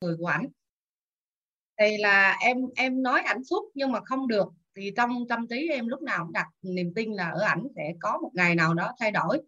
người 0.00 0.16
của 0.18 0.26
ảnh 0.26 0.46
thì 1.80 1.96
là 1.98 2.36
em 2.40 2.56
em 2.76 3.02
nói 3.02 3.20
ảnh 3.20 3.44
suốt 3.44 3.70
nhưng 3.74 3.92
mà 3.92 4.00
không 4.04 4.28
được. 4.28 4.48
Thì 4.76 4.90
trong 4.96 5.28
tâm 5.28 5.46
trí 5.48 5.68
em 5.70 5.88
lúc 5.88 6.02
nào 6.02 6.24
cũng 6.24 6.32
đặt 6.32 6.46
niềm 6.62 6.92
tin 6.94 7.12
là 7.12 7.30
ở 7.30 7.40
ảnh 7.40 7.62
sẽ 7.76 7.92
có 8.00 8.18
một 8.22 8.30
ngày 8.34 8.54
nào 8.54 8.74
đó 8.74 8.92
thay 9.00 9.10
đổi. 9.10 9.40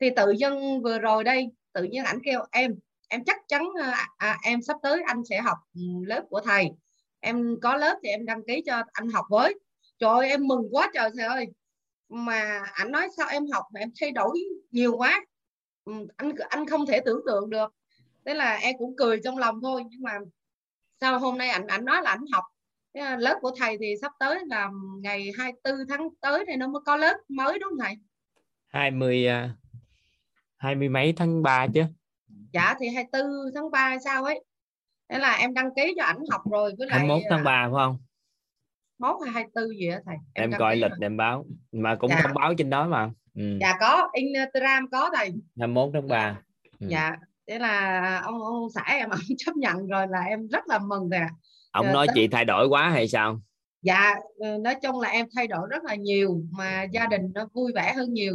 Thì 0.00 0.10
tự 0.16 0.30
dân 0.30 0.82
vừa 0.82 0.98
rồi 0.98 1.24
đây 1.24 1.46
tự 1.72 1.82
nhiên 1.84 2.04
ảnh 2.04 2.18
kêu 2.24 2.40
em 2.52 2.74
em 3.08 3.24
chắc 3.24 3.36
chắn 3.48 3.68
à, 3.82 4.08
à, 4.16 4.38
em 4.44 4.62
sắp 4.62 4.76
tới 4.82 5.02
anh 5.06 5.24
sẽ 5.30 5.40
học 5.40 5.58
ừ, 5.74 5.80
lớp 6.06 6.22
của 6.30 6.40
thầy. 6.44 6.70
Em 7.20 7.56
có 7.62 7.76
lớp 7.76 7.98
thì 8.02 8.08
em 8.08 8.26
đăng 8.26 8.42
ký 8.46 8.62
cho 8.66 8.82
anh 8.92 9.08
học 9.08 9.24
với. 9.30 9.60
Trời 9.98 10.10
ơi 10.10 10.28
em 10.30 10.46
mừng 10.46 10.68
quá 10.70 10.90
trời 10.94 11.10
thầy 11.16 11.26
ơi. 11.26 11.46
Mà 12.08 12.62
anh 12.72 12.92
nói 12.92 13.08
sao 13.16 13.28
em 13.28 13.46
học 13.52 13.64
mà 13.74 13.80
em 13.80 13.90
thay 14.00 14.10
đổi 14.10 14.38
nhiều 14.70 14.96
quá. 14.96 15.24
Ừ, 15.84 15.92
anh 16.16 16.32
anh 16.48 16.66
không 16.66 16.86
thể 16.86 17.00
tưởng 17.04 17.20
tượng 17.26 17.50
được 17.50 17.74
thế 18.24 18.34
là 18.34 18.56
em 18.56 18.74
cũng 18.78 18.96
cười 18.96 19.20
trong 19.24 19.38
lòng 19.38 19.60
thôi 19.62 19.82
nhưng 19.90 20.02
mà 20.02 20.12
sau 21.00 21.18
hôm 21.18 21.38
nay 21.38 21.48
anh 21.48 21.66
anh 21.66 21.84
nói 21.84 22.02
là 22.02 22.10
anh 22.10 22.24
học. 22.32 22.44
Lớp 23.18 23.38
của 23.40 23.52
thầy 23.58 23.76
thì 23.80 23.94
sắp 24.00 24.12
tới 24.18 24.38
là 24.46 24.70
ngày 25.02 25.30
24 25.38 25.74
tháng 25.88 26.08
tới 26.20 26.44
thì 26.48 26.56
nó 26.56 26.68
mới 26.68 26.80
có 26.86 26.96
lớp 26.96 27.16
mới 27.28 27.58
đúng 27.58 27.70
không 27.70 27.78
thầy? 27.78 27.94
20 28.68 29.26
hai 30.56 30.74
mươi 30.74 30.88
mấy 30.88 31.12
tháng 31.16 31.42
3 31.42 31.66
chứ. 31.74 31.82
Dạ 32.52 32.74
thì 32.80 32.88
24 32.88 33.22
tháng 33.54 33.70
3 33.70 33.96
sao 34.04 34.24
ấy. 34.24 34.44
Thế 35.08 35.18
là 35.18 35.34
em 35.34 35.54
đăng 35.54 35.74
ký 35.76 35.94
cho 35.96 36.04
ảnh 36.04 36.18
học 36.30 36.42
rồi 36.50 36.72
với 36.78 36.86
lại 36.86 36.98
21 36.98 37.22
tháng 37.30 37.44
3 37.44 37.68
phải 37.72 37.72
không? 37.72 37.98
mốt 39.00 39.16
hay 39.24 39.32
24 39.32 39.78
gì 39.78 39.88
á 39.88 40.00
thầy? 40.06 40.16
Em, 40.34 40.50
em 40.50 40.58
coi 40.58 40.76
lịch 40.76 40.90
rồi. 40.90 40.98
em 41.00 41.16
báo 41.16 41.44
mà 41.72 41.94
cũng 41.94 42.10
dạ. 42.10 42.20
thông 42.22 42.34
báo 42.34 42.54
trên 42.54 42.70
đó 42.70 42.86
mà. 42.86 43.10
Ừ. 43.34 43.58
dạ 43.60 43.76
có 43.80 44.08
Instagram 44.12 44.90
có 44.90 45.10
thầy. 45.16 45.32
21 45.58 45.90
tháng 45.94 46.08
3 46.08 46.40
ừ. 46.78 46.86
dạ 46.90 47.16
thế 47.50 47.58
là 47.58 48.20
ông 48.24 48.42
ông 48.42 48.70
xã 48.74 48.82
em 48.86 49.10
ông 49.10 49.20
chấp 49.38 49.56
nhận 49.56 49.86
rồi 49.86 50.06
là 50.10 50.20
em 50.20 50.48
rất 50.48 50.68
là 50.68 50.78
mừng 50.78 51.08
rồi 51.08 51.20
ông 51.70 51.86
rồi, 51.86 51.94
nói 51.94 52.06
tính... 52.06 52.14
chị 52.14 52.28
thay 52.28 52.44
đổi 52.44 52.68
quá 52.68 52.90
hay 52.90 53.08
sao? 53.08 53.40
Dạ 53.82 54.14
ừ, 54.36 54.58
nói 54.60 54.74
chung 54.82 55.00
là 55.00 55.08
em 55.08 55.26
thay 55.34 55.46
đổi 55.46 55.68
rất 55.70 55.84
là 55.84 55.94
nhiều 55.94 56.42
mà 56.50 56.86
gia 56.92 57.06
đình 57.06 57.22
nó 57.34 57.46
vui 57.54 57.72
vẻ 57.74 57.92
hơn 57.96 58.12
nhiều. 58.14 58.34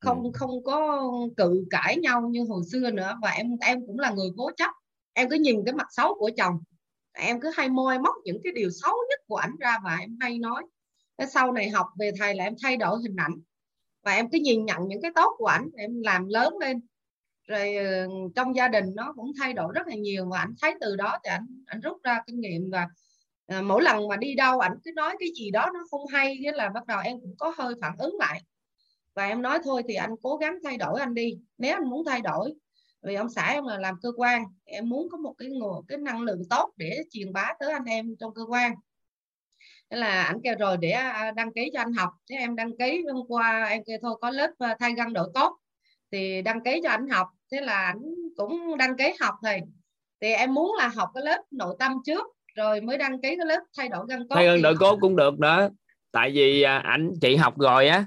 Không 0.00 0.22
ừ. 0.22 0.30
không 0.34 0.64
có 0.64 1.02
cự 1.36 1.64
cãi 1.70 1.96
nhau 1.96 2.28
như 2.30 2.44
hồi 2.48 2.62
xưa 2.72 2.90
nữa 2.90 3.18
và 3.22 3.30
em 3.30 3.46
em 3.60 3.86
cũng 3.86 3.98
là 3.98 4.10
người 4.10 4.28
cố 4.36 4.50
chấp. 4.56 4.70
Em 5.12 5.28
cứ 5.28 5.36
nhìn 5.36 5.62
cái 5.66 5.74
mặt 5.74 5.86
xấu 5.90 6.14
của 6.14 6.30
chồng 6.36 6.58
em 7.12 7.40
cứ 7.40 7.50
hay 7.56 7.68
môi 7.68 7.98
móc 7.98 8.14
những 8.24 8.40
cái 8.44 8.52
điều 8.52 8.70
xấu 8.70 8.94
nhất 9.10 9.20
của 9.26 9.36
ảnh 9.36 9.56
ra 9.60 9.78
và 9.84 9.96
em 9.96 10.16
hay 10.20 10.38
nói. 10.38 10.62
Cái 11.18 11.26
sau 11.26 11.52
này 11.52 11.70
học 11.70 11.86
về 11.98 12.10
thầy 12.18 12.34
là 12.34 12.44
em 12.44 12.54
thay 12.62 12.76
đổi 12.76 12.98
hình 13.02 13.16
ảnh 13.16 13.34
và 14.04 14.12
em 14.12 14.30
cứ 14.30 14.38
nhìn 14.38 14.64
nhận 14.64 14.88
những 14.88 15.02
cái 15.02 15.10
tốt 15.14 15.34
của 15.38 15.46
ảnh 15.46 15.68
em 15.76 16.02
làm 16.02 16.28
lớn 16.28 16.58
lên 16.60 16.80
rồi 17.46 17.74
ờ, 17.76 18.06
trong 18.34 18.56
gia 18.56 18.68
đình 18.68 18.84
nó 18.94 19.12
cũng 19.16 19.32
thay 19.40 19.52
đổi 19.52 19.72
rất 19.74 19.86
là 19.86 19.94
nhiều 19.94 20.28
và 20.30 20.38
ảnh 20.38 20.54
thấy 20.62 20.74
từ 20.80 20.96
đó 20.96 21.18
thì 21.24 21.30
ảnh 21.30 21.46
ảnh 21.66 21.80
rút 21.80 22.02
ra 22.02 22.20
kinh 22.26 22.40
nghiệm 22.40 22.70
và 22.70 22.88
à, 23.46 23.62
mỗi 23.62 23.82
lần 23.82 24.08
mà 24.08 24.16
đi 24.16 24.34
đâu 24.34 24.58
ảnh 24.58 24.78
cứ 24.84 24.90
nói 24.96 25.16
cái 25.18 25.28
gì 25.38 25.50
đó 25.50 25.66
nó 25.74 25.80
không 25.90 26.06
hay 26.06 26.38
thế 26.44 26.52
là 26.54 26.68
bắt 26.68 26.86
đầu 26.86 27.00
em 27.04 27.20
cũng 27.20 27.34
có 27.38 27.52
hơi 27.58 27.74
phản 27.80 27.96
ứng 27.98 28.16
lại. 28.18 28.42
Và 29.14 29.26
em 29.26 29.42
nói 29.42 29.58
thôi 29.64 29.82
thì 29.88 29.94
anh 29.94 30.10
cố 30.22 30.36
gắng 30.36 30.58
thay 30.64 30.76
đổi 30.76 31.00
anh 31.00 31.14
đi 31.14 31.38
nếu 31.58 31.74
anh 31.74 31.90
muốn 31.90 32.04
thay 32.06 32.20
đổi 32.20 32.54
vì 33.02 33.14
ông 33.14 33.28
xã 33.28 33.46
em 33.46 33.64
là 33.66 33.78
làm 33.78 33.94
cơ 34.02 34.12
quan 34.16 34.44
em 34.64 34.88
muốn 34.88 35.08
có 35.10 35.18
một 35.18 35.34
cái 35.38 35.48
nguồn 35.48 35.86
cái 35.88 35.98
năng 35.98 36.20
lượng 36.22 36.42
tốt 36.50 36.72
để 36.76 36.98
truyền 37.10 37.32
bá 37.32 37.54
tới 37.60 37.72
anh 37.72 37.84
em 37.84 38.16
trong 38.20 38.34
cơ 38.34 38.42
quan. 38.48 38.74
Thế 39.90 39.96
là 39.96 40.22
ảnh 40.22 40.40
kêu 40.44 40.54
rồi 40.58 40.76
để 40.76 40.90
à, 40.90 41.30
đăng 41.30 41.52
ký 41.52 41.70
cho 41.72 41.80
anh 41.80 41.92
học 41.92 42.10
thế 42.30 42.36
em 42.36 42.56
đăng 42.56 42.76
ký 42.78 43.04
hôm 43.12 43.26
qua 43.28 43.64
em 43.64 43.82
kêu 43.86 43.98
thôi 44.02 44.18
có 44.20 44.30
lớp 44.30 44.50
ờ, 44.58 44.68
thay 44.80 44.92
găng 44.96 45.12
đổi 45.12 45.28
tốt 45.34 45.58
thì 46.12 46.42
đăng 46.42 46.64
ký 46.64 46.80
cho 46.82 46.90
anh 46.90 47.08
học 47.08 47.28
thế 47.52 47.60
là 47.60 47.94
cũng 48.36 48.76
đăng 48.78 48.96
ký 48.96 49.12
học 49.20 49.34
thì 49.44 49.56
thì 50.20 50.32
em 50.32 50.54
muốn 50.54 50.74
là 50.78 50.88
học 50.88 51.10
cái 51.14 51.24
lớp 51.24 51.42
nội 51.50 51.76
tâm 51.78 51.92
trước 52.06 52.26
rồi 52.56 52.80
mới 52.80 52.98
đăng 52.98 53.22
ký 53.22 53.36
cái 53.36 53.46
lớp 53.46 53.60
thay 53.76 53.88
đổi 53.88 54.06
gân 54.08 54.28
cốt 54.28 54.34
thay 54.34 54.46
gân 54.46 54.62
độ 54.62 54.72
cốt 54.80 54.98
cũng 55.00 55.16
được 55.16 55.38
đó. 55.38 55.68
Tại 56.12 56.30
vì 56.30 56.62
à, 56.62 56.78
ảnh 56.78 57.12
chị 57.20 57.36
học 57.36 57.58
rồi 57.58 57.88
á. 57.88 58.04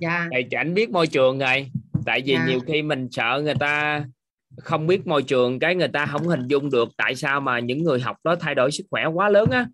Dạ. 0.00 0.28
Thì 0.32 0.56
ảnh 0.56 0.74
biết 0.74 0.90
môi 0.90 1.06
trường 1.06 1.38
rồi. 1.38 1.70
Tại 2.06 2.22
vì 2.26 2.34
dạ. 2.34 2.46
nhiều 2.48 2.60
khi 2.66 2.82
mình 2.82 3.08
sợ 3.10 3.40
người 3.44 3.54
ta 3.60 4.04
không 4.58 4.86
biết 4.86 5.06
môi 5.06 5.22
trường 5.22 5.58
cái 5.58 5.74
người 5.74 5.88
ta 5.88 6.06
không 6.06 6.28
hình 6.28 6.46
dung 6.46 6.70
được 6.70 6.88
tại 6.96 7.14
sao 7.14 7.40
mà 7.40 7.58
những 7.58 7.82
người 7.82 8.00
học 8.00 8.16
đó 8.24 8.36
thay 8.40 8.54
đổi 8.54 8.70
sức 8.72 8.84
khỏe 8.90 9.06
quá 9.06 9.28
lớn 9.28 9.50
á. 9.50 9.66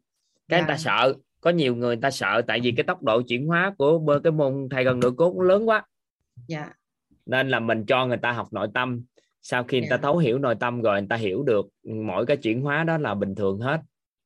Cái 0.49 0.61
dạ. 0.61 0.67
người 0.67 0.75
ta 0.75 0.79
sợ. 0.79 1.15
Có 1.41 1.51
nhiều 1.51 1.77
người 1.77 1.97
ta 1.97 2.11
sợ 2.11 2.43
tại 2.47 2.61
vì 2.61 2.73
cái 2.77 2.85
tốc 2.85 3.03
độ 3.03 3.23
chuyển 3.23 3.47
hóa 3.47 3.75
của 3.79 4.21
cái 4.25 4.33
môn 4.33 4.69
thay 4.71 4.85
gần 4.85 5.01
nửa 5.01 5.11
cốt 5.11 5.41
lớn 5.41 5.69
quá. 5.69 5.83
Dạ. 6.49 6.71
Nên 7.27 7.49
là 7.49 7.61
mình 7.61 7.87
cho 7.87 8.07
người 8.07 8.17
ta 8.17 8.33
học 8.33 8.53
nội 8.53 8.69
tâm. 8.75 9.03
Sau 9.43 9.65
khi 9.65 9.81
người 9.81 9.89
ta 9.91 9.97
dạ. 9.97 10.03
thấu 10.03 10.19
hiểu 10.19 10.39
nội 10.39 10.55
tâm 10.61 10.83
rồi 10.83 11.01
người 11.01 11.09
ta 11.09 11.17
hiểu 11.17 11.43
được 11.43 11.67
mỗi 11.85 12.27
cái 12.27 12.37
chuyển 12.37 12.63
hóa 12.63 12.85
đó 12.85 12.99
là 12.99 13.15
bình 13.15 13.35
thường 13.35 13.59
hết. 13.59 13.81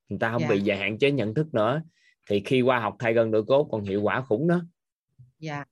Người 0.08 0.18
ta 0.18 0.32
không 0.32 0.42
dạ. 0.42 0.48
bị 0.48 0.62
về 0.64 0.76
hạn 0.76 0.98
chế 0.98 1.10
nhận 1.10 1.34
thức 1.34 1.54
nữa. 1.54 1.82
Thì 2.30 2.42
khi 2.44 2.62
qua 2.62 2.80
học 2.80 2.96
thay 2.98 3.12
gần 3.14 3.30
nửa 3.30 3.42
cốt 3.46 3.68
còn 3.70 3.84
hiệu 3.84 4.02
quả 4.02 4.20
khủng 4.20 4.48
đó. 4.48 4.60
Dạ. 5.38 5.64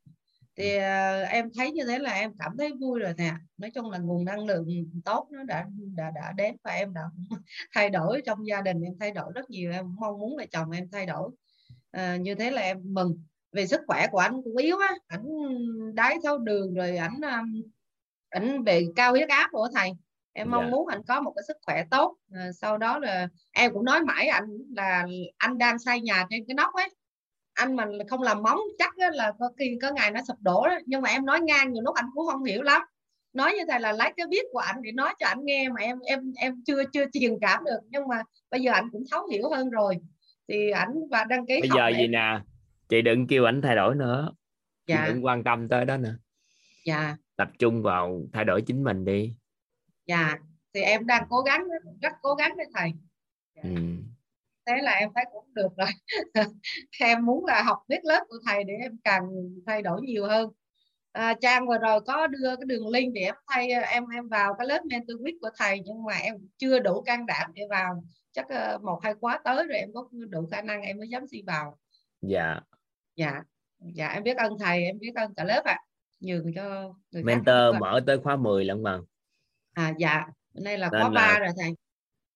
Thì 0.56 0.77
uh, 0.77 1.28
em 1.28 1.49
thấy 1.56 1.72
như 1.72 1.84
thế 1.84 1.99
là 1.99 2.12
em 2.12 2.32
cảm 2.38 2.56
thấy 2.59 2.72
vui 2.81 3.00
rồi 3.00 3.15
nè. 3.19 3.34
Nói 3.59 3.71
chung 3.71 3.91
là 3.91 3.99
nguồn 3.99 4.25
năng 4.25 4.47
lượng 4.47 4.66
tốt 5.05 5.28
nó 5.32 5.43
đã 5.43 5.66
đã 5.94 6.11
đã 6.15 6.32
đến 6.37 6.56
và 6.65 6.71
em 6.71 6.94
đã 6.94 7.03
thay 7.75 7.91
đổi 7.91 8.22
trong 8.27 8.47
gia 8.47 8.61
đình 8.62 8.81
em 8.81 8.93
thay 9.00 9.11
đổi 9.11 9.32
rất 9.34 9.50
nhiều. 9.50 9.72
Em 9.72 9.97
mong 10.00 10.19
muốn 10.19 10.37
là 10.37 10.47
chồng 10.53 10.71
em 10.71 10.88
thay 10.93 11.06
đổi. 11.06 11.31
Uh, 11.97 12.21
như 12.21 12.34
thế 12.34 12.50
là 12.50 12.62
em 12.62 12.78
mừng 12.84 13.22
về 13.53 13.67
sức 13.67 13.81
khỏe 13.87 14.07
của 14.11 14.19
anh 14.19 14.43
cũng 14.45 14.57
yếu 14.57 14.79
á. 14.79 14.95
Ảnh 15.07 15.25
đái 15.95 16.17
tháo 16.25 16.39
đường 16.39 16.75
rồi 16.75 16.97
ảnh 16.97 17.21
um, 17.23 17.63
ảnh 18.29 18.65
bị 18.65 18.87
cao 18.97 19.11
huyết 19.11 19.29
áp 19.29 19.49
của 19.53 19.69
thầy. 19.75 19.91
Em 20.33 20.51
mong 20.51 20.61
yeah. 20.61 20.71
Dạ. 20.71 20.77
muốn 20.77 20.89
anh 20.89 21.03
có 21.09 21.21
một 21.21 21.33
cái 21.37 21.43
sức 21.49 21.57
khỏe 21.67 21.85
tốt. 21.91 22.17
À, 22.35 22.53
sau 22.53 22.79
đó 22.79 22.99
là 22.99 23.29
em 23.53 23.73
cũng 23.73 23.85
nói 23.85 24.03
mãi 24.03 24.27
anh 24.27 24.47
là 24.77 25.07
anh 25.37 25.59
đang 25.59 25.79
xây 25.79 26.01
nhà 26.01 26.27
trên 26.31 26.45
cái 26.49 26.55
nóc 26.55 26.75
ấy. 26.75 26.89
Anh 27.55 27.77
mà 27.77 27.87
không 28.09 28.23
làm 28.23 28.43
móng 28.43 28.59
chắc 28.79 28.99
là 28.99 29.33
có 29.39 29.51
khi 29.59 29.79
có 29.83 29.91
ngày 29.93 30.11
nó 30.11 30.21
sụp 30.29 30.37
đổ 30.41 30.67
đó. 30.67 30.79
nhưng 30.87 31.03
mà 31.03 31.11
em 31.11 31.27
nói 31.27 31.41
ngang 31.41 31.73
nhiều 31.73 31.83
lúc 31.83 31.95
anh 31.95 32.07
cũng 32.15 32.27
không 32.27 32.45
hiểu 32.45 32.62
lắm. 32.62 32.83
Nói 33.33 33.53
như 33.53 33.65
thầy 33.69 33.81
là 33.81 33.93
lấy 33.93 34.12
cái 34.17 34.27
biết 34.27 34.45
của 34.53 34.59
anh 34.59 34.83
để 34.83 34.93
nói 34.93 35.15
cho 35.19 35.27
anh 35.27 35.39
nghe 35.45 35.69
mà 35.69 35.81
em 35.81 35.99
em 36.01 36.33
em 36.37 36.62
chưa 36.67 36.85
chưa 36.93 37.05
truyền 37.12 37.39
cảm 37.41 37.65
được. 37.65 37.79
Nhưng 37.89 38.09
mà 38.09 38.23
bây 38.51 38.61
giờ 38.61 38.73
anh 38.73 38.89
cũng 38.93 39.05
thấu 39.11 39.27
hiểu 39.27 39.51
hơn 39.51 39.71
rồi. 39.71 39.97
Thì 40.49 40.71
ảnh 40.71 40.95
và 41.11 41.25
đăng 41.25 41.47
ký 41.47 41.61
bây 41.61 41.71
giờ 41.77 41.99
gì 41.99 42.07
nè 42.07 42.39
chị 42.93 43.03
đừng 43.03 43.27
kêu 43.27 43.45
ảnh 43.45 43.63
thay 43.63 43.77
đổi 43.77 43.95
nữa. 43.95 44.33
Dạ. 44.87 45.05
chị 45.07 45.13
đừng 45.13 45.25
quan 45.25 45.45
tâm 45.45 45.69
tới 45.69 45.85
đó 45.85 45.97
nữa. 45.97 46.19
Dạ. 46.85 47.17
Tập 47.37 47.49
trung 47.59 47.83
vào 47.83 48.23
thay 48.33 48.45
đổi 48.45 48.63
chính 48.63 48.85
mình 48.85 49.05
đi. 49.05 49.35
Dạ. 50.07 50.39
Thì 50.75 50.81
em 50.81 51.07
đang 51.07 51.27
cố 51.29 51.41
gắng 51.41 51.69
rất 52.03 52.13
cố 52.23 52.35
gắng 52.35 52.57
đấy 52.57 52.67
thầy. 52.75 52.93
Dạ. 53.55 53.63
ừ. 53.63 53.71
Thế 54.67 54.83
là 54.83 54.93
em 54.93 55.09
thấy 55.15 55.25
cũng 55.33 55.55
được 55.55 55.69
rồi. 55.77 55.89
Em 57.01 57.27
muốn 57.27 57.45
là 57.45 57.63
học 57.63 57.79
biết 57.89 58.05
lớp 58.05 58.25
của 58.29 58.37
thầy 58.47 58.65
để 58.65 58.75
em 58.75 58.99
càng 59.05 59.23
thay 59.67 59.83
đổi 59.83 60.03
nhiều 60.03 60.27
hơn. 60.27 60.51
À, 61.13 61.35
trang 61.41 61.67
vừa 61.67 61.79
rồi 61.79 62.01
có 62.01 62.27
đưa 62.27 62.57
cái 62.57 62.67
đường 62.67 62.89
link 62.89 63.15
để 63.15 63.21
em 63.21 63.35
thay 63.47 63.71
em 63.71 64.05
em 64.13 64.29
vào 64.29 64.55
cái 64.59 64.67
lớp 64.67 64.85
mentor 64.85 65.21
week 65.21 65.39
của 65.41 65.51
thầy 65.59 65.81
nhưng 65.85 66.05
mà 66.05 66.15
em 66.15 66.35
chưa 66.59 66.79
đủ 66.79 67.03
can 67.03 67.27
đảm 67.27 67.51
để 67.55 67.63
vào. 67.71 68.05
Chắc 68.33 68.47
uh, 68.47 68.83
một 68.83 69.01
hai 69.03 69.15
khóa 69.15 69.41
tới 69.45 69.67
rồi 69.67 69.79
em 69.79 69.93
có 69.95 70.09
đủ 70.29 70.49
khả 70.53 70.63
năng 70.63 70.83
em 70.83 70.99
mới 70.99 71.09
dám 71.09 71.27
xin 71.27 71.45
vào. 71.47 71.79
Dạ 72.21 72.61
dạ. 73.17 73.43
Dạ 73.95 74.09
em 74.09 74.23
biết 74.23 74.37
ơn 74.37 74.53
thầy 74.61 74.84
em 74.84 74.99
biết 74.99 75.15
ơn 75.15 75.34
cả 75.34 75.45
lớp 75.45 75.62
ạ. 75.65 75.73
À. 75.73 75.78
nhường 76.21 76.55
cho 76.55 76.95
người 77.11 77.23
mentor 77.23 77.81
mở 77.81 78.00
tới 78.06 78.19
khóa 78.19 78.37
10 78.37 78.65
lận 78.65 78.83
mà 78.83 79.00
à 79.73 79.93
dạ. 79.99 80.27
Nay 80.55 80.78
là 80.78 80.89
khóa 80.89 81.09
ba 81.09 81.39
rồi 81.39 81.49
thầy. 81.61 81.71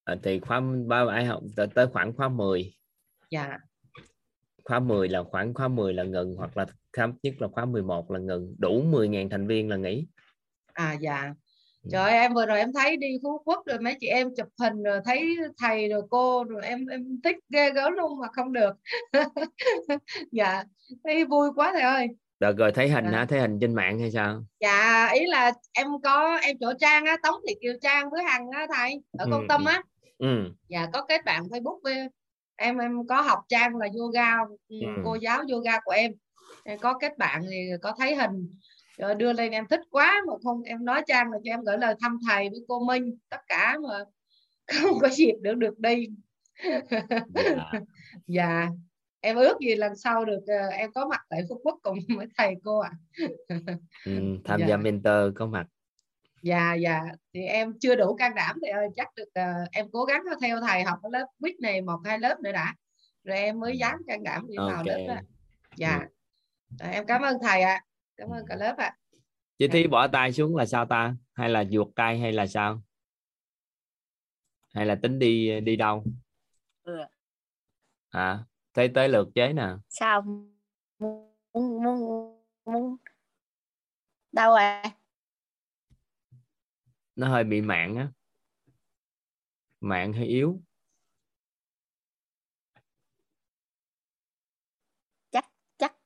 À, 0.04 0.16
thì 0.22 0.40
khóa 0.40 0.62
ba 0.86 1.04
ai 1.10 1.24
học 1.24 1.42
tới, 1.74 1.86
khoảng 1.92 2.12
khóa 2.16 2.28
10 2.28 2.74
dạ. 3.30 3.58
Khóa 4.64 4.80
10 4.80 5.08
là 5.08 5.22
khoảng 5.22 5.54
khóa 5.54 5.68
10 5.68 5.94
là 5.94 6.02
ngừng 6.02 6.34
hoặc 6.36 6.56
là 6.56 6.66
thấp 6.92 7.10
nhất 7.22 7.34
là 7.38 7.48
khóa 7.48 7.64
11 7.64 8.10
là 8.10 8.18
ngừng. 8.18 8.54
Đủ 8.58 8.82
10.000 8.84 9.28
thành 9.30 9.46
viên 9.46 9.68
là 9.68 9.76
nghỉ. 9.76 10.06
À 10.72 10.92
dạ. 11.00 11.34
Trời 11.92 12.10
ơi, 12.10 12.12
em 12.12 12.34
vừa 12.34 12.46
rồi 12.46 12.58
em 12.58 12.72
thấy 12.72 12.96
đi 12.96 13.08
phú 13.22 13.42
quốc 13.44 13.66
rồi 13.66 13.78
mấy 13.78 13.96
chị 14.00 14.06
em 14.06 14.34
chụp 14.36 14.48
hình 14.60 14.82
rồi 14.82 15.00
thấy 15.04 15.36
thầy 15.58 15.88
rồi 15.88 16.02
cô 16.10 16.44
rồi 16.44 16.62
em 16.64 16.86
em 16.86 17.20
thích 17.24 17.36
ghê 17.48 17.70
gớm 17.70 17.92
luôn 17.92 18.18
mà 18.18 18.28
không 18.32 18.52
được 18.52 18.72
dạ 20.32 20.64
thấy 21.04 21.24
vui 21.24 21.48
quá 21.56 21.70
thầy 21.72 21.82
ơi 21.82 22.08
được 22.40 22.56
rồi 22.56 22.72
thấy 22.72 22.88
hình 22.88 23.04
dạ. 23.04 23.18
hả 23.18 23.24
thấy 23.24 23.40
hình 23.40 23.58
trên 23.60 23.74
mạng 23.74 23.98
hay 24.00 24.10
sao 24.10 24.42
dạ 24.60 25.08
ý 25.14 25.26
là 25.26 25.52
em 25.72 25.86
có 26.02 26.38
em 26.42 26.56
chỗ 26.60 26.72
trang 26.80 27.04
á 27.04 27.16
tống 27.22 27.34
thị 27.48 27.54
kiều 27.60 27.72
trang 27.82 28.10
với 28.10 28.24
hằng 28.24 28.50
á 28.50 28.66
thầy 28.76 29.02
ở 29.18 29.24
ừ. 29.24 29.28
công 29.30 29.48
tâm 29.48 29.64
á 29.64 29.82
ừ. 30.18 30.52
dạ 30.68 30.86
có 30.92 31.02
kết 31.02 31.24
bạn 31.24 31.42
facebook 31.42 31.80
với 31.82 32.08
em 32.56 32.78
em 32.78 33.06
có 33.08 33.20
học 33.20 33.38
trang 33.48 33.76
là 33.76 33.88
yoga 33.98 34.32
ừ. 34.68 34.76
ừ. 34.80 35.02
cô 35.04 35.14
giáo 35.14 35.42
yoga 35.52 35.80
của 35.84 35.92
em 35.92 36.12
em 36.64 36.78
có 36.78 36.98
kết 36.98 37.18
bạn 37.18 37.42
thì 37.50 37.70
có 37.82 37.94
thấy 37.98 38.14
hình 38.14 38.48
rồi 38.98 39.14
đưa 39.14 39.32
lên 39.32 39.52
em 39.52 39.66
thích 39.66 39.80
quá 39.90 40.22
mà 40.26 40.32
không 40.42 40.62
em 40.62 40.84
nói 40.84 41.02
trang 41.06 41.30
là 41.30 41.38
cho 41.44 41.52
em 41.52 41.64
gửi 41.64 41.78
lời 41.78 41.94
thăm 42.00 42.18
thầy 42.28 42.48
với 42.48 42.60
cô 42.68 42.80
Minh 42.80 43.18
tất 43.28 43.40
cả 43.46 43.76
mà 43.82 43.98
không 44.82 44.98
có 44.98 45.08
dịp 45.08 45.34
được 45.40 45.56
được 45.56 45.78
đi 45.78 46.06
dạ. 47.34 47.72
dạ 48.26 48.68
em 49.20 49.36
ước 49.36 49.58
gì 49.60 49.74
lần 49.74 49.96
sau 49.96 50.24
được 50.24 50.40
uh, 50.42 50.72
em 50.72 50.92
có 50.92 51.06
mặt 51.06 51.20
tại 51.28 51.42
phú 51.48 51.60
quốc 51.64 51.78
cùng 51.82 51.98
với 52.16 52.26
thầy 52.36 52.54
cô 52.64 52.78
ạ 52.78 52.90
à. 52.90 53.56
ừ, 54.04 54.12
tham 54.44 54.60
dạ. 54.60 54.66
gia 54.66 54.76
mentor 54.76 55.34
có 55.34 55.46
mặt 55.46 55.66
dạ 56.42 56.74
dạ 56.74 57.02
thì 57.34 57.40
em 57.40 57.78
chưa 57.80 57.94
đủ 57.94 58.14
can 58.14 58.34
đảm 58.34 58.56
thì 58.62 58.68
ơi 58.68 58.88
chắc 58.96 59.08
được 59.16 59.28
uh, 59.40 59.70
em 59.72 59.86
cố 59.92 60.04
gắng 60.04 60.22
theo 60.40 60.60
thầy 60.60 60.82
học 60.82 60.98
ở 61.02 61.08
lớp 61.12 61.26
quýt 61.40 61.60
này 61.60 61.82
một 61.82 61.98
hai 62.04 62.18
lớp 62.18 62.40
nữa 62.40 62.52
đã 62.52 62.74
rồi 63.24 63.38
em 63.38 63.60
mới 63.60 63.78
dám 63.78 63.98
can 64.06 64.22
đảm 64.22 64.46
đi 64.48 64.56
okay. 64.56 64.74
vào 64.74 64.84
lớp 64.84 65.04
đó 65.08 65.20
dạ 65.76 66.00
rồi, 66.80 66.92
em 66.92 67.06
cảm 67.06 67.22
ơn 67.22 67.36
thầy 67.42 67.62
ạ 67.62 67.72
à. 67.72 67.85
Cảm 68.16 68.30
ơn 68.30 68.46
cả 68.48 68.56
lớp 68.56 68.74
ạ. 68.78 68.84
À. 68.84 68.96
chị 69.58 69.68
thi 69.68 69.86
bỏ 69.86 70.08
tay 70.08 70.32
xuống 70.32 70.56
là 70.56 70.66
sao 70.66 70.86
ta? 70.86 71.16
Hay 71.32 71.48
là 71.48 71.64
ruột 71.64 71.88
tay 71.96 72.18
hay 72.18 72.32
là 72.32 72.46
sao? 72.46 72.82
Hay 74.74 74.86
là 74.86 74.98
tính 75.02 75.18
đi 75.18 75.60
đi 75.60 75.76
đâu? 75.76 76.04
Ừ. 76.82 76.98
à 78.08 78.44
tới 78.72 78.90
tới 78.94 79.08
lượt 79.08 79.28
chế 79.34 79.52
nè. 79.52 79.68
Sao 79.88 80.22
muốn 80.22 81.36
muốn 81.52 82.42
muốn 82.64 82.96
đâu 84.32 84.54
à? 84.54 84.82
Nó 87.16 87.28
hơi 87.28 87.44
bị 87.44 87.60
mạng 87.60 87.96
á. 87.96 88.08
Mạng 89.80 90.12
hơi 90.12 90.26
yếu. 90.26 90.60
Chắc 95.30 95.50
chắc 95.78 95.96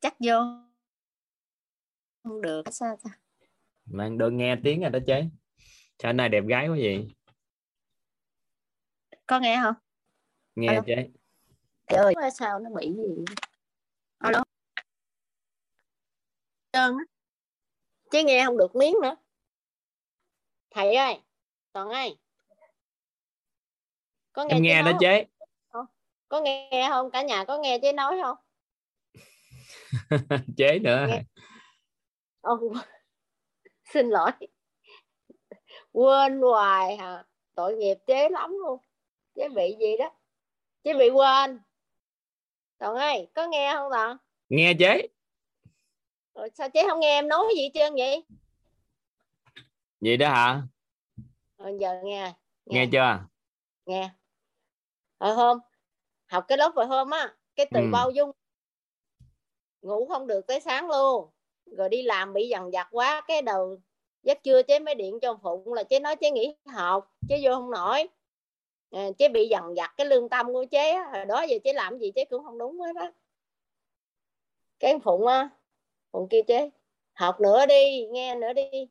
chắc 0.00 0.14
vô 0.20 0.71
không 2.24 2.42
được 2.42 2.62
sao 2.70 2.96
ta? 3.04 3.10
Mang 3.86 4.18
được 4.18 4.30
nghe 4.30 4.56
tiếng 4.64 4.80
rồi 4.80 4.90
đó 4.90 4.98
chế. 5.06 5.24
Sao 5.98 6.12
này 6.12 6.28
đẹp 6.28 6.44
gái 6.48 6.68
quá 6.68 6.76
vậy? 6.80 7.14
Có 9.26 9.40
nghe 9.40 9.60
không? 9.62 9.74
Nghe 10.54 10.68
Alo. 10.68 10.82
chế. 10.86 11.10
Trời 11.86 12.14
ơi 12.14 12.30
sao 12.38 12.58
nó 12.58 12.70
bị 12.70 12.92
gì 12.92 13.24
alo. 14.18 14.44
Trơn 16.72 16.96
á. 16.98 17.04
Chứ 18.10 18.22
nghe 18.24 18.44
không 18.46 18.58
được 18.58 18.76
miếng 18.76 18.94
nữa. 19.02 19.16
Thầy 20.70 20.94
ơi 20.94 21.20
toàn 21.72 21.88
ơi. 21.88 22.16
Có 24.32 24.44
nghe, 24.44 24.54
em 24.54 24.62
nghe 24.62 24.82
đó 24.82 24.92
chế. 25.00 25.26
Có 26.28 26.40
nghe 26.40 26.86
không? 26.90 27.10
Cả 27.10 27.22
nhà 27.22 27.44
có 27.44 27.58
nghe 27.58 27.78
chế 27.82 27.92
nói 27.92 28.16
không? 28.22 28.36
Chế 30.56 30.78
nữa. 30.78 31.06
Nghe. 31.08 31.22
Oh, 32.50 32.76
xin 33.92 34.08
lỗi. 34.08 34.30
Quên 35.92 36.40
hoài 36.40 36.96
hả? 36.96 37.24
Tội 37.54 37.76
nghiệp 37.76 37.98
chế 38.06 38.28
lắm 38.28 38.50
luôn. 38.50 38.80
Chế 39.34 39.48
bị 39.48 39.76
gì 39.80 39.96
đó? 39.98 40.12
Chế 40.84 40.94
bị 40.94 41.10
quên. 41.10 41.60
Toàn 42.78 42.94
ơi 42.94 43.28
có 43.34 43.46
nghe 43.46 43.72
không 43.74 43.90
toàn? 43.90 44.16
Nghe 44.48 44.74
chế 44.78 45.08
rồi 46.34 46.50
sao 46.54 46.68
chế 46.70 46.82
không 46.88 47.00
nghe 47.00 47.08
em 47.08 47.28
nói 47.28 47.44
gì 47.56 47.70
trơn 47.74 47.94
vậy? 47.94 48.24
Vậy 50.00 50.16
đó 50.16 50.28
hả? 50.28 50.62
Rồi 51.58 51.76
giờ 51.80 52.00
nghe. 52.04 52.32
Nghe, 52.66 52.86
nghe. 52.86 52.88
chưa? 52.92 53.18
Nghe. 53.86 54.10
Hồi 55.18 55.34
hôm 55.34 55.58
học 56.26 56.44
cái 56.48 56.58
lớp 56.58 56.72
hồi 56.76 56.86
hôm 56.86 57.10
á 57.10 57.34
cái 57.56 57.66
từ 57.70 57.80
ừ. 57.80 57.86
bao 57.92 58.10
dung 58.10 58.30
ngủ 59.82 60.06
không 60.08 60.26
được 60.26 60.46
tới 60.46 60.60
sáng 60.60 60.88
luôn 60.88 61.30
rồi 61.76 61.88
đi 61.88 62.02
làm 62.02 62.32
bị 62.32 62.48
dằn 62.48 62.70
vặt 62.70 62.88
quá 62.90 63.22
cái 63.28 63.42
đầu 63.42 63.76
giấc 64.22 64.42
trưa 64.42 64.62
chế 64.62 64.78
mới 64.78 64.94
điện 64.94 65.20
cho 65.22 65.38
phụng 65.42 65.72
là 65.72 65.84
chế 65.84 66.00
nói 66.00 66.16
chế 66.16 66.30
nghỉ 66.30 66.56
học 66.66 67.16
chế 67.28 67.40
vô 67.42 67.54
không 67.54 67.70
nổi. 67.70 68.08
À, 68.90 69.08
chế 69.18 69.28
bị 69.28 69.48
dằn 69.48 69.74
vặt 69.76 69.94
cái 69.96 70.06
lương 70.06 70.28
tâm 70.28 70.52
của 70.52 70.64
chế 70.70 70.94
hồi 70.94 71.24
đó 71.24 71.42
giờ 71.42 71.56
chế 71.64 71.72
làm 71.72 71.98
gì 71.98 72.12
chế 72.14 72.24
cũng 72.24 72.44
không 72.44 72.58
đúng 72.58 72.80
hết 72.80 72.92
đó 72.94 73.10
cái 74.80 74.98
phụng 75.04 75.26
á 75.26 75.48
phụng 76.12 76.28
kia 76.28 76.42
chế 76.46 76.70
học 77.12 77.40
nữa 77.40 77.66
đi 77.66 78.06
nghe 78.06 78.34
nữa 78.34 78.52
đi. 78.52 78.88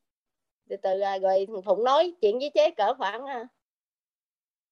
Từ 0.69 0.77
từ 0.77 0.99
à, 0.99 1.17
rồi 1.17 1.47
phụng 1.65 1.83
nói 1.83 2.13
chuyện 2.21 2.39
với 2.39 2.51
chế 2.53 2.71
cỡ 2.71 2.93
khoảng 2.93 3.25
à, 3.25 3.47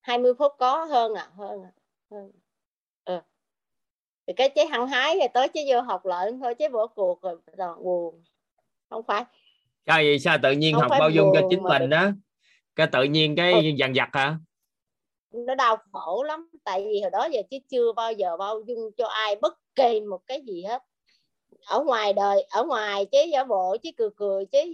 20 0.01 0.33
phút 0.33 0.51
có 0.59 0.85
hơn 0.85 1.13
à 1.13 1.31
hơn 1.35 1.63
à 1.63 1.71
hơn 2.11 2.31
à. 2.31 2.41
ừ 3.05 3.19
thì 4.29 4.33
cái 4.33 4.49
chế 4.49 4.65
hăng 4.65 4.87
hái 4.87 5.17
rồi 5.19 5.27
tới 5.33 5.47
chế 5.47 5.65
vô 5.67 5.81
học 5.81 6.05
lại 6.05 6.31
thôi 6.41 6.55
chế 6.55 6.69
bỏ 6.69 6.87
cuộc 6.87 7.21
rồi 7.21 7.37
toàn 7.57 7.83
buồn 7.83 8.23
không 8.89 9.03
phải. 9.03 9.25
Sao 9.85 9.97
vậy? 9.97 10.19
Sao 10.19 10.37
tự 10.43 10.51
nhiên 10.51 10.73
không 10.73 10.81
học 10.81 10.91
bao 10.99 11.09
dung 11.09 11.31
cho 11.33 11.41
chính 11.49 11.63
mình 11.63 11.89
đó 11.89 12.09
cái 12.75 12.87
tự 12.91 13.03
nhiên 13.03 13.35
cái 13.35 13.53
ừ. 13.53 13.59
dằn 13.77 13.93
vặt 13.95 14.09
hả? 14.13 14.37
Nó 15.31 15.55
đau 15.55 15.77
khổ 15.91 16.23
lắm. 16.23 16.49
Tại 16.63 16.85
vì 16.85 17.01
hồi 17.01 17.11
đó 17.11 17.27
giờ 17.31 17.41
chứ 17.49 17.57
chưa 17.69 17.91
bao 17.93 18.11
giờ 18.11 18.37
bao 18.37 18.61
dung 18.67 18.91
cho 18.97 19.07
ai 19.07 19.35
bất 19.35 19.59
kỳ 19.75 20.01
một 20.01 20.21
cái 20.27 20.41
gì 20.47 20.63
hết. 20.63 20.83
Ở 21.65 21.83
ngoài 21.83 22.13
đời 22.13 22.43
ở 22.49 22.63
ngoài 22.63 23.05
chế 23.11 23.25
giả 23.25 23.43
bộ 23.43 23.77
chế 23.83 23.91
cười 23.97 24.09
cười 24.15 24.45
chế 24.45 24.65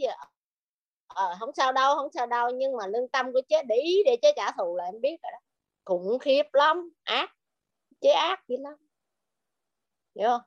ờ, 1.07 1.35
không 1.39 1.51
sao 1.55 1.71
đâu 1.71 1.95
không 1.95 2.11
sao 2.13 2.27
đâu. 2.27 2.49
Nhưng 2.49 2.77
mà 2.77 2.87
lương 2.87 3.07
tâm 3.07 3.33
của 3.33 3.41
chế 3.49 3.63
để 3.63 3.75
ý 3.75 4.03
để 4.05 4.17
chế 4.21 4.33
trả 4.35 4.51
thù 4.51 4.75
là 4.75 4.85
em 4.85 5.01
biết 5.01 5.15
rồi 5.23 5.31
đó. 5.31 5.39
Khủng 5.85 6.19
khiếp 6.19 6.43
lắm. 6.53 6.89
Ác. 7.03 7.29
Chế 8.01 8.09
ác 8.09 8.47
dữ 8.47 8.55
lắm 8.59 8.73
hiểu 10.15 10.27
không? 10.27 10.41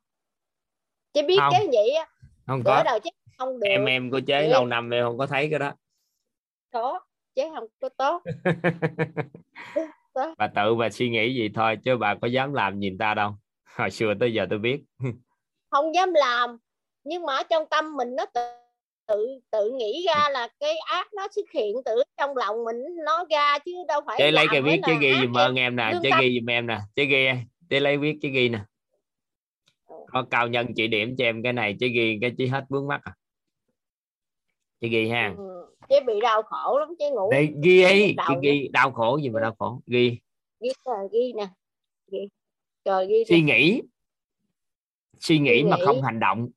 Chế 1.13 1.23
biết 1.23 1.37
không. 1.39 1.53
cái 1.53 1.67
vậy 1.73 1.91
á 1.91 2.07
không 2.47 2.63
có. 2.65 2.83
đầu 2.85 2.99
chế 2.99 3.11
không 3.39 3.61
được. 3.61 3.67
Em 3.69 3.85
em 3.85 4.11
của 4.11 4.21
chế 4.27 4.49
lâu 4.49 4.67
năm 4.67 4.91
em 4.91 5.05
không 5.05 5.19
có 5.19 5.27
thấy 5.27 5.51
cái 5.51 5.59
đó. 5.59 5.73
Có 6.73 7.01
chế 7.35 7.49
không 7.55 7.67
có 7.81 7.89
tốt. 7.89 8.23
Bà 10.39 10.49
tự 10.55 10.75
bà 10.75 10.91
suy 10.91 11.09
nghĩ 11.09 11.35
gì 11.35 11.49
thôi 11.55 11.79
chứ 11.85 11.97
bà 11.97 12.15
có 12.15 12.29
dám 12.29 12.55
làm 12.55 12.79
nhìn 12.79 12.99
ta 12.99 13.15
đâu. 13.15 13.35
Hồi 13.77 13.91
xưa 13.91 14.15
tới 14.21 14.33
giờ 14.33 14.47
tôi 14.51 14.59
biết. 14.59 14.83
Không 15.71 15.95
dám 15.95 16.15
làm 16.15 16.59
nhưng 17.05 17.27
mà 17.27 17.37
ở 17.37 17.43
trong 17.43 17.65
tâm 17.71 17.97
mình 17.97 18.17
nó 18.17 18.27
tự 18.35 18.41
tự 19.07 19.41
tự 19.51 19.71
nghĩ 19.71 20.07
ra 20.07 20.29
là 20.33 20.49
cái 20.61 20.77
ác 20.79 21.15
nó 21.15 21.29
xuất 21.31 21.51
hiện 21.55 21.77
từ 21.85 22.03
trong 22.17 22.37
lòng 22.37 22.65
mình 22.65 22.77
nó 23.05 23.25
ra 23.31 23.59
chứ 23.59 23.73
đâu 23.89 24.01
phải 24.07 24.17
chơi 24.19 24.33
lấy 24.33 24.47
cái 24.51 24.63
viết 24.63 24.81
chứ 24.87 24.93
ghi 25.01 25.13
dùm 25.23 25.37
ơn 25.37 25.55
em 25.55 25.77
nè 25.77 25.93
chứ 26.03 26.11
ghi 26.21 26.39
dùm 26.41 26.51
em 26.51 26.67
nè 26.67 26.79
chứ 26.95 27.05
ghi 27.05 27.29
chứ 27.71 27.79
lấy 27.79 27.97
viết 27.97 28.19
chứ 28.23 28.29
ghi 28.29 28.49
nè. 28.49 28.59
ừ. 28.59 28.65
Có 30.13 30.25
cao 30.31 30.49
nhân 30.49 30.67
chỉ 30.77 30.89
điểm 30.89 31.15
cho 31.19 31.25
em 31.25 31.43
cái 31.43 31.53
này 31.53 31.77
chứ 31.81 31.89
ghi 31.95 32.19
cái 32.21 32.35
chí 32.39 32.47
hết 32.47 32.65
vướng 32.69 32.89
mắt 32.89 33.01
à. 33.05 33.15
Chứ 34.81 34.89
ghi 34.89 35.09
ha. 35.09 35.35
Ừ. 35.39 35.77
chứ 35.89 35.97
bị 36.07 36.21
đau 36.21 36.43
khổ 36.43 36.79
lắm 36.79 36.89
chứ 36.99 37.05
ngủ 37.11 37.31
Đây, 37.31 37.49
ghi 37.63 37.83
ấy 37.83 38.17
chứ 38.29 38.35
ghi 38.43 38.69
đau 38.73 38.93
khổ 38.93 39.19
gì 39.23 39.29
mà 39.29 39.41
đau 39.41 39.55
khổ? 39.59 39.83
Ghi. 39.87 40.19
Ghi 40.61 40.71
ghi 41.13 41.33
nè. 41.37 41.49
Ghi. 42.07 42.29
Rồi 42.85 43.07
ghi 43.07 43.25
suy 43.29 43.43
nghĩ. 43.43 43.83
Suy 45.21 45.39
nghĩ, 45.39 45.63
nghĩ 45.63 45.71
mà 45.71 45.77
không 45.85 46.03
hành 46.03 46.21
động. 46.21 46.49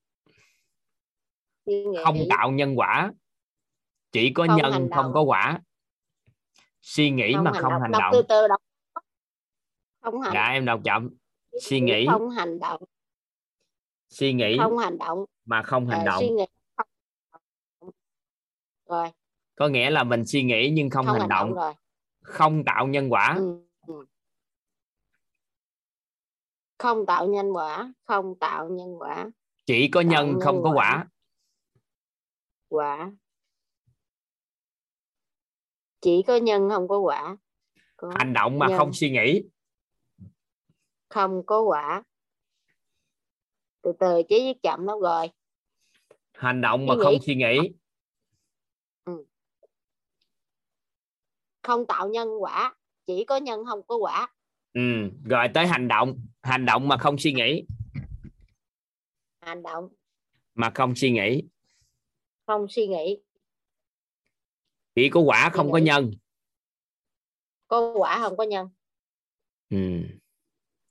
Không 2.03 2.17
tạo 2.29 2.51
nhân 2.51 2.79
quả. 2.79 3.11
Chỉ 4.11 4.33
có 4.33 4.47
không 4.47 4.57
nhân 4.57 4.89
không 4.95 5.11
có 5.13 5.21
quả. 5.21 5.59
Suy 6.81 7.09
nghĩ 7.09 7.33
không 7.33 7.43
mà 7.43 7.51
không 7.51 7.73
hành 7.81 7.91
động, 7.91 8.11
từ 8.13 8.21
từ 8.21 8.47
đọc. 8.47 8.61
không 10.01 10.21
hành 10.21 10.31
dạ 10.33 10.43
em 10.43 10.65
đọc 10.65 10.81
chậm. 10.83 11.09
Suy 11.61 11.79
nghĩ. 11.79 12.05
không 12.09 12.29
hành 12.29 12.59
động 12.59 12.81
suy 14.11 14.33
nghĩ 14.33 14.57
không 14.59 14.77
hành 14.77 14.97
động. 14.97 15.25
mà 15.45 15.63
không 15.63 15.87
hành 15.87 16.05
động 16.05 16.19
suy 16.19 16.29
nghĩ 16.29 16.45
rồi. 18.85 19.11
Có 19.55 19.67
nghĩa 19.67 19.89
là 19.89 20.03
mình 20.03 20.25
suy 20.25 20.43
nghĩ 20.43 20.71
nhưng 20.73 20.89
không, 20.89 21.05
không 21.05 21.19
hành, 21.19 21.29
động, 21.29 21.49
động 21.49 21.53
rồi. 21.53 21.73
không 22.21 22.63
tạo 22.65 22.87
nhân 22.87 23.11
quả. 23.11 23.35
Ừ. 23.37 23.65
ừ. 23.87 24.05
không 26.77 27.05
tạo 27.05 27.27
nhân 27.27 27.55
quả 27.55 27.93
không 28.03 28.39
tạo 28.39 28.69
nhân 28.69 28.95
quả. 28.99 29.31
Chỉ 29.65 29.89
có 29.91 30.01
nhân, 30.01 30.27
nhân 30.27 30.39
không 30.41 30.63
có 30.63 30.71
quả. 30.75 31.07
quả. 32.69 33.11
Chỉ 36.01 36.23
có 36.27 36.35
nhân 36.35 36.69
không 36.69 36.87
có 36.87 36.99
quả. 36.99 37.37
Có 37.95 38.11
hành 38.15 38.33
động 38.33 38.59
mà 38.59 38.67
nhân. 38.67 38.77
không 38.77 38.93
suy 38.93 39.11
nghĩ. 39.11 39.43
Không 41.09 41.45
có 41.45 41.61
quả 41.61 42.03
từ 43.81 43.91
từ 43.99 44.21
chế 44.29 44.39
viết 44.39 44.63
chậm 44.63 44.87
lắm 44.87 44.99
rồi. 44.99 45.27
Hành 46.33 46.61
động 46.61 46.85
mà 46.85 46.95
không 47.03 47.15
suy 47.25 47.35
nghĩ. 47.35 47.57
Ừ. 49.05 49.25
không 51.61 51.85
tạo 51.87 52.09
nhân 52.09 52.27
quả 52.39 52.75
chỉ 53.05 53.25
có 53.25 53.37
nhân 53.37 53.65
không 53.65 53.81
có 53.87 53.95
quả. 53.95 54.33
Ừ 54.73 54.81
rồi 55.25 55.47
tới 55.53 55.67
hành 55.67 55.87
động. 55.87 56.25
Hành 56.41 56.65
động 56.65 56.87
mà 56.87 56.97
không 56.97 57.17
suy 57.17 57.33
nghĩ. 57.33 57.65
Hành 59.41 59.63
động. 59.63 59.89
Mà 60.55 60.71
không 60.75 60.95
suy 60.95 61.11
nghĩ. 61.11 61.43
Không 62.47 62.65
suy 62.69 62.87
nghĩ. 62.87 63.21
Chỉ 64.95 65.09
có 65.09 65.19
quả 65.19 65.49
không 65.53 65.71
có 65.71 65.77
nhân. 65.77 66.11
Có 67.67 67.93
quả 67.97 68.19
không 68.19 68.37
có 68.37 68.43
nhân. 68.43 68.69
Ừ. 69.69 69.77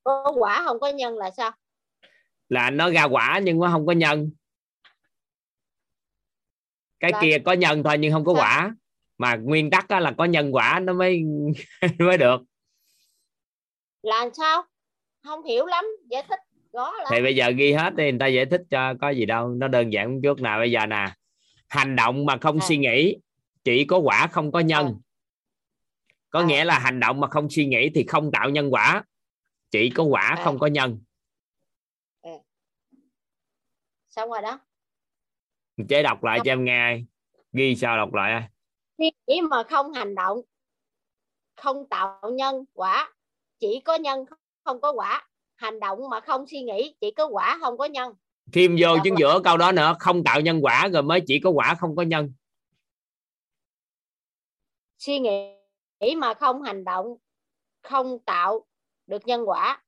có 0.04 0.32
quả 0.38 0.62
không 0.64 0.80
có 0.80 0.88
nhân 0.88 1.16
là 1.16 1.30
sao 1.30 1.52
là 2.50 2.70
nó 2.70 2.90
ra 2.90 3.04
quả 3.04 3.40
nhưng 3.42 3.58
nó 3.58 3.68
không 3.72 3.86
có 3.86 3.92
nhân 3.92 4.30
cái 7.00 7.12
là... 7.12 7.18
kia 7.22 7.38
có 7.44 7.52
nhân 7.52 7.82
thôi 7.82 7.98
nhưng 7.98 8.12
không 8.12 8.24
có 8.24 8.34
sao? 8.34 8.42
quả 8.42 8.74
mà 9.18 9.36
nguyên 9.36 9.70
tắc 9.70 9.90
là 9.90 10.12
có 10.18 10.24
nhân 10.24 10.54
quả 10.54 10.80
nó 10.82 10.92
mới 10.92 11.22
mới 11.98 12.18
được 12.18 12.42
là 14.02 14.30
sao 14.32 14.64
không 15.24 15.44
hiểu 15.44 15.66
lắm 15.66 15.84
giải 16.10 16.22
thích 16.28 16.40
đó 16.72 16.94
là... 16.98 17.06
thì 17.10 17.22
bây 17.22 17.36
giờ 17.36 17.50
ghi 17.50 17.72
hết 17.72 17.94
đi 17.94 18.04
người 18.10 18.18
ta 18.20 18.26
giải 18.26 18.46
thích 18.46 18.62
cho 18.70 18.94
có 19.00 19.10
gì 19.10 19.26
đâu 19.26 19.48
nó 19.48 19.68
đơn 19.68 19.92
giản 19.92 20.20
chút 20.22 20.40
nào 20.40 20.58
bây 20.58 20.70
giờ 20.70 20.86
nè 20.86 21.14
hành 21.68 21.96
động 21.96 22.26
mà 22.26 22.36
không 22.40 22.58
à. 22.60 22.66
suy 22.68 22.76
nghĩ 22.76 23.16
chỉ 23.64 23.84
có 23.84 23.98
quả 23.98 24.26
không 24.26 24.52
có 24.52 24.60
nhân 24.60 24.86
à. 24.86 24.98
có 26.30 26.40
à. 26.40 26.46
nghĩa 26.46 26.64
là 26.64 26.78
hành 26.78 27.00
động 27.00 27.20
mà 27.20 27.28
không 27.28 27.50
suy 27.50 27.66
nghĩ 27.66 27.90
thì 27.94 28.04
không 28.08 28.30
tạo 28.32 28.50
nhân 28.50 28.70
quả 28.70 29.04
chỉ 29.70 29.90
có 29.90 30.04
quả 30.04 30.22
à. 30.22 30.44
không 30.44 30.58
có 30.58 30.66
nhân 30.66 31.00
à. 32.22 32.32
Xong 34.20 34.30
rồi 34.30 34.42
đó. 34.42 34.58
Chế 35.88 36.02
đọc 36.02 36.24
lại 36.24 36.40
cho 36.44 36.52
em 36.52 36.64
nghe 36.64 37.02
ghi 37.52 37.76
sao 37.76 37.96
đọc 37.96 38.14
lại 38.14 38.48
suy 38.98 39.12
nghĩ 39.26 39.40
mà 39.40 39.62
không 39.62 39.92
hành 39.92 40.14
động 40.14 40.40
không 41.56 41.88
tạo 41.88 42.30
nhân 42.32 42.64
quả 42.72 43.14
chỉ 43.58 43.80
có 43.84 43.94
nhân 43.94 44.24
không 44.64 44.80
có 44.80 44.92
quả. 44.92 45.28
Hành 45.54 45.80
động 45.80 46.08
mà 46.10 46.20
không 46.20 46.46
suy 46.46 46.62
nghĩ 46.62 46.94
chỉ 47.00 47.10
có 47.10 47.26
quả 47.26 47.58
không 47.60 47.78
có 47.78 47.84
nhân. 47.84 48.14
Thêm 48.52 48.76
vô 48.80 48.88
chứng 49.04 49.18
giữa 49.18 49.40
câu 49.44 49.56
đó 49.56 49.72
nữa 49.72 49.96
không 50.00 50.24
tạo 50.24 50.40
nhân 50.40 50.60
quả 50.62 50.88
rồi 50.88 51.02
mới 51.02 51.20
chỉ 51.26 51.40
có 51.44 51.50
quả 51.50 51.74
không 51.74 51.96
có 51.96 52.02
nhân. 52.02 52.32
Suy 54.98 55.18
nghĩ 55.18 56.14
mà 56.16 56.34
không 56.34 56.62
hành 56.62 56.84
động 56.84 57.16
không 57.82 58.18
tạo 58.18 58.66
được 59.06 59.26
nhân 59.26 59.48
quả. 59.48 59.82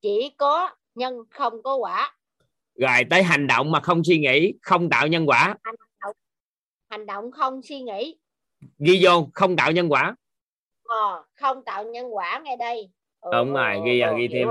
Chỉ 0.00 0.30
có 0.36 0.70
nhân 0.94 1.14
không 1.30 1.62
có 1.62 1.76
quả 1.76 2.16
rồi 2.74 3.04
tới 3.10 3.22
hành 3.22 3.46
động 3.46 3.70
mà 3.70 3.80
không 3.80 4.04
suy 4.04 4.18
nghĩ 4.18 4.54
không 4.62 4.90
tạo 4.90 5.06
nhân 5.06 5.28
quả. 5.28 5.56
Hành 5.64 5.74
động, 6.00 6.16
hành 6.90 7.06
động 7.06 7.30
không 7.30 7.62
suy 7.62 7.82
nghĩ. 7.82 8.18
Ghi 8.78 9.00
vô 9.04 9.28
không 9.34 9.56
tạo 9.56 9.72
nhân 9.72 9.92
quả. 9.92 10.16
Ờ, 10.82 11.24
không 11.34 11.64
tạo 11.64 11.84
nhân 11.84 12.14
quả 12.14 12.40
ngay 12.44 12.56
đây. 12.56 12.90
Ờ, 13.20 13.30
đúng 13.32 13.52
rồi 13.52 13.80
ghi 13.86 14.00
ờ, 14.00 14.14
ghi 14.18 14.28
thêm. 14.32 14.48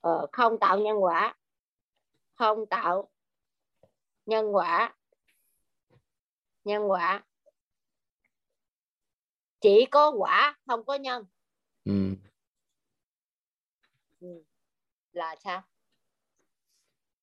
ờ, 0.00 0.26
không 0.32 0.58
tạo 0.58 0.78
nhân 0.78 1.02
quả. 1.02 1.36
Không 2.34 2.66
tạo 2.66 3.10
nhân 4.26 4.54
quả. 4.54 4.94
Nhân 6.64 6.90
quả. 6.90 7.24
Chỉ 9.60 9.86
có 9.90 10.10
quả 10.10 10.58
không 10.66 10.84
có 10.84 10.94
nhân. 10.94 11.24
Ừ. 11.84 12.14
Ừ. 14.20 14.42
là 15.12 15.36
sao 15.44 15.62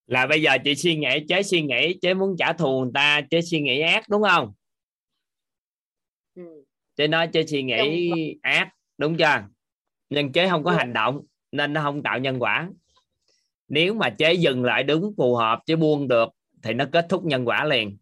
là 0.09 0.27
bây 0.27 0.41
giờ 0.41 0.57
chị 0.63 0.75
suy 0.75 0.95
nghĩ 0.95 1.25
chế 1.27 1.43
suy 1.43 1.61
nghĩ 1.61 1.93
chế 2.01 2.13
muốn 2.13 2.35
trả 2.39 2.53
thù 2.53 2.81
người 2.81 2.91
ta 2.93 3.21
chế 3.29 3.41
suy 3.41 3.61
nghĩ 3.61 3.79
ác 3.79 4.09
đúng 4.09 4.23
không? 4.23 4.53
Ừ. 6.35 6.43
chế 6.95 7.07
nói 7.07 7.27
chế 7.33 7.45
suy 7.45 7.63
nghĩ 7.63 8.09
đúng. 8.09 8.19
ác 8.41 8.69
đúng 8.97 9.17
chưa? 9.17 9.43
Nhưng 10.09 10.31
chế 10.31 10.49
không 10.49 10.63
có 10.63 10.71
hành 10.71 10.93
động 10.93 11.21
nên 11.51 11.73
nó 11.73 11.81
không 11.81 12.03
tạo 12.03 12.19
nhân 12.19 12.39
quả. 12.39 12.69
Nếu 13.67 13.93
mà 13.93 14.09
chế 14.09 14.33
dừng 14.33 14.63
lại 14.63 14.83
đúng 14.83 15.13
phù 15.17 15.35
hợp 15.35 15.59
chế 15.65 15.75
buông 15.75 16.07
được 16.07 16.29
thì 16.63 16.73
nó 16.73 16.85
kết 16.91 17.05
thúc 17.09 17.25
nhân 17.25 17.47
quả 17.47 17.65
liền. 17.65 17.97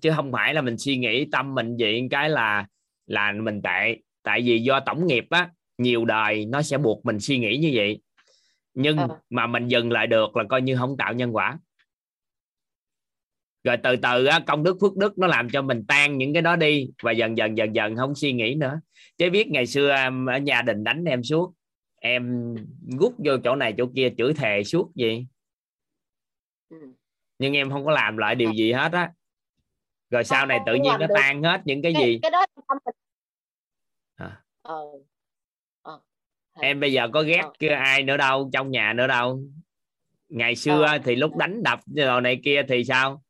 Chứ 0.00 0.12
không 0.16 0.32
phải 0.32 0.54
là 0.54 0.62
mình 0.62 0.78
suy 0.78 0.96
nghĩ 0.96 1.24
tâm 1.32 1.54
mình 1.54 1.76
vậy 1.78 2.08
cái 2.10 2.30
là 2.30 2.66
là 3.06 3.32
mình 3.32 3.62
tệ. 3.62 3.96
Tại 4.22 4.42
vì 4.42 4.62
do 4.62 4.80
tổng 4.80 5.06
nghiệp 5.06 5.24
á 5.30 5.50
nhiều 5.78 6.04
đời 6.04 6.44
nó 6.44 6.62
sẽ 6.62 6.78
buộc 6.78 7.06
mình 7.06 7.20
suy 7.20 7.38
nghĩ 7.38 7.56
như 7.56 7.70
vậy 7.74 8.00
nhưng 8.74 8.98
à. 8.98 9.08
mà 9.30 9.46
mình 9.46 9.68
dừng 9.68 9.92
lại 9.92 10.06
được 10.06 10.36
là 10.36 10.44
coi 10.48 10.62
như 10.62 10.76
không 10.76 10.96
tạo 10.96 11.12
nhân 11.12 11.36
quả. 11.36 11.58
Rồi 13.64 13.76
từ 13.82 13.96
từ 13.96 14.24
á, 14.24 14.40
công 14.46 14.62
đức 14.62 14.76
phước 14.80 14.96
đức 14.96 15.18
nó 15.18 15.26
làm 15.26 15.50
cho 15.50 15.62
mình 15.62 15.84
tan 15.88 16.18
những 16.18 16.32
cái 16.32 16.42
đó 16.42 16.56
đi 16.56 16.90
và 17.02 17.12
dần 17.12 17.36
dần 17.36 17.56
dần 17.56 17.74
dần 17.74 17.96
không 17.96 18.14
suy 18.14 18.32
nghĩ 18.32 18.54
nữa. 18.54 18.80
Chứ 19.18 19.30
biết 19.30 19.48
ngày 19.50 19.66
xưa 19.66 19.90
ở 20.28 20.38
nhà 20.38 20.62
đình 20.62 20.84
đánh 20.84 21.04
em 21.04 21.22
suốt. 21.22 21.54
Em 22.00 22.54
rút 23.00 23.14
vô 23.18 23.32
chỗ 23.44 23.56
này 23.56 23.74
chỗ 23.78 23.86
kia 23.94 24.08
chửi 24.18 24.34
thề 24.34 24.64
suốt 24.64 24.92
gì 24.94 25.26
ừ. 26.68 26.76
nhưng 27.38 27.56
em 27.56 27.70
không 27.70 27.84
có 27.84 27.90
làm 27.90 28.16
lại 28.16 28.34
điều 28.34 28.52
gì 28.52 28.72
hết 28.72 28.92
á. 28.92 29.12
Rồi 30.10 30.24
sau 30.24 30.46
này 30.46 30.58
tự 30.66 30.74
nhiên 30.74 30.92
nó 31.00 31.06
tan 31.14 31.42
hết 31.42 31.60
những 31.64 31.82
cái, 31.82 31.94
gì. 31.94 32.18
cái 32.22 32.30
đó 32.30 32.46
à. 34.14 34.42
Ờ. 36.52 36.60
Ờ. 36.60 36.66
em 36.66 36.80
bây 36.80 36.92
giờ 36.92 37.08
có 37.12 37.22
ghét 37.22 37.42
ờ. 37.60 37.74
ai 37.74 38.02
nữa 38.02 38.16
đâu 38.16 38.50
trong 38.52 38.70
nhà 38.70 38.92
nữa 38.92 39.06
đâu 39.06 39.42
ngày 40.28 40.56
xưa 40.56 40.82
ờ. 40.82 40.98
thì 41.04 41.16
lúc 41.16 41.36
đánh 41.36 41.62
đập 41.62 41.80
rồi 41.86 42.20
này 42.20 42.40
kia 42.44 42.62
thì 42.68 42.84
sao 42.84 43.22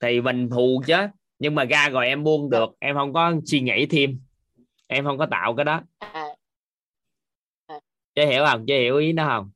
thì 0.00 0.20
mình 0.20 0.50
thù 0.50 0.82
chứ 0.86 0.96
nhưng 1.38 1.54
mà 1.54 1.64
ra 1.64 1.88
rồi 1.88 2.06
em 2.06 2.24
buông 2.24 2.50
được 2.50 2.70
em 2.78 2.96
không 2.96 3.12
có 3.12 3.32
suy 3.46 3.60
nghĩ 3.60 3.86
thêm 3.86 4.20
em 4.88 5.04
không 5.04 5.18
có 5.18 5.26
tạo 5.26 5.54
cái 5.54 5.64
đó 5.64 5.80
à. 5.98 6.26
À. 7.66 7.80
chứ 8.14 8.26
hiểu 8.26 8.44
không 8.46 8.64
chứ 8.66 8.74
hiểu 8.74 8.96
ý 8.96 9.12
nó 9.12 9.28
không 9.28 9.50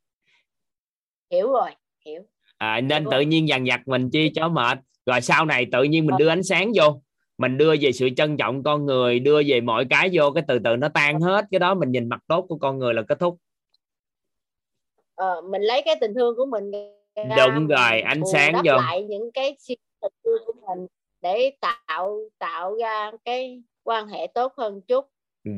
hiểu 1.31 1.53
rồi 1.53 1.71
hiểu 2.07 2.23
à, 2.59 2.81
nên 2.81 3.03
hiểu 3.03 3.11
tự 3.11 3.21
nhiên 3.21 3.49
dằn 3.49 3.65
vặt 3.67 3.89
mình 3.89 4.11
chi 4.11 4.31
cho 4.35 4.49
mệt 4.49 4.79
rồi 5.07 5.21
sau 5.21 5.45
này 5.45 5.67
tự 5.73 5.83
nhiên 5.83 6.07
mình 6.07 6.17
đưa 6.19 6.29
ánh 6.29 6.43
sáng 6.43 6.73
vô 6.77 7.03
mình 7.39 7.59
đưa 7.59 7.75
về 7.81 7.93
sự 7.93 8.09
trân 8.17 8.37
trọng 8.37 8.63
con 8.63 8.87
người 8.87 9.19
đưa 9.19 9.43
về 9.47 9.61
mọi 9.61 9.85
cái 9.91 10.11
vô 10.13 10.31
cái 10.31 10.45
từ 10.49 10.59
từ 10.65 10.77
nó 10.77 10.89
tan 10.89 11.21
hết. 11.21 11.45
Cái 11.51 11.59
đó 11.59 11.75
mình 11.75 11.91
nhìn 11.91 12.09
mặt 12.09 12.21
tốt 12.27 12.47
của 12.49 12.59
con 12.59 12.79
người 12.79 12.95
là 12.95 13.03
kết 13.03 13.19
thúc. 13.19 13.39
Ờ, 15.15 15.41
mình 15.51 15.63
lấy 15.63 15.83
cái 15.85 15.97
tình 16.01 16.15
thương 16.15 16.37
của 16.37 16.47
mình 16.47 16.71
đúng 17.17 17.67
rồi 17.67 18.01
ánh 18.01 18.23
sáng 18.33 18.55
vô. 18.65 18.77
lại 18.77 19.03
những 19.03 19.33
cái 19.35 19.57
tình 20.01 20.13
thương 20.25 20.43
của 20.47 20.53
mình 20.67 20.87
để 21.23 21.53
tạo 21.61 22.19
tạo 22.39 22.77
ra 22.81 23.11
cái 23.25 23.63
quan 23.83 24.09
hệ 24.09 24.27
tốt 24.27 24.53
hơn 24.57 24.81
chút. 24.89 25.07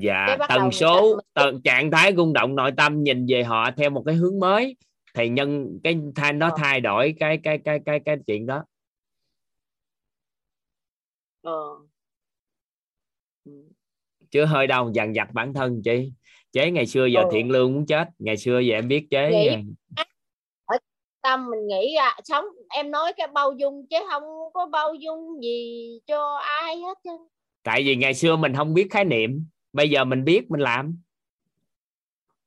Dạ 0.00 0.37
tần 0.49 0.73
số 0.73 1.21
tần 1.35 1.61
trạng 1.64 1.90
thái 1.90 2.12
rung 2.16 2.33
động 2.33 2.54
nội 2.56 2.71
tâm 2.76 3.02
nhìn 3.02 3.26
về 3.28 3.42
họ 3.42 3.71
theo 3.76 3.90
một 3.90 4.02
cái 4.06 4.14
hướng 4.14 4.40
mới 4.40 4.76
thì 5.14 5.28
nhân 5.28 5.78
cái 5.85 5.99
thay 6.14 6.33
nó 6.33 6.49
ờ. 6.49 6.54
thay 6.59 6.80
đổi 6.80 7.14
cái 7.21 7.38
cái 7.42 7.59
cái 7.59 7.80
cái 7.87 8.00
cái 8.04 8.16
chuyện 8.26 8.47
đó 8.47 8.64
ờ. 11.47 11.76
Ừ. 13.45 13.53
chứ 14.31 14.45
hơi 14.45 14.67
đâu 14.67 14.91
dằn 14.95 15.12
vặt 15.17 15.29
bản 15.33 15.55
thân 15.55 15.83
chị. 15.85 16.12
Chế 16.53 16.71
ngày 16.71 16.87
xưa 16.87 17.07
giờ 17.07 17.21
ừ. 17.21 17.29
thiện 17.33 17.50
lương 17.50 17.75
muốn 17.75 17.87
chết 17.87 18.09
ngày 18.19 18.37
xưa 18.37 18.59
giờ 18.59 18.75
em 18.75 18.88
biết 18.88 19.07
chế 19.11 19.31
nghĩ, 19.31 19.49
ở 20.65 20.76
tâm 21.23 21.50
mình 21.50 21.67
nghĩ 21.67 21.95
ra 21.97 22.17
sống 22.25 22.45
em 22.69 22.91
nói 22.91 23.12
cái 23.17 23.26
bao 23.26 23.53
dung 23.53 23.87
chứ 23.91 23.97
không 24.11 24.23
có 24.55 24.67
bao 24.67 24.95
dung 24.95 25.43
gì 25.43 25.91
cho 26.07 26.37
ai 26.37 26.76
hết 26.76 26.99
chứ. 27.05 27.11
Tại 27.62 27.83
vì 27.83 27.97
ngày 27.97 28.15
xưa 28.15 28.37
mình 28.37 28.55
không 28.57 28.75
biết 28.75 28.87
khái 28.91 29.05
niệm 29.05 29.47
bây 29.73 29.91
giờ 29.91 30.05
mình 30.05 30.25
biết 30.25 30.50
mình 30.50 30.61
làm. 30.61 30.99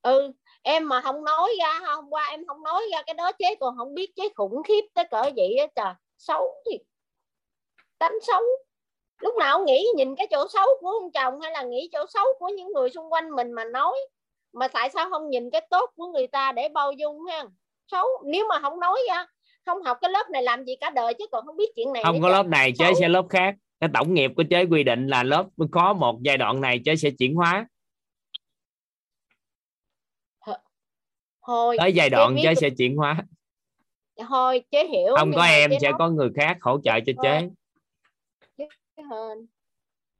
Ừ 0.01 0.31
em 0.61 0.89
mà 0.89 1.01
không 1.01 1.23
nói 1.23 1.51
ra 1.59 1.79
hôm 1.95 2.05
qua 2.09 2.27
em 2.29 2.45
không 2.47 2.63
nói 2.63 2.83
ra 2.91 3.01
cái 3.05 3.13
đó 3.13 3.31
chế 3.39 3.55
còn 3.59 3.77
không 3.77 3.93
biết 3.93 4.15
chế 4.15 4.29
khủng 4.35 4.63
khiếp 4.63 4.81
tới 4.93 5.05
cỡ 5.11 5.21
vậy 5.35 5.55
á 5.55 5.67
trời. 5.75 5.93
Xấu 6.17 6.63
thì 6.71 6.77
đánh 7.99 8.13
xấu 8.27 8.41
lúc 9.19 9.35
nào 9.39 9.63
nghĩ 9.65 9.87
nhìn 9.95 10.15
cái 10.15 10.27
chỗ 10.31 10.47
xấu 10.53 10.67
của 10.79 10.89
ông 10.89 11.11
chồng 11.11 11.41
hay 11.41 11.51
là 11.51 11.63
nghĩ 11.63 11.89
chỗ 11.91 12.05
xấu 12.09 12.25
của 12.39 12.47
những 12.57 12.71
người 12.73 12.89
xung 12.89 13.13
quanh 13.13 13.35
mình 13.35 13.51
mà 13.51 13.63
nói. 13.63 13.97
Mà 14.53 14.67
tại 14.67 14.89
sao 14.89 15.09
không 15.09 15.29
nhìn 15.29 15.49
cái 15.49 15.67
tốt 15.69 15.91
của 15.95 16.07
người 16.07 16.27
ta 16.27 16.51
để 16.51 16.69
bao 16.69 16.91
dung 16.91 17.25
ha? 17.25 17.45
Xấu 17.91 18.07
nếu 18.25 18.47
mà 18.49 18.59
không 18.59 18.79
nói 18.79 18.99
ra 19.09 19.25
không 19.65 19.83
học 19.83 19.97
cái 20.01 20.11
lớp 20.11 20.29
này 20.29 20.43
làm 20.43 20.65
gì 20.65 20.75
cả 20.75 20.89
đời 20.89 21.13
chứ 21.13 21.25
còn 21.31 21.45
không 21.45 21.57
biết 21.57 21.71
chuyện 21.75 21.93
này 21.93 22.03
không 22.03 22.21
có 22.21 22.29
lớp 22.29 22.47
này 22.47 22.73
chế 22.77 22.93
sẽ 22.99 23.09
lớp 23.09 23.25
khác. 23.29 23.55
Cái 23.79 23.89
tổng 23.93 24.13
nghiệp 24.13 24.31
của 24.35 24.43
chế 24.49 24.65
quy 24.65 24.83
định 24.83 25.07
là 25.07 25.23
lớp 25.23 25.45
có 25.71 25.93
một 25.93 26.19
giai 26.21 26.37
đoạn 26.37 26.61
này 26.61 26.81
chế 26.85 26.95
sẽ 26.95 27.09
chuyển 27.09 27.35
hóa. 27.35 27.67
Thôi 31.47 31.77
tới 31.79 31.93
giai 31.93 32.09
đoạn 32.09 32.35
chế, 32.43 32.55
sẽ 32.55 32.69
chuyển 32.69 32.95
hóa. 32.95 33.17
Thôi 34.29 34.61
chế 34.71 34.87
hiểu 34.87 35.15
không 35.17 35.31
có 35.35 35.43
em 35.43 35.71
sẽ 35.81 35.89
nói... 35.89 35.97
có 35.99 36.09
người 36.09 36.29
khác 36.35 36.57
hỗ 36.61 36.79
trợ 36.83 36.99
cho 37.05 37.13
chế 37.23 37.49
hơn 39.01 39.47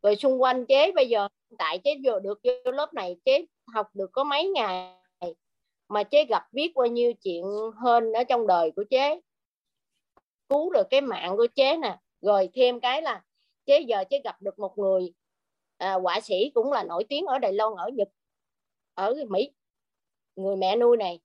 rồi 0.02 0.16
xung 0.16 0.42
quanh 0.42 0.66
chế 0.66 0.92
bây 0.92 1.10
giờ 1.10 1.28
tại 1.58 1.80
chế 1.84 1.98
vừa 2.06 2.20
được 2.20 2.40
vô 2.44 2.72
lớp 2.72 2.94
này 2.94 3.18
chế 3.26 3.46
học 3.74 3.88
được 3.94 4.10
có 4.14 4.24
mấy 4.24 4.48
ngày 4.48 4.96
mà 5.90 6.04
chế 6.04 6.26
gặp 6.26 6.54
biết 6.54 6.76
bao 6.76 6.88
nhiêu 6.88 7.14
chuyện 7.14 7.44
hơn 7.76 8.14
ở 8.14 8.24
trong 8.24 8.48
đời 8.48 8.72
của 8.76 8.84
chế. 8.90 9.22
Cứu 10.50 10.74
được 10.74 10.88
cái 10.90 11.02
mạng 11.02 11.38
của 11.38 11.48
chế 11.56 11.78
nè. 11.78 12.00
Rồi 12.22 12.50
thêm 12.54 12.80
cái 12.80 13.02
là 13.02 13.24
chế 13.66 13.80
giờ 13.80 14.04
chế 14.10 14.22
gặp 14.24 14.42
được 14.42 14.60
một 14.60 14.78
người 14.78 15.14
à, 15.78 15.94
họa 15.94 16.20
sĩ 16.22 16.52
cũng 16.54 16.72
là 16.72 16.84
nổi 16.84 17.04
tiếng 17.10 17.26
ở 17.26 17.40
Đài 17.40 17.54
Loan 17.54 17.74
ở 17.78 17.90
Nhật 17.94 18.08
ở 18.94 19.16
Mỹ. 19.30 19.52
Người 20.36 20.56
mẹ 20.56 20.76
nuôi 20.76 20.98
này 20.98 21.20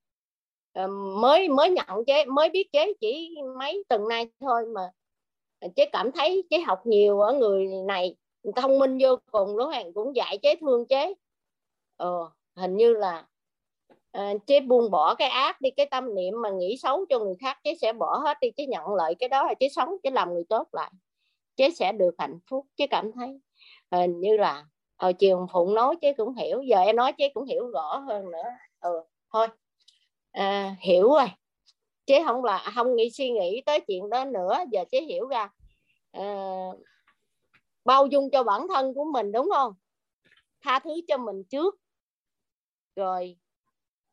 à, 0.73 0.87
mới 1.21 1.49
mới 1.49 1.71
nhận 1.71 2.05
chế 2.07 2.25
mới 2.25 2.51
biết 2.51 2.73
chế 2.73 2.93
chỉ 3.01 3.37
mấy 3.59 3.85
tuần 3.89 4.09
nay 4.09 4.29
thôi 4.41 4.67
mà 4.75 4.91
Ờ, 5.65 5.71
chế 5.77 5.87
cảm 5.93 6.13
thấy 6.13 6.45
chế 6.51 6.61
học 6.61 6.87
nhiều 6.87 7.21
ở 7.21 7.33
người 7.33 7.67
này 7.87 8.17
thông 8.57 8.79
minh 8.79 8.99
vô 9.01 9.17
cùng 9.33 9.57
lúc 9.57 9.69
hàng 9.73 9.93
cũng 9.93 10.17
dạy 10.17 10.39
chế 10.43 10.57
thương 10.61 10.87
chế. 10.87 11.15
Ờ, 11.97 12.31
hình 12.57 12.77
như 12.77 12.93
là 12.93 13.27
à, 14.13 14.35
chế 14.47 14.61
buông 14.61 14.91
bỏ 14.91 15.15
cái 15.15 15.29
ác 15.29 15.61
đi 15.61 15.71
cái 15.71 15.87
tâm 15.87 16.15
niệm 16.15 16.35
mà 16.43 16.51
nghĩ 16.51 16.77
xấu 16.77 17.05
cho 17.09 17.19
người 17.19 17.35
khác 17.41 17.59
chế 17.65 17.75
sẽ 17.75 17.93
bỏ 17.93 18.17
hết 18.19 18.37
đi 18.41 18.51
chế 18.57 18.67
nhận 18.67 18.95
lợi 18.95 19.15
cái 19.15 19.29
đó 19.29 19.45
là 19.47 19.55
chế 19.55 19.69
sống 19.69 19.89
chế 20.03 20.11
làm 20.11 20.35
người 20.35 20.45
tốt 20.49 20.69
lại. 20.73 20.91
Chế 21.57 21.71
sẽ 21.71 21.93
được 21.93 22.15
hạnh 22.19 22.39
phúc 22.51 22.67
chế 22.77 22.87
cảm 22.87 23.13
thấy. 23.13 23.41
Ờ, 23.89 24.01
hình 24.01 24.21
như 24.21 24.37
là 24.37 24.65
hồi 24.99 25.13
chiều 25.13 25.47
phụng 25.53 25.75
nói 25.75 25.97
chế 26.01 26.13
cũng 26.13 26.35
hiểu 26.35 26.63
giờ 26.63 26.79
em 26.79 26.97
nói 26.97 27.13
chế 27.19 27.29
cũng 27.29 27.45
hiểu 27.45 27.71
rõ 27.71 27.97
hơn 27.97 28.31
nữa. 28.31 28.49
Ừ 28.81 29.03
thôi. 29.33 29.47
À, 30.33 30.77
hiểu 30.81 31.09
rồi 31.09 31.27
chế 32.07 32.25
không 32.25 32.45
là 32.45 32.57
à, 32.57 32.73
không 32.75 32.97
nghĩ 32.97 33.11
suy 33.11 33.31
nghĩ 33.31 33.63
tới 33.67 33.81
chuyện 33.81 34.11
đó 34.11 34.25
nữa. 34.25 34.55
Giờ 34.71 34.85
chế 34.91 35.01
hiểu 35.01 35.27
ra 35.27 35.51
uh, 36.19 36.79
bao 37.85 38.07
dung 38.07 38.31
cho 38.31 38.43
bản 38.43 38.69
thân 38.69 38.95
của 38.95 39.05
mình 39.05 39.33
đúng 39.33 39.49
không? 39.55 39.75
Tha 40.63 40.79
thứ 40.79 41.01
cho 41.09 41.17
mình 41.17 41.45
trước. 41.45 41.75
Rồi 42.97 43.37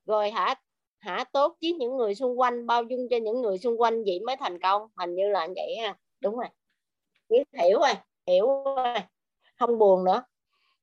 rồi 0.06 0.32
hả 0.32 0.56
hả 1.00 1.24
tốt 1.34 1.58
với 1.62 1.74
những 1.74 1.98
người 1.98 2.16
xung 2.16 2.40
quanh 2.40 2.68
bao 2.68 2.84
dung 2.84 3.10
cho 3.10 3.18
những 3.18 3.42
người 3.42 3.58
xung 3.58 3.82
quanh 3.82 4.04
vậy 4.04 4.20
mới 4.20 4.36
thành 4.36 4.60
công. 4.60 4.88
Hình 4.98 5.16
như 5.16 5.30
là 5.30 5.48
vậy 5.56 5.76
ha. 5.82 5.98
Đúng 6.20 6.36
rồi. 6.36 6.48
Biết 7.30 7.44
hiểu 7.54 7.80
rồi 7.80 7.94
hiểu 8.28 8.48
rồi. 8.64 8.96
Không 9.60 9.78
buồn 9.78 10.04
nữa. 10.04 10.24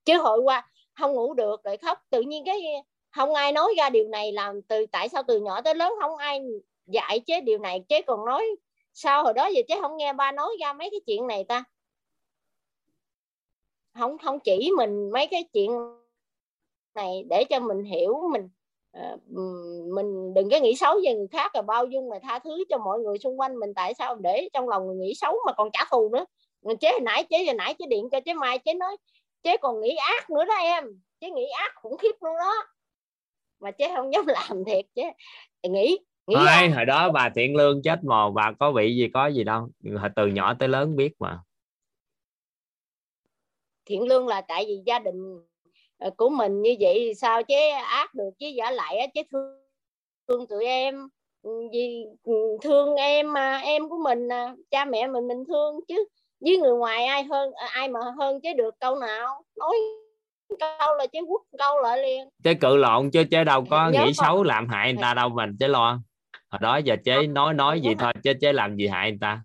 Chứ 0.05 0.19
hội 0.19 0.41
qua 0.41 0.71
không 0.95 1.13
ngủ 1.13 1.35
được 1.35 1.65
rồi 1.65 1.77
khóc. 1.77 1.99
Tự 2.11 2.21
nhiên 2.21 2.45
cái 2.45 2.63
không 3.11 3.35
ai 3.35 3.53
nói 3.53 3.75
ra 3.77 3.91
điều 3.91 4.09
này 4.09 4.33
làm 4.33 4.63
từ 4.63 4.87
tại 4.93 5.09
sao 5.09 5.23
từ 5.27 5.41
nhỏ 5.41 5.61
tới 5.61 5.75
lớn 5.75 5.93
không 6.01 6.17
ai 6.17 6.41
dạy 6.89 7.21
chế 7.27 7.41
điều 7.41 7.59
này 7.59 7.85
chế 7.89 8.03
còn 8.03 8.25
nói 8.25 8.57
sao 8.93 9.25
hồi 9.25 9.35
đó 9.35 9.47
giờ 9.47 9.63
chế 9.69 9.75
không 9.81 9.97
nghe 9.97 10.13
ba 10.13 10.33
nói 10.33 10.57
ra 10.61 10.73
mấy 10.73 10.91
cái 10.91 11.01
chuyện 11.07 11.27
này 11.27 11.45
ta. 11.45 11.65
Không 13.95 14.19
không 14.19 14.41
chỉ 14.41 14.71
mình 14.77 15.11
mấy 15.11 15.27
cái 15.27 15.45
chuyện 15.53 15.71
này 16.95 17.25
để 17.31 17.45
cho 17.51 17.61
mình 17.61 17.85
hiểu 17.85 18.17
mình 18.33 18.49
ờ, 18.93 19.17
mình 19.95 20.35
đừng 20.35 20.51
có 20.51 20.59
nghĩ 20.59 20.77
xấu 20.77 21.01
về 21.05 21.15
người 21.15 21.27
khác 21.33 21.55
là 21.55 21.63
bao 21.63 21.87
dung 21.87 22.09
mà 22.09 22.17
tha 22.23 22.39
thứ 22.39 22.65
cho 22.69 22.79
mọi 22.79 22.99
người 23.01 23.19
xung 23.19 23.41
quanh 23.41 23.59
mình. 23.59 23.75
Tại 23.75 23.95
sao 23.95 24.15
để 24.15 24.49
trong 24.53 24.69
lòng 24.69 24.87
người 24.87 24.97
nghĩ 24.97 25.15
xấu 25.15 25.37
mà 25.47 25.53
còn 25.53 25.69
trả 25.73 25.85
thù 25.91 26.11
nữa? 26.13 26.25
Chế 26.81 26.91
hồi 26.91 27.01
nãy 27.01 27.25
chế 27.31 27.45
hồi 27.45 27.55
nãy 27.55 27.75
chế 27.79 27.87
điện 27.87 28.09
cho 28.13 28.21
chế 28.21 28.35
mai 28.35 28.59
chế 28.59 28.75
nói 28.75 28.97
chế 29.43 29.57
còn 29.57 29.81
nghĩ 29.81 29.97
ác 29.97 30.31
nữa 30.31 30.45
đó 30.45 30.55
em. 30.55 30.85
Chế 31.21 31.31
nghĩ 31.31 31.47
ác 31.47 31.73
khủng 31.75 31.97
khiếp 31.97 32.15
luôn 32.21 32.35
đó. 32.39 32.55
Mà 33.61 33.71
chế 33.71 33.93
không 33.97 34.13
dám 34.13 34.27
làm 34.49 34.65
thiệt 34.65 34.85
chế 34.95 35.13
nghĩ 35.63 35.99
Thôi, 36.35 36.69
hồi 36.69 36.85
đó 36.85 37.11
bà 37.11 37.31
thiện 37.35 37.57
lương 37.57 37.83
chết 37.83 38.05
mồ 38.05 38.31
bà 38.31 38.53
có 38.59 38.73
bị 38.73 38.97
gì 38.97 39.09
có 39.15 39.27
gì 39.27 39.45
đâu. 39.45 39.69
Từ 40.17 40.27
nhỏ 40.27 40.55
tới 40.59 40.69
lớn 40.69 40.97
biết 40.97 41.13
mà. 41.19 41.41
Thiện 43.87 44.03
lương 44.03 44.27
là 44.27 44.41
tại 44.41 44.65
vì 44.69 44.83
gia 44.87 44.99
đình 44.99 45.41
ờ, 45.99 46.11
của 46.17 46.29
mình 46.29 46.63
như 46.63 46.77
vậy 46.81 47.15
sao 47.15 47.43
chế 47.43 47.71
ác 47.71 48.15
được 48.15 48.31
chứ 48.39 48.47
giả 48.47 48.71
lại 48.71 49.11
chế 49.15 49.23
thương, 49.33 49.61
thương 50.29 50.47
tụi 50.47 50.65
em. 50.65 51.09
Ừ, 51.43 51.51
vì 51.73 52.05
ừ, 52.25 52.33
thương 52.63 52.95
em 52.95 53.33
mà 53.33 53.59
em 53.59 53.89
của 53.89 53.99
mình 54.05 54.29
cha 54.71 54.85
mẹ 54.85 55.07
mình 55.07 55.29
mình 55.29 55.45
thương 55.49 55.81
chứ. 55.89 56.07
Với 56.41 56.57
người 56.57 56.73
ngoài 56.73 57.05
ai 57.05 57.25
hơn 57.25 57.53
à, 57.55 57.67
ai 57.73 57.89
mà 57.89 58.01
hơn 58.19 58.41
chế 58.41 58.55
được 58.55 58.75
câu 58.81 58.95
nào? 58.97 59.43
Nói 59.57 59.77
câu 60.59 60.97
là 60.97 61.07
chế 61.07 61.21
quất 61.29 61.43
câu 61.59 61.81
lại 61.83 62.03
liền. 62.03 62.29
Chế 62.45 62.55
cự 62.55 62.77
lộn 62.77 63.11
chứ 63.11 63.25
chế 63.31 63.45
đâu 63.45 63.65
có 63.71 63.89
Nhớ 63.89 64.01
nghĩ 64.01 64.13
không? 64.17 64.27
xấu 64.27 64.43
làm 64.43 64.69
hại 64.69 64.93
người 64.93 65.03
ta 65.03 65.15
đâu 65.15 65.29
mình 65.29 65.57
chế 65.61 65.69
lo 65.69 66.01
hồi 66.51 66.59
đó 66.63 66.77
giờ 66.77 66.97
chế 67.05 67.27
nói 67.27 67.55
nói 67.55 67.81
gì 67.81 67.91
thôi 67.99 68.13
chế 68.23 68.35
chế 68.41 68.53
làm 68.53 68.77
gì 68.77 68.87
hại 68.87 69.11
người 69.11 69.19
ta? 69.21 69.43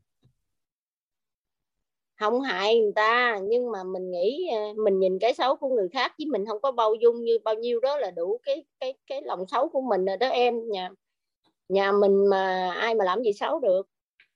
Không 2.19 2.41
hại 2.41 2.79
người 2.79 2.91
ta 2.95 3.39
nhưng 3.43 3.71
mà 3.71 3.83
mình 3.83 4.11
nghĩ 4.11 4.47
à, 4.53 4.61
mình 4.83 4.99
nhìn 4.99 5.19
cái 5.19 5.33
xấu 5.33 5.55
của 5.55 5.69
người 5.69 5.87
khác 5.93 6.13
chứ 6.17 6.25
mình 6.31 6.45
không 6.45 6.61
có 6.61 6.71
bao 6.71 6.95
dung 6.95 7.23
như 7.23 7.37
bao 7.43 7.55
nhiêu 7.55 7.79
đó 7.79 7.97
là 7.97 8.11
đủ 8.11 8.39
cái 8.43 8.65
cái 8.79 8.93
cái 9.07 9.21
lòng 9.25 9.47
xấu 9.47 9.69
của 9.69 9.81
mình 9.81 10.05
rồi 10.05 10.17
đó 10.17 10.27
em. 10.27 10.69
Nhà 10.71 10.89
nhà 11.69 11.91
mình 11.91 12.25
mà 12.29 12.71
ai 12.71 12.95
mà 12.95 13.05
làm 13.05 13.23
gì 13.23 13.33
xấu 13.33 13.59
được? 13.59 13.87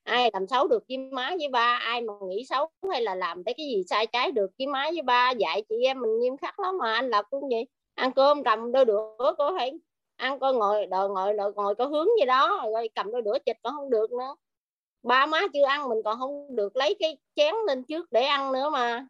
Ai 0.03 0.29
làm 0.33 0.47
xấu 0.47 0.67
được 0.67 0.83
với 0.89 0.97
má 0.97 1.31
với 1.39 1.47
ba? 1.49 1.79
Ai 1.81 2.01
mà 2.01 2.13
nghĩ 2.29 2.45
xấu 2.49 2.69
hay 2.91 3.01
là 3.01 3.15
làm 3.15 3.43
cái 3.43 3.55
gì 3.57 3.83
sai 3.89 4.07
trái 4.07 4.31
được 4.31 4.51
với 4.57 4.67
má 4.67 4.89
với 4.93 5.01
ba? 5.01 5.31
Dạy 5.31 5.63
chị 5.69 5.75
em 5.85 6.01
mình 6.01 6.19
nghiêm 6.19 6.37
khắc 6.37 6.59
lắm 6.59 6.77
mà 6.77 6.93
anh 6.93 7.09
lập 7.09 7.25
cũng 7.29 7.49
vậy. 7.49 7.67
Ăn 7.95 8.11
cơm 8.11 8.43
cầm 8.43 8.71
đôi 8.71 8.85
đũa 8.85 9.17
có 9.17 9.53
phải 9.57 9.73
ăn 10.17 10.39
coi 10.39 10.53
ngồi 10.53 10.85
đòi 10.85 11.09
ngồi 11.09 11.33
đòi 11.33 11.51
ngồi 11.55 11.75
có 11.75 11.85
hướng 11.85 12.07
gì 12.19 12.25
đó 12.25 12.69
rồi 12.73 12.89
cầm 12.95 13.11
đôi 13.11 13.21
đũa 13.21 13.37
chịch 13.45 13.57
còn 13.63 13.73
không 13.75 13.89
được 13.89 14.11
nữa 14.11 14.35
ba 15.03 15.25
má 15.25 15.41
chưa 15.53 15.65
ăn 15.67 15.89
mình 15.89 15.99
còn 16.05 16.19
không 16.19 16.55
được 16.55 16.75
lấy 16.75 16.95
cái 16.99 17.17
chén 17.35 17.55
lên 17.67 17.83
trước 17.83 18.11
để 18.11 18.21
ăn 18.23 18.51
nữa 18.51 18.69
mà 18.69 19.07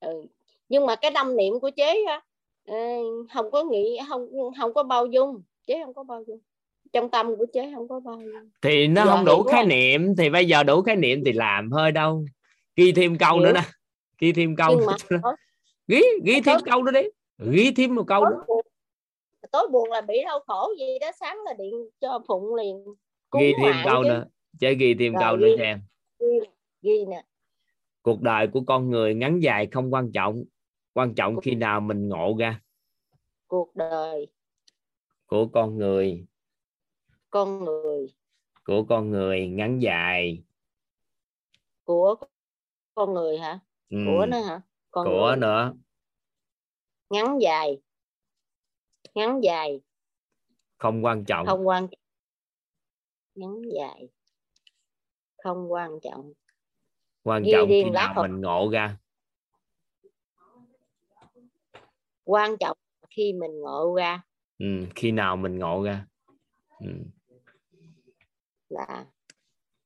ừ. 0.00 0.22
nhưng 0.68 0.86
mà 0.86 0.96
cái 0.96 1.10
tâm 1.14 1.36
niệm 1.36 1.60
của 1.60 1.70
chế 1.70 2.04
á 2.04 2.22
không 3.34 3.50
có 3.50 3.64
nghĩ 3.64 3.98
không 4.08 4.28
không 4.58 4.74
có 4.74 4.82
bao 4.82 5.06
dung 5.06 5.42
chế 5.66 5.82
không 5.84 5.94
có 5.94 6.02
bao 6.02 6.22
dung 6.26 6.38
trong 6.92 7.10
tâm 7.10 7.36
của 7.36 7.46
chế 7.52 7.72
không 7.74 7.88
có 7.88 8.00
bao 8.00 8.16
nhiêu 8.16 8.40
thì 8.62 8.86
nó 8.86 9.04
giờ 9.04 9.10
không 9.10 9.24
đủ 9.24 9.42
khái 9.42 9.62
không? 9.62 9.68
niệm 9.68 10.16
thì 10.16 10.30
bây 10.30 10.48
giờ 10.48 10.62
đủ 10.62 10.82
khái 10.82 10.96
niệm 10.96 11.22
thì 11.24 11.32
làm 11.32 11.72
hơi 11.72 11.92
đâu 11.92 12.24
ghi 12.76 12.92
thêm 12.92 13.18
câu 13.18 13.38
hiểu. 13.38 13.46
nữa 13.46 13.52
nè 13.52 13.62
ghi 14.18 14.32
thêm 14.32 14.56
câu 14.56 14.80
nữa. 15.10 15.20
ghi 15.88 16.02
ghi 16.24 16.40
thêm 16.40 16.60
câu 16.64 16.82
nữa 16.82 16.92
đi 16.92 17.02
ghi 17.50 17.72
thêm 17.76 17.94
một 17.94 18.04
câu 18.06 18.24
nữa 18.24 18.57
tối 19.52 19.68
buồn 19.72 19.90
là 19.90 20.00
bị 20.00 20.14
đau 20.24 20.40
khổ 20.46 20.72
gì 20.78 20.98
đó 21.00 21.10
sáng 21.20 21.38
là 21.44 21.52
điện 21.58 21.74
cho 22.00 22.20
phụng 22.26 22.54
liền 22.54 22.84
ghi 23.40 23.52
thêm 23.62 23.76
câu 23.84 24.02
chứ. 24.04 24.08
nữa 24.08 24.24
chơi 24.60 24.74
ghi 24.74 24.94
thêm 24.98 25.12
Rồi, 25.12 25.22
câu 25.24 25.36
ghi, 25.36 25.42
nữa 25.42 25.54
xem. 25.58 25.80
ghi, 26.18 26.26
ghi 26.82 27.04
nè. 27.08 27.24
Cuộc 28.02 28.20
đời 28.20 28.48
của 28.52 28.60
con 28.66 28.90
người 28.90 29.14
ngắn 29.14 29.40
dài 29.42 29.68
không 29.72 29.94
quan 29.94 30.12
trọng 30.12 30.44
quan 30.94 31.14
trọng 31.14 31.40
khi 31.40 31.54
nào 31.54 31.80
mình 31.80 32.08
ngộ 32.08 32.36
ra. 32.38 32.60
Cuộc 33.46 33.76
đời 33.76 34.26
của 35.26 35.46
con 35.52 35.76
người. 35.78 36.26
con 37.30 37.64
người. 37.64 38.14
Của 38.64 38.84
con 38.88 39.10
người 39.10 39.48
ngắn 39.48 39.82
dài. 39.82 40.42
Của 41.84 42.14
con 42.94 43.14
người 43.14 43.38
hả? 43.38 43.58
Ừ. 43.90 43.96
của 44.06 44.26
nữa 44.26 44.40
hả? 44.40 44.60
Con 44.90 45.06
của 45.06 45.26
người. 45.26 45.36
nữa. 45.36 45.74
Ngắn 47.10 47.38
dài 47.40 47.80
ngắn 49.18 49.40
dài. 49.44 49.80
Không 50.78 51.04
quan 51.04 51.24
trọng. 51.24 51.46
Không 51.46 51.66
quan 51.66 51.86
ngắn 53.34 53.62
dài. 53.76 54.08
Không 55.42 55.72
quan 55.72 55.98
trọng. 56.02 56.32
Quan 57.22 57.42
Ghi 57.42 57.52
trọng 57.52 57.68
khi 57.68 57.84
nào 57.90 58.14
mình 58.22 58.40
ngộ 58.40 58.70
ra. 58.72 58.98
Quan 62.24 62.56
trọng 62.60 62.78
khi 63.10 63.32
mình 63.32 63.60
ngộ 63.60 63.94
ra. 63.96 64.22
Ừ, 64.58 64.66
khi 64.94 65.12
nào 65.12 65.36
mình 65.36 65.58
ngộ 65.58 65.82
ra. 65.84 66.06
Ừ. 66.80 66.86
Là 68.68 69.06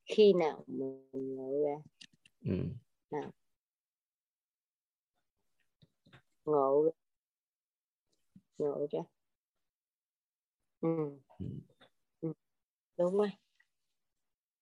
khi 0.04 0.32
nào 0.32 0.64
mình 0.66 1.08
ngộ 1.12 1.64
ra. 1.66 1.82
Ừ. 2.44 2.56
nào. 3.10 3.30
Ngộ 6.44 6.92
ngộ 8.58 8.86
ra 8.90 9.00
ừ. 10.82 10.88
ừ. 11.38 11.46
ừ. 12.20 12.32
đúng 12.98 13.16
rồi. 13.18 13.30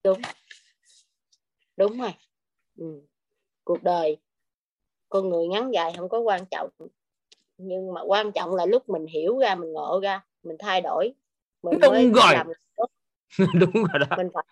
Đúng. 0.04 0.20
Đúng 1.76 2.00
rồi. 2.00 2.12
Ừ. 2.76 3.00
cuộc 3.64 3.82
đời 3.82 4.16
con 5.08 5.28
người 5.28 5.48
ngắn 5.48 5.70
dài 5.74 5.92
không 5.96 6.08
có 6.08 6.18
quan 6.18 6.44
trọng. 6.50 6.68
Nhưng 7.58 7.94
mà 7.94 8.00
quan 8.02 8.32
trọng 8.32 8.54
là 8.54 8.66
lúc 8.66 8.88
mình 8.88 9.06
hiểu 9.06 9.38
ra 9.38 9.54
mình 9.54 9.72
ngộ 9.72 10.00
ra 10.02 10.24
mình 10.42 10.56
thay 10.58 10.80
đổi. 10.80 11.14
Mình 11.62 11.78
đúng 11.80 11.92
mới 11.92 12.10
rồi. 12.10 12.32
làm 12.32 12.46
đúng 13.60 13.72
rồi 13.72 13.98
đó. 14.10 14.16
Mình 14.16 14.28
phải 14.34 14.44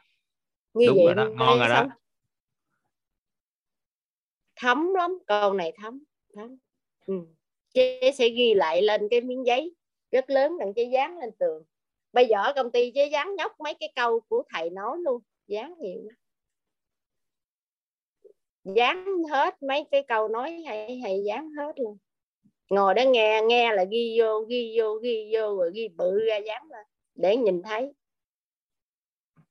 như 0.75 0.87
đúng 0.87 0.97
vậy 0.97 1.07
rồi 1.07 1.15
đó. 1.15 1.25
ngon 1.25 1.59
rồi 1.59 1.69
đó. 1.69 1.87
thấm 4.57 4.95
lắm 4.95 5.19
câu 5.27 5.53
này 5.53 5.73
thấm 5.77 6.05
thấm. 6.35 6.57
Ừ. 7.07 7.15
chế 7.75 8.13
sẽ 8.15 8.29
ghi 8.29 8.55
lại 8.55 8.83
lên 8.83 9.09
cái 9.11 9.21
miếng 9.21 9.47
giấy 9.47 9.75
rất 10.11 10.31
lớn 10.31 10.59
đằng 10.59 10.75
chế 10.75 10.83
dán 10.83 11.19
lên 11.19 11.31
tường. 11.39 11.63
Bây 12.13 12.27
giờ 12.27 12.37
ở 12.43 12.53
công 12.57 12.71
ty 12.71 12.93
chế 12.95 13.07
dán 13.07 13.35
nhóc 13.37 13.61
mấy 13.61 13.75
cái 13.81 13.93
câu 13.97 14.21
của 14.21 14.43
thầy 14.55 14.71
nói 14.71 14.99
luôn. 15.05 15.23
Dán 15.47 15.75
nhiều 15.79 16.09
dán 18.65 19.23
hết 19.31 19.63
mấy 19.63 19.85
cái 19.91 20.05
câu 20.09 20.29
nói 20.29 20.63
hay 20.67 21.01
hay 21.01 21.23
dán 21.27 21.51
hết 21.51 21.73
luôn. 21.79 21.99
Ngồi 22.71 22.95
đó 22.95 23.03
nghe 23.07 23.43
nghe 23.45 23.73
là 23.73 23.85
ghi 23.85 24.17
vô 24.21 24.41
ghi 24.41 24.77
vô 24.79 24.95
ghi 24.95 25.31
vô 25.35 25.57
rồi 25.57 25.71
ghi 25.75 25.89
bự 25.89 26.21
ra 26.27 26.37
dán 26.37 26.63
lên 26.71 26.87
để 27.15 27.37
nhìn 27.37 27.63
thấy. 27.63 27.93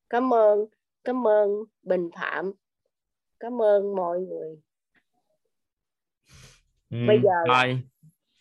Cảm 0.10 0.34
ơn 0.34 0.66
cảm 1.04 1.28
ơn 1.28 1.50
bình 1.84 2.10
phạm. 2.16 2.52
Cảm 3.40 3.62
ơn 3.62 3.96
mọi 3.96 4.20
người. 4.20 4.62
Ừ, 6.90 6.98
bây 7.08 7.20
giờ 7.24 7.30
thôi 7.48 7.80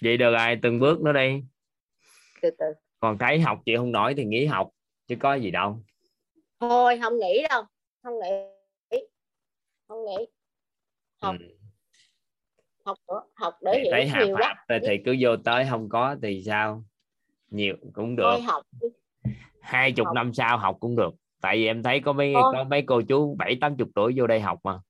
vậy 0.02 0.16
được 0.16 0.32
rồi 0.32 0.58
từng 0.62 0.80
bước 0.80 1.00
nữa 1.00 1.12
đi 1.12 1.42
từ 2.42 2.50
từ. 2.58 2.66
Còn 3.00 3.18
thấy 3.18 3.40
học 3.40 3.58
chị 3.66 3.76
không 3.76 3.92
nổi 3.92 4.14
thì 4.16 4.24
nghỉ 4.24 4.46
học 4.46 4.70
chứ 5.06 5.16
có 5.20 5.34
gì 5.34 5.50
đâu. 5.50 5.82
Thôi 6.60 6.98
không 7.02 7.18
nghĩ 7.18 7.42
đâu. 7.48 7.62
Không 8.02 8.14
nghĩ 8.20 8.56
không 9.88 10.04
nghĩ 10.04 10.26
học. 11.22 11.34
Ừ. 11.38 11.46
học 12.84 12.98
học 13.34 13.54
để 13.60 13.80
thì 13.84 13.90
thấy 13.90 14.08
học 14.08 14.22
nhiều 14.26 14.36
lắm 14.36 14.56
thì, 14.68 14.74
thì 14.86 14.96
cứ 15.04 15.16
vô 15.20 15.36
tới 15.44 15.66
không 15.70 15.88
có 15.88 16.16
thì 16.22 16.42
sao? 16.46 16.84
Nhiều 17.48 17.76
cũng 17.94 18.16
được. 18.16 18.30
Thôi 18.30 18.40
học 18.40 18.62
hai 19.60 19.92
chục 19.92 20.06
năm 20.14 20.34
sau 20.34 20.58
học 20.58 20.76
cũng 20.80 20.96
được. 20.96 21.10
Tại 21.40 21.56
vì 21.56 21.66
em 21.66 21.82
thấy 21.82 22.00
có 22.00 22.12
mấy 22.12 22.34
có 22.34 22.64
mấy 22.64 22.82
cô 22.86 23.02
chú 23.08 23.34
bảy 23.38 23.56
tám 23.60 23.76
chục 23.76 23.88
tuổi 23.94 24.14
vô 24.16 24.26
đây 24.26 24.40
học 24.40 24.58
mà. 24.64 24.80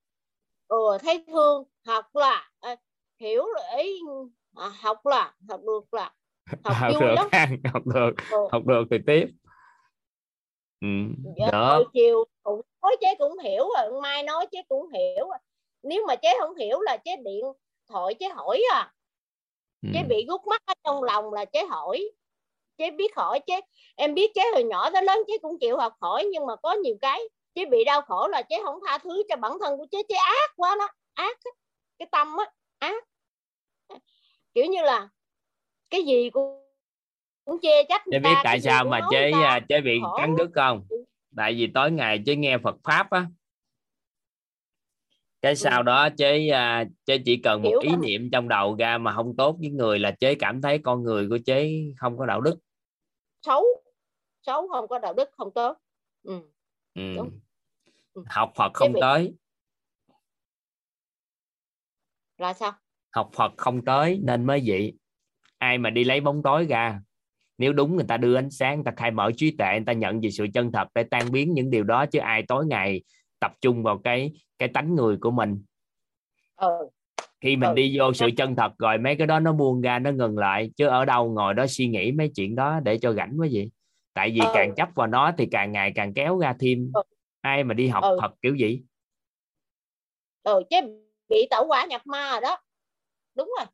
Ừ 0.68 0.98
thấy 1.02 1.24
thương. 1.26 1.64
Học 1.86 2.04
là 2.14 2.50
à, 2.60 2.76
hiểu 3.20 3.44
ý 3.78 4.00
à, 4.54 4.68
học 4.80 5.06
là 5.06 5.34
học 5.48 5.60
được 5.66 5.94
là 5.94 6.12
học, 6.46 6.76
học 6.76 6.92
được 7.00 7.14
lắm. 7.14 7.28
học 7.72 7.86
được 7.86 8.10
ừ. 8.30 8.36
học 8.52 8.66
được 8.66 8.84
thì 8.90 8.96
tiếp 9.06 9.26
ừ. 10.80 10.88
Dạ, 11.36 11.78
chiều 11.92 12.24
cũng 12.42 12.60
nói 12.82 12.96
chế 13.00 13.14
cũng 13.18 13.38
hiểu 13.38 13.68
rồi 13.76 14.00
mai 14.02 14.22
nói 14.22 14.46
chế 14.52 14.62
cũng 14.68 14.88
hiểu 14.88 15.28
nếu 15.82 16.06
mà 16.06 16.16
chế 16.16 16.28
không 16.38 16.56
hiểu 16.56 16.80
là 16.80 16.96
chế 16.96 17.16
điện 17.16 17.44
thoại 17.88 18.14
chế 18.14 18.28
hỏi 18.28 18.62
à 18.72 18.92
ừ. 19.82 19.88
chế 19.94 20.02
bị 20.02 20.26
gút 20.28 20.40
mắt 20.46 20.62
ở 20.66 20.74
trong 20.84 21.02
lòng 21.02 21.32
là 21.32 21.44
chế 21.44 21.64
hỏi 21.64 22.10
chế 22.78 22.90
biết 22.90 23.16
hỏi 23.16 23.40
chế 23.46 23.60
em 23.96 24.14
biết 24.14 24.30
chế 24.34 24.42
hồi 24.52 24.64
nhỏ 24.64 24.90
tới 24.90 25.02
lớn 25.02 25.18
chế 25.26 25.38
cũng 25.38 25.58
chịu 25.60 25.76
học 25.76 25.92
hỏi 26.00 26.28
nhưng 26.32 26.46
mà 26.46 26.56
có 26.56 26.72
nhiều 26.72 26.96
cái 27.00 27.20
chế 27.54 27.64
bị 27.64 27.84
đau 27.84 28.02
khổ 28.02 28.28
là 28.28 28.42
chế 28.42 28.56
không 28.64 28.78
tha 28.86 28.98
thứ 28.98 29.22
cho 29.28 29.36
bản 29.36 29.52
thân 29.60 29.78
của 29.78 29.86
chế 29.90 30.02
chế 30.08 30.14
ác 30.14 30.50
quá 30.56 30.76
đó 30.78 30.88
ác 31.14 31.38
cái 31.98 32.08
tâm 32.12 32.36
á 32.36 32.44
ác 32.78 33.04
kiểu 34.54 34.64
như 34.64 34.82
là 34.82 35.08
cái 35.90 36.02
gì 36.02 36.30
cũng 36.30 36.62
cũng 37.44 37.60
chê 37.62 37.84
trách 37.88 38.02
chế 38.10 38.18
biết 38.18 38.34
tại 38.44 38.60
sao 38.60 38.84
mà 38.84 39.00
chế 39.10 39.32
chế 39.68 39.80
bị 39.80 40.00
khổ. 40.02 40.16
cắn 40.18 40.36
đứt 40.36 40.50
không 40.54 40.86
ừ. 40.88 41.04
tại 41.36 41.54
vì 41.54 41.66
tối 41.74 41.90
ngày 41.90 42.22
chế 42.26 42.36
nghe 42.36 42.58
Phật 42.58 42.76
pháp 42.84 43.10
á 43.10 43.26
cái 45.42 45.52
ừ. 45.52 45.54
sau 45.54 45.82
đó 45.82 46.08
chế 46.16 46.48
à, 46.48 46.84
chế 47.04 47.18
chỉ 47.24 47.36
cần 47.36 47.62
một 47.62 47.68
Hiểu 47.68 47.80
ý 47.80 47.90
không? 47.90 48.00
niệm 48.00 48.30
trong 48.32 48.48
đầu 48.48 48.76
ra 48.78 48.98
mà 48.98 49.14
không 49.14 49.36
tốt 49.36 49.56
với 49.60 49.70
người 49.70 49.98
là 49.98 50.10
chế 50.10 50.34
cảm 50.34 50.62
thấy 50.62 50.78
con 50.78 51.02
người 51.02 51.28
của 51.28 51.38
chế 51.46 51.72
không 51.96 52.18
có 52.18 52.26
đạo 52.26 52.40
đức 52.40 52.58
xấu 53.42 53.64
xấu 54.42 54.68
không 54.68 54.88
có 54.88 54.98
đạo 54.98 55.14
đức 55.14 55.30
không 55.32 55.50
tốt 55.54 55.78
ừ. 56.22 56.40
Ừ. 56.94 57.16
ừ. 58.14 58.22
học 58.26 58.52
Phật 58.54 58.70
không 58.74 58.92
bị... 58.92 59.00
tới 59.00 59.34
là 62.38 62.52
sao 62.52 62.72
học 63.10 63.30
Phật 63.32 63.52
không 63.56 63.84
tới 63.84 64.20
nên 64.22 64.44
mới 64.44 64.62
vậy 64.66 64.92
ai 65.58 65.78
mà 65.78 65.90
đi 65.90 66.04
lấy 66.04 66.20
bóng 66.20 66.42
tối 66.42 66.66
ra 66.66 67.00
nếu 67.58 67.72
đúng 67.72 67.96
người 67.96 68.04
ta 68.08 68.16
đưa 68.16 68.34
ánh 68.36 68.50
sáng 68.50 68.74
người 68.74 68.84
ta 68.84 68.92
khai 68.96 69.10
mở 69.10 69.30
trí 69.36 69.56
tuệ 69.56 69.72
người 69.72 69.84
ta 69.86 69.92
nhận 69.92 70.20
về 70.20 70.30
sự 70.30 70.46
chân 70.54 70.72
thật 70.72 70.88
để 70.94 71.02
tan 71.02 71.32
biến 71.32 71.54
những 71.54 71.70
điều 71.70 71.84
đó 71.84 72.06
chứ 72.06 72.18
ai 72.18 72.42
tối 72.48 72.66
ngày 72.66 73.02
tập 73.40 73.52
trung 73.60 73.82
vào 73.82 73.98
cái 73.98 74.32
cái 74.58 74.68
tánh 74.68 74.94
người 74.94 75.16
của 75.16 75.30
mình 75.30 75.62
ừ. 76.56 76.88
khi 77.40 77.56
mình 77.56 77.70
ừ. 77.70 77.74
đi 77.74 77.98
vô 77.98 78.12
sự 78.12 78.30
chân 78.36 78.56
thật 78.56 78.72
rồi 78.78 78.98
mấy 78.98 79.16
cái 79.16 79.26
đó 79.26 79.40
nó 79.40 79.52
buông 79.52 79.80
ra 79.80 79.98
nó 79.98 80.10
ngừng 80.10 80.38
lại 80.38 80.70
chứ 80.76 80.86
ở 80.86 81.04
đâu 81.04 81.32
ngồi 81.32 81.54
đó 81.54 81.66
suy 81.68 81.86
nghĩ 81.86 82.12
mấy 82.12 82.30
chuyện 82.36 82.54
đó 82.54 82.80
để 82.84 82.98
cho 82.98 83.12
rảnh 83.12 83.34
quá 83.38 83.46
gì 83.46 83.70
tại 84.14 84.30
vì 84.30 84.40
ừ. 84.40 84.50
càng 84.54 84.74
chấp 84.74 84.88
vào 84.94 85.06
nó 85.06 85.32
thì 85.38 85.48
càng 85.50 85.72
ngày 85.72 85.92
càng 85.94 86.14
kéo 86.14 86.38
ra 86.38 86.54
thêm 86.60 86.90
ừ. 86.94 87.02
ai 87.40 87.64
mà 87.64 87.74
đi 87.74 87.88
học 87.88 88.02
ừ. 88.04 88.18
thật 88.20 88.30
kiểu 88.42 88.54
gì 88.54 88.82
ừ 90.42 90.62
chứ 90.70 90.76
bị 91.28 91.46
tẩu 91.50 91.66
quả 91.66 91.86
nhập 91.86 92.00
ma 92.04 92.30
rồi 92.30 92.40
đó 92.40 92.58
đúng 93.34 93.50
rồi 93.58 93.66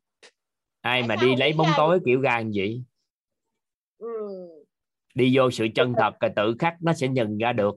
ai 0.83 1.01
Tại 1.01 1.07
mà 1.07 1.15
đi 1.15 1.35
lấy 1.35 1.53
bóng 1.53 1.67
tối 1.77 1.99
kiểu 2.05 2.21
ra 2.21 2.41
như 2.41 2.51
vậy? 2.55 2.83
Ừ. 3.97 4.07
đi 5.15 5.37
vô 5.37 5.51
sự 5.51 5.67
chân 5.75 5.93
thật. 5.97 6.13
rồi 6.19 6.31
tự 6.35 6.55
khắc 6.59 6.73
nó 6.81 6.93
sẽ 6.93 7.07
nhận 7.07 7.37
ra 7.37 7.53
được. 7.53 7.75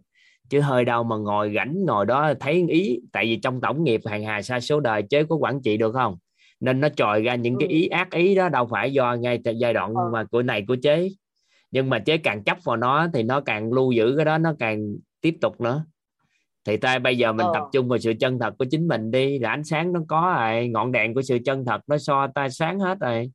Chứ 0.49 0.61
hơi 0.61 0.85
đâu 0.85 1.05
mà 1.05 1.16
ngồi 1.16 1.53
rảnh 1.55 1.85
ngồi 1.87 2.07
đó 2.07 2.33
thấy 2.40 2.64
ý 2.69 3.01
tại 3.12 3.25
vì 3.25 3.37
trong 3.37 3.61
tổng 3.61 3.85
nghiệp 3.85 4.01
hàng 4.07 4.25
hà 4.25 4.42
sa 4.42 4.61
số 4.61 4.81
đời 4.81 5.03
chế 5.11 5.25
có 5.25 5.37
quản 5.37 5.62
trị 5.62 5.77
được 5.77 5.92
không? 5.92 6.16
Nên 6.61 6.81
nó 6.81 6.88
trồi 6.88 7.23
ra 7.23 7.35
những 7.35 7.57
cái 7.61 7.69
ý 7.69 7.87
ác 7.87 8.11
ý 8.11 8.35
đó 8.35 8.49
đâu 8.49 8.66
phải 8.71 8.92
do 8.92 9.14
ngay 9.14 9.40
tại 9.45 9.59
giai 9.59 9.73
đoạn 9.73 9.95
mà 10.12 10.25
của 10.25 10.42
này 10.42 10.64
của 10.69 10.77
chế. 10.83 11.09
Nhưng 11.71 11.90
mà 11.90 11.99
chế 11.99 12.19
càng 12.19 12.45
chấp 12.45 12.59
vào 12.64 12.77
nó 12.77 13.09
thì 13.14 13.23
nó 13.23 13.40
càng 13.40 13.73
lưu 13.73 13.92
giữ 13.92 14.14
cái 14.16 14.25
đó 14.25 14.38
nó 14.38 14.55
càng 14.59 14.97
tiếp 15.21 15.35
tục 15.40 15.61
nữa 15.61 15.85
thì 16.67 16.77
ta 16.77 16.99
bây 16.99 17.19
giờ 17.19 17.33
mình 17.33 17.47
ờ. 17.47 17.53
tập 17.55 17.63
trung 17.73 17.89
vào 17.89 17.99
sự 17.99 18.13
chân 18.21 18.39
thật 18.39 18.55
của 18.59 18.65
chính 18.71 18.89
mình 18.89 19.11
đi 19.11 19.39
là 19.39 19.51
ánh 19.51 19.65
sáng 19.65 19.93
nó 19.93 20.01
có 20.09 20.37
rồi 20.39 20.69
ngọn 20.69 20.93
đèn 20.93 21.15
của 21.15 21.23
sự 21.23 21.39
chân 21.45 21.65
thật 21.65 21.81
nó 21.87 21.99
so 21.99 22.27
ta 22.35 22.49
sáng 22.49 22.81
hết 22.81 22.99
rồi. 23.01 23.31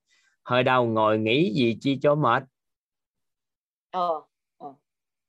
Hơi 0.45 0.63
đâu 0.63 0.85
ngồi 0.85 1.19
nghĩ 1.19 1.53
gì 1.53 1.77
chi 1.81 1.99
cho 2.01 2.15
mệt. 2.15 2.43
Ờ, 3.91 4.09
ờ. 4.57 4.73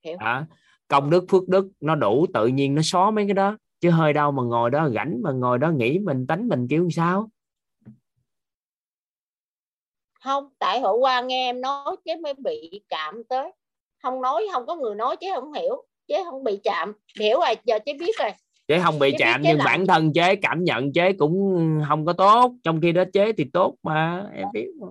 hiểu. 0.04 0.16
À, 0.18 0.46
công 0.88 1.10
đức 1.10 1.24
phước 1.28 1.48
đức 1.48 1.68
nó 1.80 1.94
đủ 1.94 2.26
tự 2.34 2.46
nhiên 2.46 2.74
nó 2.74 2.82
xóa 2.84 3.10
mấy 3.10 3.26
cái 3.26 3.34
đó. 3.34 3.56
Chứ 3.80 3.90
hơi 3.90 4.12
đâu 4.12 4.32
mà 4.32 4.42
ngồi 4.42 4.70
đó 4.70 4.88
rảnh 4.94 5.22
mà 5.22 5.32
ngồi 5.32 5.58
đó 5.58 5.70
nghĩ 5.70 5.98
mình 5.98 6.26
tánh 6.26 6.48
mình 6.48 6.68
kiểu 6.68 6.88
sao? 6.90 7.30
Không 10.24 10.48
tại 10.58 10.80
hôm 10.80 11.00
qua 11.00 11.20
nghe 11.20 11.48
em 11.48 11.60
nói 11.60 11.96
chứ 12.04 12.12
mới 12.22 12.34
bị 12.34 12.82
chạm 12.88 13.22
tới. 13.28 13.52
Không 14.02 14.22
nói 14.22 14.42
không 14.52 14.66
có 14.66 14.76
người 14.76 14.94
nói 14.94 15.16
chứ 15.16 15.26
không 15.34 15.52
hiểu 15.52 15.84
chứ 16.08 16.14
không 16.24 16.44
bị 16.44 16.60
chạm. 16.64 16.92
Hiểu 17.20 17.40
rồi 17.40 17.54
giờ 17.64 17.78
chứ 17.86 17.92
biết 18.00 18.18
rồi. 18.18 18.30
Chế 18.68 18.78
không 18.78 18.98
bị 18.98 19.10
chế 19.10 19.16
chạm 19.18 19.40
nhưng 19.42 19.58
làm. 19.58 19.64
bản 19.64 19.86
thân 19.86 20.12
chế 20.12 20.36
cảm 20.36 20.64
nhận 20.64 20.92
chế 20.92 21.12
cũng 21.12 21.56
không 21.88 22.06
có 22.06 22.12
tốt. 22.12 22.54
Trong 22.64 22.80
khi 22.80 22.92
đó 22.92 23.04
chế 23.12 23.32
thì 23.32 23.44
tốt 23.52 23.76
mà 23.82 24.26
em 24.34 24.46
biết 24.52 24.68
mà. 24.80 24.86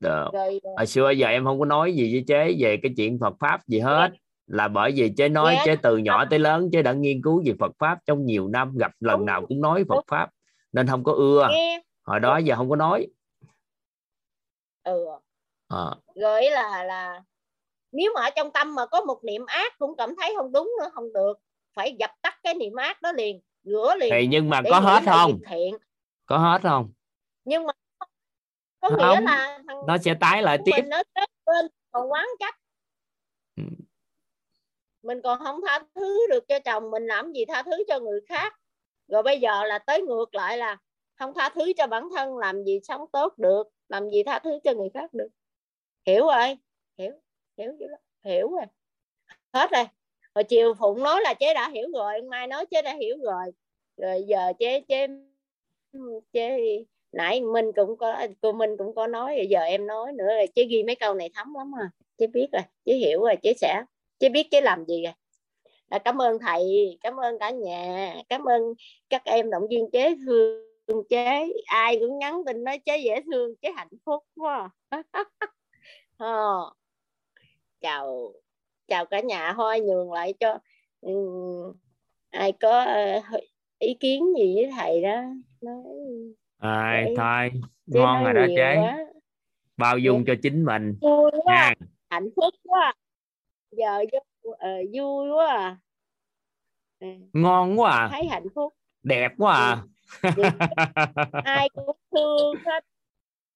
Được. 0.00 0.28
Rồi, 0.32 0.60
hồi 0.76 0.86
xưa 0.86 1.10
giờ 1.10 1.26
em 1.26 1.44
không 1.44 1.58
có 1.58 1.64
nói 1.64 1.92
gì 1.92 2.12
với 2.12 2.24
chế 2.26 2.56
về 2.58 2.76
cái 2.82 2.92
chuyện 2.96 3.18
Phật 3.20 3.34
pháp 3.40 3.66
gì 3.66 3.78
hết. 3.80 4.00
Yeah. 4.00 4.12
là 4.46 4.68
bởi 4.68 4.92
vì 4.96 5.12
chế 5.16 5.28
nói 5.28 5.54
yeah. 5.54 5.66
chế 5.66 5.76
từ 5.76 5.96
nhỏ 5.96 6.24
tới 6.30 6.38
lớn 6.38 6.68
chế 6.72 6.82
đã 6.82 6.92
nghiên 6.92 7.22
cứu 7.22 7.42
về 7.46 7.54
Phật 7.60 7.72
pháp 7.78 7.98
trong 8.06 8.26
nhiều 8.26 8.48
năm 8.48 8.76
gặp 8.76 8.92
lần 9.00 9.26
nào 9.26 9.46
cũng 9.46 9.60
nói 9.60 9.84
Phật 9.88 10.04
pháp 10.10 10.30
nên 10.72 10.86
không 10.86 11.04
có 11.04 11.12
ưa. 11.12 11.48
Hồi 12.02 12.20
đó 12.20 12.38
giờ 12.38 12.56
không 12.56 12.70
có 12.70 12.76
nói. 12.76 13.06
Ừ. 14.84 15.06
À. 15.68 15.84
rồi 16.14 16.42
là 16.50 16.84
là 16.84 17.22
nếu 17.92 18.12
mà 18.14 18.20
ở 18.20 18.30
trong 18.30 18.52
tâm 18.52 18.74
mà 18.74 18.86
có 18.86 19.00
một 19.00 19.24
niệm 19.24 19.46
ác 19.46 19.78
cũng 19.78 19.96
cảm 19.96 20.16
thấy 20.16 20.34
không 20.36 20.52
đúng 20.52 20.72
nữa 20.80 20.90
không 20.92 21.12
được. 21.12 21.34
Phải 21.74 21.96
dập 21.98 22.10
tắt 22.22 22.38
cái 22.42 22.54
niệm 22.54 22.74
ác 22.74 23.02
đó 23.02 23.12
liền 23.12 23.40
rửa 23.64 23.94
liền 23.98 24.10
thì 24.12 24.26
nhưng 24.26 24.48
mà 24.48 24.62
có 24.70 24.80
hết 24.80 25.02
không? 25.06 25.38
thiện. 25.46 25.76
có 26.26 26.38
hết 26.38 26.62
không? 26.62 26.92
Nhưng 27.44 27.66
mà 27.66 27.72
có 28.80 28.90
nghĩa 28.90 29.14
không. 29.16 29.24
là 29.24 29.58
thằng 29.68 29.86
nó 29.86 29.98
sẽ 29.98 30.14
tái 30.20 30.42
lại 30.42 30.58
tiếp. 30.64 30.82
nó 30.86 31.02
bên 31.46 31.66
còn 31.90 32.12
quán 32.12 32.26
trách. 32.40 32.54
Ừ. 33.56 33.62
mình 35.02 35.22
còn 35.22 35.38
không 35.38 35.60
tha 35.66 35.80
thứ 35.94 36.26
được 36.30 36.48
cho 36.48 36.58
chồng 36.58 36.90
mình 36.90 37.06
làm 37.06 37.32
gì 37.32 37.44
tha 37.44 37.62
thứ 37.62 37.84
cho 37.88 38.00
người 38.00 38.20
khác. 38.28 38.56
Rồi 39.08 39.22
bây 39.22 39.40
giờ 39.40 39.64
là 39.64 39.78
tới 39.78 40.02
ngược 40.02 40.34
lại 40.34 40.58
là 40.58 40.76
không 41.14 41.32
tha 41.34 41.48
thứ 41.48 41.72
cho 41.76 41.86
bản 41.86 42.08
thân 42.16 42.38
làm 42.38 42.64
gì 42.64 42.80
sống 42.82 43.04
tốt 43.12 43.38
được 43.38 43.68
làm 43.88 44.10
gì 44.10 44.22
tha 44.22 44.38
thứ 44.38 44.58
cho 44.64 44.72
người 44.72 44.88
khác 44.94 45.14
được. 45.14 45.28
Hiểu 46.06 46.26
rồi? 46.26 46.58
Hiểu 46.98 47.12
hiểu 47.60 47.72
chưa 47.80 47.86
hiểu 48.24 48.50
rồi. 48.50 48.66
Hết 49.52 49.70
rồi. 49.70 49.84
Hồi 50.34 50.44
chiều 50.44 50.74
phụng 50.74 51.02
nói 51.02 51.20
là 51.22 51.34
chế 51.34 51.54
đã 51.54 51.68
hiểu 51.70 51.88
rồi 51.94 52.22
mai 52.22 52.46
nói 52.46 52.66
chế 52.70 52.82
đã 52.82 52.94
hiểu 52.94 53.16
rồi. 53.22 53.52
Rồi 53.96 54.22
giờ 54.26 54.52
chế 54.58 54.80
chế 54.88 55.06
chế 56.32 56.58
nãy 57.12 57.40
mình 57.40 57.72
cũng 57.76 57.96
có 57.96 58.26
cô 58.40 58.52
minh 58.52 58.76
cũng 58.78 58.94
có 58.94 59.06
nói 59.06 59.36
rồi 59.36 59.46
giờ 59.50 59.60
em 59.60 59.86
nói 59.86 60.12
nữa 60.12 60.26
là 60.26 60.46
chế 60.54 60.64
ghi 60.64 60.82
mấy 60.82 60.94
câu 60.94 61.14
này 61.14 61.30
thấm 61.34 61.54
lắm 61.54 61.72
à. 61.80 61.90
Chế 62.18 62.26
biết 62.26 62.46
rồi 62.52 62.62
chế 62.84 62.94
hiểu 62.94 63.20
rồi 63.20 63.36
chế 63.42 63.52
sẽ 63.56 63.84
chế 64.18 64.28
biết 64.28 64.46
chế 64.50 64.60
làm 64.60 64.84
gì 64.84 65.02
rồi. 65.04 65.12
À, 65.88 65.98
cảm 65.98 66.22
ơn 66.22 66.38
thầy 66.38 66.98
cảm 67.00 67.16
ơn 67.16 67.38
cả 67.38 67.50
nhà 67.50 68.14
cảm 68.28 68.44
ơn 68.44 68.62
các 69.10 69.22
em 69.24 69.50
động 69.50 69.62
viên 69.70 69.90
chế 69.90 70.14
thương 70.26 71.04
chế. 71.08 71.52
Ai 71.66 71.98
cũng 72.00 72.18
nhắn 72.18 72.42
tin 72.46 72.64
nói 72.64 72.78
chế 72.78 72.98
dễ 72.98 73.20
thương 73.26 73.56
chế 73.56 73.72
hạnh 73.76 73.88
phúc 74.04 74.24
quá. 74.36 74.70
Ờ 76.16 76.70
chào 77.80 78.32
chào 78.88 79.06
cả 79.06 79.20
nhà 79.20 79.52
thôi 79.56 79.80
nhường 79.80 80.12
lại 80.12 80.34
cho 80.40 80.58
um, 81.00 81.72
ai 82.30 82.52
có 82.52 82.86
uh, 83.18 83.40
ý 83.78 83.94
kiến 83.94 84.24
gì 84.38 84.54
với 84.54 84.70
thầy 84.76 85.02
đó 85.02 85.22
nói 85.60 85.84
à, 86.58 87.04
thôi 87.16 87.50
ngon 87.86 88.24
rồi 88.24 88.34
đó 88.34 88.46
chế 88.56 88.76
quá. 88.76 88.98
bao 89.76 89.98
dung 89.98 90.24
cho 90.26 90.34
chính 90.42 90.64
mình 90.64 90.98
vui 91.00 91.30
quá 91.44 91.74
hạnh 92.10 92.28
phúc 92.36 92.54
quá 92.64 92.94
giờ 93.70 93.98
uh, 94.48 94.56
vui 94.92 95.30
quá 95.30 95.46
à. 95.56 95.76
Ừ. 97.00 97.06
ngon 97.32 97.80
quá 97.80 97.90
à. 97.90 98.08
thấy 98.12 98.24
hạnh 98.24 98.46
phúc 98.54 98.74
đẹp 99.02 99.32
quá 99.38 99.54
à 99.54 99.82
ừ. 100.36 100.42
ai 101.44 101.68
cũng 101.68 101.96
thương 102.12 102.54
hết 102.66 102.84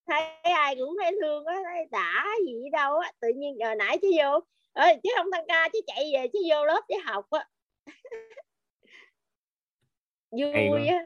thấy 0.07 0.23
ai 0.43 0.77
cũng 0.77 0.97
thấy 1.03 1.13
thương 1.23 1.45
á 1.47 1.55
thấy 1.65 1.87
đã 1.91 2.25
gì 2.47 2.71
đâu 2.73 2.99
á 2.99 3.13
tự 3.21 3.29
nhiên 3.37 3.57
giờ 3.59 3.75
nãy 3.75 3.99
chứ 4.03 4.11
vô 4.19 4.41
ơi 4.73 5.01
chứ 5.03 5.11
không 5.17 5.27
tăng 5.33 5.45
ca 5.49 5.69
chứ 5.73 5.81
chạy 5.87 6.11
về 6.13 6.29
chứ 6.33 6.39
vô 6.51 6.65
lớp 6.65 6.81
chứ 6.89 6.95
học 7.05 7.31
á. 7.31 7.47
Vui 10.31 10.87
á. 10.87 11.05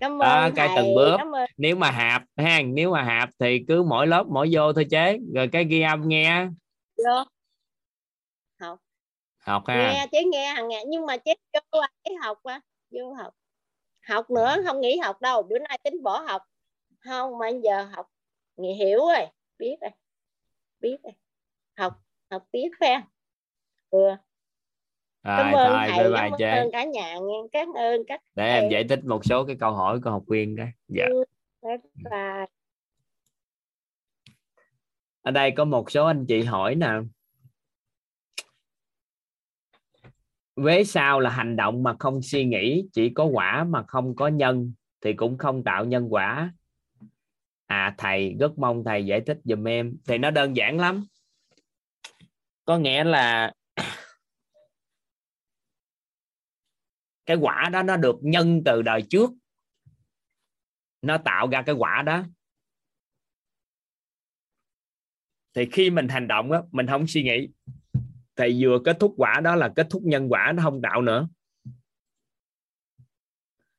Cảm 0.00 0.18
ơn 0.18 0.28
à, 0.28 0.50
cái 0.56 0.68
từng 0.76 0.94
bước. 0.94 1.16
ơn. 1.32 1.46
nếu 1.56 1.76
mà 1.76 1.90
hạp 1.90 2.22
ha 2.36 2.60
nếu 2.62 2.90
mà 2.90 3.02
hạp 3.02 3.28
thì 3.38 3.64
cứ 3.68 3.82
mỗi 3.82 4.06
lớp 4.06 4.24
mỗi 4.28 4.48
vô 4.52 4.72
thôi 4.72 4.86
chế 4.90 5.18
rồi 5.34 5.48
cái 5.52 5.64
ghi 5.64 5.80
âm 5.80 6.08
nghe. 6.08 6.46
Vô. 6.96 7.24
Học. 8.60 8.78
Học 9.38 9.62
ha. 9.66 9.92
Nghe 9.92 10.06
chế 10.12 10.24
nghe 10.24 10.46
hàng 10.46 10.68
ngày 10.68 10.84
nhưng 10.86 11.06
mà 11.06 11.16
chế 11.16 11.34
vô 11.52 11.80
cái 12.04 12.14
học 12.22 12.38
á 12.44 12.60
vô 12.90 13.12
học. 13.12 13.34
Học 14.08 14.30
nữa 14.30 14.56
không 14.66 14.80
nghỉ 14.80 14.98
học 14.98 15.20
đâu 15.20 15.42
bữa 15.42 15.58
nay 15.58 15.78
tính 15.84 16.02
bỏ 16.02 16.18
học 16.18 16.42
không 17.04 17.38
mà 17.38 17.48
giờ 17.48 17.82
học 17.82 18.06
nghỉ 18.56 18.74
hiểu 18.74 18.98
rồi. 18.98 19.26
Biết 19.58 19.76
rồi. 19.80 19.90
Biết 20.80 20.96
rồi. 21.02 21.12
Học 21.76 22.02
học 22.30 22.48
tiếp 22.52 22.68
phe 22.80 23.02
ừ. 23.90 23.98
Rồi, 23.98 24.16
cảm 25.38 25.52
ơn 25.52 25.72
thầy 25.90 26.12
cảm 26.16 26.32
chế. 26.38 26.50
ơn 26.50 26.68
cả 26.72 26.84
nhà 26.84 27.14
nghe 27.14 27.36
cảm 27.52 27.72
ơn 27.72 28.04
các 28.06 28.22
để 28.34 28.50
thầy. 28.50 28.60
em 28.60 28.70
giải 28.70 28.84
thích 28.88 29.04
một 29.04 29.24
số 29.24 29.44
cái 29.44 29.56
câu 29.60 29.72
hỏi 29.72 30.00
của 30.04 30.10
học 30.10 30.22
viên 30.28 30.56
cái. 30.56 30.72
Dạ. 30.88 31.04
Bye 31.62 32.46
ở 35.22 35.30
đây 35.30 35.50
có 35.50 35.64
một 35.64 35.90
số 35.90 36.06
anh 36.06 36.26
chị 36.26 36.42
hỏi 36.42 36.74
nè 36.74 36.88
vế 40.56 40.84
sau 40.84 41.20
là 41.20 41.30
hành 41.30 41.56
động 41.56 41.82
mà 41.82 41.96
không 41.98 42.22
suy 42.22 42.44
nghĩ 42.44 42.88
chỉ 42.92 43.10
có 43.14 43.24
quả 43.24 43.64
mà 43.64 43.84
không 43.88 44.16
có 44.16 44.28
nhân 44.28 44.72
thì 45.00 45.12
cũng 45.12 45.38
không 45.38 45.64
tạo 45.64 45.84
nhân 45.84 46.06
quả 46.10 46.52
à 47.66 47.94
thầy, 47.98 48.36
rất 48.40 48.58
mong 48.58 48.84
thầy 48.84 49.06
giải 49.06 49.20
thích 49.26 49.38
giùm 49.44 49.68
em. 49.68 49.96
Thì 50.06 50.18
nó 50.18 50.30
đơn 50.30 50.56
giản 50.56 50.80
lắm. 50.80 51.06
Có 52.64 52.78
nghĩa 52.78 53.04
là 53.04 53.52
cái 57.26 57.36
quả 57.36 57.68
đó 57.72 57.82
nó 57.82 57.96
được 57.96 58.16
nhân 58.20 58.62
từ 58.64 58.82
đời 58.82 59.02
trước. 59.10 59.30
Nó 61.02 61.18
tạo 61.18 61.48
ra 61.48 61.62
cái 61.62 61.74
quả 61.74 62.02
đó. 62.02 62.24
Thì 65.54 65.68
khi 65.72 65.90
mình 65.90 66.08
hành 66.08 66.28
động 66.28 66.52
á, 66.52 66.62
mình 66.72 66.86
không 66.86 67.06
suy 67.06 67.22
nghĩ. 67.22 67.48
Thì 68.36 68.64
vừa 68.64 68.78
kết 68.84 68.96
thúc 69.00 69.14
quả 69.16 69.40
đó 69.40 69.56
là 69.56 69.72
kết 69.76 69.86
thúc 69.90 70.02
nhân 70.02 70.28
quả, 70.28 70.52
nó 70.56 70.62
không 70.62 70.80
tạo 70.82 71.02
nữa. 71.02 71.28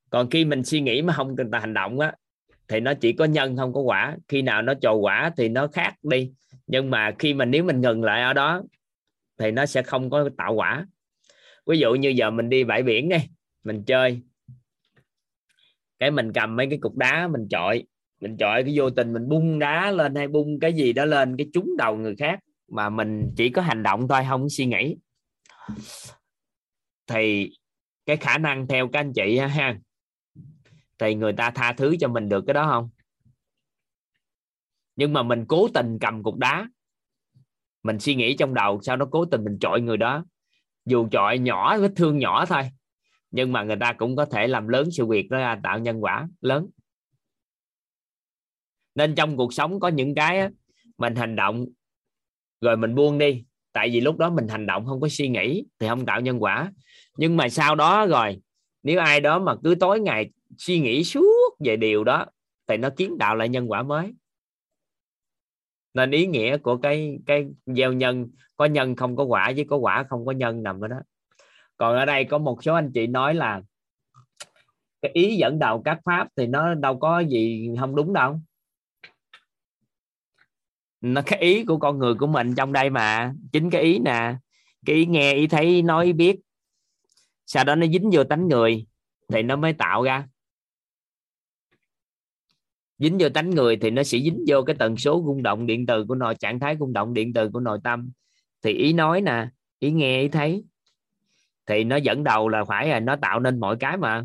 Còn 0.09 0.29
khi 0.29 0.45
mình 0.45 0.63
suy 0.63 0.81
nghĩ 0.81 1.01
mà 1.01 1.13
không 1.13 1.35
cần 1.35 1.51
ta 1.51 1.59
hành 1.59 1.73
động 1.73 1.99
á 1.99 2.15
thì 2.67 2.79
nó 2.79 2.93
chỉ 2.93 3.13
có 3.13 3.25
nhân 3.25 3.57
không 3.57 3.73
có 3.73 3.79
quả. 3.79 4.17
Khi 4.27 4.41
nào 4.41 4.61
nó 4.61 4.73
trồ 4.73 4.95
quả 4.95 5.31
thì 5.37 5.49
nó 5.49 5.67
khác 5.67 5.95
đi. 6.03 6.31
Nhưng 6.67 6.89
mà 6.89 7.11
khi 7.19 7.33
mà 7.33 7.45
nếu 7.45 7.63
mình 7.63 7.81
ngừng 7.81 8.03
lại 8.03 8.21
ở 8.21 8.33
đó 8.33 8.63
thì 9.39 9.51
nó 9.51 9.65
sẽ 9.65 9.81
không 9.81 10.09
có 10.09 10.29
tạo 10.37 10.53
quả. 10.53 10.85
Ví 11.67 11.79
dụ 11.79 11.93
như 11.93 12.09
giờ 12.09 12.31
mình 12.31 12.49
đi 12.49 12.63
bãi 12.63 12.83
biển 12.83 13.09
đi, 13.09 13.17
mình 13.63 13.83
chơi, 13.83 14.21
cái 15.99 16.11
mình 16.11 16.33
cầm 16.33 16.55
mấy 16.55 16.67
cái 16.69 16.79
cục 16.81 16.95
đá 16.95 17.27
mình 17.27 17.47
chọi 17.49 17.83
mình 18.21 18.37
chọi 18.37 18.63
cái 18.63 18.73
vô 18.77 18.89
tình 18.89 19.13
mình 19.13 19.29
bung 19.29 19.59
đá 19.59 19.91
lên 19.91 20.15
hay 20.15 20.27
bung 20.27 20.59
cái 20.59 20.73
gì 20.73 20.93
đó 20.93 21.05
lên 21.05 21.37
cái 21.37 21.49
trúng 21.53 21.77
đầu 21.77 21.97
người 21.97 22.15
khác 22.15 22.39
mà 22.67 22.89
mình 22.89 23.31
chỉ 23.37 23.49
có 23.49 23.61
hành 23.61 23.83
động 23.83 24.07
thôi, 24.07 24.21
không 24.29 24.49
suy 24.49 24.65
nghĩ. 24.65 24.97
Thì 27.07 27.51
cái 28.05 28.17
khả 28.17 28.37
năng 28.37 28.67
theo 28.67 28.87
các 28.87 28.99
anh 28.99 29.13
chị 29.13 29.37
ha 29.37 29.77
thì 30.99 31.15
người 31.15 31.33
ta 31.33 31.51
tha 31.51 31.73
thứ 31.73 31.95
cho 31.99 32.07
mình 32.07 32.29
được 32.29 32.43
cái 32.47 32.53
đó 32.53 32.67
không? 32.67 32.89
Nhưng 34.95 35.13
mà 35.13 35.23
mình 35.23 35.45
cố 35.47 35.67
tình 35.73 35.97
cầm 36.01 36.23
cục 36.23 36.37
đá. 36.37 36.69
Mình 37.83 37.99
suy 37.99 38.15
nghĩ 38.15 38.35
trong 38.37 38.53
đầu 38.53 38.79
sao 38.81 38.97
nó 38.97 39.05
cố 39.11 39.25
tình 39.25 39.43
mình 39.43 39.57
chọi 39.61 39.81
người 39.81 39.97
đó. 39.97 40.25
Dù 40.85 41.07
chọi 41.11 41.39
nhỏ, 41.39 41.77
vết 41.77 41.91
thương 41.95 42.17
nhỏ 42.17 42.45
thôi. 42.45 42.61
Nhưng 43.31 43.51
mà 43.51 43.63
người 43.63 43.77
ta 43.79 43.93
cũng 43.93 44.15
có 44.15 44.25
thể 44.25 44.47
làm 44.47 44.67
lớn 44.67 44.91
sự 44.91 45.05
việc 45.05 45.29
đó 45.29 45.37
ra, 45.37 45.59
tạo 45.63 45.79
nhân 45.79 46.03
quả 46.03 46.27
lớn. 46.41 46.67
Nên 48.95 49.15
trong 49.15 49.37
cuộc 49.37 49.53
sống 49.53 49.79
có 49.79 49.87
những 49.87 50.15
cái 50.15 50.49
mình 50.97 51.15
hành 51.15 51.35
động 51.35 51.65
rồi 52.61 52.77
mình 52.77 52.95
buông 52.95 53.17
đi. 53.17 53.45
Tại 53.71 53.89
vì 53.89 54.01
lúc 54.01 54.17
đó 54.17 54.29
mình 54.29 54.47
hành 54.47 54.65
động 54.65 54.85
không 54.85 55.01
có 55.01 55.07
suy 55.09 55.29
nghĩ 55.29 55.65
thì 55.79 55.87
không 55.87 56.05
tạo 56.05 56.21
nhân 56.21 56.43
quả. 56.43 56.71
Nhưng 57.17 57.37
mà 57.37 57.49
sau 57.49 57.75
đó 57.75 58.05
rồi, 58.07 58.41
nếu 58.83 58.99
ai 58.99 59.19
đó 59.19 59.39
mà 59.39 59.55
cứ 59.63 59.75
tối 59.79 59.99
ngày 59.99 60.31
suy 60.57 60.79
nghĩ 60.79 61.03
suốt 61.03 61.55
về 61.59 61.77
điều 61.77 62.03
đó 62.03 62.25
thì 62.67 62.77
nó 62.77 62.89
kiến 62.89 63.15
tạo 63.19 63.35
lại 63.35 63.49
nhân 63.49 63.71
quả 63.71 63.83
mới. 63.83 64.13
Nên 65.93 66.11
ý 66.11 66.27
nghĩa 66.27 66.57
của 66.57 66.77
cái 66.77 67.19
cái 67.25 67.47
gieo 67.65 67.93
nhân, 67.93 68.29
có 68.57 68.65
nhân 68.65 68.95
không 68.95 69.15
có 69.15 69.23
quả 69.23 69.51
với 69.55 69.65
có 69.69 69.77
quả 69.77 70.05
không 70.09 70.25
có 70.25 70.31
nhân 70.31 70.63
nằm 70.63 70.81
ở 70.81 70.87
đó. 70.87 70.97
Còn 71.77 71.95
ở 71.95 72.05
đây 72.05 72.25
có 72.25 72.37
một 72.37 72.63
số 72.63 72.73
anh 72.73 72.91
chị 72.93 73.07
nói 73.07 73.33
là 73.33 73.61
cái 75.01 75.11
ý 75.13 75.35
dẫn 75.35 75.59
đầu 75.59 75.81
các 75.85 75.99
pháp 76.05 76.27
thì 76.35 76.47
nó 76.47 76.73
đâu 76.73 76.99
có 76.99 77.19
gì 77.19 77.69
không 77.79 77.95
đúng 77.95 78.13
đâu. 78.13 78.39
Nó 81.01 81.21
cái 81.25 81.39
ý 81.39 81.65
của 81.65 81.77
con 81.77 81.99
người 81.99 82.13
của 82.13 82.27
mình 82.27 82.55
trong 82.55 82.73
đây 82.73 82.89
mà, 82.89 83.33
chính 83.51 83.69
cái 83.69 83.81
ý 83.81 83.99
nè. 83.99 84.35
Cái 84.85 84.95
ý 84.95 85.05
nghe, 85.05 85.33
ý 85.33 85.47
thấy, 85.47 85.81
nói 85.81 86.05
ý 86.05 86.13
biết. 86.13 86.39
Sau 87.45 87.63
đó 87.63 87.75
nó 87.75 87.87
dính 87.87 88.09
vô 88.13 88.23
tánh 88.23 88.47
người 88.47 88.85
thì 89.27 89.41
nó 89.41 89.55
mới 89.55 89.73
tạo 89.73 90.03
ra 90.03 90.27
dính 92.97 93.17
vô 93.19 93.29
tánh 93.29 93.49
người 93.49 93.77
thì 93.77 93.89
nó 93.89 94.03
sẽ 94.03 94.19
dính 94.19 94.43
vô 94.47 94.61
cái 94.61 94.75
tần 94.79 94.97
số 94.97 95.23
rung 95.25 95.43
động 95.43 95.65
điện 95.65 95.85
từ 95.85 96.05
của 96.05 96.15
nội 96.15 96.35
trạng 96.35 96.59
thái 96.59 96.75
rung 96.79 96.93
động 96.93 97.13
điện 97.13 97.33
từ 97.33 97.49
của 97.49 97.59
nội 97.59 97.79
tâm. 97.83 98.11
Thì 98.63 98.73
ý 98.73 98.93
nói 98.93 99.21
nè 99.21 99.47
ý 99.79 99.91
nghe 99.91 100.21
ý 100.21 100.27
thấy. 100.27 100.63
Thì 101.65 101.83
nó 101.83 101.95
dẫn 101.95 102.23
đầu 102.23 102.49
là 102.49 102.63
phải 102.63 102.87
là 102.87 102.99
nó 102.99 103.15
tạo 103.15 103.39
nên 103.39 103.59
mọi 103.59 103.77
cái 103.77 103.97
mà. 103.97 104.23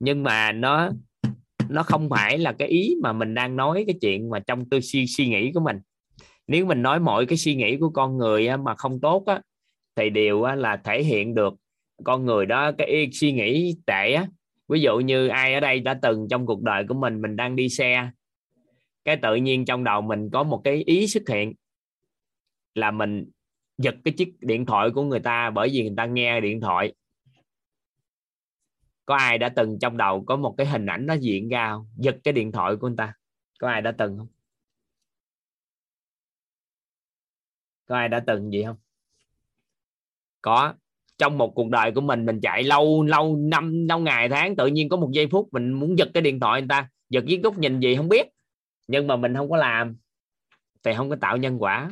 Nhưng 0.00 0.22
mà 0.22 0.52
nó 0.52 0.90
nó 1.68 1.82
không 1.82 2.08
phải 2.10 2.38
là 2.38 2.52
cái 2.52 2.68
ý 2.68 2.94
mà 3.02 3.12
mình 3.12 3.34
đang 3.34 3.56
nói 3.56 3.84
cái 3.86 3.94
chuyện 4.00 4.30
mà 4.30 4.38
trong 4.38 4.68
tư 4.68 4.80
suy 4.80 5.06
suy 5.06 5.28
nghĩ 5.28 5.52
của 5.52 5.60
mình. 5.60 5.76
Nếu 6.46 6.66
mình 6.66 6.82
nói 6.82 7.00
mọi 7.00 7.26
cái 7.26 7.38
suy 7.38 7.54
nghĩ 7.54 7.76
của 7.76 7.90
con 7.90 8.16
người 8.16 8.56
mà 8.56 8.74
không 8.74 9.00
tốt 9.00 9.24
á, 9.26 9.40
thì 9.96 10.10
đều 10.10 10.42
là 10.42 10.76
thể 10.76 11.02
hiện 11.02 11.34
được 11.34 11.54
con 12.04 12.26
người 12.26 12.46
đó 12.46 12.72
cái 12.78 13.10
suy 13.12 13.32
nghĩ 13.32 13.76
tệ 13.86 14.12
á 14.12 14.26
ví 14.68 14.80
dụ 14.80 14.98
như 14.98 15.28
ai 15.28 15.54
ở 15.54 15.60
đây 15.60 15.80
đã 15.80 15.98
từng 16.02 16.26
trong 16.30 16.46
cuộc 16.46 16.62
đời 16.62 16.84
của 16.88 16.94
mình 16.94 17.22
mình 17.22 17.36
đang 17.36 17.56
đi 17.56 17.68
xe, 17.68 18.10
cái 19.04 19.16
tự 19.22 19.34
nhiên 19.34 19.64
trong 19.64 19.84
đầu 19.84 20.00
mình 20.00 20.30
có 20.32 20.42
một 20.42 20.60
cái 20.64 20.82
ý 20.86 21.06
xuất 21.06 21.28
hiện 21.28 21.52
là 22.74 22.90
mình 22.90 23.30
giật 23.78 23.94
cái 24.04 24.14
chiếc 24.18 24.34
điện 24.40 24.66
thoại 24.66 24.90
của 24.94 25.02
người 25.02 25.20
ta 25.20 25.50
bởi 25.50 25.68
vì 25.72 25.82
người 25.82 25.94
ta 25.96 26.06
nghe 26.06 26.40
điện 26.40 26.60
thoại. 26.60 26.94
Có 29.06 29.16
ai 29.16 29.38
đã 29.38 29.48
từng 29.48 29.78
trong 29.80 29.96
đầu 29.96 30.24
có 30.24 30.36
một 30.36 30.54
cái 30.58 30.66
hình 30.66 30.86
ảnh 30.86 31.06
nó 31.06 31.14
diễn 31.14 31.48
ra 31.48 31.70
không? 31.70 31.88
giật 31.96 32.16
cái 32.24 32.32
điện 32.32 32.52
thoại 32.52 32.76
của 32.76 32.88
người 32.88 32.96
ta. 32.96 33.14
Có 33.58 33.68
ai 33.68 33.82
đã 33.82 33.92
từng 33.98 34.18
không? 34.18 34.28
Có 37.86 37.96
ai 37.96 38.08
đã 38.08 38.20
từng 38.26 38.52
gì 38.52 38.64
không? 38.64 38.76
Có 40.40 40.74
trong 41.18 41.38
một 41.38 41.52
cuộc 41.54 41.68
đời 41.70 41.92
của 41.92 42.00
mình 42.00 42.26
mình 42.26 42.40
chạy 42.40 42.62
lâu 42.62 43.02
lâu, 43.04 43.36
năm, 43.36 43.86
lâu 43.88 43.98
ngày 43.98 44.28
tháng, 44.28 44.56
tự 44.56 44.66
nhiên 44.66 44.88
có 44.88 44.96
một 44.96 45.10
giây 45.12 45.26
phút 45.30 45.48
mình 45.52 45.72
muốn 45.72 45.98
giật 45.98 46.08
cái 46.14 46.22
điện 46.22 46.40
thoại 46.40 46.60
người 46.60 46.68
ta, 46.68 46.88
giật 47.10 47.24
viết 47.26 47.40
góc 47.42 47.58
nhìn 47.58 47.80
gì 47.80 47.96
không 47.96 48.08
biết. 48.08 48.26
Nhưng 48.88 49.06
mà 49.06 49.16
mình 49.16 49.34
không 49.34 49.50
có 49.50 49.56
làm, 49.56 49.96
thì 50.84 50.92
không 50.96 51.10
có 51.10 51.16
tạo 51.20 51.36
nhân 51.36 51.62
quả. 51.62 51.90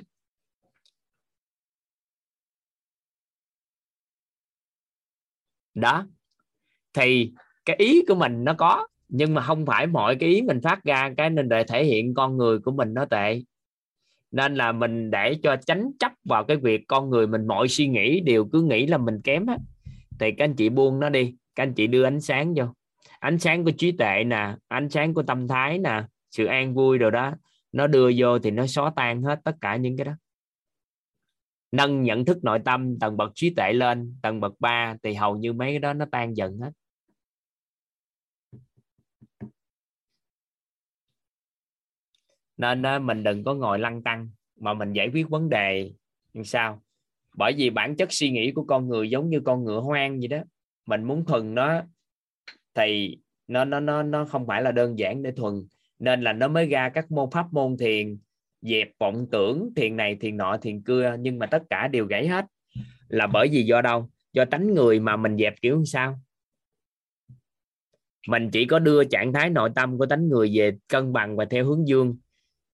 Đó. 5.75 6.07
Thì 6.95 7.33
cái 7.65 7.77
ý 7.77 8.03
của 8.09 8.15
mình 8.15 8.45
nó 8.45 8.55
có, 8.55 8.87
nhưng 9.09 9.35
mà 9.35 9.43
không 9.43 9.67
phải 9.67 9.87
mọi 9.87 10.17
cái 10.21 10.29
ý 10.29 10.43
mình 10.43 10.61
phát 10.63 10.85
ra, 10.85 11.11
cái 11.17 11.31
nên 11.31 11.49
để 11.49 11.65
thể 11.65 11.85
hiện 11.85 12.15
con 12.15 12.37
người 12.37 12.59
của 12.59 12.73
mình 12.73 12.95
nó 12.95 13.05
tệ 13.05 13.43
nên 14.31 14.55
là 14.55 14.73
mình 14.73 15.11
để 15.11 15.35
cho 15.43 15.57
tránh 15.67 15.91
chấp 15.99 16.13
vào 16.25 16.45
cái 16.45 16.57
việc 16.57 16.85
con 16.89 17.11
người 17.11 17.27
mình 17.27 17.47
mọi 17.47 17.69
suy 17.69 17.89
nghĩ 17.89 18.21
đều 18.21 18.45
cứ 18.53 18.63
nghĩ 18.63 18.87
là 18.87 18.99
mình 18.99 19.21
kém 19.23 19.47
á. 19.47 19.57
Thì 20.21 20.33
các 20.33 20.45
anh 20.45 20.55
chị 20.57 20.69
buông 20.69 21.01
nó 21.01 21.09
đi, 21.09 21.35
các 21.55 21.63
anh 21.63 21.75
chị 21.75 21.87
đưa 21.87 22.05
ánh 22.05 22.21
sáng 22.21 22.55
vô. 22.57 22.65
Ánh 23.19 23.39
sáng 23.39 23.65
của 23.65 23.71
trí 23.71 23.93
tuệ 23.93 24.25
nè, 24.25 24.55
ánh 24.69 24.89
sáng 24.89 25.15
của 25.15 25.23
tâm 25.23 25.49
thái 25.49 25.79
nè, 25.79 26.03
sự 26.31 26.45
an 26.45 26.75
vui 26.75 26.99
rồi 26.99 27.11
đó, 27.11 27.35
nó 27.73 27.87
đưa 27.87 28.11
vô 28.17 28.39
thì 28.39 28.51
nó 28.51 28.67
xóa 28.67 28.93
tan 28.97 29.23
hết 29.23 29.41
tất 29.45 29.57
cả 29.61 29.77
những 29.77 29.97
cái 29.97 30.05
đó. 30.05 30.13
Nâng 31.73 32.03
nhận 32.03 32.25
thức 32.25 32.45
nội 32.45 32.59
tâm, 32.65 32.99
tầng 32.99 33.17
bậc 33.17 33.33
trí 33.35 33.55
tuệ 33.55 33.73
lên, 33.73 34.17
tầng 34.23 34.41
bậc 34.41 34.53
3 34.61 34.95
thì 35.03 35.15
hầu 35.15 35.37
như 35.37 35.53
mấy 35.53 35.71
cái 35.71 35.79
đó 35.79 35.93
nó 35.93 36.05
tan 36.11 36.37
dần 36.37 36.59
hết. 36.59 36.71
Nên 42.57 43.07
mình 43.07 43.23
đừng 43.23 43.45
có 43.45 43.55
ngồi 43.55 43.79
lăn 43.79 44.03
tăng 44.03 44.29
mà 44.61 44.75
mình 44.75 44.93
giải 44.93 45.11
quyết 45.13 45.29
vấn 45.29 45.49
đề 45.49 45.93
như 46.33 46.43
sao. 46.43 46.83
Bởi 47.37 47.53
vì 47.57 47.71
bản 47.71 47.97
chất 47.97 48.13
suy 48.13 48.31
nghĩ 48.31 48.53
của 48.53 48.65
con 48.65 48.89
người 48.89 49.11
giống 49.11 49.31
như 49.31 49.41
con 49.41 49.65
ngựa 49.65 49.81
hoang 49.81 50.19
vậy 50.19 50.29
đó. 50.29 50.39
Mình 50.87 51.05
muốn 51.05 51.25
thuần 51.25 51.55
nó 51.55 51.83
thì 52.75 53.19
nó 53.49 53.65
nó 53.65 53.81
nó 53.81 54.03
nó 54.03 54.25
không 54.25 54.47
phải 54.47 54.63
là 54.63 54.73
đơn 54.73 54.99
giản 54.99 55.23
để 55.23 55.33
thuần. 55.33 55.67
Nên 55.99 56.23
là 56.23 56.33
nó 56.33 56.49
mới 56.49 56.67
ra 56.67 56.89
các 56.89 57.11
môn 57.11 57.31
pháp, 57.31 57.47
môn 57.53 57.77
thiền, 57.77 58.19
dẹp 58.63 58.89
vọng 58.99 59.27
tưởng, 59.33 59.71
thiền 59.77 59.97
này, 59.97 60.17
thiền 60.21 60.37
nọ, 60.37 60.57
thiền 60.57 60.83
cưa 60.83 61.17
nhưng 61.21 61.39
mà 61.39 61.47
tất 61.47 61.63
cả 61.71 61.89
đều 61.89 62.07
gãy 62.07 62.29
hết. 62.29 62.47
Là 63.09 63.27
bởi 63.27 63.49
vì 63.49 63.63
do 63.63 63.83
đâu? 63.83 64.11
Do 64.33 64.45
tánh 64.45 64.75
người 64.75 65.01
mà 65.01 65.17
mình 65.17 65.37
dẹp 65.39 65.55
kiểu 65.63 65.85
sao? 65.85 66.21
Mình 68.29 68.51
chỉ 68.51 68.65
có 68.65 68.79
đưa 68.79 69.05
trạng 69.05 69.33
thái 69.33 69.51
nội 69.51 69.71
tâm 69.75 69.99
của 69.99 70.07
tánh 70.07 70.29
người 70.29 70.51
về 70.55 70.77
cân 70.89 71.13
bằng 71.13 71.37
và 71.37 71.45
theo 71.45 71.65
hướng 71.65 71.89
dương 71.89 72.17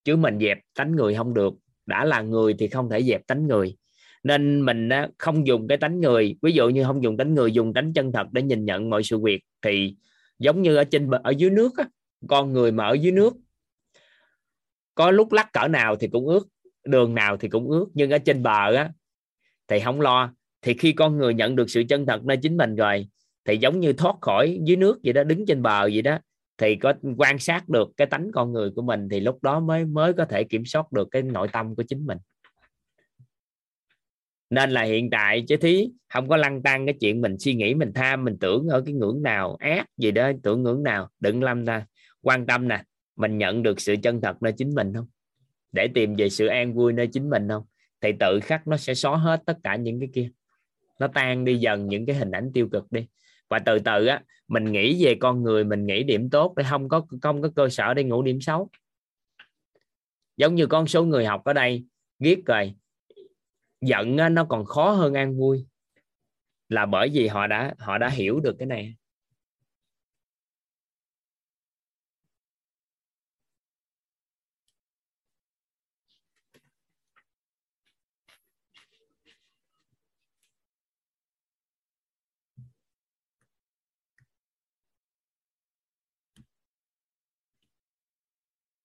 chứ 0.05 0.17
mình 0.17 0.39
dẹp 0.41 0.59
tánh 0.75 0.97
người 0.97 1.15
không 1.15 1.35
được. 1.35 1.55
Đã 1.87 2.05
là 2.05 2.21
người 2.21 2.55
thì 2.59 2.69
không 2.69 2.91
thể 2.91 3.03
dẹp 3.03 3.27
tánh 3.27 3.47
người. 3.47 3.77
Nên 4.23 4.65
mình 4.65 4.89
không 5.19 5.47
dùng 5.47 5.69
cái 5.69 5.79
tánh 5.79 6.01
người. 6.01 6.37
Ví 6.43 6.53
dụ 6.53 6.69
như 6.69 6.85
không 6.85 7.03
dùng 7.03 7.17
tánh 7.17 7.35
người 7.35 7.53
dùng 7.53 7.75
tánh 7.75 7.93
chân 7.93 8.13
thật 8.13 8.27
để 8.33 8.43
nhìn 8.43 8.65
nhận 8.65 8.91
mọi 8.91 9.03
sự 9.03 9.19
việc 9.19 9.45
thì 9.63 9.97
giống 10.39 10.63
như 10.63 10.77
ở 10.77 10.85
trên 10.85 11.11
ở 11.11 11.31
dưới 11.31 11.51
nước 11.51 11.79
á, 11.79 11.85
con 12.29 12.53
người 12.53 12.73
mà 12.73 12.87
ở 12.87 12.93
dưới 12.93 13.13
nước 13.13 13.35
có 14.95 15.11
lúc 15.11 15.33
lắc 15.33 15.53
cỡ 15.53 15.69
nào 15.69 15.97
thì 15.97 16.09
cũng 16.09 16.29
ướt 16.29 16.49
đường 16.85 17.15
nào 17.15 17.37
thì 17.37 17.49
cũng 17.49 17.71
ướt 17.71 17.87
nhưng 17.95 18.11
ở 18.11 18.19
trên 18.19 18.43
bờ 18.43 18.75
á 18.75 18.91
thì 19.69 19.81
không 19.81 20.01
lo. 20.01 20.35
Thì 20.63 20.75
khi 20.75 20.93
con 20.93 21.19
người 21.19 21.35
nhận 21.35 21.57
được 21.57 21.71
sự 21.71 21.83
chân 21.89 22.07
thật 22.07 22.25
nơi 22.25 22.37
chính 22.37 22.57
mình 22.57 22.77
rồi 22.77 23.09
thì 23.45 23.57
giống 23.57 23.81
như 23.81 23.93
thoát 23.93 24.17
khỏi 24.21 24.59
dưới 24.65 24.77
nước 24.77 25.01
vậy 25.05 25.13
đó 25.13 25.25
đứng 25.25 25.47
trên 25.47 25.63
bờ 25.63 25.83
vậy 25.83 26.03
đó 26.03 26.19
thì 26.59 26.77
có 26.77 26.95
quan 27.17 27.39
sát 27.39 27.69
được 27.69 27.89
cái 27.97 28.07
tánh 28.07 28.31
con 28.35 28.53
người 28.53 28.71
của 28.71 28.83
mình 28.83 29.09
thì 29.09 29.21
lúc 29.21 29.43
đó 29.43 29.61
mới 29.61 29.85
mới 29.85 30.13
có 30.13 30.25
thể 30.25 30.45
kiểm 30.45 30.65
soát 30.65 30.93
được 30.93 31.09
cái 31.11 31.23
nội 31.23 31.49
tâm 31.53 31.75
của 31.75 31.83
chính 31.83 32.07
mình. 32.07 32.19
Nên 34.51 34.71
là 34.71 34.83
hiện 34.83 35.11
tại 35.11 35.45
chứ 35.49 35.57
thí, 35.57 35.91
không 36.09 36.29
có 36.29 36.37
lăn 36.37 36.63
tăng 36.63 36.87
cái 36.87 36.95
chuyện 37.01 37.21
mình 37.21 37.39
suy 37.39 37.55
nghĩ, 37.55 37.75
mình 37.75 37.93
tham, 37.95 38.25
mình 38.25 38.37
tưởng 38.41 38.69
ở 38.69 38.83
cái 38.87 38.95
ngưỡng 38.95 39.23
nào, 39.23 39.57
ác 39.61 39.87
gì 39.97 40.11
đó, 40.11 40.31
tưởng 40.43 40.63
ngưỡng 40.63 40.83
nào, 40.83 41.09
đừng 41.21 41.43
lâm 41.43 41.67
ta 41.67 41.87
quan 42.23 42.47
tâm 42.47 42.69
nè, 42.69 42.83
mình 43.17 43.39
nhận 43.39 43.63
được 43.63 43.81
sự 43.81 43.97
chân 44.03 44.21
thật 44.21 44.43
nơi 44.43 44.53
chính 44.53 44.75
mình 44.75 44.93
không? 44.95 45.07
Để 45.73 45.89
tìm 45.95 46.15
về 46.17 46.29
sự 46.29 46.47
an 46.47 46.75
vui 46.75 46.93
nơi 46.93 47.07
chính 47.07 47.31
mình 47.31 47.49
không? 47.49 47.65
Thì 48.01 48.13
tự 48.21 48.41
khắc 48.43 48.67
nó 48.67 48.77
sẽ 48.77 48.95
xóa 48.95 49.17
hết 49.17 49.43
tất 49.47 49.59
cả 49.63 49.77
những 49.77 50.01
cái 50.01 50.09
kia. 50.15 50.31
Nó 51.01 51.07
tan 51.07 51.45
đi 51.45 51.57
dần 51.57 51.89
những 51.89 52.07
cái 52.07 52.17
hình 52.17 52.31
ảnh 52.31 52.51
tiêu 52.55 52.69
cực 52.73 52.93
đi 52.93 53.07
và 53.53 53.59
từ 53.59 53.79
từ 53.79 54.07
á 54.07 54.23
mình 54.49 54.73
nghĩ 54.73 55.05
về 55.05 55.17
con 55.21 55.43
người 55.43 55.65
mình 55.65 55.87
nghĩ 55.87 56.03
điểm 56.03 56.31
tốt 56.31 56.55
để 56.57 56.65
không 56.71 56.89
có 56.89 57.07
không 57.23 57.43
có 57.43 57.49
cơ 57.57 57.69
sở 57.69 57.95
để 57.95 58.05
ngủ 58.05 58.23
điểm 58.23 58.41
xấu. 58.41 58.69
Giống 60.37 60.55
như 60.55 60.67
con 60.67 60.87
số 60.87 61.05
người 61.05 61.27
học 61.27 61.45
ở 61.45 61.53
đây 61.53 61.85
viết 62.19 62.47
rồi 62.47 62.75
giận 63.81 64.17
á, 64.17 64.29
nó 64.29 64.45
còn 64.45 64.65
khó 64.65 64.91
hơn 64.91 65.15
an 65.15 65.39
vui. 65.39 65.67
Là 66.69 66.87
bởi 66.87 67.09
vì 67.13 67.27
họ 67.27 67.47
đã 67.47 67.75
họ 67.79 67.99
đã 67.99 68.09
hiểu 68.09 68.41
được 68.41 68.57
cái 68.59 68.67
này. 68.67 68.95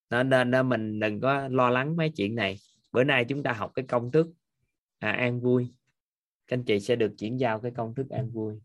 Nên 0.09 0.29
nên 0.29 0.51
nên 0.51 0.69
mình 0.69 0.99
đừng 0.99 1.21
có 1.21 1.47
lo 1.47 1.69
lắng 1.69 1.95
mấy 1.95 2.09
chuyện 2.09 2.35
này. 2.35 2.57
Bữa 2.91 3.03
nay 3.03 3.25
chúng 3.25 3.43
ta 3.43 3.53
học 3.53 3.71
cái 3.75 3.85
công 3.87 4.11
thức 4.11 4.27
à, 4.99 5.11
an 5.11 5.39
vui. 5.39 5.73
Các 6.47 6.57
anh 6.57 6.63
chị 6.63 6.79
sẽ 6.79 6.95
được 6.95 7.13
chuyển 7.17 7.39
giao 7.39 7.59
cái 7.59 7.71
công 7.71 7.95
thức 7.95 8.09
an 8.09 8.29
vui. 8.29 8.59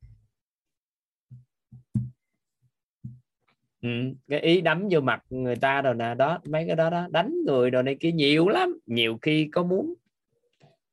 Ừ, 3.82 3.88
cái 4.28 4.40
ý 4.40 4.60
đấm 4.60 4.88
vô 4.90 5.00
mặt 5.00 5.24
người 5.30 5.56
ta 5.56 5.82
rồi 5.82 5.94
nè 5.94 6.14
đó 6.14 6.38
mấy 6.44 6.64
cái 6.66 6.76
đó 6.76 6.90
đó 6.90 7.08
đánh 7.10 7.34
người 7.46 7.70
rồi 7.70 7.82
này 7.82 7.96
kia 8.00 8.12
nhiều 8.12 8.48
lắm 8.48 8.78
nhiều 8.86 9.18
khi 9.22 9.48
có 9.52 9.62
muốn. 9.62 9.94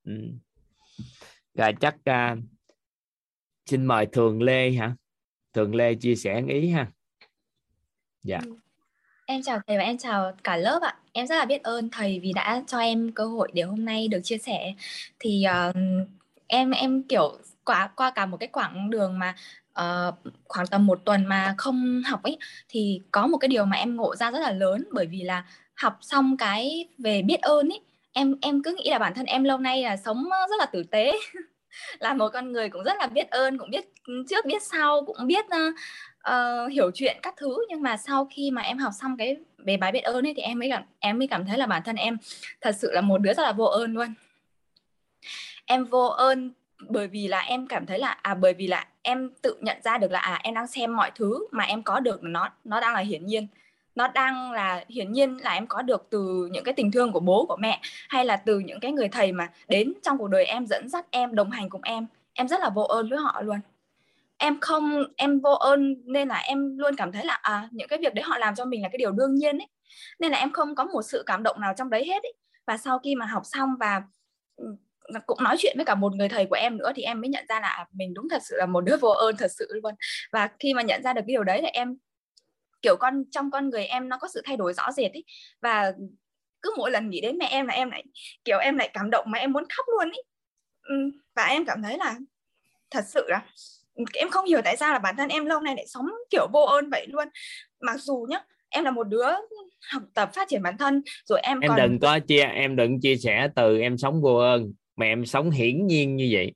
Ừ. 0.03 0.13
rồi 1.53 1.73
chắc 1.79 1.95
à, 2.03 2.38
xin 3.65 3.85
mời 3.85 4.05
thường 4.05 4.41
lê 4.41 4.71
hả? 4.71 4.95
Thường 5.53 5.75
lê 5.75 5.95
chia 5.95 6.15
sẻ 6.15 6.43
ý 6.47 6.69
ha. 6.69 6.91
Dạ. 8.23 8.39
Yeah. 8.45 8.68
Em 9.30 9.42
chào 9.42 9.60
thầy 9.68 9.78
và 9.78 9.84
em 9.84 9.98
chào 9.98 10.32
cả 10.44 10.58
lớp 10.58 10.82
ạ. 10.82 10.96
Em 11.12 11.28
rất 11.28 11.36
là 11.36 11.46
biết 11.46 11.63
ơn 11.63 11.89
thầy 11.89 12.20
vì 12.20 12.34
đã 12.34 12.63
cho 12.68 12.80
em 12.80 13.12
cơ 13.12 13.26
hội 13.26 13.50
để 13.54 13.62
hôm 13.62 13.86
nay 13.86 14.08
được 14.08 14.20
chia 14.24 14.38
sẻ. 14.38 14.74
Thì 15.20 15.46
uh, 15.70 15.76
em 16.48 16.72
em 16.72 17.04
kiểu 17.04 17.38
qua 17.63 17.89
qua 17.96 18.12
cả 18.12 18.26
một 18.26 18.38
cái 18.38 18.48
quãng 18.48 18.89
đường 18.89 19.20
mà 19.20 19.36
uh, 19.82 20.15
khoảng 20.48 20.68
tầm 20.68 20.86
một 20.86 21.02
tuần 21.06 21.26
mà 21.26 21.56
không 21.58 22.02
học 22.06 22.24
ấy 22.24 22.38
thì 22.70 23.02
có 23.12 23.28
một 23.28 23.38
cái 23.38 23.48
điều 23.48 23.65
mà 23.65 23.78
em 23.78 23.96
ngộ 23.96 24.15
ra 24.15 24.32
rất 24.32 24.39
là 24.39 24.52
lớn 24.52 24.84
bởi 24.92 25.06
vì 25.06 25.22
là 25.22 25.46
học 25.76 25.98
xong 26.02 26.38
cái 26.38 26.88
về 26.98 27.22
biết 27.22 27.42
ơn 27.42 27.70
ấy 27.70 27.82
em 28.13 28.36
em 28.42 28.63
cứ 28.63 28.76
nghĩ 28.76 28.89
là 28.89 29.00
bản 29.00 29.13
thân 29.13 29.26
em 29.26 29.44
lâu 29.44 29.58
nay 29.58 29.84
là 29.84 29.98
sống 29.98 30.30
rất 30.50 30.56
là 30.60 30.65
tử 30.65 30.84
tế 30.84 31.12
là 32.00 32.13
một 32.13 32.30
con 32.34 32.52
người 32.52 32.70
cũng 32.70 32.84
rất 32.84 32.94
là 33.00 33.08
biết 33.08 33.30
ơn 33.30 33.58
cũng 33.58 33.70
biết 33.70 33.94
trước 34.30 34.46
biết 34.46 34.63
sau 34.63 35.06
cũng 35.06 35.28
biết 35.28 35.46
uh, 35.46 35.76
uh, 36.29 36.71
hiểu 36.71 36.91
chuyện 36.93 37.17
các 37.21 37.34
thứ 37.38 37.65
nhưng 37.69 37.82
mà 37.82 37.97
sau 37.97 38.27
khi 38.32 38.51
mà 38.51 38.62
em 38.62 38.77
học 38.77 38.91
xong 39.01 39.17
cái 39.17 39.38
bề 39.58 39.77
bài 39.77 39.91
biết 39.91 39.99
ơn 39.99 40.27
ấy 40.27 40.34
thì 40.36 40.41
em 40.41 40.60
mới 40.60 40.69
cảm 40.69 40.84
em 40.99 41.19
mới 41.19 41.27
cảm 41.27 41.45
thấy 41.45 41.58
là 41.58 41.65
bản 41.65 41.82
thân 41.86 41.95
em 41.95 42.17
thật 42.62 42.75
sự 42.75 42.91
là 42.91 43.01
một 43.01 43.17
đứa 43.17 43.34
rất 43.34 43.43
là 43.43 43.51
vô 43.51 43.65
ơn 43.65 43.93
luôn. 43.93 44.13
Em 45.65 45.86
vô 45.86 46.05
ơn 46.08 46.51
bởi 46.79 47.08
vì 47.08 47.27
là 47.27 47.39
em 47.39 47.67
cảm 47.67 47.86
thấy 47.86 47.99
là 47.99 48.17
à 48.21 48.34
bởi 48.34 48.53
vì 48.53 48.67
là 48.67 48.88
em 49.01 49.32
tự 49.41 49.55
nhận 49.62 49.77
ra 49.84 49.97
được 49.97 50.12
là 50.12 50.19
à 50.19 50.39
em 50.43 50.53
đang 50.53 50.67
xem 50.67 50.95
mọi 50.95 51.12
thứ 51.15 51.47
mà 51.51 51.63
em 51.63 51.84
có 51.84 51.99
được 51.99 52.23
nó 52.23 52.49
nó 52.63 52.79
đang 52.79 52.93
là 52.93 52.99
hiển 52.99 53.25
nhiên. 53.25 53.47
Nó 53.95 54.08
đang 54.08 54.51
là 54.51 54.86
hiển 54.89 55.12
nhiên 55.12 55.38
là 55.38 55.51
em 55.51 55.67
có 55.67 55.82
được 55.82 56.08
từ 56.10 56.49
những 56.51 56.63
cái 56.63 56.73
tình 56.73 56.91
thương 56.91 57.12
của 57.12 57.19
bố 57.19 57.45
của 57.45 57.58
mẹ 57.60 57.79
hay 58.10 58.25
là 58.25 58.36
từ 58.36 58.60
những 58.60 58.79
cái 58.79 58.91
người 58.91 59.10
thầy 59.10 59.32
mà 59.32 59.49
đến 59.67 59.93
trong 60.03 60.17
cuộc 60.17 60.27
đời 60.27 60.45
em 60.45 60.67
dẫn 60.67 60.89
dắt 60.89 61.05
em 61.12 61.36
đồng 61.36 61.51
hành 61.51 61.69
cùng 61.69 61.82
em. 61.84 62.08
Em 62.34 62.47
rất 62.47 62.60
là 62.60 62.69
vô 62.69 62.84
ơn 62.84 63.10
với 63.10 63.19
họ 63.19 63.41
luôn 63.41 63.60
em 64.39 64.60
không, 64.62 65.04
em 65.17 65.39
vô 65.39 65.52
ơn 65.52 65.95
nên 66.06 66.28
là 66.28 66.38
em 66.38 66.78
luôn 66.78 66.95
cảm 66.95 67.12
thấy 67.12 67.25
là 67.25 67.34
à 67.41 67.69
những 67.71 67.88
cái 67.88 67.99
việc 67.99 68.13
đấy 68.13 68.23
họ 68.23 68.38
làm 68.38 68.56
cho 68.56 68.65
mình 68.65 68.82
là 68.82 68.89
cái 68.91 68.97
điều 68.97 69.12
đương 69.12 69.36
nhiên 69.36 69.58
ấy. 69.58 69.67
Nên 70.19 70.32
là 70.32 70.38
em 70.38 70.52
không 70.54 70.75
có 70.75 70.86
một 70.86 71.02
sự 71.02 71.23
cảm 71.25 71.43
động 71.43 71.62
nào 71.62 71.73
trong 71.78 71.89
đấy 71.89 72.06
hết 72.08 72.23
ấy. 72.23 72.34
Và 72.67 72.78
sau 72.78 72.99
khi 72.99 73.15
mà 73.15 73.25
học 73.25 73.41
xong 73.45 73.69
và 73.80 74.02
ừ, 74.58 74.65
cũng 75.28 75.43
nói 75.43 75.56
chuyện 75.60 75.73
với 75.78 75.86
cả 75.86 75.95
một 75.95 76.15
người 76.15 76.30
thầy 76.30 76.45
của 76.45 76.56
em 76.56 76.78
nữa 76.78 76.91
thì 76.95 77.04
em 77.04 77.21
mới 77.21 77.30
nhận 77.30 77.45
ra 77.49 77.60
là 77.60 77.67
à, 77.69 77.88
mình 77.93 78.13
đúng 78.13 78.30
thật 78.30 78.41
sự 78.43 78.56
là 78.58 78.65
một 78.65 78.82
đứa 78.82 78.97
vô 78.97 79.10
ơn 79.10 79.38
thật 79.38 79.52
sự 79.60 79.67
luôn. 79.84 79.93
Và 80.32 80.49
khi 80.60 80.73
mà 80.73 80.82
nhận 80.82 81.04
ra 81.04 81.13
được 81.13 81.21
cái 81.28 81.34
điều 81.34 81.43
đấy 81.43 81.60
thì 81.62 81.67
em, 81.67 81.97
kiểu 82.82 82.95
con, 82.99 83.23
trong 83.32 83.52
con 83.52 83.69
người 83.69 83.86
em 83.86 84.10
nó 84.10 84.17
có 84.17 84.28
sự 84.34 84.41
thay 84.45 84.58
đổi 84.58 84.73
rõ 84.73 84.91
rệt 84.91 85.12
ấy. 85.13 85.23
Và 85.62 85.93
cứ 86.62 86.73
mỗi 86.78 86.91
lần 86.91 87.10
nghĩ 87.10 87.21
đến 87.21 87.38
mẹ 87.38 87.47
em 87.52 87.67
là 87.67 87.73
em 87.73 87.91
lại, 87.91 88.04
kiểu 88.45 88.58
em 88.60 88.78
lại 88.78 88.89
cảm 88.93 89.10
động 89.10 89.25
mà 89.32 89.39
em 89.39 89.52
muốn 89.54 89.63
khóc 89.78 89.86
luôn 89.97 90.10
ấy. 90.12 90.23
Ừ, 90.84 90.95
và 91.36 91.45
em 91.45 91.65
cảm 91.65 91.84
thấy 91.84 91.97
là 91.97 92.15
thật 92.91 93.04
sự 93.08 93.25
là 93.30 93.41
em 94.13 94.29
không 94.29 94.45
hiểu 94.45 94.62
tại 94.63 94.77
sao 94.77 94.93
là 94.93 94.99
bản 94.99 95.15
thân 95.17 95.29
em 95.29 95.45
lâu 95.45 95.59
nay 95.59 95.75
lại 95.75 95.85
sống 95.88 96.05
kiểu 96.29 96.47
vô 96.53 96.62
ơn 96.62 96.89
vậy 96.89 97.07
luôn. 97.07 97.27
Mặc 97.79 97.97
dù 97.99 98.25
nhá 98.29 98.41
em 98.69 98.83
là 98.83 98.91
một 98.91 99.03
đứa 99.03 99.27
học 99.91 100.03
tập 100.13 100.29
phát 100.33 100.47
triển 100.47 100.62
bản 100.62 100.77
thân 100.77 101.01
rồi 101.25 101.39
em 101.43 101.59
em 101.59 101.69
còn... 101.69 101.77
đừng 101.77 101.99
có 101.99 102.19
chia 102.19 102.43
em 102.43 102.75
đừng 102.75 103.01
chia 103.01 103.15
sẻ 103.15 103.49
từ 103.55 103.79
em 103.79 103.97
sống 103.97 104.21
vô 104.21 104.35
ơn 104.35 104.73
mà 104.95 105.05
em 105.05 105.25
sống 105.25 105.51
hiển 105.51 105.88
nhiên 105.88 106.15
như 106.15 106.29
vậy. 106.31 106.53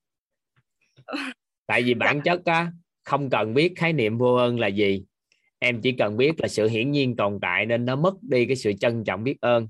Tại 1.68 1.84
vì 1.84 1.94
bản 1.94 2.22
dạ. 2.26 2.34
chất 2.34 2.46
á 2.46 2.72
không 3.04 3.30
cần 3.30 3.54
biết 3.54 3.74
khái 3.76 3.94
niệm 3.94 4.18
vô 4.18 4.36
ơn 4.36 4.60
là 4.60 4.68
gì. 4.68 5.04
Em 5.60 5.82
chỉ 5.82 5.92
cần 5.92 6.18
biết 6.18 6.42
là 6.42 6.48
sự 6.48 6.68
hiển 6.68 6.92
nhiên 6.92 7.16
tồn 7.16 7.40
tại 7.42 7.66
nên 7.66 7.86
nó 7.86 7.96
mất 7.96 8.14
đi 8.22 8.46
cái 8.46 8.56
sự 8.56 8.74
trân 8.80 9.04
trọng 9.04 9.24
biết 9.24 9.36
ơn. 9.42 9.68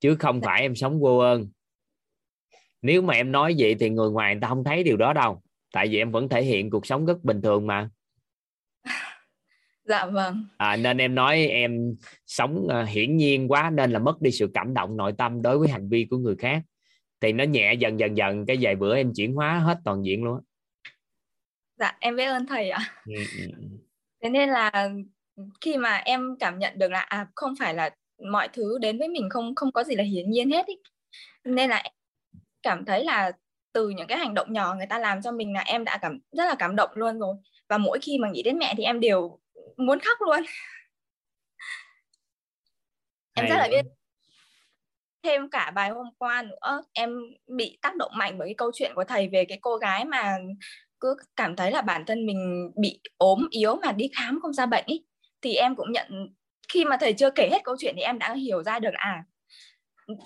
Chứ 0.00 0.16
không 0.18 0.40
dạ. 0.40 0.46
phải 0.46 0.60
em 0.60 0.74
sống 0.74 1.00
vô 1.00 1.18
ơn. 1.18 1.48
Nếu 2.82 3.02
mà 3.02 3.14
em 3.14 3.32
nói 3.32 3.54
vậy 3.58 3.74
thì 3.80 3.90
người 3.90 4.10
ngoài 4.10 4.34
người 4.34 4.40
ta 4.40 4.48
không 4.48 4.64
thấy 4.64 4.82
điều 4.82 4.96
đó 4.96 5.12
đâu 5.12 5.42
tại 5.72 5.88
vì 5.88 5.98
em 5.98 6.10
vẫn 6.10 6.28
thể 6.28 6.42
hiện 6.42 6.70
cuộc 6.70 6.86
sống 6.86 7.06
rất 7.06 7.24
bình 7.24 7.42
thường 7.42 7.66
mà 7.66 7.90
dạ 9.84 10.06
vâng 10.06 10.46
à, 10.56 10.76
nên 10.76 10.98
em 10.98 11.14
nói 11.14 11.46
em 11.46 11.94
sống 12.26 12.66
uh, 12.66 12.88
hiển 12.88 13.16
nhiên 13.16 13.48
quá 13.48 13.70
nên 13.70 13.90
là 13.90 13.98
mất 13.98 14.20
đi 14.20 14.30
sự 14.30 14.50
cảm 14.54 14.74
động 14.74 14.96
nội 14.96 15.12
tâm 15.18 15.42
đối 15.42 15.58
với 15.58 15.68
hành 15.68 15.88
vi 15.88 16.06
của 16.10 16.16
người 16.16 16.36
khác 16.36 16.62
thì 17.20 17.32
nó 17.32 17.44
nhẹ 17.44 17.74
dần 17.74 18.00
dần 18.00 18.16
dần 18.16 18.46
cái 18.46 18.56
vài 18.60 18.76
bữa 18.76 18.96
em 18.96 19.12
chuyển 19.16 19.34
hóa 19.34 19.58
hết 19.58 19.78
toàn 19.84 20.04
diện 20.04 20.24
luôn 20.24 20.40
dạ 21.78 21.96
em 22.00 22.16
biết 22.16 22.24
ơn 22.24 22.46
thầy 22.46 22.70
ạ 22.70 22.80
ừ, 23.06 23.14
ừ, 23.38 23.44
ừ. 23.60 23.66
thế 24.22 24.28
nên 24.28 24.48
là 24.48 24.90
khi 25.60 25.76
mà 25.76 25.96
em 25.96 26.36
cảm 26.40 26.58
nhận 26.58 26.78
được 26.78 26.90
là 26.90 27.00
à 27.00 27.26
không 27.34 27.54
phải 27.58 27.74
là 27.74 27.90
mọi 28.32 28.48
thứ 28.52 28.78
đến 28.78 28.98
với 28.98 29.08
mình 29.08 29.28
không 29.30 29.54
không 29.54 29.72
có 29.72 29.84
gì 29.84 29.94
là 29.94 30.04
hiển 30.04 30.30
nhiên 30.30 30.50
hết 30.50 30.66
ý. 30.66 30.74
nên 31.44 31.70
là 31.70 31.82
cảm 32.62 32.84
thấy 32.84 33.04
là 33.04 33.32
từ 33.72 33.88
những 33.88 34.06
cái 34.06 34.18
hành 34.18 34.34
động 34.34 34.52
nhỏ 34.52 34.74
người 34.74 34.86
ta 34.86 34.98
làm 34.98 35.22
cho 35.22 35.32
mình 35.32 35.52
là 35.52 35.60
em 35.60 35.84
đã 35.84 35.98
cảm 36.02 36.18
rất 36.32 36.44
là 36.44 36.54
cảm 36.54 36.76
động 36.76 36.90
luôn 36.94 37.18
rồi. 37.18 37.36
Và 37.68 37.78
mỗi 37.78 37.98
khi 38.02 38.18
mà 38.18 38.30
nghĩ 38.30 38.42
đến 38.42 38.58
mẹ 38.58 38.74
thì 38.76 38.84
em 38.84 39.00
đều 39.00 39.38
muốn 39.76 39.98
khóc 40.00 40.18
luôn. 40.20 40.42
Em 43.34 43.46
rất 43.48 43.56
là 43.56 43.68
biết 43.70 43.82
thêm 45.22 45.50
cả 45.50 45.70
bài 45.74 45.90
hôm 45.90 46.06
qua 46.18 46.42
nữa 46.42 46.82
em 46.92 47.10
bị 47.46 47.78
tác 47.82 47.96
động 47.96 48.12
mạnh 48.14 48.38
bởi 48.38 48.48
cái 48.48 48.54
câu 48.54 48.70
chuyện 48.74 48.92
của 48.94 49.04
thầy 49.04 49.28
về 49.28 49.44
cái 49.44 49.58
cô 49.60 49.76
gái 49.76 50.04
mà 50.04 50.38
cứ 51.00 51.16
cảm 51.36 51.56
thấy 51.56 51.70
là 51.70 51.82
bản 51.82 52.04
thân 52.06 52.26
mình 52.26 52.70
bị 52.76 53.00
ốm 53.16 53.46
yếu 53.50 53.76
mà 53.76 53.92
đi 53.92 54.10
khám 54.16 54.38
không 54.42 54.52
ra 54.52 54.66
bệnh 54.66 54.84
ý. 54.86 55.04
Thì 55.42 55.54
em 55.54 55.76
cũng 55.76 55.92
nhận 55.92 56.34
khi 56.68 56.84
mà 56.84 56.96
thầy 57.00 57.12
chưa 57.12 57.30
kể 57.30 57.48
hết 57.52 57.60
câu 57.64 57.76
chuyện 57.78 57.94
thì 57.96 58.02
em 58.02 58.18
đã 58.18 58.34
hiểu 58.34 58.62
ra 58.62 58.78
được 58.78 58.94
à 58.94 59.24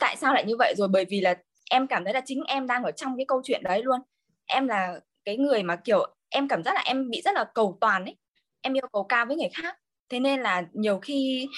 tại 0.01 0.17
sao 0.17 0.35
lại 0.35 0.45
như 0.45 0.57
vậy 0.57 0.75
rồi? 0.77 0.89
Bởi 0.89 1.05
vì 1.05 1.21
là 1.21 1.35
em 1.71 1.87
cảm 1.87 2.05
thấy 2.05 2.15
là 2.15 2.21
chính 2.25 2.43
em 2.47 2.67
đang 2.67 2.83
ở 2.85 2.91
trong 2.91 3.17
cái 3.17 3.25
câu 3.29 3.41
chuyện 3.45 3.63
đấy 3.65 3.83
luôn. 3.83 4.01
Em 4.47 4.69
là 4.69 5.01
cái 5.25 5.37
người 5.37 5.63
mà, 5.63 5.77
kiểu, 5.77 6.17
em 6.29 6.49
cảm 6.49 6.63
giác 6.63 6.75
là 6.75 6.81
em 6.85 7.11
bị 7.11 7.23
rất 7.25 7.35
là 7.35 7.45
cầu 7.55 7.79
toàn 7.81 8.05
ấy. 8.05 8.17
Em 8.61 8.77
yêu 8.77 8.89
cầu 8.93 9.05
cao 9.05 9.27
với 9.27 9.37
người 9.37 9.49
khác. 9.55 9.79
Thế 10.09 10.21
nên 10.21 10.41
là 10.43 10.63
nhiều 10.73 10.99
khi 10.99 11.49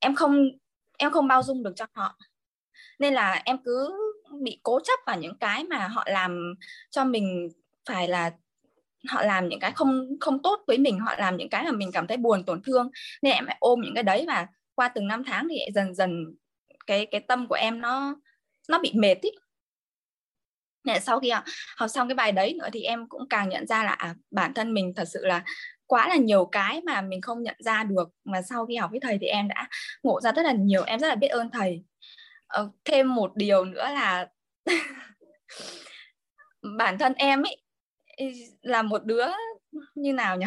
em 0.00 0.14
không 0.14 0.48
em 0.98 1.10
không 1.10 1.28
bao 1.28 1.42
dung 1.42 1.62
được 1.62 1.72
cho 1.76 1.86
họ. 1.94 2.16
Nên 2.98 3.14
là 3.14 3.42
em 3.44 3.58
cứ 3.64 3.90
bị 4.42 4.60
cố 4.62 4.80
chấp 4.84 5.00
vào 5.06 5.18
những 5.18 5.38
cái 5.40 5.64
mà 5.64 5.88
họ 5.88 6.04
làm 6.06 6.54
cho 6.90 7.04
mình 7.04 7.48
phải 7.88 8.08
là 8.08 8.30
họ 9.08 9.22
làm 9.22 9.48
những 9.48 9.60
cái 9.60 9.72
không 9.72 10.08
không 10.20 10.42
tốt 10.42 10.60
với 10.66 10.78
mình, 10.78 10.98
họ 11.00 11.14
làm 11.18 11.36
những 11.36 11.50
cái 11.50 11.64
mà 11.64 11.72
mình 11.72 11.90
cảm 11.92 12.06
thấy 12.06 12.16
buồn, 12.16 12.44
tổn 12.44 12.62
thương. 12.62 12.90
Nên 13.22 13.34
em 13.34 13.46
phải 13.46 13.56
ôm 13.60 13.80
những 13.80 13.94
cái 13.94 14.02
đấy 14.02 14.24
và 14.28 14.46
qua 14.74 14.88
từng 14.88 15.08
năm 15.08 15.22
tháng 15.26 15.48
thì 15.50 15.58
dần 15.74 15.94
dần 15.94 16.24
cái 16.86 17.06
cái 17.06 17.20
tâm 17.28 17.46
của 17.48 17.54
em 17.54 17.80
nó 17.80 18.16
nó 18.68 18.78
bị 18.78 18.92
mệt 18.94 19.20
ý 19.20 19.30
nên 20.84 21.02
sau 21.02 21.20
khi 21.20 21.30
học 21.76 21.88
xong 21.88 22.08
cái 22.08 22.14
bài 22.14 22.32
đấy 22.32 22.54
nữa 22.54 22.68
thì 22.72 22.82
em 22.82 23.08
cũng 23.08 23.28
càng 23.30 23.48
nhận 23.48 23.66
ra 23.66 23.84
là 23.84 23.90
à, 23.90 24.14
bản 24.30 24.54
thân 24.54 24.74
mình 24.74 24.92
thật 24.96 25.04
sự 25.12 25.26
là 25.26 25.44
quá 25.86 26.08
là 26.08 26.16
nhiều 26.16 26.44
cái 26.44 26.80
mà 26.80 27.00
mình 27.00 27.20
không 27.20 27.42
nhận 27.42 27.56
ra 27.58 27.84
được. 27.84 28.08
Mà 28.24 28.42
sau 28.42 28.66
khi 28.66 28.76
học 28.76 28.90
với 28.90 29.00
thầy 29.00 29.18
thì 29.20 29.26
em 29.26 29.48
đã 29.48 29.68
ngộ 30.02 30.20
ra 30.20 30.32
rất 30.32 30.42
là 30.42 30.52
nhiều 30.52 30.82
em 30.86 31.00
rất 31.00 31.08
là 31.08 31.14
biết 31.14 31.28
ơn 31.28 31.50
thầy. 31.50 31.84
Ờ, 32.46 32.70
thêm 32.84 33.14
một 33.14 33.32
điều 33.36 33.64
nữa 33.64 33.88
là 33.88 34.28
bản 36.78 36.98
thân 36.98 37.14
em 37.14 37.42
ấy 37.42 37.62
là 38.62 38.82
một 38.82 39.04
đứa 39.04 39.26
như 39.94 40.12
nào 40.12 40.36
nhỉ? 40.36 40.46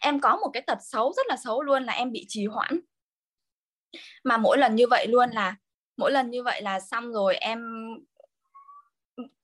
Em 0.00 0.20
có 0.20 0.36
một 0.36 0.50
cái 0.52 0.62
tật 0.62 0.78
xấu 0.80 1.12
rất 1.16 1.26
là 1.28 1.36
xấu 1.36 1.62
luôn 1.62 1.84
là 1.84 1.92
em 1.92 2.12
bị 2.12 2.24
trì 2.28 2.46
hoãn. 2.46 2.80
Mà 4.24 4.36
mỗi 4.36 4.58
lần 4.58 4.74
như 4.74 4.86
vậy 4.86 5.06
luôn 5.06 5.30
là 5.30 5.56
mỗi 5.96 6.12
lần 6.12 6.30
như 6.30 6.42
vậy 6.42 6.62
là 6.62 6.80
xong 6.80 7.12
rồi 7.12 7.36
em 7.36 7.60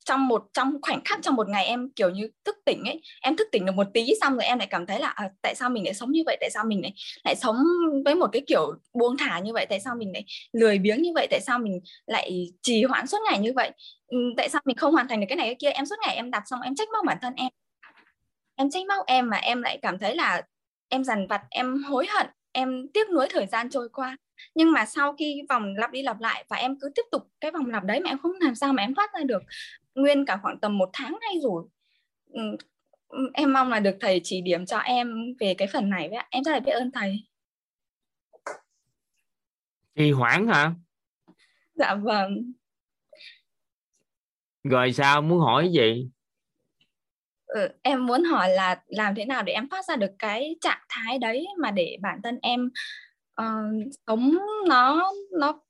trong 0.04 0.28
một 0.28 0.46
trong 0.52 0.78
khoảnh 0.82 1.00
khắc 1.04 1.18
trong 1.22 1.34
một 1.34 1.48
ngày 1.48 1.66
em 1.66 1.90
kiểu 1.90 2.10
như 2.10 2.30
thức 2.44 2.56
tỉnh 2.64 2.84
ấy 2.84 3.02
em 3.22 3.36
thức 3.36 3.48
tỉnh 3.52 3.66
được 3.66 3.72
một 3.72 3.86
tí 3.94 4.12
xong 4.20 4.32
rồi 4.32 4.44
em 4.44 4.58
lại 4.58 4.68
cảm 4.70 4.86
thấy 4.86 5.00
là 5.00 5.08
à, 5.08 5.30
tại 5.42 5.54
sao 5.54 5.70
mình 5.70 5.84
lại 5.84 5.94
sống 5.94 6.12
như 6.12 6.22
vậy 6.26 6.36
tại 6.40 6.50
sao 6.50 6.64
mình 6.64 6.82
lại 6.82 6.92
lại 7.24 7.36
sống 7.36 7.56
với 8.04 8.14
một 8.14 8.28
cái 8.32 8.42
kiểu 8.46 8.74
buông 8.94 9.16
thả 9.16 9.38
như 9.38 9.52
vậy 9.52 9.66
tại 9.70 9.80
sao 9.80 9.94
mình 9.94 10.12
lại 10.12 10.24
lười 10.52 10.78
biếng 10.78 11.02
như 11.02 11.10
vậy 11.14 11.26
tại 11.30 11.40
sao 11.40 11.58
mình 11.58 11.80
lại 12.06 12.52
trì 12.62 12.84
hoãn 12.84 13.06
suốt 13.06 13.18
ngày 13.30 13.38
như 13.38 13.52
vậy? 13.56 13.70
Ừ, 14.06 14.18
tại 14.36 14.48
sao 14.48 14.60
mình 14.64 14.76
không 14.76 14.92
hoàn 14.92 15.08
thành 15.08 15.20
được 15.20 15.26
cái 15.28 15.36
này 15.36 15.46
cái 15.46 15.56
kia? 15.58 15.70
Em 15.70 15.86
suốt 15.86 15.96
ngày 16.06 16.16
em 16.16 16.30
đặt 16.30 16.42
xong 16.46 16.60
em 16.60 16.74
trách 16.74 16.88
móc 16.92 17.04
bản 17.04 17.18
thân 17.22 17.34
em. 17.36 17.48
Em 18.56 18.70
trách 18.70 18.86
móc 18.88 19.06
em 19.06 19.30
mà 19.30 19.36
em 19.36 19.62
lại 19.62 19.78
cảm 19.82 19.98
thấy 19.98 20.16
là 20.16 20.42
em 20.88 21.04
dằn 21.04 21.26
vặt 21.26 21.42
em 21.50 21.82
hối 21.82 22.06
hận 22.06 22.26
em 22.52 22.88
tiếc 22.94 23.10
nuối 23.10 23.28
thời 23.30 23.46
gian 23.46 23.70
trôi 23.70 23.88
qua 23.88 24.16
nhưng 24.54 24.72
mà 24.72 24.84
sau 24.84 25.14
khi 25.18 25.42
vòng 25.48 25.74
lặp 25.76 25.92
đi 25.92 26.02
lặp 26.02 26.20
lại 26.20 26.44
và 26.48 26.56
em 26.56 26.78
cứ 26.80 26.90
tiếp 26.94 27.02
tục 27.12 27.22
cái 27.40 27.50
vòng 27.50 27.66
lặp 27.66 27.84
đấy 27.84 28.00
mà 28.00 28.10
em 28.10 28.18
không 28.18 28.32
làm 28.40 28.54
sao 28.54 28.72
mà 28.72 28.82
em 28.82 28.94
thoát 28.94 29.10
ra 29.14 29.20
được 29.24 29.42
nguyên 29.94 30.26
cả 30.26 30.38
khoảng 30.42 30.60
tầm 30.60 30.78
một 30.78 30.90
tháng 30.92 31.18
nay 31.20 31.34
rồi. 31.42 31.64
Ừ, 32.32 32.40
em 33.34 33.52
mong 33.52 33.68
là 33.68 33.80
được 33.80 33.96
thầy 34.00 34.20
chỉ 34.24 34.40
điểm 34.40 34.66
cho 34.66 34.78
em 34.78 35.34
về 35.40 35.54
cái 35.54 35.68
phần 35.72 35.90
này 35.90 36.08
với 36.08 36.18
em 36.30 36.44
rất 36.44 36.52
là 36.52 36.60
biết 36.60 36.72
ơn 36.72 36.90
thầy. 36.92 37.26
Trì 39.94 40.10
hoãn 40.10 40.48
hả? 40.48 40.72
Dạ 41.74 41.94
vâng. 41.94 42.52
Rồi 44.64 44.92
sao? 44.92 45.22
Muốn 45.22 45.38
hỏi 45.40 45.70
gì? 45.72 46.08
Ừ, 47.46 47.68
em 47.82 48.06
muốn 48.06 48.24
hỏi 48.24 48.48
là 48.48 48.82
làm 48.86 49.14
thế 49.14 49.24
nào 49.24 49.42
để 49.42 49.52
em 49.52 49.68
thoát 49.68 49.84
ra 49.84 49.96
được 49.96 50.10
cái 50.18 50.56
trạng 50.60 50.82
thái 50.88 51.18
đấy 51.18 51.46
mà 51.58 51.70
để 51.70 51.96
bản 52.00 52.20
thân 52.24 52.38
em 52.42 52.70
uh, 53.42 53.92
sống 54.06 54.38
nó 54.68 55.12
nó 55.38 55.60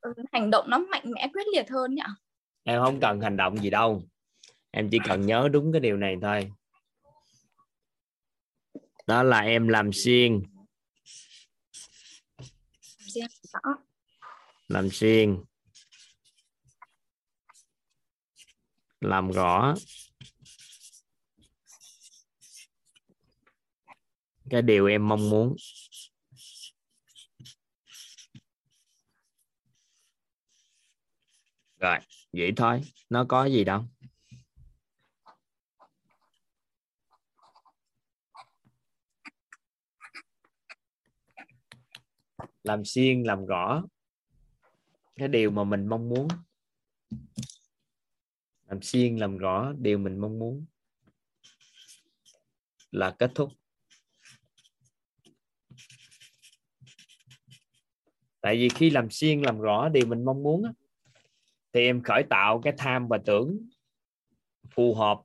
ừ, 0.00 0.12
hành 0.32 0.50
động 0.50 0.70
nó 0.70 0.78
mạnh 0.78 1.10
mẽ 1.12 1.28
quyết 1.34 1.46
liệt 1.54 1.70
hơn 1.70 1.94
nhỉ? 1.94 2.02
Em 2.64 2.82
không 2.84 3.00
cần 3.00 3.20
hành 3.20 3.36
động 3.36 3.56
gì 3.56 3.70
đâu. 3.70 4.02
Em 4.70 4.88
chỉ 4.90 4.98
cần 5.04 5.26
nhớ 5.26 5.48
đúng 5.52 5.72
cái 5.72 5.80
điều 5.80 5.96
này 5.96 6.16
thôi. 6.22 6.52
Đó 9.06 9.22
là 9.22 9.40
em 9.40 9.68
làm 9.68 9.92
xuyên 9.92 10.42
làm 14.68 14.90
xuyên 14.90 15.44
làm 19.00 19.30
rõ. 19.30 19.74
Cái 24.50 24.62
điều 24.62 24.86
em 24.86 25.08
mong 25.08 25.30
muốn 25.30 25.56
rồi, 31.82 31.98
vậy 32.32 32.52
thôi, 32.56 32.80
nó 33.10 33.24
có 33.28 33.44
gì 33.44 33.64
đâu. 33.64 33.84
Làm 42.62 42.84
xuyên 42.84 43.22
làm 43.22 43.46
rõ 43.46 43.82
cái 45.14 45.28
điều 45.28 45.50
mà 45.50 45.64
mình 45.64 45.86
mong 45.86 46.08
muốn. 46.08 46.28
Làm 48.66 48.82
xuyên 48.82 49.16
làm 49.16 49.38
rõ 49.38 49.72
điều 49.78 49.98
mình 49.98 50.18
mong 50.18 50.38
muốn. 50.38 50.66
Là 52.90 53.16
kết 53.18 53.30
thúc. 53.34 53.52
Tại 58.40 58.56
vì 58.56 58.68
khi 58.68 58.90
làm 58.90 59.10
xuyên 59.10 59.42
làm 59.42 59.60
rõ 59.60 59.88
điều 59.88 60.06
mình 60.06 60.24
mong 60.24 60.42
muốn 60.42 60.62
thì 61.72 61.84
em 61.84 62.02
khởi 62.02 62.22
tạo 62.22 62.60
cái 62.60 62.72
tham 62.78 63.08
và 63.08 63.18
tưởng 63.18 63.68
phù 64.70 64.94
hợp 64.94 65.20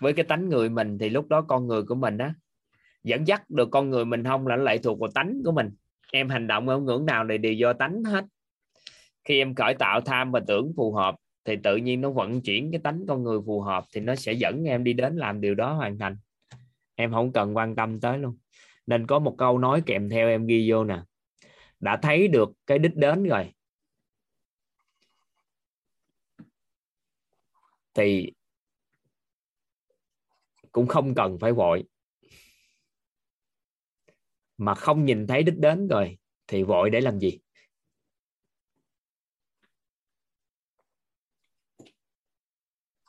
với 0.00 0.12
cái 0.12 0.24
tánh 0.24 0.48
người 0.48 0.68
mình, 0.68 0.98
thì 0.98 1.08
lúc 1.08 1.28
đó 1.28 1.42
con 1.42 1.66
người 1.66 1.82
của 1.82 1.94
mình 1.94 2.18
á, 2.18 2.34
dẫn 3.04 3.26
dắt 3.26 3.50
được 3.50 3.68
con 3.70 3.90
người 3.90 4.04
mình 4.04 4.24
không 4.24 4.46
là 4.46 4.56
lại 4.56 4.78
thuộc 4.78 5.00
vào 5.00 5.10
tánh 5.14 5.40
của 5.44 5.52
mình. 5.52 5.70
Em 6.12 6.28
hành 6.28 6.46
động 6.46 6.68
ở 6.68 6.78
ngưỡng 6.78 7.06
nào 7.06 7.24
này 7.24 7.38
đều 7.38 7.52
do 7.52 7.72
tánh 7.72 8.04
hết. 8.04 8.24
Khi 9.24 9.38
em 9.38 9.54
khởi 9.54 9.74
tạo 9.74 10.00
tham 10.00 10.32
và 10.32 10.40
tưởng 10.46 10.72
phù 10.76 10.92
hợp, 10.92 11.16
thì 11.44 11.56
tự 11.62 11.76
nhiên 11.76 12.00
nó 12.00 12.10
vận 12.10 12.40
chuyển 12.40 12.70
cái 12.70 12.80
tánh 12.84 13.04
con 13.08 13.22
người 13.22 13.38
phù 13.46 13.60
hợp, 13.60 13.84
thì 13.94 14.00
nó 14.00 14.14
sẽ 14.14 14.32
dẫn 14.32 14.64
em 14.64 14.84
đi 14.84 14.92
đến 14.92 15.16
làm 15.16 15.40
điều 15.40 15.54
đó 15.54 15.72
hoàn 15.72 15.98
thành. 15.98 16.16
Em 16.94 17.12
không 17.12 17.32
cần 17.32 17.56
quan 17.56 17.76
tâm 17.76 18.00
tới 18.00 18.18
luôn. 18.18 18.36
Nên 18.86 19.06
có 19.06 19.18
một 19.18 19.34
câu 19.38 19.58
nói 19.58 19.82
kèm 19.86 20.10
theo 20.10 20.28
em 20.28 20.46
ghi 20.46 20.70
vô 20.70 20.84
nè. 20.84 20.98
Đã 21.80 21.96
thấy 21.96 22.28
được 22.28 22.52
cái 22.66 22.78
đích 22.78 22.96
đến 22.96 23.24
rồi 23.24 23.52
thì 27.94 28.32
cũng 30.72 30.86
không 30.86 31.14
cần 31.14 31.38
phải 31.40 31.52
vội. 31.52 31.84
Mà 34.58 34.74
không 34.74 35.04
nhìn 35.04 35.26
thấy 35.26 35.42
đích 35.42 35.58
đến 35.58 35.88
rồi 35.88 36.18
thì 36.46 36.62
vội 36.62 36.90
để 36.90 37.00
làm 37.00 37.18
gì? 37.18 37.38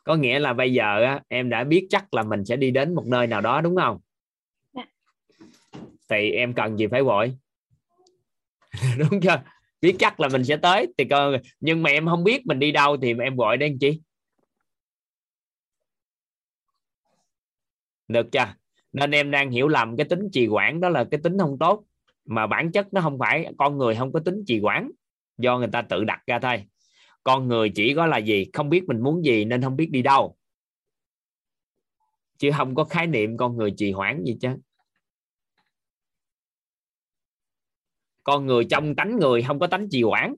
Có 0.04 0.16
nghĩa 0.16 0.40
là 0.40 0.54
bây 0.54 0.74
giờ 0.74 1.04
á, 1.04 1.22
em 1.28 1.50
đã 1.50 1.64
biết 1.64 1.88
chắc 1.90 2.14
là 2.14 2.24
mình 2.24 2.46
sẽ 2.46 2.56
đi 2.56 2.72
đến 2.72 2.96
một 2.96 3.06
nơi 3.06 3.28
nào 3.28 3.42
đó 3.42 3.62
đúng 3.62 3.76
không? 3.76 4.00
Dạ. 4.74 4.86
thì 6.10 6.32
em 6.32 6.54
cần 6.54 6.78
gì 6.78 6.88
phải 6.88 7.04
vội? 7.04 7.38
Đúng 8.98 9.22
chưa? 9.22 9.42
Biết 9.82 9.96
chắc 10.00 10.20
là 10.20 10.28
mình 10.28 10.44
sẽ 10.44 10.58
tới 10.58 10.94
thì 10.98 11.06
cơ 11.10 11.38
nhưng 11.60 11.84
mà 11.84 11.90
em 11.90 12.06
không 12.06 12.24
biết 12.24 12.46
mình 12.46 12.60
đi 12.60 12.72
đâu 12.72 12.98
thì 12.98 13.14
em 13.24 13.36
gọi 13.36 13.58
đến 13.58 13.78
chi 13.80 14.02
được 18.08 18.32
chưa? 18.32 18.54
Nên 18.92 19.12
em 19.12 19.32
đang 19.32 19.52
hiểu 19.52 19.68
lầm 19.68 19.98
cái 19.98 20.06
tính 20.10 20.30
trì 20.32 20.48
quản 20.48 20.80
đó 20.80 20.90
là 20.90 21.04
cái 21.12 21.20
tính 21.24 21.38
không 21.40 21.58
tốt. 21.60 21.86
Mà 22.26 22.48
bản 22.48 22.72
chất 22.72 22.94
nó 22.94 23.02
không 23.02 23.20
phải 23.20 23.54
con 23.58 23.78
người 23.78 23.96
không 23.96 24.14
có 24.14 24.20
tính 24.20 24.44
trì 24.48 24.60
quản. 24.60 24.92
Do 25.38 25.58
người 25.58 25.70
ta 25.72 25.82
tự 25.82 26.04
đặt 26.04 26.24
ra 26.28 26.40
thôi. 26.40 26.66
Con 27.24 27.48
người 27.48 27.72
chỉ 27.76 27.94
có 27.94 28.06
là 28.06 28.18
gì? 28.18 28.46
Không 28.54 28.70
biết 28.70 28.84
mình 28.88 29.02
muốn 29.02 29.26
gì 29.26 29.46
nên 29.46 29.62
không 29.62 29.76
biết 29.76 29.92
đi 29.92 30.02
đâu. 30.02 30.38
Chứ 32.38 32.52
không 32.58 32.76
có 32.76 32.84
khái 32.84 33.08
niệm 33.08 33.38
con 33.38 33.58
người 33.58 33.74
trì 33.78 33.92
hoãn 33.92 34.24
gì 34.24 34.38
chứ. 34.42 34.50
Con 38.24 38.46
người 38.46 38.66
trong 38.70 38.96
tánh 38.96 39.20
người 39.20 39.42
không 39.42 39.60
có 39.60 39.68
tánh 39.68 39.90
trì 39.90 40.04
hoãn. 40.04 40.34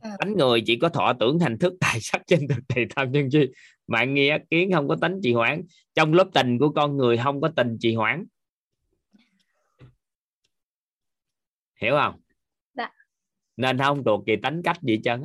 À. 0.00 0.16
tánh 0.18 0.36
người 0.36 0.62
chỉ 0.66 0.78
có 0.78 0.88
thọ 0.88 1.12
tưởng 1.20 1.38
thành 1.38 1.58
thức 1.58 1.74
tài 1.80 2.00
sắc 2.00 2.22
trên 2.26 2.48
thực 2.48 2.64
thì 2.68 2.82
tham 2.96 3.12
nhân 3.12 3.28
chi 3.30 3.50
mạng 3.86 4.14
nghe 4.14 4.38
kiến 4.50 4.72
không 4.72 4.88
có 4.88 4.96
tánh 5.00 5.20
trì 5.22 5.32
hoãn. 5.32 5.62
Trong 5.94 6.14
lớp 6.14 6.28
tình 6.34 6.58
của 6.58 6.72
con 6.72 6.96
người 6.96 7.16
không 7.16 7.40
có 7.40 7.52
tình 7.56 7.76
trì 7.80 7.94
hoãn. 7.94 8.24
Hiểu 11.80 11.94
không? 12.02 12.20
Dạ. 12.74 12.92
nên 13.56 13.78
không 13.78 14.04
thuộc 14.04 14.24
về 14.26 14.36
tánh 14.42 14.62
cách 14.62 14.82
gì 14.82 15.00
chân 15.04 15.22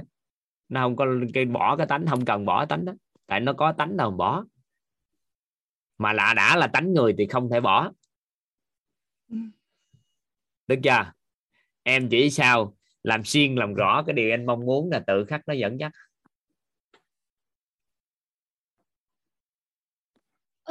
nó 0.71 0.81
không 0.81 0.95
có 0.95 1.05
cái 1.33 1.45
bỏ 1.45 1.75
cái 1.75 1.87
tánh 1.87 2.05
không 2.07 2.25
cần 2.25 2.45
bỏ 2.45 2.65
tánh 2.65 2.85
đó. 2.85 2.93
Tại 3.27 3.39
nó 3.39 3.53
có 3.53 3.71
tánh 3.71 3.97
nào 3.97 4.11
bỏ. 4.11 4.45
Mà 5.97 6.13
lạ 6.13 6.33
đã 6.35 6.57
là 6.57 6.67
tánh 6.67 6.93
người 6.93 7.15
thì 7.17 7.27
không 7.27 7.49
thể 7.49 7.61
bỏ. 7.61 7.91
Được 10.67 10.79
chưa? 10.83 11.11
Em 11.83 12.09
chỉ 12.09 12.29
sao 12.29 12.75
làm 13.03 13.23
xuyên 13.23 13.55
làm 13.55 13.73
rõ 13.73 14.03
cái 14.07 14.13
điều 14.13 14.33
anh 14.33 14.45
mong 14.45 14.65
muốn 14.65 14.89
là 14.91 15.03
tự 15.07 15.25
khắc 15.25 15.41
nó 15.47 15.53
dẫn 15.53 15.79
dắt 15.79 15.91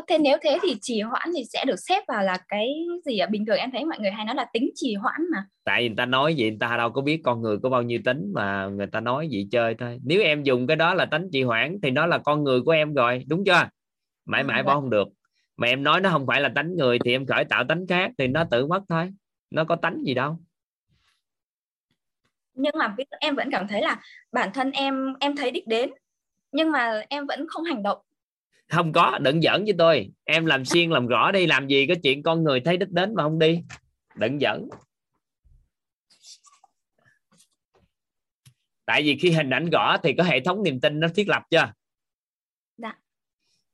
thế 0.07 0.19
nếu 0.19 0.39
thế 0.43 0.59
thì 0.63 0.77
trì 0.81 1.01
hoãn 1.01 1.29
thì 1.37 1.45
sẽ 1.53 1.65
được 1.65 1.77
xếp 1.77 2.05
vào 2.09 2.23
là 2.23 2.39
cái 2.49 2.69
gì 3.07 3.19
ạ? 3.19 3.27
Bình 3.27 3.47
thường 3.47 3.57
em 3.57 3.71
thấy 3.71 3.85
mọi 3.85 3.99
người 3.99 4.11
hay 4.11 4.25
nói 4.25 4.35
là 4.35 4.47
tính 4.53 4.71
trì 4.75 4.95
hoãn 4.95 5.21
mà. 5.33 5.45
Tại 5.65 5.83
vì 5.83 5.89
người 5.89 5.97
ta 5.97 6.07
nói 6.07 6.35
gì 6.35 6.51
người 6.51 6.59
ta 6.61 6.77
đâu 6.77 6.91
có 6.91 7.03
biết 7.03 7.21
con 7.25 7.43
người 7.43 7.59
có 7.63 7.71
bao 7.71 7.83
nhiêu 7.83 7.99
tính 8.05 8.33
mà 8.35 8.67
người 8.67 8.87
ta 8.87 9.01
nói 9.01 9.29
gì 9.29 9.49
chơi 9.51 9.75
thôi. 9.79 9.99
Nếu 10.05 10.23
em 10.23 10.43
dùng 10.43 10.67
cái 10.67 10.77
đó 10.77 10.95
là 10.95 11.05
tính 11.05 11.29
trì 11.33 11.43
hoãn 11.43 11.79
thì 11.83 11.91
nó 11.91 12.07
là 12.07 12.19
con 12.19 12.45
người 12.45 12.61
của 12.61 12.73
em 12.73 12.95
rồi, 12.95 13.25
đúng 13.29 13.45
chưa? 13.45 13.69
Mãi 14.25 14.41
à, 14.41 14.45
mãi 14.45 14.63
bỏ 14.63 14.75
vâng. 14.75 14.83
không 14.83 14.91
được. 14.91 15.09
Mà 15.57 15.67
em 15.67 15.83
nói 15.83 16.01
nó 16.01 16.11
không 16.11 16.27
phải 16.27 16.41
là 16.41 16.51
tánh 16.55 16.77
người 16.77 16.99
thì 17.05 17.13
em 17.13 17.27
khởi 17.27 17.45
tạo 17.45 17.65
tánh 17.69 17.87
khác 17.87 18.11
thì 18.19 18.27
nó 18.27 18.45
tự 18.51 18.67
mất 18.67 18.83
thôi. 18.89 19.11
Nó 19.51 19.65
có 19.65 19.77
tánh 19.77 20.03
gì 20.05 20.15
đâu 20.15 20.39
nhưng 22.61 22.75
mà 22.79 22.97
em 23.21 23.37
vẫn 23.37 23.49
cảm 23.53 23.69
thấy 23.69 23.83
là 23.83 24.01
bản 24.33 24.51
thân 24.55 24.71
em 24.71 25.15
em 25.21 25.37
thấy 25.37 25.51
đích 25.51 25.67
đến 25.67 25.91
nhưng 26.53 26.71
mà 26.71 27.03
em 27.09 27.27
vẫn 27.27 27.47
không 27.49 27.65
hành 27.65 27.83
động 27.83 27.99
không 28.71 28.93
có 28.93 29.19
đừng 29.19 29.43
giỡn 29.43 29.65
với 29.65 29.75
tôi. 29.79 30.11
Em 30.25 30.47
làm 30.47 30.65
xuyên 30.65 30.91
làm 30.91 31.07
rõ 31.07 31.33
đi 31.33 31.47
làm 31.47 31.69
gì 31.69 31.87
có 31.87 31.95
chuyện 32.03 32.23
con 32.23 32.45
người 32.45 32.61
thấy 32.61 32.77
đích 32.77 32.91
đến 32.91 33.15
mà 33.15 33.23
không 33.23 33.39
đi. 33.39 33.63
Đừng 34.15 34.39
giỡn. 34.41 34.69
Tại 38.85 39.03
vì 39.03 39.19
khi 39.19 39.31
hình 39.31 39.51
ảnh 39.51 39.71
gõ 39.71 39.97
thì 40.03 40.15
có 40.19 40.25
hệ 40.25 40.41
thống 40.41 40.63
niềm 40.63 40.81
tin 40.81 41.01
nó 41.01 41.09
thiết 41.15 41.29
lập 41.29 41.43
chưa? 41.51 41.73
Dạ. 42.77 42.93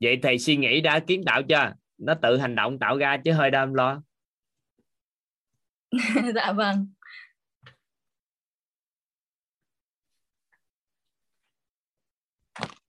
Vậy 0.00 0.18
thầy 0.22 0.38
suy 0.38 0.56
nghĩ 0.56 0.80
đã 0.80 0.98
kiến 0.98 1.22
tạo 1.26 1.42
chưa? 1.42 1.72
Nó 1.98 2.14
tự 2.14 2.38
hành 2.38 2.54
động 2.54 2.78
tạo 2.78 2.98
ra 2.98 3.16
chứ 3.24 3.32
hơi 3.32 3.50
đâm 3.50 3.74
lo. 3.74 4.02
Dạ 6.34 6.52
vâng 6.52 6.86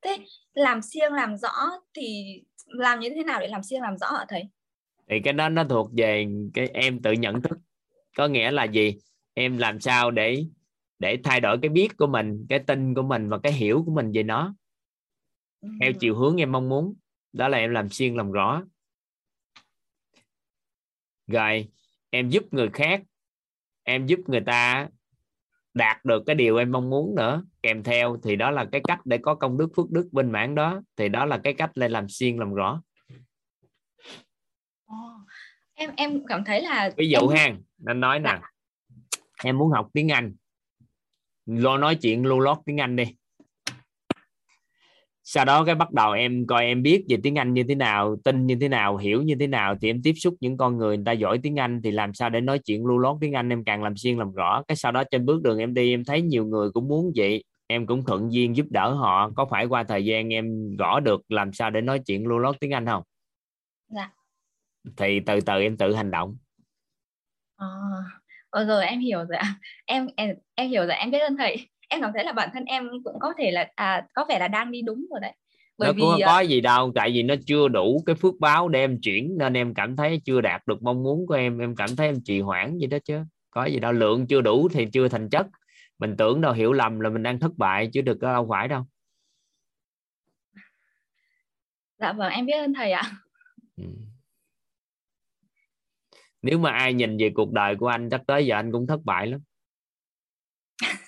thế 0.02 0.26
làm 0.54 0.82
siêng 0.82 1.14
làm 1.14 1.38
rõ 1.38 1.54
thì 1.94 2.40
làm 2.66 3.00
như 3.00 3.10
thế 3.16 3.24
nào 3.24 3.40
để 3.40 3.48
làm 3.48 3.64
siêng 3.64 3.82
làm 3.82 3.98
rõ 3.98 4.08
hả 4.12 4.26
thầy? 4.30 4.44
Thì 5.10 5.20
cái 5.20 5.34
đó 5.34 5.50
nó 5.50 5.64
thuộc 5.64 5.92
về 5.98 6.28
cái 6.54 6.68
em 6.74 7.02
tự 7.02 7.12
nhận 7.12 7.42
thức. 7.42 7.58
Có 8.18 8.28
nghĩa 8.28 8.52
là 8.52 8.64
gì? 8.64 8.98
Em 9.34 9.58
làm 9.58 9.80
sao 9.80 10.12
để 10.12 10.46
để 11.00 11.18
thay 11.24 11.40
đổi 11.40 11.58
cái 11.62 11.70
biết 11.70 11.98
của 11.98 12.08
mình 12.08 12.46
cái 12.50 12.60
tin 12.60 12.94
của 12.94 13.04
mình 13.04 13.30
và 13.30 13.40
cái 13.44 13.54
hiểu 13.54 13.84
của 13.86 13.92
mình 13.92 14.12
về 14.14 14.24
nó 14.24 14.56
theo 15.82 15.92
chiều 16.00 16.16
hướng 16.16 16.42
em 16.42 16.52
mong 16.52 16.70
muốn. 16.70 16.94
Đó 17.34 17.48
là 17.48 17.58
em 17.58 17.72
làm 17.72 17.90
xuyên 17.90 18.16
làm 18.16 18.32
rõ. 18.32 18.64
Rồi 21.28 21.68
em 22.10 22.30
giúp 22.30 22.44
người 22.54 22.70
khác 22.74 23.02
em 23.84 24.06
giúp 24.06 24.20
người 24.28 24.42
ta 24.42 24.90
đạt 25.74 26.06
được 26.06 26.24
cái 26.26 26.36
điều 26.36 26.58
em 26.58 26.72
mong 26.72 26.90
muốn 26.90 27.16
nữa 27.16 27.44
kèm 27.68 27.84
theo 27.84 28.18
thì 28.24 28.36
đó 28.36 28.52
là 28.52 28.66
cái 28.72 28.82
cách 28.88 29.06
để 29.06 29.18
có 29.18 29.36
công 29.36 29.58
đức 29.58 29.68
phước 29.76 29.92
đức 29.92 30.08
bên 30.12 30.32
mảng 30.32 30.56
đó. 30.56 30.82
Thì 30.98 31.10
đó 31.10 31.26
là 31.26 31.38
cái 31.38 31.54
cách 31.54 31.72
để 31.76 31.90
làm 31.90 32.10
xuyên 32.10 32.38
làm 32.38 32.54
rõ. 32.54 32.82
Em 35.74 35.90
em 35.98 36.26
cảm 36.28 36.44
thấy 36.46 36.62
là 36.62 36.90
ví 36.98 37.10
dụ 37.10 37.28
em... 37.28 37.38
ha 37.38 37.58
nên 37.78 38.00
nói 38.00 38.20
nè. 38.20 38.40
Dạ. 38.42 38.50
em 39.44 39.58
muốn 39.58 39.72
học 39.72 39.90
tiếng 39.94 40.12
Anh. 40.12 40.36
Lo 41.46 41.78
nói 41.78 41.96
chuyện 41.96 42.26
lưu 42.26 42.40
lót 42.40 42.58
tiếng 42.66 42.80
Anh 42.80 42.96
đi. 42.96 43.04
Sau 45.24 45.46
đó 45.46 45.66
cái 45.66 45.76
bắt 45.76 45.92
đầu 45.92 46.12
em 46.12 46.48
coi 46.48 46.66
em 46.66 46.84
biết 46.84 47.06
về 47.10 47.18
tiếng 47.24 47.36
Anh 47.36 47.54
như 47.54 47.64
thế 47.68 47.76
nào 47.76 48.16
tin 48.24 48.46
như 48.48 48.58
thế 48.62 48.70
nào 48.70 48.98
hiểu 48.98 49.22
như 49.22 49.36
thế 49.40 49.48
nào 49.48 49.76
thì 49.82 49.90
em 49.90 50.02
tiếp 50.04 50.14
xúc 50.14 50.36
những 50.40 50.58
con 50.58 50.78
người 50.78 50.98
người 50.98 51.06
ta 51.06 51.12
giỏi 51.12 51.40
tiếng 51.44 51.60
Anh 51.60 51.82
thì 51.84 51.92
làm 51.92 52.14
sao 52.14 52.30
để 52.30 52.42
nói 52.42 52.60
chuyện 52.60 52.86
lưu 52.86 52.98
lót 52.98 53.18
tiếng 53.22 53.34
Anh 53.34 53.50
em 53.50 53.64
càng 53.64 53.84
làm 53.84 53.98
xuyên 53.98 54.18
làm 54.18 54.32
rõ. 54.32 54.64
Cái 54.68 54.76
sau 54.76 54.92
đó 54.92 55.04
trên 55.12 55.26
bước 55.26 55.42
đường 55.42 55.58
em 55.58 55.74
đi 55.74 55.94
em 55.94 56.04
thấy 56.06 56.22
nhiều 56.22 56.46
người 56.46 56.72
cũng 56.72 56.88
muốn 56.88 57.12
vậy 57.16 57.44
em 57.68 57.88
cũng 57.88 58.06
thuận 58.06 58.34
duyên 58.34 58.56
giúp 58.56 58.66
đỡ 58.70 58.94
họ. 58.94 59.32
Có 59.36 59.46
phải 59.46 59.66
qua 59.66 59.84
thời 59.84 60.06
gian 60.06 60.34
em 60.34 60.76
gõ 60.78 61.00
được 61.00 61.22
làm 61.30 61.54
sao 61.54 61.70
để 61.70 61.82
nói 61.82 62.00
chuyện 62.06 62.28
lưu 62.28 62.40
lót 62.40 62.60
tiếng 62.60 62.74
Anh 62.74 62.86
không? 62.86 63.04
Dạ. 63.88 64.12
Thì 64.98 65.20
từ 65.20 65.42
từ 65.42 65.62
em 65.62 65.78
tự 65.78 65.94
hành 65.94 66.12
động. 66.12 66.38
À, 67.56 67.68
rồi 68.68 68.86
em 68.86 69.00
hiểu 69.00 69.18
rồi 69.18 69.38
ạ. 69.38 69.56
Em 69.86 70.08
em 70.16 70.36
em 70.56 70.70
hiểu 70.70 70.86
rồi 70.86 70.96
em 70.96 71.12
biết 71.12 71.20
ơn 71.20 71.38
thầy. 71.38 71.68
Em 71.90 72.02
cảm 72.02 72.12
thấy 72.14 72.24
là 72.24 72.34
bản 72.34 72.50
thân 72.54 72.66
em 72.66 72.90
cũng 73.04 73.20
có 73.20 73.34
thể 73.38 73.52
là 73.52 73.72
à, 73.76 74.08
có 74.14 74.26
vẻ 74.30 74.40
là 74.40 74.48
đang 74.48 74.72
đi 74.72 74.82
đúng 74.82 75.06
rồi 75.12 75.20
đấy. 75.22 75.34
Bởi 75.78 75.90
nó 75.90 75.94
vì 75.94 76.02
cũng 76.02 76.20
có 76.26 76.40
gì 76.40 76.62
đâu 76.62 76.92
tại 76.96 77.12
vì 77.12 77.24
nó 77.24 77.36
chưa 77.48 77.68
đủ 77.68 78.04
cái 78.06 78.16
phước 78.16 78.34
báo 78.40 78.68
để 78.68 78.80
em 78.80 79.00
chuyển 79.02 79.38
nên 79.38 79.54
em 79.54 79.74
cảm 79.74 79.96
thấy 79.96 80.22
chưa 80.26 80.42
đạt 80.42 80.68
được 80.68 80.84
mong 80.84 81.04
muốn 81.04 81.28
của 81.28 81.34
em. 81.34 81.60
Em 81.60 81.76
cảm 81.76 81.96
thấy 81.96 82.08
em 82.08 82.22
trì 82.26 82.42
hoãn 82.42 82.78
vậy 82.80 82.88
đó 82.88 82.98
chứ. 83.06 83.20
Có 83.52 83.66
gì 83.66 83.80
đâu 83.80 83.92
lượng 83.92 84.28
chưa 84.28 84.42
đủ 84.42 84.70
thì 84.70 84.86
chưa 84.94 85.08
thành 85.08 85.30
chất 85.30 85.48
mình 86.00 86.16
tưởng 86.18 86.42
đâu 86.42 86.54
hiểu 86.54 86.74
lầm 86.74 87.00
là 87.00 87.10
mình 87.10 87.24
đang 87.24 87.40
thất 87.40 87.52
bại 87.58 87.90
chứ 87.94 88.02
được 88.02 88.20
đâu 88.20 88.48
phải 88.50 88.68
đâu. 88.68 88.86
Dạ 92.00 92.14
vâng 92.14 92.32
em 92.32 92.46
biết 92.46 92.54
ơn 92.54 92.74
thầy 92.74 92.92
ạ. 92.92 93.12
Ừ. 93.78 93.84
nếu 96.42 96.60
mà 96.60 96.72
ai 96.72 96.94
nhìn 96.94 97.18
về 97.18 97.32
cuộc 97.36 97.52
đời 97.52 97.76
của 97.76 97.88
anh 97.88 98.10
chắc 98.10 98.22
tới 98.28 98.46
giờ 98.46 98.56
anh 98.56 98.72
cũng 98.72 98.88
thất 98.88 99.00
bại 99.04 99.28
lắm. 99.28 99.40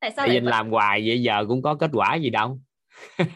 Tại 0.00 0.10
sao 0.16 0.26
Tại 0.26 0.40
làm 0.40 0.70
hoài 0.70 1.02
vậy 1.06 1.22
giờ 1.22 1.44
cũng 1.48 1.62
có 1.62 1.74
kết 1.74 1.90
quả 1.92 2.14
gì 2.14 2.30
đâu. 2.30 2.60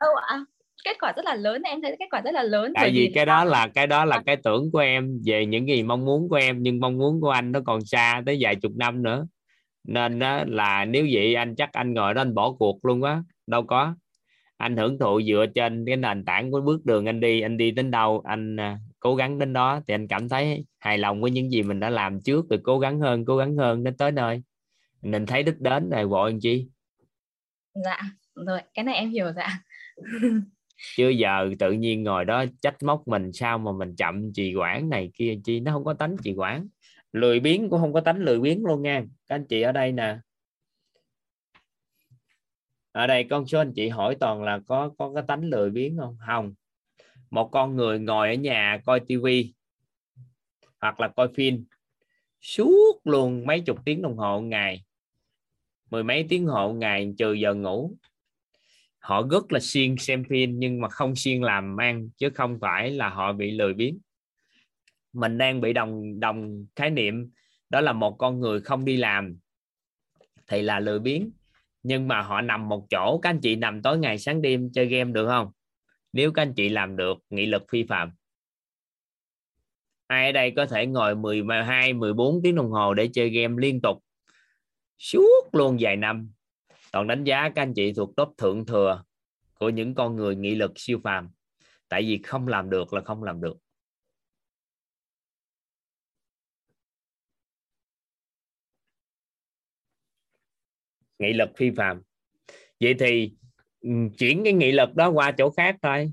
Đâu 0.00 0.14
ạ 0.28 0.44
kết 0.86 0.96
quả 1.00 1.12
rất 1.16 1.24
là 1.24 1.34
lớn 1.34 1.62
em 1.62 1.82
thấy 1.82 1.96
kết 1.98 2.06
quả 2.10 2.20
rất 2.20 2.30
là 2.34 2.42
lớn 2.42 2.72
tại 2.74 2.90
vì, 2.94 3.12
cái 3.14 3.26
đó 3.26 3.44
là 3.44 3.68
cái 3.74 3.86
đó 3.86 4.04
là 4.04 4.22
cái 4.26 4.36
tưởng 4.36 4.70
của 4.72 4.78
em 4.78 5.20
về 5.24 5.46
những 5.46 5.68
gì 5.68 5.82
mong 5.82 6.04
muốn 6.04 6.28
của 6.28 6.36
em 6.36 6.62
nhưng 6.62 6.80
mong 6.80 6.98
muốn 6.98 7.20
của 7.20 7.30
anh 7.30 7.52
nó 7.52 7.60
còn 7.66 7.84
xa 7.84 8.22
tới 8.26 8.36
vài 8.40 8.56
chục 8.56 8.72
năm 8.76 9.02
nữa. 9.02 9.26
Nên 9.84 10.18
đó 10.18 10.44
là 10.46 10.84
nếu 10.84 11.06
vậy 11.12 11.34
anh 11.34 11.54
chắc 11.56 11.72
anh 11.72 11.94
ngồi 11.94 12.14
đó 12.14 12.20
anh 12.20 12.34
bỏ 12.34 12.52
cuộc 12.52 12.84
luôn 12.84 13.02
á 13.02 13.22
đâu 13.46 13.62
có. 13.62 13.94
Anh 14.56 14.76
hưởng 14.76 14.98
thụ 14.98 15.20
dựa 15.22 15.46
trên 15.54 15.84
cái 15.86 15.96
nền 15.96 16.24
tảng 16.24 16.50
của 16.50 16.60
bước 16.60 16.84
đường 16.84 17.06
anh 17.06 17.20
đi 17.20 17.40
anh 17.40 17.56
đi 17.56 17.70
đến 17.70 17.90
đâu 17.90 18.22
anh 18.24 18.56
à, 18.60 18.78
cố 19.00 19.14
gắng 19.14 19.38
đến 19.38 19.52
đó 19.52 19.80
thì 19.88 19.94
anh 19.94 20.08
cảm 20.08 20.28
thấy 20.28 20.64
hài 20.78 20.98
lòng 20.98 21.20
với 21.20 21.30
những 21.30 21.50
gì 21.50 21.62
mình 21.62 21.80
đã 21.80 21.90
làm 21.90 22.20
trước 22.20 22.46
rồi 22.50 22.60
cố 22.62 22.78
gắng 22.78 23.00
hơn 23.00 23.24
cố 23.24 23.36
gắng 23.36 23.56
hơn 23.56 23.84
đến 23.84 23.96
tới 23.96 24.12
nơi. 24.12 24.42
Mình 25.02 25.26
thấy 25.26 25.42
đích 25.42 25.60
đến 25.60 25.90
rồi 25.90 26.06
vội 26.06 26.30
làm 26.30 26.40
chi? 26.40 26.66
Dạ 27.84 27.98
rồi 28.34 28.60
cái 28.74 28.84
này 28.84 28.94
em 28.94 29.10
hiểu 29.10 29.26
dạ 29.36 29.48
chứ 30.96 31.08
giờ 31.08 31.50
tự 31.58 31.72
nhiên 31.72 32.02
ngồi 32.02 32.24
đó 32.24 32.44
trách 32.60 32.82
móc 32.82 33.08
mình 33.08 33.32
sao 33.32 33.58
mà 33.58 33.72
mình 33.72 33.96
chậm 33.96 34.32
trì 34.32 34.54
quản 34.54 34.88
này 34.88 35.10
kia 35.14 35.38
chi, 35.44 35.60
nó 35.60 35.72
không 35.72 35.84
có 35.84 35.94
tánh 35.94 36.16
trì 36.22 36.34
quản. 36.34 36.68
Lười 37.12 37.40
biếng 37.40 37.70
cũng 37.70 37.80
không 37.80 37.92
có 37.92 38.00
tánh 38.00 38.18
lười 38.18 38.40
biếng 38.40 38.64
luôn 38.64 38.82
nha. 38.82 39.04
Các 39.26 39.34
anh 39.34 39.46
chị 39.46 39.62
ở 39.62 39.72
đây 39.72 39.92
nè. 39.92 40.18
Ở 42.92 43.06
đây 43.06 43.24
con 43.24 43.46
số 43.46 43.58
anh 43.58 43.72
chị 43.72 43.88
hỏi 43.88 44.16
toàn 44.20 44.42
là 44.42 44.60
có 44.66 44.90
có 44.98 45.12
cái 45.14 45.24
tánh 45.28 45.44
lười 45.44 45.70
biếng 45.70 45.96
không? 45.98 46.16
Không. 46.26 46.54
Một 47.30 47.48
con 47.52 47.76
người 47.76 47.98
ngồi 47.98 48.28
ở 48.28 48.34
nhà 48.34 48.80
coi 48.86 49.00
tivi 49.00 49.54
hoặc 50.80 51.00
là 51.00 51.08
coi 51.08 51.28
phim 51.34 51.64
suốt 52.40 53.00
luôn 53.04 53.46
mấy 53.46 53.60
chục 53.60 53.78
tiếng 53.84 54.02
đồng 54.02 54.16
hồ 54.16 54.40
ngày. 54.40 54.84
Mười 55.90 56.04
mấy 56.04 56.26
tiếng 56.28 56.46
hộ 56.46 56.72
ngày 56.72 57.14
trừ 57.18 57.32
giờ 57.32 57.54
ngủ 57.54 57.92
họ 59.06 59.22
rất 59.30 59.52
là 59.52 59.60
xuyên 59.60 59.96
xem 59.96 60.24
phim, 60.24 60.58
nhưng 60.58 60.80
mà 60.80 60.88
không 60.88 61.16
xuyên 61.16 61.42
làm 61.42 61.76
ăn, 61.76 62.08
chứ 62.16 62.30
không 62.34 62.58
phải 62.60 62.90
là 62.90 63.08
họ 63.08 63.32
bị 63.32 63.50
lười 63.50 63.74
biếng. 63.74 63.98
Mình 65.12 65.38
đang 65.38 65.60
bị 65.60 65.72
đồng 65.72 66.20
đồng 66.20 66.66
khái 66.76 66.90
niệm, 66.90 67.30
đó 67.70 67.80
là 67.80 67.92
một 67.92 68.16
con 68.18 68.40
người 68.40 68.60
không 68.60 68.84
đi 68.84 68.96
làm 68.96 69.36
thì 70.46 70.62
là 70.62 70.80
lười 70.80 70.98
biếng. 70.98 71.30
Nhưng 71.82 72.08
mà 72.08 72.22
họ 72.22 72.40
nằm 72.40 72.68
một 72.68 72.86
chỗ, 72.90 73.18
các 73.22 73.30
anh 73.30 73.40
chị 73.40 73.56
nằm 73.56 73.82
tối 73.82 73.98
ngày 73.98 74.18
sáng 74.18 74.42
đêm 74.42 74.70
chơi 74.72 74.86
game 74.86 75.12
được 75.12 75.26
không? 75.26 75.50
Nếu 76.12 76.32
các 76.32 76.42
anh 76.42 76.54
chị 76.54 76.68
làm 76.68 76.96
được, 76.96 77.18
nghị 77.30 77.46
lực 77.46 77.62
phi 77.70 77.84
phạm. 77.88 78.10
Ai 80.06 80.26
ở 80.26 80.32
đây 80.32 80.52
có 80.56 80.66
thể 80.66 80.86
ngồi 80.86 81.14
12 81.14 81.92
14 81.92 82.40
tiếng 82.42 82.54
đồng 82.54 82.70
hồ 82.70 82.94
để 82.94 83.08
chơi 83.12 83.30
game 83.30 83.54
liên 83.58 83.80
tục? 83.80 84.04
Suốt 84.98 85.48
luôn 85.52 85.76
vài 85.80 85.96
năm 85.96 86.30
toàn 86.96 87.06
đánh 87.06 87.24
giá 87.24 87.48
các 87.54 87.62
anh 87.62 87.74
chị 87.74 87.92
thuộc 87.92 88.16
top 88.16 88.28
thượng 88.38 88.66
thừa 88.66 89.04
của 89.54 89.68
những 89.68 89.94
con 89.94 90.16
người 90.16 90.36
nghị 90.36 90.54
lực 90.54 90.72
siêu 90.76 91.00
phàm. 91.04 91.30
Tại 91.88 92.02
vì 92.02 92.20
không 92.22 92.48
làm 92.48 92.70
được 92.70 92.92
là 92.92 93.00
không 93.00 93.22
làm 93.22 93.40
được. 93.40 93.56
Nghị 101.18 101.32
lực 101.32 101.48
phi 101.56 101.70
phàm. 101.76 102.02
Vậy 102.80 102.94
thì 102.98 103.32
ừ, 103.80 103.90
chuyển 104.18 104.44
cái 104.44 104.52
nghị 104.52 104.72
lực 104.72 104.94
đó 104.94 105.10
qua 105.10 105.32
chỗ 105.38 105.50
khác 105.50 105.76
thôi. 105.82 106.12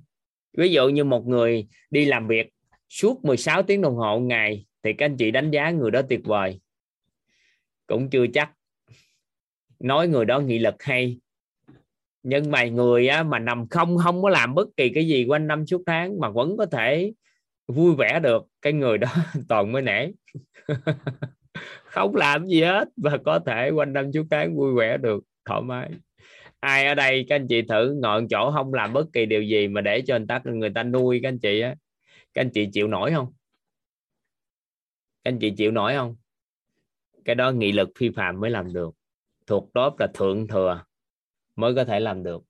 Ví 0.57 0.71
dụ 0.71 0.89
như 0.89 1.03
một 1.03 1.27
người 1.27 1.67
đi 1.89 2.05
làm 2.05 2.27
việc 2.27 2.49
suốt 2.89 3.25
16 3.25 3.63
tiếng 3.63 3.81
đồng 3.81 3.95
hồ 3.95 4.19
ngày 4.19 4.65
thì 4.83 4.93
các 4.93 5.05
anh 5.05 5.17
chị 5.17 5.31
đánh 5.31 5.51
giá 5.51 5.71
người 5.71 5.91
đó 5.91 6.01
tuyệt 6.09 6.21
vời. 6.23 6.61
Cũng 7.87 8.09
chưa 8.09 8.25
chắc 8.33 8.51
nói 9.83 10.07
người 10.07 10.25
đó 10.25 10.39
nghị 10.39 10.59
lực 10.59 10.83
hay. 10.83 11.19
Nhưng 12.23 12.51
mà 12.51 12.65
người 12.65 13.07
á, 13.07 13.23
mà 13.23 13.39
nằm 13.39 13.67
không 13.67 13.97
không 13.97 14.21
có 14.21 14.29
làm 14.29 14.55
bất 14.55 14.67
kỳ 14.77 14.89
cái 14.89 15.07
gì 15.07 15.25
quanh 15.25 15.47
năm 15.47 15.65
suốt 15.65 15.83
tháng 15.85 16.19
mà 16.19 16.29
vẫn 16.29 16.57
có 16.57 16.65
thể 16.65 17.13
vui 17.67 17.95
vẻ 17.95 18.19
được 18.19 18.45
cái 18.61 18.73
người 18.73 18.97
đó 18.97 19.07
toàn 19.49 19.71
mới 19.71 19.81
nể. 19.81 20.11
Không 21.83 22.15
làm 22.15 22.47
gì 22.47 22.63
hết 22.63 22.87
và 22.97 23.17
có 23.25 23.39
thể 23.39 23.69
quanh 23.69 23.93
năm 23.93 24.11
suốt 24.13 24.23
tháng 24.31 24.55
vui 24.55 24.73
vẻ 24.75 24.97
được 24.97 25.23
thoải 25.45 25.61
mái. 25.61 25.91
Ai 26.59 26.85
ở 26.87 26.95
đây 26.95 27.25
các 27.29 27.35
anh 27.35 27.47
chị 27.47 27.61
thử 27.61 27.95
ngồi 28.01 28.25
chỗ 28.29 28.51
không 28.51 28.73
làm 28.73 28.93
bất 28.93 29.05
kỳ 29.13 29.25
điều 29.25 29.41
gì 29.41 29.67
mà 29.67 29.81
để 29.81 30.01
cho 30.01 30.17
người 30.17 30.27
ta 30.27 30.41
người 30.45 30.69
ta 30.69 30.83
nuôi 30.83 31.19
các 31.23 31.29
anh 31.29 31.39
chị 31.39 31.59
á. 31.59 31.75
Các 32.33 32.41
anh 32.41 32.49
chị 32.49 32.69
chịu 32.73 32.87
nổi 32.87 33.11
không? 33.11 33.33
Các 35.23 35.31
anh 35.31 35.39
chị 35.39 35.53
chịu 35.57 35.71
nổi 35.71 35.93
không? 35.93 36.15
Cái 37.25 37.35
đó 37.35 37.51
nghị 37.51 37.71
lực 37.71 37.89
phi 37.97 38.09
phạm 38.09 38.39
mới 38.39 38.49
làm 38.49 38.73
được 38.73 38.95
thuộc 39.53 39.73
đó 39.73 39.95
là 39.99 40.07
thượng 40.13 40.47
thừa 40.47 40.83
mới 41.55 41.75
có 41.75 41.85
thể 41.85 41.99
làm 41.99 42.23
được. 42.23 42.43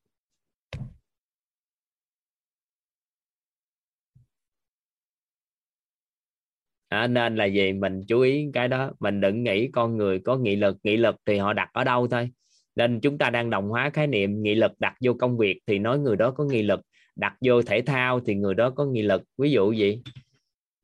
À, 6.90 7.08
nên 7.08 7.36
là 7.36 7.46
gì? 7.46 7.74
Mình 7.74 8.02
chú 8.08 8.22
ý 8.22 8.46
cái 8.54 8.68
đó. 8.68 8.92
Mình 9.00 9.22
đừng 9.22 9.44
nghĩ 9.44 9.68
con 9.72 9.98
người 9.98 10.20
có 10.20 10.38
nghị 10.38 10.56
lực. 10.56 10.78
Nghị 10.84 10.98
lực 10.98 11.16
thì 11.26 11.38
họ 11.38 11.54
đặt 11.54 11.70
ở 11.74 11.84
đâu 11.84 12.08
thôi. 12.08 12.30
Nên 12.76 13.00
chúng 13.00 13.18
ta 13.18 13.30
đang 13.30 13.50
đồng 13.50 13.70
hóa 13.70 13.90
khái 13.90 14.08
niệm 14.08 14.42
nghị 14.42 14.56
lực 14.56 14.72
đặt 14.80 14.96
vô 15.02 15.14
công 15.14 15.38
việc 15.38 15.60
thì 15.68 15.80
nói 15.80 16.00
người 16.00 16.16
đó 16.16 16.32
có 16.32 16.44
nghị 16.44 16.64
lực. 16.64 16.80
Đặt 17.16 17.36
vô 17.42 17.62
thể 17.62 17.82
thao 17.82 18.20
thì 18.20 18.36
người 18.36 18.54
đó 18.54 18.70
có 18.70 18.86
nghị 18.86 19.02
lực. 19.02 19.24
Ví 19.38 19.52
dụ 19.52 19.72
gì 19.72 20.02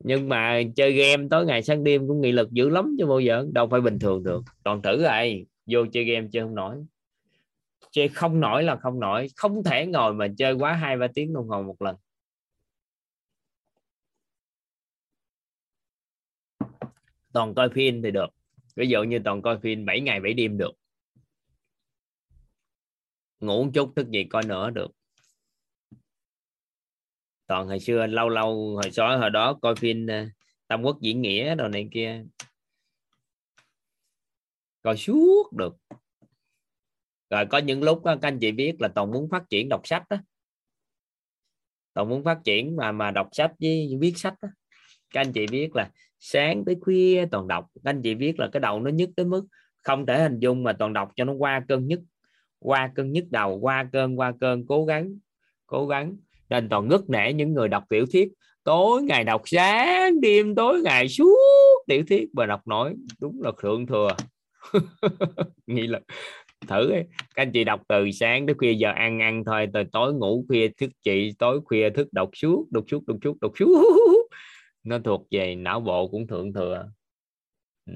nhưng 0.04 0.28
mà 0.28 0.62
chơi 0.76 0.92
game 0.92 1.26
tối 1.30 1.46
ngày 1.46 1.62
sáng 1.62 1.84
đêm 1.84 2.08
cũng 2.08 2.20
nghị 2.20 2.32
lực 2.32 2.50
dữ 2.50 2.68
lắm 2.68 2.96
chứ 2.98 3.06
bao 3.06 3.20
giờ. 3.20 3.46
Đâu 3.52 3.68
phải 3.70 3.80
bình 3.80 3.98
thường 3.98 4.24
được. 4.24 4.42
Toàn 4.64 4.82
thử 4.82 5.02
rồi 5.02 5.46
vô 5.70 5.86
chơi 5.92 6.04
game 6.04 6.28
chơi 6.32 6.42
không 6.42 6.54
nổi. 6.54 6.84
Chơi 7.90 8.08
không 8.08 8.40
nổi 8.40 8.62
là 8.62 8.76
không 8.76 9.00
nổi. 9.00 9.26
Không 9.36 9.64
thể 9.64 9.86
ngồi 9.86 10.14
mà 10.14 10.26
chơi 10.38 10.52
quá 10.52 10.72
hai, 10.72 10.96
ba 10.96 11.06
tiếng 11.14 11.32
đồng 11.32 11.48
hồ 11.48 11.62
một 11.62 11.82
lần. 11.82 11.96
Toàn 17.32 17.54
coi 17.54 17.68
phim 17.74 18.02
thì 18.02 18.10
được. 18.10 18.28
Ví 18.76 18.88
dụ 18.88 19.02
như 19.02 19.18
toàn 19.24 19.42
coi 19.42 19.58
phim 19.58 19.84
7 19.84 20.00
ngày 20.00 20.20
7 20.20 20.34
đêm 20.34 20.58
được. 20.58 20.72
Ngủ 23.40 23.64
một 23.64 23.70
chút 23.74 23.92
thức 23.96 24.10
gì 24.10 24.24
coi 24.24 24.42
nữa 24.46 24.70
được. 24.70 24.90
Toàn 27.46 27.68
hồi 27.68 27.80
xưa, 27.80 28.06
lâu 28.06 28.28
lâu 28.28 28.74
hồi 28.74 28.90
xóa 28.92 29.16
hồi 29.16 29.30
đó 29.30 29.58
coi 29.62 29.74
phim 29.76 30.06
ờ, 30.06 30.26
Tam 30.66 30.82
Quốc 30.82 31.00
diễn 31.00 31.22
nghĩa 31.22 31.54
đồ 31.54 31.68
này 31.68 31.88
kia 31.92 32.24
coi 34.82 34.96
suốt 34.96 35.52
được. 35.52 35.76
Rồi 37.30 37.46
có 37.46 37.58
những 37.58 37.82
lúc 37.82 38.00
các 38.04 38.18
anh 38.22 38.38
chị 38.38 38.52
biết 38.52 38.80
là 38.80 38.88
toàn 38.88 39.10
muốn 39.10 39.28
phát 39.30 39.42
triển 39.50 39.68
đọc 39.68 39.80
sách 39.84 40.02
đó 40.10 40.16
toàn 41.94 42.08
muốn 42.08 42.24
phát 42.24 42.38
triển 42.44 42.76
mà 42.76 42.92
mà 42.92 43.10
đọc 43.10 43.28
sách 43.32 43.52
với 43.60 43.96
viết 44.00 44.12
sách 44.16 44.34
đó. 44.42 44.48
các 45.14 45.20
anh 45.20 45.32
chị 45.32 45.46
biết 45.46 45.76
là 45.76 45.90
sáng 46.18 46.64
tới 46.64 46.76
khuya 46.80 47.26
toàn 47.30 47.48
đọc. 47.48 47.66
Các 47.74 47.90
anh 47.90 48.02
chị 48.02 48.14
biết 48.14 48.38
là 48.38 48.48
cái 48.52 48.60
đầu 48.60 48.80
nó 48.80 48.90
nhức 48.90 49.10
tới 49.16 49.26
mức 49.26 49.46
không 49.82 50.06
thể 50.06 50.22
hình 50.22 50.38
dung 50.38 50.62
mà 50.62 50.72
toàn 50.72 50.92
đọc 50.92 51.10
cho 51.16 51.24
nó 51.24 51.32
qua 51.32 51.64
cơn 51.68 51.86
nhức. 51.86 52.00
Qua 52.58 52.92
cơn 52.94 53.12
nhức 53.12 53.24
đầu, 53.30 53.58
qua 53.58 53.88
cơn 53.92 54.18
qua 54.18 54.32
cơn, 54.40 54.66
cố 54.66 54.84
gắng 54.84 55.18
cố 55.66 55.86
gắng. 55.86 56.16
Nên 56.48 56.68
toàn 56.68 56.88
ngất 56.88 57.00
nể 57.08 57.32
những 57.32 57.52
người 57.52 57.68
đọc 57.68 57.84
tiểu 57.88 58.06
thuyết. 58.12 58.28
Tối 58.64 59.02
ngày 59.02 59.24
đọc 59.24 59.42
sáng, 59.44 60.20
đêm 60.20 60.54
tối 60.54 60.80
ngày 60.80 61.08
suốt 61.08 61.84
tiểu 61.86 62.02
thuyết 62.08 62.28
và 62.32 62.46
đọc 62.46 62.66
nổi. 62.66 62.94
Đúng 63.20 63.42
là 63.42 63.50
thượng 63.62 63.86
thừa. 63.86 64.16
nghĩ 65.66 65.86
là 65.86 66.00
thử 66.68 66.90
ấy. 66.90 67.04
các 67.34 67.42
anh 67.42 67.52
chị 67.52 67.64
đọc 67.64 67.82
từ 67.88 68.10
sáng 68.10 68.46
tới 68.46 68.54
khuya 68.54 68.72
giờ 68.72 68.92
ăn 68.96 69.18
ăn 69.18 69.44
thôi 69.46 69.66
từ 69.74 69.82
tối 69.92 70.14
ngủ 70.14 70.44
khuya 70.48 70.68
thức 70.68 70.90
chị 71.02 71.32
tối 71.38 71.60
khuya 71.64 71.90
thức 71.90 72.08
đọc 72.12 72.30
suốt 72.34 72.66
đọc 72.70 72.84
suốt 72.90 73.06
đọc 73.06 73.16
suốt 73.22 73.36
đọc 73.40 73.52
suốt 73.58 73.68
nó 74.84 74.98
thuộc 75.04 75.26
về 75.30 75.54
não 75.54 75.80
bộ 75.80 76.08
cũng 76.08 76.26
thượng 76.26 76.52
thừa. 76.52 76.90
Ừ. 77.86 77.94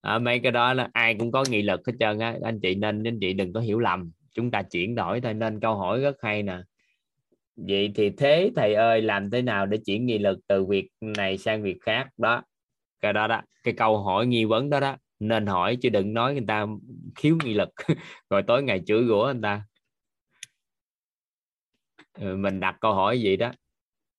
à, 0.00 0.18
mấy 0.18 0.40
cái 0.40 0.52
đó 0.52 0.74
là 0.74 0.88
ai 0.92 1.16
cũng 1.18 1.32
có 1.32 1.44
nghị 1.50 1.62
lực 1.62 1.80
hết 1.86 1.92
trơn 2.00 2.18
á. 2.18 2.36
Anh 2.42 2.60
chị 2.60 2.74
nên 2.74 3.04
anh 3.04 3.18
chị 3.20 3.32
đừng 3.32 3.52
có 3.52 3.60
hiểu 3.60 3.78
lầm. 3.78 4.12
Chúng 4.34 4.50
ta 4.50 4.62
chuyển 4.62 4.94
đổi 4.94 5.20
thôi 5.20 5.34
nên 5.34 5.60
câu 5.60 5.76
hỏi 5.76 6.00
rất 6.00 6.16
hay 6.22 6.42
nè 6.42 6.58
vậy 7.56 7.92
thì 7.94 8.10
thế 8.10 8.50
thầy 8.56 8.74
ơi 8.74 9.02
làm 9.02 9.30
thế 9.30 9.42
nào 9.42 9.66
để 9.66 9.78
chuyển 9.86 10.06
nghị 10.06 10.18
lực 10.18 10.38
từ 10.48 10.64
việc 10.64 10.88
này 11.00 11.38
sang 11.38 11.62
việc 11.62 11.78
khác 11.80 12.08
đó? 12.16 12.42
Cái 13.00 13.12
đó 13.12 13.26
đó 13.28 13.42
cái 13.64 13.74
câu 13.76 14.02
hỏi 14.04 14.26
nghi 14.26 14.44
vấn 14.44 14.70
đó 14.70 14.80
đó. 14.80 14.96
Nên 15.20 15.46
hỏi 15.46 15.76
chứ 15.82 15.88
đừng 15.88 16.14
nói 16.14 16.32
người 16.34 16.44
ta 16.48 16.66
khiếu 17.16 17.36
nghị 17.44 17.54
lực. 17.54 17.68
Rồi 18.30 18.42
tối 18.46 18.62
ngày 18.62 18.82
chửi 18.86 19.04
rủa 19.08 19.24
người 19.24 19.42
ta. 19.42 19.64
Ừ, 22.14 22.36
mình 22.36 22.60
đặt 22.60 22.76
câu 22.80 22.94
hỏi 22.94 23.20
gì 23.20 23.36
đó. 23.36 23.52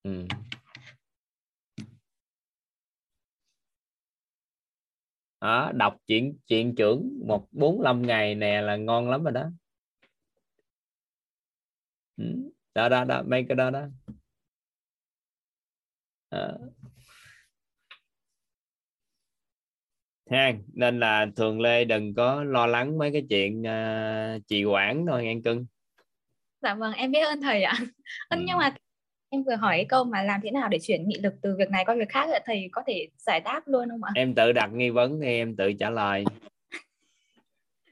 Ừ. 0.03 0.25
đó, 5.41 5.71
đọc 5.75 5.97
chuyện 6.07 6.37
chuyện 6.47 6.75
trưởng 6.75 7.19
một 7.27 7.47
bốn 7.51 7.83
năm 7.83 8.01
ngày 8.01 8.35
nè 8.35 8.61
là 8.61 8.75
ngon 8.75 9.09
lắm 9.09 9.23
rồi 9.23 9.31
đó. 9.33 9.49
Ừ 12.17 12.54
đó 12.75 12.89
đó 12.89 13.03
đó 13.03 13.23
mấy 13.27 13.45
cái 13.49 13.55
đó 13.55 13.69
đó. 13.69 13.87
À. 16.29 16.51
ha 20.31 20.53
nên 20.73 20.99
là 20.99 21.27
thường 21.35 21.61
lê 21.61 21.85
đừng 21.85 22.15
có 22.15 22.43
lo 22.43 22.67
lắng 22.67 22.97
mấy 22.97 23.11
cái 23.11 23.25
chuyện 23.29 23.61
uh, 23.61 24.47
trì 24.47 24.63
quản 24.63 25.05
thôi 25.05 25.23
nghe 25.23 25.35
cưng. 25.43 25.65
Dạ 26.61 26.75
vâng 26.75 26.93
em 26.93 27.11
biết 27.11 27.19
ơn 27.19 27.41
thầy 27.41 27.63
ạ. 27.63 27.73
Ừ. 28.29 28.37
nhưng 28.47 28.57
mà 28.57 28.75
em 29.29 29.43
vừa 29.43 29.55
hỏi 29.55 29.77
cái 29.77 29.85
câu 29.89 30.03
mà 30.03 30.23
làm 30.23 30.41
thế 30.43 30.51
nào 30.51 30.69
để 30.69 30.77
chuyển 30.81 31.07
nghị 31.07 31.19
lực 31.19 31.33
từ 31.41 31.55
việc 31.57 31.69
này 31.69 31.85
qua 31.85 31.95
việc 31.95 32.09
khác 32.09 32.29
thầy 32.45 32.69
có 32.71 32.83
thể 32.87 33.07
giải 33.17 33.39
đáp 33.39 33.61
luôn 33.65 33.89
không 33.89 34.03
ạ? 34.03 34.11
Em 34.15 34.35
tự 34.35 34.51
đặt 34.51 34.69
nghi 34.73 34.89
vấn 34.89 35.19
thì 35.21 35.27
em 35.27 35.55
tự 35.55 35.73
trả 35.73 35.89
lời. 35.89 36.23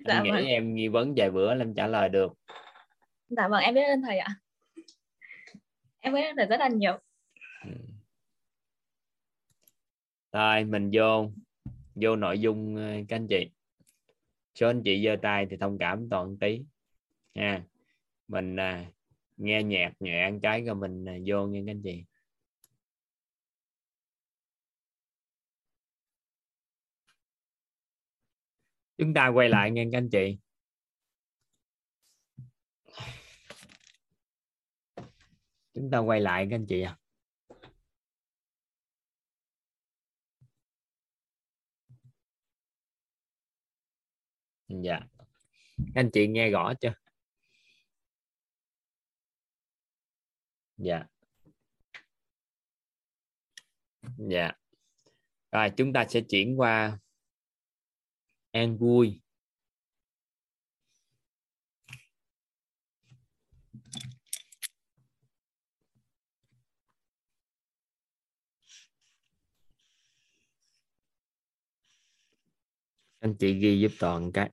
Dạ 0.05 0.13
em 0.13 0.23
nghĩ 0.23 0.31
vâng. 0.31 0.45
em 0.45 0.75
nghi 0.75 0.87
vấn 0.87 1.13
vài 1.17 1.31
bữa 1.31 1.57
em 1.57 1.73
trả 1.73 1.87
lời 1.87 2.09
được. 2.09 2.33
Dạ 3.29 3.47
vâng 3.47 3.61
em 3.61 3.75
biết 3.75 3.83
ơn 3.83 4.01
thầy 4.01 4.17
ạ 4.17 4.35
em 6.03 6.13
biết 6.13 6.35
là 6.35 6.45
rất 6.45 6.59
là 6.59 6.67
nhiều. 6.67 6.99
Ừ. 7.65 7.71
Rồi 10.31 10.63
mình 10.63 10.91
vô 10.93 11.31
vô 11.95 12.15
nội 12.15 12.39
dung 12.39 12.75
ờ, 12.75 12.93
các 13.07 13.15
anh 13.15 13.27
chị. 13.27 13.49
Số 14.55 14.67
anh 14.67 14.81
chị 14.83 15.03
giơ 15.05 15.15
tay 15.21 15.47
thì 15.49 15.57
thông 15.57 15.77
cảm 15.77 16.09
toàn 16.09 16.37
tí. 16.37 16.61
Nha 17.35 17.63
mình 18.27 18.55
à, 18.55 18.85
nghe 19.37 19.63
nhạc 19.63 19.93
nhẹ 19.99 20.21
ăn 20.21 20.39
cái 20.39 20.61
rồi 20.61 20.75
mình 20.75 21.05
à, 21.05 21.17
vô 21.25 21.47
nghe 21.47 21.63
các 21.65 21.71
anh 21.71 21.81
chị. 21.81 22.03
Chúng 28.97 29.13
ta 29.13 29.27
quay 29.27 29.49
lại 29.49 29.71
nghe 29.71 29.85
các 29.91 29.97
anh 29.97 30.09
chị. 30.09 30.37
Chúng 35.73 35.89
ta 35.91 35.97
quay 35.97 36.21
lại 36.21 36.47
các 36.49 36.55
anh 36.55 36.65
chị 36.69 36.81
à 36.81 36.97
dạ. 44.67 44.99
Các 45.77 46.01
anh 46.01 46.09
chị 46.13 46.27
nghe 46.27 46.49
rõ 46.49 46.73
chưa? 46.81 46.93
Dạ. 50.77 51.05
Dạ. 54.17 54.51
Rồi, 55.51 55.71
chúng 55.77 55.93
ta 55.93 56.05
sẽ 56.09 56.21
chuyển 56.29 56.59
qua 56.59 56.99
an 58.51 58.77
vui. 58.77 59.22
Anh 73.23 73.35
chị 73.39 73.53
ghi 73.53 73.79
giúp 73.79 73.91
toàn 73.99 74.31
cái. 74.31 74.49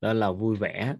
Đó 0.00 0.12
là 0.12 0.32
vui 0.32 0.56
vẻ. 0.56 0.94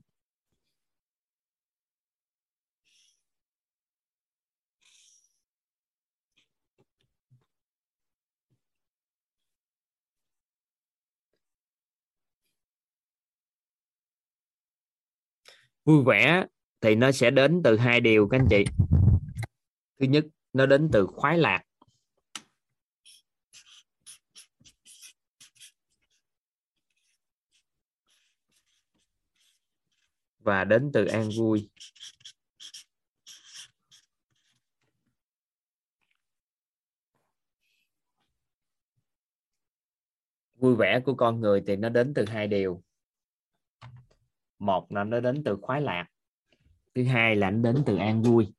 Vui 15.84 16.04
vẻ 16.04 16.44
thì 16.80 16.94
nó 16.94 17.12
sẽ 17.12 17.30
đến 17.30 17.60
từ 17.64 17.76
hai 17.76 18.00
điều 18.00 18.28
các 18.28 18.38
anh 18.38 18.46
chị. 18.50 18.64
Thứ 20.00 20.06
nhất, 20.06 20.24
nó 20.52 20.66
đến 20.66 20.88
từ 20.92 21.06
khoái 21.06 21.38
lạc. 21.38 21.62
Và 30.40 30.64
đến 30.64 30.90
từ 30.92 31.04
an 31.06 31.28
vui. 31.38 31.70
Vui 40.54 40.76
vẻ 40.76 41.00
của 41.04 41.14
con 41.14 41.40
người 41.40 41.62
thì 41.66 41.76
nó 41.76 41.88
đến 41.88 42.12
từ 42.14 42.24
hai 42.28 42.46
điều. 42.48 42.82
Một 44.58 44.92
là 44.92 45.04
nó 45.04 45.20
đến 45.20 45.42
từ 45.44 45.58
khoái 45.62 45.80
lạc, 45.80 46.06
thứ 46.94 47.04
hai 47.04 47.36
là 47.36 47.50
nó 47.50 47.72
đến 47.72 47.82
từ 47.86 47.96
an 47.96 48.22
vui. 48.22 48.52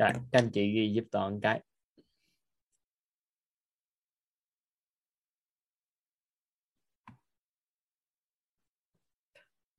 Rồi, 0.00 0.10
các 0.12 0.38
anh 0.38 0.50
chị 0.52 0.72
ghi 0.72 0.92
giúp 0.94 1.04
toàn 1.10 1.40
cái. 1.40 1.60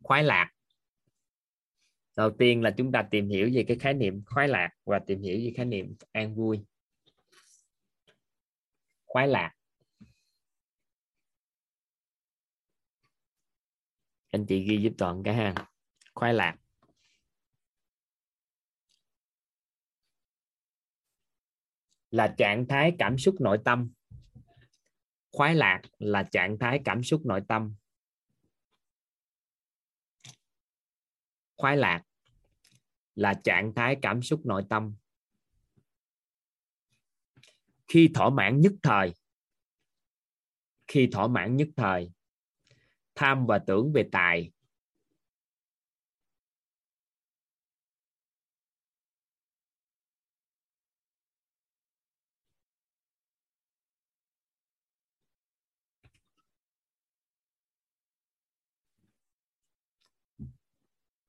Khoái 0.04 0.24
lạc. 0.24 0.52
đầu 2.18 2.32
tiên 2.40 2.62
là 2.62 2.72
chúng 2.78 2.92
ta 2.92 3.08
tìm 3.12 3.30
hiểu 3.30 3.50
về 3.54 3.66
cái 3.68 3.78
khái 3.80 3.94
niệm 3.94 4.24
khoái 4.26 4.48
lạc 4.48 4.70
và 4.86 5.00
tìm 5.00 5.22
hiểu 5.22 5.40
về 5.46 5.54
khái 5.56 5.66
niệm 5.66 5.96
an 6.12 6.36
vui 6.36 6.66
khoái 9.06 9.28
lạc 9.28 9.52
anh 14.32 14.46
chị 14.46 14.60
ghi 14.60 14.78
giúp 14.78 14.94
toàn 14.98 15.24
cái 15.24 15.34
ha 15.34 15.56
khoái 16.14 16.34
lạc 16.34 16.56
là 22.12 22.36
trạng 22.38 22.68
thái 22.68 22.96
cảm 23.00 23.18
xúc 23.18 23.36
nội 23.40 23.60
tâm. 23.66 23.92
Khoái 25.32 25.56
lạc 25.56 25.82
là 26.00 26.24
trạng 26.24 26.58
thái 26.60 26.82
cảm 26.86 27.04
xúc 27.04 27.26
nội 27.26 27.42
tâm. 27.48 27.76
Khoái 31.58 31.78
lạc 31.78 32.04
là 33.16 33.34
trạng 33.44 33.74
thái 33.76 33.98
cảm 34.02 34.22
xúc 34.22 34.46
nội 34.46 34.66
tâm. 34.70 34.96
Khi 37.88 38.10
thỏa 38.14 38.30
mãn 38.30 38.62
nhất 38.62 38.74
thời, 38.84 39.14
khi 40.88 41.10
thỏa 41.12 41.28
mãn 41.28 41.56
nhất 41.56 41.68
thời, 41.76 42.12
tham 43.16 43.46
và 43.46 43.60
tưởng 43.68 43.92
về 43.94 44.10
tài 44.12 44.52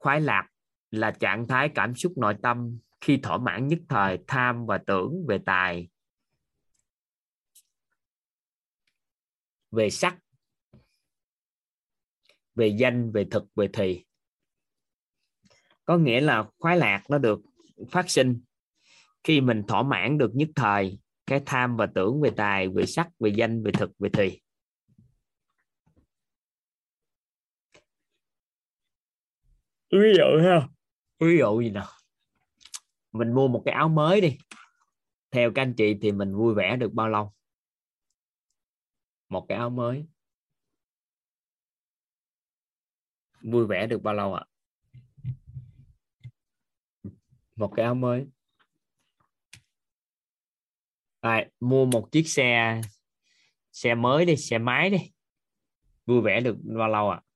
khoái 0.02 0.20
lạc 0.20 0.48
là 0.90 1.10
trạng 1.10 1.46
thái 1.48 1.70
cảm 1.74 1.94
xúc 1.94 2.12
nội 2.16 2.34
tâm 2.42 2.78
khi 3.00 3.20
thỏa 3.22 3.38
mãn 3.38 3.68
nhất 3.68 3.78
thời 3.88 4.18
tham 4.26 4.66
và 4.66 4.78
tưởng 4.86 5.26
về 5.28 5.38
tài, 5.46 5.88
về 9.70 9.90
sắc, 9.90 10.18
về 12.54 12.66
danh, 12.66 13.12
về 13.12 13.26
thực, 13.30 13.44
về 13.56 13.68
thì. 13.72 14.04
Có 15.84 15.96
nghĩa 15.96 16.20
là 16.20 16.44
khoái 16.58 16.76
lạc 16.76 17.02
nó 17.08 17.18
được 17.18 17.40
phát 17.90 18.10
sinh 18.10 18.40
khi 19.24 19.40
mình 19.40 19.62
thỏa 19.68 19.82
mãn 19.82 20.18
được 20.18 20.30
nhất 20.34 20.48
thời 20.56 20.98
cái 21.26 21.42
tham 21.46 21.76
và 21.76 21.86
tưởng 21.94 22.20
về 22.20 22.30
tài, 22.36 22.68
về 22.68 22.86
sắc, 22.86 23.08
về 23.20 23.32
danh, 23.36 23.62
về 23.62 23.72
thực, 23.72 23.90
về 23.98 24.10
thì. 24.12 24.41
Ví 29.92 30.14
dụ 30.16 30.42
ha 30.42 30.68
ví 31.20 31.38
dụ 31.38 31.60
gì 31.60 31.70
nào 31.70 31.86
mình 33.12 33.32
mua 33.32 33.48
một 33.48 33.62
cái 33.64 33.74
áo 33.74 33.88
mới 33.88 34.20
đi. 34.20 34.38
Theo 35.30 35.52
các 35.54 35.62
anh 35.62 35.74
chị 35.76 35.98
thì 36.02 36.12
mình 36.12 36.34
vui 36.34 36.54
vẻ 36.54 36.76
được 36.76 36.92
bao 36.92 37.08
lâu? 37.08 37.32
Một 39.28 39.46
cái 39.48 39.58
áo 39.58 39.70
mới. 39.70 40.06
Vui 43.42 43.66
vẻ 43.66 43.86
được 43.86 44.02
bao 44.02 44.14
lâu 44.14 44.34
ạ? 44.34 44.44
Một 47.56 47.72
cái 47.76 47.84
áo 47.84 47.94
mới. 47.94 48.26
À, 51.20 51.46
mua 51.60 51.86
một 51.86 52.08
chiếc 52.12 52.28
xe 52.28 52.80
xe 53.72 53.94
mới 53.94 54.24
đi 54.24 54.36
xe 54.36 54.58
máy 54.58 54.90
đi. 54.90 55.12
Vui 56.06 56.20
vẻ 56.20 56.40
được 56.40 56.56
bao 56.62 56.88
lâu 56.88 57.10
ạ? 57.10 57.20
à? 57.24 57.31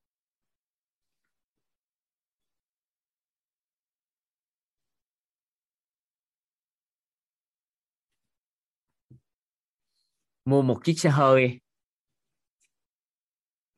Mua 10.47 10.63
một 10.63 10.81
chiếc 10.85 10.95
xe 11.01 11.11
hơi. 11.11 11.61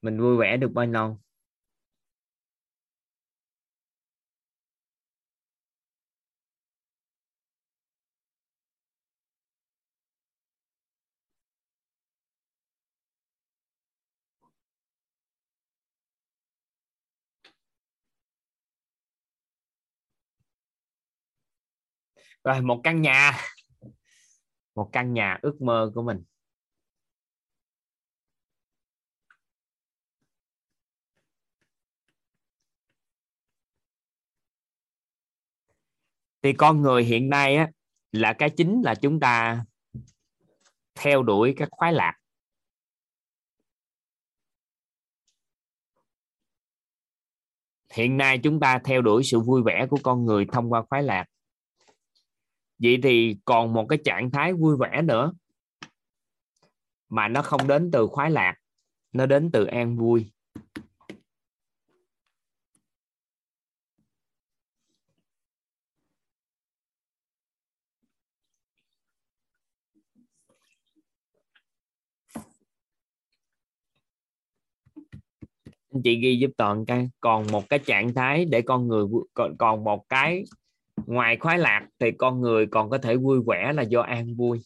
Mình 0.02 0.20
vui 0.20 0.36
vẻ 0.36 0.56
được 0.56 0.70
bao 0.74 0.86
lâu? 0.86 1.20
Rồi, 22.44 22.62
một 22.62 22.80
căn 22.84 23.02
nhà. 23.02 23.32
Một 24.74 24.90
căn 24.92 25.14
nhà 25.14 25.38
ước 25.42 25.60
mơ 25.62 25.90
của 25.94 26.02
mình. 26.02 26.24
Thì 36.42 36.52
con 36.52 36.82
người 36.82 37.04
hiện 37.04 37.28
nay 37.28 37.56
á, 37.56 37.70
là 38.12 38.32
cái 38.32 38.50
chính 38.50 38.82
là 38.84 38.94
chúng 38.94 39.20
ta 39.20 39.64
theo 40.94 41.22
đuổi 41.22 41.54
các 41.56 41.68
khoái 41.70 41.92
lạc. 41.92 42.14
Hiện 47.92 48.16
nay 48.16 48.40
chúng 48.42 48.60
ta 48.60 48.78
theo 48.84 49.02
đuổi 49.02 49.24
sự 49.24 49.40
vui 49.40 49.62
vẻ 49.62 49.86
của 49.90 49.98
con 50.02 50.24
người 50.24 50.46
thông 50.52 50.72
qua 50.72 50.82
khoái 50.90 51.02
lạc. 51.02 51.24
Vậy 52.78 52.98
thì 53.02 53.36
còn 53.44 53.72
một 53.72 53.86
cái 53.88 53.98
trạng 54.04 54.30
thái 54.30 54.52
vui 54.52 54.76
vẻ 54.80 55.02
nữa, 55.02 55.32
mà 57.08 57.28
nó 57.28 57.42
không 57.42 57.68
đến 57.68 57.90
từ 57.92 58.06
khoái 58.06 58.30
lạc, 58.30 58.54
nó 59.12 59.26
đến 59.26 59.50
từ 59.52 59.64
an 59.64 59.96
vui. 59.96 60.32
Anh 75.90 76.02
chị 76.02 76.20
ghi 76.20 76.38
giúp 76.38 76.50
toàn 76.56 76.86
cái 76.86 77.10
còn 77.20 77.46
một 77.52 77.68
cái 77.68 77.78
trạng 77.78 78.14
thái 78.14 78.44
để 78.44 78.62
con 78.62 78.88
người 78.88 79.04
còn, 79.34 79.56
còn 79.58 79.84
một 79.84 80.08
cái 80.08 80.44
ngoài 81.06 81.36
khoái 81.36 81.58
lạc 81.58 81.88
thì 81.98 82.10
con 82.18 82.40
người 82.40 82.66
còn 82.66 82.90
có 82.90 82.98
thể 82.98 83.16
vui 83.16 83.40
vẻ 83.46 83.72
là 83.72 83.82
do 83.82 84.00
an 84.00 84.34
vui. 84.36 84.60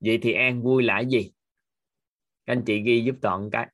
Vậy 0.00 0.18
thì 0.22 0.32
an 0.32 0.62
vui 0.62 0.82
là 0.82 1.00
gì? 1.00 1.30
Anh 2.44 2.62
chị 2.66 2.82
ghi 2.82 3.04
giúp 3.04 3.16
toàn 3.22 3.50
cái 3.50 3.66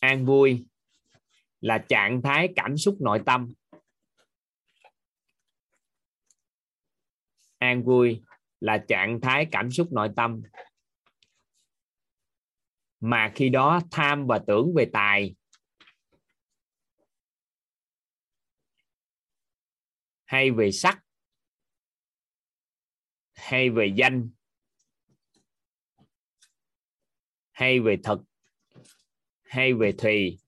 an 0.00 0.24
vui 0.24 0.66
là 1.60 1.78
trạng 1.78 2.22
thái 2.22 2.48
cảm 2.56 2.76
xúc 2.76 2.96
nội 3.00 3.20
tâm. 3.26 3.52
An 7.58 7.84
vui 7.84 8.22
là 8.60 8.84
trạng 8.88 9.20
thái 9.20 9.46
cảm 9.52 9.70
xúc 9.70 9.88
nội 9.92 10.08
tâm. 10.16 10.42
Mà 13.00 13.32
khi 13.34 13.48
đó 13.48 13.80
tham 13.90 14.26
và 14.26 14.40
tưởng 14.46 14.74
về 14.76 14.90
tài. 14.92 15.34
Hay 20.24 20.50
về 20.50 20.72
sắc. 20.72 21.02
Hay 23.34 23.70
về 23.70 23.92
danh. 23.96 24.30
Hay 27.52 27.80
về 27.80 27.96
thực. 28.04 28.20
Hay 29.42 29.74
về 29.74 29.92
thùy. 29.98 30.38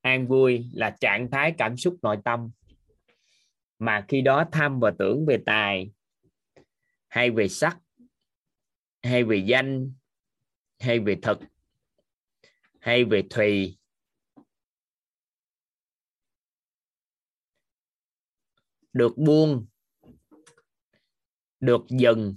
An 0.00 0.28
vui 0.28 0.70
là 0.72 0.96
trạng 1.00 1.28
thái 1.30 1.54
cảm 1.58 1.76
xúc 1.76 1.96
nội 2.02 2.16
tâm 2.24 2.50
mà 3.80 4.04
khi 4.08 4.20
đó 4.20 4.44
tham 4.52 4.80
và 4.80 4.92
tưởng 4.98 5.26
về 5.26 5.42
tài, 5.46 5.90
hay 7.08 7.30
về 7.30 7.48
sắc, 7.48 7.78
hay 9.02 9.24
về 9.24 9.44
danh, 9.46 9.92
hay 10.78 11.00
về 11.00 11.16
thực, 11.22 11.38
hay 12.80 13.04
về 13.04 13.22
thùy. 13.30 13.78
Được 18.92 19.12
buông, 19.16 19.66
được 21.60 21.80
dừng 21.88 22.34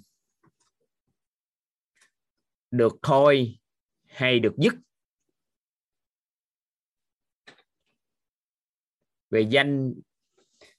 được 2.73 2.93
thôi 3.01 3.59
hay 4.05 4.39
được 4.39 4.53
dứt. 4.57 4.73
Về 9.29 9.47
danh, 9.51 9.93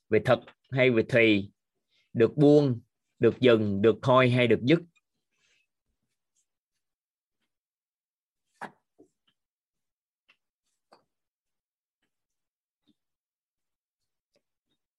về 0.09 0.23
thực 0.25 0.39
hay 0.75 0.91
về 0.91 1.03
thùy, 1.09 1.51
được 2.13 2.37
buông, 2.37 2.81
được 3.19 3.35
dừng, 3.41 3.83
được 3.83 3.97
thôi 4.03 4.31
hay 4.31 4.47
được 4.47 4.61
dứt? 4.63 4.81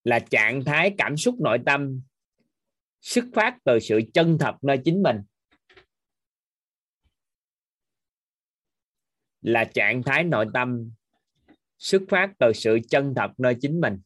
Là 0.04 0.20
trạng 0.20 0.64
thái 0.66 0.96
cảm 0.98 1.18
xúc 1.18 1.36
nội 1.40 1.58
tâm, 1.66 2.02
xuất 3.02 3.26
phát 3.34 3.58
từ 3.64 3.80
sự 3.80 4.00
chân 4.14 4.38
thật 4.40 4.56
nơi 4.62 4.80
chính 4.86 5.04
mình. 5.04 5.18
Là 9.42 9.66
trạng 9.74 10.04
thái 10.04 10.24
nội 10.24 10.46
tâm, 10.54 10.92
xuất 11.78 12.02
phát 12.10 12.34
từ 12.40 12.52
sự 12.56 12.80
chân 12.90 13.14
thật 13.16 13.32
nơi 13.38 13.56
chính 13.62 13.82
mình. 13.82 14.02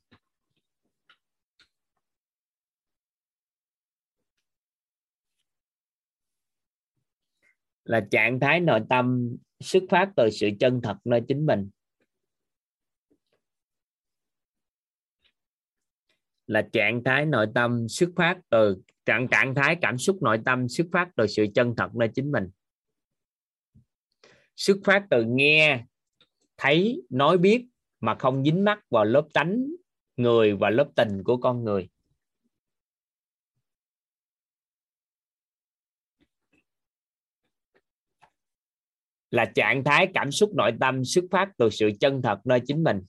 Là 7.90 8.08
trạng 8.12 8.40
thái 8.40 8.60
nội 8.60 8.82
tâm 8.90 9.36
xuất 9.60 9.84
phát 9.90 10.12
từ 10.16 10.30
sự 10.30 10.50
chân 10.60 10.82
thật 10.84 10.98
nơi 11.06 11.22
chính 11.28 11.46
mình. 11.46 11.70
Là 16.48 16.62
trạng 16.74 17.04
thái 17.04 17.26
nội 17.26 17.48
tâm 17.56 17.88
xuất 17.90 18.10
phát 18.16 18.40
từ, 18.50 18.78
trạng 19.06 19.28
trạng 19.28 19.56
thái 19.56 19.78
cảm 19.82 19.98
xúc 19.98 20.22
nội 20.22 20.40
tâm 20.46 20.68
xuất 20.70 20.88
phát 20.92 21.10
từ 21.16 21.28
sự 21.28 21.46
chân 21.56 21.74
thật 21.78 21.96
nơi 21.96 22.10
chính 22.16 22.32
mình. 22.32 22.50
Xuất 24.56 24.78
phát 24.84 25.06
từ 25.10 25.24
nghe, 25.24 25.86
thấy, 26.58 27.02
nói 27.10 27.38
biết 27.38 27.68
mà 28.00 28.16
không 28.16 28.44
dính 28.44 28.64
mắc 28.64 28.80
vào 28.90 29.06
lớp 29.06 29.28
tánh 29.34 29.66
người 30.18 30.56
và 30.56 30.70
lớp 30.70 30.90
tình 30.96 31.24
của 31.24 31.38
con 31.38 31.64
người. 31.64 31.90
Là 39.32 39.46
trạng 39.56 39.84
thái 39.84 40.12
cảm 40.14 40.32
xúc 40.32 40.52
nội 40.56 40.72
tâm 40.80 41.06
xuất 41.06 41.26
phát 41.32 41.50
từ 41.58 41.70
sự 41.70 41.92
chân 42.00 42.22
thật 42.22 42.40
nơi 42.44 42.62
chính 42.68 42.84
mình. 42.84 43.02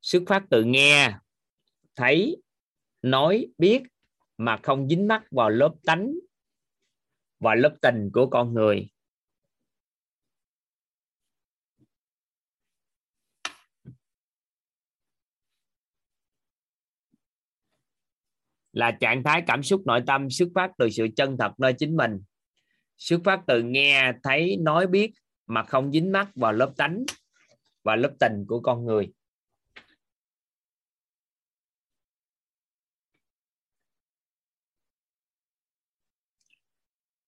Xuất 0.00 0.22
phát 0.26 0.42
từ 0.50 0.64
nghe, 0.64 1.14
thấy, 1.96 2.42
nói, 3.02 3.46
biết 3.58 3.82
mà 4.38 4.58
không 4.62 4.88
dính 4.88 5.08
mắc 5.08 5.22
vào 5.30 5.50
lớp 5.50 5.74
tánh 5.84 6.12
và 7.38 7.54
lớp 7.54 7.76
tình 7.82 8.10
của 8.12 8.26
con 8.30 8.54
người. 8.54 8.88
Là 18.72 18.90
trạng 19.00 19.22
thái 19.24 19.42
cảm 19.46 19.62
xúc 19.62 19.82
nội 19.86 20.00
tâm 20.06 20.30
xuất 20.30 20.48
phát 20.54 20.70
từ 20.78 20.90
sự 20.90 21.06
chân 21.16 21.36
thật 21.38 21.52
nơi 21.58 21.74
chính 21.78 21.96
mình 21.96 22.22
xuất 22.96 23.20
phát 23.24 23.40
từ 23.46 23.62
nghe, 23.62 24.12
thấy, 24.22 24.56
nói, 24.60 24.86
biết 24.86 25.12
mà 25.46 25.62
không 25.62 25.92
dính 25.92 26.12
mắc 26.12 26.28
vào 26.34 26.52
lớp 26.52 26.72
tánh 26.76 27.04
và 27.82 27.96
lớp 27.96 28.14
tình 28.20 28.44
của 28.48 28.60
con 28.60 28.84
người. 28.84 29.12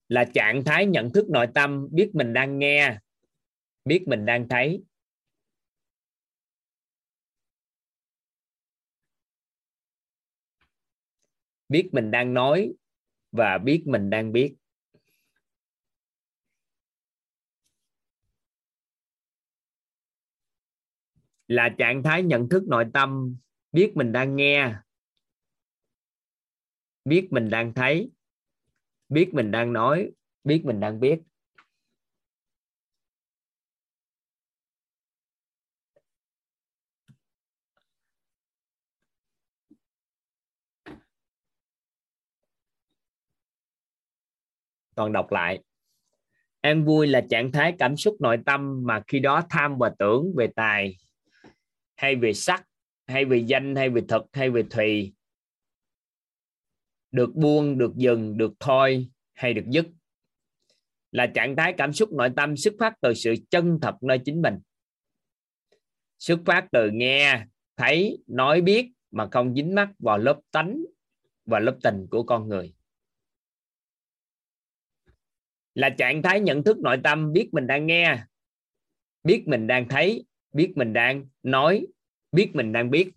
Là 0.08 0.24
trạng 0.24 0.64
thái 0.64 0.86
nhận 0.86 1.12
thức 1.12 1.28
nội 1.30 1.46
tâm, 1.54 1.88
biết 1.90 2.10
mình 2.14 2.32
đang 2.32 2.58
nghe, 2.58 2.98
biết 3.84 4.04
mình 4.06 4.26
đang 4.26 4.48
thấy. 4.48 4.82
Biết 11.68 11.88
mình 11.92 12.10
đang 12.10 12.34
nói 12.34 12.72
và 13.32 13.58
biết 13.58 13.82
mình 13.86 14.10
đang 14.10 14.32
biết. 14.32 14.54
Là 21.55 21.68
trạng 21.78 22.02
thái 22.02 22.22
nhận 22.22 22.48
thức 22.48 22.64
nội 22.68 22.86
tâm. 22.94 23.36
Biết 23.72 23.92
mình 23.94 24.12
đang 24.12 24.36
nghe. 24.36 24.74
Biết 27.05 27.28
mình 27.30 27.50
đang 27.50 27.74
thấy. 27.74 28.11
Biết 29.09 29.34
mình 29.34 29.50
đang 29.50 29.72
nói. 29.72 30.11
Biết 30.44 30.62
mình 30.64 30.80
đang 30.80 31.00
biết. 31.00 31.20
Toàn 44.94 45.12
đọc 45.12 45.32
lại. 45.32 45.62
An 46.61 46.84
vui 46.84 47.07
là 47.07 47.20
trạng 47.30 47.52
thái 47.52 47.74
cảm 47.78 47.96
xúc 47.96 48.16
nội 48.20 48.38
tâm 48.46 48.82
mà 48.86 49.02
khi 49.07 49.20
đó 49.20 49.42
tham 49.50 49.78
và 49.78 49.94
tưởng 49.98 50.34
về 50.36 50.46
tài 50.57 50.96
hay 51.97 52.16
về 52.16 52.32
sắc, 52.32 52.66
hay 53.07 53.24
về 53.24 53.45
danh, 53.47 53.76
hay 53.76 53.90
về 53.90 54.03
thực, 54.09 54.22
hay 54.32 54.51
về 54.51 54.62
thùy. 54.70 55.14
Được 57.11 57.34
buông, 57.34 57.78
được 57.78 57.92
dừng, 57.97 58.38
được 58.38 58.53
thôi, 58.61 59.09
hay 59.32 59.55
được 59.55 59.64
dứt. 59.68 59.86
Là 61.11 61.26
trạng 61.34 61.57
thái 61.57 61.74
cảm 61.76 61.92
xúc 61.92 62.12
nội 62.12 62.30
tâm 62.36 62.57
xuất 62.57 62.74
phát 62.78 62.95
từ 63.01 63.14
sự 63.14 63.34
chân 63.51 63.78
thật 63.82 63.95
nơi 64.01 64.18
chính 64.24 64.42
mình. 64.42 64.59
Xuất 66.18 66.40
phát 66.47 66.66
từ 66.72 66.90
nghe, 66.90 67.45
thấy, 67.76 68.18
nói 68.26 68.61
biết 68.61 68.90
mà 69.11 69.28
không 69.32 69.55
dính 69.55 69.74
mắc 69.74 69.90
vào 69.99 70.18
lớp 70.18 70.40
tánh 70.51 70.84
và 71.45 71.61
lớp 71.61 71.76
tình 71.82 72.07
của 72.11 72.22
con 72.22 72.49
người. 72.49 72.74
Là 75.74 75.90
trạng 75.99 76.22
thái 76.22 76.40
nhận 76.40 76.64
thức 76.64 76.78
nội 76.78 77.01
tâm 77.05 77.32
biết 77.32 77.49
mình 77.53 77.66
đang 77.66 77.86
nghe, 77.86 78.24
biết 79.24 79.45
mình 79.47 79.66
đang 79.66 79.88
thấy 79.88 80.24
biết 80.55 80.72
mình 80.76 80.92
đang 80.92 81.26
nói, 81.42 81.86
biết 82.32 82.50
mình 82.55 82.72
đang 82.72 82.90
biết. 82.90 83.12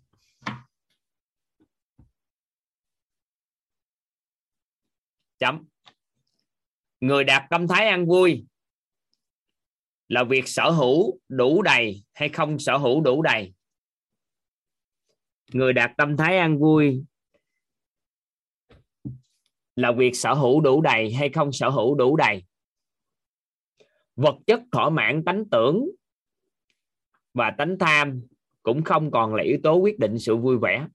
Chấm. 5.38 5.68
Người 7.00 7.24
đạt 7.24 7.42
tâm 7.50 7.68
thái 7.68 7.88
an 7.88 8.06
vui 8.06 8.46
là 10.08 10.24
việc 10.24 10.42
sở 10.46 10.70
hữu 10.70 11.20
đủ 11.28 11.62
đầy 11.62 12.04
hay 12.12 12.28
không 12.28 12.58
sở 12.58 12.76
hữu 12.76 13.00
đủ 13.00 13.22
đầy? 13.22 13.54
Người 15.52 15.72
đạt 15.72 15.90
tâm 15.96 16.16
thái 16.16 16.38
an 16.38 16.58
vui 16.58 17.04
là 19.76 19.92
việc 19.92 20.10
sở 20.14 20.34
hữu 20.34 20.60
đủ 20.60 20.80
đầy 20.80 21.12
hay 21.14 21.28
không 21.28 21.52
sở 21.52 21.68
hữu 21.68 21.94
đủ 21.94 22.16
đầy? 22.16 22.44
Vật 24.16 24.34
chất 24.46 24.60
thỏa 24.72 24.90
mãn 24.90 25.22
tánh 25.26 25.44
tưởng 25.50 25.88
và 27.34 27.54
tánh 27.58 27.76
tham 27.80 28.22
cũng 28.62 28.82
không 28.82 29.10
còn 29.10 29.34
là 29.34 29.42
yếu 29.42 29.58
tố 29.62 29.74
quyết 29.76 29.98
định 29.98 30.18
sự 30.18 30.36
vui 30.36 30.58
vẻ. 30.58 30.86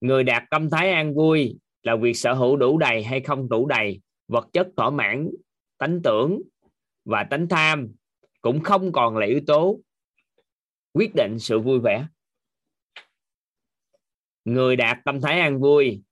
Người 0.00 0.24
đạt 0.24 0.42
tâm 0.50 0.70
thái 0.70 0.90
an 0.90 1.14
vui 1.14 1.58
là 1.82 1.96
việc 1.96 2.14
sở 2.14 2.32
hữu 2.32 2.56
đủ 2.56 2.78
đầy 2.78 3.02
hay 3.02 3.20
không 3.20 3.48
đủ 3.48 3.66
đầy, 3.66 4.00
vật 4.28 4.48
chất 4.52 4.68
thỏa 4.76 4.90
mãn, 4.90 5.30
tánh 5.78 6.00
tưởng 6.04 6.42
và 7.04 7.24
tánh 7.30 7.48
tham 7.48 7.88
cũng 8.40 8.60
không 8.60 8.92
còn 8.92 9.16
là 9.16 9.26
yếu 9.26 9.40
tố 9.46 9.80
quyết 10.92 11.10
định 11.14 11.36
sự 11.38 11.58
vui 11.58 11.78
vẻ. 11.80 12.06
Người 14.44 14.76
đạt 14.76 14.98
tâm 15.04 15.20
thái 15.20 15.40
an 15.40 15.60
vui 15.60 16.02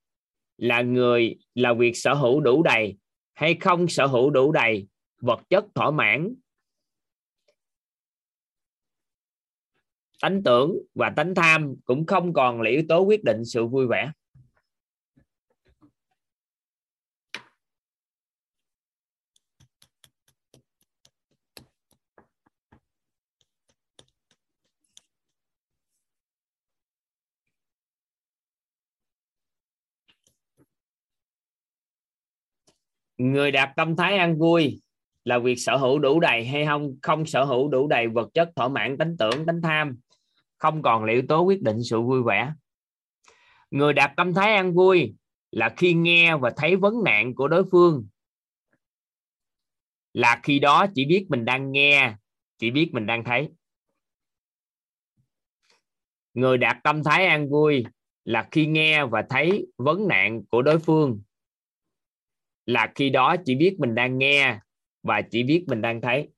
là 0.57 0.82
người, 0.82 1.38
là 1.55 1.74
việc 1.74 1.92
sở 1.94 2.14
hữu 2.14 2.40
đủ 2.40 2.62
đầy 2.62 2.96
hay 3.34 3.55
không 3.55 3.88
sở 3.88 4.07
hữu 4.07 4.30
đủ 4.30 4.53
đầy, 4.53 4.88
vật 5.20 5.40
chất 5.48 5.64
thỏa 5.74 5.90
mãn 5.90 6.34
tánh 10.20 10.42
tưởng 10.42 10.78
và 10.94 11.10
tánh 11.16 11.34
tham 11.34 11.74
cũng 11.84 12.06
không 12.06 12.32
còn 12.32 12.60
là 12.62 12.70
yếu 12.70 12.82
tố 12.88 13.00
quyết 13.00 13.24
định 13.24 13.44
sự 13.44 13.66
vui 13.66 13.86
vẻ. 13.86 14.10
Người 33.18 33.52
đạt 33.52 33.70
tâm 33.76 33.96
thái 33.96 34.18
an 34.18 34.38
vui 34.38 34.80
là 35.24 35.38
việc 35.38 35.56
sở 35.56 35.76
hữu 35.76 35.98
đủ 35.98 36.20
đầy 36.20 36.44
hay 36.44 36.66
không? 36.66 36.96
Không 37.02 37.26
sở 37.26 37.44
hữu 37.44 37.68
đủ 37.68 37.88
đầy 37.88 38.08
vật 38.08 38.28
chất, 38.34 38.50
thỏa 38.56 38.68
mãn 38.68 38.98
tánh 38.98 39.16
tưởng, 39.16 39.46
tánh 39.46 39.62
tham 39.62 39.98
không 40.61 40.82
còn 40.82 41.04
là 41.04 41.12
yếu 41.12 41.22
tố 41.28 41.42
quyết 41.42 41.62
định 41.62 41.76
sự 41.84 42.00
vui 42.00 42.22
vẻ. 42.22 42.52
Người 43.70 43.92
đạt 43.92 44.12
tâm 44.16 44.34
thái 44.34 44.54
an 44.54 44.74
vui 44.74 45.14
là 45.50 45.74
khi 45.76 45.94
nghe 45.94 46.36
và 46.36 46.52
thấy 46.56 46.76
vấn 46.76 46.94
nạn 47.04 47.34
của 47.34 47.48
đối 47.48 47.64
phương. 47.70 48.08
Là 50.12 50.40
khi 50.42 50.58
đó 50.58 50.86
chỉ 50.94 51.04
biết 51.04 51.26
mình 51.28 51.44
đang 51.44 51.72
nghe, 51.72 52.14
chỉ 52.58 52.70
biết 52.70 52.90
mình 52.92 53.06
đang 53.06 53.24
thấy. 53.24 53.48
Người 56.34 56.58
đạt 56.58 56.76
tâm 56.84 57.04
thái 57.04 57.26
an 57.26 57.50
vui 57.50 57.84
là 58.24 58.48
khi 58.50 58.66
nghe 58.66 59.06
và 59.06 59.24
thấy 59.30 59.66
vấn 59.76 60.08
nạn 60.08 60.44
của 60.50 60.62
đối 60.62 60.78
phương. 60.78 61.22
Là 62.66 62.92
khi 62.94 63.11
đó 63.11 63.36
chỉ 63.44 63.54
biết 63.54 63.76
mình 63.78 63.94
đang 63.94 64.18
nghe 64.18 64.58
và 65.02 65.22
chỉ 65.30 65.42
biết 65.42 65.64
mình 65.68 65.82
đang 65.82 66.00
thấy. 66.00 66.28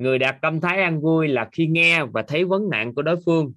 Người 0.00 0.18
đạt 0.18 0.36
tâm 0.42 0.60
thái 0.60 0.82
an 0.82 1.00
vui 1.00 1.28
là 1.28 1.48
khi 1.52 1.66
nghe 1.66 2.04
và 2.04 2.22
thấy 2.28 2.44
vấn 2.44 2.68
nạn 2.70 2.94
của 2.94 3.02
đối 3.02 3.16
phương. 3.26 3.52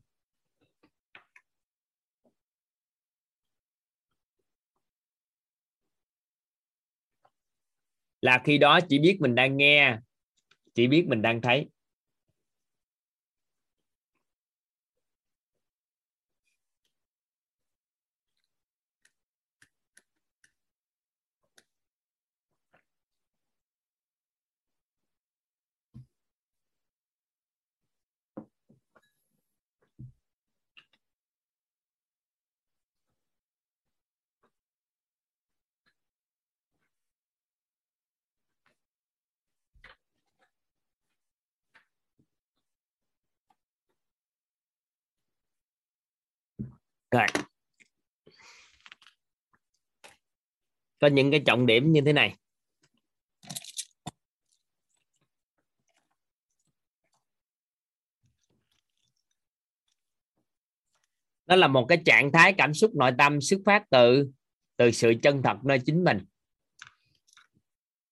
Là 8.22 8.42
khi 8.44 8.58
đó 8.58 8.80
chỉ 8.90 9.00
biết 9.00 9.18
mình 9.20 9.36
đang 9.36 9.58
nghe, 9.58 9.98
chỉ 10.76 10.88
biết 10.88 11.06
mình 11.08 11.22
đang 11.22 11.42
thấy. 11.42 11.70
Rồi. 47.14 47.28
Có 51.00 51.08
những 51.08 51.32
cái 51.32 51.42
trọng 51.46 51.66
điểm 51.66 51.92
như 51.92 52.02
thế 52.06 52.14
này. 52.14 52.36
Đó 61.46 61.56
là 61.56 61.68
một 61.68 61.86
cái 61.90 62.02
trạng 62.06 62.32
thái 62.32 62.54
cảm 62.58 62.74
xúc 62.74 62.92
nội 62.96 63.12
tâm 63.18 63.42
xuất 63.42 63.60
phát 63.66 63.84
từ 63.90 64.32
từ 64.78 64.92
sự 64.92 65.14
chân 65.24 65.42
thật 65.44 65.58
nơi 65.64 65.80
chính 65.86 66.04
mình. 66.04 66.20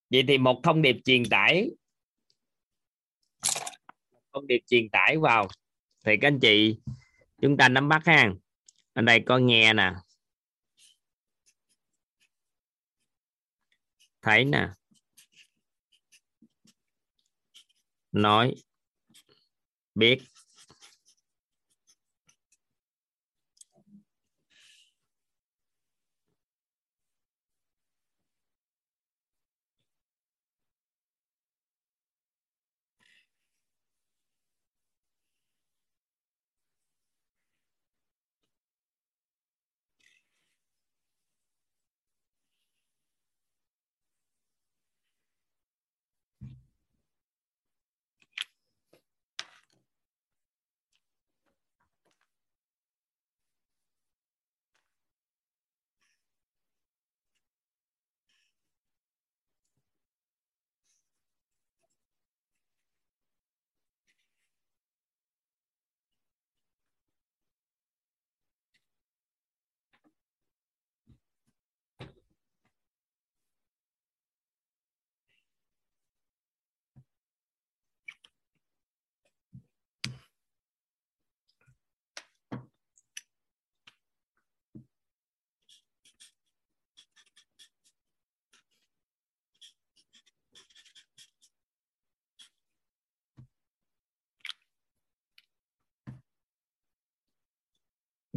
Vậy 0.09 0.23
thì 0.27 0.37
một 0.37 0.59
thông 0.63 0.81
điệp 0.81 0.95
truyền 1.05 1.23
tải 1.29 1.69
thông 4.33 4.47
điệp 4.47 4.61
truyền 4.67 4.89
tải 4.89 5.17
vào. 5.17 5.47
Thì 6.05 6.17
các 6.21 6.27
anh 6.27 6.39
chị, 6.39 6.77
chúng 7.41 7.57
ta 7.57 7.69
nắm 7.69 7.89
bắt 7.89 8.01
ha 8.05 8.33
ở 8.93 9.01
đây 9.01 9.23
có 9.25 9.37
nghe 9.37 9.73
nè. 9.73 9.91
Thấy 14.21 14.45
nè. 14.45 14.67
Nói. 18.11 18.55
Biết. 19.95 20.30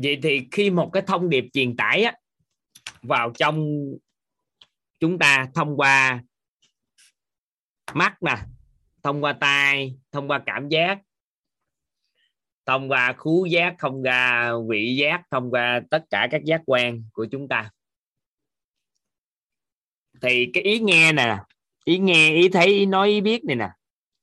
Vậy 0.05 0.19
thì 0.23 0.49
khi 0.53 0.71
một 0.71 0.91
cái 0.93 1.03
thông 1.07 1.29
điệp 1.29 1.45
truyền 1.53 1.77
tải 1.77 2.03
á, 2.03 2.13
vào 3.03 3.33
trong 3.39 3.75
chúng 5.01 5.19
ta 5.19 5.49
thông 5.55 5.77
qua 5.77 6.23
mắt 7.95 8.23
nè 8.23 8.37
thông 9.03 9.25
qua 9.25 9.33
tai 9.33 9.95
thông 10.13 10.29
qua 10.29 10.43
cảm 10.47 10.69
giác 10.69 10.99
thông 12.67 12.91
qua 12.91 13.13
khú 13.13 13.47
giác 13.51 13.75
thông 13.79 14.03
qua 14.03 14.53
vị 14.69 14.97
giác 14.97 15.23
thông 15.31 15.51
qua 15.51 15.81
tất 15.91 16.05
cả 16.11 16.29
các 16.31 16.45
giác 16.45 16.63
quan 16.67 17.03
của 17.13 17.27
chúng 17.31 17.49
ta. 17.49 17.71
Thì 20.21 20.51
cái 20.53 20.63
ý 20.63 20.79
nghe 20.79 21.13
nè 21.13 21.39
ý 21.85 21.99
nghe 21.99 22.35
ý 22.35 22.49
thấy 22.49 22.67
ý 22.67 22.87
nói 22.87 23.09
ý 23.09 23.21
biết 23.21 23.45
này 23.45 23.57
nè 23.57 23.69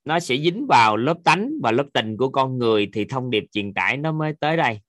nó 0.04 0.20
sẽ 0.20 0.36
dính 0.36 0.66
vào 0.68 0.96
lớp 0.96 1.16
tánh 1.24 1.50
và 1.62 1.72
lớp 1.72 1.86
tình 1.94 2.16
của 2.16 2.28
con 2.28 2.58
người 2.58 2.90
thì 2.92 3.04
thông 3.04 3.30
điệp 3.30 3.44
truyền 3.52 3.74
tải 3.74 3.96
nó 3.96 4.12
mới 4.12 4.32
tới 4.40 4.56
đây 4.56 4.80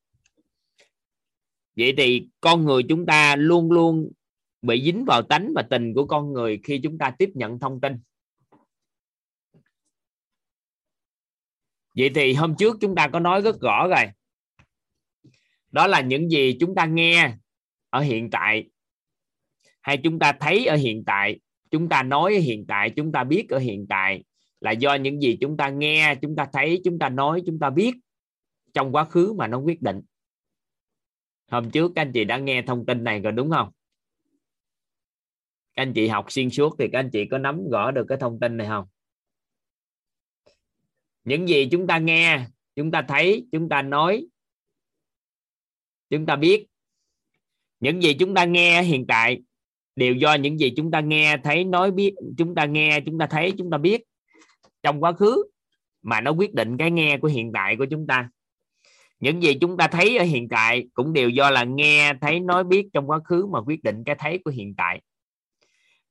vậy 1.78 1.94
thì 1.98 2.28
con 2.42 2.66
người 2.66 2.84
chúng 2.90 3.06
ta 3.06 3.36
luôn 3.36 3.72
luôn 3.72 4.12
bị 4.62 4.84
dính 4.84 5.06
vào 5.06 5.22
tánh 5.22 5.52
và 5.56 5.62
tình 5.62 5.94
của 5.94 6.06
con 6.06 6.34
người 6.34 6.60
khi 6.64 6.80
chúng 6.84 6.98
ta 6.98 7.12
tiếp 7.18 7.30
nhận 7.34 7.60
thông 7.60 7.82
tin 7.82 8.00
vậy 11.96 12.12
thì 12.16 12.34
hôm 12.34 12.56
trước 12.56 12.78
chúng 12.82 12.96
ta 12.96 13.08
có 13.08 13.20
nói 13.20 13.42
rất 13.42 13.62
rõ 13.62 13.88
rồi 13.88 14.06
đó 15.72 15.88
là 15.88 16.02
những 16.02 16.30
gì 16.30 16.58
chúng 16.60 16.76
ta 16.76 16.86
nghe 16.86 17.36
ở 17.90 18.02
hiện 18.02 18.30
tại 18.32 18.70
hay 19.82 19.98
chúng 20.04 20.20
ta 20.20 20.34
thấy 20.40 20.66
ở 20.66 20.76
hiện 20.76 21.04
tại 21.06 21.40
chúng 21.72 21.90
ta 21.90 22.04
nói 22.04 22.36
ở 22.36 22.40
hiện 22.40 22.66
tại 22.68 22.90
chúng 22.90 23.12
ta 23.12 23.24
biết 23.24 23.50
ở 23.50 23.60
hiện 23.60 23.86
tại 23.90 24.24
là 24.60 24.72
do 24.72 24.96
những 24.96 25.22
gì 25.22 25.38
chúng 25.42 25.58
ta 25.58 25.70
nghe 25.70 26.16
chúng 26.22 26.36
ta 26.36 26.48
thấy 26.54 26.82
chúng 26.84 27.00
ta 27.00 27.10
nói 27.10 27.42
chúng 27.46 27.60
ta 27.60 27.70
biết 27.70 27.96
trong 28.74 28.92
quá 28.92 29.06
khứ 29.06 29.34
mà 29.34 29.48
nó 29.48 29.58
quyết 29.58 29.82
định 29.82 30.02
hôm 31.54 31.72
trước 31.72 31.92
các 31.96 32.02
anh 32.02 32.12
chị 32.14 32.24
đã 32.24 32.38
nghe 32.38 32.62
thông 32.62 32.86
tin 32.86 33.04
này 33.04 33.20
rồi 33.20 33.32
đúng 33.32 33.52
không? 33.52 33.72
Các 35.74 35.82
anh 35.84 35.94
chị 35.94 36.08
học 36.08 36.26
xuyên 36.30 36.50
suốt 36.50 36.76
thì 36.80 36.88
các 36.92 37.00
anh 37.00 37.10
chị 37.14 37.26
có 37.32 37.38
nắm 37.38 37.70
rõ 37.72 37.92
được 37.92 38.06
cái 38.10 38.18
thông 38.22 38.40
tin 38.40 38.58
này 38.58 38.68
không? 38.68 38.86
Những 41.24 41.48
gì 41.48 41.68
chúng 41.72 41.88
ta 41.88 41.98
nghe, 41.98 42.48
chúng 42.76 42.92
ta 42.92 43.06
thấy, 43.08 43.46
chúng 43.52 43.70
ta 43.70 43.82
nói, 43.82 44.28
chúng 46.10 46.26
ta 46.26 46.36
biết. 46.36 46.66
Những 47.80 48.04
gì 48.04 48.14
chúng 48.20 48.34
ta 48.34 48.46
nghe 48.46 48.84
hiện 48.84 49.06
tại 49.08 49.42
đều 49.96 50.14
do 50.14 50.34
những 50.34 50.58
gì 50.58 50.74
chúng 50.76 50.92
ta 50.92 51.00
nghe, 51.00 51.38
thấy, 51.44 51.64
nói, 51.64 51.92
biết. 51.92 52.14
Chúng 52.38 52.56
ta 52.56 52.66
nghe, 52.66 53.00
chúng 53.06 53.20
ta 53.20 53.28
thấy, 53.28 53.54
chúng 53.58 53.70
ta 53.70 53.78
biết. 53.78 54.02
Trong 54.84 55.04
quá 55.04 55.14
khứ 55.14 55.44
mà 56.02 56.22
nó 56.22 56.32
quyết 56.32 56.54
định 56.54 56.78
cái 56.78 56.92
nghe 56.92 57.18
của 57.18 57.28
hiện 57.28 57.52
tại 57.54 57.76
của 57.78 57.86
chúng 57.92 58.08
ta 58.08 58.30
những 59.24 59.44
gì 59.44 59.54
chúng 59.62 59.78
ta 59.78 59.88
thấy 59.88 60.18
ở 60.18 60.24
hiện 60.24 60.50
tại 60.50 60.88
cũng 60.94 61.14
đều 61.14 61.30
do 61.30 61.50
là 61.50 61.64
nghe, 61.64 62.14
thấy, 62.22 62.40
nói 62.40 62.64
biết 62.64 62.88
trong 62.94 63.10
quá 63.10 63.20
khứ 63.26 63.46
mà 63.46 63.62
quyết 63.62 63.84
định 63.84 64.04
cái 64.04 64.16
thấy 64.20 64.40
của 64.46 64.52
hiện 64.52 64.76
tại. 64.76 65.02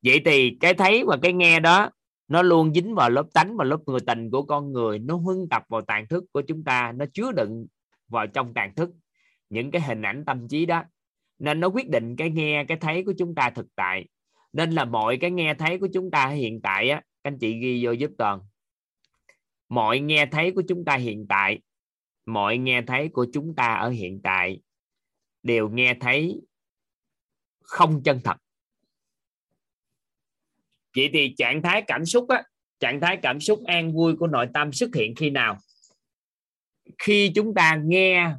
Vậy 0.03 0.21
thì 0.25 0.57
cái 0.61 0.75
thấy 0.75 1.05
và 1.07 1.17
cái 1.23 1.33
nghe 1.33 1.61
đó, 1.61 1.91
nó 2.29 2.43
luôn 2.43 2.75
dính 2.75 2.95
vào 2.95 3.11
lớp 3.11 3.27
tánh 3.35 3.57
và 3.57 3.65
lớp 3.65 3.79
người 3.87 4.01
tình 4.07 4.31
của 4.31 4.43
con 4.43 4.73
người. 4.73 4.99
Nó 4.99 5.17
huân 5.17 5.49
tập 5.51 5.63
vào 5.69 5.81
tàn 5.81 6.09
thức 6.09 6.25
của 6.33 6.43
chúng 6.43 6.65
ta, 6.65 6.93
nó 6.93 7.05
chứa 7.13 7.33
đựng 7.33 7.67
vào 8.09 8.27
trong 8.27 8.55
tàn 8.55 8.75
thức 8.75 8.91
những 9.51 9.71
cái 9.71 9.83
hình 9.83 10.03
ảnh 10.03 10.25
tâm 10.25 10.49
trí 10.49 10.67
đó. 10.67 10.85
Nên 11.39 11.61
nó 11.61 11.69
quyết 11.69 11.89
định 11.89 12.17
cái 12.17 12.31
nghe, 12.31 12.65
cái 12.65 12.77
thấy 12.77 13.05
của 13.05 13.15
chúng 13.19 13.35
ta 13.35 13.51
thực 13.51 13.67
tại. 13.77 14.05
Nên 14.53 14.71
là 14.71 14.85
mọi 14.85 15.17
cái 15.17 15.31
nghe 15.31 15.55
thấy 15.55 15.79
của 15.79 15.89
chúng 15.95 16.11
ta 16.11 16.27
hiện 16.27 16.61
tại 16.63 16.91
á, 16.91 16.97
các 16.97 17.31
anh 17.31 17.39
chị 17.39 17.59
ghi 17.59 17.85
vô 17.85 17.93
giúp 17.93 18.11
toàn. 18.19 18.41
Mọi 19.69 20.01
nghe 20.01 20.27
thấy 20.27 20.53
của 20.53 20.63
chúng 20.69 20.85
ta 20.85 20.97
hiện 20.97 21.27
tại 21.29 21.61
mọi 22.27 22.59
nghe 22.59 22.83
thấy 22.87 23.09
của 23.13 23.27
chúng 23.33 23.55
ta 23.55 23.75
ở 23.75 23.89
hiện 23.89 24.21
tại 24.25 24.61
đều 25.43 25.69
nghe 25.69 25.97
thấy 26.01 26.41
không 27.61 28.03
chân 28.03 28.21
thật. 28.25 28.37
Vậy 30.97 31.11
thì 31.13 31.35
trạng 31.39 31.63
thái 31.63 31.83
cảm 31.87 32.07
xúc 32.07 32.29
á, 32.29 32.43
trạng 32.81 33.01
thái 33.01 33.19
cảm 33.23 33.41
xúc 33.41 33.63
an 33.65 33.93
vui 33.93 34.17
của 34.17 34.27
nội 34.27 34.49
tâm 34.55 34.73
xuất 34.73 34.95
hiện 34.95 35.15
khi 35.17 35.31
nào? 35.31 35.59
Khi 36.99 37.33
chúng 37.35 37.55
ta 37.55 37.81
nghe 37.85 38.35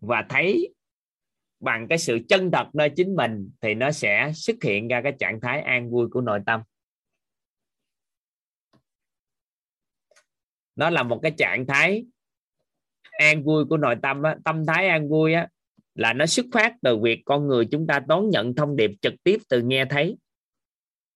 và 0.00 0.26
thấy 0.28 0.74
bằng 1.60 1.86
cái 1.88 1.98
sự 1.98 2.18
chân 2.28 2.50
thật 2.52 2.66
nơi 2.72 2.90
chính 2.96 3.16
mình 3.16 3.50
thì 3.60 3.74
nó 3.74 3.90
sẽ 3.90 4.32
xuất 4.34 4.56
hiện 4.62 4.88
ra 4.88 5.00
cái 5.02 5.12
trạng 5.18 5.40
thái 5.40 5.60
an 5.60 5.90
vui 5.90 6.08
của 6.10 6.20
nội 6.20 6.40
tâm. 6.46 6.60
Nó 10.76 10.90
là 10.90 11.02
một 11.02 11.20
cái 11.22 11.32
trạng 11.38 11.66
thái 11.66 12.06
an 13.18 13.44
vui 13.44 13.64
của 13.64 13.76
nội 13.76 13.96
tâm 14.02 14.22
á, 14.22 14.36
tâm 14.44 14.66
thái 14.66 14.88
an 14.88 15.08
vui 15.08 15.32
á, 15.32 15.48
là 15.94 16.12
nó 16.12 16.26
xuất 16.26 16.46
phát 16.52 16.74
từ 16.82 16.98
việc 16.98 17.22
con 17.24 17.46
người 17.46 17.64
chúng 17.64 17.86
ta 17.86 18.00
đón 18.06 18.30
nhận 18.30 18.54
thông 18.54 18.76
điệp 18.76 18.90
trực 19.02 19.14
tiếp 19.24 19.40
từ 19.48 19.62
nghe 19.62 19.84
thấy. 19.84 20.16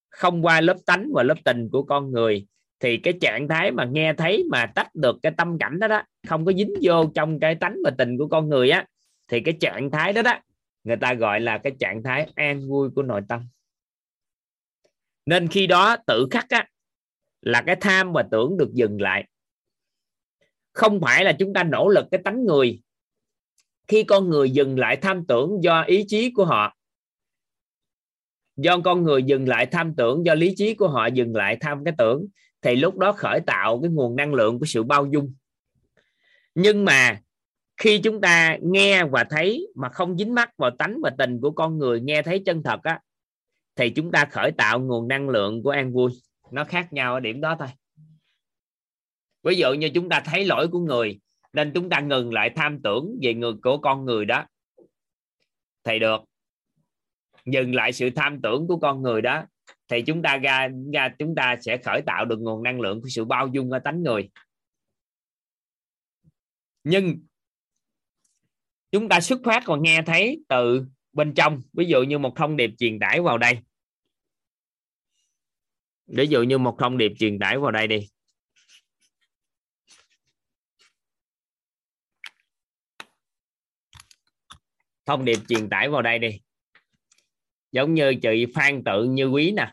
Không 0.08 0.44
qua 0.44 0.60
lớp 0.60 0.76
tánh 0.86 1.10
và 1.14 1.22
lớp 1.22 1.36
tình 1.44 1.68
của 1.72 1.82
con 1.82 2.12
người 2.12 2.46
thì 2.80 2.96
cái 2.96 3.14
trạng 3.20 3.48
thái 3.48 3.70
mà 3.70 3.84
nghe 3.84 4.12
thấy 4.12 4.44
mà 4.50 4.66
tách 4.66 4.94
được 4.94 5.16
cái 5.22 5.32
tâm 5.36 5.58
cảnh 5.58 5.78
đó 5.78 5.88
đó 5.88 6.02
không 6.28 6.44
có 6.44 6.52
dính 6.52 6.74
vô 6.82 7.04
trong 7.14 7.40
cái 7.40 7.54
tánh 7.54 7.76
và 7.84 7.90
tình 7.98 8.18
của 8.18 8.28
con 8.28 8.48
người 8.48 8.70
á 8.70 8.86
thì 9.28 9.40
cái 9.40 9.54
trạng 9.60 9.90
thái 9.90 10.12
đó 10.12 10.22
đó 10.22 10.40
người 10.84 10.96
ta 10.96 11.14
gọi 11.14 11.40
là 11.40 11.58
cái 11.58 11.72
trạng 11.78 12.02
thái 12.02 12.30
an 12.34 12.68
vui 12.68 12.90
của 12.90 13.02
nội 13.02 13.20
tâm. 13.28 13.48
Nên 15.26 15.48
khi 15.48 15.66
đó 15.66 15.96
tự 16.06 16.26
khắc 16.30 16.48
á 16.48 16.68
là 17.40 17.62
cái 17.66 17.76
tham 17.80 18.12
và 18.12 18.24
tưởng 18.30 18.56
được 18.58 18.70
dừng 18.72 19.00
lại 19.00 19.24
không 20.72 21.00
phải 21.00 21.24
là 21.24 21.32
chúng 21.32 21.52
ta 21.52 21.64
nỗ 21.64 21.88
lực 21.88 22.06
cái 22.10 22.20
tánh 22.24 22.44
người. 22.44 22.82
Khi 23.88 24.02
con 24.02 24.28
người 24.30 24.50
dừng 24.50 24.78
lại 24.78 24.96
tham 24.96 25.26
tưởng 25.26 25.62
do 25.62 25.82
ý 25.82 26.04
chí 26.08 26.30
của 26.30 26.44
họ, 26.44 26.76
do 28.56 28.80
con 28.80 29.02
người 29.02 29.22
dừng 29.22 29.48
lại 29.48 29.66
tham 29.66 29.94
tưởng, 29.96 30.26
do 30.26 30.34
lý 30.34 30.54
trí 30.56 30.74
của 30.74 30.88
họ 30.88 31.06
dừng 31.06 31.36
lại 31.36 31.56
tham 31.60 31.84
cái 31.84 31.94
tưởng, 31.98 32.26
thì 32.62 32.76
lúc 32.76 32.98
đó 32.98 33.12
khởi 33.12 33.40
tạo 33.46 33.80
cái 33.80 33.90
nguồn 33.90 34.16
năng 34.16 34.34
lượng 34.34 34.58
của 34.58 34.66
sự 34.66 34.82
bao 34.82 35.06
dung. 35.06 35.34
Nhưng 36.54 36.84
mà 36.84 37.20
khi 37.76 37.98
chúng 37.98 38.20
ta 38.20 38.56
nghe 38.62 39.04
và 39.04 39.24
thấy 39.30 39.66
mà 39.74 39.88
không 39.88 40.18
dính 40.18 40.34
mắc 40.34 40.50
vào 40.56 40.70
tánh 40.78 40.96
và 41.02 41.10
tình 41.18 41.40
của 41.40 41.50
con 41.50 41.78
người, 41.78 42.00
nghe 42.00 42.22
thấy 42.22 42.42
chân 42.46 42.62
thật 42.62 42.80
á, 42.82 43.00
thì 43.76 43.90
chúng 43.90 44.12
ta 44.12 44.24
khởi 44.24 44.52
tạo 44.52 44.80
nguồn 44.80 45.08
năng 45.08 45.28
lượng 45.28 45.62
của 45.62 45.70
an 45.70 45.92
vui. 45.92 46.10
Nó 46.50 46.64
khác 46.64 46.92
nhau 46.92 47.14
ở 47.14 47.20
điểm 47.20 47.40
đó 47.40 47.56
thôi 47.58 47.68
ví 49.42 49.56
dụ 49.56 49.72
như 49.72 49.90
chúng 49.94 50.08
ta 50.08 50.22
thấy 50.24 50.44
lỗi 50.44 50.68
của 50.68 50.80
người 50.80 51.20
nên 51.52 51.72
chúng 51.74 51.88
ta 51.88 52.00
ngừng 52.00 52.32
lại 52.32 52.50
tham 52.56 52.82
tưởng 52.82 53.18
về 53.22 53.34
người 53.34 53.52
của 53.62 53.78
con 53.78 54.04
người 54.04 54.24
đó. 54.24 54.46
Thì 55.84 55.98
được. 55.98 56.20
Dừng 57.46 57.74
lại 57.74 57.92
sự 57.92 58.10
tham 58.16 58.42
tưởng 58.42 58.66
của 58.68 58.78
con 58.78 59.02
người 59.02 59.22
đó 59.22 59.44
thì 59.88 60.02
chúng 60.02 60.22
ta 60.22 60.36
ra, 60.36 60.68
ra 60.92 61.14
chúng 61.18 61.34
ta 61.34 61.56
sẽ 61.60 61.76
khởi 61.76 62.02
tạo 62.06 62.24
được 62.24 62.38
nguồn 62.40 62.62
năng 62.62 62.80
lượng 62.80 63.00
của 63.02 63.08
sự 63.08 63.24
bao 63.24 63.48
dung 63.48 63.70
ở 63.70 63.78
tánh 63.78 64.02
người. 64.02 64.30
Nhưng 66.84 67.20
chúng 68.92 69.08
ta 69.08 69.20
xuất 69.20 69.40
phát 69.44 69.62
còn 69.66 69.82
nghe 69.82 70.02
thấy 70.06 70.44
từ 70.48 70.86
bên 71.12 71.34
trong. 71.34 71.62
Ví 71.72 71.84
dụ 71.84 72.02
như 72.02 72.18
một 72.18 72.32
thông 72.36 72.56
điệp 72.56 72.70
truyền 72.78 72.98
tải 72.98 73.20
vào 73.20 73.38
đây. 73.38 73.58
Ví 76.06 76.26
dụ 76.26 76.42
như 76.42 76.58
một 76.58 76.76
thông 76.78 76.98
điệp 76.98 77.12
truyền 77.18 77.38
tải 77.38 77.58
vào 77.58 77.70
đây 77.70 77.86
đi. 77.86 78.08
Thông 85.06 85.24
điệp 85.24 85.38
truyền 85.48 85.68
tải 85.68 85.88
vào 85.88 86.02
đây 86.02 86.18
đi. 86.18 86.40
Giống 87.72 87.94
như 87.94 88.14
chị 88.22 88.46
phan 88.54 88.82
tự 88.84 89.04
như 89.04 89.26
quý 89.26 89.52
nè. 89.52 89.72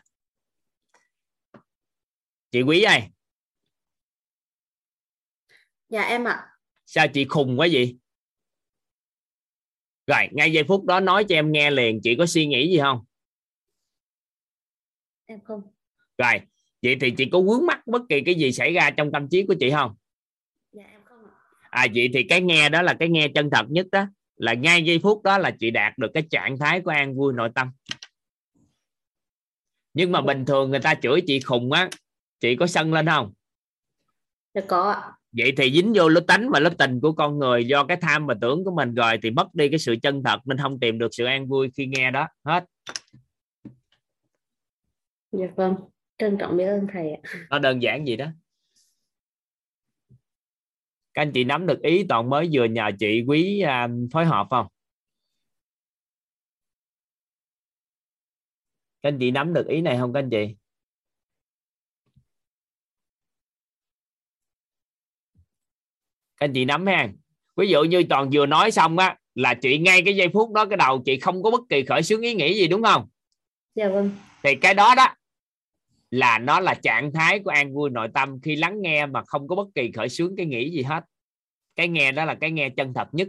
Chị 2.50 2.62
quý 2.62 2.82
ơi. 2.82 3.02
Dạ 5.88 6.02
em 6.02 6.24
ạ. 6.24 6.46
Sao 6.86 7.06
chị 7.14 7.24
khùng 7.24 7.60
quá 7.60 7.68
vậy? 7.72 7.98
Rồi 10.06 10.28
ngay 10.32 10.52
giây 10.52 10.64
phút 10.68 10.84
đó 10.84 11.00
nói 11.00 11.24
cho 11.28 11.34
em 11.34 11.52
nghe 11.52 11.70
liền 11.70 12.00
chị 12.02 12.16
có 12.18 12.26
suy 12.26 12.46
nghĩ 12.46 12.70
gì 12.70 12.78
không? 12.78 13.04
Em 15.26 15.40
không. 15.44 15.62
Rồi 16.18 16.40
vậy 16.82 16.96
thì 17.00 17.14
chị 17.16 17.28
có 17.32 17.40
vướng 17.40 17.66
mắc 17.66 17.86
bất 17.86 18.02
kỳ 18.08 18.22
cái 18.26 18.34
gì 18.34 18.52
xảy 18.52 18.72
ra 18.72 18.90
trong 18.90 19.12
tâm 19.12 19.28
trí 19.30 19.44
của 19.46 19.54
chị 19.60 19.70
không? 19.70 19.96
Dạ 20.72 20.84
em 20.84 21.00
không 21.04 21.24
ạ. 21.24 21.30
À 21.70 21.86
vậy 21.94 22.10
thì 22.14 22.26
cái 22.28 22.40
nghe 22.40 22.68
đó 22.68 22.82
là 22.82 22.96
cái 22.98 23.08
nghe 23.08 23.28
chân 23.34 23.50
thật 23.52 23.66
nhất 23.68 23.86
đó 23.92 24.06
là 24.40 24.54
ngay 24.54 24.84
giây 24.84 24.98
phút 25.02 25.22
đó 25.22 25.38
là 25.38 25.50
chị 25.50 25.70
đạt 25.70 25.98
được 25.98 26.10
cái 26.14 26.22
trạng 26.30 26.58
thái 26.58 26.80
của 26.80 26.90
an 26.90 27.14
vui 27.14 27.32
nội 27.32 27.50
tâm. 27.54 27.70
Nhưng 29.94 30.12
mà 30.12 30.20
bình 30.20 30.44
thường 30.44 30.70
người 30.70 30.80
ta 30.80 30.94
chửi 30.94 31.20
chị 31.26 31.40
khùng 31.40 31.72
á 31.72 31.88
chị 32.40 32.56
có 32.56 32.66
sân 32.66 32.92
lên 32.92 33.06
không? 33.06 33.32
Dạ 34.54 34.60
có 34.68 34.90
ạ. 34.90 35.12
Vậy 35.32 35.52
thì 35.56 35.72
dính 35.72 35.92
vô 35.94 36.08
lớp 36.08 36.24
tánh 36.26 36.50
và 36.50 36.60
lớp 36.60 36.74
tình 36.78 37.00
của 37.00 37.12
con 37.12 37.38
người 37.38 37.64
do 37.64 37.84
cái 37.84 37.96
tham 38.00 38.26
và 38.26 38.34
tưởng 38.40 38.64
của 38.64 38.74
mình 38.76 38.94
rồi 38.94 39.18
thì 39.22 39.30
mất 39.30 39.54
đi 39.54 39.68
cái 39.68 39.78
sự 39.78 39.96
chân 40.02 40.22
thật 40.24 40.40
nên 40.44 40.58
không 40.58 40.80
tìm 40.80 40.98
được 40.98 41.08
sự 41.12 41.24
an 41.24 41.48
vui 41.48 41.70
khi 41.76 41.86
nghe 41.86 42.10
đó. 42.10 42.28
Hết. 42.44 42.64
Dạ 45.32 45.46
vâng. 45.56 45.74
Trân 46.18 46.36
trọng 46.38 46.56
biết 46.56 46.64
ơn 46.64 46.86
thầy 46.92 47.10
ạ. 47.10 47.20
Nó 47.50 47.58
đơn 47.58 47.82
giản 47.82 48.06
gì 48.06 48.16
đó 48.16 48.26
các 51.14 51.22
anh 51.22 51.32
chị 51.32 51.44
nắm 51.44 51.66
được 51.66 51.82
ý 51.82 52.04
toàn 52.08 52.30
mới 52.30 52.48
vừa 52.52 52.64
nhờ 52.64 52.90
chị 52.98 53.24
quý 53.28 53.60
à, 53.60 53.88
phối 54.12 54.24
hợp 54.24 54.46
không? 54.50 54.66
Các 59.02 59.08
anh 59.08 59.18
chị 59.18 59.30
nắm 59.30 59.54
được 59.54 59.66
ý 59.66 59.80
này 59.80 59.98
không 59.98 60.12
các 60.12 60.20
anh 60.20 60.30
chị? 60.30 60.56
Các 66.36 66.44
anh 66.44 66.52
chị 66.52 66.64
nắm 66.64 66.86
ha. 66.86 67.08
Ví 67.56 67.68
dụ 67.68 67.82
như 67.82 68.04
toàn 68.08 68.30
vừa 68.32 68.46
nói 68.46 68.70
xong 68.70 68.98
á 68.98 69.18
là 69.34 69.54
chị 69.54 69.78
ngay 69.78 70.02
cái 70.04 70.16
giây 70.16 70.28
phút 70.32 70.52
đó 70.52 70.66
cái 70.66 70.76
đầu 70.76 71.02
chị 71.04 71.20
không 71.20 71.42
có 71.42 71.50
bất 71.50 71.60
kỳ 71.68 71.84
khởi 71.84 72.02
xướng 72.02 72.20
ý 72.20 72.34
nghĩ 72.34 72.54
gì 72.54 72.68
đúng 72.68 72.82
không? 72.82 73.08
Dạ 73.74 73.88
vâng. 73.88 74.10
Thì 74.42 74.54
cái 74.54 74.74
đó 74.74 74.94
đó 74.94 75.14
là 76.10 76.38
nó 76.38 76.60
là 76.60 76.74
trạng 76.74 77.12
thái 77.12 77.38
của 77.38 77.50
an 77.50 77.74
vui 77.74 77.90
nội 77.90 78.08
tâm 78.14 78.40
khi 78.42 78.56
lắng 78.56 78.82
nghe 78.82 79.06
mà 79.06 79.22
không 79.26 79.48
có 79.48 79.56
bất 79.56 79.68
kỳ 79.74 79.92
khởi 79.92 80.08
sướng 80.08 80.36
cái 80.36 80.46
nghĩ 80.46 80.70
gì 80.70 80.82
hết. 80.82 81.04
Cái 81.76 81.88
nghe 81.88 82.12
đó 82.12 82.24
là 82.24 82.34
cái 82.34 82.50
nghe 82.50 82.68
chân 82.68 82.94
thật 82.94 83.08
nhất. 83.12 83.28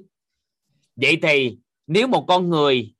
Vậy 0.96 1.18
thì 1.22 1.58
nếu 1.88 2.08
một 2.08 2.26
con 2.28 2.50
người 2.50 2.94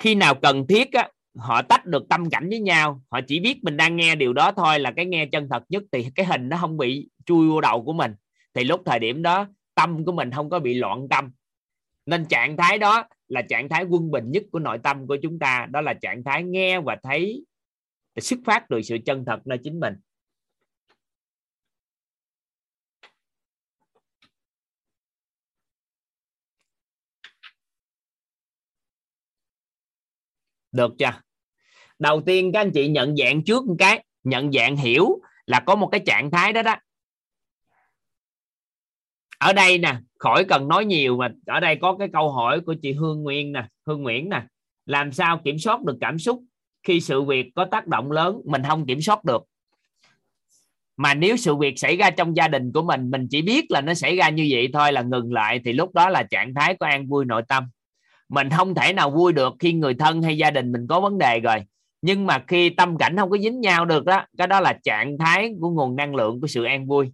khi 0.00 0.14
nào 0.14 0.34
cần 0.34 0.66
thiết 0.66 0.92
á, 0.92 1.08
họ 1.38 1.62
tách 1.62 1.86
được 1.86 2.08
tâm 2.08 2.30
cảnh 2.30 2.48
với 2.48 2.60
nhau 2.60 3.02
họ 3.10 3.20
chỉ 3.26 3.40
biết 3.40 3.64
mình 3.64 3.76
đang 3.76 3.96
nghe 3.96 4.14
điều 4.14 4.32
đó 4.32 4.52
thôi 4.52 4.80
là 4.80 4.90
cái 4.90 5.06
nghe 5.06 5.26
chân 5.26 5.48
thật 5.50 5.62
nhất 5.68 5.82
thì 5.92 6.06
cái 6.14 6.26
hình 6.26 6.48
nó 6.48 6.56
không 6.60 6.76
bị 6.76 7.08
chui 7.26 7.48
vô 7.48 7.60
đầu 7.60 7.84
của 7.84 7.92
mình. 7.92 8.14
Thì 8.54 8.64
lúc 8.64 8.82
thời 8.86 8.98
điểm 8.98 9.22
đó 9.22 9.46
tâm 9.74 10.04
của 10.04 10.12
mình 10.12 10.30
không 10.30 10.50
có 10.50 10.58
bị 10.58 10.74
loạn 10.74 11.08
tâm. 11.10 11.30
Nên 12.06 12.24
trạng 12.24 12.56
thái 12.56 12.78
đó 12.78 13.04
là 13.28 13.42
trạng 13.42 13.68
thái 13.68 13.84
quân 13.84 14.10
bình 14.10 14.30
nhất 14.30 14.42
của 14.52 14.58
nội 14.58 14.78
tâm 14.82 15.06
của 15.06 15.16
chúng 15.22 15.38
ta. 15.38 15.66
Đó 15.70 15.80
là 15.80 15.94
trạng 15.94 16.24
thái 16.24 16.42
nghe 16.42 16.80
và 16.80 16.96
thấy 17.02 17.44
xuất 18.20 18.38
phát 18.44 18.66
từ 18.68 18.82
sự 18.82 18.96
chân 19.06 19.24
thật 19.24 19.40
nơi 19.44 19.58
chính 19.64 19.80
mình. 19.80 19.94
Được 30.72 30.92
chưa? 30.98 31.20
Đầu 31.98 32.22
tiên 32.26 32.50
các 32.52 32.60
anh 32.60 32.70
chị 32.74 32.88
nhận 32.88 33.16
dạng 33.16 33.44
trước 33.44 33.66
một 33.66 33.76
cái, 33.78 34.04
nhận 34.24 34.52
dạng 34.52 34.76
hiểu 34.76 35.20
là 35.46 35.60
có 35.66 35.76
một 35.76 35.88
cái 35.92 36.00
trạng 36.06 36.30
thái 36.30 36.52
đó 36.52 36.62
đó. 36.62 36.76
Ở 39.38 39.52
đây 39.52 39.78
nè, 39.78 39.96
khỏi 40.18 40.44
cần 40.48 40.68
nói 40.68 40.84
nhiều 40.84 41.16
mà 41.16 41.28
ở 41.46 41.60
đây 41.60 41.78
có 41.80 41.96
cái 41.98 42.08
câu 42.12 42.32
hỏi 42.32 42.60
của 42.60 42.74
chị 42.82 42.92
Hương 42.92 43.22
Nguyên 43.22 43.52
nè, 43.52 43.68
Hương 43.86 44.02
Nguyễn 44.02 44.28
nè, 44.28 44.46
làm 44.86 45.12
sao 45.12 45.40
kiểm 45.44 45.58
soát 45.58 45.82
được 45.82 45.96
cảm 46.00 46.18
xúc? 46.18 46.44
Khi 46.88 47.00
sự 47.00 47.22
việc 47.22 47.50
có 47.54 47.64
tác 47.64 47.86
động 47.86 48.10
lớn, 48.10 48.40
mình 48.44 48.62
không 48.68 48.86
kiểm 48.86 49.00
soát 49.00 49.24
được. 49.24 49.42
Mà 50.96 51.14
nếu 51.14 51.36
sự 51.36 51.56
việc 51.56 51.78
xảy 51.78 51.96
ra 51.96 52.10
trong 52.10 52.36
gia 52.36 52.48
đình 52.48 52.72
của 52.72 52.82
mình 52.82 53.10
mình 53.10 53.26
chỉ 53.30 53.42
biết 53.42 53.70
là 53.70 53.80
nó 53.80 53.94
xảy 53.94 54.16
ra 54.16 54.28
như 54.28 54.48
vậy 54.50 54.68
thôi, 54.72 54.92
là 54.92 55.02
ngừng 55.02 55.32
lại, 55.32 55.60
thì 55.64 55.72
lúc 55.72 55.94
đó 55.94 56.08
là 56.08 56.22
trạng 56.22 56.54
thái 56.54 56.74
của 56.74 56.86
an 56.86 57.06
vui 57.08 57.24
nội 57.24 57.42
tâm. 57.48 57.68
Mình 58.28 58.50
không 58.50 58.74
thể 58.74 58.92
nào 58.92 59.10
vui 59.10 59.32
được 59.32 59.54
khi 59.58 59.72
người 59.72 59.94
thân 59.94 60.22
hay 60.22 60.38
gia 60.38 60.50
đình 60.50 60.72
mình 60.72 60.86
có 60.86 61.00
vấn 61.00 61.18
đề 61.18 61.40
rồi. 61.40 61.56
Nhưng 62.02 62.26
mà 62.26 62.44
khi 62.46 62.70
tâm 62.70 62.98
cảnh 62.98 63.16
không 63.16 63.30
có 63.30 63.38
dính 63.38 63.60
nhau 63.60 63.84
được 63.84 64.04
đó, 64.04 64.26
cái 64.38 64.46
đó 64.46 64.60
là 64.60 64.78
trạng 64.84 65.18
thái 65.18 65.52
của 65.60 65.70
nguồn 65.70 65.96
năng 65.96 66.14
lượng 66.14 66.40
của 66.40 66.46
sự 66.46 66.64
an 66.64 66.86
vui. 66.86 67.12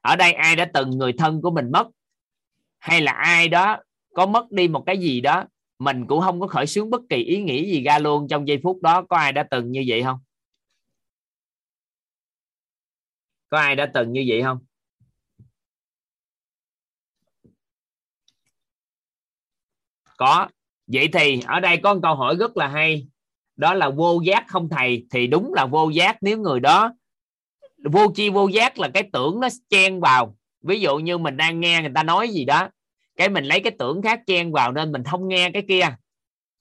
Ở 0.00 0.16
đây 0.16 0.32
ai 0.32 0.56
đã 0.56 0.64
từng 0.74 0.90
người 0.90 1.12
thân 1.12 1.42
của 1.42 1.50
mình 1.50 1.70
mất, 1.72 1.86
hay 2.78 3.00
là 3.00 3.12
ai 3.12 3.48
đó 3.48 3.76
có 4.14 4.26
mất 4.26 4.52
đi 4.52 4.68
một 4.68 4.82
cái 4.86 4.98
gì 4.98 5.20
đó 5.20 5.44
mình 5.78 6.06
cũng 6.06 6.20
không 6.20 6.40
có 6.40 6.46
khởi 6.46 6.66
xướng 6.66 6.90
bất 6.90 7.00
kỳ 7.08 7.16
ý 7.16 7.42
nghĩ 7.42 7.70
gì 7.72 7.82
ra 7.82 7.98
luôn 7.98 8.28
trong 8.28 8.48
giây 8.48 8.60
phút 8.62 8.82
đó. 8.82 9.02
Có 9.08 9.16
ai 9.16 9.32
đã 9.32 9.42
từng 9.50 9.72
như 9.72 9.84
vậy 9.86 10.02
không? 10.02 10.18
Có 13.48 13.58
ai 13.58 13.76
đã 13.76 13.90
từng 13.94 14.12
như 14.12 14.24
vậy 14.28 14.42
không? 14.42 14.58
Có. 20.16 20.48
Vậy 20.86 21.08
thì 21.12 21.40
ở 21.46 21.60
đây 21.60 21.76
có 21.82 21.94
một 21.94 22.00
câu 22.02 22.14
hỏi 22.14 22.36
rất 22.38 22.56
là 22.56 22.68
hay. 22.68 23.08
Đó 23.56 23.74
là 23.74 23.90
vô 23.90 24.20
giác 24.24 24.44
không 24.48 24.68
thầy. 24.68 25.06
Thì 25.10 25.26
đúng 25.26 25.54
là 25.54 25.66
vô 25.66 25.90
giác. 25.90 26.18
Nếu 26.20 26.38
người 26.38 26.60
đó, 26.60 26.94
vô 27.84 28.12
chi 28.14 28.30
vô 28.30 28.48
giác 28.48 28.78
là 28.78 28.90
cái 28.94 29.08
tưởng 29.12 29.40
nó 29.40 29.48
chen 29.68 30.00
vào. 30.00 30.36
Ví 30.60 30.80
dụ 30.80 30.98
như 30.98 31.18
mình 31.18 31.36
đang 31.36 31.60
nghe 31.60 31.80
người 31.80 31.92
ta 31.94 32.02
nói 32.02 32.28
gì 32.28 32.44
đó 32.44 32.68
cái 33.18 33.28
mình 33.28 33.44
lấy 33.44 33.60
cái 33.60 33.72
tưởng 33.78 34.02
khác 34.02 34.20
chen 34.26 34.52
vào 34.52 34.72
nên 34.72 34.92
mình 34.92 35.02
không 35.04 35.28
nghe 35.28 35.50
cái 35.50 35.62
kia. 35.68 35.96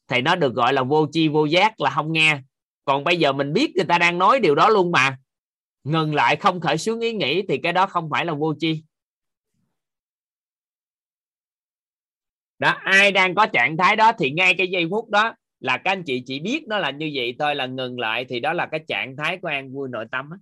Thì 0.08 0.22
nó 0.22 0.36
được 0.36 0.54
gọi 0.54 0.74
là 0.74 0.84
vô 0.84 1.08
chi 1.12 1.28
vô 1.28 1.46
giác 1.46 1.82
là 1.82 1.90
không 1.90 2.12
nghe. 2.12 2.40
Còn 2.86 3.04
bây 3.04 3.20
giờ 3.20 3.34
mình 3.34 3.54
biết 3.54 3.72
người 3.76 3.86
ta 3.86 3.98
đang 3.98 4.18
nói 4.18 4.40
điều 4.40 4.56
đó 4.56 4.70
luôn 4.70 4.92
mà. 4.92 5.18
Ngừng 5.84 6.16
lại 6.16 6.36
không 6.36 6.62
khởi 6.62 6.78
xướng 6.78 7.00
ý 7.00 7.14
nghĩ 7.14 7.42
thì 7.50 7.58
cái 7.58 7.74
đó 7.74 7.86
không 7.86 8.10
phải 8.12 8.26
là 8.26 8.34
vô 8.34 8.54
chi 8.60 8.84
đó, 12.60 12.70
ai 12.70 13.12
đang 13.12 13.36
có 13.36 13.46
trạng 13.46 13.78
thái 13.78 13.96
đó 13.96 14.12
thì 14.20 14.32
ngay 14.32 14.54
cái 14.58 14.68
giây 14.68 14.88
phút 14.90 15.10
đó 15.10 15.36
là 15.60 15.78
các 15.78 15.92
anh 15.92 16.04
chị 16.04 16.24
chỉ 16.26 16.40
biết 16.40 16.68
nó 16.68 16.78
là 16.80 16.92
như 16.92 17.12
vậy 17.16 17.36
thôi, 17.40 17.56
là 17.56 17.66
ngừng 17.66 18.00
lại 18.00 18.26
thì 18.30 18.40
đó 18.40 18.54
là 18.54 18.68
cái 18.72 18.80
trạng 18.88 19.16
thái 19.18 19.38
của 19.42 19.48
an 19.48 19.74
vui 19.74 19.90
nội 19.90 20.06
tâm 20.12 20.30
á. 20.32 20.38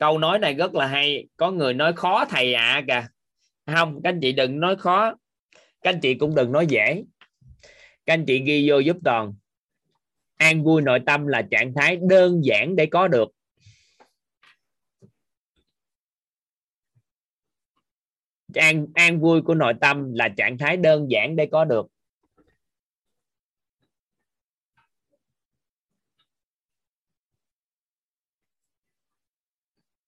Câu 0.00 0.18
nói 0.18 0.38
này 0.38 0.54
rất 0.54 0.74
là 0.74 0.86
hay. 0.86 1.26
Có 1.36 1.50
người 1.50 1.74
nói 1.74 1.92
khó 1.92 2.24
thầy 2.24 2.54
ạ 2.54 2.64
à 2.64 2.82
kìa. 2.88 3.08
Không, 3.74 4.00
các 4.02 4.10
anh 4.10 4.20
chị 4.22 4.32
đừng 4.32 4.60
nói 4.60 4.76
khó. 4.76 5.14
Các 5.82 5.90
anh 5.90 6.00
chị 6.00 6.14
cũng 6.14 6.34
đừng 6.34 6.52
nói 6.52 6.66
dễ. 6.66 7.04
Các 8.06 8.14
anh 8.14 8.24
chị 8.26 8.42
ghi 8.44 8.70
vô 8.70 8.78
giúp 8.78 8.96
toàn. 9.04 9.34
An 10.36 10.64
vui 10.64 10.82
nội 10.82 11.00
tâm 11.06 11.26
là 11.26 11.42
trạng 11.50 11.74
thái 11.74 11.98
đơn 12.08 12.44
giản 12.44 12.76
để 12.76 12.86
có 12.86 13.08
được. 13.08 13.28
An 18.54 18.86
an 18.94 19.20
vui 19.20 19.42
của 19.42 19.54
nội 19.54 19.74
tâm 19.80 20.12
là 20.12 20.28
trạng 20.36 20.58
thái 20.58 20.76
đơn 20.76 21.10
giản 21.10 21.36
để 21.36 21.46
có 21.52 21.64
được. 21.64 21.86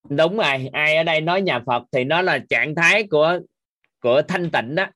Đúng 0.09 0.37
rồi, 0.37 0.69
ai 0.73 0.97
ở 0.97 1.03
đây 1.03 1.21
nói 1.21 1.43
nhà 1.43 1.61
Phật 1.67 1.83
thì 1.93 2.05
nó 2.05 2.23
là 2.23 2.39
trạng 2.39 2.75
thái 2.75 3.07
của 3.07 3.41
của 4.01 4.23
thanh 4.23 4.51
tịnh 4.51 4.75
đó. 4.75 4.87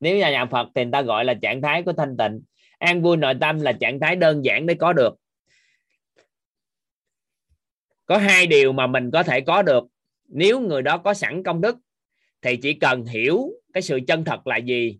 Nếu 0.00 0.16
nhà 0.16 0.30
nhà 0.30 0.46
Phật 0.46 0.68
thì 0.74 0.84
người 0.84 0.92
ta 0.92 1.02
gọi 1.02 1.24
là 1.24 1.34
trạng 1.34 1.62
thái 1.62 1.82
của 1.82 1.92
thanh 1.92 2.16
tịnh. 2.16 2.40
An 2.78 3.02
vui 3.02 3.16
nội 3.16 3.34
tâm 3.40 3.60
là 3.60 3.72
trạng 3.72 4.00
thái 4.00 4.16
đơn 4.16 4.44
giản 4.44 4.66
để 4.66 4.74
có 4.74 4.92
được. 4.92 5.14
Có 8.06 8.18
hai 8.18 8.46
điều 8.46 8.72
mà 8.72 8.86
mình 8.86 9.10
có 9.10 9.22
thể 9.22 9.40
có 9.40 9.62
được. 9.62 9.84
Nếu 10.28 10.60
người 10.60 10.82
đó 10.82 10.98
có 10.98 11.14
sẵn 11.14 11.42
công 11.42 11.60
đức, 11.60 11.76
thì 12.42 12.56
chỉ 12.56 12.74
cần 12.74 13.04
hiểu 13.04 13.50
cái 13.72 13.82
sự 13.82 14.00
chân 14.06 14.24
thật 14.24 14.46
là 14.46 14.56
gì 14.56 14.98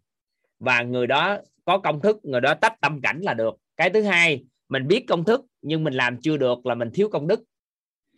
và 0.59 0.83
người 0.83 1.07
đó 1.07 1.39
có 1.65 1.79
công 1.79 2.01
thức, 2.01 2.17
người 2.23 2.41
đó 2.41 2.55
tách 2.55 2.81
tâm 2.81 3.01
cảnh 3.01 3.21
là 3.23 3.35
được. 3.35 3.55
Cái 3.77 3.91
thứ 3.91 4.03
hai, 4.03 4.45
mình 4.69 4.89
biết 4.89 5.05
công 5.09 5.25
thức 5.25 5.45
nhưng 5.63 5.85
mình 5.85 5.95
làm 5.95 6.21
chưa 6.21 6.37
được 6.37 6.67
là 6.67 6.75
mình 6.75 6.91
thiếu 6.95 7.09
công 7.09 7.27
đức. 7.27 7.43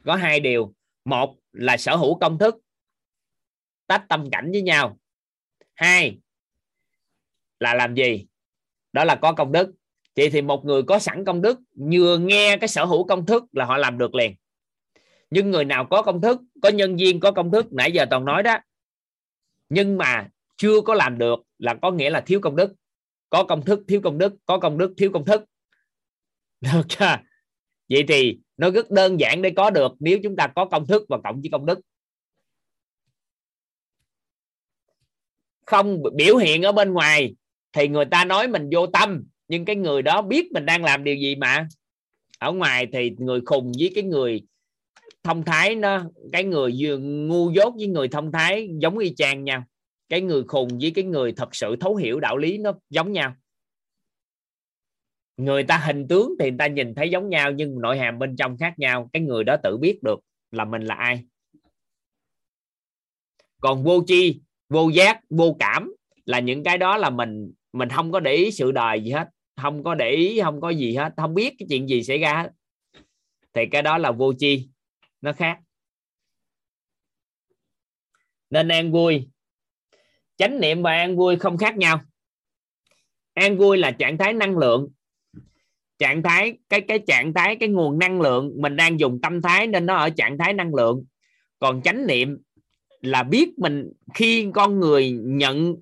Có 0.04 0.14
hai 0.14 0.40
điều 0.40 0.74
một 1.04 1.36
là 1.52 1.76
sở 1.76 1.96
hữu 1.96 2.18
công 2.18 2.38
thức, 2.38 2.56
tách 3.86 4.04
tâm 4.08 4.30
cảnh 4.32 4.50
với 4.52 4.62
nhau. 4.62 4.98
Hai 5.74 6.18
là 7.60 7.74
làm 7.74 7.94
gì? 7.94 8.26
Đó 8.92 9.04
là 9.04 9.14
có 9.14 9.32
công 9.32 9.52
đức. 9.52 9.74
Vậy 10.16 10.30
thì 10.30 10.42
một 10.42 10.64
người 10.64 10.82
có 10.82 10.98
sẵn 10.98 11.24
công 11.24 11.42
đức, 11.42 11.60
vừa 11.92 12.18
nghe 12.18 12.56
cái 12.56 12.68
sở 12.68 12.84
hữu 12.84 13.04
công 13.04 13.26
thức 13.26 13.44
là 13.52 13.64
họ 13.64 13.76
làm 13.76 13.98
được 13.98 14.14
liền. 14.14 14.34
Nhưng 15.30 15.50
người 15.50 15.64
nào 15.64 15.86
có 15.90 16.02
công 16.02 16.20
thức, 16.20 16.40
có 16.62 16.68
nhân 16.68 16.96
viên 16.96 17.20
có 17.20 17.32
công 17.32 17.50
thức, 17.50 17.72
nãy 17.72 17.92
giờ 17.92 18.06
toàn 18.10 18.24
nói 18.24 18.42
đó. 18.42 18.58
Nhưng 19.68 19.98
mà 19.98 20.28
chưa 20.56 20.80
có 20.80 20.94
làm 20.94 21.18
được 21.18 21.40
là 21.58 21.74
có 21.82 21.90
nghĩa 21.90 22.10
là 22.10 22.20
thiếu 22.20 22.40
công 22.40 22.56
đức. 22.56 22.74
Có 23.30 23.44
công 23.44 23.64
thức, 23.64 23.80
thiếu 23.88 24.00
công 24.04 24.18
đức, 24.18 24.34
có 24.46 24.58
công 24.58 24.78
đức, 24.78 24.94
thiếu 24.96 25.10
công 25.12 25.24
thức. 25.24 25.44
Được 26.60 26.82
chưa 26.88 27.16
vậy 27.88 28.04
thì 28.08 28.38
nó 28.62 28.70
rất 28.70 28.90
đơn 28.90 29.20
giản 29.20 29.42
để 29.42 29.50
có 29.56 29.70
được 29.70 29.92
nếu 30.00 30.18
chúng 30.22 30.36
ta 30.36 30.46
có 30.56 30.64
công 30.64 30.86
thức 30.86 31.02
và 31.08 31.18
cộng 31.24 31.40
với 31.40 31.50
công 31.52 31.66
đức. 31.66 31.80
Không 35.66 36.02
biểu 36.14 36.36
hiện 36.36 36.62
ở 36.62 36.72
bên 36.72 36.92
ngoài 36.92 37.34
thì 37.72 37.88
người 37.88 38.04
ta 38.04 38.24
nói 38.24 38.48
mình 38.48 38.70
vô 38.72 38.86
tâm, 38.86 39.24
nhưng 39.48 39.64
cái 39.64 39.76
người 39.76 40.02
đó 40.02 40.22
biết 40.22 40.52
mình 40.52 40.66
đang 40.66 40.84
làm 40.84 41.04
điều 41.04 41.16
gì 41.16 41.36
mà. 41.36 41.68
Ở 42.38 42.52
ngoài 42.52 42.86
thì 42.92 43.10
người 43.18 43.40
khùng 43.46 43.72
với 43.78 43.92
cái 43.94 44.04
người 44.04 44.42
thông 45.22 45.44
thái 45.44 45.74
nó, 45.74 46.04
cái 46.32 46.44
người 46.44 46.72
ngu 47.00 47.50
dốt 47.50 47.74
với 47.76 47.86
người 47.86 48.08
thông 48.08 48.32
thái 48.32 48.68
giống 48.80 48.98
y 48.98 49.14
chang 49.14 49.44
nhau. 49.44 49.64
Cái 50.08 50.20
người 50.20 50.42
khùng 50.42 50.68
với 50.80 50.90
cái 50.90 51.04
người 51.04 51.32
thật 51.32 51.54
sự 51.54 51.76
thấu 51.80 51.96
hiểu 51.96 52.20
đạo 52.20 52.36
lý 52.36 52.58
nó 52.58 52.72
giống 52.90 53.12
nhau 53.12 53.34
người 55.36 55.64
ta 55.64 55.78
hình 55.78 56.08
tướng 56.08 56.34
thì 56.38 56.50
người 56.50 56.58
ta 56.58 56.66
nhìn 56.66 56.94
thấy 56.94 57.10
giống 57.10 57.28
nhau, 57.28 57.52
nhưng 57.52 57.80
nội 57.80 57.98
hàm 57.98 58.18
bên 58.18 58.36
trong 58.36 58.58
khác 58.58 58.74
nhau. 58.76 59.10
Cái 59.12 59.22
người 59.22 59.44
đó 59.44 59.56
tự 59.62 59.76
biết 59.76 60.02
được 60.02 60.20
là 60.50 60.64
mình 60.64 60.82
là 60.82 60.94
ai. 60.94 61.24
Còn 63.60 63.84
vô 63.84 64.02
chi 64.06 64.40
vô 64.68 64.88
giác, 64.88 65.20
vô 65.30 65.56
cảm 65.58 65.92
là 66.24 66.40
những 66.40 66.64
cái 66.64 66.78
đó 66.78 66.96
là 66.96 67.10
mình 67.10 67.52
mình 67.72 67.88
không 67.88 68.12
có 68.12 68.20
để 68.20 68.32
ý 68.32 68.50
sự 68.50 68.72
đời 68.72 69.04
gì 69.04 69.10
hết. 69.10 69.28
Không 69.56 69.84
có 69.84 69.94
để 69.94 70.10
ý, 70.10 70.40
không 70.40 70.60
có 70.60 70.70
gì 70.70 70.96
hết. 70.96 71.12
Không 71.16 71.34
biết 71.34 71.54
cái 71.58 71.66
chuyện 71.70 71.88
gì 71.88 72.02
xảy 72.02 72.18
ra 72.18 72.42
hết. 72.42 72.50
Thì 73.52 73.66
cái 73.70 73.82
đó 73.82 73.98
là 73.98 74.12
vô 74.12 74.32
chi 74.38 74.68
nó 75.20 75.32
khác. 75.32 75.58
Nên 78.50 78.68
an 78.68 78.92
vui. 78.92 79.28
Chánh 80.36 80.60
niệm 80.60 80.82
và 80.82 80.92
an 80.92 81.16
vui 81.16 81.36
không 81.36 81.58
khác 81.58 81.76
nhau. 81.76 82.00
An 83.34 83.58
vui 83.58 83.78
là 83.78 83.90
trạng 83.90 84.18
thái 84.18 84.32
năng 84.32 84.58
lượng 84.58 84.88
trạng 86.02 86.22
thái, 86.22 86.58
cái 86.68 86.80
cái 86.80 86.98
trạng 86.98 87.34
thái, 87.34 87.56
cái 87.56 87.68
nguồn 87.68 87.98
năng 87.98 88.20
lượng 88.20 88.52
mình 88.56 88.76
đang 88.76 89.00
dùng 89.00 89.20
tâm 89.22 89.42
thái 89.42 89.66
nên 89.66 89.86
nó 89.86 89.94
ở 89.94 90.10
trạng 90.10 90.38
thái 90.38 90.54
năng 90.54 90.74
lượng. 90.74 91.04
Còn 91.58 91.82
chánh 91.82 92.06
niệm 92.06 92.38
là 93.00 93.22
biết 93.22 93.58
mình 93.58 93.92
khi 94.14 94.46
con 94.54 94.80
người 94.80 95.10
nhận, 95.10 95.76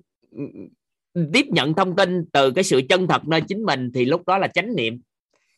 tiếp 1.33 1.45
nhận 1.49 1.73
thông 1.73 1.95
tin 1.95 2.25
từ 2.33 2.51
cái 2.51 2.63
sự 2.63 2.81
chân 2.89 3.07
thật 3.07 3.27
nơi 3.27 3.41
chính 3.41 3.65
mình 3.65 3.91
thì 3.93 4.05
lúc 4.05 4.27
đó 4.27 4.37
là 4.37 4.47
chánh 4.47 4.75
niệm. 4.75 5.01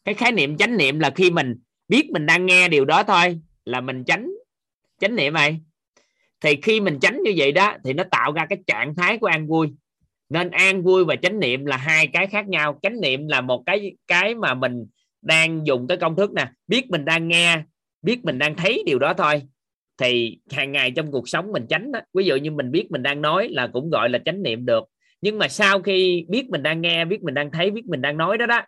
Cái 0.05 0.15
khái 0.15 0.31
niệm 0.31 0.57
chánh 0.57 0.77
niệm 0.77 0.99
là 0.99 1.09
khi 1.09 1.31
mình 1.31 1.55
biết 1.87 2.11
mình 2.11 2.25
đang 2.25 2.45
nghe 2.45 2.67
điều 2.67 2.85
đó 2.85 3.03
thôi, 3.03 3.39
là 3.65 3.81
mình 3.81 4.03
tránh 4.03 4.31
chánh 5.01 5.15
niệm 5.15 5.33
này 5.33 5.59
thì 6.41 6.55
khi 6.61 6.79
mình 6.79 6.99
tránh 7.01 7.19
như 7.23 7.33
vậy 7.37 7.51
đó, 7.51 7.75
thì 7.83 7.93
nó 7.93 8.03
tạo 8.11 8.31
ra 8.31 8.45
cái 8.49 8.59
trạng 8.67 8.95
thái 8.95 9.17
của 9.17 9.27
an 9.27 9.47
vui 9.47 9.67
nên 10.33 10.51
an 10.51 10.83
vui 10.83 11.05
và 11.05 11.15
chánh 11.15 11.39
niệm 11.39 11.65
là 11.65 11.77
hai 11.77 12.07
cái 12.07 12.27
khác 12.27 12.47
nhau. 12.47 12.79
Chánh 12.81 13.01
niệm 13.01 13.27
là 13.27 13.41
một 13.41 13.63
cái 13.65 13.95
cái 14.07 14.35
mà 14.35 14.53
mình 14.53 14.85
đang 15.21 15.67
dùng 15.67 15.87
cái 15.87 15.97
công 15.97 16.15
thức 16.15 16.33
nè. 16.33 16.47
Biết 16.67 16.89
mình 16.89 17.05
đang 17.05 17.27
nghe, 17.27 17.63
biết 18.01 18.25
mình 18.25 18.39
đang 18.39 18.55
thấy 18.55 18.83
điều 18.85 18.99
đó 18.99 19.13
thôi. 19.13 19.41
Thì 19.97 20.39
hàng 20.51 20.71
ngày 20.71 20.91
trong 20.91 21.11
cuộc 21.11 21.29
sống 21.29 21.51
mình 21.51 21.65
tránh 21.69 21.91
đó. 21.91 21.99
ví 22.13 22.25
dụ 22.25 22.35
như 22.35 22.51
mình 22.51 22.71
biết 22.71 22.91
mình 22.91 23.03
đang 23.03 23.21
nói 23.21 23.49
là 23.49 23.67
cũng 23.67 23.89
gọi 23.89 24.09
là 24.09 24.19
chánh 24.25 24.43
niệm 24.43 24.65
được. 24.65 24.83
Nhưng 25.21 25.37
mà 25.37 25.47
sau 25.47 25.81
khi 25.81 26.25
biết 26.29 26.49
mình 26.49 26.63
đang 26.63 26.81
nghe, 26.81 27.05
biết 27.05 27.23
mình 27.23 27.33
đang 27.33 27.51
thấy, 27.51 27.71
biết 27.71 27.85
mình 27.85 28.01
đang 28.01 28.17
nói 28.17 28.37
đó 28.37 28.45
đó, 28.45 28.61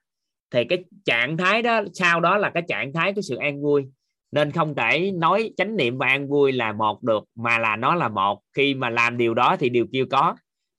thì 0.52 0.66
cái 0.66 0.84
trạng 1.06 1.38
thái 1.38 1.62
đó, 1.62 1.82
sau 1.94 2.20
đó 2.20 2.38
là 2.38 2.50
cái 2.50 2.64
trạng 2.68 2.94
thái 2.94 3.14
của 3.14 3.22
sự 3.22 3.36
an 3.36 3.62
vui. 3.62 3.86
Nên 4.32 4.52
không 4.52 4.76
thể 4.76 5.12
nói 5.12 5.52
chánh 5.58 5.78
niệm 5.78 5.98
và 5.98 6.08
an 6.08 6.28
vui 6.28 6.52
là 6.52 6.72
một 6.72 7.04
được, 7.04 7.24
mà 7.36 7.60
là 7.60 7.76
nó 7.76 7.96
là 7.96 8.10
một. 8.10 8.42
Khi 8.54 8.74
mà 8.74 8.90
làm 8.90 9.18
điều 9.18 9.34
đó 9.34 9.56
thì 9.60 9.70
điều 9.70 9.86
kia 9.92 10.04
có 10.12 10.36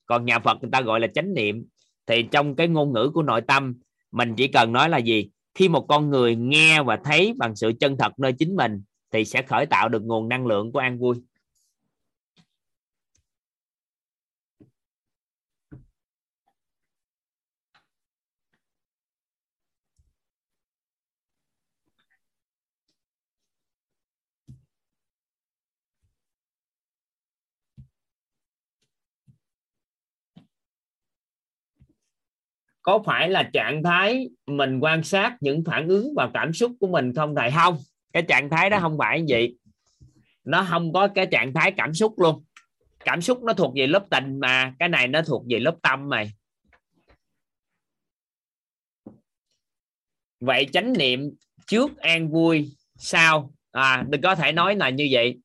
còn 0.07 0.25
nhà 0.25 0.39
Phật 0.39 0.57
người 0.61 0.71
ta 0.71 0.81
gọi 0.81 0.99
là 0.99 1.07
chánh 1.07 1.33
niệm. 1.33 1.65
Thì 2.07 2.23
trong 2.31 2.55
cái 2.55 2.67
ngôn 2.67 2.93
ngữ 2.93 3.11
của 3.13 3.23
nội 3.23 3.41
tâm, 3.41 3.75
mình 4.11 4.35
chỉ 4.35 4.47
cần 4.47 4.71
nói 4.73 4.89
là 4.89 4.97
gì? 4.97 5.29
Khi 5.55 5.69
một 5.69 5.85
con 5.87 6.09
người 6.09 6.35
nghe 6.35 6.83
và 6.83 6.97
thấy 7.03 7.33
bằng 7.37 7.55
sự 7.55 7.71
chân 7.79 7.97
thật 7.97 8.19
nơi 8.19 8.33
chính 8.33 8.55
mình, 8.55 8.81
thì 9.13 9.25
sẽ 9.25 9.41
khởi 9.41 9.65
tạo 9.65 9.89
được 9.89 10.03
nguồn 10.03 10.29
năng 10.29 10.45
lượng 10.45 10.71
của 10.71 10.79
an 10.79 10.99
vui. 10.99 11.15
Có 32.87 33.03
phải 33.05 33.29
là 33.29 33.49
trạng 33.53 33.83
thái 33.83 34.29
mình 34.45 34.79
quan 34.79 35.03
sát 35.03 35.37
những 35.39 35.63
phản 35.65 35.87
ứng 35.87 36.13
và 36.15 36.29
cảm 36.33 36.53
xúc 36.53 36.71
của 36.79 36.87
mình 36.87 37.13
không 37.15 37.35
thầy? 37.35 37.51
Không. 37.51 37.77
Cái 38.13 38.23
trạng 38.23 38.49
thái 38.49 38.69
đó 38.69 38.79
không 38.79 38.97
phải 38.97 39.25
vậy. 39.27 39.57
Nó 40.43 40.65
không 40.69 40.93
có 40.93 41.07
cái 41.07 41.27
trạng 41.31 41.53
thái 41.53 41.71
cảm 41.77 41.93
xúc 41.93 42.19
luôn. 42.19 42.43
Cảm 42.99 43.21
xúc 43.21 43.43
nó 43.43 43.53
thuộc 43.53 43.73
về 43.75 43.87
lớp 43.87 44.05
tình 44.09 44.39
mà, 44.39 44.73
cái 44.79 44.89
này 44.89 45.07
nó 45.07 45.21
thuộc 45.21 45.43
về 45.49 45.59
lớp 45.59 45.75
tâm 45.81 46.09
mày. 46.09 46.31
Vậy 50.39 50.67
chánh 50.73 50.93
niệm 50.93 51.31
trước 51.67 51.97
an 51.97 52.29
vui 52.29 52.71
sau 52.95 53.53
à 53.71 54.05
đừng 54.09 54.21
có 54.21 54.35
thể 54.35 54.51
nói 54.51 54.75
là 54.75 54.89
như 54.89 55.07
vậy. 55.11 55.39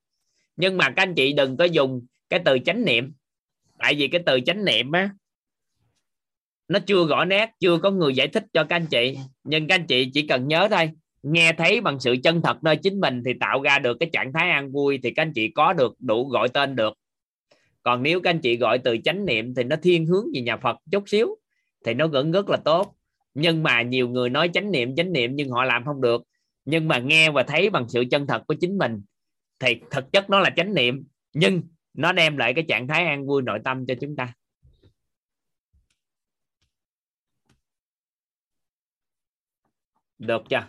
Nhưng 0.57 0.77
mà 0.77 0.91
các 0.97 1.03
anh 1.03 1.15
chị 1.15 1.33
đừng 1.33 1.57
có 1.57 1.65
dùng 1.65 2.07
cái 2.29 2.41
từ 2.45 2.59
chánh 2.67 2.85
niệm. 2.85 3.13
Tại 3.79 3.95
vì 3.95 4.09
cái 4.09 4.23
từ 4.27 4.41
chánh 4.47 4.65
niệm 4.65 4.93
á 4.93 5.11
nó 6.73 6.79
chưa 6.79 7.07
rõ 7.07 7.25
nét, 7.25 7.51
chưa 7.61 7.79
có 7.79 7.91
người 7.91 8.15
giải 8.15 8.29
thích 8.29 8.45
cho 8.53 8.65
các 8.65 8.77
anh 8.77 8.87
chị. 8.87 9.19
Nhưng 9.45 9.69
các 9.69 9.75
anh 9.75 9.87
chị 9.87 10.11
chỉ 10.15 10.27
cần 10.27 10.49
nhớ 10.49 10.69
thôi, 10.71 10.91
nghe 11.23 11.53
thấy 11.53 11.81
bằng 11.81 12.01
sự 12.01 12.17
chân 12.25 12.43
thật 12.43 12.65
nơi 12.65 12.77
chính 12.77 13.01
mình 13.01 13.23
thì 13.25 13.33
tạo 13.41 13.63
ra 13.63 13.79
được 13.79 13.97
cái 14.01 14.11
trạng 14.13 14.33
thái 14.33 14.51
an 14.51 14.73
vui 14.73 14.99
thì 15.03 15.11
các 15.11 15.23
anh 15.23 15.33
chị 15.33 15.49
có 15.49 15.73
được 15.73 15.95
đủ 15.99 16.29
gọi 16.29 16.49
tên 16.49 16.77
được. 16.77 16.95
Còn 17.83 18.03
nếu 18.03 18.21
các 18.21 18.31
anh 18.31 18.41
chị 18.41 18.57
gọi 18.57 18.79
từ 18.79 18.97
chánh 19.05 19.25
niệm 19.25 19.55
thì 19.55 19.65
nó 19.65 19.77
thiên 19.83 20.07
hướng 20.07 20.25
về 20.35 20.41
nhà 20.41 20.57
Phật 20.57 20.77
chút 20.93 21.09
xíu 21.09 21.37
thì 21.85 21.95
nó 21.95 22.07
vẫn 22.07 22.33
rất 22.33 22.49
là 22.49 22.57
tốt. 22.57 22.95
Nhưng 23.35 23.63
mà 23.63 23.83
nhiều 23.83 24.09
người 24.09 24.31
nói 24.31 24.51
chánh 24.53 24.71
niệm 24.71 24.97
chánh 24.97 25.13
niệm 25.13 25.31
nhưng 25.35 25.51
họ 25.51 25.65
làm 25.65 25.85
không 25.85 26.01
được. 26.01 26.23
Nhưng 26.65 26.89
mà 26.89 26.99
nghe 26.99 27.31
và 27.31 27.43
thấy 27.43 27.71
bằng 27.71 27.89
sự 27.89 28.05
chân 28.11 28.27
thật 28.27 28.43
của 28.47 28.55
chính 28.61 28.79
mình 28.79 29.03
thì 29.61 29.77
thực 29.91 30.13
chất 30.13 30.31
nó 30.31 30.41
là 30.41 30.51
chánh 30.57 30.75
niệm, 30.75 31.05
nhưng 31.35 31.63
nó 31.95 32.13
đem 32.13 32.37
lại 32.37 32.55
cái 32.55 32.65
trạng 32.69 32.89
thái 32.89 33.07
an 33.07 33.27
vui 33.27 33.43
nội 33.43 33.59
tâm 33.65 33.87
cho 33.87 33.95
chúng 34.01 34.17
ta. 34.17 34.33
Được 40.27 40.43
chưa? 40.51 40.69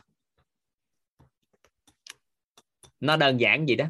Nó 2.99 3.17
đơn 3.17 3.39
giản 3.39 3.65
gì 3.65 3.75
đó. 3.75 3.85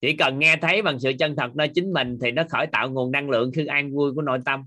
Chỉ 0.00 0.16
cần 0.16 0.38
nghe 0.38 0.56
thấy 0.62 0.82
bằng 0.82 1.00
sự 1.00 1.12
chân 1.18 1.36
thật 1.36 1.56
nơi 1.56 1.70
chính 1.74 1.92
mình 1.92 2.18
thì 2.22 2.30
nó 2.30 2.42
khởi 2.50 2.66
tạo 2.66 2.90
nguồn 2.90 3.12
năng 3.12 3.30
lượng 3.30 3.50
khư 3.56 3.66
an 3.66 3.94
vui 3.94 4.12
của 4.14 4.22
nội 4.22 4.38
tâm. 4.44 4.64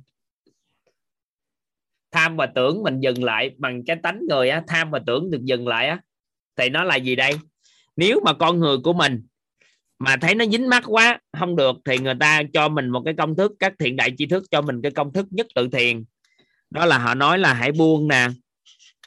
Tham 2.12 2.38
và 2.38 2.46
tưởng 2.56 2.84
mình 2.84 3.00
dừng 3.00 3.24
lại 3.24 3.56
bằng 3.58 3.84
cái 3.86 3.98
tánh 4.04 4.22
người 4.30 4.50
á, 4.50 4.64
tham 4.68 4.92
và 4.92 5.00
tưởng 5.06 5.32
được 5.32 5.42
dừng 5.44 5.68
lại 5.68 5.88
á, 5.88 6.02
thì 6.56 6.70
nó 6.70 6.84
là 6.84 6.96
gì 6.96 7.16
đây? 7.16 7.32
Nếu 7.96 8.20
mà 8.26 8.34
con 8.34 8.60
người 8.60 8.78
của 8.84 8.94
mình 8.94 9.28
mà 10.00 10.18
thấy 10.22 10.36
nó 10.36 10.46
dính 10.46 10.70
mắt 10.70 10.84
quá, 10.88 11.20
không 11.40 11.56
được, 11.56 11.76
thì 11.86 11.98
người 11.98 12.16
ta 12.20 12.42
cho 12.54 12.70
mình 12.70 12.90
một 12.90 13.02
cái 13.06 13.14
công 13.18 13.36
thức, 13.36 13.52
các 13.60 13.74
thiện 13.80 13.96
đại 13.96 14.10
tri 14.18 14.26
thức 14.26 14.44
cho 14.52 14.62
mình 14.62 14.82
cái 14.82 14.92
công 14.92 15.14
thức 15.14 15.28
nhất 15.30 15.48
tự 15.56 15.68
thiền. 15.72 16.04
Đó 16.70 16.86
là 16.86 16.98
họ 16.98 17.14
nói 17.14 17.40
là 17.40 17.54
hãy 17.54 17.72
buông 17.72 18.08
nè. 18.08 18.28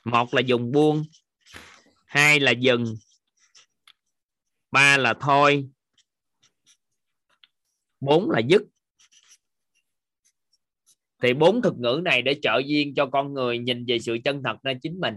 Một 0.05 0.35
là 0.35 0.41
dùng 0.41 0.73
buông, 0.73 1.05
hai 2.07 2.41
là 2.41 2.51
dừng, 2.51 2.95
ba 4.71 4.97
là 4.97 5.15
thôi, 5.21 5.69
bốn 8.01 8.31
là 8.31 8.39
dứt. 8.39 8.63
Thì 11.23 11.35
bốn 11.35 11.63
thực 11.63 11.79
ngữ 11.79 12.01
này 12.05 12.23
để 12.23 12.39
trợ 12.43 12.61
duyên 12.67 12.95
cho 12.95 13.07
con 13.07 13.35
người 13.35 13.59
nhìn 13.59 13.85
về 13.89 13.99
sự 13.99 14.19
chân 14.25 14.43
thật 14.45 14.57
nơi 14.63 14.75
chính 14.83 15.01
mình. 15.01 15.15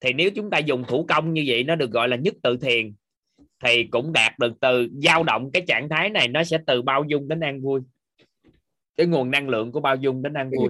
Thì 0.00 0.12
nếu 0.12 0.30
chúng 0.30 0.50
ta 0.50 0.58
dùng 0.58 0.84
thủ 0.88 1.06
công 1.08 1.32
như 1.32 1.44
vậy, 1.46 1.64
nó 1.64 1.76
được 1.76 1.90
gọi 1.90 2.08
là 2.08 2.16
nhất 2.16 2.34
tự 2.42 2.56
thiền 2.56 2.94
thì 3.64 3.84
cũng 3.84 4.12
đạt 4.12 4.38
được 4.38 4.52
từ 4.60 4.88
dao 5.02 5.24
động 5.24 5.50
cái 5.52 5.62
trạng 5.68 5.88
thái 5.88 6.10
này 6.10 6.28
nó 6.28 6.44
sẽ 6.44 6.58
từ 6.66 6.82
bao 6.82 7.04
dung 7.08 7.28
đến 7.28 7.40
an 7.40 7.60
vui. 7.60 7.80
Cái 8.96 9.06
nguồn 9.06 9.30
năng 9.30 9.48
lượng 9.48 9.72
của 9.72 9.80
bao 9.80 9.96
dung 9.96 10.22
đến 10.22 10.34
an 10.34 10.50
vui. 10.50 10.68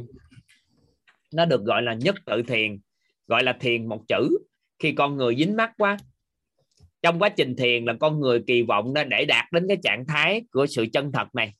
Nó 1.34 1.44
được 1.44 1.64
gọi 1.64 1.82
là 1.82 1.94
nhất 1.94 2.14
tự 2.24 2.42
thiền, 2.42 2.78
gọi 3.26 3.42
là 3.42 3.52
thiền 3.52 3.86
một 3.86 4.02
chữ. 4.08 4.38
Khi 4.78 4.92
con 4.92 5.16
người 5.16 5.36
dính 5.36 5.56
mắt 5.56 5.72
quá, 5.78 5.96
trong 7.02 7.18
quá 7.18 7.28
trình 7.28 7.56
thiền 7.56 7.84
là 7.84 7.94
con 8.00 8.20
người 8.20 8.42
kỳ 8.46 8.62
vọng 8.62 8.94
để 9.08 9.24
đạt 9.24 9.44
đến 9.52 9.64
cái 9.68 9.76
trạng 9.82 10.06
thái 10.06 10.42
của 10.52 10.66
sự 10.66 10.86
chân 10.92 11.12
thật 11.12 11.34
này. 11.34 11.54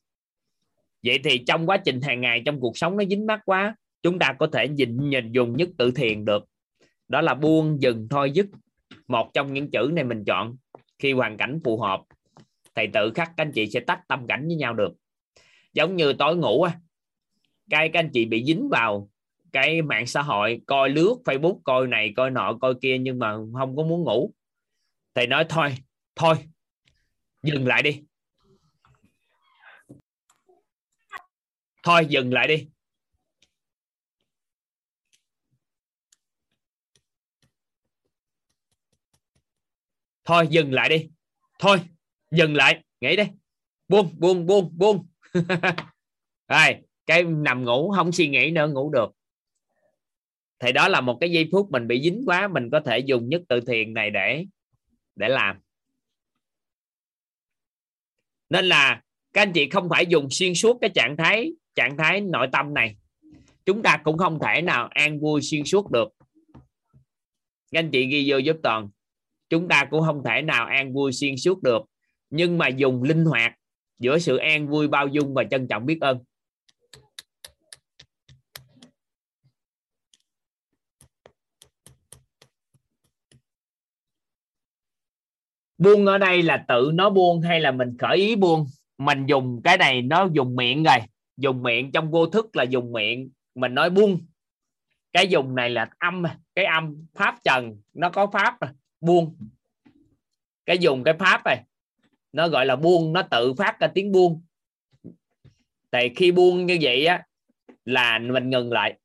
Vậy 1.02 1.18
thì 1.24 1.38
trong 1.38 1.68
quá 1.68 1.76
trình 1.76 2.00
hàng 2.00 2.20
ngày, 2.20 2.42
trong 2.46 2.60
cuộc 2.60 2.78
sống 2.78 2.96
nó 2.96 3.04
dính 3.04 3.26
mắt 3.26 3.40
quá, 3.44 3.76
chúng 4.02 4.18
ta 4.18 4.32
có 4.38 4.46
thể 4.52 4.68
nhìn 4.68 5.10
nhìn 5.10 5.32
dùng 5.32 5.56
nhất 5.56 5.68
tự 5.78 5.90
thiền 5.90 6.24
được. 6.24 6.44
Đó 7.08 7.20
là 7.20 7.34
buông 7.34 7.82
dừng, 7.82 8.08
thôi 8.10 8.30
dứt. 8.30 8.46
Một 9.08 9.30
trong 9.34 9.52
những 9.52 9.70
chữ 9.70 9.90
này 9.92 10.04
mình 10.04 10.24
chọn 10.26 10.56
khi 10.98 11.12
hoàn 11.12 11.36
cảnh 11.36 11.60
phù 11.64 11.80
hợp, 11.80 12.02
thầy 12.74 12.86
tự 12.92 13.12
khắc 13.14 13.32
các 13.36 13.42
anh 13.44 13.52
chị 13.54 13.70
sẽ 13.70 13.80
tách 13.80 14.00
tâm 14.08 14.26
cảnh 14.26 14.46
với 14.46 14.56
nhau 14.56 14.74
được. 14.74 14.92
Giống 15.72 15.96
như 15.96 16.12
tối 16.12 16.36
ngủ 16.36 16.62
á, 16.62 16.80
cái 17.70 17.88
các 17.92 18.00
anh 18.00 18.10
chị 18.12 18.24
bị 18.24 18.44
dính 18.44 18.68
vào 18.68 19.10
cái 19.52 19.82
mạng 19.82 20.06
xã 20.06 20.22
hội, 20.22 20.60
coi 20.66 20.90
lướt 20.90 21.16
facebook, 21.24 21.60
coi 21.64 21.86
này, 21.86 22.12
coi 22.16 22.30
nọ, 22.30 22.58
coi 22.60 22.74
kia, 22.82 22.98
nhưng 22.98 23.18
mà 23.18 23.32
không 23.58 23.76
có 23.76 23.82
muốn 23.82 24.02
ngủ. 24.02 24.34
Thầy 25.14 25.26
nói, 25.26 25.46
thôi 25.48 25.74
thôi, 26.16 26.34
dừng 27.42 27.66
lại 27.66 27.82
đi. 27.82 28.02
Thôi, 31.82 32.06
dừng 32.08 32.32
lại 32.32 32.48
đi. 32.48 32.68
Thôi, 40.28 40.46
dừng 40.50 40.72
lại 40.72 40.88
đi. 40.88 41.08
Thôi, 41.58 41.80
dừng 42.30 42.54
lại. 42.54 42.82
Nghỉ 43.00 43.16
đi. 43.16 43.24
Buông 43.88 44.14
buông 44.18 44.46
buông 44.46 44.78
buông. 44.78 45.06
Rồi, 46.48 46.76
cái 47.06 47.22
nằm 47.22 47.64
ngủ, 47.64 47.92
không 47.96 48.12
suy 48.12 48.28
nghĩ 48.28 48.50
nữa, 48.50 48.68
ngủ 48.68 48.90
được. 48.90 49.10
Thì 50.58 50.72
đó 50.72 50.88
là 50.88 51.00
một 51.00 51.18
cái 51.20 51.30
giây 51.30 51.48
phút 51.52 51.70
mình 51.70 51.88
bị 51.88 52.02
dính 52.02 52.22
quá, 52.26 52.48
mình 52.48 52.70
có 52.72 52.80
thể 52.80 52.98
dùng 52.98 53.28
nhất 53.28 53.42
tự 53.48 53.60
thiền 53.60 53.94
này 53.94 54.10
để 54.10 54.44
để 55.16 55.28
làm. 55.28 55.56
Nên 58.50 58.64
là 58.64 59.02
các 59.32 59.42
anh 59.42 59.52
chị 59.52 59.68
không 59.70 59.88
phải 59.88 60.06
dùng 60.06 60.28
xuyên 60.30 60.54
suốt 60.54 60.78
cái 60.80 60.90
trạng 60.94 61.16
thái 61.16 61.52
trạng 61.74 61.96
thái 61.96 62.20
nội 62.20 62.46
tâm 62.52 62.74
này. 62.74 62.96
Chúng 63.64 63.82
ta 63.82 64.00
cũng 64.04 64.18
không 64.18 64.38
thể 64.42 64.62
nào 64.62 64.88
an 64.90 65.20
vui 65.20 65.42
xuyên 65.42 65.64
suốt 65.64 65.90
được. 65.90 66.08
Các 67.70 67.78
anh 67.78 67.90
chị 67.90 68.06
ghi 68.06 68.30
vô 68.30 68.36
giúp 68.38 68.56
toàn 68.62 68.88
chúng 69.50 69.68
ta 69.68 69.84
cũng 69.90 70.02
không 70.06 70.22
thể 70.24 70.42
nào 70.42 70.66
an 70.66 70.92
vui 70.92 71.12
xuyên 71.12 71.36
suốt 71.36 71.62
được. 71.62 71.82
Nhưng 72.30 72.58
mà 72.58 72.68
dùng 72.68 73.02
linh 73.02 73.24
hoạt 73.24 73.54
giữa 73.98 74.18
sự 74.18 74.36
an 74.36 74.68
vui, 74.68 74.88
bao 74.88 75.06
dung 75.06 75.34
và 75.34 75.44
trân 75.50 75.68
trọng 75.68 75.86
biết 75.86 75.98
ơn. 76.00 76.18
Buông 85.78 86.06
ở 86.06 86.18
đây 86.18 86.42
là 86.42 86.64
tự 86.68 86.90
nó 86.94 87.10
buông 87.10 87.40
hay 87.40 87.60
là 87.60 87.70
mình 87.70 87.96
khởi 87.98 88.16
ý 88.16 88.36
buông? 88.36 88.66
Mình 88.98 89.26
dùng 89.26 89.60
cái 89.64 89.78
này, 89.78 90.02
nó 90.02 90.28
dùng 90.32 90.56
miệng 90.56 90.82
rồi. 90.82 90.98
Dùng 91.36 91.62
miệng 91.62 91.92
trong 91.92 92.10
vô 92.10 92.26
thức 92.26 92.56
là 92.56 92.62
dùng 92.62 92.92
miệng. 92.92 93.30
Mình 93.54 93.74
nói 93.74 93.90
buông. 93.90 94.26
Cái 95.12 95.28
dùng 95.28 95.54
này 95.54 95.70
là 95.70 95.90
âm, 95.98 96.22
cái 96.54 96.64
âm 96.64 97.06
pháp 97.14 97.34
trần. 97.44 97.80
Nó 97.94 98.10
có 98.10 98.26
pháp 98.26 98.58
buông. 99.00 99.36
Cái 100.66 100.78
dùng 100.78 101.04
cái 101.04 101.14
pháp 101.18 101.42
này, 101.44 101.64
nó 102.32 102.48
gọi 102.48 102.66
là 102.66 102.76
buông, 102.76 103.12
nó 103.12 103.22
tự 103.22 103.54
phát 103.54 103.80
ra 103.80 103.88
tiếng 103.94 104.12
buông. 104.12 104.42
Thì 105.92 106.08
khi 106.16 106.32
buông 106.32 106.66
như 106.66 106.78
vậy 106.80 107.06
á, 107.06 107.26
là 107.84 108.18
mình 108.18 108.50
ngừng 108.50 108.72
lại. 108.72 108.98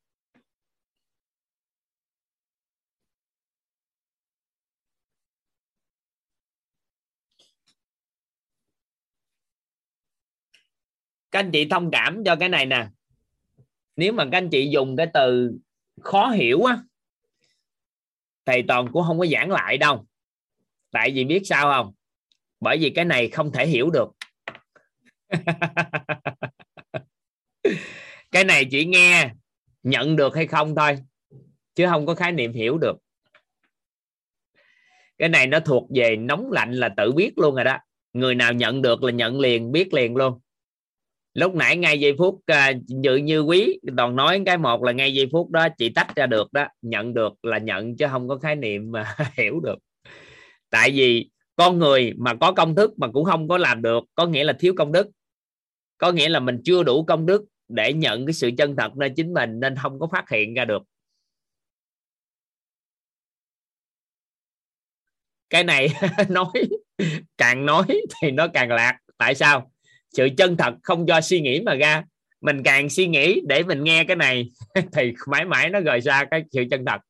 Các 11.32 11.40
anh 11.40 11.52
chị 11.52 11.68
thông 11.70 11.92
cảm 11.92 12.24
cho 12.26 12.36
cái 12.36 12.50
này 12.50 12.66
nè. 12.66 12.88
Nếu 13.96 14.14
mà 14.14 14.24
các 14.32 14.38
anh 14.38 14.50
chị 14.50 14.70
dùng 14.74 14.96
cái 14.96 15.08
từ 15.14 15.58
khó 16.02 16.30
hiểu 16.30 16.64
á 16.64 16.84
thầy 18.46 18.64
toàn 18.68 18.88
cũng 18.94 19.04
không 19.08 19.20
có 19.20 19.26
giảng 19.26 19.52
lại 19.52 19.78
đâu. 19.78 20.06
Tại 20.92 21.12
vì 21.12 21.24
biết 21.24 21.42
sao 21.46 21.72
không? 21.72 21.94
Bởi 22.60 22.78
vì 22.78 22.90
cái 22.90 23.06
này 23.06 23.30
không 23.30 23.52
thể 23.52 23.68
hiểu 23.68 23.90
được. 23.90 24.10
Cái 28.32 28.44
này 28.44 28.66
chỉ 28.66 28.86
nghe, 28.86 29.32
nhận 29.84 30.16
được 30.16 30.36
hay 30.36 30.48
không 30.48 30.76
thôi, 30.76 30.98
chứ 31.76 31.88
không 31.90 32.06
có 32.06 32.16
khái 32.16 32.32
niệm 32.32 32.54
hiểu 32.54 32.78
được. 32.78 32.98
Cái 35.18 35.30
này 35.30 35.48
nó 35.48 35.60
thuộc 35.60 35.88
về 35.96 36.16
nóng 36.16 36.52
lạnh 36.52 36.74
là 36.74 36.90
tự 36.98 37.12
biết 37.12 37.38
luôn 37.38 37.56
rồi 37.56 37.64
đó. 37.64 37.78
Người 38.14 38.36
nào 38.36 38.54
nhận 38.54 38.82
được 38.82 39.04
là 39.04 39.12
nhận 39.12 39.40
liền, 39.40 39.72
biết 39.72 39.94
liền 39.94 40.16
luôn 40.16 40.40
lúc 41.34 41.56
nãy 41.56 41.78
ngay 41.78 42.00
giây 42.00 42.16
phút 42.18 42.42
dự 42.88 43.16
như 43.16 43.16
như 43.16 43.42
quý 43.42 43.80
toàn 43.98 44.16
nói 44.16 44.42
cái 44.46 44.58
một 44.58 44.84
là 44.84 44.92
ngay 44.92 45.14
giây 45.14 45.30
phút 45.32 45.50
đó, 45.52 45.68
chị 45.78 45.90
tách 45.90 46.16
ra 46.16 46.26
được 46.26 46.54
đó, 46.54 46.68
nhận 46.82 47.14
được 47.14 47.34
là 47.46 47.58
nhận 47.58 47.98
chứ 47.98 48.06
không 48.12 48.28
có 48.28 48.38
khái 48.38 48.56
niệm 48.56 48.92
mà 48.92 49.16
hiểu 49.38 49.60
được. 49.60 49.76
Tại 50.70 50.92
vì 50.92 51.30
con 51.56 51.80
người 51.80 52.14
mà 52.18 52.34
có 52.42 52.52
công 52.54 52.76
thức 52.76 53.00
mà 53.00 53.08
cũng 53.14 53.26
không 53.26 53.48
có 53.48 53.58
làm 53.58 53.82
được, 53.82 54.04
có 54.16 54.26
nghĩa 54.28 54.44
là 54.44 54.54
thiếu 54.60 54.74
công 54.78 54.92
đức. 54.92 55.08
Có 55.98 56.12
nghĩa 56.12 56.30
là 56.30 56.40
mình 56.40 56.62
chưa 56.66 56.84
đủ 56.84 57.04
công 57.06 57.26
đức 57.26 57.46
để 57.68 57.94
nhận 57.94 58.26
cái 58.26 58.34
sự 58.34 58.52
chân 58.58 58.76
thật 58.76 58.98
nơi 58.98 59.10
chính 59.16 59.34
mình 59.34 59.60
nên 59.60 59.76
không 59.76 60.00
có 60.00 60.08
phát 60.12 60.30
hiện 60.30 60.54
ra 60.54 60.66
được. 60.66 60.84
Cái 65.50 65.64
này 65.64 65.88
nói, 66.30 66.48
càng 67.38 67.66
nói 67.66 67.86
thì 68.22 68.32
nó 68.32 68.48
càng 68.54 68.70
lạc. 68.70 69.00
Tại 69.18 69.36
sao? 69.36 69.73
Sự 70.14 70.30
chân 70.38 70.58
thật 70.58 70.74
không 70.84 71.08
do 71.08 71.22
suy 71.22 71.42
nghĩ 71.42 71.62
mà 71.62 71.76
ra. 71.76 72.04
Mình 72.42 72.64
càng 72.64 72.90
suy 72.90 73.08
nghĩ 73.08 73.42
để 73.48 73.64
mình 73.64 73.84
nghe 73.84 74.04
cái 74.04 74.16
này 74.16 74.52
thì 74.94 75.14
mãi 75.28 75.46
mãi 75.46 75.70
nó 75.70 75.80
rời 75.80 76.02
ra 76.02 76.26
cái 76.32 76.44
sự 76.52 76.64
chân 76.72 76.86
thật. 76.86 77.02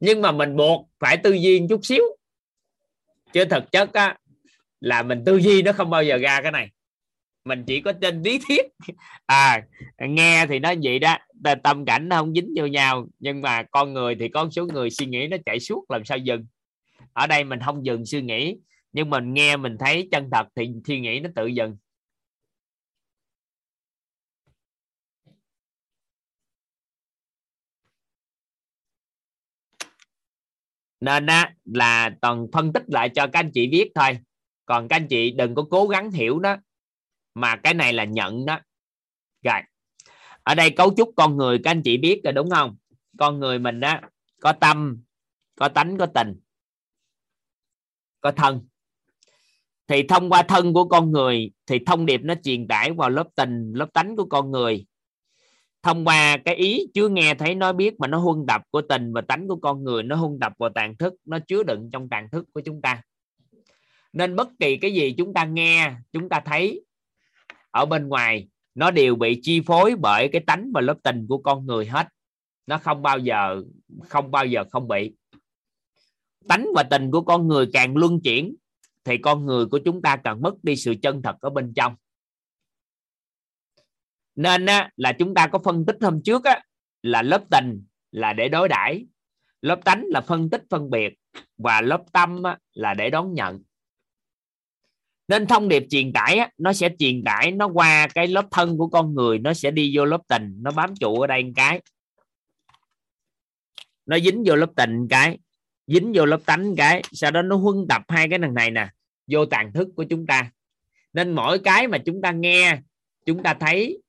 Nhưng 0.00 0.22
mà 0.22 0.32
mình 0.32 0.56
buộc 0.56 0.88
phải 1.00 1.16
tư 1.16 1.32
duy 1.32 1.62
chút 1.68 1.80
xíu. 1.82 2.02
Chứ 3.32 3.44
thực 3.44 3.72
chất 3.72 3.92
á, 3.92 4.16
là 4.80 5.02
mình 5.02 5.22
tư 5.26 5.36
duy 5.36 5.62
nó 5.62 5.72
không 5.72 5.90
bao 5.90 6.02
giờ 6.02 6.16
ra 6.16 6.40
cái 6.42 6.52
này. 6.52 6.68
Mình 7.44 7.64
chỉ 7.66 7.80
có 7.80 7.92
trên 7.92 8.22
lý 8.22 8.38
thuyết. 8.48 8.66
À 9.26 9.62
nghe 9.98 10.46
thì 10.46 10.58
nó 10.58 10.74
vậy 10.82 10.98
đó. 10.98 11.18
Tâm 11.62 11.84
cảnh 11.84 12.08
nó 12.08 12.16
không 12.16 12.34
dính 12.34 12.54
vô 12.56 12.66
nhau. 12.66 13.08
Nhưng 13.18 13.42
mà 13.42 13.62
con 13.62 13.92
người 13.92 14.14
thì 14.20 14.28
có 14.28 14.48
số 14.50 14.66
người 14.66 14.90
suy 14.90 15.06
nghĩ 15.06 15.26
nó 15.26 15.36
chạy 15.46 15.60
suốt 15.60 15.84
làm 15.90 16.04
sao 16.04 16.18
dừng? 16.18 16.46
Ở 17.12 17.26
đây 17.26 17.44
mình 17.44 17.58
không 17.64 17.86
dừng 17.86 18.06
suy 18.06 18.22
nghĩ 18.22 18.56
nhưng 18.96 19.10
mình 19.10 19.34
nghe 19.34 19.56
mình 19.56 19.76
thấy 19.78 20.08
chân 20.12 20.28
thật 20.32 20.46
thì 20.54 20.70
suy 20.86 21.00
nghĩ 21.00 21.20
nó 21.20 21.30
tự 21.34 21.46
dừng. 21.46 21.76
Nên 31.00 31.26
á, 31.26 31.54
là 31.64 32.10
toàn 32.20 32.46
phân 32.52 32.72
tích 32.72 32.82
lại 32.86 33.08
cho 33.14 33.26
các 33.26 33.40
anh 33.40 33.50
chị 33.54 33.68
biết 33.68 33.90
thôi. 33.94 34.18
Còn 34.66 34.88
các 34.88 34.96
anh 34.96 35.06
chị 35.08 35.30
đừng 35.30 35.54
có 35.54 35.66
cố 35.70 35.86
gắng 35.86 36.10
hiểu 36.10 36.38
đó 36.38 36.56
mà 37.34 37.56
cái 37.56 37.74
này 37.74 37.92
là 37.92 38.04
nhận 38.04 38.46
đó. 38.46 38.60
Rồi. 39.42 39.60
Ở 40.42 40.54
đây 40.54 40.70
cấu 40.70 40.94
trúc 40.96 41.12
con 41.16 41.36
người 41.36 41.60
các 41.64 41.70
anh 41.70 41.82
chị 41.82 41.98
biết 41.98 42.20
rồi 42.24 42.32
đúng 42.32 42.50
không? 42.50 42.76
Con 43.18 43.40
người 43.40 43.58
mình 43.58 43.80
đó 43.80 44.00
có 44.40 44.52
tâm 44.52 45.02
có 45.56 45.68
tánh 45.68 45.98
có 45.98 46.06
tình 46.06 46.40
có 48.20 48.32
thân 48.32 48.68
thì 49.88 50.02
thông 50.02 50.30
qua 50.30 50.42
thân 50.42 50.72
của 50.72 50.84
con 50.84 51.12
người, 51.12 51.50
thì 51.66 51.78
thông 51.86 52.06
điệp 52.06 52.20
nó 52.24 52.34
truyền 52.42 52.68
tải 52.68 52.92
vào 52.92 53.10
lớp 53.10 53.26
tình, 53.34 53.72
lớp 53.74 53.92
tánh 53.92 54.16
của 54.16 54.24
con 54.24 54.50
người. 54.50 54.86
Thông 55.82 56.04
qua 56.04 56.36
cái 56.44 56.54
ý 56.54 56.86
chưa 56.94 57.08
nghe 57.08 57.34
thấy 57.34 57.54
nói 57.54 57.72
biết 57.72 58.00
mà 58.00 58.06
nó 58.06 58.18
huân 58.18 58.46
tập 58.48 58.62
của 58.70 58.80
tình 58.80 59.12
và 59.12 59.20
tánh 59.20 59.48
của 59.48 59.56
con 59.56 59.84
người, 59.84 60.02
nó 60.02 60.16
huân 60.16 60.38
tập 60.40 60.52
vào 60.58 60.70
tàn 60.74 60.96
thức, 60.96 61.14
nó 61.24 61.38
chứa 61.38 61.62
đựng 61.62 61.90
trong 61.92 62.08
tàn 62.08 62.28
thức 62.32 62.46
của 62.52 62.60
chúng 62.60 62.82
ta. 62.82 63.02
Nên 64.12 64.36
bất 64.36 64.48
kỳ 64.58 64.76
cái 64.76 64.94
gì 64.94 65.14
chúng 65.18 65.34
ta 65.34 65.44
nghe, 65.44 65.92
chúng 66.12 66.28
ta 66.28 66.40
thấy 66.40 66.84
ở 67.70 67.86
bên 67.86 68.08
ngoài, 68.08 68.48
nó 68.74 68.90
đều 68.90 69.14
bị 69.14 69.40
chi 69.42 69.60
phối 69.60 69.94
bởi 69.96 70.28
cái 70.28 70.42
tánh 70.46 70.70
và 70.74 70.80
lớp 70.80 70.96
tình 71.02 71.26
của 71.28 71.38
con 71.38 71.66
người 71.66 71.86
hết. 71.86 72.08
Nó 72.66 72.78
không 72.78 73.02
bao 73.02 73.18
giờ, 73.18 73.62
không 74.08 74.30
bao 74.30 74.46
giờ 74.46 74.64
không 74.70 74.88
bị. 74.88 75.12
Tánh 76.48 76.66
và 76.74 76.82
tình 76.82 77.10
của 77.10 77.20
con 77.20 77.48
người 77.48 77.66
càng 77.72 77.96
luân 77.96 78.20
chuyển 78.20 78.54
thì 79.06 79.18
con 79.18 79.46
người 79.46 79.66
của 79.66 79.78
chúng 79.84 80.02
ta 80.02 80.16
cần 80.16 80.42
mất 80.42 80.54
đi 80.62 80.76
sự 80.76 80.94
chân 81.02 81.22
thật 81.22 81.36
ở 81.40 81.50
bên 81.50 81.72
trong. 81.76 81.94
Nên 84.34 84.66
á, 84.66 84.90
là 84.96 85.12
chúng 85.12 85.34
ta 85.34 85.46
có 85.46 85.58
phân 85.64 85.86
tích 85.86 85.96
hôm 86.00 86.22
trước 86.22 86.44
á, 86.44 86.62
là 87.02 87.22
lớp 87.22 87.44
tình 87.50 87.84
là 88.10 88.32
để 88.32 88.48
đối 88.48 88.68
đãi. 88.68 89.06
Lớp 89.62 89.80
tánh 89.84 90.04
là 90.08 90.20
phân 90.20 90.50
tích 90.50 90.62
phân 90.70 90.90
biệt 90.90 91.14
và 91.58 91.80
lớp 91.80 92.02
tâm 92.12 92.42
á, 92.42 92.58
là 92.72 92.94
để 92.94 93.10
đón 93.10 93.34
nhận. 93.34 93.62
Nên 95.28 95.46
thông 95.46 95.68
điệp 95.68 95.86
truyền 95.90 96.12
tải 96.12 96.38
á, 96.38 96.50
nó 96.58 96.72
sẽ 96.72 96.88
truyền 96.98 97.24
tải 97.24 97.50
nó 97.50 97.68
qua 97.68 98.08
cái 98.14 98.26
lớp 98.26 98.46
thân 98.50 98.78
của 98.78 98.88
con 98.88 99.14
người 99.14 99.38
nó 99.38 99.54
sẽ 99.54 99.70
đi 99.70 99.96
vô 99.96 100.04
lớp 100.04 100.20
tình 100.28 100.56
nó 100.62 100.70
bám 100.70 100.94
trụ 101.00 101.20
ở 101.20 101.26
đây 101.26 101.44
một 101.44 101.52
cái. 101.56 101.80
Nó 104.06 104.18
dính 104.18 104.42
vô 104.46 104.56
lớp 104.56 104.70
tình 104.76 104.96
một 104.96 105.06
cái 105.10 105.38
dính 105.86 106.12
vô 106.14 106.24
lớp 106.24 106.40
tánh 106.46 106.68
một 106.68 106.74
cái 106.76 107.02
sau 107.12 107.30
đó 107.30 107.42
nó 107.42 107.56
huân 107.56 107.86
tập 107.88 108.02
hai 108.08 108.28
cái 108.28 108.38
thằng 108.38 108.54
này 108.54 108.70
nè 108.70 108.88
vô 109.26 109.46
tàn 109.46 109.72
thức 109.72 109.88
của 109.96 110.04
chúng 110.04 110.26
ta. 110.26 110.50
Nên 111.12 111.32
mỗi 111.32 111.58
cái 111.58 111.88
mà 111.88 111.98
chúng 111.98 112.22
ta 112.22 112.32
nghe, 112.32 112.80
chúng 113.26 113.42
ta 113.42 113.54
thấy, 113.54 114.02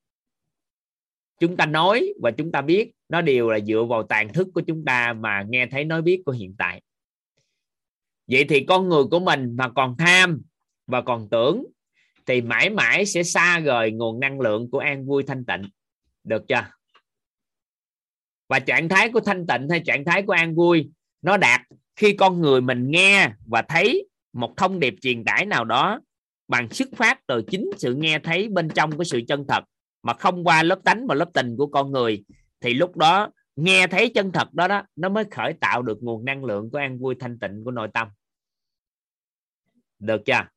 chúng 1.39 1.57
ta 1.57 1.65
nói 1.65 2.13
và 2.21 2.31
chúng 2.31 2.51
ta 2.51 2.61
biết, 2.61 2.91
nó 3.09 3.21
đều 3.21 3.49
là 3.49 3.59
dựa 3.59 3.83
vào 3.83 4.03
tàn 4.03 4.33
thức 4.33 4.47
của 4.53 4.61
chúng 4.67 4.85
ta 4.85 5.13
mà 5.13 5.45
nghe 5.49 5.67
thấy 5.71 5.83
nói 5.85 6.01
biết 6.01 6.21
của 6.25 6.31
hiện 6.31 6.55
tại. 6.57 6.81
Vậy 8.27 8.45
thì 8.49 8.65
con 8.65 8.89
người 8.89 9.03
của 9.11 9.19
mình 9.19 9.55
mà 9.55 9.69
còn 9.69 9.97
tham 9.97 10.41
và 10.87 11.01
còn 11.01 11.29
tưởng, 11.29 11.65
thì 12.25 12.41
mãi 12.41 12.69
mãi 12.69 13.05
sẽ 13.05 13.23
xa 13.23 13.59
rời 13.59 13.91
nguồn 13.91 14.19
năng 14.19 14.39
lượng 14.39 14.71
của 14.71 14.79
an 14.79 15.05
vui 15.05 15.23
thanh 15.23 15.45
tịnh. 15.45 15.61
Được 16.23 16.47
chưa? 16.47 16.65
Và 18.47 18.59
trạng 18.59 18.89
thái 18.89 19.11
của 19.11 19.19
thanh 19.19 19.47
tịnh 19.47 19.69
hay 19.69 19.81
trạng 19.85 20.05
thái 20.05 20.21
của 20.21 20.33
an 20.33 20.55
vui, 20.55 20.89
nó 21.21 21.37
đạt 21.37 21.61
khi 21.95 22.13
con 22.13 22.41
người 22.41 22.61
mình 22.61 22.91
nghe 22.91 23.31
và 23.45 23.61
thấy 23.61 24.07
một 24.37 24.57
thông 24.57 24.79
điệp 24.79 24.95
truyền 25.01 25.25
tải 25.25 25.45
nào 25.45 25.65
đó 25.65 25.99
bằng 26.47 26.69
xuất 26.69 26.89
phát 26.95 27.27
từ 27.27 27.41
chính 27.51 27.69
sự 27.77 27.95
nghe 27.95 28.19
thấy 28.19 28.49
bên 28.49 28.69
trong 28.69 28.97
của 28.97 29.03
sự 29.03 29.21
chân 29.27 29.45
thật 29.47 29.63
mà 30.03 30.13
không 30.13 30.43
qua 30.43 30.63
lớp 30.63 30.79
tánh 30.83 31.07
và 31.07 31.15
lớp 31.15 31.29
tình 31.33 31.55
của 31.57 31.67
con 31.67 31.91
người, 31.91 32.23
thì 32.61 32.73
lúc 32.73 32.97
đó 32.97 33.29
nghe 33.55 33.87
thấy 33.87 34.09
chân 34.09 34.31
thật 34.31 34.53
đó 34.53 34.67
đó, 34.67 34.83
nó 34.95 35.09
mới 35.09 35.23
khởi 35.31 35.53
tạo 35.53 35.81
được 35.81 35.97
nguồn 36.01 36.25
năng 36.25 36.45
lượng 36.45 36.69
của 36.71 36.77
an 36.77 36.99
vui 36.99 37.15
thanh 37.19 37.39
tịnh 37.39 37.63
của 37.65 37.71
nội 37.71 37.87
tâm. 37.93 38.07
Được 39.99 40.21
chưa? 40.25 40.47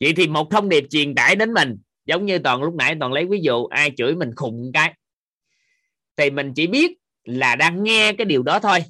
Vậy 0.00 0.12
thì 0.16 0.28
một 0.28 0.50
thông 0.50 0.68
điệp 0.68 0.84
truyền 0.90 1.14
tải 1.14 1.36
đến 1.36 1.54
mình, 1.54 1.78
giống 2.04 2.26
như 2.26 2.38
toàn 2.38 2.62
lúc 2.62 2.74
nãy 2.74 2.96
toàn 3.00 3.12
lấy 3.12 3.26
ví 3.26 3.40
dụ, 3.42 3.66
ai 3.66 3.92
chửi 3.96 4.14
mình 4.14 4.30
khùng 4.36 4.70
cái, 4.74 4.94
thì 6.16 6.30
mình 6.30 6.52
chỉ 6.56 6.66
biết 6.66 6.98
là 7.24 7.56
đang 7.56 7.82
nghe 7.82 8.12
cái 8.12 8.24
điều 8.24 8.42
đó 8.42 8.60
thôi. 8.60 8.84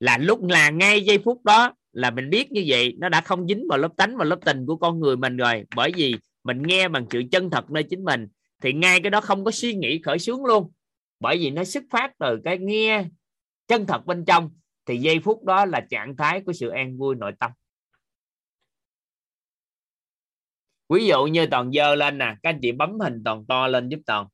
Là 0.00 0.18
lúc 0.18 0.44
là 0.44 0.70
ngay 0.70 1.04
giây 1.04 1.18
phút 1.24 1.44
đó 1.44 1.74
là 1.94 2.10
mình 2.10 2.30
biết 2.30 2.52
như 2.52 2.64
vậy, 2.66 2.94
nó 2.98 3.08
đã 3.08 3.20
không 3.20 3.46
dính 3.48 3.64
vào 3.68 3.78
lớp 3.78 3.88
tánh 3.96 4.16
và 4.16 4.24
lớp 4.24 4.38
tình 4.44 4.66
của 4.66 4.76
con 4.76 5.00
người 5.00 5.16
mình 5.16 5.36
rồi. 5.36 5.64
Bởi 5.76 5.92
vì 5.96 6.14
mình 6.44 6.62
nghe 6.62 6.88
bằng 6.88 7.06
sự 7.10 7.22
chân 7.30 7.50
thật 7.50 7.70
nơi 7.70 7.82
chính 7.82 8.04
mình, 8.04 8.28
thì 8.62 8.72
ngay 8.72 9.00
cái 9.00 9.10
đó 9.10 9.20
không 9.20 9.44
có 9.44 9.50
suy 9.50 9.74
nghĩ 9.74 10.02
khởi 10.02 10.18
xướng 10.18 10.44
luôn. 10.44 10.72
Bởi 11.20 11.36
vì 11.36 11.50
nó 11.50 11.64
xuất 11.64 11.84
phát 11.90 12.12
từ 12.18 12.40
cái 12.44 12.58
nghe 12.58 13.04
chân 13.68 13.86
thật 13.86 14.06
bên 14.06 14.24
trong, 14.24 14.50
thì 14.86 14.96
giây 14.96 15.20
phút 15.20 15.44
đó 15.44 15.64
là 15.64 15.80
trạng 15.90 16.16
thái 16.16 16.40
của 16.40 16.52
sự 16.52 16.68
an 16.68 16.98
vui 16.98 17.14
nội 17.14 17.32
tâm. 17.40 17.50
Ví 20.88 21.06
dụ 21.06 21.24
như 21.24 21.46
toàn 21.46 21.72
dơ 21.72 21.94
lên 21.94 22.18
nè, 22.18 22.36
các 22.42 22.50
anh 22.50 22.58
chị 22.62 22.72
bấm 22.72 23.00
hình 23.00 23.22
toàn 23.24 23.46
to 23.46 23.66
lên 23.66 23.88
giúp 23.88 24.00
toàn. 24.06 24.26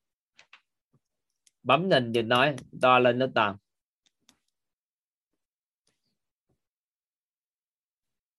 Bấm 1.62 1.91
hình 1.91 2.12
thì 2.15 2.23
nói, 2.23 2.55
to 2.82 2.99
lên 2.99 3.19
nó 3.19 3.27
toàn. 3.35 3.57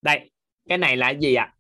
Đây, 0.02 0.32
cái 0.70 0.78
này 0.78 0.98
là 0.98 1.10
gì 1.10 1.36
ạ? 1.36 1.44
À? 1.44 1.56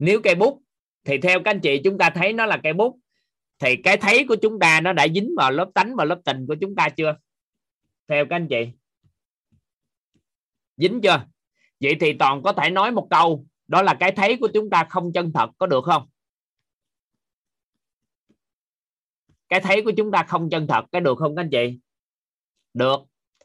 nếu 0.00 0.20
cây 0.24 0.34
bút, 0.34 0.62
thì 1.04 1.18
theo 1.18 1.42
các 1.44 1.50
anh 1.50 1.60
chị 1.60 1.80
chúng 1.84 1.98
ta 1.98 2.10
thấy 2.10 2.32
nó 2.32 2.46
là 2.46 2.60
cây 2.62 2.72
bút, 2.72 2.98
thì 3.58 3.76
cái 3.84 3.96
thấy 3.96 4.24
của 4.28 4.36
chúng 4.42 4.58
ta 4.58 4.80
nó 4.80 4.92
đã 4.92 5.06
dính 5.14 5.34
vào 5.36 5.50
lớp 5.50 5.70
tánh 5.74 5.96
và 5.96 6.04
lớp 6.04 6.20
tình 6.24 6.46
của 6.46 6.56
chúng 6.60 6.74
ta 6.74 6.88
chưa? 6.88 7.16
Theo 8.08 8.24
các 8.30 8.36
anh 8.36 8.48
chị. 8.48 8.68
Dính 10.76 11.00
chưa? 11.02 11.24
Vậy 11.80 11.96
thì 12.00 12.12
toàn 12.18 12.42
có 12.42 12.52
thể 12.52 12.70
nói 12.70 12.92
một 12.92 13.06
câu, 13.10 13.46
đó 13.66 13.82
là 13.82 13.96
cái 14.00 14.12
thấy 14.12 14.36
của 14.40 14.48
chúng 14.54 14.70
ta 14.70 14.86
không 14.90 15.12
chân 15.12 15.32
thật, 15.34 15.50
có 15.58 15.66
được 15.66 15.84
không? 15.84 16.08
Cái 19.48 19.60
thấy 19.60 19.82
của 19.82 19.92
chúng 19.96 20.10
ta 20.12 20.24
không 20.28 20.50
chân 20.50 20.66
thật 20.66 20.84
cái 20.92 21.00
được 21.00 21.18
không 21.18 21.36
các 21.36 21.42
anh 21.42 21.50
chị? 21.50 21.78
Được. 22.74 23.00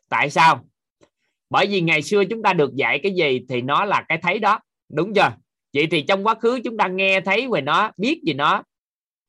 Tại 0.09 0.29
sao? 0.29 0.65
Bởi 1.49 1.67
vì 1.67 1.81
ngày 1.81 2.01
xưa 2.01 2.23
chúng 2.29 2.41
ta 2.43 2.53
được 2.53 2.75
dạy 2.75 2.99
cái 3.03 3.11
gì 3.15 3.45
thì 3.49 3.61
nó 3.61 3.85
là 3.85 4.05
cái 4.09 4.17
thấy 4.21 4.39
đó. 4.39 4.59
Đúng 4.89 5.13
chưa? 5.13 5.35
Vậy 5.73 5.87
thì 5.91 6.01
trong 6.07 6.23
quá 6.23 6.35
khứ 6.35 6.59
chúng 6.63 6.77
ta 6.77 6.87
nghe 6.87 7.21
thấy 7.21 7.47
về 7.51 7.61
nó, 7.61 7.91
biết 7.97 8.21
gì 8.23 8.33
nó, 8.33 8.63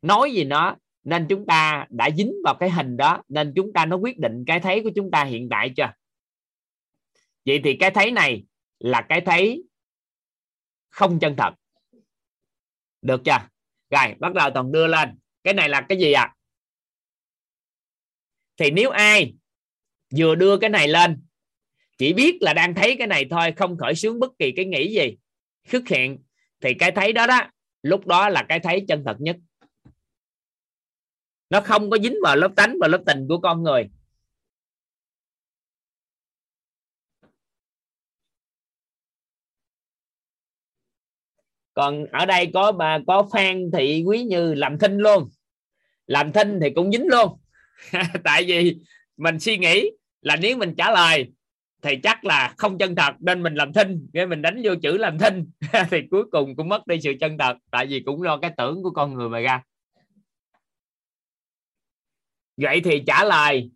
nói 0.03 0.33
gì 0.33 0.45
nó, 0.45 0.77
nên 1.05 1.27
chúng 1.29 1.47
ta 1.47 1.87
đã 1.91 2.11
dính 2.17 2.33
vào 2.45 2.55
cái 2.55 2.71
hình 2.71 2.97
đó, 2.97 3.23
nên 3.29 3.53
chúng 3.57 3.73
ta 3.73 3.87
nó 3.87 3.97
quyết 3.97 4.19
định 4.19 4.45
cái 4.47 4.61
thấy 4.61 4.83
của 4.83 4.91
chúng 4.97 5.11
ta 5.11 5.25
hiện 5.25 5.49
tại 5.51 5.73
chưa? 5.77 5.93
Vậy 7.47 7.61
thì 7.65 7.77
cái 7.77 7.91
thấy 7.91 8.11
này 8.11 8.45
là 8.79 9.07
cái 9.09 9.21
thấy 9.21 9.65
không 10.89 11.19
chân 11.19 11.35
thật. 11.37 11.51
Được 13.03 13.21
chưa? 13.25 13.39
Rồi, 13.91 14.15
bắt 14.19 14.35
đầu 14.35 14.51
toàn 14.55 14.73
đưa 14.73 14.87
lên. 14.87 15.19
Cái 15.45 15.55
này 15.55 15.69
là 15.69 15.81
cái 15.89 15.99
gì 15.99 16.13
ạ? 16.13 16.23
À? 16.23 16.37
thì 18.57 18.71
nếu 18.71 18.91
ai 18.91 19.35
vừa 20.17 20.35
đưa 20.35 20.57
cái 20.57 20.71
này 20.71 20.89
lên. 20.89 21.23
Chỉ 21.99 22.13
biết 22.13 22.39
là 22.41 22.55
đang 22.55 22.75
thấy 22.75 22.97
cái 22.99 23.07
này 23.07 23.27
thôi, 23.31 23.53
không 23.57 23.79
khởi 23.79 23.95
sướng 23.95 24.21
bất 24.21 24.33
kỳ 24.39 24.53
cái 24.53 24.65
nghĩ 24.65 24.95
gì. 24.95 25.17
Xuất 25.65 25.89
hiện 25.89 26.19
thì 26.61 26.75
cái 26.75 26.93
thấy 26.93 27.13
đó 27.13 27.27
đó, 27.27 27.41
lúc 27.83 28.07
đó 28.07 28.29
là 28.29 28.47
cái 28.49 28.61
thấy 28.61 28.85
chân 28.89 29.03
thật 29.07 29.17
nhất. 29.19 29.37
Nó 31.51 31.61
không 31.61 31.91
có 31.91 31.99
dính 31.99 32.17
vào 32.23 32.37
lớp 32.37 32.51
tánh 32.57 32.77
và 32.81 32.89
lớp 32.89 33.03
tình 33.07 33.27
của 33.29 33.39
con 33.39 33.63
người. 33.63 33.89
Còn 41.75 42.07
ở 42.07 42.27
đây 42.27 42.51
có 42.55 42.73
bà, 42.73 42.99
có 43.07 43.29
phan 43.33 43.71
thị 43.73 44.05
quý 44.07 44.23
như 44.23 44.55
làm 44.55 44.79
thinh 44.79 44.99
luôn. 44.99 45.29
Làm 46.07 46.33
thinh 46.33 46.59
thì 46.63 46.71
cũng 46.71 46.93
dính 46.93 47.07
luôn. 47.09 47.39
Tại 48.25 48.45
vì 48.45 48.79
mình 49.17 49.41
suy 49.41 49.59
nghĩ 49.59 49.91
là 50.21 50.37
nếu 50.37 50.57
mình 50.57 50.75
trả 50.79 50.91
lời 50.91 51.33
thì 51.83 51.97
chắc 52.03 52.25
là 52.25 52.55
không 52.59 52.79
chân 52.79 52.97
thật, 52.97 53.13
nên 53.21 53.43
mình 53.43 53.55
làm 53.55 53.73
thinh. 53.73 54.09
Cái 54.13 54.27
mình 54.27 54.43
đánh 54.43 54.61
vô 54.65 54.75
chữ 54.83 54.97
làm 54.97 55.19
thinh 55.19 55.51
thì 55.91 55.99
cuối 56.11 56.25
cùng 56.33 56.57
cũng 56.57 56.69
mất 56.69 56.87
đi 56.87 57.01
sự 57.01 57.13
chân 57.21 57.39
thật. 57.39 57.57
Tại 57.71 57.87
vì 57.87 58.03
cũng 58.07 58.23
do 58.23 58.37
cái 58.37 58.53
tưởng 58.57 58.83
của 58.83 58.91
con 58.91 59.15
người 59.15 59.29
mà 59.29 59.41
ra. 59.41 59.63
Vậy 62.57 62.81
thì 62.85 63.03
trả 63.07 63.25
lời 63.25 63.71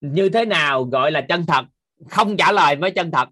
như 0.00 0.28
thế 0.28 0.44
nào 0.44 0.84
gọi 0.84 1.10
là 1.10 1.26
chân 1.28 1.46
thật? 1.46 1.64
Không 2.10 2.36
trả 2.36 2.52
lời 2.52 2.76
mới 2.76 2.90
chân 2.90 3.10
thật. 3.10 3.28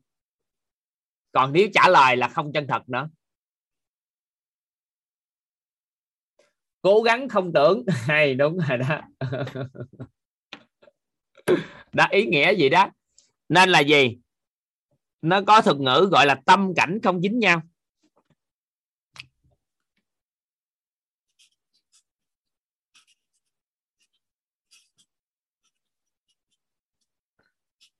Còn 1.32 1.52
nếu 1.52 1.68
trả 1.74 1.88
lời 1.88 2.16
là 2.16 2.28
không 2.28 2.52
chân 2.52 2.66
thật 2.66 2.88
nữa. 2.88 3.08
Cố 6.82 7.02
gắng 7.02 7.28
không 7.28 7.52
tưởng. 7.52 7.84
Hay, 8.06 8.34
đúng 8.34 8.58
rồi 8.68 8.78
đó. 8.78 9.00
đã 11.92 12.08
ý 12.10 12.26
nghĩa 12.26 12.54
gì 12.54 12.68
đó? 12.68 12.90
Nên 13.48 13.68
là 13.68 13.80
gì? 13.80 14.18
Nó 15.22 15.40
có 15.46 15.60
thuật 15.60 15.76
ngữ 15.76 16.08
gọi 16.12 16.26
là 16.26 16.40
tâm 16.46 16.72
cảnh 16.76 16.98
không 17.02 17.20
dính 17.20 17.38
nhau. 17.38 17.62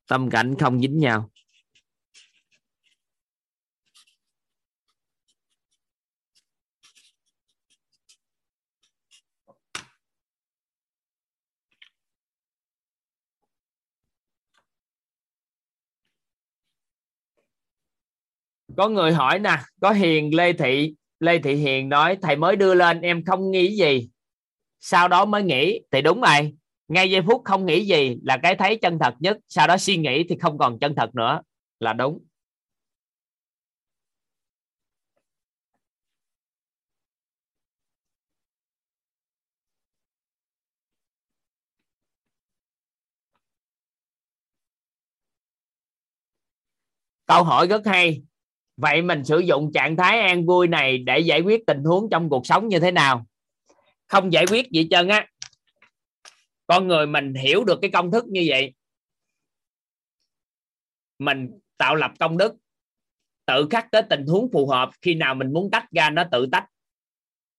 Tâm 0.06 0.30
cảnh 0.30 0.54
không 0.58 0.80
dính 0.80 0.98
nhau. 0.98 1.30
Có 18.78 18.88
người 18.88 19.12
hỏi 19.12 19.38
nè, 19.38 19.59
có 19.80 19.90
hiền, 19.92 20.34
lê 20.36 20.52
thị 20.52 20.94
lê 21.20 21.38
thị 21.38 21.55
hiền 21.55 21.88
nói, 21.88 22.18
thầy 22.22 22.36
mới 22.36 22.56
đưa 22.56 22.74
lên, 22.74 23.00
em 23.00 23.24
không 23.24 23.50
nghĩ 23.50 23.76
gì. 23.76 24.09
Sau 24.80 25.09
đó 25.09 25.24
mới 25.24 25.42
nghĩ, 25.42 25.80
thì 25.92 26.02
đúng 26.02 26.20
rồi. 26.20 26.52
Ngay 26.88 27.10
giây 27.10 27.22
phút 27.26 27.42
không 27.44 27.66
nghĩ 27.66 27.86
gì 27.86 28.16
là 28.24 28.36
cái 28.42 28.55
thấy 28.56 28.78
chân 28.82 28.98
thật 28.98 29.14
nhất, 29.20 29.38
sau 29.48 29.66
đó 29.66 29.76
suy 29.76 29.96
nghĩ 29.96 30.24
thì 30.28 30.36
không 30.40 30.59
còn 30.59 30.78
chân 30.78 30.94
thật 30.94 31.14
nữa, 31.14 31.40
là 31.80 31.92
đúng. 31.92 32.18
Câu 47.26 47.44
hỏi 47.44 47.66
rất 47.66 47.86
hay 47.86 48.22
vậy 48.78 49.02
mình 49.02 49.24
sử 49.24 49.38
dụng 49.38 49.72
trạng 49.72 49.96
thái 49.96 50.20
an 50.20 50.46
vui 50.46 50.68
này 50.68 50.98
để 50.98 51.18
giải 51.18 51.40
quyết 51.40 51.66
tình 51.66 51.84
huống 51.84 52.10
trong 52.10 52.28
cuộc 52.28 52.46
sống 52.46 52.68
như 52.68 52.80
thế 52.80 52.90
nào? 52.90 53.26
Không 54.06 54.32
giải 54.32 54.46
quyết 54.46 54.70
gì 54.70 54.88
chân 54.90 55.09
á. 55.09 55.26
Con 56.66 56.88
người 56.88 57.06
mình 57.06 57.34
hiểu 57.34 57.64
được 57.64 57.78
cái 57.82 57.90
công 57.90 58.10
thức 58.10 58.24
như 58.26 58.44
vậy. 58.48 58.74
Mình 61.18 61.59
tạo 61.76 61.94
lập 61.94 62.12
công 62.18 62.38
đức, 62.38 62.55
tự 63.46 63.66
khắc 63.70 63.90
tới 63.90 64.02
tình 64.10 64.26
huống 64.26 64.50
phù 64.52 64.66
hợp. 64.66 64.90
Khi 65.02 65.14
nào 65.14 65.34
mình 65.34 65.52
muốn 65.52 65.70
tách 65.70 65.90
ra, 65.90 66.10
nó 66.10 66.24
tự 66.32 66.46
tách. 66.52 66.66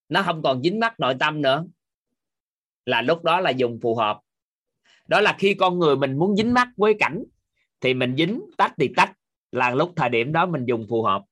Nó 0.10 0.24
không 0.24 0.42
còn 0.44 0.62
dính 0.62 0.80
mắc 0.80 1.00
nội 1.00 1.16
tâm 1.20 1.42
nữa. 1.42 1.66
Là 2.86 3.02
lúc 3.02 3.24
đó 3.24 3.40
là 3.40 3.50
dùng 3.50 3.80
phù 3.82 3.96
hợp. 3.96 4.20
Đó 5.08 5.22
là 5.22 5.36
khi 5.40 5.54
con 5.54 5.80
người 5.80 5.96
mình 5.96 6.18
muốn 6.18 6.36
dính 6.36 6.54
mắc 6.54 6.68
với 6.78 6.96
cảnh, 7.00 7.24
thì 7.82 7.94
mình 7.94 8.16
dính, 8.18 8.42
tách 8.58 8.74
thì 8.78 8.90
tách 8.96 9.14
là 9.52 9.72
lúc 9.72 9.94
thời 9.96 10.10
điểm 10.10 10.32
đó 10.32 10.46
mình 10.46 10.66
dùng 10.66 10.86
phù 10.90 11.04
hợp. 11.04 11.24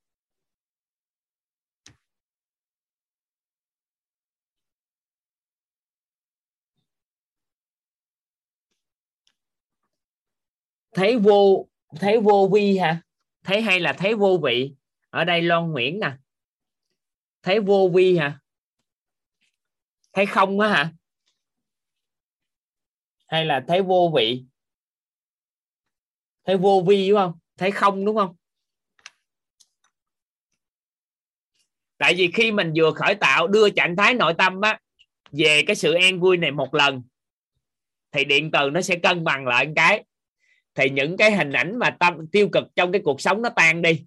Thấy 10.92 11.18
vô 11.18 11.68
thấy 12.00 12.20
vô 12.20 12.50
vi 12.54 12.78
hả? 12.78 13.02
Thấy 13.44 13.62
hay 13.62 13.80
là 13.80 13.96
thấy 13.98 14.16
vô 14.16 14.40
vị? 14.44 14.76
Ở 15.10 15.24
đây 15.24 15.42
Loan 15.42 15.72
Nguyễn 15.72 16.00
nè. 16.00 16.18
Thấy 17.42 17.60
vô 17.60 17.90
vi 17.94 18.18
hả? 18.18 18.40
Thấy 20.14 20.26
không 20.26 20.60
á 20.60 20.70
hả? 20.70 20.92
Hay 23.28 23.46
là 23.46 23.66
thấy 23.68 23.82
vô 23.82 24.12
vị? 24.16 24.46
Thấy 26.44 26.58
vô 26.58 26.84
vi 26.88 27.10
đúng 27.10 27.18
không? 27.18 27.40
Thấy 27.58 27.72
không, 27.72 28.06
đúng 28.06 28.16
không? 28.16 28.36
Tại 31.98 32.14
vì 32.14 32.32
khi 32.32 32.52
mình 32.52 32.74
vừa 32.76 32.92
khởi 32.92 33.16
tạo, 33.16 33.48
đưa 33.48 33.70
trạng 33.70 33.96
thái 33.96 34.14
nội 34.14 34.34
tâm 34.38 34.62
á, 34.62 34.80
về 35.32 35.64
cái 35.68 35.76
sự 35.76 35.94
an 35.94 36.20
vui 36.20 36.38
này 36.38 36.52
một 36.52 36.74
lần, 36.76 37.04
thì 38.12 38.26
điện 38.26 38.52
từ 38.52 38.70
nó 38.70 38.82
sẽ 38.82 38.96
cân 38.96 39.24
bằng 39.24 39.48
lại 39.48 39.66
một 39.66 39.74
cái. 39.76 40.04
Thì 40.76 40.90
những 40.90 41.18
cái 41.18 41.32
hình 41.32 41.52
ảnh 41.52 41.78
mà 41.80 41.90
tâm, 41.90 42.28
tiêu 42.32 42.50
cực 42.52 42.64
trong 42.76 42.92
cái 42.92 43.02
cuộc 43.06 43.22
sống 43.22 43.42
nó 43.42 43.50
tan 43.50 43.82
đi. 43.82 44.06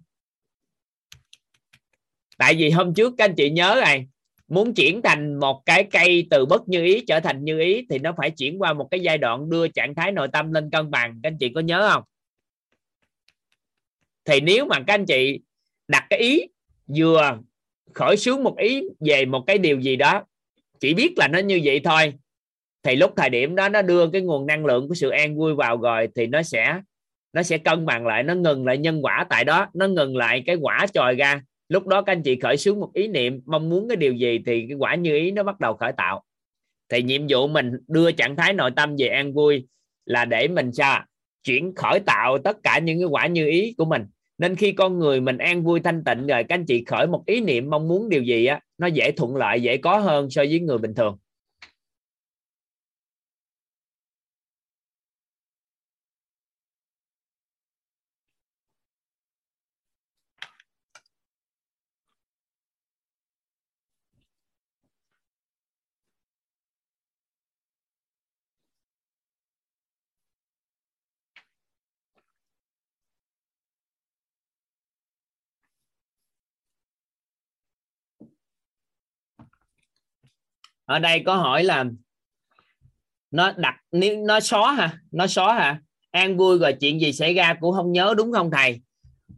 Tại 2.37 2.55
vì 2.55 2.69
hôm 2.69 2.93
trước 2.93 3.13
các 3.17 3.25
anh 3.25 3.35
chị 3.35 3.49
nhớ 3.49 3.79
này, 3.81 4.07
muốn 4.47 4.73
chuyển 4.73 5.01
thành 5.01 5.39
một 5.39 5.63
cái 5.65 5.87
cây 5.91 6.27
từ 6.29 6.45
bất 6.45 6.67
như 6.67 6.83
ý 6.83 7.03
trở 7.07 7.19
thành 7.19 7.43
như 7.43 7.59
ý, 7.59 7.85
thì 7.89 7.99
nó 7.99 8.13
phải 8.17 8.31
chuyển 8.31 8.61
qua 8.61 8.73
một 8.73 8.87
cái 8.91 8.99
giai 8.99 9.17
đoạn 9.17 9.49
đưa 9.49 9.67
trạng 9.67 9.95
thái 9.95 10.11
nội 10.11 10.27
tâm 10.33 10.53
lên 10.53 10.69
cân 10.69 10.91
bằng. 10.91 11.19
Các 11.23 11.29
anh 11.29 11.37
chị 11.37 11.51
có 11.55 11.61
nhớ 11.61 11.89
không? 11.93 12.03
Thì 14.25 14.41
nếu 14.41 14.65
mà 14.65 14.75
các 14.87 14.93
anh 14.93 15.05
chị 15.05 15.39
đặt 15.87 16.07
cái 16.09 16.19
ý 16.19 16.41
vừa 16.97 17.39
khởi 17.93 18.17
xướng 18.17 18.43
một 18.43 18.57
ý 18.57 18.83
về 18.99 19.25
một 19.25 19.43
cái 19.47 19.57
điều 19.57 19.79
gì 19.79 19.95
đó, 19.95 20.23
chỉ 20.79 20.93
biết 20.93 21.13
là 21.17 21.27
nó 21.27 21.39
như 21.39 21.61
vậy 21.63 21.81
thôi, 21.83 22.13
thì 22.83 22.95
lúc 22.95 23.13
thời 23.17 23.29
điểm 23.29 23.55
đó 23.55 23.69
nó 23.69 23.81
đưa 23.81 24.09
cái 24.09 24.21
nguồn 24.21 24.45
năng 24.45 24.65
lượng 24.65 24.87
của 24.87 24.95
sự 24.95 25.09
an 25.09 25.37
vui 25.37 25.55
vào 25.55 25.77
rồi 25.77 26.07
thì 26.15 26.27
nó 26.27 26.43
sẽ 26.43 26.81
nó 27.33 27.43
sẽ 27.43 27.57
cân 27.57 27.85
bằng 27.85 28.07
lại, 28.07 28.23
nó 28.23 28.33
ngừng 28.33 28.65
lại 28.65 28.77
nhân 28.77 28.99
quả 29.01 29.25
tại 29.29 29.43
đó, 29.43 29.67
nó 29.73 29.87
ngừng 29.87 30.17
lại 30.17 30.43
cái 30.45 30.55
quả 30.55 30.87
trồi 30.93 31.15
ra. 31.15 31.41
Lúc 31.69 31.87
đó 31.87 32.01
các 32.01 32.11
anh 32.11 32.23
chị 32.23 32.39
khởi 32.39 32.57
xướng 32.57 32.79
một 32.79 32.93
ý 32.93 33.07
niệm, 33.07 33.41
mong 33.45 33.69
muốn 33.69 33.87
cái 33.87 33.95
điều 33.95 34.13
gì 34.13 34.39
thì 34.45 34.65
cái 34.69 34.77
quả 34.77 34.95
như 34.95 35.15
ý 35.15 35.31
nó 35.31 35.43
bắt 35.43 35.59
đầu 35.59 35.73
khởi 35.73 35.91
tạo. 35.97 36.23
Thì 36.89 37.03
nhiệm 37.03 37.21
vụ 37.29 37.47
mình 37.47 37.71
đưa 37.87 38.11
trạng 38.11 38.35
thái 38.35 38.53
nội 38.53 38.71
tâm 38.75 38.95
về 38.97 39.07
an 39.07 39.33
vui 39.33 39.67
là 40.05 40.25
để 40.25 40.47
mình 40.47 40.71
sao 40.71 41.05
chuyển 41.43 41.75
khởi 41.75 41.99
tạo 41.99 42.37
tất 42.37 42.57
cả 42.63 42.79
những 42.79 42.99
cái 42.99 43.07
quả 43.07 43.27
như 43.27 43.47
ý 43.47 43.73
của 43.77 43.85
mình. 43.85 44.05
Nên 44.37 44.55
khi 44.55 44.71
con 44.71 44.99
người 44.99 45.21
mình 45.21 45.37
an 45.37 45.63
vui 45.63 45.79
thanh 45.79 46.03
tịnh 46.03 46.27
rồi, 46.27 46.43
các 46.43 46.55
anh 46.55 46.65
chị 46.65 46.83
khởi 46.85 47.07
một 47.07 47.23
ý 47.25 47.41
niệm 47.41 47.69
mong 47.69 47.87
muốn 47.87 48.09
điều 48.09 48.23
gì 48.23 48.45
á, 48.45 48.59
nó 48.77 48.87
dễ 48.87 49.11
thuận 49.11 49.35
lợi, 49.35 49.61
dễ 49.61 49.77
có 49.77 49.97
hơn 49.97 50.29
so 50.29 50.41
với 50.41 50.59
người 50.59 50.77
bình 50.77 50.93
thường. 50.93 51.17
Ở 80.91 80.99
đây 80.99 81.23
có 81.25 81.35
hỏi 81.35 81.63
là 81.63 81.85
nó 83.31 83.51
đặt, 83.51 83.75
nếu 83.91 84.17
nó 84.17 84.39
xóa 84.39 84.73
hả? 84.73 84.97
Nó 85.11 85.27
xóa 85.27 85.53
hả? 85.53 85.81
An 86.11 86.37
vui 86.37 86.59
rồi, 86.59 86.73
chuyện 86.79 87.01
gì 87.01 87.13
xảy 87.13 87.33
ra 87.33 87.53
cũng 87.61 87.75
không 87.75 87.91
nhớ, 87.91 88.13
đúng 88.17 88.31
không 88.31 88.51
thầy? 88.51 88.81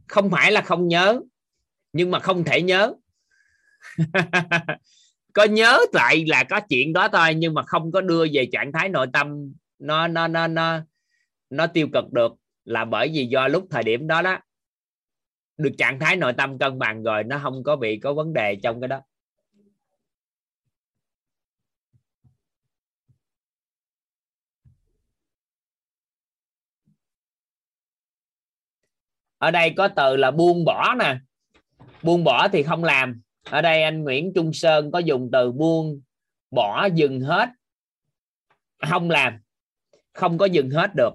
Không 0.08 0.30
phải 0.30 0.52
là 0.52 0.60
không 0.60 0.88
nhớ, 0.88 1.20
nhưng 1.92 2.10
mà 2.10 2.18
không 2.18 2.44
thể 2.44 2.62
nhớ. 2.62 2.94
Có 5.32 5.44
nhớ 5.44 5.78
lại 5.92 6.24
là 6.26 6.44
có 6.44 6.60
chuyện 6.68 6.92
đó 6.92 7.08
thôi, 7.08 7.34
nhưng 7.34 7.54
mà 7.54 7.62
không 7.62 7.92
có 7.92 8.00
đưa 8.00 8.26
về 8.32 8.48
trạng 8.52 8.72
thái 8.72 8.88
nội 8.88 9.06
tâm. 9.12 9.52
Nó 9.78 10.08
nó 10.08 10.28
nó 10.28 10.46
nó 10.46 10.80
nó 11.50 11.66
tiêu 11.66 11.88
cực 11.92 12.12
được 12.12 12.32
là 12.64 12.84
bởi 12.84 13.10
vì 13.14 13.26
do 13.26 13.48
lúc 13.48 13.66
thời 13.70 13.82
điểm 13.82 14.06
đó 14.06 14.22
đó, 14.22 14.38
được 15.56 15.72
trạng 15.78 15.98
thái 15.98 16.16
nội 16.16 16.32
tâm 16.32 16.58
cân 16.58 16.78
bằng 16.78 17.02
rồi, 17.02 17.24
nó 17.24 17.40
không 17.42 17.62
có 17.64 17.76
bị 17.76 17.98
có 17.98 18.12
vấn 18.12 18.32
đề 18.32 18.56
trong 18.62 18.80
cái 18.80 18.88
đó. 18.88 19.00
Ở 29.44 29.50
đây 29.50 29.74
có 29.76 29.88
từ 29.88 30.16
là 30.16 30.30
buông 30.30 30.64
bỏ 30.64 30.94
nè. 30.98 31.16
Buông 32.02 32.24
bỏ 32.24 32.48
thì 32.48 32.62
không 32.62 32.84
làm. 32.84 33.20
Ở 33.50 33.62
đây 33.62 33.82
anh 33.82 34.04
Nguyễn 34.04 34.32
Trung 34.34 34.52
Sơn 34.52 34.90
có 34.90 34.98
dùng 34.98 35.28
từ 35.32 35.52
buông 35.52 36.00
bỏ 36.50 36.86
dừng 36.94 37.20
hết. 37.20 37.48
Không 38.88 39.10
làm. 39.10 39.38
Không 40.12 40.38
có 40.38 40.46
dừng 40.46 40.70
hết 40.70 40.90
được. 40.96 41.10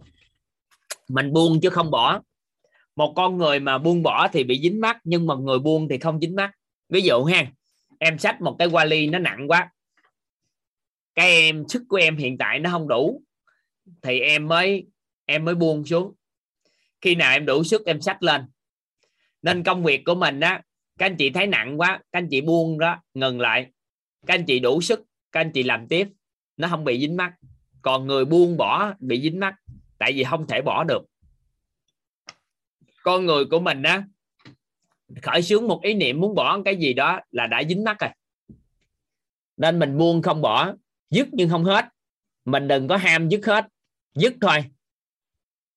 Mình 1.07 1.33
buông 1.33 1.59
chứ 1.61 1.69
không 1.69 1.91
bỏ. 1.91 2.21
Một 2.95 3.13
con 3.15 3.37
người 3.37 3.59
mà 3.59 3.77
buông 3.77 4.03
bỏ 4.03 4.27
thì 4.31 4.43
bị 4.43 4.59
dính 4.61 4.81
mắt, 4.81 4.97
nhưng 5.03 5.27
mà 5.27 5.35
người 5.35 5.59
buông 5.59 5.87
thì 5.89 5.97
không 5.97 6.19
dính 6.19 6.35
mắt. 6.35 6.51
Ví 6.89 7.01
dụ 7.01 7.23
ha, 7.23 7.45
em 7.99 8.19
xách 8.19 8.41
một 8.41 8.55
cái 8.59 8.67
vali 8.67 9.07
nó 9.07 9.19
nặng 9.19 9.47
quá. 9.47 9.71
Cái 11.15 11.31
em 11.31 11.63
sức 11.67 11.83
của 11.89 11.97
em 11.97 12.17
hiện 12.17 12.37
tại 12.37 12.59
nó 12.59 12.69
không 12.69 12.87
đủ, 12.87 13.21
thì 14.01 14.19
em 14.19 14.47
mới 14.47 14.87
em 15.25 15.45
mới 15.45 15.55
buông 15.55 15.85
xuống 15.85 16.13
khi 17.01 17.15
nào 17.15 17.31
em 17.31 17.45
đủ 17.45 17.63
sức 17.63 17.85
em 17.85 18.01
sách 18.01 18.23
lên. 18.23 18.45
Nên 19.41 19.63
công 19.63 19.83
việc 19.83 20.05
của 20.05 20.15
mình 20.15 20.39
á, 20.39 20.61
các 20.97 21.05
anh 21.05 21.15
chị 21.15 21.29
thấy 21.29 21.47
nặng 21.47 21.79
quá, 21.79 21.99
các 22.11 22.19
anh 22.19 22.27
chị 22.31 22.41
buông 22.41 22.79
đó, 22.79 23.01
ngừng 23.13 23.39
lại. 23.39 23.67
Các 24.25 24.33
anh 24.33 24.45
chị 24.45 24.59
đủ 24.59 24.81
sức, 24.81 25.03
các 25.31 25.39
anh 25.39 25.51
chị 25.51 25.63
làm 25.63 25.87
tiếp. 25.87 26.07
Nó 26.57 26.67
không 26.67 26.83
bị 26.83 26.99
dính 26.99 27.17
mắt 27.17 27.33
còn 27.81 28.07
người 28.07 28.25
buông 28.25 28.57
bỏ 28.57 28.93
bị 28.99 29.21
dính 29.21 29.39
mắt 29.39 29.55
tại 29.97 30.13
vì 30.13 30.23
không 30.23 30.47
thể 30.47 30.61
bỏ 30.61 30.83
được. 30.83 31.01
Con 33.03 33.25
người 33.25 33.45
của 33.45 33.59
mình 33.59 33.83
á, 33.83 34.03
khởi 35.21 35.41
xướng 35.41 35.67
một 35.67 35.81
ý 35.83 35.93
niệm 35.93 36.19
muốn 36.19 36.35
bỏ 36.35 36.61
cái 36.65 36.75
gì 36.75 36.93
đó 36.93 37.19
là 37.31 37.47
đã 37.47 37.63
dính 37.69 37.83
mắt 37.83 37.97
rồi. 37.99 38.09
Nên 39.57 39.79
mình 39.79 39.97
buông 39.97 40.21
không 40.21 40.41
bỏ, 40.41 40.73
dứt 41.09 41.27
nhưng 41.31 41.49
không 41.49 41.63
hết. 41.63 41.85
Mình 42.45 42.67
đừng 42.67 42.87
có 42.87 42.97
ham 42.97 43.29
dứt 43.29 43.45
hết. 43.45 43.67
Dứt 44.15 44.33
thôi. 44.41 44.65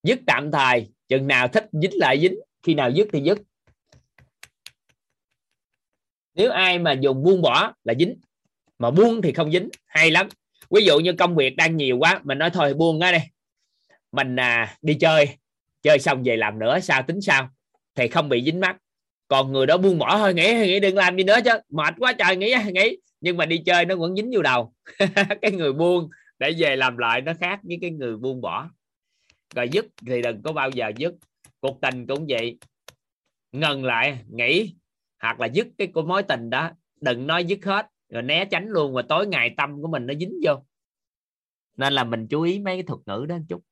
Dứt 0.02 0.20
tạm 0.26 0.50
thời 0.52 0.92
chừng 1.12 1.26
nào 1.26 1.48
thích 1.48 1.66
dính 1.72 1.98
lại 1.98 2.20
dính 2.20 2.34
khi 2.62 2.74
nào 2.74 2.90
dứt 2.90 3.08
thì 3.12 3.20
dứt. 3.20 3.38
Nếu 6.34 6.50
ai 6.50 6.78
mà 6.78 6.92
dùng 6.92 7.22
buông 7.22 7.42
bỏ 7.42 7.72
là 7.84 7.94
dính 7.98 8.20
mà 8.78 8.90
buông 8.90 9.22
thì 9.22 9.32
không 9.32 9.52
dính 9.52 9.68
hay 9.86 10.10
lắm. 10.10 10.28
Ví 10.70 10.84
dụ 10.84 10.98
như 10.98 11.12
công 11.12 11.36
việc 11.36 11.56
đang 11.56 11.76
nhiều 11.76 11.98
quá 11.98 12.20
mình 12.24 12.38
nói 12.38 12.50
thôi 12.50 12.74
buông 12.74 13.00
á 13.00 13.12
đây 13.12 13.20
mình 14.12 14.36
à, 14.36 14.76
đi 14.82 14.94
chơi 14.94 15.28
chơi 15.82 15.98
xong 15.98 16.22
về 16.22 16.36
làm 16.36 16.58
nữa 16.58 16.80
sao 16.80 17.02
tính 17.02 17.20
sao? 17.20 17.48
Thì 17.94 18.08
không 18.08 18.28
bị 18.28 18.42
dính 18.44 18.60
mắt 18.60 18.76
còn 19.28 19.52
người 19.52 19.66
đó 19.66 19.76
buông 19.76 19.98
bỏ 19.98 20.18
thôi 20.18 20.34
nghĩ 20.34 20.54
nghĩ 20.54 20.80
đừng 20.80 20.96
làm 20.96 21.16
gì 21.16 21.24
nữa 21.24 21.38
chứ 21.44 21.50
mệt 21.68 21.94
quá 21.98 22.12
trời 22.12 22.36
nghĩ 22.36 22.54
nghĩ 22.72 22.96
nhưng 23.20 23.36
mà 23.36 23.46
đi 23.46 23.58
chơi 23.66 23.84
nó 23.84 23.96
vẫn 23.96 24.16
dính 24.16 24.30
vô 24.34 24.42
đầu. 24.42 24.72
Cái 25.42 25.50
người 25.52 25.72
buông 25.72 26.08
để 26.38 26.54
về 26.58 26.76
làm 26.76 26.98
lại 26.98 27.20
nó 27.20 27.32
khác 27.40 27.60
với 27.62 27.78
cái 27.80 27.90
người 27.90 28.16
buông 28.16 28.40
bỏ 28.40 28.70
rồi 29.54 29.68
dứt 29.72 29.86
thì 30.06 30.22
đừng 30.22 30.42
có 30.42 30.52
bao 30.52 30.70
giờ 30.70 30.92
dứt. 30.96 31.14
Cuộc 31.60 31.80
tình 31.80 32.06
cũng 32.06 32.26
vậy. 32.28 32.58
Ngừng 33.52 33.84
lại 33.84 34.24
nghĩ 34.28 34.74
hoặc 35.20 35.40
là 35.40 35.46
dứt 35.46 35.66
cái 35.78 35.86
của 35.86 36.02
mối 36.02 36.22
tình 36.22 36.50
đó. 36.50 36.70
Đừng 37.00 37.26
nói 37.26 37.44
dứt 37.44 37.64
hết. 37.64 37.86
Rồi 38.08 38.22
né 38.22 38.44
tránh 38.44 38.68
luôn. 38.68 38.94
Và 38.94 39.02
tối 39.02 39.26
ngày 39.26 39.54
tâm 39.56 39.82
của 39.82 39.88
mình 39.88 40.06
nó 40.06 40.14
dính 40.14 40.40
vô. 40.44 40.64
Nên 41.76 41.92
là 41.92 42.04
mình 42.04 42.26
chú 42.30 42.42
ý 42.42 42.58
mấy 42.58 42.76
cái 42.76 42.82
thuật 42.82 43.00
ngữ 43.06 43.26
đó 43.28 43.36
một 43.36 43.44
chút. 43.48 43.62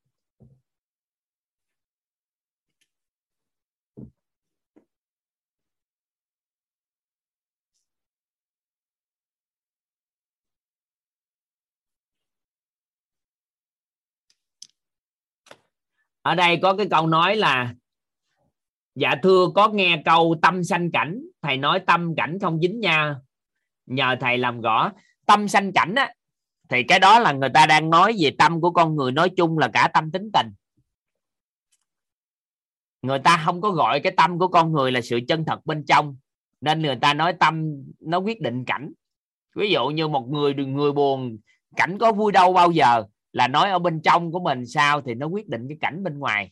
Ở 16.22 16.34
đây 16.34 16.59
có 16.62 16.76
cái 16.76 16.86
câu 16.90 17.06
nói 17.06 17.36
là 17.36 17.74
dạ 18.94 19.14
thưa, 19.22 19.47
có 19.55 19.68
nghe 19.68 20.02
câu 20.05 20.36
tâm 20.42 20.64
sanh 20.64 20.90
cảnh, 20.90 21.22
thầy 21.42 21.56
nói 21.56 21.80
tâm 21.86 22.14
cảnh 22.16 22.38
không 22.40 22.60
dính 22.60 22.80
nha, 22.80 23.16
nhờ 23.86 24.16
thầy 24.20 24.38
làm 24.38 24.60
rõ 24.60 24.92
tâm 25.26 25.48
sanh 25.48 25.72
cảnh 25.72 25.94
á, 25.94 26.14
thì 26.68 26.82
cái 26.82 26.98
đó 26.98 27.18
là 27.18 27.32
người 27.32 27.48
ta 27.55 27.66
đang 27.66 27.90
nói 27.90 28.16
về 28.20 28.30
tâm 28.38 28.60
của 28.60 28.70
con 28.70 28.97
người, 28.97 29.12
nói 29.12 29.30
chung 29.36 29.59
là 29.59 29.68
cả 29.72 29.90
tâm 29.94 30.10
tính 30.10 30.30
tình. 30.32 30.47
Người 33.02 33.18
ta 33.18 33.42
không 33.44 33.60
có 33.60 33.70
gọi 33.70 34.01
cái 34.01 34.12
tâm 34.16 34.38
của 34.38 34.48
con 34.48 34.72
người 34.72 34.92
là 34.92 35.01
sự 35.01 35.20
chân 35.28 35.44
thật 35.44 35.66
bên 35.66 35.84
trong, 35.86 36.16
nên 36.60 36.82
người 36.82 36.97
ta 36.97 37.14
nói 37.14 37.32
tâm 37.40 37.64
nó 38.01 38.18
quyết 38.18 38.40
định 38.40 38.64
cảnh. 38.64 38.92
Ví 39.56 39.70
dụ 39.70 39.88
như 39.88 40.09
một 40.09 40.28
người 40.28 40.55
người 40.55 40.92
buồn, 40.92 41.38
cảnh 41.76 41.98
có 41.98 42.12
vui 42.12 42.32
đâu 42.32 42.52
bao 42.52 42.70
giờ 42.70 43.05
là 43.32 43.48
nói 43.48 43.70
ở 43.70 43.78
bên 43.78 44.01
trong 44.02 44.32
của 44.32 44.40
mình 44.40 44.66
sao 44.66 45.01
thì 45.01 45.15
nó 45.15 45.27
quyết 45.27 45.48
định 45.48 45.66
cái 45.69 45.78
cảnh 45.81 46.05
bên 46.05 46.19
ngoài. 46.19 46.51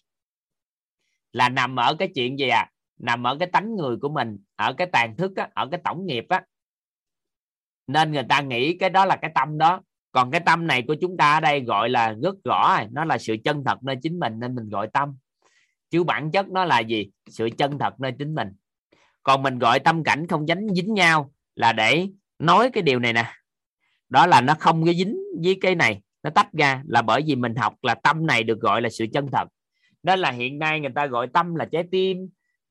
Là 1.32 1.48
nằm 1.48 1.76
ở 1.76 1.94
cái 1.98 2.08
chuyện 2.14 2.38
gì 2.38 2.48
à 2.48 2.70
nằm 2.98 3.26
ở 3.26 3.36
cái 3.40 3.48
tánh 3.52 3.76
người 3.76 3.96
của 3.96 4.08
mình 4.08 4.38
ở 4.56 4.72
cái 4.72 4.86
tàn 4.92 5.16
thức 5.16 5.36
á, 5.36 5.48
ở 5.54 5.68
cái 5.70 5.80
tổng 5.84 6.06
nghiệp 6.06 6.24
á. 6.28 6.42
Nên 7.86 8.12
người 8.12 8.24
ta 8.28 8.40
nghĩ 8.40 8.76
cái 8.78 8.90
đó 8.90 9.04
là 9.04 9.16
cái 9.16 9.30
tâm 9.34 9.58
đó. 9.58 9.80
Còn 10.12 10.30
cái 10.30 10.40
tâm 10.40 10.66
này 10.66 10.84
của 10.86 10.96
chúng 11.00 11.16
ta 11.16 11.34
ở 11.34 11.40
đây 11.40 11.60
gọi 11.60 11.88
là 11.88 12.14
rất 12.22 12.34
rõ 12.44 12.74
à, 12.76 12.86
nó 12.90 13.04
là 13.04 13.18
sự 13.18 13.36
chân 13.44 13.64
thật 13.64 13.82
nơi 13.82 13.96
chính 14.02 14.18
mình 14.18 14.40
nên 14.40 14.54
mình 14.54 14.68
gọi 14.68 14.88
tâm. 14.92 15.16
Chứ 15.90 16.04
bản 16.04 16.30
chất 16.30 16.48
nó 16.48 16.64
là 16.64 16.80
gì? 16.80 17.10
Sự 17.30 17.48
chân 17.58 17.78
thật 17.78 18.00
nơi 18.00 18.12
chính 18.18 18.34
mình. 18.34 18.48
Còn 19.22 19.42
mình 19.42 19.58
gọi 19.58 19.78
tâm 19.78 20.04
cảnh 20.04 20.26
không 20.26 20.46
dính 20.46 20.68
dính 20.74 20.94
nhau 20.94 21.32
là 21.54 21.72
để 21.72 22.08
nói 22.38 22.70
cái 22.70 22.82
điều 22.82 22.98
này 22.98 23.12
nè. 23.12 23.32
Đó 24.08 24.26
là 24.26 24.40
nó 24.40 24.54
không 24.58 24.84
có 24.84 24.92
dính 24.92 25.16
với 25.44 25.58
cái 25.60 25.74
này 25.74 26.02
nó 26.28 26.32
tách 26.34 26.52
ra 26.52 26.82
là 26.86 27.02
bởi 27.02 27.22
vì 27.26 27.36
mình 27.36 27.54
học 27.54 27.74
là 27.82 27.94
tâm 27.94 28.26
này 28.26 28.42
được 28.42 28.60
gọi 28.60 28.82
là 28.82 28.88
sự 28.88 29.06
chân 29.12 29.26
thật. 29.32 29.48
Nên 30.02 30.18
là 30.18 30.30
hiện 30.30 30.58
nay 30.58 30.80
người 30.80 30.90
ta 30.94 31.06
gọi 31.06 31.26
tâm 31.32 31.54
là 31.54 31.64
trái 31.64 31.84
tim 31.90 32.28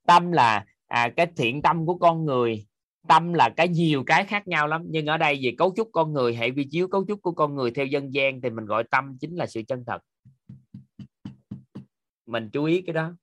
tâm 0.07 0.31
là 0.31 0.65
à, 0.87 1.09
cái 1.15 1.27
thiện 1.37 1.61
tâm 1.61 1.85
của 1.85 1.97
con 1.97 2.25
người 2.25 2.65
tâm 3.07 3.33
là 3.33 3.49
cái 3.57 3.67
nhiều 3.67 4.03
cái 4.03 4.25
khác 4.25 4.47
nhau 4.47 4.67
lắm. 4.67 4.83
Nhưng 4.87 5.05
ở 5.05 5.17
đây 5.17 5.39
về 5.43 5.55
cấu 5.57 5.73
trúc 5.75 5.89
con 5.91 6.13
người 6.13 6.35
hệ 6.35 6.51
vi 6.51 6.67
chiếu 6.71 6.87
cấu 6.87 7.05
trúc 7.07 7.21
của 7.21 7.31
con 7.31 7.55
người 7.55 7.71
theo 7.71 7.85
dân 7.85 8.13
gian 8.13 8.41
thì 8.41 8.49
mình 8.49 8.65
gọi 8.65 8.83
tâm 8.91 9.17
chính 9.21 9.35
là 9.35 9.47
sự 9.47 9.61
chân 9.67 9.83
thật. 9.87 10.01
Mình 12.25 12.49
chú 12.53 12.63
ý 12.63 12.81
cái 12.81 12.93
đó. 12.93 13.15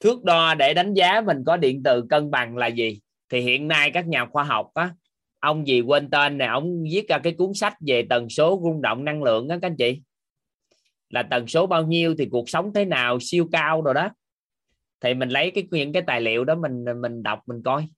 Thước 0.00 0.24
đo 0.24 0.54
để 0.54 0.74
đánh 0.74 0.94
giá 0.94 1.20
mình 1.20 1.42
có 1.46 1.56
điện 1.56 1.82
từ 1.84 2.06
cân 2.10 2.30
bằng 2.30 2.56
là 2.56 2.66
gì? 2.66 3.00
Thì 3.28 3.40
hiện 3.40 3.68
nay 3.68 3.90
các 3.94 4.06
nhà 4.06 4.26
khoa 4.26 4.44
học 4.44 4.70
á 4.74 4.94
ông 5.44 5.66
gì 5.66 5.80
quên 5.80 6.10
tên 6.10 6.38
này 6.38 6.48
ông 6.48 6.82
viết 6.82 7.08
ra 7.08 7.18
cái 7.18 7.32
cuốn 7.32 7.54
sách 7.54 7.74
về 7.86 8.06
tần 8.10 8.28
số 8.28 8.60
rung 8.64 8.82
động 8.82 9.04
năng 9.04 9.22
lượng 9.22 9.48
đó 9.48 9.56
các 9.62 9.68
anh 9.68 9.76
chị. 9.76 10.00
Là 11.10 11.22
tần 11.22 11.46
số 11.46 11.66
bao 11.66 11.86
nhiêu 11.86 12.14
thì 12.18 12.28
cuộc 12.30 12.48
sống 12.48 12.72
thế 12.74 12.84
nào, 12.84 13.18
siêu 13.20 13.48
cao 13.52 13.82
rồi 13.82 13.94
đó. 13.94 14.10
Thì 15.00 15.14
mình 15.14 15.28
lấy 15.28 15.50
cái, 15.50 15.64
những 15.70 15.92
cái 15.92 16.02
tài 16.06 16.20
liệu 16.20 16.44
đó 16.44 16.54
mình 16.54 16.84
mình 17.00 17.22
đọc, 17.22 17.40
mình 17.46 17.62
coi. 17.62 17.88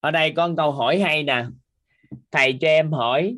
Ở 0.00 0.10
đây 0.10 0.32
có 0.36 0.50
câu 0.56 0.72
hỏi 0.72 0.98
hay 0.98 1.22
nè 1.22 1.44
thầy 2.32 2.58
cho 2.60 2.68
em 2.68 2.92
hỏi 2.92 3.36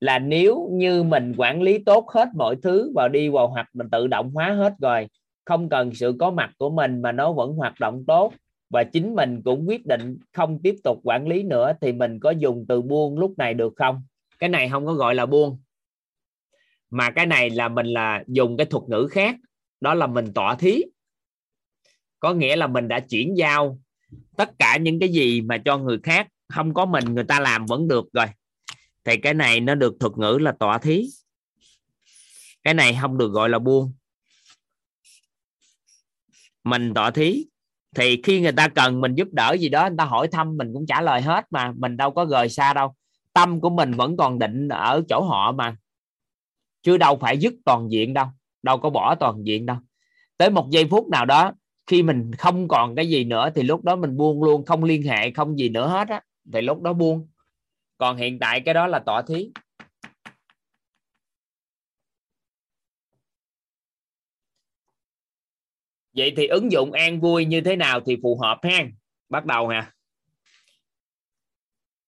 là 0.00 0.18
nếu 0.18 0.68
như 0.72 1.02
mình 1.02 1.34
quản 1.36 1.62
lý 1.62 1.78
tốt 1.78 2.10
hết 2.10 2.28
mọi 2.34 2.56
thứ 2.62 2.92
và 2.94 3.08
đi 3.08 3.28
vào 3.28 3.48
hoạt 3.48 3.68
mình 3.72 3.90
tự 3.90 4.06
động 4.06 4.30
hóa 4.30 4.52
hết 4.52 4.74
rồi, 4.80 5.08
không 5.44 5.68
cần 5.68 5.94
sự 5.94 6.16
có 6.20 6.30
mặt 6.30 6.50
của 6.58 6.70
mình 6.70 7.02
mà 7.02 7.12
nó 7.12 7.32
vẫn 7.32 7.52
hoạt 7.52 7.80
động 7.80 8.04
tốt 8.06 8.32
và 8.70 8.84
chính 8.84 9.14
mình 9.14 9.42
cũng 9.44 9.68
quyết 9.68 9.86
định 9.86 10.18
không 10.32 10.58
tiếp 10.62 10.74
tục 10.84 10.98
quản 11.02 11.28
lý 11.28 11.42
nữa, 11.42 11.72
thì 11.80 11.92
mình 11.92 12.20
có 12.20 12.30
dùng 12.30 12.64
từ 12.68 12.82
buông 12.82 13.18
lúc 13.18 13.38
này 13.38 13.54
được 13.54 13.72
không? 13.76 14.02
Cái 14.38 14.48
này 14.48 14.68
không 14.68 14.86
có 14.86 14.92
gọi 14.92 15.14
là 15.14 15.26
buông, 15.26 15.58
mà 16.90 17.10
cái 17.10 17.26
này 17.26 17.50
là 17.50 17.68
mình 17.68 17.86
là 17.86 18.24
dùng 18.26 18.56
cái 18.56 18.66
thuật 18.66 18.84
ngữ 18.88 19.08
khác, 19.10 19.36
đó 19.80 19.94
là 19.94 20.06
mình 20.06 20.32
tọa 20.34 20.54
thí. 20.54 20.82
Có 22.20 22.34
nghĩa 22.34 22.56
là 22.56 22.66
mình 22.66 22.88
đã 22.88 23.00
chuyển 23.00 23.36
giao 23.36 23.78
tất 24.36 24.58
cả 24.58 24.76
những 24.76 25.00
cái 25.00 25.08
gì 25.08 25.40
mà 25.40 25.58
cho 25.64 25.78
người 25.78 25.98
khác 26.02 26.28
không 26.54 26.74
có 26.74 26.86
mình 26.86 27.04
người 27.04 27.24
ta 27.24 27.40
làm 27.40 27.66
vẫn 27.66 27.88
được 27.88 28.04
rồi. 28.12 28.26
Thì 29.04 29.16
cái 29.16 29.34
này 29.34 29.60
nó 29.60 29.74
được 29.74 29.94
thuật 30.00 30.12
ngữ 30.18 30.38
là 30.40 30.52
tọa 30.52 30.78
thí. 30.78 31.06
Cái 32.62 32.74
này 32.74 32.98
không 33.00 33.18
được 33.18 33.32
gọi 33.32 33.48
là 33.48 33.58
buông. 33.58 33.92
Mình 36.64 36.94
tọa 36.94 37.10
thí. 37.10 37.44
Thì 37.94 38.22
khi 38.22 38.40
người 38.40 38.52
ta 38.52 38.68
cần 38.68 39.00
mình 39.00 39.14
giúp 39.14 39.28
đỡ 39.32 39.56
gì 39.60 39.68
đó, 39.68 39.88
người 39.88 39.96
ta 39.98 40.04
hỏi 40.04 40.28
thăm 40.28 40.56
mình 40.56 40.70
cũng 40.72 40.86
trả 40.86 41.00
lời 41.00 41.22
hết 41.22 41.46
mà, 41.50 41.72
mình 41.76 41.96
đâu 41.96 42.10
có 42.10 42.24
rời 42.24 42.48
xa 42.48 42.74
đâu. 42.74 42.94
Tâm 43.32 43.60
của 43.60 43.70
mình 43.70 43.92
vẫn 43.92 44.16
còn 44.16 44.38
định 44.38 44.68
ở 44.68 45.02
chỗ 45.08 45.22
họ 45.22 45.52
mà. 45.52 45.76
Chứ 46.82 46.96
đâu 46.96 47.18
phải 47.20 47.38
dứt 47.38 47.54
toàn 47.64 47.90
diện 47.90 48.14
đâu 48.14 48.26
đâu 48.62 48.78
có 48.78 48.90
bỏ 48.90 49.14
toàn 49.14 49.46
diện 49.46 49.66
đâu. 49.66 49.76
Tới 50.36 50.50
một 50.50 50.70
giây 50.70 50.86
phút 50.90 51.08
nào 51.08 51.26
đó, 51.26 51.52
khi 51.86 52.02
mình 52.02 52.30
không 52.38 52.68
còn 52.68 52.94
cái 52.94 53.08
gì 53.08 53.24
nữa, 53.24 53.50
thì 53.54 53.62
lúc 53.62 53.84
đó 53.84 53.96
mình 53.96 54.16
buông 54.16 54.42
luôn, 54.42 54.64
không 54.64 54.84
liên 54.84 55.02
hệ, 55.02 55.30
không 55.30 55.58
gì 55.58 55.68
nữa 55.68 55.88
hết 55.88 56.08
á 56.08 56.20
thì 56.52 56.60
lúc 56.60 56.82
đó 56.82 56.92
buông. 56.92 57.28
Còn 57.98 58.16
hiện 58.16 58.38
tại 58.38 58.62
cái 58.64 58.74
đó 58.74 58.86
là 58.86 58.98
tọa 58.98 59.22
thí. 59.22 59.50
Vậy 66.16 66.32
thì 66.36 66.46
ứng 66.46 66.72
dụng 66.72 66.92
an 66.92 67.20
vui 67.20 67.44
như 67.44 67.60
thế 67.60 67.76
nào 67.76 68.00
thì 68.06 68.16
phù 68.22 68.38
hợp 68.40 68.58
ha? 68.62 68.84
Bắt 69.28 69.44
đầu 69.44 69.70
nè. 69.70 69.82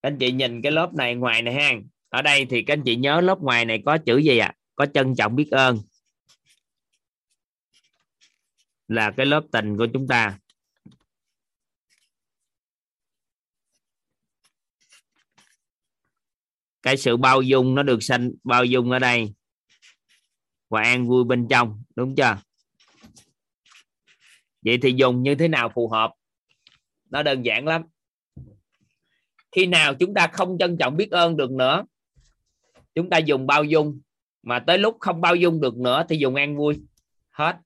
Các 0.02 0.08
anh 0.08 0.18
chị 0.18 0.32
nhìn 0.32 0.62
cái 0.62 0.72
lớp 0.72 0.94
này 0.94 1.14
ngoài 1.14 1.42
này 1.42 1.54
ha. 1.54 1.72
Ở 2.08 2.22
đây 2.22 2.46
thì 2.50 2.62
các 2.62 2.72
anh 2.72 2.82
chị 2.84 2.96
nhớ 2.96 3.20
lớp 3.20 3.38
ngoài 3.40 3.64
này 3.64 3.82
có 3.86 3.98
chữ 3.98 4.18
gì 4.18 4.38
ạ? 4.38 4.46
À? 4.46 4.58
có 4.76 4.86
trân 4.86 5.14
trọng 5.14 5.36
biết 5.36 5.50
ơn. 5.50 5.78
Là 8.88 9.10
cái 9.16 9.26
lớp 9.26 9.44
tình 9.52 9.76
của 9.76 9.86
chúng 9.92 10.08
ta. 10.08 10.38
Cái 16.84 16.96
sự 16.96 17.16
bao 17.16 17.42
dung 17.42 17.74
nó 17.74 17.82
được 17.82 18.02
sanh, 18.02 18.30
bao 18.42 18.64
dung 18.64 18.90
ở 18.90 18.98
đây. 18.98 19.34
Và 20.68 20.82
an 20.82 21.08
vui 21.08 21.24
bên 21.24 21.46
trong, 21.50 21.82
đúng 21.96 22.14
chưa? 22.16 22.36
Vậy 24.62 24.78
thì 24.82 24.92
dùng 24.96 25.22
như 25.22 25.34
thế 25.34 25.48
nào 25.48 25.72
phù 25.74 25.88
hợp? 25.88 26.12
Nó 27.10 27.22
đơn 27.22 27.44
giản 27.44 27.66
lắm. 27.66 27.82
Khi 29.52 29.66
nào 29.66 29.94
chúng 29.94 30.14
ta 30.14 30.26
không 30.26 30.56
trân 30.58 30.76
trọng 30.78 30.96
biết 30.96 31.10
ơn 31.10 31.36
được 31.36 31.50
nữa, 31.50 31.84
chúng 32.94 33.10
ta 33.10 33.18
dùng 33.18 33.46
bao 33.46 33.64
dung. 33.64 34.00
Mà 34.42 34.58
tới 34.66 34.78
lúc 34.78 34.96
không 35.00 35.20
bao 35.20 35.36
dung 35.36 35.60
được 35.60 35.76
nữa 35.76 36.04
thì 36.08 36.16
dùng 36.16 36.34
an 36.34 36.56
vui. 36.56 36.80
Hết. 37.30 37.56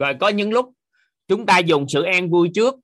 Rồi 0.00 0.14
có 0.20 0.28
những 0.28 0.52
lúc 0.52 0.72
chúng 1.28 1.46
ta 1.46 1.58
dùng 1.58 1.86
sự 1.88 2.02
an 2.02 2.30
vui 2.30 2.50
trước, 2.54 2.74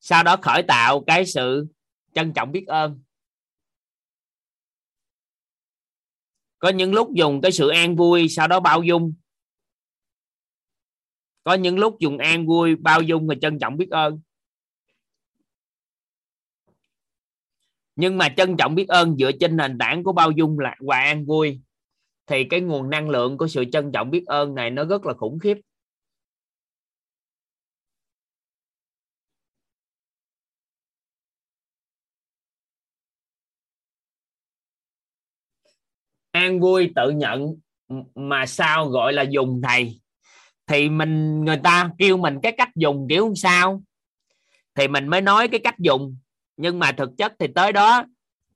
sau 0.00 0.22
đó 0.22 0.36
khởi 0.42 0.62
tạo 0.68 1.04
cái 1.06 1.26
sự 1.26 1.66
trân 2.14 2.32
trọng 2.32 2.52
biết 2.52 2.64
ơn. 2.66 3.02
Có 6.58 6.68
những 6.68 6.94
lúc 6.94 7.08
dùng 7.14 7.40
cái 7.40 7.52
sự 7.52 7.68
an 7.68 7.96
vui, 7.96 8.28
sau 8.28 8.48
đó 8.48 8.60
bao 8.60 8.82
dung. 8.82 9.14
Có 11.44 11.54
những 11.54 11.78
lúc 11.78 11.96
dùng 12.00 12.18
an 12.18 12.46
vui, 12.46 12.76
bao 12.76 13.02
dung 13.02 13.26
và 13.26 13.34
trân 13.40 13.58
trọng 13.58 13.76
biết 13.76 13.90
ơn. 13.90 14.20
Nhưng 17.96 18.18
mà 18.18 18.34
trân 18.36 18.56
trọng 18.56 18.74
biết 18.74 18.88
ơn 18.88 19.16
dựa 19.16 19.30
trên 19.40 19.56
nền 19.56 19.78
tảng 19.78 20.04
của 20.04 20.12
bao 20.12 20.30
dung 20.30 20.58
là, 20.58 20.76
và 20.80 20.98
an 20.98 21.26
vui 21.26 21.60
thì 22.30 22.44
cái 22.44 22.60
nguồn 22.60 22.90
năng 22.90 23.08
lượng 23.08 23.38
của 23.38 23.48
sự 23.48 23.64
trân 23.72 23.92
trọng 23.92 24.10
biết 24.10 24.22
ơn 24.26 24.54
này 24.54 24.70
nó 24.70 24.84
rất 24.84 25.06
là 25.06 25.14
khủng 25.14 25.38
khiếp. 25.38 25.56
An 36.30 36.60
vui 36.60 36.92
tự 36.96 37.10
nhận 37.10 37.54
mà 38.14 38.46
sao 38.46 38.88
gọi 38.88 39.12
là 39.12 39.22
dùng 39.22 39.60
thầy. 39.68 40.00
Thì 40.66 40.88
mình, 40.88 41.44
người 41.44 41.60
ta 41.64 41.90
kêu 41.98 42.16
mình 42.16 42.38
cái 42.42 42.52
cách 42.52 42.70
dùng 42.76 43.06
kiểu 43.08 43.32
sao? 43.36 43.82
Thì 44.74 44.88
mình 44.88 45.08
mới 45.08 45.20
nói 45.20 45.48
cái 45.48 45.60
cách 45.64 45.78
dùng. 45.78 46.16
Nhưng 46.56 46.78
mà 46.78 46.92
thực 46.92 47.10
chất 47.18 47.32
thì 47.38 47.46
tới 47.54 47.72
đó 47.72 48.04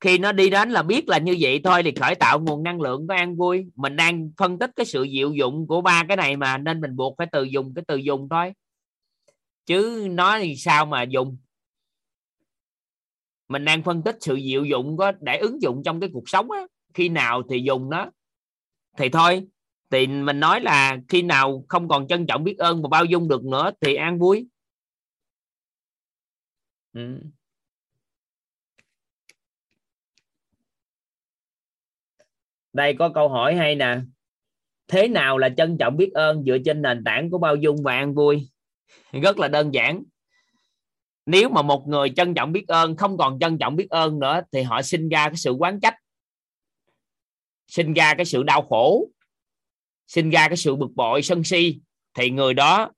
khi 0.04 0.18
nó 0.18 0.32
đi 0.32 0.50
đến 0.50 0.70
là 0.70 0.82
biết 0.82 1.08
là 1.08 1.18
như 1.18 1.36
vậy 1.40 1.60
thôi 1.64 1.82
thì 1.82 1.92
khởi 2.00 2.14
tạo 2.14 2.40
nguồn 2.40 2.62
năng 2.62 2.80
lượng 2.80 3.06
của 3.06 3.14
an 3.14 3.36
vui. 3.36 3.66
Mình 3.74 3.96
đang 3.96 4.30
phân 4.36 4.58
tích 4.58 4.70
cái 4.76 4.86
sự 4.86 5.06
diệu 5.12 5.32
dụng 5.32 5.66
của 5.66 5.80
ba 5.80 6.04
cái 6.08 6.16
này 6.16 6.36
mà 6.36 6.58
nên 6.58 6.80
mình 6.80 6.96
buộc 6.96 7.14
phải 7.18 7.26
từ 7.32 7.42
dùng 7.42 7.74
cái 7.74 7.84
từ 7.88 7.96
dùng 7.96 8.28
thôi. 8.30 8.52
Chứ 9.66 10.08
nói 10.10 10.40
thì 10.42 10.56
sao 10.56 10.86
mà 10.86 11.02
dùng? 11.02 11.36
Mình 13.48 13.64
đang 13.64 13.82
phân 13.82 14.02
tích 14.02 14.16
sự 14.20 14.38
diệu 14.44 14.64
dụng 14.64 14.96
có 14.96 15.12
để 15.20 15.38
ứng 15.38 15.62
dụng 15.62 15.82
trong 15.84 16.00
cái 16.00 16.10
cuộc 16.12 16.28
sống 16.28 16.50
á. 16.50 16.60
Khi 16.94 17.08
nào 17.08 17.42
thì 17.50 17.62
dùng 17.66 17.90
nó. 17.90 18.10
Thì 18.96 19.08
thôi, 19.08 19.46
thì 19.90 20.06
mình 20.06 20.40
nói 20.40 20.60
là 20.60 20.98
khi 21.08 21.22
nào 21.22 21.64
không 21.68 21.88
còn 21.88 22.06
trân 22.08 22.26
trọng 22.26 22.44
biết 22.44 22.58
ơn 22.58 22.82
và 22.82 22.88
bao 22.88 23.04
dung 23.04 23.28
được 23.28 23.44
nữa 23.44 23.70
thì 23.80 23.94
an 23.94 24.18
vui. 24.18 24.46
Ừ. 26.92 27.20
đây 32.74 32.94
có 32.98 33.08
câu 33.08 33.28
hỏi 33.28 33.54
hay 33.54 33.74
nè. 33.74 33.98
Thế 34.88 35.08
nào 35.08 35.38
là 35.38 35.48
trân 35.56 35.76
trọng 35.78 35.96
biết 35.96 36.10
ơn 36.14 36.44
dựa 36.44 36.58
trên 36.64 36.82
nền 36.82 37.04
tảng 37.04 37.30
của 37.30 37.38
bao 37.38 37.56
dung 37.56 37.76
và 37.82 37.92
an 37.92 38.14
vui? 38.14 38.48
Rất 39.12 39.38
là 39.38 39.48
đơn 39.48 39.74
giản. 39.74 40.02
Nếu 41.26 41.48
mà 41.48 41.62
một 41.62 41.84
người 41.88 42.12
trân 42.16 42.34
trọng 42.34 42.52
biết 42.52 42.68
ơn, 42.68 42.96
không 42.96 43.18
còn 43.18 43.38
trân 43.40 43.58
trọng 43.58 43.76
biết 43.76 43.90
ơn 43.90 44.18
nữa, 44.18 44.40
thì 44.52 44.62
họ 44.62 44.82
sinh 44.82 45.08
ra 45.08 45.28
cái 45.28 45.36
sự 45.36 45.52
quán 45.52 45.80
trách, 45.80 45.94
sinh 47.66 47.92
ra 47.92 48.14
cái 48.14 48.24
sự 48.24 48.42
đau 48.42 48.62
khổ, 48.62 49.08
sinh 50.06 50.30
ra 50.30 50.48
cái 50.48 50.56
sự 50.56 50.76
bực 50.76 50.90
bội, 50.94 51.22
sân 51.22 51.44
si. 51.44 51.80
Thì 52.14 52.30
người 52.30 52.54
đó 52.54 52.92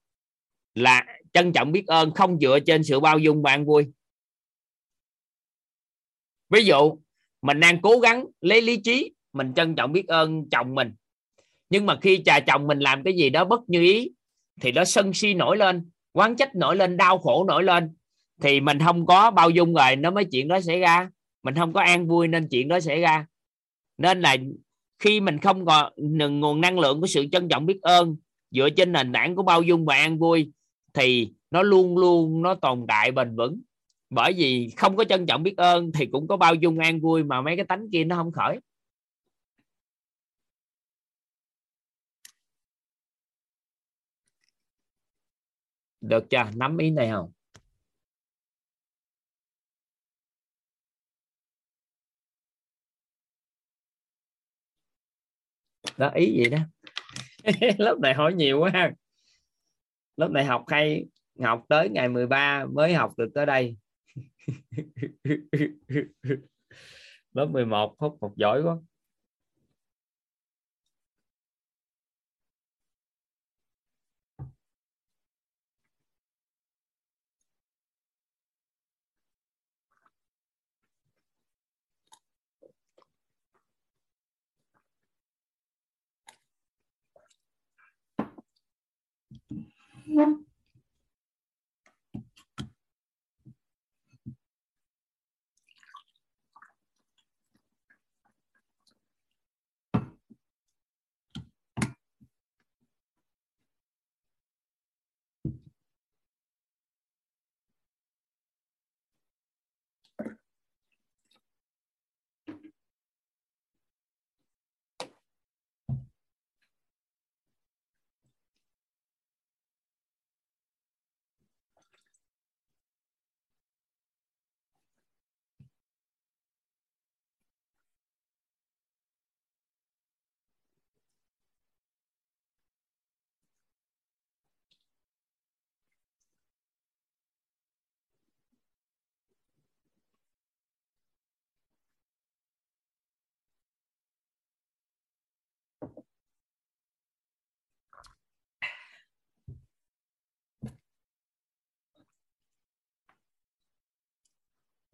là 0.74 1.06
trân 1.32 1.52
trọng 1.52 1.72
biết 1.72 1.86
ơn 1.86 2.14
không 2.14 2.38
dựa 2.40 2.58
trên 2.66 2.84
sự 2.84 3.00
bao 3.00 3.18
dung 3.18 3.42
và 3.42 3.50
an 3.50 3.66
vui. 3.66 3.86
Ví 6.50 6.64
dụ, 6.64 6.98
mình 7.42 7.60
đang 7.60 7.82
cố 7.82 7.98
gắng 7.98 8.26
lấy 8.40 8.62
lý 8.62 8.80
trí 8.84 9.12
mình 9.36 9.52
trân 9.54 9.74
trọng 9.74 9.92
biết 9.92 10.08
ơn 10.08 10.48
chồng 10.50 10.74
mình. 10.74 10.92
Nhưng 11.70 11.86
mà 11.86 11.98
khi 12.02 12.22
trà 12.24 12.40
chồng 12.40 12.66
mình 12.66 12.78
làm 12.78 13.02
cái 13.02 13.16
gì 13.16 13.30
đó 13.30 13.44
bất 13.44 13.60
như 13.68 13.80
ý, 13.80 14.10
thì 14.60 14.72
nó 14.72 14.84
sân 14.84 15.12
si 15.12 15.34
nổi 15.34 15.56
lên, 15.56 15.90
quán 16.12 16.36
trách 16.36 16.54
nổi 16.54 16.76
lên, 16.76 16.96
đau 16.96 17.18
khổ 17.18 17.44
nổi 17.44 17.64
lên. 17.64 17.94
Thì 18.42 18.60
mình 18.60 18.78
không 18.78 19.06
có 19.06 19.30
bao 19.30 19.50
dung 19.50 19.74
rồi, 19.74 19.96
nó 19.96 20.10
mới 20.10 20.24
chuyện 20.24 20.48
đó 20.48 20.60
xảy 20.60 20.80
ra. 20.80 21.10
Mình 21.42 21.54
không 21.54 21.72
có 21.72 21.80
an 21.80 22.06
vui 22.06 22.28
nên 22.28 22.48
chuyện 22.48 22.68
đó 22.68 22.80
xảy 22.80 23.00
ra. 23.00 23.26
Nên 23.98 24.20
là 24.20 24.36
khi 24.98 25.20
mình 25.20 25.38
không 25.38 25.66
còn 25.66 25.92
nguồn 26.40 26.60
năng 26.60 26.78
lượng 26.78 27.00
của 27.00 27.06
sự 27.06 27.26
trân 27.32 27.48
trọng 27.48 27.66
biết 27.66 27.82
ơn 27.82 28.16
dựa 28.50 28.70
trên 28.70 28.92
nền 28.92 29.12
tảng 29.12 29.36
của 29.36 29.42
bao 29.42 29.62
dung 29.62 29.84
và 29.84 29.94
an 29.94 30.18
vui, 30.18 30.52
thì 30.94 31.32
nó 31.50 31.62
luôn 31.62 31.98
luôn 31.98 32.42
nó 32.42 32.54
tồn 32.54 32.84
tại 32.88 33.12
bền 33.12 33.36
vững. 33.36 33.60
Bởi 34.10 34.32
vì 34.32 34.70
không 34.76 34.96
có 34.96 35.04
trân 35.04 35.26
trọng 35.26 35.42
biết 35.42 35.56
ơn 35.56 35.92
thì 35.92 36.06
cũng 36.06 36.28
có 36.28 36.36
bao 36.36 36.54
dung 36.54 36.78
an 36.78 37.00
vui 37.00 37.24
mà 37.24 37.40
mấy 37.40 37.56
cái 37.56 37.64
tánh 37.64 37.90
kia 37.92 38.04
nó 38.04 38.16
không 38.16 38.32
khởi. 38.32 38.58
Được 46.08 46.30
chưa? 46.30 46.44
Nắm 46.54 46.78
ý 46.78 46.90
này 46.90 47.10
không? 47.10 47.32
Đó, 55.96 56.10
ý 56.14 56.32
gì 56.32 56.50
đó? 56.50 56.58
Lớp 57.78 57.98
này 58.00 58.14
hỏi 58.14 58.34
nhiều 58.34 58.60
quá 58.60 58.70
ha. 58.74 58.92
Lớp 60.16 60.30
này 60.30 60.44
học 60.44 60.64
hay, 60.68 61.06
học 61.42 61.64
tới 61.68 61.88
ngày 61.88 62.08
13 62.08 62.64
mới 62.72 62.94
học 62.94 63.12
được 63.16 63.28
tới 63.34 63.46
đây. 63.46 63.76
Lớp 67.32 67.46
11 67.46 67.94
hút 67.98 68.18
học 68.20 68.32
giỏi 68.36 68.62
quá. 68.62 68.76
Yeah. 90.06 90.45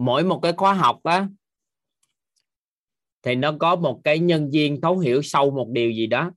Mỗi 0.02 0.24
một 0.24 0.40
cái 0.42 0.52
khóa 0.52 0.74
học 0.74 1.00
á 1.02 1.28
thì 3.22 3.34
nó 3.34 3.52
có 3.60 3.76
một 3.76 4.00
cái 4.04 4.18
nhân 4.18 4.50
viên 4.50 4.80
thấu 4.80 4.98
hiểu 4.98 5.22
sâu 5.22 5.50
một 5.50 5.68
điều 5.68 5.90
gì 5.90 6.06
đó. 6.06 6.32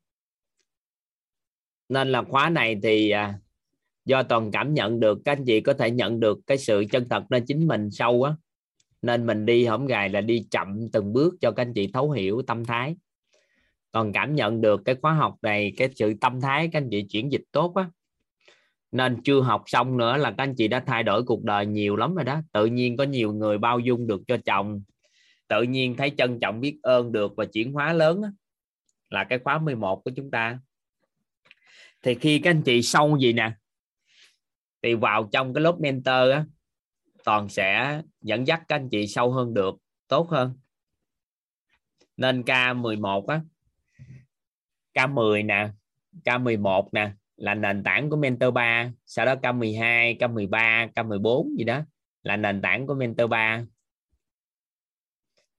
Nên 1.89 2.11
là 2.11 2.23
khóa 2.23 2.49
này 2.49 2.79
thì 2.83 3.09
à, 3.09 3.39
do 4.05 4.23
toàn 4.23 4.51
cảm 4.51 4.73
nhận 4.73 4.99
được 4.99 5.19
các 5.25 5.31
anh 5.31 5.45
chị 5.45 5.61
có 5.61 5.73
thể 5.73 5.91
nhận 5.91 6.19
được 6.19 6.39
cái 6.47 6.57
sự 6.57 6.85
chân 6.91 7.09
thật 7.09 7.23
nơi 7.29 7.41
chính 7.47 7.67
mình 7.67 7.91
sâu 7.91 8.23
á. 8.23 8.35
Nên 9.01 9.25
mình 9.25 9.45
đi 9.45 9.65
hổng 9.65 9.85
gài 9.85 10.09
là 10.09 10.21
đi 10.21 10.47
chậm 10.51 10.89
từng 10.93 11.13
bước 11.13 11.35
cho 11.41 11.51
các 11.51 11.61
anh 11.61 11.73
chị 11.73 11.91
thấu 11.93 12.11
hiểu 12.11 12.41
tâm 12.47 12.65
thái. 12.65 12.95
Còn 13.91 14.13
cảm 14.13 14.35
nhận 14.35 14.61
được 14.61 14.81
cái 14.85 14.95
khóa 15.01 15.13
học 15.13 15.35
này 15.41 15.73
cái 15.77 15.89
sự 15.95 16.13
tâm 16.21 16.41
thái 16.41 16.69
các 16.71 16.79
anh 16.79 16.89
chị 16.91 17.05
chuyển 17.09 17.31
dịch 17.31 17.43
tốt 17.51 17.75
á 17.75 17.89
nên 18.91 19.23
chưa 19.23 19.41
học 19.41 19.63
xong 19.65 19.97
nữa 19.97 20.17
là 20.17 20.29
các 20.31 20.43
anh 20.43 20.55
chị 20.55 20.67
đã 20.67 20.79
thay 20.79 21.03
đổi 21.03 21.23
cuộc 21.23 21.43
đời 21.43 21.65
nhiều 21.65 21.95
lắm 21.95 22.15
rồi 22.15 22.23
đó. 22.25 22.41
Tự 22.51 22.65
nhiên 22.65 22.97
có 22.97 23.03
nhiều 23.03 23.33
người 23.33 23.57
bao 23.57 23.79
dung 23.79 24.07
được 24.07 24.21
cho 24.27 24.37
chồng. 24.45 24.83
Tự 25.47 25.63
nhiên 25.63 25.95
thấy 25.95 26.11
trân 26.17 26.39
trọng 26.39 26.61
biết 26.61 26.79
ơn 26.81 27.11
được 27.11 27.33
và 27.37 27.45
chuyển 27.45 27.73
hóa 27.73 27.93
lớn 27.93 28.21
đó, 28.21 28.27
là 29.09 29.23
cái 29.23 29.39
khóa 29.39 29.57
11 29.57 30.01
của 30.03 30.11
chúng 30.15 30.31
ta. 30.31 30.59
Thì 32.01 32.15
khi 32.15 32.39
các 32.39 32.49
anh 32.49 32.61
chị 32.61 32.81
sâu 32.81 33.17
gì 33.17 33.33
nè 33.33 33.51
thì 34.81 34.93
vào 34.93 35.29
trong 35.31 35.53
cái 35.53 35.61
lớp 35.61 35.75
mentor 35.79 36.31
á 36.31 36.45
toàn 37.23 37.49
sẽ 37.49 38.01
dẫn 38.21 38.47
dắt 38.47 38.61
các 38.67 38.75
anh 38.75 38.89
chị 38.89 39.07
sâu 39.07 39.31
hơn 39.31 39.53
được 39.53 39.75
tốt 40.07 40.29
hơn. 40.29 40.53
Nên 42.17 42.41
K11 42.41 43.25
á 43.27 43.41
K10 44.93 45.45
nè 45.45 45.69
K11 46.25 46.89
nè 46.91 47.11
là 47.37 47.53
nền 47.53 47.83
tảng 47.83 48.09
của 48.09 48.17
mentor 48.17 48.53
3 48.53 48.91
sau 49.05 49.25
đó 49.25 49.35
K12 49.35 50.17
K13 50.17 50.89
K14 50.93 51.57
gì 51.57 51.63
đó 51.63 51.81
là 52.23 52.37
nền 52.37 52.61
tảng 52.61 52.87
của 52.87 52.93
mentor 52.93 53.29
3 53.29 53.65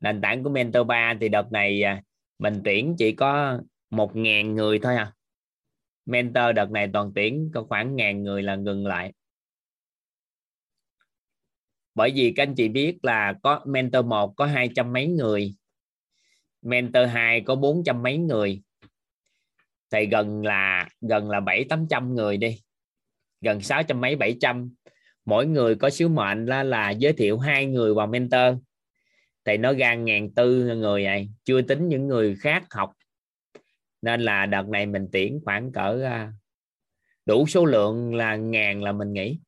nền 0.00 0.20
tảng 0.20 0.42
của 0.42 0.50
mentor 0.50 0.86
3 0.86 1.14
thì 1.20 1.28
đợt 1.28 1.52
này 1.52 1.82
à, 1.82 2.02
mình 2.38 2.60
tuyển 2.64 2.94
chỉ 2.98 3.12
có 3.12 3.60
1.000 3.90 4.54
người 4.54 4.78
thôi 4.78 4.96
à. 4.96 5.12
Mentor 6.06 6.54
đợt 6.54 6.70
này 6.70 6.90
toàn 6.92 7.12
tuyển 7.14 7.50
có 7.54 7.64
khoảng 7.68 7.96
ngàn 7.96 8.22
người 8.22 8.42
là 8.42 8.56
ngừng 8.56 8.86
lại. 8.86 9.12
Bởi 11.94 12.12
vì 12.14 12.32
các 12.36 12.42
anh 12.42 12.54
chị 12.54 12.68
biết 12.68 12.98
là 13.02 13.34
có 13.42 13.60
mentor 13.66 14.04
1 14.04 14.34
có 14.36 14.46
hai 14.46 14.70
trăm 14.76 14.92
mấy 14.92 15.06
người, 15.06 15.54
mentor 16.62 17.08
2 17.08 17.40
có 17.40 17.54
bốn 17.54 17.84
trăm 17.84 18.02
mấy 18.02 18.18
người 18.18 18.62
thì 19.96 20.06
gần 20.06 20.42
là 20.42 20.88
gần 21.00 21.30
là 21.30 21.40
bảy 21.40 21.64
tám 21.64 21.86
trăm 21.90 22.14
người 22.14 22.36
đi. 22.36 22.60
Gần 23.40 23.60
sáu 23.60 23.82
trăm 23.82 24.00
mấy 24.00 24.16
bảy 24.16 24.36
trăm. 24.40 24.74
Mỗi 25.24 25.46
người 25.46 25.74
có 25.74 25.90
sứ 25.90 26.08
mệnh 26.08 26.46
là, 26.46 26.62
là 26.62 26.90
giới 26.90 27.12
thiệu 27.12 27.38
hai 27.38 27.66
người 27.66 27.94
vào 27.94 28.06
mentor. 28.06 28.56
Thì 29.44 29.56
nó 29.56 29.72
ra 29.72 29.94
ngàn 29.94 30.34
tư 30.34 30.76
người 30.76 31.04
này 31.04 31.30
chưa 31.44 31.62
tính 31.62 31.88
những 31.88 32.06
người 32.06 32.36
khác 32.36 32.64
học. 32.70 32.92
Nên 34.02 34.20
là 34.20 34.46
đợt 34.46 34.68
này 34.68 34.86
mình 34.86 35.08
tuyển 35.12 35.40
khoảng 35.44 35.72
cỡ 35.72 36.02
à, 36.04 36.32
đủ 37.26 37.46
số 37.46 37.64
lượng 37.64 38.14
là 38.14 38.36
ngàn 38.36 38.82
là 38.82 38.92
mình 38.92 39.12
nghĩ. 39.12 39.38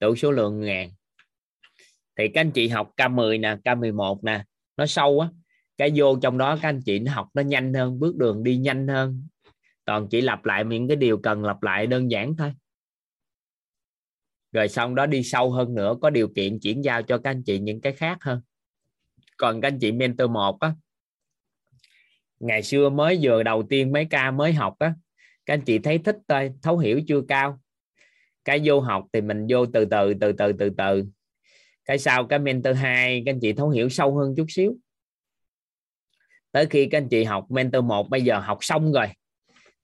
Đủ 0.00 0.16
số 0.16 0.30
lượng 0.30 0.60
ngàn. 0.60 0.90
Thì 2.16 2.28
các 2.28 2.40
anh 2.40 2.50
chị 2.50 2.68
học 2.68 2.92
K10 2.96 3.40
nè 3.40 3.56
K11 3.64 4.18
nè 4.22 4.44
nó 4.76 4.86
sâu 4.86 5.20
á 5.20 5.28
cái 5.80 5.92
vô 5.94 6.16
trong 6.22 6.38
đó 6.38 6.58
các 6.62 6.68
anh 6.68 6.82
chị 6.82 6.98
nó 6.98 7.12
học 7.12 7.28
nó 7.34 7.42
nhanh 7.42 7.74
hơn, 7.74 8.00
bước 8.00 8.16
đường 8.16 8.42
đi 8.42 8.56
nhanh 8.56 8.88
hơn. 8.88 9.26
Toàn 9.84 10.08
chỉ 10.10 10.20
lặp 10.20 10.44
lại 10.44 10.64
những 10.64 10.88
cái 10.88 10.96
điều 10.96 11.18
cần 11.18 11.44
lặp 11.44 11.62
lại 11.62 11.86
đơn 11.86 12.10
giản 12.10 12.36
thôi. 12.36 12.52
Rồi 14.52 14.68
xong 14.68 14.94
đó 14.94 15.06
đi 15.06 15.22
sâu 15.22 15.50
hơn 15.50 15.74
nữa, 15.74 15.96
có 16.00 16.10
điều 16.10 16.28
kiện 16.28 16.58
chuyển 16.58 16.84
giao 16.84 17.02
cho 17.02 17.18
các 17.18 17.30
anh 17.30 17.42
chị 17.42 17.58
những 17.58 17.80
cái 17.80 17.92
khác 17.92 18.18
hơn. 18.20 18.40
Còn 19.36 19.60
các 19.60 19.68
anh 19.68 19.78
chị 19.78 19.92
mentor 19.92 20.30
một 20.30 20.60
á, 20.60 20.74
ngày 22.40 22.62
xưa 22.62 22.88
mới 22.88 23.18
vừa 23.22 23.42
đầu 23.42 23.62
tiên 23.70 23.92
mấy 23.92 24.04
ca 24.04 24.30
mới 24.30 24.52
học 24.52 24.74
á, 24.78 24.94
các 25.46 25.54
anh 25.54 25.62
chị 25.62 25.78
thấy 25.78 25.98
thích 25.98 26.16
thôi, 26.28 26.52
thấu 26.62 26.78
hiểu 26.78 27.00
chưa 27.08 27.20
cao. 27.28 27.60
Cái 28.44 28.60
vô 28.64 28.80
học 28.80 29.06
thì 29.12 29.20
mình 29.20 29.46
vô 29.48 29.66
từ 29.66 29.84
từ 29.84 30.14
từ 30.14 30.32
từ 30.32 30.52
từ 30.52 30.70
từ. 30.78 31.04
Cái 31.84 31.98
sau 31.98 32.26
cái 32.26 32.38
mentor 32.38 32.76
2 32.76 33.22
các 33.26 33.32
anh 33.32 33.40
chị 33.40 33.52
thấu 33.52 33.70
hiểu 33.70 33.88
sâu 33.88 34.18
hơn 34.18 34.34
chút 34.36 34.46
xíu 34.48 34.76
tới 36.52 36.66
khi 36.66 36.88
các 36.90 36.98
anh 36.98 37.08
chị 37.08 37.24
học 37.24 37.46
mentor 37.50 37.84
1 37.84 38.10
bây 38.10 38.22
giờ 38.22 38.38
học 38.38 38.58
xong 38.60 38.92
rồi, 38.92 39.06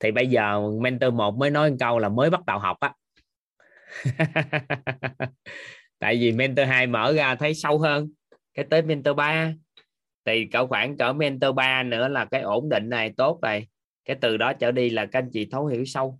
thì 0.00 0.10
bây 0.10 0.26
giờ 0.26 0.70
mentor 0.80 1.14
1 1.14 1.36
mới 1.36 1.50
nói 1.50 1.70
một 1.70 1.76
câu 1.80 1.98
là 1.98 2.08
mới 2.08 2.30
bắt 2.30 2.46
đầu 2.46 2.58
học 2.58 2.76
á. 2.80 2.92
Tại 5.98 6.16
vì 6.16 6.32
mentor 6.32 6.68
2 6.68 6.86
mở 6.86 7.12
ra 7.12 7.34
thấy 7.34 7.54
sâu 7.54 7.78
hơn 7.78 8.08
cái 8.54 8.66
tới 8.70 8.82
mentor 8.82 9.16
3 9.16 9.52
thì 10.24 10.46
cỡ 10.52 10.66
khoảng 10.66 10.96
cỡ 10.96 11.12
mentor 11.12 11.54
3 11.54 11.82
nữa 11.82 12.08
là 12.08 12.24
cái 12.24 12.40
ổn 12.40 12.68
định 12.68 12.88
này, 12.88 13.12
tốt 13.16 13.38
rồi 13.42 13.66
cái 14.04 14.16
từ 14.20 14.36
đó 14.36 14.52
trở 14.52 14.70
đi 14.72 14.90
là 14.90 15.06
các 15.06 15.18
anh 15.18 15.30
chị 15.32 15.48
thấu 15.50 15.66
hiểu 15.66 15.84
sâu. 15.84 16.18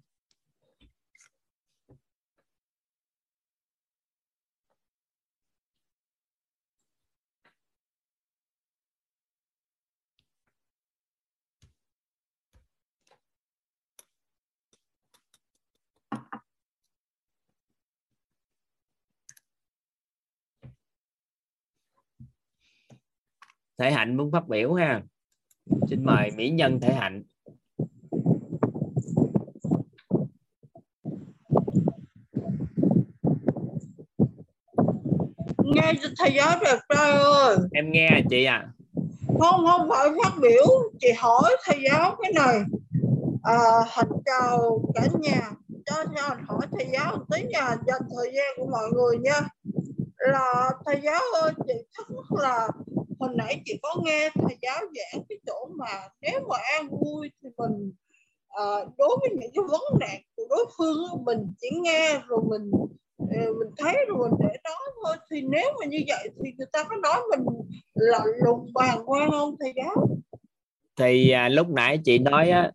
Thể 23.79 23.91
hạnh 23.91 24.17
muốn 24.17 24.33
phát 24.33 24.49
biểu 24.49 24.75
ha. 24.75 25.03
Xin 25.89 26.05
mời 26.05 26.31
mỹ 26.37 26.51
nhân 26.51 26.81
thể 26.81 26.95
hạnh. 26.95 27.23
Nghe 35.65 35.93
thầy 36.19 36.35
giáo 36.35 36.59
đẹp 36.65 36.79
trai 36.89 37.13
ơi. 37.13 37.57
Em 37.73 37.91
nghe 37.93 38.23
chị 38.31 38.45
à 38.45 38.73
không 39.41 39.67
không 39.67 39.89
phải 39.89 40.09
phát 40.23 40.33
biểu. 40.43 40.65
Chị 41.01 41.09
hỏi 41.19 41.57
thầy 41.65 41.79
giáo 41.91 42.17
cái 42.23 42.33
này. 42.33 42.61
À, 43.43 43.59
hành 43.89 44.11
chào 44.25 44.81
cả 44.95 45.03
nhà. 45.21 45.51
Cho 45.87 46.05
cho 46.17 46.37
hỏi 46.49 46.67
thầy 46.73 46.89
giáo 46.93 47.17
một 47.17 47.25
tí 47.33 47.43
nha. 47.43 47.77
Dành 47.87 48.03
thời 48.17 48.33
gian 48.35 48.47
của 48.57 48.67
mọi 48.71 48.89
người 48.93 49.19
nha. 49.19 49.41
Là 50.19 50.71
thầy 50.87 51.01
giáo 51.05 51.21
ơi 51.43 51.53
chị 51.67 51.75
thắc 51.97 52.07
mắc 52.11 52.41
là 52.43 52.69
hồi 53.19 53.31
nãy 53.35 53.63
chị 53.65 53.79
có 53.83 54.03
nghe 54.05 54.31
thầy 54.35 54.57
giáo 54.63 54.81
giảng 54.81 55.25
cái 55.29 55.39
chỗ 55.47 55.69
mà 55.77 56.09
nếu 56.21 56.41
mà 56.49 56.57
an 56.79 56.89
vui 56.91 57.31
thì 57.43 57.49
mình 57.57 57.93
à, 58.49 58.65
đối 58.99 59.19
với 59.21 59.31
những 59.31 59.51
cái 59.55 59.65
vấn 59.69 59.81
nạn 60.01 60.21
của 60.37 60.45
đối 60.51 60.67
phương 60.79 61.25
mình 61.25 61.39
chỉ 61.61 61.69
nghe 61.83 62.21
rồi 62.27 62.41
mình 62.49 62.71
ờ, 63.19 63.53
mình 63.59 63.69
thấy 63.77 63.95
rồi 64.09 64.19
mình 64.19 64.39
để 64.41 64.57
đó 64.65 64.79
thôi. 65.03 65.17
Thì 65.31 65.43
nếu 65.43 65.73
mà 65.81 65.87
như 65.87 65.99
vậy 66.09 66.29
thì 66.45 66.51
người 66.59 66.67
ta 66.73 66.85
có 66.85 66.97
nói 66.97 67.21
mình 67.31 67.47
là 67.95 68.25
lùng 68.45 68.71
bàn 68.75 68.99
quan 69.07 69.31
không 69.31 69.57
thầy 69.61 69.73
giáo? 69.77 70.09
Thì 70.97 71.31
à, 71.31 71.49
lúc 71.49 71.69
nãy 71.69 71.99
chị 72.05 72.19
nói 72.19 72.51
á 72.51 72.71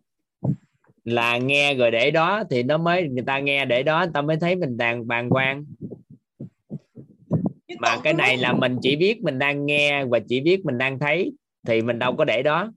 là 1.04 1.38
nghe 1.38 1.74
rồi 1.74 1.90
để 1.90 2.10
đó 2.10 2.44
thì 2.50 2.62
nó 2.62 2.78
mới 2.78 3.08
người 3.08 3.24
ta 3.26 3.38
nghe 3.38 3.64
để 3.64 3.82
đó 3.82 3.98
người 3.98 4.12
ta 4.14 4.22
mới 4.22 4.36
thấy 4.36 4.56
mình 4.56 4.76
đàn 4.76 5.06
bàn 5.08 5.28
quan 5.30 5.64
mà 7.82 8.00
cái 8.02 8.14
này 8.14 8.36
là 8.36 8.52
mình 8.52 8.78
chỉ 8.82 8.96
biết 8.96 9.22
mình 9.22 9.38
đang 9.38 9.66
nghe 9.66 10.04
và 10.04 10.18
chỉ 10.28 10.40
biết 10.40 10.64
mình 10.64 10.78
đang 10.78 10.98
thấy 10.98 11.32
thì 11.66 11.82
mình 11.82 11.98
đâu 11.98 12.16
có 12.16 12.24
để 12.24 12.42
đó. 12.42 12.72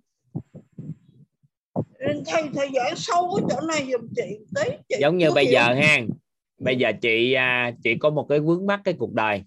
Thầy 1.99 2.43
thầy 2.55 2.69
giảng 2.73 2.95
sâu 2.95 3.35
cái 3.35 3.45
chỗ 3.49 3.67
này 3.67 3.87
giùm 3.91 4.07
chị 4.15 4.37
tí 4.55 4.71
chị 4.89 4.95
giống 4.99 5.17
như 5.17 5.31
bây 5.31 5.47
giờ 5.47 5.73
ha. 5.73 6.01
Bây 6.59 6.75
giờ 6.75 6.91
chị 7.01 7.33
à, 7.33 7.71
chị 7.83 7.95
có 7.95 8.09
một 8.09 8.25
cái 8.29 8.39
vướng 8.39 8.65
mắc 8.65 8.81
cái 8.83 8.93
cuộc 8.93 9.13
đời. 9.13 9.43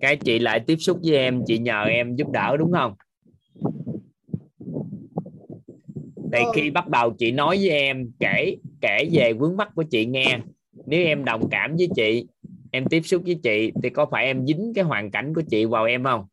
Cái 0.00 0.16
chị 0.16 0.38
lại 0.38 0.60
tiếp 0.60 0.76
xúc 0.76 0.98
với 1.02 1.16
em 1.16 1.42
chị 1.46 1.58
nhờ 1.58 1.84
em 1.84 2.16
giúp 2.16 2.30
đỡ 2.30 2.56
đúng 2.56 2.72
không? 2.72 2.94
Thì 6.32 6.38
ừ. 6.38 6.50
khi 6.54 6.70
bắt 6.70 6.88
đầu 6.88 7.14
chị 7.18 7.32
nói 7.32 7.56
với 7.56 7.70
em 7.70 8.10
kể 8.20 8.56
kể 8.80 9.08
về 9.12 9.32
vướng 9.32 9.56
mắc 9.56 9.68
của 9.74 9.82
chị 9.82 10.06
nghe 10.06 10.38
nếu 10.86 11.04
em 11.04 11.24
đồng 11.24 11.48
cảm 11.50 11.76
với 11.76 11.88
chị 11.96 12.26
em 12.70 12.84
tiếp 12.90 13.00
xúc 13.04 13.22
với 13.26 13.34
chị 13.42 13.72
thì 13.82 13.90
có 13.90 14.06
phải 14.10 14.24
em 14.24 14.46
dính 14.46 14.72
cái 14.74 14.84
hoàn 14.84 15.10
cảnh 15.10 15.34
của 15.34 15.42
chị 15.50 15.64
vào 15.64 15.84
em 15.84 16.04
không? 16.04 16.26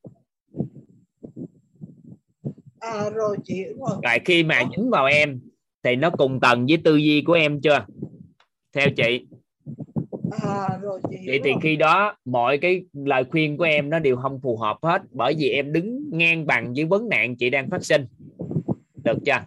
À 2.80 3.10
rồi 3.10 3.38
chị 3.44 3.64
rồi. 3.64 4.00
rồi 4.04 4.20
khi 4.26 4.44
mà 4.44 4.64
dính 4.78 4.90
vào 4.90 5.06
em 5.06 5.40
thì 5.84 5.96
nó 5.96 6.10
cùng 6.10 6.40
tầng 6.40 6.66
với 6.66 6.78
tư 6.84 6.96
duy 6.96 7.22
của 7.22 7.34
em 7.34 7.62
chưa? 7.62 7.86
Theo 8.74 8.90
chị. 8.98 9.26
À, 10.44 10.68
rồi 10.82 11.00
chị 11.10 11.18
vậy 11.28 11.40
thì 11.44 11.52
khi 11.62 11.76
đó 11.76 12.18
mọi 12.26 12.58
cái 12.58 12.86
lời 12.94 13.24
khuyên 13.32 13.58
của 13.58 13.64
em 13.64 13.90
nó 13.90 14.00
đều 14.00 14.16
không 14.16 14.40
phù 14.44 14.58
hợp 14.58 14.78
hết 14.82 15.02
bởi 15.12 15.36
vì 15.38 15.50
em 15.50 15.74
đứng 15.74 16.10
ngang 16.12 16.46
bằng 16.46 16.74
với 16.74 16.86
vấn 16.86 17.10
nạn 17.10 17.36
chị 17.36 17.50
đang 17.50 17.70
phát 17.70 17.86
sinh. 17.86 18.06
Được 19.04 19.18
chưa? 19.26 19.46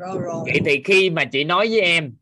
Rồi, 0.00 0.18
rồi. 0.22 0.44
vậy 0.46 0.60
thì 0.64 0.82
khi 0.84 1.10
mà 1.10 1.24
chị 1.24 1.44
nói 1.44 1.68
với 1.68 1.80
em 1.80 2.14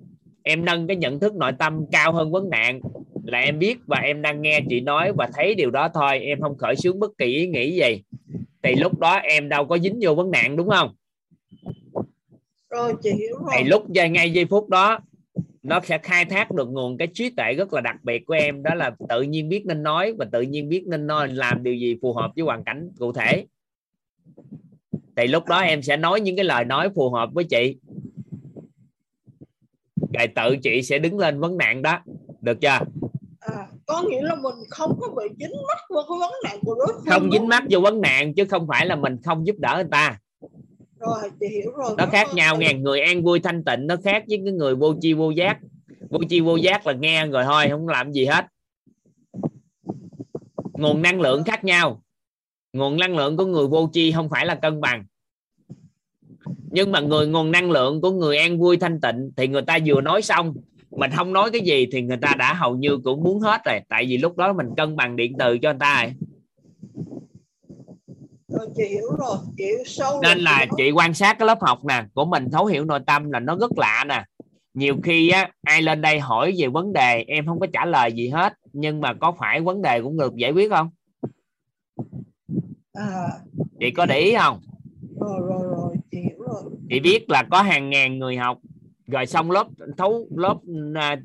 em 0.49 0.65
nâng 0.65 0.87
cái 0.87 0.97
nhận 0.97 1.21
thức 1.21 1.35
nội 1.35 1.53
tâm 1.59 1.87
cao 1.93 2.13
hơn 2.13 2.33
vấn 2.33 2.51
nạn 2.51 2.81
là 3.25 3.39
em 3.39 3.59
biết 3.59 3.79
và 3.87 3.99
em 3.99 4.23
đang 4.23 4.43
nghe 4.43 4.61
chị 4.69 4.81
nói 4.81 5.13
và 5.13 5.29
thấy 5.35 5.55
điều 5.55 5.71
đó 5.71 5.89
thôi 5.95 6.19
em 6.19 6.41
không 6.41 6.57
khởi 6.59 6.77
xướng 6.77 7.01
bất 7.01 7.19
kỳ 7.19 7.27
ý 7.27 7.47
nghĩ 7.47 7.77
gì. 7.77 8.03
Thì 8.63 8.75
lúc 8.75 8.99
đó 8.99 9.15
em 9.15 9.49
đâu 9.49 9.65
có 9.65 9.79
dính 9.79 9.99
vô 10.03 10.15
vấn 10.15 10.31
nạn 10.31 10.57
đúng 10.57 10.69
không? 10.69 10.95
Rồi 12.71 12.95
chị 13.03 13.11
hiểu 13.11 13.37
rồi. 13.39 13.51
Thì 13.59 13.65
lúc 13.65 13.91
ngay 13.91 14.33
giây 14.33 14.45
phút 14.45 14.69
đó 14.69 14.99
nó 15.63 15.81
sẽ 15.85 15.99
khai 15.99 16.25
thác 16.25 16.51
được 16.53 16.69
nguồn 16.69 16.99
cái 16.99 17.09
trí 17.15 17.31
tuệ 17.31 17.55
rất 17.55 17.73
là 17.73 17.81
đặc 17.81 17.97
biệt 18.03 18.27
của 18.27 18.35
em 18.35 18.63
đó 18.63 18.75
là 18.75 18.91
tự 19.09 19.23
nhiên 19.23 19.49
biết 19.49 19.67
nên 19.67 19.83
nói 19.83 20.13
và 20.13 20.27
tự 20.33 20.43
nhiên 20.43 20.69
biết 20.69 20.87
nên 20.87 21.07
nói 21.07 21.29
làm 21.29 21.63
điều 21.63 21.75
gì 21.75 21.97
phù 22.03 22.13
hợp 22.13 22.31
với 22.37 22.45
hoàn 22.45 22.65
cảnh 22.65 22.91
cụ 22.99 23.13
thể. 23.13 23.47
Thì 25.17 25.27
lúc 25.27 25.45
đó 25.45 25.59
em 25.59 25.83
sẽ 25.83 25.97
nói 25.97 26.21
những 26.21 26.37
cái 26.37 26.45
lời 26.45 26.65
nói 26.65 26.89
phù 26.95 27.11
hợp 27.11 27.31
với 27.33 27.45
chị 27.45 27.77
rồi 30.19 30.27
tự 30.27 30.57
chị 30.63 30.83
sẽ 30.83 30.99
đứng 30.99 31.19
lên 31.19 31.41
vấn 31.41 31.57
nạn 31.57 31.83
đó. 31.83 31.99
Được 32.41 32.61
chưa? 32.61 32.79
À, 33.41 33.67
có 33.87 34.03
nghĩa 34.03 34.23
là 34.23 34.35
mình 34.35 34.55
không 34.71 34.99
có 35.01 35.09
bị 35.09 35.25
dính 35.39 35.57
mắc 35.69 35.79
vào 35.91 36.03
cái 36.09 36.19
vấn 36.21 36.33
nạn 36.45 36.59
của 36.63 36.75
đối 36.75 36.87
phương 36.93 37.05
không 37.07 37.31
dính 37.33 37.49
mắc 37.49 37.65
vô 37.71 37.81
vấn 37.81 38.01
nạn 38.01 38.35
chứ 38.35 38.45
không 38.45 38.67
phải 38.69 38.87
là 38.87 38.97
mình 38.97 39.17
không 39.25 39.47
giúp 39.47 39.57
đỡ 39.59 39.75
người 39.75 39.91
ta. 39.91 40.19
Rồi 40.99 41.31
chị 41.41 41.47
hiểu 41.49 41.71
rồi. 41.77 41.95
Nó 41.99 42.07
khác 42.07 42.27
nhau 42.35 42.57
nghe 42.57 42.75
người 42.75 43.01
an 43.01 43.23
vui 43.23 43.41
thanh 43.41 43.65
tịnh 43.65 43.87
nó 43.87 43.97
khác 44.05 44.25
với 44.29 44.41
cái 44.45 44.53
người 44.53 44.75
vô 44.75 44.95
chi 45.01 45.13
vô 45.13 45.31
giác. 45.31 45.59
Vô 46.11 46.19
chi 46.29 46.41
vô 46.41 46.57
giác 46.57 46.87
là 46.87 46.93
nghe 46.93 47.27
rồi 47.27 47.45
thôi 47.45 47.67
không 47.71 47.89
làm 47.89 48.13
gì 48.13 48.27
hết. 48.27 48.47
Nguồn 50.73 51.03
năng 51.03 51.21
lượng 51.21 51.45
khác 51.45 51.65
nhau. 51.65 52.03
Nguồn 52.73 52.97
năng 52.97 53.17
lượng 53.17 53.37
của 53.37 53.45
người 53.45 53.67
vô 53.67 53.91
chi 53.93 54.13
không 54.13 54.29
phải 54.29 54.47
là 54.47 54.55
cân 54.55 54.81
bằng 54.81 55.05
nhưng 56.77 56.93
mà 56.93 57.01
người 57.01 57.27
nguồn 57.27 57.51
năng 57.51 57.71
lượng 57.71 58.01
của 58.01 58.11
người 58.11 58.37
an 58.37 58.59
vui 58.59 58.77
thanh 58.77 59.01
tịnh 59.01 59.31
thì 59.37 59.49
người 59.49 59.63
ta 59.63 59.79
vừa 59.87 60.01
nói 60.01 60.23
xong. 60.23 60.55
Mình 60.91 61.11
không 61.17 61.33
nói 61.33 61.51
cái 61.51 61.61
gì 61.61 61.87
thì 61.93 62.03
người 62.03 62.17
ta 62.17 62.35
đã 62.39 62.55
hầu 62.55 62.77
như 62.77 62.99
cũng 63.05 63.23
muốn 63.23 63.41
hết 63.41 63.61
rồi. 63.65 63.81
Tại 63.89 64.07
vì 64.09 64.19
lúc 64.19 64.37
đó 64.37 64.53
mình 64.53 64.67
cân 64.77 64.97
bằng 64.97 65.17
điện 65.17 65.33
từ 65.39 65.59
cho 65.59 65.73
người 65.73 65.79
ta 65.81 66.03
rồi. 66.03 66.15
Rồi 68.49 68.67
chị 68.77 68.85
hiểu 68.89 69.09
rồi. 69.19 69.37
Chị 69.57 69.65
hiểu 69.65 69.85
sâu 69.87 70.21
nên 70.23 70.39
là 70.39 70.67
chị 70.67 70.75
chị 70.77 70.91
quan 70.91 71.15
sát 71.15 71.39
cái 71.39 71.47
lớp 71.47 71.59
học 71.61 71.85
nè 71.85 72.05
của 72.15 72.25
mình 72.25 72.51
thấu 72.53 72.67
hiểu 72.67 72.85
nội 72.85 73.01
tâm 73.07 73.31
là 73.31 73.41
nó 73.41 73.57
rất 73.57 73.71
lạ 73.79 74.05
nè. 74.09 74.25
Nhiều 74.75 74.97
khi 75.03 75.29
á 75.31 75.51
ai 75.63 75.83
lên 75.83 76.01
đây 76.01 76.21
hỏi 76.21 76.55
về 76.59 76.69
vấn 76.69 76.93
đề 76.93 77.25
em 77.29 77.47
không 77.47 77.61
có 77.61 77.67
trả 77.73 77.85
lời 77.85 78.13
gì 78.13 78.29
hết. 78.29 78.53
Nhưng 78.73 79.01
mà 79.01 79.15
có 79.15 79.33
phải 79.39 79.61
vấn 79.61 79.83
đề 79.83 80.03
cũng 80.03 80.19
được 80.19 80.37
giải 80.37 80.51
quyết 80.51 80.71
không? 80.71 80.91
À, 82.93 83.29
chị 83.81 83.91
có 83.91 84.07
để 84.07 84.19
ý 84.19 84.35
không? 84.39 84.61
Rồi 85.21 85.41
rồi 85.41 85.63
rồi. 85.63 85.97
Chị 86.11 86.19
chị 86.91 87.01
biết 87.01 87.31
là 87.31 87.43
có 87.51 87.63
hàng 87.63 87.91
ngàn 87.91 88.19
người 88.19 88.37
học. 88.37 88.59
Rồi 89.07 89.27
xong 89.27 89.51
lớp 89.51 89.67
thấu 89.99 90.27
lớp 90.37 90.57
à, 90.95 91.17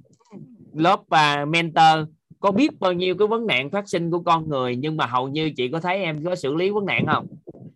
lớp 0.74 1.00
à, 1.10 1.46
mentor. 1.46 2.10
Có 2.40 2.52
biết 2.52 2.80
bao 2.80 2.94
nhiêu 2.94 3.16
cái 3.18 3.28
vấn 3.28 3.48
nạn 3.48 3.70
phát 3.70 3.90
sinh 3.90 4.12
của 4.12 4.20
con 4.20 4.50
người 4.50 4.76
nhưng 4.76 4.98
mà 4.98 5.06
hầu 5.06 5.30
như 5.30 5.52
chị 5.58 5.70
có 5.72 5.80
thấy 5.80 5.98
em 5.98 6.26
có 6.26 6.36
xử 6.36 6.56
lý 6.56 6.70
vấn 6.70 6.86
nạn 6.86 7.06
không? 7.14 7.28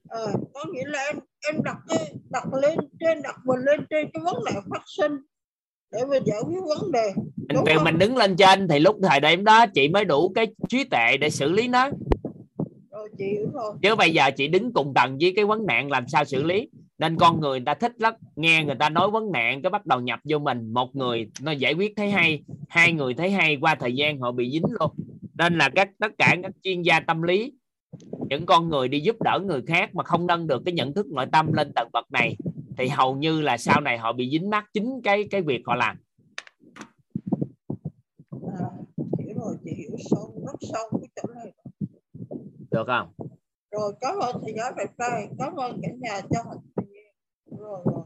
À, 0.10 0.26
có 0.54 0.66
nghĩa 0.74 0.86
là 0.86 1.00
em 1.06 1.20
em 1.48 1.64
đặt 1.64 1.78
cái 1.88 2.16
đặt 2.30 2.54
lên 2.54 2.80
trên 3.00 3.22
đặt 3.22 3.36
mình 3.46 3.60
lên 3.60 3.80
trên 3.90 4.10
cái 4.14 4.24
vấn 4.24 4.44
nạn 4.46 4.64
phát 4.72 4.84
sinh 4.98 5.12
để 5.92 6.00
mình 6.10 6.24
giải 6.26 6.42
quyết 6.48 6.60
vấn 6.68 6.92
đề 6.92 7.12
mình, 7.38 7.76
không? 7.76 7.84
mình 7.84 8.00
đứng 8.00 8.18
lên 8.18 8.36
trên 8.36 8.68
thì 8.68 8.80
lúc 8.80 8.96
thời 9.04 9.20
điểm 9.20 9.44
đó 9.44 9.66
chị 9.74 9.88
mới 9.88 10.06
đủ 10.06 10.32
cái 10.36 10.48
trí 10.70 10.84
tuệ 10.84 11.18
để 11.18 11.30
xử 11.30 11.52
lý 11.52 11.68
nó. 11.68 11.90
Rồi 12.92 13.10
chị 13.18 13.26
hiểu 13.26 13.50
rồi. 13.54 13.74
Chứ 13.82 13.96
bây 13.96 14.14
giờ 14.14 14.32
chị 14.38 14.48
đứng 14.48 14.74
cùng 14.74 14.94
tầng 14.94 15.18
với 15.22 15.34
cái 15.36 15.46
vấn 15.46 15.66
nạn 15.66 15.92
làm 15.92 16.08
sao 16.08 16.26
xử 16.26 16.44
lý 16.44 16.70
nên 16.98 17.18
con 17.18 17.40
người 17.40 17.60
người 17.60 17.66
ta 17.66 17.74
thích 17.74 17.94
lắm. 17.98 18.14
Nghe 18.36 18.64
người 18.64 18.76
ta 18.76 18.90
nói 18.90 19.12
vấn 19.12 19.32
nạn 19.32 19.62
cái 19.62 19.70
bắt 19.70 19.86
đầu 19.86 20.02
nhập 20.02 20.20
vô 20.24 20.40
mình. 20.40 20.74
Một 20.74 20.96
người 20.96 21.32
nó 21.42 21.52
giải 21.52 21.74
quyết 21.74 21.94
thấy 21.96 22.12
hay 22.12 22.44
hai 22.70 22.94
người 22.94 23.14
thấy 23.14 23.32
hay 23.32 23.58
qua 23.62 23.76
thời 23.76 23.96
gian 23.96 24.20
họ 24.20 24.32
bị 24.32 24.52
dính 24.52 24.66
luôn. 24.80 24.92
Nên 25.38 25.58
là 25.58 25.70
các 25.76 25.90
tất 26.00 26.12
cả 26.18 26.36
các 26.44 26.52
chuyên 26.64 26.82
gia 26.82 27.00
tâm 27.00 27.22
lý 27.22 27.54
những 28.30 28.46
con 28.46 28.70
người 28.70 28.88
đi 28.88 29.00
giúp 29.00 29.22
đỡ 29.22 29.40
người 29.46 29.62
khác 29.68 29.96
mà 29.96 30.04
không 30.04 30.28
nâng 30.28 30.48
được 30.48 30.62
cái 30.66 30.74
nhận 30.74 30.94
thức 30.94 31.08
nội 31.08 31.26
tâm 31.32 31.54
lên 31.54 31.72
tầng 31.76 31.90
bậc 31.94 32.12
này 32.12 32.38
thì 32.78 32.88
hầu 32.88 33.16
như 33.16 33.42
là 33.42 33.58
sau 33.58 33.82
này 33.82 33.98
họ 33.98 34.14
bị 34.14 34.30
dính 34.30 34.50
mắc 34.50 34.66
chính 34.74 35.02
cái 35.04 35.28
cái 35.32 35.42
việc 35.42 35.62
họ 35.66 35.76
làm. 35.76 35.98
À, 38.32 38.66
hiểu 39.20 39.36
rồi 39.40 39.56
chị 39.64 39.72
hiểu 39.78 39.98
sâu 40.10 40.42
rất 40.46 40.56
sâu 40.62 41.00
cái 41.02 41.10
chỗ 41.16 41.34
này. 41.34 41.52
Được 42.72 42.84
không? 42.88 43.12
Rồi 43.72 43.94
cảm 44.02 44.16
ơn 44.20 44.36
thầy 44.42 44.54
giáo 44.58 44.72
đẹp 44.78 44.92
trai 44.98 45.28
cảm 45.40 45.56
ơn 45.56 45.80
cả 45.82 45.90
nhà 46.00 46.22
cho 46.30 46.44
rồi 47.66 47.80
rồi. 47.86 48.04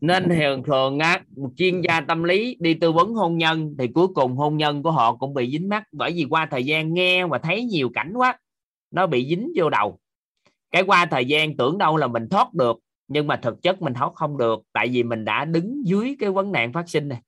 Nên 0.00 0.28
thường 0.28 0.62
thường 0.62 0.98
á 0.98 1.24
một 1.36 1.50
chuyên 1.56 1.80
gia 1.80 2.00
tâm 2.00 2.22
lý 2.22 2.56
đi 2.60 2.74
tư 2.74 2.92
vấn 2.92 3.14
hôn 3.14 3.38
nhân 3.38 3.74
thì 3.78 3.88
cuối 3.88 4.08
cùng 4.08 4.36
hôn 4.36 4.56
nhân 4.56 4.82
của 4.82 4.90
họ 4.90 5.16
cũng 5.16 5.34
bị 5.34 5.50
dính 5.50 5.68
mắc 5.68 5.84
bởi 5.92 6.12
vì 6.12 6.26
qua 6.30 6.46
thời 6.50 6.64
gian 6.64 6.94
nghe 6.94 7.26
và 7.26 7.38
thấy 7.38 7.64
nhiều 7.64 7.90
cảnh 7.94 8.12
quá, 8.14 8.38
nó 8.90 9.06
bị 9.06 9.28
dính 9.28 9.52
vô 9.56 9.70
đầu. 9.70 9.98
Cái 10.70 10.82
qua 10.82 11.06
thời 11.06 11.24
gian 11.24 11.56
tưởng 11.56 11.78
đâu 11.78 11.96
là 11.96 12.06
mình 12.06 12.28
thoát 12.28 12.54
được, 12.54 12.78
nhưng 13.08 13.26
mà 13.26 13.36
thực 13.36 13.62
chất 13.62 13.82
mình 13.82 13.94
thoát 13.94 14.12
không 14.14 14.38
được, 14.38 14.62
tại 14.72 14.88
vì 14.88 15.02
mình 15.02 15.24
đã 15.24 15.44
đứng 15.44 15.86
dưới 15.86 16.16
cái 16.18 16.30
vấn 16.30 16.52
nạn 16.52 16.72
phát 16.72 16.88
sinh 16.88 17.08
này. 17.08 17.22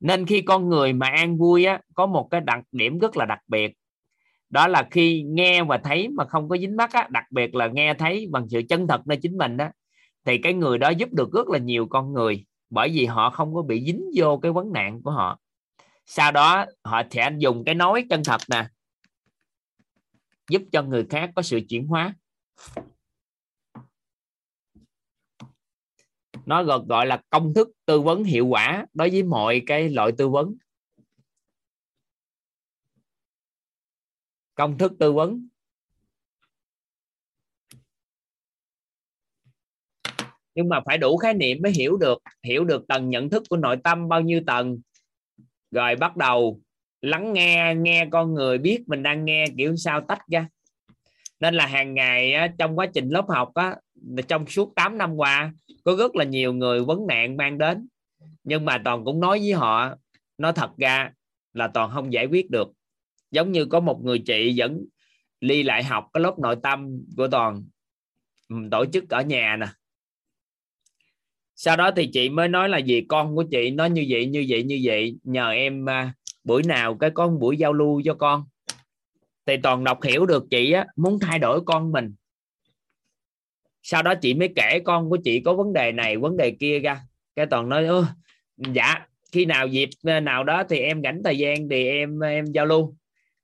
Nên 0.00 0.26
khi 0.26 0.42
con 0.42 0.68
người 0.68 0.92
mà 0.92 1.08
an 1.08 1.38
vui 1.38 1.64
á, 1.64 1.80
có 1.94 2.06
một 2.06 2.28
cái 2.30 2.40
đặc 2.40 2.64
điểm 2.72 2.98
rất 2.98 3.16
là 3.16 3.24
đặc 3.24 3.40
biệt 3.48 3.72
đó 4.50 4.68
là 4.68 4.88
khi 4.90 5.22
nghe 5.22 5.62
và 5.62 5.78
thấy 5.78 6.08
mà 6.08 6.24
không 6.24 6.48
có 6.48 6.56
dính 6.56 6.76
mắc 6.76 6.92
á, 6.92 7.08
đặc 7.10 7.24
biệt 7.30 7.54
là 7.54 7.66
nghe 7.66 7.94
thấy 7.94 8.28
bằng 8.30 8.48
sự 8.48 8.62
chân 8.68 8.86
thật 8.86 9.06
nơi 9.06 9.16
chính 9.16 9.38
mình 9.38 9.56
đó 9.56 9.68
thì 10.24 10.38
cái 10.38 10.54
người 10.54 10.78
đó 10.78 10.88
giúp 10.88 11.12
được 11.12 11.32
rất 11.32 11.48
là 11.48 11.58
nhiều 11.58 11.86
con 11.86 12.12
người 12.12 12.44
bởi 12.70 12.88
vì 12.88 13.06
họ 13.06 13.30
không 13.30 13.54
có 13.54 13.62
bị 13.62 13.84
dính 13.84 14.04
vô 14.16 14.38
cái 14.38 14.52
vấn 14.52 14.72
nạn 14.72 15.02
của 15.02 15.10
họ. 15.10 15.38
Sau 16.06 16.32
đó, 16.32 16.66
họ 16.84 17.02
sẽ 17.10 17.30
dùng 17.38 17.64
cái 17.66 17.74
nói 17.74 18.06
chân 18.10 18.22
thật 18.24 18.40
nè, 18.50 18.66
giúp 20.50 20.62
cho 20.72 20.82
người 20.82 21.06
khác 21.10 21.30
có 21.34 21.42
sự 21.42 21.60
chuyển 21.68 21.86
hóa. 21.86 22.14
Nó 26.46 26.62
gọi 26.62 26.80
gọi 26.88 27.06
là 27.06 27.22
công 27.30 27.54
thức 27.54 27.68
tư 27.86 28.00
vấn 28.00 28.24
hiệu 28.24 28.46
quả 28.46 28.86
đối 28.94 29.10
với 29.10 29.22
mọi 29.22 29.62
cái 29.66 29.88
loại 29.88 30.12
tư 30.18 30.28
vấn. 30.28 30.54
Công 34.60 34.78
thức 34.78 34.92
tư 34.98 35.12
vấn. 35.12 35.48
Nhưng 40.54 40.68
mà 40.68 40.80
phải 40.86 40.98
đủ 40.98 41.16
khái 41.16 41.34
niệm 41.34 41.58
mới 41.62 41.72
hiểu 41.72 41.96
được 41.96 42.18
hiểu 42.42 42.64
được 42.64 42.88
tầng 42.88 43.10
nhận 43.10 43.30
thức 43.30 43.42
của 43.48 43.56
nội 43.56 43.76
tâm 43.84 44.08
bao 44.08 44.20
nhiêu 44.20 44.40
tầng. 44.46 44.80
Rồi 45.70 45.96
bắt 45.96 46.16
đầu 46.16 46.60
lắng 47.00 47.32
nghe 47.32 47.74
nghe 47.76 48.08
con 48.10 48.34
người 48.34 48.58
biết 48.58 48.84
mình 48.86 49.02
đang 49.02 49.24
nghe 49.24 49.44
kiểu 49.56 49.76
sao 49.76 50.00
tách 50.00 50.22
ra. 50.28 50.48
Nên 51.40 51.54
là 51.54 51.66
hàng 51.66 51.94
ngày 51.94 52.34
trong 52.58 52.78
quá 52.78 52.86
trình 52.94 53.08
lớp 53.08 53.24
học 53.28 53.54
á, 53.54 53.76
trong 54.28 54.46
suốt 54.46 54.72
8 54.76 54.98
năm 54.98 55.16
qua 55.16 55.52
có 55.84 55.96
rất 55.96 56.16
là 56.16 56.24
nhiều 56.24 56.52
người 56.52 56.84
vấn 56.84 57.06
nạn 57.06 57.36
mang 57.36 57.58
đến. 57.58 57.88
Nhưng 58.44 58.64
mà 58.64 58.82
toàn 58.84 59.04
cũng 59.04 59.20
nói 59.20 59.38
với 59.38 59.52
họ 59.52 59.94
nó 60.38 60.52
thật 60.52 60.70
ra 60.76 61.12
là 61.52 61.68
toàn 61.68 61.90
không 61.94 62.12
giải 62.12 62.26
quyết 62.26 62.50
được 62.50 62.72
giống 63.30 63.52
như 63.52 63.64
có 63.64 63.80
một 63.80 64.00
người 64.04 64.18
chị 64.18 64.54
vẫn 64.56 64.84
ly 65.40 65.62
lại 65.62 65.84
học 65.84 66.08
cái 66.12 66.20
lớp 66.20 66.38
nội 66.38 66.56
tâm 66.62 67.02
của 67.16 67.28
toàn 67.28 67.64
ừ, 68.48 68.56
tổ 68.70 68.84
chức 68.92 69.08
ở 69.08 69.22
nhà 69.22 69.56
nè. 69.56 69.66
Sau 71.54 71.76
đó 71.76 71.90
thì 71.96 72.06
chị 72.12 72.28
mới 72.28 72.48
nói 72.48 72.68
là 72.68 72.78
gì 72.78 73.02
con 73.08 73.36
của 73.36 73.44
chị 73.50 73.70
nó 73.70 73.86
như 73.86 74.06
vậy 74.08 74.26
như 74.26 74.44
vậy 74.48 74.62
như 74.62 74.80
vậy 74.84 75.18
nhờ 75.22 75.50
em 75.50 75.88
à, 75.88 76.12
buổi 76.44 76.62
nào 76.62 76.96
cái 77.00 77.10
có 77.10 77.28
buổi 77.28 77.56
giao 77.56 77.72
lưu 77.72 78.02
cho 78.04 78.14
con. 78.14 78.44
Thì 79.46 79.56
toàn 79.62 79.84
đọc 79.84 80.02
hiểu 80.02 80.26
được 80.26 80.44
chị 80.50 80.72
á, 80.72 80.86
muốn 80.96 81.18
thay 81.20 81.38
đổi 81.38 81.60
con 81.66 81.92
mình. 81.92 82.14
Sau 83.82 84.02
đó 84.02 84.14
chị 84.14 84.34
mới 84.34 84.48
kể 84.56 84.80
con 84.84 85.10
của 85.10 85.18
chị 85.24 85.40
có 85.40 85.54
vấn 85.54 85.72
đề 85.72 85.92
này 85.92 86.16
vấn 86.16 86.36
đề 86.36 86.56
kia 86.60 86.78
ra. 86.78 87.00
Cái 87.36 87.46
toàn 87.46 87.68
nói 87.68 87.86
dạ 88.56 89.06
khi 89.32 89.44
nào 89.44 89.66
dịp 89.66 89.88
à, 90.02 90.20
nào 90.20 90.44
đó 90.44 90.64
thì 90.68 90.78
em 90.78 91.02
rảnh 91.02 91.22
thời 91.24 91.38
gian 91.38 91.68
thì 91.68 91.88
em 91.88 92.20
em 92.20 92.44
giao 92.44 92.66
lưu 92.66 92.96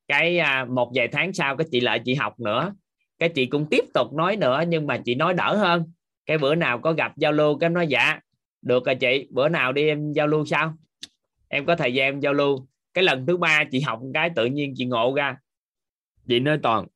cái 0.09 0.39
à, 0.39 0.65
một 0.65 0.93
vài 0.95 1.09
tháng 1.09 1.33
sau 1.33 1.57
cái 1.57 1.67
chị 1.71 1.81
lại 1.81 2.01
chị 2.05 2.15
học 2.15 2.41
nữa. 2.41 2.75
Cái 3.19 3.29
chị 3.29 3.47
cũng 3.47 3.67
tiếp 3.71 3.85
tục 3.95 4.13
nói 4.13 4.37
nữa 4.37 4.63
nhưng 4.69 4.87
mà 4.87 4.99
chị 5.05 5.15
nói 5.15 5.35
đỡ 5.35 5.57
hơn. 5.57 5.93
Cái 6.27 6.39
bữa 6.39 6.55
nào 6.55 6.79
có 6.79 6.93
gặp 6.93 7.13
giao 7.17 7.33
lưu 7.33 7.59
cái 7.59 7.71
nói 7.71 7.87
dạ 7.87 8.21
được 8.63 8.87
rồi 8.87 8.95
chị 8.95 9.29
bữa 9.31 9.49
nào 9.49 9.73
đi 9.73 9.89
em 9.89 10.13
giao 10.13 10.27
lưu 10.27 10.45
sao 10.45 10.75
em 11.49 11.67
có 11.67 11.77
thời 11.77 11.95
gian 11.95 12.09
em 12.09 12.21
giao 12.21 12.33
lưu. 12.33 12.67
Cái 12.95 13.05
lần 13.05 13.27
thứ 13.27 13.37
ba 13.37 13.65
chị 13.71 13.81
học 13.81 14.01
một 14.03 14.11
cái 14.15 14.31
tự 14.37 14.47
nhiên 14.47 14.75
chị 14.77 14.85
ngộ 14.85 15.15
ra. 15.15 15.37
Chị 16.29 16.41
nói 16.41 16.59
toàn 16.63 16.87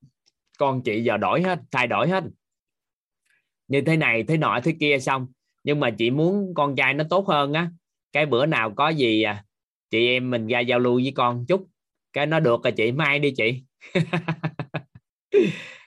con 0.58 0.82
chị 0.82 1.02
giờ 1.02 1.16
đổi 1.16 1.42
hết 1.42 1.58
thay 1.70 1.86
đổi 1.86 2.08
hết. 2.08 2.24
Như 3.68 3.80
thế 3.80 3.96
này 3.96 4.22
thế 4.22 4.36
nọ 4.36 4.60
thế 4.64 4.74
kia 4.80 4.98
xong. 4.98 5.26
Nhưng 5.64 5.80
mà 5.80 5.90
chị 5.90 6.10
muốn 6.10 6.54
con 6.54 6.76
trai 6.76 6.94
nó 6.94 7.04
tốt 7.10 7.28
hơn 7.28 7.52
á. 7.52 7.70
Cái 8.12 8.26
bữa 8.26 8.46
nào 8.46 8.70
có 8.70 8.88
gì 8.88 9.22
à, 9.22 9.44
chị 9.90 10.06
em 10.08 10.30
mình 10.30 10.46
ra 10.46 10.60
giao 10.60 10.78
lưu 10.78 10.94
với 10.94 11.12
con 11.16 11.44
chút 11.48 11.66
cái 12.12 12.26
nó 12.26 12.40
được 12.40 12.64
rồi 12.64 12.72
chị, 12.72 12.92
mai 12.92 13.18
đi 13.18 13.32
chị. 13.36 13.62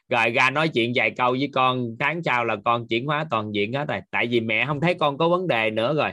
Rồi 0.09 0.29
ra 0.29 0.49
nói 0.49 0.69
chuyện 0.69 0.91
vài 0.95 1.11
câu 1.17 1.31
với 1.31 1.49
con, 1.53 1.95
tháng 1.99 2.23
sau 2.23 2.45
là 2.45 2.55
con 2.65 2.87
chuyển 2.87 3.05
hóa 3.05 3.25
toàn 3.31 3.51
diện 3.55 3.73
hết 3.73 3.87
rồi. 3.87 3.99
Tại 4.11 4.27
vì 4.27 4.39
mẹ 4.39 4.65
không 4.65 4.81
thấy 4.81 4.93
con 4.93 5.17
có 5.17 5.29
vấn 5.29 5.47
đề 5.47 5.69
nữa 5.69 5.93
rồi. 5.95 6.11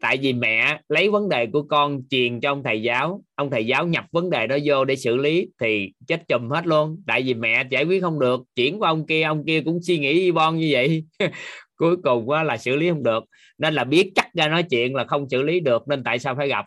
Tại 0.00 0.16
vì 0.16 0.32
mẹ 0.32 0.80
lấy 0.88 1.10
vấn 1.10 1.28
đề 1.28 1.46
của 1.46 1.62
con 1.62 2.02
truyền 2.10 2.40
cho 2.40 2.52
ông 2.52 2.62
thầy 2.62 2.82
giáo. 2.82 3.22
Ông 3.34 3.50
thầy 3.50 3.66
giáo 3.66 3.86
nhập 3.86 4.04
vấn 4.12 4.30
đề 4.30 4.46
đó 4.46 4.56
vô 4.64 4.84
để 4.84 4.96
xử 4.96 5.16
lý 5.16 5.48
thì 5.60 5.90
chết 6.06 6.28
chùm 6.28 6.48
hết 6.48 6.66
luôn. 6.66 7.02
Tại 7.06 7.22
vì 7.22 7.34
mẹ 7.34 7.64
giải 7.70 7.84
quyết 7.84 8.02
không 8.02 8.20
được, 8.20 8.40
chuyển 8.56 8.82
qua 8.82 8.90
ông 8.90 9.06
kia 9.06 9.22
ông 9.22 9.44
kia 9.46 9.60
cũng 9.64 9.82
suy 9.82 9.98
nghĩ 9.98 10.12
y 10.12 10.32
bon 10.32 10.56
như 10.56 10.68
vậy. 10.72 11.04
Cuối 11.76 11.96
cùng 12.02 12.28
quá 12.28 12.42
là 12.42 12.56
xử 12.56 12.76
lý 12.76 12.88
không 12.88 13.02
được. 13.02 13.24
Nên 13.58 13.74
là 13.74 13.84
biết 13.84 14.12
chắc 14.14 14.34
ra 14.34 14.48
nói 14.48 14.62
chuyện 14.62 14.94
là 14.94 15.04
không 15.04 15.28
xử 15.28 15.42
lý 15.42 15.60
được, 15.60 15.88
nên 15.88 16.04
tại 16.04 16.18
sao 16.18 16.34
phải 16.36 16.48
gặp? 16.48 16.66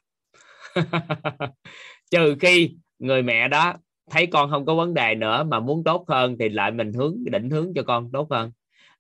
trừ 2.12 2.36
khi 2.40 2.76
người 3.00 3.22
mẹ 3.22 3.48
đó 3.48 3.74
thấy 4.10 4.28
con 4.28 4.50
không 4.50 4.66
có 4.66 4.76
vấn 4.76 4.94
đề 4.94 5.16
nữa 5.16 5.44
mà 5.44 5.60
muốn 5.60 5.84
tốt 5.84 6.06
hơn 6.08 6.36
thì 6.40 6.50
lại 6.50 6.72
mình 6.72 6.94
hướng, 6.94 7.24
định 7.24 7.50
hướng 7.50 7.74
cho 7.76 7.84
con 7.84 8.12
tốt 8.12 8.32
hơn. 8.32 8.52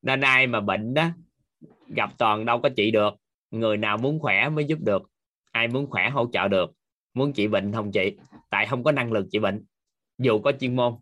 Nên 0.01 0.21
ai 0.21 0.47
mà 0.47 0.61
bệnh 0.61 0.93
đó, 0.93 1.09
gặp 1.87 2.09
toàn 2.17 2.45
đâu 2.45 2.59
có 2.61 2.69
trị 2.69 2.91
được. 2.91 3.13
Người 3.51 3.77
nào 3.77 3.97
muốn 3.97 4.19
khỏe 4.19 4.49
mới 4.49 4.65
giúp 4.65 4.79
được. 4.79 5.01
Ai 5.51 5.67
muốn 5.67 5.89
khỏe 5.89 6.09
hỗ 6.09 6.29
trợ 6.33 6.47
được. 6.47 6.71
Muốn 7.13 7.33
trị 7.33 7.47
bệnh 7.47 7.73
không 7.73 7.91
trị, 7.91 8.17
tại 8.49 8.65
không 8.65 8.83
có 8.83 8.91
năng 8.91 9.11
lực 9.11 9.25
trị 9.31 9.39
bệnh, 9.39 9.65
dù 10.17 10.39
có 10.39 10.51
chuyên 10.59 10.75
môn. 10.75 10.93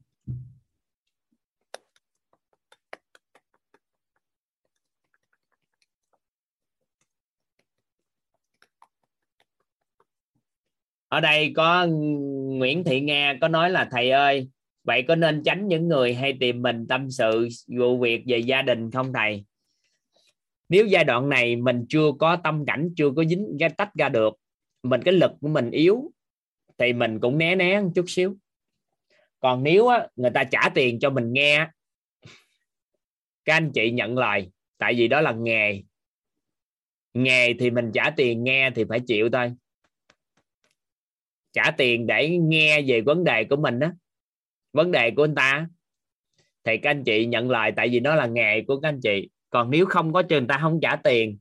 Ở 11.16 11.22
đây 11.22 11.54
có 11.56 11.88
Nguyễn 12.58 12.84
Thị 12.84 13.02
Nga 13.02 13.38
có 13.42 13.48
nói 13.48 13.70
là 13.70 13.88
thầy 13.92 14.12
ơi 14.12 14.50
vậy 14.84 15.04
có 15.08 15.16
nên 15.16 15.44
tránh 15.44 15.68
những 15.68 15.88
người 15.88 16.14
hay 16.14 16.38
tìm 16.40 16.62
mình 16.62 16.88
tâm 16.88 17.12
sự 17.12 17.48
vụ 17.68 17.98
việc 17.98 18.24
về 18.28 18.38
gia 18.38 18.62
đình 18.62 18.92
không 18.92 19.14
thầy? 19.14 19.46
Nếu 20.70 20.86
giai 20.86 21.04
đoạn 21.04 21.30
này 21.30 21.56
mình 21.56 21.86
chưa 21.90 22.12
có 22.20 22.36
tâm 22.36 22.66
cảnh 22.66 22.90
chưa 22.96 23.12
có 23.16 23.24
dính 23.24 23.58
cái 23.60 23.70
tách 23.70 23.94
ra 23.94 24.10
được 24.10 24.34
mình 24.84 25.02
cái 25.06 25.14
lực 25.14 25.32
của 25.42 25.48
mình 25.48 25.72
yếu 25.72 26.12
thì 26.78 26.94
mình 26.94 27.20
cũng 27.20 27.38
né 27.38 27.56
né 27.56 27.82
một 27.82 27.92
chút 27.96 28.06
xíu. 28.08 28.36
Còn 29.40 29.64
nếu 29.64 29.88
á, 29.88 30.08
người 30.16 30.32
ta 30.32 30.44
trả 30.44 30.70
tiền 30.76 31.00
cho 31.00 31.10
mình 31.10 31.34
nghe 31.34 31.68
các 33.46 33.54
anh 33.54 33.72
chị 33.72 33.92
nhận 33.92 34.18
lời 34.18 34.52
tại 34.78 34.94
vì 34.94 35.08
đó 35.08 35.22
là 35.22 35.32
nghề. 35.32 35.84
Nghề 37.14 37.54
thì 37.54 37.70
mình 37.70 37.92
trả 37.94 38.10
tiền 38.10 38.44
nghe 38.44 38.70
thì 38.70 38.84
phải 38.90 39.00
chịu 39.00 39.30
thôi 39.34 39.54
trả 41.56 41.72
tiền 41.72 42.08
để 42.08 42.38
nghe 42.38 42.82
về 42.82 43.02
vấn 43.02 43.24
đề 43.24 43.44
của 43.44 43.56
mình 43.56 43.80
đó 43.80 43.92
vấn 44.74 44.92
đề 44.92 45.12
của 45.12 45.24
anh 45.24 45.36
ta 45.36 45.68
thì 46.64 46.78
các 46.78 46.90
anh 46.90 47.04
chị 47.04 47.26
nhận 47.26 47.50
lời, 47.50 47.72
tại 47.76 47.90
vì 47.90 48.00
nó 48.00 48.16
là 48.16 48.26
nghề 48.26 48.62
của 48.62 48.80
các 48.80 48.90
anh 48.90 49.00
chị. 49.02 49.30
Còn 49.50 49.70
nếu 49.70 49.86
không 49.86 50.14
có 50.14 50.22
trường 50.22 50.48
ta 50.48 50.58
không 50.62 50.80
trả 50.82 50.96
tiền, 50.96 51.38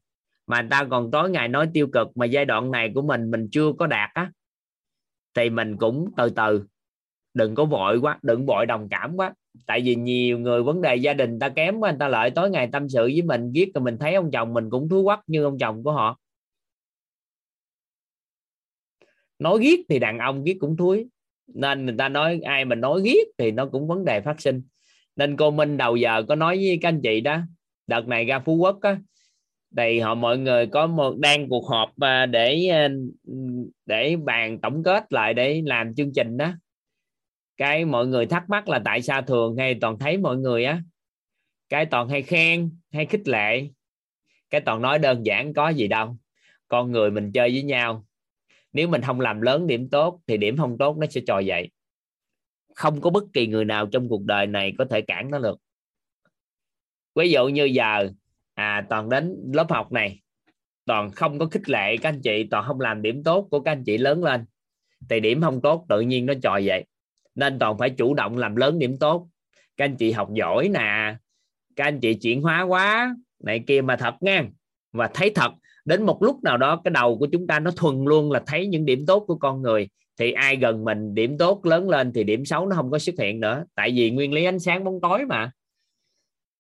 mà 0.47 0.61
người 0.61 0.71
ta 0.71 0.85
còn 0.91 1.11
tối 1.11 1.31
ngày 1.31 1.49
nói 1.49 1.69
tiêu 1.75 1.87
cực, 1.93 2.17
mà 2.17 2.27
giai 2.27 2.45
đoạn 2.45 2.71
này 2.71 2.93
của 2.95 3.03
mình 3.03 3.31
mình 3.31 3.49
chưa 3.53 3.73
có 3.79 3.87
đạt 3.87 4.11
á, 4.15 4.33
thì 5.35 5.51
mình 5.51 5.77
cũng 5.77 6.11
từ 6.17 6.31
từ. 6.31 6.65
Đừng 7.35 7.55
có 7.55 7.65
vội 7.65 7.99
quá, 7.99 8.19
đừng 8.23 8.47
vội 8.47 8.67
đồng 8.67 8.89
cảm 8.89 9.17
quá. 9.17 9.35
Tại 9.67 9.81
vì 9.81 9.95
nhiều 9.95 10.39
người, 10.39 10.63
vấn 10.63 10.83
đề 10.83 10.97
gia 10.97 11.15
đình 11.15 11.39
ta 11.39 11.49
kém 11.49 11.81
quá, 11.81 11.91
người 11.91 11.99
ta 11.99 12.09
lợi, 12.09 12.31
tối 12.31 12.51
ngày 12.51 12.69
tâm 12.73 12.89
sự 12.89 13.03
với 13.03 13.23
mình, 13.23 13.53
viết 13.55 13.71
rồi 13.75 13.85
mình 13.85 13.99
thấy 13.99 14.15
ông 14.15 14.31
chồng 14.31 14.55
mình 14.55 14.71
cũng 14.71 14.89
thú 14.89 15.05
quắc 15.05 15.21
như 15.27 15.45
ông 15.45 15.59
chồng 15.59 15.83
của 15.83 15.93
họ. 15.93 16.19
Nói 19.39 19.59
ghét 19.63 19.77
thì 19.89 19.99
đàn 19.99 20.19
ông 20.19 20.45
ghét 20.45 20.55
cũng 20.61 20.77
thúi. 20.77 21.07
Nên 21.55 21.87
người 21.87 21.95
ta 21.99 22.09
nói 22.09 22.41
ai 22.45 22.65
mà 22.65 22.75
nói 22.75 23.03
ghét 23.05 23.25
thì 23.39 23.51
nó 23.51 23.67
cũng 23.67 23.89
vấn 23.89 24.05
đề 24.05 24.21
phát 24.21 24.41
sinh. 24.41 24.63
Nên 25.17 25.37
cô 25.37 25.51
Minh 25.51 25.77
đầu 25.77 25.97
giờ 25.97 26.23
có 26.29 26.35
nói 26.35 26.57
với 26.57 26.79
các 26.83 26.89
anh 26.89 27.01
chị 27.03 27.21
đó, 27.21 27.41
đợt 27.87 28.09
này 28.09 28.25
ra 28.25 28.39
Phú 28.39 28.55
Quốc 28.57 28.79
á, 28.81 28.99
thì 29.77 30.01
họ 30.01 30.15
mọi 30.15 30.39
người 30.39 30.67
có 30.67 30.87
một, 30.87 31.17
đang 31.19 31.49
cuộc 31.49 31.69
họp 31.69 32.01
à, 32.01 32.27
để 32.27 32.67
à, 32.67 32.89
để 33.87 34.17
bàn 34.17 34.61
tổng 34.61 34.83
kết 34.83 35.13
lại 35.13 35.35
để 35.35 35.63
làm 35.67 35.95
chương 35.95 36.13
trình 36.15 36.37
đó. 36.37 36.53
Cái 37.57 37.85
mọi 37.85 38.07
người 38.07 38.27
thắc 38.27 38.51
mắc 38.51 38.69
là 38.69 38.81
tại 38.85 39.03
sao 39.03 39.23
thường 39.23 39.57
hay 39.57 39.75
toàn 39.81 39.99
thấy 39.99 40.17
mọi 40.17 40.37
người 40.37 40.65
á? 40.65 40.83
Cái 41.69 41.87
toàn 41.87 42.09
hay 42.09 42.23
khen, 42.23 42.71
hay 42.93 43.07
khích 43.07 43.29
lệ? 43.29 43.69
Cái 44.51 44.61
toàn 44.61 44.83
nói 44.83 44.99
đơn 44.99 45.27
giản 45.27 45.55
có 45.55 45.69
gì 45.69 45.89
đâu. 45.89 46.17
Con 46.69 46.93
người 46.93 47.11
mình 47.11 47.33
chơi 47.33 47.51
với 47.51 47.63
nhau 47.63 48.05
nếu 48.75 48.89
mình 48.89 49.03
không 49.03 49.21
làm 49.21 49.41
lớn 49.41 49.67
điểm 49.67 49.89
tốt 49.89 50.21
thì 50.27 50.37
điểm 50.37 50.57
không 50.57 50.79
tốt 50.79 50.97
nó 50.99 51.07
sẽ 51.11 51.21
trồi 51.27 51.47
dậy. 51.47 51.71
Không 52.75 53.01
có 53.01 53.11
bất 53.11 53.25
kỳ 53.33 53.47
người 53.47 53.65
nào 53.65 53.87
trong 53.87 54.09
cuộc 54.09 54.25
đời 54.25 54.47
này 54.47 54.73
có 54.79 54.85
thể 54.91 55.01
cản 55.01 55.31
nó 55.31 55.39
được. 55.39 55.59
Ví 57.15 57.31
dụ 57.31 57.49
như 57.49 57.65
giờ 57.65 58.11
à 58.55 58.87
toàn 58.91 59.09
đến 59.09 59.37
lớp 59.53 59.71
học 59.71 59.93
này, 59.93 60.21
toàn 60.87 61.11
không 61.11 61.39
có 61.39 61.47
khích 61.47 61.69
lệ 61.69 61.97
các 61.97 62.09
anh 62.09 62.21
chị, 62.23 62.45
toàn 62.51 62.65
không 62.67 62.81
làm 62.81 63.03
điểm 63.03 63.23
tốt 63.23 63.49
của 63.51 63.61
các 63.61 63.73
anh 63.73 63.85
chị 63.85 63.99
lớn 63.99 64.25
lên, 64.25 64.45
thì 65.11 65.21
điểm 65.21 65.43
không 65.43 65.61
tốt 65.61 65.87
tự 65.89 66.01
nhiên 66.01 66.27
nó 66.27 66.35
trồi 66.43 66.65
dậy. 66.65 66.85
Nên 67.35 67.59
toàn 67.59 67.79
phải 67.79 67.91
chủ 67.91 68.15
động 68.15 68.39
làm 68.39 68.57
lớn 68.57 68.79
điểm 68.79 68.97
tốt. 69.01 69.29
Các 69.77 69.85
anh 69.85 69.97
chị 69.97 70.13
học 70.13 70.29
giỏi 70.35 70.69
nè, 70.69 71.17
các 71.77 71.85
anh 71.85 72.01
chị 72.01 72.15
chuyển 72.15 72.43
hóa 72.43 72.63
quá, 72.63 73.15
này 73.45 73.65
kia 73.67 73.81
mà 73.81 73.97
thật 73.97 74.15
nha 74.21 74.45
và 74.93 75.11
thấy 75.15 75.31
thật 75.35 75.53
đến 75.85 76.03
một 76.03 76.23
lúc 76.23 76.43
nào 76.43 76.57
đó, 76.57 76.81
cái 76.85 76.91
đầu 76.91 77.19
của 77.19 77.27
chúng 77.33 77.47
ta 77.47 77.61
nó 77.61 77.71
thuần 77.71 78.05
luôn 78.05 78.33
là 78.33 78.43
thấy 78.47 78.67
những 78.67 78.85
điểm 78.85 79.07
tốt 79.07 79.25
của 79.27 79.37
con 79.37 79.63
người. 79.63 79.89
Thì 80.19 80.33
ai 80.33 80.57
gần 80.57 80.85
mình, 80.85 81.15
điểm 81.15 81.39
tốt 81.39 81.67
lớn 81.67 81.89
lên 81.89 82.13
thì 82.13 82.25
điểm 82.25 82.45
xấu 82.45 82.67
nó 82.67 82.77
không 82.77 82.91
có 82.91 82.99
xuất 82.99 83.15
hiện 83.19 83.41
nữa. 83.41 83.65
Tại 83.75 83.93
vì 83.95 84.11
nguyên 84.11 84.33
lý 84.33 84.45
ánh 84.45 84.59
sáng 84.59 84.85
bóng 84.85 85.01
tối 85.01 85.27
mà. 85.29 85.51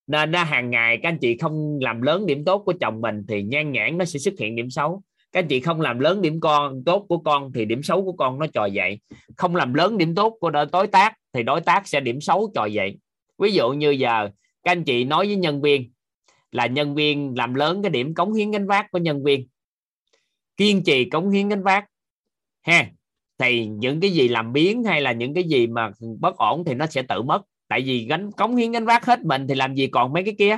Nên 0.06 0.30
ra 0.30 0.44
hàng 0.44 0.70
ngày 0.70 0.98
các 1.02 1.08
anh 1.08 1.18
chị 1.18 1.38
không 1.38 1.78
làm 1.80 2.02
lớn 2.02 2.26
điểm 2.26 2.44
tốt 2.44 2.62
của 2.66 2.74
chồng 2.80 3.00
mình 3.00 3.22
thì 3.28 3.42
nhan 3.42 3.72
nhãn 3.72 3.98
nó 3.98 4.04
sẽ 4.04 4.18
xuất 4.18 4.34
hiện 4.38 4.56
điểm 4.56 4.70
xấu. 4.70 5.02
Các 5.32 5.40
anh 5.40 5.48
chị 5.48 5.60
không 5.60 5.80
làm 5.80 5.98
lớn 5.98 6.22
điểm 6.22 6.40
con, 6.40 6.84
tốt 6.84 7.06
của 7.08 7.18
con 7.18 7.52
thì 7.52 7.64
điểm 7.64 7.82
xấu 7.82 8.04
của 8.04 8.12
con 8.12 8.38
nó 8.38 8.46
trò 8.54 8.66
dậy. 8.66 9.00
Không 9.36 9.56
làm 9.56 9.74
lớn 9.74 9.98
điểm 9.98 10.14
tốt 10.14 10.36
của 10.40 10.50
đối 10.50 10.86
tác 10.86 11.14
thì 11.32 11.42
đối 11.42 11.60
tác 11.60 11.88
sẽ 11.88 12.00
điểm 12.00 12.20
xấu 12.20 12.50
trò 12.54 12.64
dậy. 12.64 12.98
Ví 13.38 13.52
dụ 13.52 13.70
như 13.70 13.90
giờ, 13.90 14.28
các 14.62 14.72
anh 14.72 14.84
chị 14.84 15.04
nói 15.04 15.26
với 15.26 15.36
nhân 15.36 15.62
viên 15.62 15.90
là 16.54 16.66
nhân 16.66 16.94
viên 16.94 17.34
làm 17.36 17.54
lớn 17.54 17.82
cái 17.82 17.90
điểm 17.90 18.14
cống 18.14 18.32
hiến 18.32 18.50
gánh 18.50 18.66
vác 18.66 18.90
của 18.90 18.98
nhân 18.98 19.24
viên. 19.24 19.48
Kiên 20.56 20.82
trì 20.84 21.10
cống 21.10 21.30
hiến 21.30 21.48
gánh 21.48 21.62
vác. 21.62 21.84
Ha, 22.62 22.90
thì 23.38 23.66
những 23.66 24.00
cái 24.00 24.10
gì 24.10 24.28
làm 24.28 24.52
biến 24.52 24.84
hay 24.84 25.00
là 25.00 25.12
những 25.12 25.34
cái 25.34 25.44
gì 25.44 25.66
mà 25.66 25.90
bất 26.20 26.36
ổn 26.36 26.64
thì 26.66 26.74
nó 26.74 26.86
sẽ 26.86 27.02
tự 27.02 27.22
mất. 27.22 27.42
Tại 27.68 27.80
vì 27.80 28.06
gánh, 28.06 28.32
cống 28.32 28.56
hiến 28.56 28.72
gánh 28.72 28.84
vác 28.84 29.06
hết 29.06 29.24
mình 29.24 29.46
thì 29.48 29.54
làm 29.54 29.74
gì 29.74 29.86
còn 29.86 30.12
mấy 30.12 30.24
cái 30.24 30.34
kia? 30.38 30.56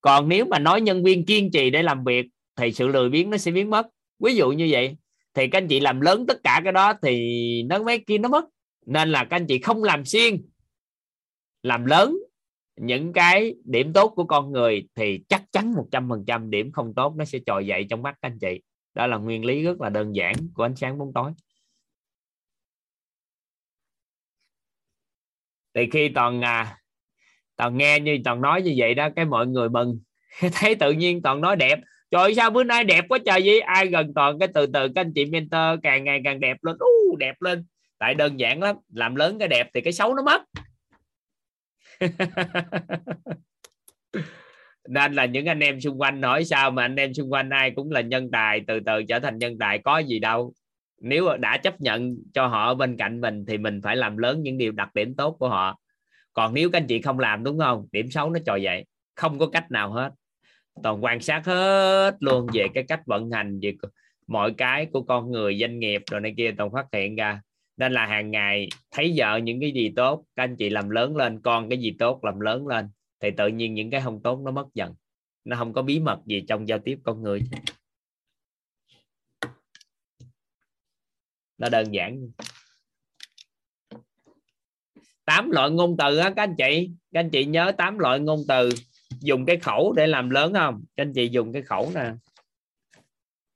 Còn 0.00 0.28
nếu 0.28 0.44
mà 0.44 0.58
nói 0.58 0.80
nhân 0.80 1.04
viên 1.04 1.24
kiên 1.24 1.50
trì 1.50 1.70
để 1.70 1.82
làm 1.82 2.04
việc 2.04 2.26
thì 2.56 2.72
sự 2.72 2.88
lười 2.88 3.08
biếng 3.08 3.30
nó 3.30 3.36
sẽ 3.36 3.50
biến 3.50 3.70
mất. 3.70 3.86
Ví 4.18 4.36
dụ 4.36 4.50
như 4.50 4.68
vậy, 4.70 4.96
thì 5.34 5.48
các 5.48 5.58
anh 5.58 5.68
chị 5.68 5.80
làm 5.80 6.00
lớn 6.00 6.24
tất 6.28 6.40
cả 6.44 6.60
cái 6.64 6.72
đó 6.72 6.92
thì 7.02 7.62
nó 7.62 7.82
mấy 7.82 7.98
kia 7.98 8.18
nó 8.18 8.28
mất. 8.28 8.44
Nên 8.86 9.12
là 9.12 9.24
các 9.24 9.36
anh 9.36 9.46
chị 9.46 9.58
không 9.58 9.84
làm 9.84 10.04
xuyên 10.04 10.42
làm 11.62 11.84
lớn 11.84 12.18
những 12.76 13.12
cái 13.12 13.54
điểm 13.64 13.92
tốt 13.92 14.12
của 14.16 14.24
con 14.24 14.52
người 14.52 14.88
thì 14.94 15.20
chắc 15.28 15.42
chắn 15.52 15.74
100% 15.90 16.50
điểm 16.50 16.72
không 16.72 16.94
tốt 16.94 17.14
nó 17.16 17.24
sẽ 17.24 17.38
trồi 17.46 17.66
dậy 17.66 17.86
trong 17.90 18.02
mắt 18.02 18.18
các 18.22 18.28
anh 18.28 18.38
chị. 18.38 18.60
Đó 18.94 19.06
là 19.06 19.16
nguyên 19.16 19.44
lý 19.44 19.62
rất 19.62 19.80
là 19.80 19.90
đơn 19.90 20.16
giản 20.16 20.34
của 20.54 20.62
ánh 20.62 20.76
sáng 20.76 20.98
bóng 20.98 21.12
tối. 21.12 21.32
Thì 25.74 25.88
khi 25.92 26.08
toàn 26.08 26.40
à, 26.44 26.78
toàn 27.56 27.76
nghe 27.76 28.00
như 28.00 28.18
toàn 28.24 28.40
nói 28.40 28.62
như 28.62 28.74
vậy 28.76 28.94
đó 28.94 29.08
cái 29.16 29.24
mọi 29.24 29.46
người 29.46 29.68
mừng 29.68 29.98
thấy 30.52 30.74
tự 30.74 30.92
nhiên 30.92 31.22
toàn 31.22 31.40
nói 31.40 31.56
đẹp. 31.56 31.78
Trời 32.10 32.34
sao 32.34 32.50
bữa 32.50 32.64
nay 32.64 32.84
đẹp 32.84 33.04
quá 33.08 33.18
trời 33.26 33.42
gì 33.42 33.58
ai 33.58 33.86
gần 33.86 34.12
toàn? 34.14 34.38
Cái 34.38 34.48
từ 34.54 34.66
từ 34.66 34.88
các 34.94 35.00
anh 35.00 35.12
chị 35.14 35.24
mentor 35.24 35.80
càng 35.82 36.04
ngày 36.04 36.20
càng 36.24 36.40
đẹp 36.40 36.56
lên. 36.64 36.76
Uh, 36.76 37.18
đẹp 37.18 37.42
lên. 37.42 37.64
Tại 37.98 38.14
đơn 38.14 38.40
giản 38.40 38.62
lắm. 38.62 38.76
Làm 38.92 39.14
lớn 39.14 39.38
cái 39.38 39.48
đẹp 39.48 39.70
thì 39.74 39.80
cái 39.80 39.92
xấu 39.92 40.14
nó 40.14 40.22
mất. 40.22 40.42
nên 44.88 45.12
là 45.12 45.24
những 45.24 45.46
anh 45.46 45.60
em 45.60 45.80
xung 45.80 46.00
quanh 46.00 46.20
nói 46.20 46.44
sao 46.44 46.70
mà 46.70 46.82
anh 46.84 46.96
em 46.96 47.14
xung 47.14 47.32
quanh 47.32 47.50
ai 47.50 47.70
cũng 47.70 47.90
là 47.90 48.00
nhân 48.00 48.30
tài, 48.32 48.60
từ 48.66 48.80
từ 48.86 49.02
trở 49.02 49.18
thành 49.18 49.38
nhân 49.38 49.58
tài, 49.58 49.78
có 49.78 49.98
gì 49.98 50.18
đâu. 50.18 50.52
Nếu 51.00 51.36
đã 51.36 51.56
chấp 51.56 51.80
nhận 51.80 52.16
cho 52.34 52.46
họ 52.46 52.74
bên 52.74 52.96
cạnh 52.96 53.20
mình 53.20 53.44
thì 53.48 53.58
mình 53.58 53.80
phải 53.82 53.96
làm 53.96 54.16
lớn 54.16 54.42
những 54.42 54.58
điều 54.58 54.72
đặc 54.72 54.94
điểm 54.94 55.14
tốt 55.14 55.36
của 55.38 55.48
họ. 55.48 55.78
Còn 56.32 56.54
nếu 56.54 56.70
các 56.70 56.78
anh 56.78 56.86
chị 56.86 57.02
không 57.02 57.18
làm, 57.18 57.44
đúng 57.44 57.58
không? 57.58 57.86
Điểm 57.92 58.10
xấu 58.10 58.30
nó 58.30 58.40
trồi 58.46 58.62
dậy. 58.62 58.84
Không 59.14 59.38
có 59.38 59.46
cách 59.46 59.70
nào 59.70 59.92
hết. 59.92 60.10
Toàn 60.82 61.04
quan 61.04 61.20
sát 61.20 61.46
hết 61.46 62.16
luôn 62.20 62.46
về 62.52 62.66
cái 62.74 62.84
cách 62.88 63.00
vận 63.06 63.30
hành, 63.30 63.60
về 63.62 63.74
mọi 64.26 64.54
cái 64.56 64.86
của 64.92 65.02
con 65.02 65.30
người, 65.30 65.58
doanh 65.60 65.78
nghiệp 65.78 66.02
rồi 66.10 66.20
này 66.20 66.34
kia, 66.36 66.54
toàn 66.58 66.70
phát 66.72 66.86
hiện 66.92 67.16
ra 67.16 67.40
nên 67.76 67.92
là 67.92 68.06
hàng 68.06 68.30
ngày 68.30 68.68
thấy 68.90 69.14
vợ 69.16 69.36
những 69.36 69.60
cái 69.60 69.72
gì 69.72 69.92
tốt, 69.96 70.24
các 70.36 70.42
anh 70.42 70.56
chị 70.56 70.70
làm 70.70 70.90
lớn 70.90 71.16
lên, 71.16 71.40
con 71.40 71.68
cái 71.68 71.78
gì 71.78 71.96
tốt 71.98 72.24
làm 72.24 72.40
lớn 72.40 72.66
lên, 72.66 72.88
thì 73.20 73.30
tự 73.36 73.48
nhiên 73.48 73.74
những 73.74 73.90
cái 73.90 74.00
không 74.00 74.22
tốt 74.22 74.40
nó 74.40 74.50
mất 74.50 74.66
dần. 74.74 74.94
Nó 75.44 75.56
không 75.56 75.72
có 75.72 75.82
bí 75.82 76.00
mật 76.00 76.18
gì 76.26 76.44
trong 76.48 76.68
giao 76.68 76.78
tiếp 76.78 76.98
con 77.02 77.22
người. 77.22 77.42
Nó 81.58 81.68
đơn 81.68 81.94
giản. 81.94 82.30
Tám 85.24 85.50
loại 85.50 85.70
ngôn 85.70 85.96
từ 85.96 86.16
á, 86.16 86.32
các 86.36 86.42
anh 86.42 86.54
chị. 86.58 86.90
Các 87.12 87.20
anh 87.20 87.30
chị 87.30 87.44
nhớ 87.44 87.72
tám 87.78 87.98
loại 87.98 88.20
ngôn 88.20 88.40
từ. 88.48 88.70
Dùng 89.20 89.46
cái 89.46 89.56
khẩu 89.56 89.92
để 89.92 90.06
làm 90.06 90.30
lớn 90.30 90.54
không? 90.54 90.84
Các 90.96 91.02
anh 91.02 91.12
chị 91.12 91.28
dùng 91.28 91.52
cái 91.52 91.62
khẩu 91.62 91.92
nè. 91.94 92.12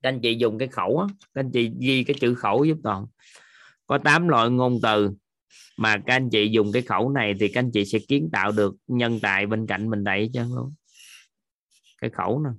Các 0.01 0.09
anh 0.09 0.19
chị 0.23 0.35
dùng 0.35 0.57
cái 0.57 0.67
khẩu 0.67 0.99
á. 0.99 1.07
Các 1.33 1.41
anh 1.41 1.51
chị 1.51 1.71
ghi 1.79 2.03
cái 2.03 2.15
chữ 2.19 2.35
khẩu 2.35 2.63
giúp 2.65 2.77
toàn 2.83 3.05
có 3.91 3.97
8 3.97 4.27
loại 4.27 4.49
ngôn 4.49 4.79
từ 4.83 5.11
mà 5.77 5.97
các 5.97 6.15
anh 6.15 6.29
chị 6.29 6.49
dùng 6.51 6.71
cái 6.71 6.81
khẩu 6.81 7.09
này 7.09 7.33
thì 7.39 7.47
các 7.47 7.59
anh 7.59 7.71
chị 7.71 7.85
sẽ 7.85 7.99
kiến 7.99 8.29
tạo 8.33 8.51
được 8.51 8.75
nhân 8.87 9.19
tài 9.19 9.45
bên 9.45 9.67
cạnh 9.67 9.89
mình 9.89 10.03
đấy 10.03 10.29
chứ 10.33 10.43
luôn 10.55 10.73
cái 12.01 12.09
khẩu 12.09 12.43
nè. 12.43 12.49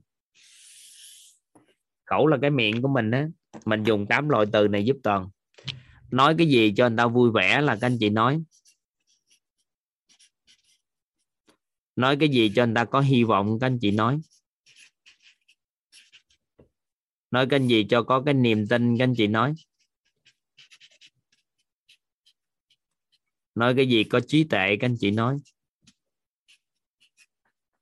Khẩu 2.04 2.26
là 2.26 2.36
cái 2.42 2.50
miệng 2.50 2.82
của 2.82 2.88
mình 2.88 3.10
á. 3.10 3.28
Mình 3.64 3.82
dùng 3.82 4.06
8 4.06 4.28
loại 4.28 4.46
từ 4.52 4.68
này 4.68 4.84
giúp 4.84 4.96
toàn. 5.02 5.28
Nói 6.10 6.34
cái 6.38 6.46
gì 6.46 6.72
cho 6.76 6.88
người 6.88 6.98
ta 6.98 7.06
vui 7.06 7.30
vẻ 7.30 7.60
là 7.60 7.78
các 7.80 7.86
anh 7.86 7.96
chị 8.00 8.10
nói. 8.10 8.42
Nói 11.96 12.16
cái 12.20 12.28
gì 12.28 12.52
cho 12.54 12.66
người 12.66 12.74
ta 12.74 12.84
có 12.84 13.00
hy 13.00 13.24
vọng 13.24 13.58
các 13.60 13.66
anh 13.66 13.78
chị 13.80 13.90
nói. 13.90 14.20
Nói 17.30 17.46
cái 17.50 17.66
gì 17.66 17.86
cho 17.88 18.02
có 18.02 18.22
cái 18.22 18.34
niềm 18.34 18.66
tin 18.68 18.98
các 18.98 19.04
anh 19.04 19.14
chị 19.16 19.26
nói. 19.26 19.54
Nói 23.54 23.74
cái 23.76 23.88
gì 23.88 24.04
có 24.04 24.20
trí 24.20 24.44
tệ 24.44 24.76
các 24.80 24.86
anh 24.86 24.96
chị 25.00 25.10
nói. 25.10 25.38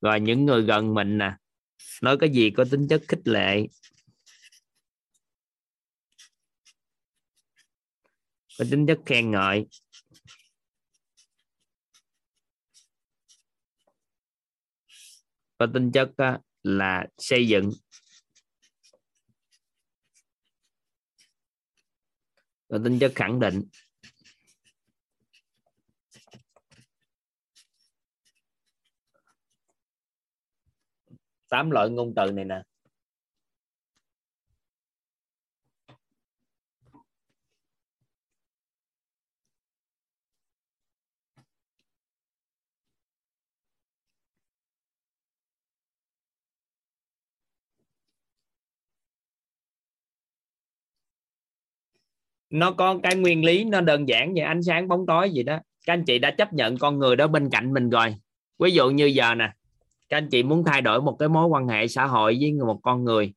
Rồi 0.00 0.20
những 0.20 0.44
người 0.44 0.62
gần 0.62 0.94
mình 0.94 1.18
nè, 1.18 1.36
nói 2.02 2.16
cái 2.20 2.30
gì 2.30 2.50
có 2.50 2.64
tính 2.70 2.86
chất 2.90 3.02
khích 3.08 3.28
lệ. 3.28 3.66
Có 8.58 8.64
tính 8.70 8.86
chất 8.86 8.98
khen 9.06 9.30
ngợi. 9.30 9.66
Có 15.58 15.66
tính 15.74 15.92
chất 15.92 16.10
là 16.62 17.06
xây 17.18 17.48
dựng. 17.48 17.70
Có 22.68 22.78
tính 22.84 22.98
chất 22.98 23.12
khẳng 23.14 23.40
định. 23.40 23.62
Tám 31.50 31.70
loại 31.70 31.88
ngôn 31.90 32.12
từ 32.16 32.32
này 32.32 32.44
nè. 32.44 32.62
Nó 52.50 52.72
có 52.72 52.98
cái 53.02 53.16
nguyên 53.16 53.44
lý, 53.44 53.64
nó 53.64 53.80
đơn 53.80 54.08
giản 54.08 54.34
như 54.34 54.42
ánh 54.42 54.62
sáng 54.62 54.88
bóng 54.88 55.06
tối 55.06 55.30
gì 55.30 55.42
đó. 55.42 55.58
Các 55.86 55.92
anh 55.92 56.04
chị 56.04 56.18
đã 56.18 56.30
chấp 56.30 56.52
nhận 56.52 56.78
con 56.78 56.98
người 56.98 57.16
đó 57.16 57.26
bên 57.26 57.50
cạnh 57.50 57.74
mình 57.74 57.90
rồi. 57.90 58.14
Ví 58.58 58.70
dụ 58.70 58.90
như 58.90 59.06
giờ 59.06 59.34
nè 59.34 59.52
các 60.10 60.16
anh 60.16 60.28
chị 60.30 60.42
muốn 60.42 60.64
thay 60.64 60.82
đổi 60.82 61.02
một 61.02 61.16
cái 61.18 61.28
mối 61.28 61.46
quan 61.46 61.68
hệ 61.68 61.88
xã 61.88 62.06
hội 62.06 62.38
với 62.40 62.52
một 62.52 62.80
con 62.82 63.04
người, 63.04 63.32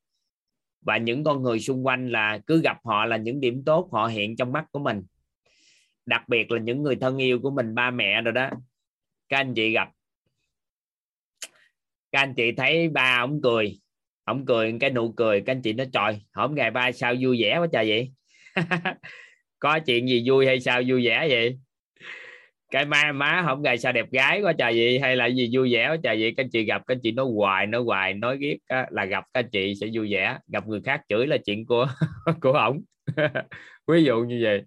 và 0.81 0.97
những 0.97 1.23
con 1.23 1.43
người 1.43 1.59
xung 1.59 1.85
quanh 1.85 2.09
là, 2.09 2.39
cứ 2.47 2.61
gặp 2.61 2.77
họ 2.83 3.05
là 3.05 3.17
những 3.17 3.39
điểm 3.39 3.63
tốt 3.65 3.89
họ 3.91 4.07
hiện 4.07 4.35
trong 4.35 4.51
mắt 4.51 4.65
của 4.71 4.79
mình. 4.79 5.03
Đặc 6.05 6.29
biệt 6.29 6.51
là 6.51 6.59
những 6.59 6.83
người 6.83 6.95
thân 6.95 7.17
yêu 7.17 7.39
của 7.39 7.51
mình, 7.51 7.75
ba 7.75 7.91
mẹ 7.91 8.21
rồi 8.21 8.31
đó. 8.31 8.49
Các 9.29 9.37
anh 9.37 9.53
chị 9.53 9.71
gặp, 9.71 9.89
các 12.11 12.19
anh 12.19 12.33
chị 12.33 12.51
thấy 12.51 12.89
ba 12.89 13.17
ông 13.19 13.41
cười 13.41 13.79
ông 14.23 14.45
cười 14.45 14.77
cái 14.79 14.89
nụ 14.89 15.11
cười, 15.11 15.41
các 15.41 15.51
anh 15.51 15.61
chị 15.61 15.73
nói, 15.73 15.87
trời, 15.93 16.21
hôm 16.33 16.55
ngày 16.55 16.71
ba 16.71 16.91
sao 16.91 17.13
vui 17.21 17.41
vẻ 17.41 17.57
quá 17.59 17.67
trời 17.71 17.89
vậy? 17.89 18.11
Có 19.59 19.79
chuyện 19.79 20.07
gì 20.07 20.23
vui 20.29 20.45
hay 20.45 20.59
sao 20.59 20.81
vui 20.87 21.05
vẻ 21.05 21.27
vậy? 21.29 21.59
Cái 22.73 22.85
má 22.85 23.11
má 23.11 23.43
không 23.45 23.61
ngày 23.61 23.77
sao 23.77 23.91
đẹp 23.91 24.11
gái 24.11 24.41
quá 24.41 24.53
trời 24.53 24.73
vậy? 24.73 24.99
Hay 24.99 25.15
là 25.15 25.25
gì 25.25 25.49
vui 25.53 25.73
vẻ 25.73 25.89
quá 25.89 25.97
trời 26.03 26.21
vậy? 26.21 26.33
Các 26.37 26.45
chị 26.51 26.63
gặp 26.63 26.81
các 26.87 26.97
chị 27.03 27.11
nói 27.11 27.25
hoài 27.35 27.67
nói 27.67 27.83
hoài 27.83 28.13
nói 28.13 28.37
ghét 28.37 28.57
là 28.89 29.05
gặp 29.05 29.25
các 29.33 29.45
chị 29.51 29.75
sẽ 29.75 29.87
vui 29.93 30.11
vẻ. 30.11 30.37
Gặp 30.47 30.67
người 30.67 30.81
khác 30.81 31.01
chửi 31.09 31.27
là 31.27 31.37
chuyện 31.45 31.65
của 31.65 31.87
của 32.41 32.51
ổng. 32.51 32.81
Ví 33.87 34.03
dụ 34.03 34.23
như 34.23 34.39
vậy. 34.43 34.61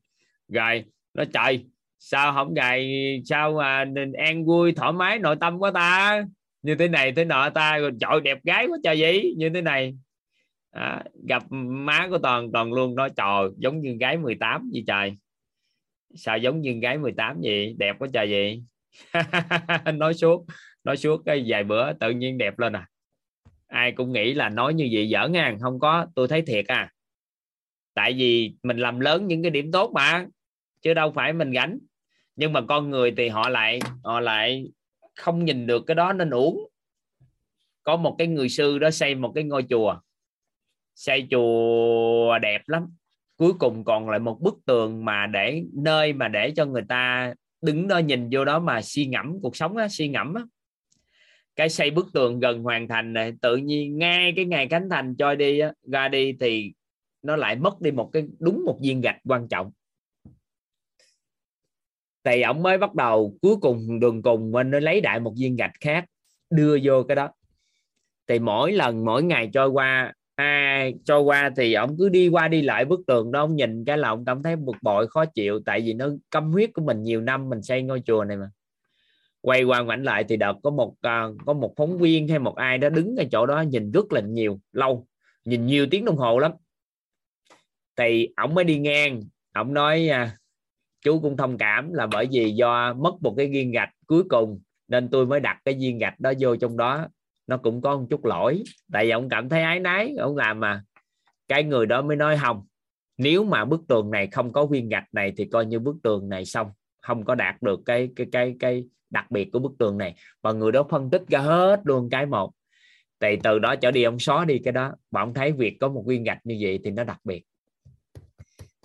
Rồi 0.49 0.85
nó 1.15 1.25
trời 1.33 1.65
sao 1.99 2.33
không 2.33 2.55
ngày 2.55 3.23
sao 3.25 3.53
mà 3.53 3.85
an 4.19 4.45
vui 4.45 4.73
thoải 4.73 4.93
mái 4.93 5.19
nội 5.19 5.37
tâm 5.41 5.59
quá 5.59 5.71
ta? 5.71 6.23
Như 6.63 6.75
thế 6.75 6.89
này 6.89 7.13
thế 7.13 7.25
nọ 7.25 7.51
ta 7.51 7.79
rồi 7.79 7.91
trời 8.01 8.21
đẹp 8.21 8.39
gái 8.45 8.67
quá 8.67 8.79
trời 8.85 9.01
vậy? 9.01 9.35
Như 9.37 9.51
thế 9.51 9.63
này. 9.63 9.95
À, 10.71 11.03
gặp 11.29 11.43
má 11.51 12.07
của 12.11 12.19
toàn 12.19 12.53
toàn 12.53 12.73
luôn 12.73 12.95
nói 12.95 13.11
trời 13.17 13.49
giống 13.57 13.81
như 13.81 13.97
gái 14.01 14.19
18 14.19 14.71
gì 14.73 14.85
trời 14.87 15.13
sao 16.15 16.39
giống 16.39 16.61
như 16.61 16.73
gái 16.73 16.99
18 16.99 17.41
vậy? 17.43 17.75
Đẹp 17.79 17.97
quá 17.99 18.09
trời 18.13 18.27
vậy. 18.31 18.63
Nói 19.95 20.15
suốt 20.15 20.47
nói 20.87 20.97
suốt 20.97 21.23
cái 21.27 21.45
vài 21.47 21.65
bữa 21.65 21.93
tự 21.93 22.11
nhiên 22.11 22.39
đẹp 22.39 22.59
lên 22.59 22.73
à. 22.77 22.89
Ai 23.67 23.93
cũng 23.93 24.13
nghĩ 24.13 24.35
là 24.35 24.49
nói 24.49 24.75
như 24.75 24.89
vậy 24.93 25.09
dở 25.09 25.29
ngang, 25.29 25.59
không 25.61 25.79
có, 25.79 26.07
tôi 26.15 26.29
thấy 26.29 26.43
thiệt 26.43 26.67
à. 26.67 26.93
Tại 27.95 28.13
vì 28.13 28.55
mình 28.63 28.77
làm 28.77 29.01
lớn 29.01 29.27
những 29.27 29.43
cái 29.43 29.51
điểm 29.51 29.73
tốt 29.73 29.91
mà, 29.95 30.27
chứ 30.83 30.95
đâu 30.95 31.13
phải 31.13 31.33
mình 31.33 31.51
gánh. 31.51 31.79
Nhưng 32.37 32.53
mà 32.53 32.61
con 32.69 32.91
người 32.91 33.15
thì 33.17 33.29
họ 33.29 33.49
lại 33.49 33.81
họ 34.05 34.21
lại 34.21 34.67
không 35.17 35.45
nhìn 35.45 35.67
được 35.67 35.85
cái 35.87 35.95
đó 35.95 36.13
nên 36.13 36.31
uống 36.31 36.69
có 37.83 37.97
một 37.97 38.15
cái 38.19 38.27
người 38.27 38.49
sư 38.49 38.79
đó 38.79 38.91
xây 38.91 39.15
một 39.15 39.33
cái 39.35 39.45
ngôi 39.45 39.65
chùa. 39.71 40.01
Xây 40.95 41.27
chùa 41.31 42.39
đẹp 42.39 42.63
lắm 42.67 42.97
cuối 43.37 43.53
cùng 43.59 43.85
còn 43.85 44.11
lại 44.11 44.19
một 44.19 44.41
bức 44.41 44.55
tường 44.67 45.05
mà 45.05 45.27
để 45.27 45.63
nơi 45.73 46.13
mà 46.13 46.29
để 46.29 46.51
cho 46.57 46.65
người 46.65 46.83
ta 46.89 47.35
đứng 47.63 47.89
đó 47.89 47.99
nhìn 47.99 48.29
vô 48.33 48.45
đó 48.45 48.59
mà 48.59 48.83
suy 48.83 49.07
ngẫm 49.07 49.41
cuộc 49.43 49.57
sống 49.57 49.77
á, 49.77 49.89
suy 49.89 50.09
ngẫm 50.09 50.35
á. 50.35 50.43
cái 51.57 51.69
xây 51.69 51.91
bức 51.91 52.07
tường 52.13 52.41
gần 52.41 52.63
hoàn 52.63 52.89
thành 52.89 53.13
này 53.13 53.33
tự 53.43 53.57
nhiên 53.57 53.99
ngay 53.99 54.33
cái 54.37 54.45
ngày 54.45 54.69
khánh 54.69 54.89
thành 54.91 55.17
cho 55.17 55.35
đi 55.35 55.59
á, 55.59 55.73
ra 55.93 56.09
đi 56.09 56.33
thì 56.41 56.73
nó 57.23 57.37
lại 57.37 57.57
mất 57.57 57.81
đi 57.81 57.91
một 57.91 58.11
cái 58.13 58.27
đúng 58.39 58.65
một 58.67 58.79
viên 58.83 59.01
gạch 59.01 59.19
quan 59.25 59.49
trọng 59.49 59.71
thì 62.25 62.43
ông 62.43 62.63
mới 62.63 62.79
bắt 62.79 62.95
đầu 62.95 63.37
cuối 63.43 63.57
cùng 63.61 64.01
đường 64.01 64.23
cùng 64.23 64.53
mình 64.53 64.71
nó 64.71 64.81
lấy 64.81 65.01
đại 65.01 65.21
một 65.21 65.33
viên 65.37 65.57
gạch 65.57 65.73
khác 65.81 66.05
đưa 66.51 66.79
vô 66.83 67.03
cái 67.03 67.15
đó 67.15 67.31
thì 68.27 68.39
mỗi 68.39 68.73
lần 68.73 69.05
mỗi 69.05 69.23
ngày 69.23 69.51
trôi 69.53 69.69
qua 69.69 70.13
à, 70.37 70.87
cho 71.05 71.19
qua 71.19 71.51
thì 71.57 71.73
ông 71.73 71.97
cứ 71.99 72.09
đi 72.09 72.29
qua 72.29 72.49
đi 72.49 72.63
lại 72.63 72.85
bức 72.85 73.01
tường 73.07 73.33
đó 73.33 73.41
ông 73.41 73.57
nhìn 73.57 73.85
cái 73.85 73.99
là 73.99 74.09
ông 74.09 74.25
cảm 74.25 74.43
thấy 74.43 74.57
bực 74.57 74.77
bội 74.83 75.09
khó 75.09 75.25
chịu 75.25 75.61
tại 75.67 75.81
vì 75.81 75.95
nó 75.95 76.09
căm 76.31 76.53
huyết 76.53 76.71
của 76.75 76.83
mình 76.83 77.03
nhiều 77.03 77.21
năm 77.21 77.49
mình 77.49 77.63
xây 77.63 77.83
ngôi 77.83 78.03
chùa 78.07 78.25
này 78.25 78.37
mà. 78.37 78.51
Quay 79.41 79.65
qua 79.65 79.81
ngoảnh 79.81 80.05
lại 80.05 80.25
thì 80.29 80.37
đợt 80.37 80.55
có 80.63 80.71
một 80.71 80.89
uh, 80.89 81.37
có 81.47 81.53
một 81.53 81.75
phóng 81.77 81.99
viên 81.99 82.29
hay 82.29 82.39
một 82.39 82.57
ai 82.57 82.79
đó 82.79 82.89
đứng 82.89 83.17
ở 83.17 83.25
chỗ 83.33 83.47
đó 83.47 83.61
nhìn 83.61 83.91
rất 83.93 84.13
là 84.13 84.21
nhiều 84.21 84.61
lâu 84.73 85.07
nhìn 85.45 85.67
nhiều 85.67 85.87
tiếng 85.91 86.05
đồng 86.05 86.17
hồ 86.17 86.39
lắm. 86.39 86.53
Thì 87.97 88.29
ông 88.37 88.55
mới 88.55 88.65
đi 88.65 88.79
ngang 88.79 89.23
ông 89.53 89.75
nói 89.75 90.09
uh, 90.11 90.29
chú 91.03 91.21
cũng 91.21 91.37
thông 91.37 91.59
cảm 91.59 91.93
là 91.93 92.07
bởi 92.07 92.29
vì 92.33 92.51
do 92.51 92.95
mất 92.95 93.15
một 93.21 93.35
cái 93.37 93.47
viên 93.47 93.71
gạch 93.71 93.91
cuối 94.07 94.23
cùng 94.29 94.61
nên 94.89 95.09
tôi 95.09 95.27
mới 95.27 95.41
đặt 95.41 95.59
cái 95.65 95.75
viên 95.75 95.99
gạch 95.99 96.21
đó 96.21 96.33
vô 96.41 96.57
trong 96.57 96.77
đó 96.77 97.09
nó 97.47 97.57
cũng 97.57 97.83
có 97.83 97.97
một 97.97 98.07
chút 98.11 98.25
lỗi. 98.25 98.63
Tại 98.93 99.05
vì 99.05 99.11
ông 99.11 99.29
cảm 99.29 99.49
thấy 99.49 99.63
ái 99.63 99.81
nái 99.81 100.15
ông 100.19 100.37
làm 100.37 100.61
mà. 100.61 100.83
Cái 101.49 101.65
người 101.65 101.87
đó 101.87 102.03
mới 102.03 102.17
nói 102.17 102.39
không. 102.43 102.67
Nếu 103.19 103.45
mà 103.45 103.65
bức 103.65 103.81
tường 103.89 104.11
này 104.11 104.27
không 104.27 104.53
có 104.53 104.67
viên 104.67 104.89
gạch 104.89 105.05
này 105.13 105.33
thì 105.37 105.45
coi 105.45 105.67
như 105.67 105.79
bức 105.79 105.97
tường 106.03 106.29
này 106.29 106.45
xong. 106.45 106.71
Không 107.03 107.25
có 107.25 107.35
đạt 107.35 107.63
được 107.63 107.81
cái 107.87 108.09
cái 108.17 108.27
cái 108.33 108.57
cái 108.61 108.85
đặc 109.11 109.31
biệt 109.31 109.51
của 109.53 109.59
bức 109.59 109.73
tường 109.79 109.99
này. 109.99 110.15
Và 110.43 110.53
người 110.53 110.73
đó 110.73 110.87
phân 110.91 111.11
tích 111.11 111.23
ra 111.29 111.39
hết 111.39 111.81
luôn 111.85 112.11
cái 112.11 112.27
một. 112.27 112.53
Thì 113.21 113.37
từ 113.43 113.59
đó 113.59 113.77
trở 113.77 113.91
đi 113.91 114.03
ông 114.03 114.19
xóa 114.19 114.45
đi 114.45 114.59
cái 114.59 114.73
đó. 114.73 114.93
Và 115.11 115.21
ông 115.21 115.35
thấy 115.35 115.53
việc 115.53 115.77
có 115.81 115.89
một 115.89 116.05
viên 116.07 116.25
gạch 116.25 116.39
như 116.45 116.59
vậy 116.61 116.81
thì 116.85 116.91
nó 116.91 117.05
đặc 117.05 117.21
biệt. 117.25 117.43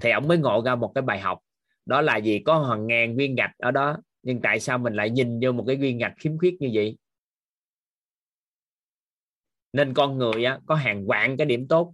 Thì 0.01 0.11
ông 0.11 0.27
mới 0.27 0.38
ngộ 0.38 0.61
ra 0.65 0.75
một 0.75 0.91
cái 0.95 1.01
bài 1.01 1.19
học. 1.19 1.39
Đó 1.85 2.01
là 2.01 2.17
gì? 2.17 2.39
Có 2.39 2.59
hàng 2.63 2.88
ngàn 2.88 3.15
viên 3.15 3.35
gạch 3.35 3.51
ở 3.57 3.71
đó. 3.71 3.97
Nhưng 4.23 4.41
tại 4.41 4.59
sao 4.59 4.77
mình 4.77 4.93
lại 4.93 5.09
nhìn 5.09 5.39
vô 5.41 5.51
một 5.51 5.63
cái 5.67 5.75
viên 5.75 5.97
gạch 5.97 6.13
khiếm 6.17 6.38
khuyết 6.38 6.61
như 6.61 6.69
vậy? 6.73 6.97
Nên 9.73 9.93
con 9.93 10.18
người 10.18 10.43
á, 10.43 10.60
có 10.65 10.76
hàng 10.76 11.07
vạn 11.07 11.38
cái 11.38 11.45
điểm 11.45 11.68
tốt. 11.68 11.93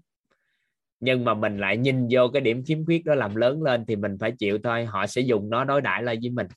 Nhưng 0.99 1.25
mà 1.25 1.33
mình 1.33 1.57
lại 1.57 1.77
nhìn 1.77 2.07
vô 2.11 2.27
cái 2.33 2.41
điểm 2.41 2.63
khiếm 2.67 2.85
khuyết 2.85 3.05
đó 3.05 3.15
làm 3.15 3.35
lớn 3.35 3.63
lên 3.63 3.85
thì 3.85 3.95
mình 3.95 4.17
phải 4.19 4.31
chịu 4.39 4.59
thôi 4.63 4.85
họ 4.85 5.07
sẽ 5.07 5.21
dùng 5.21 5.49
nó 5.49 5.63
đối 5.63 5.81
đãi 5.81 6.03
lại 6.03 6.17
với 6.21 6.29
mình. 6.29 6.47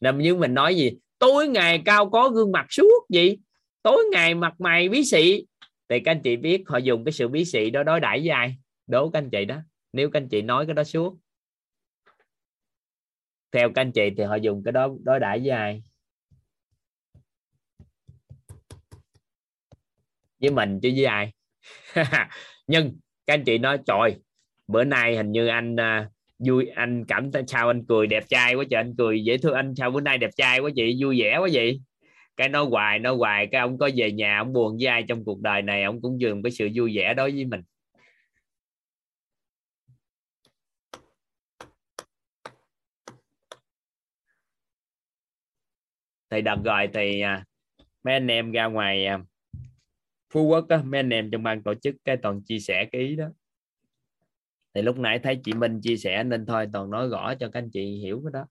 Nên 0.00 0.18
như 0.18 0.34
mình 0.34 0.54
nói 0.54 0.76
gì? 0.76 0.92
Tối 1.18 1.48
ngày 1.48 1.82
cao 1.84 2.10
có 2.10 2.28
gương 2.28 2.52
mặt 2.52 2.66
suốt 2.70 3.06
gì? 3.08 3.36
Tối 3.82 4.04
ngày 4.12 4.34
mặt 4.34 4.60
mày 4.60 4.88
bí 4.88 5.04
xị. 5.04 5.46
Thì 5.88 6.00
các 6.00 6.12
anh 6.12 6.20
chị 6.22 6.36
biết 6.36 6.62
họ 6.66 6.78
dùng 6.78 7.04
cái 7.04 7.12
sự 7.12 7.28
bí 7.28 7.44
xị 7.44 7.70
đó 7.70 7.82
đối 7.82 8.00
đãi 8.00 8.20
với 8.20 8.28
ai? 8.28 8.56
Đố 8.86 9.10
các 9.10 9.18
anh 9.18 9.30
chị 9.30 9.44
đó. 9.44 9.56
Nếu 9.92 10.10
các 10.10 10.20
anh 10.20 10.28
chị 10.28 10.42
nói 10.42 10.66
cái 10.66 10.74
đó 10.74 10.84
suốt. 10.84 11.16
Theo 13.52 13.68
các 13.74 13.82
anh 13.82 13.92
chị 13.92 14.10
thì 14.16 14.24
họ 14.24 14.34
dùng 14.34 14.62
cái 14.64 14.72
đó 14.72 14.88
đối 15.04 15.20
đãi 15.20 15.38
với 15.38 15.50
ai? 15.50 15.82
Với 20.40 20.50
mình 20.50 20.80
chứ 20.82 20.90
với 20.96 21.04
ai. 21.04 21.32
Nhưng 22.66 22.98
các 23.26 23.34
anh 23.34 23.44
chị 23.44 23.58
nói 23.58 23.78
trời 23.86 24.16
bữa 24.68 24.84
nay 24.84 25.16
hình 25.16 25.32
như 25.32 25.46
anh 25.46 25.74
uh, 25.74 26.12
vui 26.38 26.66
anh 26.66 27.04
cảm 27.08 27.32
thấy 27.32 27.42
sao 27.46 27.68
anh 27.68 27.84
cười 27.88 28.06
đẹp 28.06 28.24
trai 28.28 28.54
quá 28.54 28.64
trời 28.70 28.80
anh 28.80 28.94
cười 28.98 29.24
dễ 29.24 29.38
thương 29.38 29.54
anh 29.54 29.74
sao 29.74 29.90
bữa 29.90 30.00
nay 30.00 30.18
đẹp 30.18 30.30
trai 30.36 30.58
quá 30.60 30.70
chị 30.76 30.98
vui 31.02 31.20
vẻ 31.20 31.38
quá 31.38 31.48
vậy? 31.52 31.80
Cái 32.36 32.48
nói 32.48 32.64
hoài 32.70 32.98
nói 32.98 33.16
hoài 33.16 33.46
cái 33.52 33.60
ông 33.60 33.78
có 33.78 33.90
về 33.96 34.12
nhà 34.12 34.38
ông 34.38 34.52
buồn 34.52 34.76
với 34.80 34.86
ai 34.86 35.02
trong 35.08 35.24
cuộc 35.24 35.40
đời 35.40 35.62
này 35.62 35.82
ông 35.84 36.00
cũng 36.02 36.20
dường 36.20 36.42
cái 36.42 36.52
sự 36.52 36.68
vui 36.74 36.96
vẻ 36.96 37.14
đối 37.14 37.30
với 37.30 37.44
mình. 37.44 37.62
Thì 46.30 46.40
đợt 46.40 46.56
rồi 46.64 46.88
thì 46.94 47.22
mấy 48.04 48.14
anh 48.14 48.26
em 48.30 48.52
ra 48.52 48.66
ngoài 48.66 49.06
à, 49.06 49.18
phú 50.34 50.42
quốc 50.46 50.68
á, 50.68 50.82
mấy 50.84 51.00
anh 51.00 51.10
em 51.10 51.30
trong 51.30 51.42
ban 51.42 51.62
tổ 51.62 51.74
chức 51.74 51.94
cái 52.04 52.16
toàn 52.16 52.42
chia 52.42 52.58
sẻ 52.58 52.84
cái 52.92 53.00
ý 53.00 53.16
đó. 53.16 53.26
Thì 54.74 54.82
lúc 54.82 54.98
nãy 54.98 55.18
thấy 55.18 55.40
chị 55.44 55.52
Minh 55.52 55.80
chia 55.80 55.96
sẻ 55.96 56.24
nên 56.24 56.46
thôi 56.46 56.66
toàn 56.72 56.90
nói 56.90 57.08
rõ 57.08 57.34
cho 57.34 57.48
các 57.48 57.60
anh 57.60 57.70
chị 57.70 57.98
hiểu 58.02 58.22
cái 58.24 58.30
đó. 58.32 58.46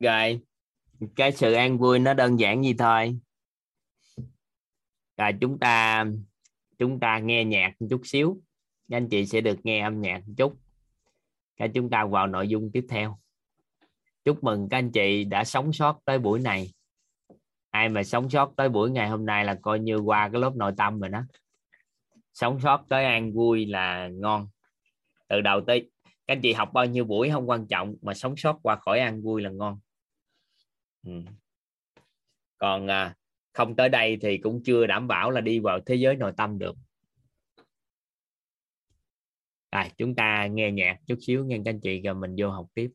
Rồi, 0.00 0.40
cái 1.16 1.32
sự 1.32 1.52
an 1.52 1.78
vui 1.78 1.98
nó 1.98 2.14
đơn 2.14 2.40
giản 2.40 2.64
gì 2.64 2.74
thôi. 2.78 3.18
Rồi 5.16 5.32
chúng 5.40 5.58
ta 5.58 6.04
chúng 6.78 7.00
ta 7.00 7.18
nghe 7.18 7.44
nhạc 7.44 7.72
một 7.80 7.86
chút 7.90 8.00
xíu. 8.04 8.40
Anh 8.90 9.08
chị 9.08 9.26
sẽ 9.26 9.40
được 9.40 9.58
nghe 9.62 9.80
âm 9.80 10.00
nhạc 10.00 10.22
một 10.26 10.34
chút. 10.36 10.56
Cái 11.56 11.70
chúng 11.74 11.90
ta 11.90 12.04
vào 12.04 12.26
nội 12.26 12.48
dung 12.48 12.70
tiếp 12.72 12.86
theo. 12.88 13.18
Chúc 14.24 14.44
mừng 14.44 14.68
các 14.68 14.78
anh 14.78 14.92
chị 14.92 15.24
đã 15.24 15.44
sống 15.44 15.72
sót 15.72 16.00
tới 16.04 16.18
buổi 16.18 16.40
này. 16.40 16.72
Ai 17.70 17.88
mà 17.88 18.02
sống 18.02 18.30
sót 18.30 18.52
tới 18.56 18.68
buổi 18.68 18.90
ngày 18.90 19.08
hôm 19.08 19.26
nay 19.26 19.44
là 19.44 19.58
coi 19.62 19.80
như 19.80 19.96
qua 19.96 20.28
cái 20.32 20.40
lớp 20.40 20.56
nội 20.56 20.72
tâm 20.76 21.00
rồi 21.00 21.08
đó. 21.08 21.22
Sống 22.32 22.60
sót 22.60 22.84
tới 22.88 23.04
an 23.04 23.32
vui 23.32 23.66
là 23.66 24.08
ngon. 24.08 24.48
Từ 25.28 25.40
đầu 25.40 25.60
tới, 25.66 25.90
các 26.04 26.12
anh 26.26 26.40
chị 26.42 26.52
học 26.52 26.72
bao 26.72 26.86
nhiêu 26.86 27.04
buổi 27.04 27.30
không 27.30 27.48
quan 27.48 27.66
trọng, 27.66 27.94
mà 28.02 28.14
sống 28.14 28.36
sót 28.36 28.58
qua 28.62 28.76
khỏi 28.76 29.00
an 29.00 29.22
vui 29.22 29.42
là 29.42 29.50
ngon 29.50 29.78
ừ. 31.06 31.12
còn 32.58 32.86
à, 32.90 33.16
không 33.52 33.76
tới 33.76 33.88
đây 33.88 34.18
thì 34.20 34.38
cũng 34.38 34.62
chưa 34.64 34.86
đảm 34.86 35.08
bảo 35.08 35.30
là 35.30 35.40
đi 35.40 35.58
vào 35.60 35.80
thế 35.86 35.94
giới 35.94 36.16
nội 36.16 36.32
tâm 36.36 36.58
được. 36.58 36.76
À, 39.70 39.88
chúng 39.98 40.14
ta 40.14 40.46
nghe 40.46 40.70
nhạc 40.72 40.98
chút 41.06 41.18
xíu 41.20 41.44
nghe 41.44 41.58
các 41.64 41.70
anh 41.70 41.80
chị 41.80 42.00
rồi 42.00 42.14
mình 42.14 42.34
vô 42.38 42.50
học 42.50 42.66
tiếp. 42.74 42.90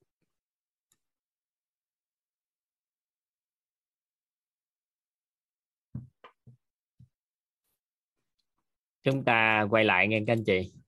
Chúng 9.04 9.24
ta 9.26 9.68
quay 9.70 9.84
lại 9.86 10.08
nghe 10.08 10.20
các 10.28 10.34
anh 10.34 10.44
chị. 10.44 10.81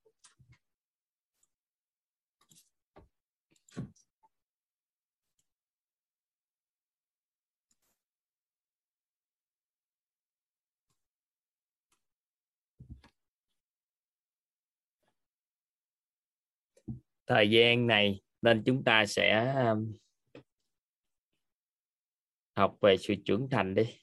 Thời 17.28 17.50
gian 17.50 17.88
này 17.88 18.22
nên 18.42 18.64
chúng 18.66 18.84
ta 18.84 19.06
sẽ 19.06 19.54
um, 19.56 19.94
học 22.56 22.78
về 22.82 22.98
sự 22.98 23.16
trưởng 23.26 23.48
thành 23.52 23.76
đi. 23.76 24.03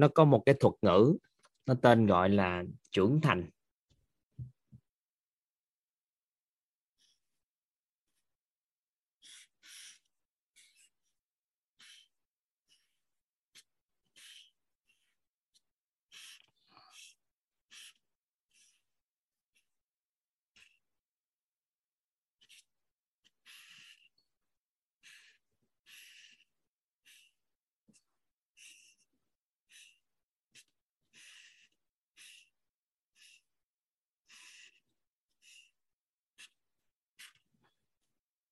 Nó 0.00 0.08
có 0.08 0.24
một 0.24 0.42
cái 0.46 0.54
thuật 0.60 0.74
ngữ 0.82 1.16
nó 1.66 1.74
tên 1.82 2.06
gọi 2.06 2.28
là 2.28 2.62
trưởng 2.90 3.20
thành. 3.20 3.50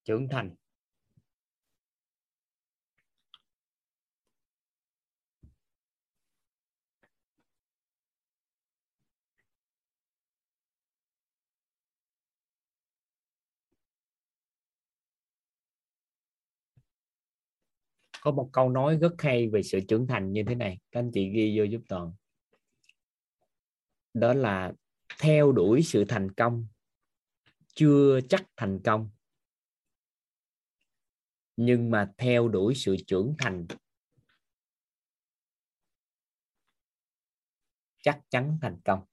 Trưởng 0.09 0.29
thành. 0.29 0.55
Có 18.21 18.31
một 18.31 18.51
câu 18.53 18.71
nói 18.71 18.99
rất 19.01 19.13
hay 19.19 19.49
về 19.49 19.63
sự 19.63 19.81
trưởng 19.89 20.07
thành 20.07 20.33
như 20.33 20.43
thế 20.49 20.55
này. 20.55 20.79
Các 20.91 21.01
anh 21.01 21.11
chị 21.15 21.31
ghi 21.31 21.59
vô 21.59 21.65
giúp 21.65 21.81
toàn. 21.89 22.13
Đó 24.15 24.33
là 24.33 24.73
theo 25.21 25.53
đuổi 25.53 25.83
sự 25.83 26.05
thành 26.09 26.33
công, 26.33 26.67
chưa 27.75 28.21
chắc 28.29 28.45
thành 28.57 28.81
công 28.85 29.11
nhưng 31.59 31.91
mà 31.91 32.13
theo 32.19 32.49
đuổi 32.49 32.75
sự 32.77 32.97
trưởng 33.07 33.35
thành. 33.39 33.67
Chắc 38.03 38.21
chắn 38.29 38.59
thành 38.63 38.81
công. 38.85 39.05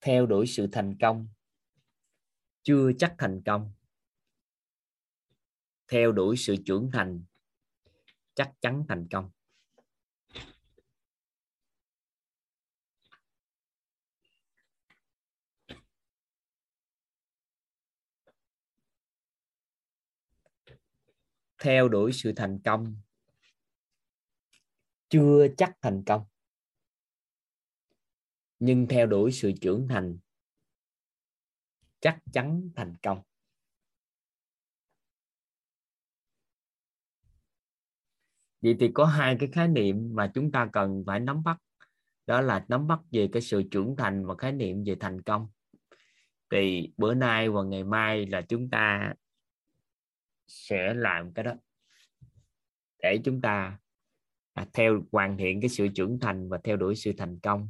Theo 0.00 0.26
đuổi 0.26 0.46
sự 0.46 0.68
thành 0.72 0.96
công. 1.00 1.28
Chưa 2.62 2.90
chắc 2.98 3.14
thành 3.18 3.42
công. 3.46 3.72
Theo 5.88 6.12
đuổi 6.12 6.36
sự 6.36 6.56
trưởng 6.66 6.90
thành. 6.92 7.24
Chắc 8.34 8.52
chắn 8.60 8.84
thành 8.88 9.06
công. 9.10 9.33
Theo 21.64 21.88
đuổi 21.88 22.12
sự 22.12 22.32
thành 22.36 22.58
công. 22.64 22.96
Chưa 25.08 25.46
chắc 25.56 25.72
thành 25.82 26.02
công, 26.06 26.24
nhưng 28.58 28.86
theo 28.88 29.06
đuổi 29.06 29.32
sự 29.32 29.52
trưởng 29.60 29.88
thành 29.88 30.18
chắc 32.00 32.18
chắn 32.32 32.70
thành 32.76 32.94
công. 33.02 33.22
Vậy 38.60 38.76
thì 38.80 38.90
có 38.94 39.04
hai 39.04 39.36
cái 39.40 39.48
khái 39.52 39.68
niệm 39.68 40.14
mà 40.14 40.30
chúng 40.34 40.52
ta 40.52 40.68
cần 40.72 41.04
phải 41.06 41.20
nắm 41.20 41.44
bắt. 41.44 41.58
Đó 42.26 42.40
là 42.40 42.64
nắm 42.68 42.86
bắt 42.86 43.00
về 43.10 43.28
cái 43.32 43.42
sự 43.42 43.62
trưởng 43.70 43.96
thành 43.98 44.26
và 44.26 44.34
khái 44.38 44.52
niệm 44.52 44.84
về 44.86 44.96
thành 45.00 45.22
công. 45.22 45.48
Thì 46.50 46.92
bữa 46.96 47.14
nay 47.14 47.50
và 47.50 47.62
ngày 47.62 47.84
mai 47.84 48.26
là 48.26 48.42
chúng 48.42 48.70
ta 48.70 49.14
sẽ 50.46 50.94
làm 50.94 51.32
cái 51.32 51.44
đó. 51.44 51.54
Để 53.02 53.20
chúng 53.24 53.40
ta 53.40 53.78
à, 54.52 54.66
theo 54.72 55.02
hoàn 55.12 55.36
thiện 55.36 55.60
cái 55.60 55.68
sự 55.68 55.88
trưởng 55.88 56.18
thành 56.20 56.48
và 56.48 56.58
theo 56.64 56.76
đuổi 56.76 56.96
sự 56.96 57.12
thành 57.18 57.38
công. 57.38 57.68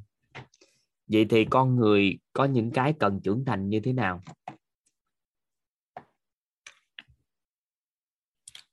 Vậy 1.06 1.26
thì 1.30 1.44
con 1.50 1.76
người 1.76 2.18
có 2.32 2.44
những 2.44 2.70
cái 2.70 2.94
cần 2.98 3.20
trưởng 3.24 3.44
thành 3.44 3.68
như 3.68 3.80
thế 3.80 3.92
nào? 3.92 4.22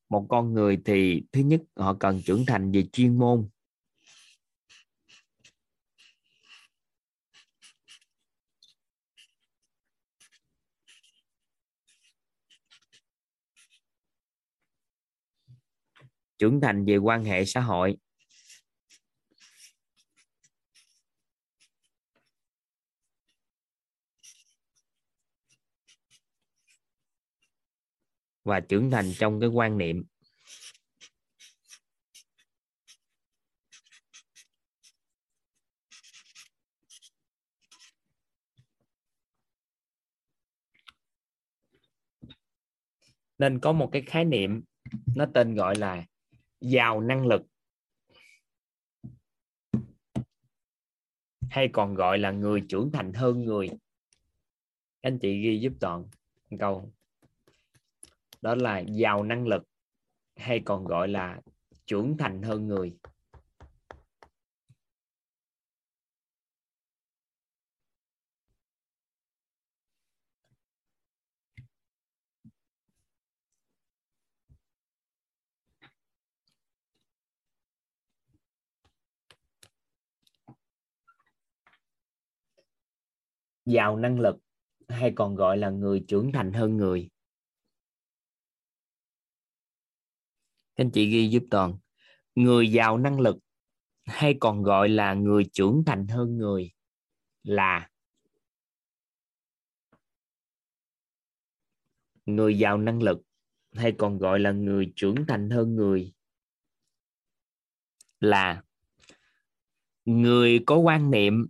Một 0.10 0.26
con 0.30 0.54
người 0.54 0.82
thì 0.86 1.24
thứ 1.32 1.42
nhất 1.42 1.62
họ 1.76 1.94
cần 2.00 2.22
trưởng 2.26 2.46
thành 2.48 2.72
về 2.72 2.84
chuyên 2.94 3.18
môn. 3.18 3.50
Trưởng 16.42 16.62
thành 16.62 16.86
về 16.86 16.98
quan 16.98 17.24
hệ 17.24 17.46
xã 17.46 17.62
hội. 17.62 17.98
Và 28.44 28.60
trưởng 28.60 28.92
thành 28.92 29.12
trong 29.18 29.40
cái 29.40 29.50
quan 29.50 29.78
niệm. 29.78 30.04
Nên 43.38 43.60
có 43.60 43.72
một 43.72 43.90
cái 43.92 44.02
khái 44.06 44.26
niệm, 44.26 44.64
nó 45.16 45.26
tên 45.34 45.56
gọi 45.56 45.76
là 45.76 46.06
giàu 46.62 47.02
năng 47.02 47.28
lực, 47.28 47.42
hay 51.50 51.70
còn 51.74 51.94
gọi 51.94 52.18
là 52.18 52.32
người 52.32 52.62
trưởng 52.70 52.92
thành 52.92 53.14
hơn 53.14 53.46
người. 53.46 53.70
Anh 55.02 55.20
chị 55.20 55.42
ghi 55.42 55.60
giúp 55.60 55.74
toàn 55.80 56.06
câu. 56.60 56.92
Đó 58.42 58.56
là 58.56 58.80
giàu 58.80 59.24
năng 59.24 59.48
lực, 59.48 59.64
hay 60.36 60.62
còn 60.66 60.86
gọi 60.86 61.08
là 61.08 61.42
trưởng 61.86 62.18
thành 62.18 62.42
hơn 62.42 62.68
người. 62.68 62.94
Giàu 83.72 83.98
năng 83.98 84.20
lực, 84.20 84.36
hay 84.88 85.14
còn 85.16 85.36
gọi 85.36 85.58
là 85.58 85.70
người 85.70 86.06
trưởng 86.08 86.32
thành 86.32 86.54
hơn 86.54 86.78
người? 86.78 87.10
Anh 90.76 90.92
chị 90.92 91.10
ghi 91.10 91.30
giúp 91.30 91.44
toàn. 91.50 91.78
Người 92.36 92.72
giàu 92.72 92.98
năng 92.98 93.20
lực, 93.20 93.38
hay 94.06 94.36
còn 94.40 94.64
gọi 94.64 94.90
là 94.90 95.14
người 95.14 95.46
trưởng 95.54 95.84
thành 95.86 96.08
hơn 96.08 96.38
người 96.38 96.72
là? 97.44 97.90
Người 102.26 102.58
giàu 102.58 102.78
năng 102.78 103.04
lực, 103.04 103.22
hay 103.72 103.94
còn 103.98 104.18
gọi 104.18 104.40
là 104.40 104.52
người 104.52 104.94
trưởng 104.96 105.16
thành 105.28 105.50
hơn 105.50 105.76
người 105.76 106.14
là? 108.20 108.64
Người 110.06 110.60
có 110.66 110.78
quan 110.78 111.12
niệm, 111.12 111.48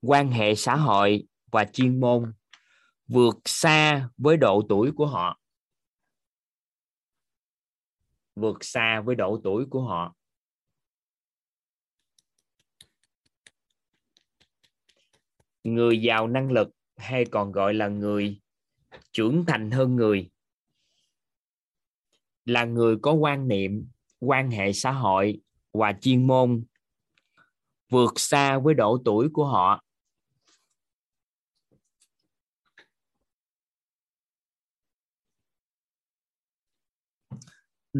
quan 0.00 0.30
hệ 0.30 0.54
xã 0.54 0.76
hội 0.76 1.26
và 1.50 1.64
chuyên 1.64 2.00
môn 2.00 2.32
vượt 3.06 3.36
xa 3.44 4.08
với 4.16 4.36
độ 4.36 4.62
tuổi 4.68 4.92
của 4.96 5.06
họ. 5.06 5.40
Vượt 8.34 8.64
xa 8.64 9.00
với 9.00 9.16
độ 9.16 9.40
tuổi 9.44 9.66
của 9.70 9.82
họ. 9.82 10.14
Người 15.64 16.00
giàu 16.00 16.28
năng 16.28 16.52
lực 16.52 16.68
hay 16.96 17.24
còn 17.24 17.52
gọi 17.52 17.74
là 17.74 17.88
người 17.88 18.40
trưởng 19.12 19.44
thành 19.46 19.70
hơn 19.70 19.96
người? 19.96 20.30
Là 22.44 22.64
người 22.64 22.96
có 23.02 23.12
quan 23.12 23.48
niệm, 23.48 23.88
quan 24.20 24.50
hệ 24.50 24.72
xã 24.72 24.92
hội 24.92 25.40
và 25.72 25.92
chuyên 26.00 26.26
môn 26.26 26.64
vượt 27.88 28.12
xa 28.20 28.58
với 28.58 28.74
độ 28.74 28.98
tuổi 29.04 29.28
của 29.32 29.46
họ. 29.46 29.84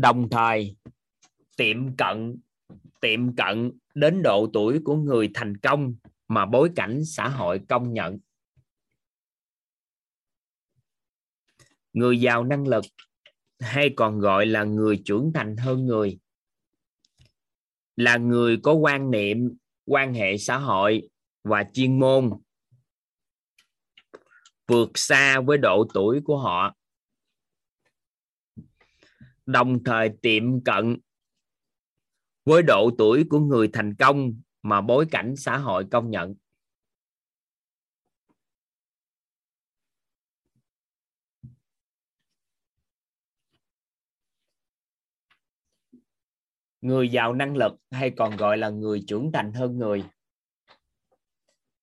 Đồng 0.00 0.28
thời, 0.30 0.76
tiệm 1.56 1.96
cận 1.96 2.36
tiệm 3.00 3.36
cận 3.36 3.72
đến 3.94 4.22
độ 4.22 4.50
tuổi 4.52 4.80
của 4.84 4.96
người 4.96 5.30
thành 5.34 5.56
công 5.56 5.94
mà 6.28 6.46
bối 6.46 6.70
cảnh 6.76 7.04
xã 7.04 7.28
hội 7.28 7.60
công 7.68 7.92
nhận. 7.92 8.18
Người 11.92 12.20
giàu 12.20 12.44
năng 12.44 12.68
lực 12.68 12.84
hay 13.60 13.90
còn 13.96 14.18
gọi 14.18 14.46
là 14.46 14.64
người 14.64 15.02
trưởng 15.04 15.30
thành 15.34 15.56
hơn 15.56 15.86
người. 15.86 16.18
Là 17.96 18.16
người 18.16 18.58
có 18.62 18.72
quan 18.72 19.10
niệm, 19.10 19.56
quan 19.84 20.14
hệ 20.14 20.38
xã 20.38 20.58
hội 20.58 21.08
và 21.44 21.64
chuyên 21.72 21.98
môn 21.98 22.30
vượt 24.68 24.90
xa 24.94 25.40
với 25.40 25.58
độ 25.58 25.86
tuổi 25.94 26.20
của 26.24 26.38
họ 26.38 26.74
đồng 29.48 29.84
thời 29.84 30.10
tiệm 30.22 30.64
cận. 30.64 30.96
Với 32.44 32.62
độ 32.62 32.90
tuổi 32.98 33.24
của 33.30 33.38
người 33.38 33.70
thành 33.72 33.94
công 33.94 34.40
mà 34.62 34.80
bối 34.80 35.06
cảnh 35.10 35.36
xã 35.36 35.56
hội 35.56 35.86
công 35.90 36.10
nhận. 36.10 36.34
Người 46.80 47.08
giàu 47.08 47.34
năng 47.34 47.56
lực 47.56 47.72
hay 47.90 48.10
còn 48.10 48.36
gọi 48.36 48.58
là 48.58 48.68
người 48.68 49.04
trưởng 49.06 49.32
thành 49.32 49.52
hơn 49.52 49.78
người? 49.78 50.04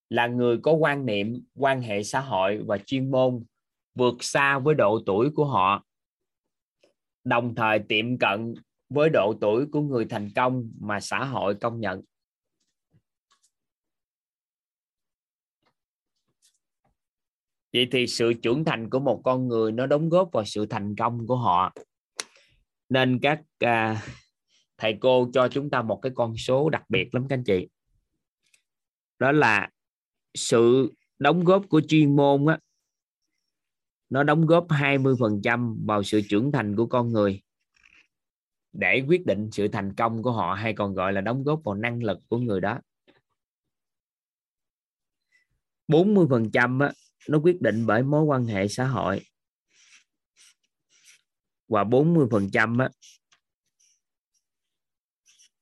Là 0.09 0.27
người 0.27 0.57
có 0.63 0.71
quan 0.71 1.05
niệm, 1.05 1.43
quan 1.55 1.81
hệ 1.81 2.03
xã 2.03 2.19
hội 2.19 2.63
và 2.67 2.77
chuyên 2.77 3.11
môn 3.11 3.45
vượt 3.95 4.15
xa 4.19 4.59
với 4.59 4.75
độ 4.75 4.99
tuổi 5.05 5.29
của 5.35 5.45
họ 5.45 5.84
đồng 7.25 7.55
thời 7.55 7.79
tiệm 7.79 8.17
cận 8.17 8.53
với 8.89 9.09
độ 9.09 9.33
tuổi 9.41 9.65
của 9.71 9.81
người 9.81 10.05
thành 10.05 10.29
công 10.35 10.71
mà 10.79 10.99
xã 10.99 11.23
hội 11.23 11.55
công 11.55 11.79
nhận. 11.79 12.01
Vậy 17.73 17.87
thì 17.91 18.07
sự 18.07 18.33
trưởng 18.33 18.65
thành 18.65 18.89
của 18.89 18.99
một 18.99 19.21
con 19.23 19.47
người 19.47 19.71
nó 19.71 19.85
đóng 19.85 20.09
góp 20.09 20.29
vào 20.31 20.45
sự 20.45 20.65
thành 20.65 20.95
công 20.95 21.27
của 21.27 21.35
họ. 21.35 21.73
Nên 22.89 23.19
các 23.21 23.41
à, 23.59 24.01
thầy 24.77 24.97
cô 25.01 25.29
cho 25.33 25.47
chúng 25.47 25.69
ta 25.69 25.81
một 25.81 25.99
cái 26.01 26.11
con 26.15 26.37
số 26.37 26.69
đặc 26.69 26.83
biệt 26.89 27.15
lắm 27.15 27.25
các 27.29 27.35
anh 27.35 27.43
chị. 27.43 27.67
Đó 29.19 29.31
là 29.31 29.69
sự 30.33 30.93
đóng 31.19 31.43
góp 31.43 31.69
của 31.69 31.81
chuyên 31.87 32.15
môn 32.15 32.45
á 32.45 32.59
nó 34.09 34.23
đóng 34.23 34.45
góp 34.45 34.67
20% 34.69 35.85
vào 35.85 36.03
sự 36.03 36.21
trưởng 36.29 36.51
thành 36.51 36.75
của 36.75 36.85
con 36.85 37.09
người. 37.11 37.41
Để 38.73 39.03
quyết 39.07 39.25
định 39.25 39.49
sự 39.51 39.67
thành 39.67 39.95
công 39.95 40.23
của 40.23 40.31
họ 40.31 40.53
hay 40.53 40.73
còn 40.73 40.93
gọi 40.93 41.13
là 41.13 41.21
đóng 41.21 41.43
góp 41.43 41.61
vào 41.63 41.75
năng 41.75 42.03
lực 42.03 42.19
của 42.27 42.37
người 42.37 42.61
đó. 42.61 42.79
40% 45.87 46.79
á, 46.79 46.91
nó 47.29 47.39
quyết 47.39 47.61
định 47.61 47.85
bởi 47.85 48.03
mối 48.03 48.23
quan 48.23 48.45
hệ 48.45 48.67
xã 48.67 48.85
hội. 48.85 49.21
Và 51.67 51.83
40% 51.83 52.77
á, 52.77 52.89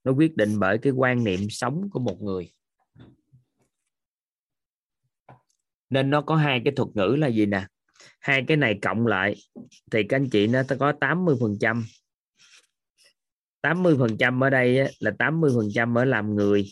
nó 0.04 0.12
quyết 0.12 0.36
định 0.36 0.60
bởi 0.60 0.78
cái 0.78 0.94
quan 0.94 1.24
niệm 1.24 1.50
sống 1.50 1.90
của 1.92 2.00
một 2.00 2.22
người. 2.22 2.54
Nên 5.90 6.10
nó 6.10 6.22
có 6.22 6.36
hai 6.36 6.62
cái 6.66 6.74
thuật 6.76 6.90
ngữ 6.96 7.16
là 7.20 7.28
gì 7.28 7.46
nè? 7.46 7.68
Hai 8.24 8.44
cái 8.48 8.58
này 8.58 8.80
cộng 8.82 9.08
lại 9.08 9.36
thì 9.92 10.04
các 10.10 10.18
anh 10.18 10.30
chị 10.30 10.48
nó 10.48 10.64
có 10.80 10.94
80 11.00 11.36
phần 11.42 11.58
trăm. 11.60 11.86
80 13.62 13.96
phần 14.00 14.18
trăm 14.18 14.44
ở 14.44 14.50
đây 14.50 14.94
là 15.00 15.12
80 15.20 15.52
phần 15.56 15.68
trăm 15.74 15.98
ở 15.98 16.06
làm 16.06 16.36
người. 16.36 16.66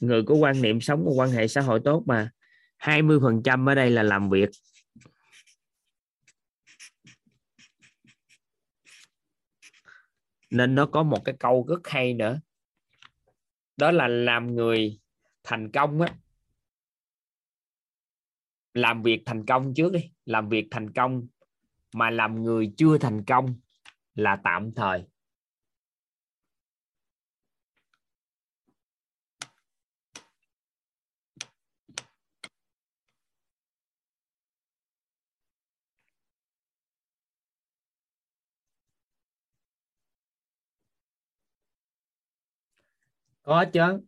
Người 0.00 0.22
có 0.26 0.34
quan 0.34 0.62
niệm 0.62 0.80
sống, 0.80 1.04
có 1.06 1.10
quan 1.10 1.30
hệ 1.30 1.48
xã 1.48 1.60
hội 1.60 1.80
tốt 1.84 2.02
mà. 2.06 2.30
20 2.76 3.18
phần 3.22 3.42
trăm 3.42 3.68
ở 3.68 3.74
đây 3.74 3.90
là 3.90 4.02
làm 4.02 4.30
việc. 4.30 4.48
Nên 10.50 10.74
nó 10.74 10.86
có 10.86 11.02
một 11.02 11.24
cái 11.24 11.34
câu 11.38 11.66
rất 11.68 11.88
hay 11.88 12.14
nữa. 12.14 12.40
Đó 13.76 13.90
là 13.90 14.08
làm 14.08 14.54
người 14.54 15.00
thành 15.44 15.70
công 15.72 16.00
á 16.00 16.14
làm 18.78 19.02
việc 19.02 19.22
thành 19.26 19.46
công 19.46 19.74
trước 19.74 19.92
đi. 19.92 20.10
Làm 20.24 20.48
việc 20.48 20.68
thành 20.70 20.92
công 20.92 21.26
mà 21.94 22.10
làm 22.10 22.42
người 22.42 22.72
chưa 22.76 22.98
thành 22.98 23.24
công 23.24 23.54
là 24.14 24.36
tạm 24.44 24.72
thời. 24.74 25.04
Có 43.42 43.64
chứ 43.72 44.00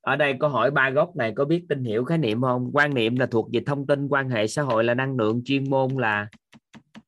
ở 0.00 0.16
đây 0.16 0.36
có 0.38 0.48
hỏi 0.48 0.70
ba 0.70 0.90
gốc 0.90 1.16
này, 1.16 1.32
có 1.36 1.44
biết 1.44 1.64
tin 1.68 1.84
hiểu 1.84 2.04
khái 2.04 2.18
niệm 2.18 2.42
không? 2.42 2.70
Quan 2.72 2.94
niệm 2.94 3.16
là 3.16 3.26
thuộc 3.26 3.48
về 3.52 3.60
thông 3.66 3.86
tin, 3.86 4.08
quan 4.08 4.28
hệ 4.28 4.46
xã 4.46 4.62
hội 4.62 4.84
là 4.84 4.94
năng 4.94 5.16
lượng, 5.16 5.42
chuyên 5.44 5.70
môn 5.70 5.90
là 5.96 6.28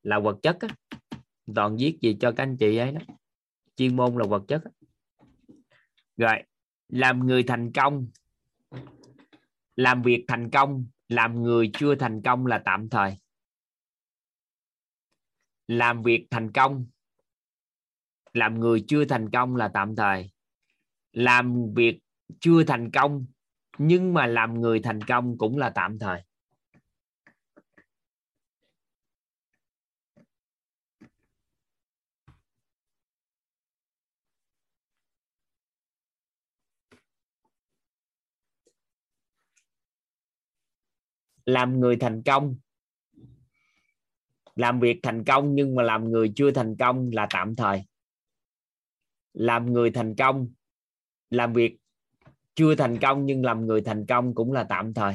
là 0.02 0.18
vật 0.18 0.38
chất 0.42 0.56
á. 0.60 0.68
toàn 1.54 1.76
viết 1.76 1.98
gì 2.00 2.16
cho 2.20 2.32
các 2.32 2.42
anh 2.42 2.56
chị 2.56 2.76
ấy 2.76 2.92
đó. 2.92 3.00
Chuyên 3.76 3.96
môn 3.96 4.16
là 4.16 4.24
vật 4.28 4.42
chất 4.48 4.62
á. 4.64 4.70
rồi, 6.16 6.42
làm 6.88 7.26
người 7.26 7.42
thành 7.42 7.72
công. 7.72 8.06
Làm 9.76 10.02
việc 10.02 10.24
thành 10.28 10.50
công, 10.50 10.86
làm 11.08 11.42
người 11.42 11.70
chưa 11.74 11.94
thành 11.94 12.22
công 12.22 12.46
là 12.46 12.62
tạm 12.64 12.88
thời. 12.88 13.16
Làm 15.68 16.02
việc 16.02 16.26
thành 16.30 16.52
công, 16.52 16.86
làm 18.32 18.60
người 18.60 18.84
chưa 18.88 19.04
thành 19.04 19.30
công 19.30 19.56
là 19.56 19.68
tạm 19.68 19.96
thời. 19.96 20.30
Làm 21.12 21.74
việc 21.74 21.98
chưa 22.40 22.64
thành 22.64 22.90
công, 22.90 23.26
nhưng 23.78 24.14
mà 24.14 24.26
làm 24.26 24.60
người 24.60 24.80
thành 24.80 25.00
công 25.02 25.38
cũng 25.38 25.58
là 25.58 25.70
tạm 25.70 25.98
thời. 25.98 26.22
Làm 41.46 41.80
người 41.80 41.96
thành 41.96 42.22
công, 42.22 42.56
làm 44.54 44.80
việc 44.80 45.00
thành 45.02 45.24
công 45.24 45.54
nhưng 45.54 45.74
mà 45.74 45.82
làm 45.82 46.10
người 46.10 46.32
chưa 46.36 46.50
thành 46.50 46.76
công 46.78 47.10
là 47.12 47.26
tạm 47.30 47.56
thời. 47.56 47.84
Làm 49.32 49.72
người 49.72 49.90
thành 49.90 50.14
công, 50.16 50.52
làm 51.30 51.52
việc 51.52 51.81
chưa 52.54 52.74
thành 52.74 52.98
công 52.98 53.26
nhưng 53.26 53.44
làm 53.44 53.66
người 53.66 53.80
thành 53.80 54.06
công 54.06 54.34
cũng 54.34 54.52
là 54.52 54.64
tạm 54.64 54.94
thời. 54.94 55.14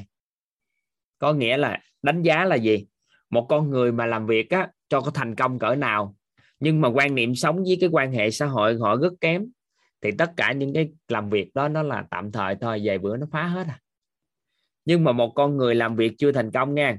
Có 1.20 1.34
nghĩa 1.34 1.58
là 1.58 1.80
đánh 2.02 2.22
giá 2.22 2.46
là 2.46 2.56
gì? 2.56 2.88
Một 3.30 3.46
con 3.50 3.70
người 3.70 3.92
mà 3.92 4.06
làm 4.06 4.28
việc 4.28 4.50
á, 4.50 4.70
cho 4.90 5.02
có 5.02 5.12
thành 5.12 5.36
công 5.36 5.60
cỡ 5.60 5.76
nào 5.76 6.16
nhưng 6.60 6.82
mà 6.82 6.90
quan 6.90 7.16
niệm 7.16 7.36
sống 7.36 7.64
với 7.64 7.78
cái 7.82 7.90
quan 7.90 8.12
hệ 8.12 8.32
xã 8.32 8.46
hội 8.46 8.78
họ 8.78 8.96
rất 8.96 9.14
kém 9.22 9.46
thì 10.02 10.12
tất 10.18 10.32
cả 10.38 10.52
những 10.52 10.74
cái 10.74 10.90
làm 11.08 11.30
việc 11.30 11.54
đó 11.54 11.68
nó 11.68 11.84
là 11.84 12.06
tạm 12.10 12.32
thời 12.32 12.56
thôi 12.62 12.82
về 12.86 12.98
bữa 12.98 13.18
nó 13.18 13.28
phá 13.32 13.44
hết 13.44 13.68
à. 13.68 13.80
Nhưng 14.86 15.04
mà 15.04 15.12
một 15.12 15.32
con 15.36 15.58
người 15.58 15.76
làm 15.76 15.96
việc 15.96 16.14
chưa 16.18 16.32
thành 16.32 16.52
công 16.52 16.76
nha 16.76 16.98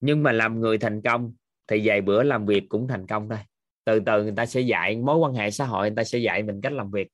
nhưng 0.00 0.22
mà 0.22 0.32
làm 0.32 0.60
người 0.60 0.78
thành 0.78 1.02
công 1.02 1.32
thì 1.68 1.82
vài 1.84 2.00
bữa 2.00 2.22
làm 2.22 2.46
việc 2.46 2.64
cũng 2.68 2.88
thành 2.88 3.06
công 3.06 3.28
thôi. 3.28 3.38
Từ 3.84 4.00
từ 4.06 4.22
người 4.22 4.32
ta 4.36 4.46
sẽ 4.46 4.60
dạy 4.60 4.96
mối 4.96 5.16
quan 5.16 5.34
hệ 5.34 5.50
xã 5.50 5.64
hội 5.64 5.90
người 5.90 5.96
ta 5.96 6.04
sẽ 6.04 6.18
dạy 6.18 6.42
mình 6.42 6.60
cách 6.60 6.72
làm 6.72 6.90
việc 6.90 7.08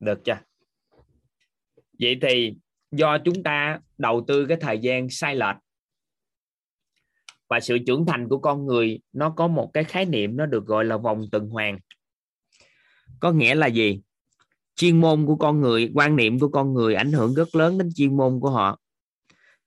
được 0.00 0.18
chưa? 0.24 0.38
Vậy 2.00 2.18
thì 2.22 2.54
do 2.90 3.18
chúng 3.24 3.42
ta 3.42 3.80
đầu 3.98 4.24
tư 4.28 4.46
cái 4.46 4.56
thời 4.60 4.78
gian 4.78 5.10
sai 5.10 5.36
lệch 5.36 5.56
và 7.48 7.60
sự 7.60 7.78
trưởng 7.86 8.06
thành 8.06 8.28
của 8.28 8.38
con 8.38 8.66
người, 8.66 9.00
nó 9.12 9.30
có 9.30 9.48
một 9.48 9.70
cái 9.74 9.84
khái 9.84 10.04
niệm 10.04 10.36
nó 10.36 10.46
được 10.46 10.66
gọi 10.66 10.84
là 10.84 10.96
vòng 10.96 11.24
tuần 11.32 11.48
hoàn. 11.48 11.78
Có 13.20 13.32
nghĩa 13.32 13.54
là 13.54 13.66
gì? 13.66 14.00
Chuyên 14.76 15.00
môn 15.00 15.26
của 15.26 15.36
con 15.36 15.60
người, 15.60 15.90
quan 15.94 16.16
niệm 16.16 16.38
của 16.38 16.48
con 16.48 16.74
người 16.74 16.94
ảnh 16.94 17.12
hưởng 17.12 17.34
rất 17.34 17.54
lớn 17.54 17.78
đến 17.78 17.90
chuyên 17.94 18.16
môn 18.16 18.40
của 18.40 18.50
họ. 18.50 18.80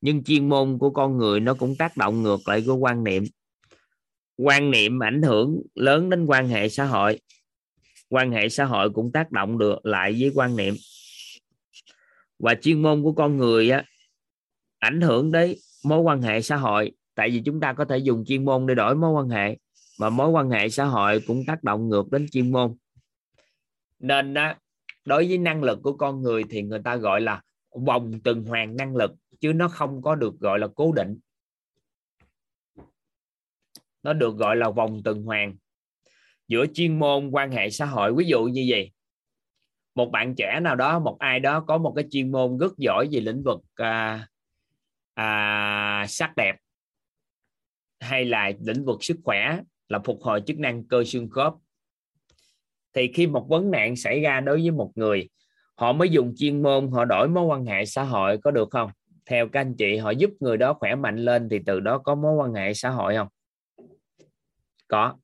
Nhưng 0.01 0.23
chuyên 0.23 0.49
môn 0.49 0.77
của 0.77 0.89
con 0.89 1.18
người 1.18 1.39
nó 1.39 1.53
cũng 1.53 1.76
tác 1.76 1.97
động 1.97 2.23
ngược 2.23 2.47
lại 2.47 2.64
của 2.65 2.76
quan 2.76 3.03
niệm. 3.03 3.23
Quan 4.38 4.72
niệm 4.72 5.03
ảnh 5.03 5.22
hưởng 5.22 5.61
lớn 5.76 6.10
đến 6.10 6.26
quan 6.26 6.47
hệ 6.47 6.69
xã 6.69 6.85
hội 6.85 7.19
quan 8.10 8.31
hệ 8.31 8.49
xã 8.49 8.65
hội 8.65 8.90
cũng 8.90 9.11
tác 9.11 9.31
động 9.31 9.57
được 9.57 9.86
lại 9.86 10.15
với 10.19 10.31
quan 10.36 10.56
niệm 10.56 10.76
và 12.40 12.56
chuyên 12.56 12.81
môn 12.81 13.03
của 13.03 13.14
con 13.14 13.38
người 13.38 13.69
á, 13.69 13.84
ảnh 14.80 15.02
hưởng 15.02 15.31
đến 15.31 15.56
mối 15.84 15.99
quan 15.99 16.22
hệ 16.22 16.41
xã 16.41 16.56
hội. 16.56 16.91
Tại 17.15 17.30
vì 17.30 17.41
chúng 17.45 17.60
ta 17.60 17.73
có 17.73 17.86
thể 17.86 17.98
dùng 17.98 18.26
chuyên 18.26 18.45
môn 18.45 18.68
để 18.68 18.76
đổi 18.76 18.95
mối 18.95 19.11
quan 19.11 19.30
hệ 19.30 19.57
mà 19.99 20.10
mối 20.10 20.30
quan 20.30 20.49
hệ 20.49 20.69
xã 20.69 20.86
hội 20.86 21.22
cũng 21.27 21.45
tác 21.48 21.64
động 21.64 21.90
ngược 21.90 22.11
đến 22.11 22.26
chuyên 22.31 22.52
môn. 22.52 22.76
Nên 23.99 24.34
á, 24.34 24.57
đối 25.06 25.27
với 25.27 25.38
năng 25.38 25.64
lực 25.64 25.80
của 25.84 25.94
con 25.94 26.22
người 26.22 26.44
thì 26.49 26.61
người 26.61 26.80
ta 26.84 26.95
gọi 26.95 27.22
là 27.22 27.41
vòng 27.86 28.11
tuần 28.23 28.44
hoàn 28.44 28.76
năng 28.76 28.95
lực 28.95 29.11
chứ 29.40 29.53
nó 29.53 29.68
không 29.68 30.02
có 30.02 30.15
được 30.15 30.40
gọi 30.40 30.60
là 30.60 30.68
cố 30.76 30.91
định. 30.91 31.19
Nó 34.03 34.14
được 34.14 34.38
gọi 34.38 34.56
là 34.56 34.69
vòng 34.69 35.02
tuần 35.03 35.23
hoàn 35.23 35.56
giữa 36.50 36.66
chuyên 36.74 37.00
môn 37.00 37.30
quan 37.32 37.52
hệ 37.52 37.70
xã 37.70 37.86
hội. 37.86 38.14
Ví 38.14 38.26
dụ 38.26 38.44
như 38.44 38.66
vậy 38.70 38.92
một 39.96 40.12
bạn 40.12 40.36
trẻ 40.36 40.60
nào 40.60 40.76
đó 40.76 41.00
một 41.00 41.20
ai 41.20 41.40
đó 41.40 41.60
có 41.68 41.78
một 41.78 41.94
cái 41.96 42.06
chuyên 42.12 42.32
môn 42.32 42.58
rất 42.58 42.78
giỏi 42.78 43.08
về 43.12 43.20
lĩnh 43.20 43.44
vực 43.44 43.62
à, 43.76 44.28
à, 45.14 46.06
sắc 46.08 46.36
đẹp 46.36 46.56
hay 48.00 48.26
là 48.26 48.52
lĩnh 48.60 48.86
vực 48.86 49.04
sức 49.04 49.18
khỏe 49.24 49.60
là 49.88 50.00
phục 50.00 50.22
hồi 50.22 50.42
chức 50.48 50.60
năng 50.60 50.84
cơ 50.84 51.04
xương 51.04 51.30
khớp. 51.30 51.54
Thì 52.94 53.12
khi 53.14 53.28
một 53.28 53.46
vấn 53.50 53.72
nạn 53.72 53.96
xảy 53.96 54.22
ra 54.22 54.40
đối 54.40 54.62
với 54.62 54.72
một 54.72 54.92
người 54.96 55.30
họ 55.76 55.94
mới 55.94 56.10
dùng 56.10 56.34
chuyên 56.38 56.64
môn 56.64 56.92
họ 56.92 57.06
đổi 57.06 57.28
mối 57.28 57.46
quan 57.46 57.66
hệ 57.66 57.86
xã 57.86 58.04
hội 58.04 58.38
có 58.38 58.52
được 58.52 58.70
không? 58.72 58.92
Theo 59.26 59.48
các 59.48 59.62
anh 59.62 59.76
chị 59.78 59.98
họ 59.98 60.12
giúp 60.12 60.30
người 60.40 60.58
đó 60.58 60.74
khỏe 60.74 60.96
mạnh 60.96 61.18
lên 61.18 61.50
thì 61.50 61.60
từ 61.66 61.80
đó 61.80 61.98
có 61.98 62.16
mối 62.16 62.34
quan 62.36 62.54
hệ 62.54 62.74
xã 62.74 62.90
hội 62.90 63.16
không? 63.16 63.28
Có 64.88 65.16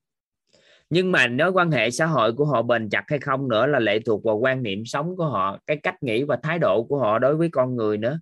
nhưng 0.89 1.11
mà 1.11 1.27
nếu 1.27 1.53
quan 1.53 1.71
hệ 1.71 1.91
xã 1.91 2.05
hội 2.05 2.33
của 2.33 2.45
họ 2.45 2.61
bền 2.61 2.89
chặt 2.89 3.03
hay 3.07 3.19
không 3.19 3.49
nữa 3.49 3.65
là 3.65 3.79
lệ 3.79 3.99
thuộc 3.99 4.23
vào 4.23 4.37
quan 4.37 4.63
niệm 4.63 4.85
sống 4.85 5.15
của 5.17 5.25
họ, 5.25 5.59
cái 5.65 5.77
cách 5.77 6.03
nghĩ 6.03 6.23
và 6.23 6.37
thái 6.43 6.59
độ 6.59 6.83
của 6.89 6.99
họ 6.99 7.19
đối 7.19 7.35
với 7.35 7.49
con 7.49 7.75
người 7.75 7.97
nữa. 7.97 8.19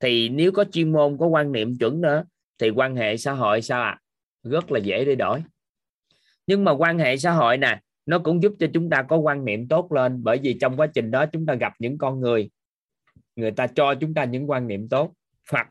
Thì 0.00 0.28
nếu 0.28 0.52
có 0.52 0.64
chuyên 0.72 0.92
môn, 0.92 1.16
có 1.18 1.26
quan 1.26 1.52
niệm 1.52 1.78
chuẩn 1.78 2.00
nữa 2.00 2.24
thì 2.58 2.70
quan 2.70 2.96
hệ 2.96 3.16
xã 3.16 3.32
hội 3.32 3.62
sao 3.62 3.82
ạ? 3.82 3.88
À? 3.88 4.00
rất 4.44 4.72
là 4.72 4.78
dễ 4.78 5.04
để 5.04 5.14
đổi. 5.14 5.42
Nhưng 6.46 6.64
mà 6.64 6.72
quan 6.72 6.98
hệ 6.98 7.16
xã 7.16 7.30
hội 7.30 7.56
nè, 7.56 7.80
nó 8.06 8.18
cũng 8.18 8.42
giúp 8.42 8.52
cho 8.58 8.66
chúng 8.74 8.90
ta 8.90 9.02
có 9.02 9.16
quan 9.16 9.44
niệm 9.44 9.68
tốt 9.68 9.92
lên, 9.92 10.24
bởi 10.24 10.38
vì 10.38 10.58
trong 10.60 10.76
quá 10.76 10.86
trình 10.86 11.10
đó 11.10 11.26
chúng 11.26 11.46
ta 11.46 11.54
gặp 11.54 11.72
những 11.78 11.98
con 11.98 12.20
người 12.20 12.50
người 13.36 13.50
ta 13.50 13.66
cho 13.66 13.94
chúng 13.94 14.14
ta 14.14 14.24
những 14.24 14.50
quan 14.50 14.66
niệm 14.66 14.88
tốt. 14.88 15.12
Hoặc 15.50 15.68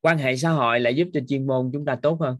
quan 0.00 0.18
hệ 0.18 0.36
xã 0.36 0.50
hội 0.50 0.80
lại 0.80 0.96
giúp 0.96 1.08
cho 1.12 1.20
chuyên 1.28 1.46
môn 1.46 1.70
chúng 1.72 1.84
ta 1.84 1.96
tốt 2.02 2.20
hơn 2.20 2.36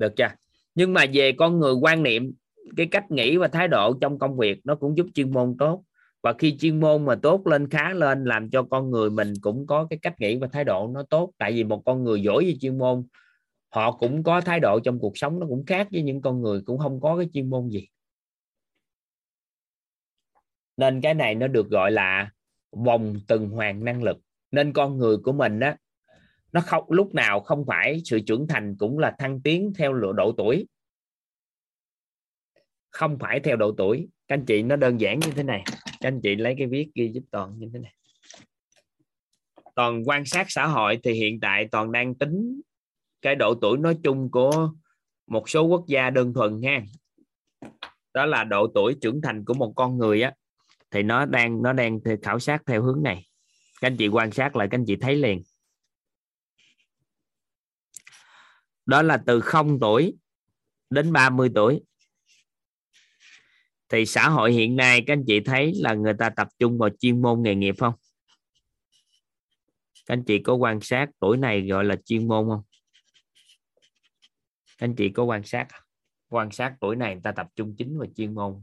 được 0.00 0.16
chưa? 0.16 0.28
Nhưng 0.74 0.92
mà 0.92 1.04
về 1.12 1.32
con 1.32 1.58
người 1.58 1.74
quan 1.74 2.02
niệm, 2.02 2.32
cái 2.76 2.86
cách 2.86 3.10
nghĩ 3.10 3.36
và 3.36 3.48
thái 3.48 3.68
độ 3.68 3.94
trong 4.00 4.18
công 4.18 4.36
việc 4.36 4.60
nó 4.64 4.74
cũng 4.74 4.96
giúp 4.96 5.06
chuyên 5.14 5.32
môn 5.32 5.56
tốt. 5.58 5.84
Và 6.22 6.32
khi 6.38 6.56
chuyên 6.58 6.80
môn 6.80 7.04
mà 7.04 7.14
tốt 7.14 7.46
lên, 7.46 7.70
khá 7.70 7.92
lên, 7.92 8.24
làm 8.24 8.50
cho 8.50 8.62
con 8.62 8.90
người 8.90 9.10
mình 9.10 9.34
cũng 9.40 9.66
có 9.66 9.86
cái 9.90 9.98
cách 10.02 10.20
nghĩ 10.20 10.36
và 10.36 10.46
thái 10.46 10.64
độ 10.64 10.90
nó 10.94 11.02
tốt. 11.10 11.32
Tại 11.38 11.52
vì 11.52 11.64
một 11.64 11.82
con 11.84 12.04
người 12.04 12.22
giỏi 12.22 12.44
về 12.44 12.54
chuyên 12.60 12.78
môn, 12.78 13.06
họ 13.74 13.92
cũng 13.92 14.22
có 14.22 14.40
thái 14.40 14.60
độ 14.60 14.80
trong 14.80 14.98
cuộc 14.98 15.18
sống 15.18 15.40
nó 15.40 15.46
cũng 15.46 15.64
khác 15.66 15.88
với 15.92 16.02
những 16.02 16.22
con 16.22 16.42
người 16.42 16.60
cũng 16.66 16.78
không 16.78 17.00
có 17.00 17.16
cái 17.16 17.28
chuyên 17.32 17.50
môn 17.50 17.68
gì. 17.68 17.88
Nên 20.76 21.00
cái 21.00 21.14
này 21.14 21.34
nó 21.34 21.46
được 21.46 21.70
gọi 21.70 21.92
là 21.92 22.30
vòng 22.70 23.16
tuần 23.28 23.48
hoàn 23.48 23.84
năng 23.84 24.02
lực. 24.02 24.16
Nên 24.50 24.72
con 24.72 24.98
người 24.98 25.16
của 25.16 25.32
mình 25.32 25.60
á 25.60 25.76
nó 26.52 26.60
không, 26.60 26.84
lúc 26.88 27.14
nào 27.14 27.40
không 27.40 27.64
phải 27.66 28.00
sự 28.04 28.20
trưởng 28.20 28.46
thành 28.48 28.76
cũng 28.78 28.98
là 28.98 29.16
thăng 29.18 29.40
tiến 29.40 29.72
theo 29.78 29.92
độ 29.92 30.32
tuổi. 30.36 30.66
Không 32.90 33.18
phải 33.18 33.40
theo 33.40 33.56
độ 33.56 33.74
tuổi. 33.76 34.08
Các 34.28 34.34
anh 34.34 34.44
chị, 34.44 34.62
nó 34.62 34.76
đơn 34.76 35.00
giản 35.00 35.20
như 35.20 35.30
thế 35.30 35.42
này. 35.42 35.62
Các 35.66 36.08
anh 36.08 36.20
chị 36.22 36.36
lấy 36.36 36.54
cái 36.58 36.66
viết 36.66 36.90
ghi 36.94 37.10
giúp 37.14 37.22
toàn 37.30 37.58
như 37.58 37.70
thế 37.72 37.78
này. 37.78 37.94
Toàn 39.74 40.02
quan 40.06 40.24
sát 40.24 40.46
xã 40.48 40.66
hội 40.66 40.98
thì 41.02 41.12
hiện 41.12 41.40
tại 41.40 41.68
toàn 41.70 41.92
đang 41.92 42.14
tính 42.14 42.60
cái 43.22 43.34
độ 43.34 43.54
tuổi 43.54 43.78
nói 43.78 43.98
chung 44.02 44.30
của 44.30 44.72
một 45.26 45.48
số 45.48 45.64
quốc 45.64 45.84
gia 45.86 46.10
đơn 46.10 46.34
thuần 46.34 46.62
ha. 46.62 46.82
Đó 48.14 48.26
là 48.26 48.44
độ 48.44 48.66
tuổi 48.74 48.96
trưởng 49.00 49.20
thành 49.20 49.44
của 49.44 49.54
một 49.54 49.72
con 49.76 49.98
người 49.98 50.22
á, 50.22 50.32
thì 50.90 51.02
nó 51.02 51.24
đang 51.24 51.62
nó 51.62 51.72
đang 51.72 52.00
khảo 52.22 52.38
sát 52.38 52.62
theo 52.66 52.82
hướng 52.82 53.02
này. 53.02 53.26
Các 53.80 53.88
anh 53.88 53.96
chị 53.96 54.08
quan 54.08 54.30
sát 54.30 54.56
lại, 54.56 54.68
các 54.70 54.78
anh 54.78 54.84
chị 54.86 54.96
thấy 54.96 55.16
liền. 55.16 55.42
Đó 58.90 59.02
là 59.02 59.22
từ 59.26 59.40
0 59.40 59.78
tuổi 59.80 60.16
đến 60.90 61.12
30 61.12 61.50
tuổi. 61.54 61.82
Thì 63.88 64.06
xã 64.06 64.28
hội 64.28 64.52
hiện 64.52 64.76
nay, 64.76 65.04
các 65.06 65.12
anh 65.12 65.24
chị 65.26 65.40
thấy 65.40 65.72
là 65.76 65.94
người 65.94 66.14
ta 66.18 66.30
tập 66.30 66.48
trung 66.58 66.78
vào 66.78 66.90
chuyên 66.98 67.22
môn 67.22 67.42
nghề 67.42 67.54
nghiệp 67.54 67.74
không? 67.78 67.94
Các 70.06 70.14
anh 70.14 70.24
chị 70.24 70.42
có 70.42 70.54
quan 70.54 70.80
sát 70.80 71.10
tuổi 71.20 71.36
này 71.36 71.66
gọi 71.66 71.84
là 71.84 71.96
chuyên 72.04 72.28
môn 72.28 72.48
không? 72.48 72.62
Các 74.78 74.86
anh 74.86 74.94
chị 74.96 75.08
có 75.08 75.24
quan 75.24 75.44
sát 75.44 75.68
quan 76.28 76.50
sát 76.50 76.76
tuổi 76.80 76.96
này 76.96 77.14
người 77.14 77.22
ta 77.22 77.32
tập 77.32 77.46
trung 77.56 77.74
chính 77.78 77.98
vào 77.98 78.06
chuyên 78.16 78.34
môn. 78.34 78.62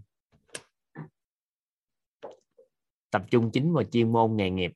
Tập 3.09 3.25
trung 3.31 3.49
chính 3.53 3.73
vào 3.73 3.83
chuyên 3.83 4.11
môn 4.11 4.35
nghề 4.37 4.49
nghiệp. 4.49 4.71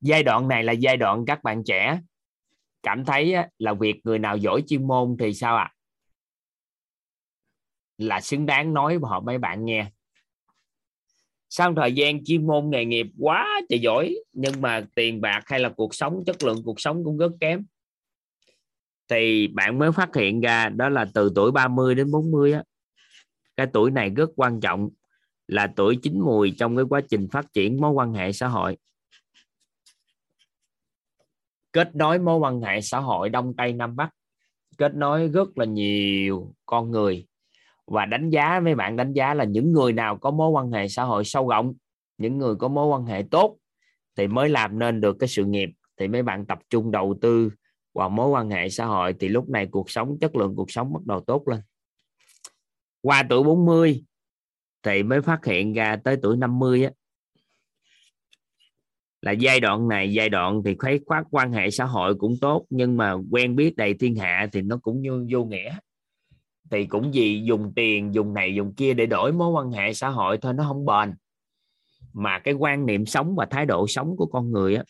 Giai 0.00 0.22
đoạn 0.22 0.48
này 0.48 0.64
là 0.64 0.72
giai 0.72 0.96
đoạn 0.96 1.24
các 1.26 1.42
bạn 1.42 1.62
trẻ 1.66 2.00
cảm 2.82 3.04
thấy 3.04 3.34
là 3.58 3.74
việc 3.74 4.00
người 4.04 4.18
nào 4.18 4.36
giỏi 4.36 4.62
chuyên 4.66 4.86
môn 4.86 5.16
thì 5.18 5.34
sao 5.34 5.56
ạ 5.56 5.64
à? 5.64 5.74
là 7.98 8.20
xứng 8.20 8.46
đáng 8.46 8.74
nói 8.74 8.98
họ 9.02 9.20
mấy 9.20 9.38
bạn 9.38 9.64
nghe 9.64 9.90
sau 11.50 11.74
thời 11.74 11.92
gian 11.92 12.24
chuyên 12.24 12.46
môn 12.46 12.70
nghề 12.70 12.84
nghiệp 12.84 13.06
quá 13.18 13.60
trời 13.68 13.80
giỏi, 13.80 14.16
nhưng 14.32 14.60
mà 14.60 14.86
tiền 14.94 15.20
bạc 15.20 15.42
hay 15.46 15.60
là 15.60 15.68
cuộc 15.68 15.94
sống, 15.94 16.22
chất 16.26 16.42
lượng 16.42 16.62
cuộc 16.64 16.80
sống 16.80 17.04
cũng 17.04 17.18
rất 17.18 17.32
kém, 17.40 17.64
thì 19.08 19.48
bạn 19.48 19.78
mới 19.78 19.92
phát 19.92 20.16
hiện 20.16 20.40
ra 20.40 20.68
đó 20.68 20.88
là 20.88 21.06
từ 21.14 21.32
tuổi 21.34 21.52
30 21.52 21.94
đến 21.94 22.10
40 22.10 22.52
á, 22.52 22.62
cái 23.56 23.66
tuổi 23.72 23.90
này 23.90 24.10
rất 24.10 24.30
quan 24.36 24.60
trọng, 24.60 24.88
là 25.46 25.72
tuổi 25.76 25.98
chín 26.02 26.20
mùi 26.20 26.54
trong 26.58 26.76
cái 26.76 26.84
quá 26.88 27.00
trình 27.10 27.28
phát 27.32 27.52
triển 27.52 27.76
mối 27.80 27.90
quan 27.90 28.12
hệ 28.12 28.32
xã 28.32 28.48
hội 28.48 28.76
kết 31.78 31.96
nối 31.96 32.18
mối 32.18 32.38
quan 32.38 32.60
hệ 32.60 32.80
xã 32.80 32.98
hội 32.98 33.28
đông 33.28 33.56
tây 33.56 33.72
nam 33.72 33.96
bắc. 33.96 34.10
Kết 34.78 34.94
nối 34.94 35.28
rất 35.28 35.58
là 35.58 35.64
nhiều 35.64 36.54
con 36.66 36.90
người. 36.90 37.26
Và 37.86 38.06
đánh 38.06 38.30
giá, 38.30 38.60
mấy 38.60 38.74
bạn 38.74 38.96
đánh 38.96 39.12
giá 39.12 39.34
là 39.34 39.44
những 39.44 39.72
người 39.72 39.92
nào 39.92 40.16
có 40.16 40.30
mối 40.30 40.50
quan 40.50 40.70
hệ 40.72 40.88
xã 40.88 41.04
hội 41.04 41.24
sâu 41.24 41.48
rộng, 41.48 41.74
những 42.18 42.38
người 42.38 42.54
có 42.54 42.68
mối 42.68 42.86
quan 42.86 43.06
hệ 43.06 43.24
tốt 43.30 43.56
thì 44.16 44.26
mới 44.26 44.48
làm 44.48 44.78
nên 44.78 45.00
được 45.00 45.16
cái 45.18 45.28
sự 45.28 45.44
nghiệp. 45.44 45.68
Thì 45.96 46.08
mấy 46.08 46.22
bạn 46.22 46.46
tập 46.46 46.58
trung 46.70 46.90
đầu 46.90 47.18
tư 47.20 47.50
vào 47.94 48.08
mối 48.08 48.28
quan 48.28 48.50
hệ 48.50 48.68
xã 48.68 48.84
hội 48.84 49.14
thì 49.20 49.28
lúc 49.28 49.48
này 49.48 49.66
cuộc 49.66 49.90
sống, 49.90 50.18
chất 50.20 50.36
lượng 50.36 50.54
cuộc 50.56 50.70
sống 50.70 50.92
bắt 50.92 51.06
đầu 51.06 51.20
tốt 51.20 51.48
lên. 51.48 51.60
Qua 53.02 53.22
tuổi 53.28 53.42
40 53.42 54.04
thì 54.82 55.02
mới 55.02 55.22
phát 55.22 55.44
hiện 55.44 55.72
ra 55.72 55.96
tới 56.04 56.16
tuổi 56.22 56.36
50 56.36 56.84
á 56.84 56.90
là 59.22 59.32
giai 59.32 59.60
đoạn 59.60 59.88
này, 59.88 60.12
giai 60.12 60.28
đoạn 60.28 60.62
thì 60.64 60.76
thấy 60.80 61.00
khoát 61.06 61.24
quan 61.30 61.52
hệ 61.52 61.70
xã 61.70 61.84
hội 61.84 62.14
cũng 62.14 62.34
tốt, 62.40 62.66
nhưng 62.70 62.96
mà 62.96 63.14
quen 63.30 63.56
biết 63.56 63.76
đầy 63.76 63.94
thiên 63.94 64.16
hạ 64.16 64.48
thì 64.52 64.62
nó 64.62 64.78
cũng 64.82 65.00
như 65.00 65.26
vô 65.30 65.44
nghĩa. 65.44 65.78
Thì 66.70 66.86
cũng 66.86 67.10
vì 67.12 67.42
dùng 67.44 67.72
tiền, 67.76 68.14
dùng 68.14 68.34
này, 68.34 68.54
dùng 68.54 68.74
kia 68.74 68.94
để 68.94 69.06
đổi 69.06 69.32
mối 69.32 69.50
quan 69.50 69.70
hệ 69.70 69.94
xã 69.94 70.08
hội 70.08 70.38
thôi, 70.38 70.54
nó 70.54 70.64
không 70.68 70.86
bền. 70.86 71.14
Mà 72.12 72.38
cái 72.38 72.54
quan 72.54 72.86
niệm 72.86 73.06
sống 73.06 73.36
và 73.36 73.46
thái 73.46 73.66
độ 73.66 73.86
sống 73.86 74.16
của 74.16 74.26
con 74.26 74.50
người 74.50 74.76
á, 74.76 74.84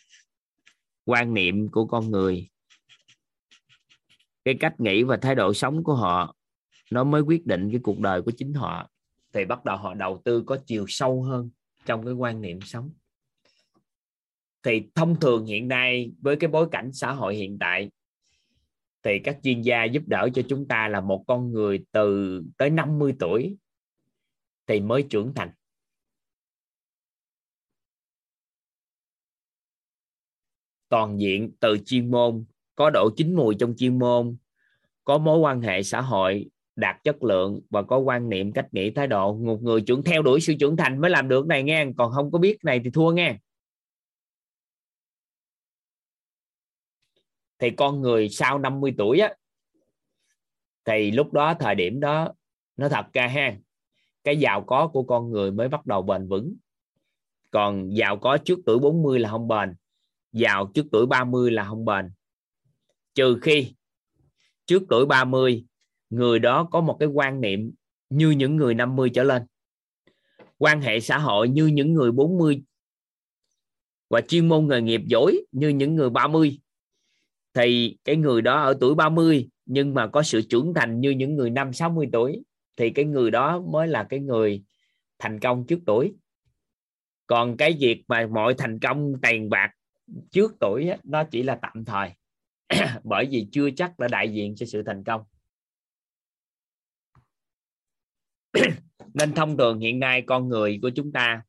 quan 1.04 1.34
niệm 1.34 1.68
của 1.68 1.86
con 1.86 2.10
người, 2.10 2.48
cái 4.44 4.54
cách 4.60 4.80
nghĩ 4.80 5.02
và 5.02 5.16
thái 5.16 5.34
độ 5.34 5.54
sống 5.54 5.84
của 5.84 5.94
họ, 5.94 6.34
nó 6.90 7.04
mới 7.04 7.20
quyết 7.20 7.46
định 7.46 7.70
cái 7.70 7.80
cuộc 7.82 7.98
đời 7.98 8.22
của 8.22 8.30
chính 8.36 8.54
họ. 8.54 8.88
Thì 9.32 9.44
bắt 9.44 9.64
đầu 9.64 9.76
họ 9.76 9.94
đầu 9.94 10.20
tư 10.24 10.42
có 10.46 10.58
chiều 10.66 10.84
sâu 10.88 11.22
hơn 11.22 11.50
trong 11.86 12.04
cái 12.04 12.14
quan 12.14 12.40
niệm 12.40 12.60
sống 12.60 12.90
thì 14.62 14.82
thông 14.94 15.20
thường 15.20 15.46
hiện 15.46 15.68
nay 15.68 16.12
với 16.20 16.36
cái 16.36 16.48
bối 16.48 16.68
cảnh 16.70 16.92
xã 16.92 17.12
hội 17.12 17.34
hiện 17.34 17.58
tại, 17.60 17.90
thì 19.02 19.18
các 19.18 19.38
chuyên 19.42 19.62
gia 19.62 19.84
giúp 19.84 20.02
đỡ 20.06 20.28
cho 20.34 20.42
chúng 20.48 20.68
ta 20.68 20.88
là 20.88 21.00
một 21.00 21.24
con 21.26 21.52
người 21.52 21.84
từ 21.92 22.42
tới 22.58 22.70
50 22.70 23.14
tuổi 23.18 23.56
thì 24.66 24.80
mới 24.80 25.02
trưởng 25.02 25.32
thành. 25.34 25.50
Toàn 30.88 31.20
diện 31.20 31.52
từ 31.60 31.78
chuyên 31.84 32.10
môn, 32.10 32.44
có 32.74 32.90
độ 32.90 33.10
chín 33.16 33.34
mùi 33.34 33.54
trong 33.58 33.74
chuyên 33.76 33.98
môn, 33.98 34.36
có 35.04 35.18
mối 35.18 35.38
quan 35.38 35.62
hệ 35.62 35.82
xã 35.82 36.00
hội 36.00 36.50
đạt 36.76 37.04
chất 37.04 37.22
lượng 37.22 37.60
và 37.70 37.82
có 37.82 37.98
quan 37.98 38.28
niệm, 38.28 38.52
cách 38.52 38.66
nghĩ, 38.72 38.90
thái 38.90 39.06
độ, 39.06 39.34
một 39.34 39.62
người 39.62 39.80
trưởng, 39.80 40.02
theo 40.02 40.22
đuổi 40.22 40.40
sự 40.40 40.54
trưởng 40.60 40.76
thành 40.76 41.00
mới 41.00 41.10
làm 41.10 41.28
được 41.28 41.46
này 41.46 41.62
nghe. 41.62 41.86
Còn 41.96 42.12
không 42.12 42.30
có 42.30 42.38
biết 42.38 42.64
này 42.64 42.80
thì 42.84 42.90
thua 42.90 43.10
nghe. 43.10 43.36
Thì 47.58 47.70
con 47.70 48.00
người 48.00 48.28
sau 48.28 48.58
50 48.58 48.94
tuổi 48.98 49.18
á, 49.18 49.34
thì 50.84 51.10
lúc 51.10 51.32
đó, 51.32 51.54
thời 51.54 51.74
điểm 51.74 52.00
đó, 52.00 52.32
nó 52.76 52.88
thật 52.88 53.06
ra 53.12 53.26
ha, 53.26 53.56
cái 54.24 54.36
giàu 54.36 54.64
có 54.66 54.88
của 54.88 55.02
con 55.02 55.30
người 55.30 55.50
mới 55.50 55.68
bắt 55.68 55.86
đầu 55.86 56.02
bền 56.02 56.28
vững. 56.28 56.54
Còn 57.50 57.96
giàu 57.96 58.16
có 58.16 58.38
trước 58.38 58.58
tuổi 58.66 58.78
40 58.78 59.18
là 59.18 59.30
không 59.30 59.48
bền, 59.48 59.74
giàu 60.32 60.70
trước 60.74 60.86
tuổi 60.92 61.06
30 61.06 61.50
là 61.50 61.64
không 61.64 61.84
bền. 61.84 62.10
Trừ 63.14 63.38
khi 63.42 63.74
trước 64.66 64.82
tuổi 64.88 65.06
30 65.06 65.64
người 66.10 66.38
đó 66.38 66.68
có 66.70 66.80
một 66.80 66.96
cái 67.00 67.08
quan 67.08 67.40
niệm 67.40 67.72
như 68.10 68.30
những 68.30 68.56
người 68.56 68.74
50 68.74 69.10
trở 69.14 69.22
lên. 69.22 69.42
Quan 70.58 70.80
hệ 70.80 71.00
xã 71.00 71.18
hội 71.18 71.48
như 71.48 71.66
những 71.66 71.94
người 71.94 72.12
40 72.12 72.62
và 74.10 74.20
chuyên 74.20 74.48
môn 74.48 74.68
nghề 74.68 74.80
nghiệp 74.80 75.00
giỏi 75.06 75.40
như 75.52 75.68
những 75.68 75.96
người 75.96 76.10
30 76.10 76.60
thì 77.58 77.96
cái 78.04 78.16
người 78.16 78.42
đó 78.42 78.62
ở 78.62 78.76
tuổi 78.80 78.94
30 78.94 79.48
nhưng 79.66 79.94
mà 79.94 80.06
có 80.06 80.22
sự 80.22 80.42
trưởng 80.42 80.74
thành 80.74 81.00
như 81.00 81.10
những 81.10 81.36
người 81.36 81.50
năm 81.50 81.72
60 81.72 82.08
tuổi 82.12 82.42
thì 82.76 82.90
cái 82.90 83.04
người 83.04 83.30
đó 83.30 83.60
mới 83.60 83.88
là 83.88 84.06
cái 84.08 84.20
người 84.20 84.64
thành 85.18 85.40
công 85.40 85.66
trước 85.66 85.78
tuổi. 85.86 86.14
Còn 87.26 87.56
cái 87.56 87.76
việc 87.80 88.04
mà 88.08 88.26
mọi 88.26 88.54
thành 88.58 88.78
công 88.78 89.12
tiền 89.22 89.50
bạc 89.50 89.70
trước 90.30 90.56
tuổi 90.60 90.88
á, 90.88 90.96
nó 91.04 91.24
chỉ 91.24 91.42
là 91.42 91.58
tạm 91.62 91.84
thời 91.84 92.10
bởi 93.04 93.26
vì 93.30 93.48
chưa 93.52 93.70
chắc 93.76 94.00
là 94.00 94.08
đại 94.08 94.32
diện 94.32 94.54
cho 94.56 94.66
sự 94.66 94.82
thành 94.86 95.04
công. 95.04 95.22
Nên 99.14 99.32
thông 99.34 99.56
thường 99.56 99.78
hiện 99.78 100.00
nay 100.00 100.22
con 100.26 100.48
người 100.48 100.78
của 100.82 100.90
chúng 100.94 101.12
ta 101.12 101.42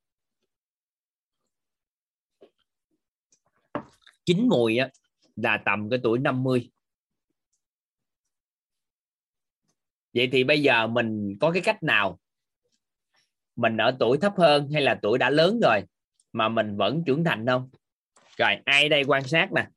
chín 4.25 4.47
mùi 4.49 4.77
á, 4.77 4.89
là 5.43 5.57
tầm 5.65 5.89
cái 5.89 5.99
tuổi 6.03 6.19
50 6.19 6.71
vậy 10.13 10.29
thì 10.31 10.43
bây 10.43 10.61
giờ 10.61 10.87
mình 10.87 11.37
có 11.39 11.51
cái 11.51 11.61
cách 11.61 11.83
nào? 11.83 12.19
Mình 13.55 13.77
ở 13.77 13.95
tuổi 13.99 14.17
thấp 14.17 14.33
hơn 14.37 14.69
hay 14.73 14.81
là 14.81 14.99
tuổi 15.01 15.17
đã 15.17 15.29
lớn 15.29 15.59
rồi 15.63 15.81
mà 16.33 16.49
mình 16.49 16.77
vẫn 16.77 17.03
trưởng 17.05 17.23
thành 17.23 17.45
không? 17.47 17.69
Rồi, 18.37 18.55
ai 18.65 18.89
đây 18.89 19.03
quan 19.07 19.23
sát 19.23 19.51
nè? 19.51 19.67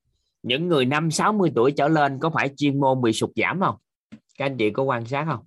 Những 0.42 0.68
người 0.68 0.84
năm 0.84 1.10
60 1.10 1.52
tuổi 1.54 1.72
trở 1.76 1.88
lên 1.88 2.18
có 2.18 2.30
phải 2.30 2.50
chuyên 2.56 2.80
môn 2.80 3.02
bị 3.02 3.12
sụt 3.12 3.30
giảm 3.36 3.60
không? 3.60 3.76
Các 4.38 4.46
anh 4.46 4.56
chị 4.58 4.70
có 4.70 4.82
quan 4.82 5.06
sát 5.06 5.24
không? 5.24 5.44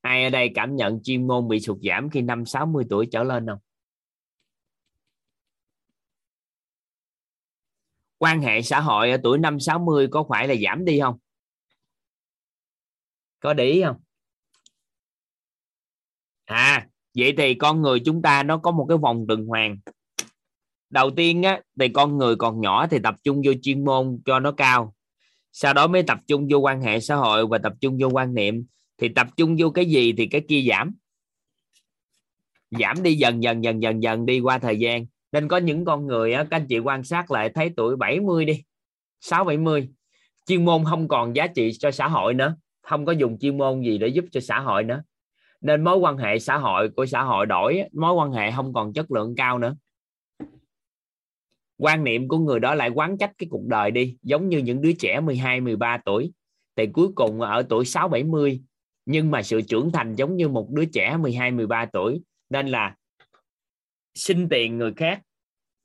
Ai 0.00 0.24
ở 0.24 0.30
đây 0.30 0.50
cảm 0.54 0.76
nhận 0.76 1.02
chuyên 1.02 1.26
môn 1.26 1.48
bị 1.48 1.60
sụt 1.60 1.78
giảm 1.82 2.10
khi 2.10 2.22
năm 2.22 2.46
60 2.46 2.84
tuổi 2.90 3.08
trở 3.10 3.22
lên 3.22 3.46
không? 3.46 3.58
Quan 8.20 8.40
hệ 8.40 8.62
xã 8.62 8.80
hội 8.80 9.10
ở 9.10 9.18
tuổi 9.22 9.38
năm 9.38 9.60
60 9.60 10.08
có 10.10 10.24
phải 10.28 10.48
là 10.48 10.54
giảm 10.64 10.84
đi 10.84 11.00
không? 11.00 11.18
Có 13.40 13.54
để 13.54 13.64
ý 13.64 13.82
không? 13.82 13.96
À 16.44 16.86
vậy 17.14 17.34
thì 17.36 17.54
con 17.54 17.82
người 17.82 18.00
chúng 18.04 18.22
ta 18.22 18.42
nó 18.42 18.58
có 18.58 18.70
một 18.70 18.86
cái 18.88 18.98
vòng 18.98 19.24
tuần 19.28 19.46
hoàn. 19.46 19.78
Đầu 20.90 21.10
tiên 21.10 21.42
á, 21.42 21.60
thì 21.80 21.88
con 21.88 22.18
người 22.18 22.36
còn 22.36 22.60
nhỏ 22.60 22.86
thì 22.86 22.98
tập 23.02 23.14
trung 23.24 23.42
vô 23.44 23.52
chuyên 23.62 23.84
môn 23.84 24.20
cho 24.24 24.40
nó 24.40 24.52
cao. 24.52 24.94
Sau 25.52 25.74
đó 25.74 25.86
mới 25.86 26.02
tập 26.02 26.18
trung 26.26 26.48
vô 26.50 26.58
quan 26.58 26.82
hệ 26.82 27.00
xã 27.00 27.14
hội 27.14 27.46
và 27.46 27.58
tập 27.58 27.72
trung 27.80 27.98
vô 28.00 28.08
quan 28.08 28.34
niệm. 28.34 28.66
Thì 28.98 29.08
tập 29.08 29.26
trung 29.36 29.56
vô 29.58 29.70
cái 29.70 29.84
gì 29.84 30.12
thì 30.12 30.26
cái 30.26 30.40
kia 30.48 30.64
giảm. 30.68 30.94
Giảm 32.70 33.02
đi 33.02 33.14
dần 33.14 33.42
dần 33.42 33.64
dần 33.64 33.82
dần 33.82 34.02
dần 34.02 34.26
đi 34.26 34.40
qua 34.40 34.58
thời 34.58 34.78
gian 34.78 35.06
nên 35.32 35.48
có 35.48 35.56
những 35.56 35.84
con 35.84 36.06
người 36.06 36.32
các 36.32 36.46
anh 36.50 36.66
chị 36.66 36.78
quan 36.78 37.04
sát 37.04 37.30
lại 37.30 37.50
thấy 37.54 37.70
tuổi 37.76 37.96
70 37.96 38.44
đi 38.44 38.62
6 39.20 39.44
70 39.44 39.88
chuyên 40.46 40.64
môn 40.64 40.84
không 40.84 41.08
còn 41.08 41.36
giá 41.36 41.46
trị 41.46 41.72
cho 41.78 41.90
xã 41.90 42.08
hội 42.08 42.34
nữa, 42.34 42.56
không 42.82 43.04
có 43.04 43.12
dùng 43.12 43.38
chuyên 43.38 43.58
môn 43.58 43.82
gì 43.82 43.98
để 43.98 44.08
giúp 44.08 44.24
cho 44.32 44.40
xã 44.40 44.60
hội 44.60 44.84
nữa. 44.84 45.02
Nên 45.60 45.84
mối 45.84 45.96
quan 45.96 46.16
hệ 46.16 46.38
xã 46.38 46.56
hội 46.56 46.88
của 46.88 47.06
xã 47.06 47.22
hội 47.22 47.46
đổi 47.46 47.82
mối 47.92 48.12
quan 48.12 48.32
hệ 48.32 48.50
không 48.50 48.72
còn 48.72 48.92
chất 48.92 49.10
lượng 49.10 49.34
cao 49.36 49.58
nữa. 49.58 49.76
Quan 51.78 52.04
niệm 52.04 52.28
của 52.28 52.38
người 52.38 52.60
đó 52.60 52.74
lại 52.74 52.88
quán 52.88 53.18
trách 53.18 53.32
cái 53.38 53.48
cuộc 53.50 53.66
đời 53.66 53.90
đi, 53.90 54.16
giống 54.22 54.48
như 54.48 54.58
những 54.58 54.82
đứa 54.82 54.92
trẻ 54.92 55.20
12 55.20 55.60
13 55.60 55.98
tuổi. 56.04 56.32
Thì 56.76 56.86
cuối 56.86 57.08
cùng 57.14 57.40
ở 57.40 57.62
tuổi 57.68 57.84
6 57.84 58.08
70 58.08 58.62
nhưng 59.06 59.30
mà 59.30 59.42
sự 59.42 59.62
trưởng 59.62 59.92
thành 59.92 60.14
giống 60.14 60.36
như 60.36 60.48
một 60.48 60.70
đứa 60.70 60.84
trẻ 60.84 61.16
12 61.16 61.50
13 61.50 61.86
tuổi. 61.92 62.22
Nên 62.50 62.68
là 62.68 62.94
xin 64.20 64.48
tiền 64.48 64.78
người 64.78 64.92
khác 64.96 65.22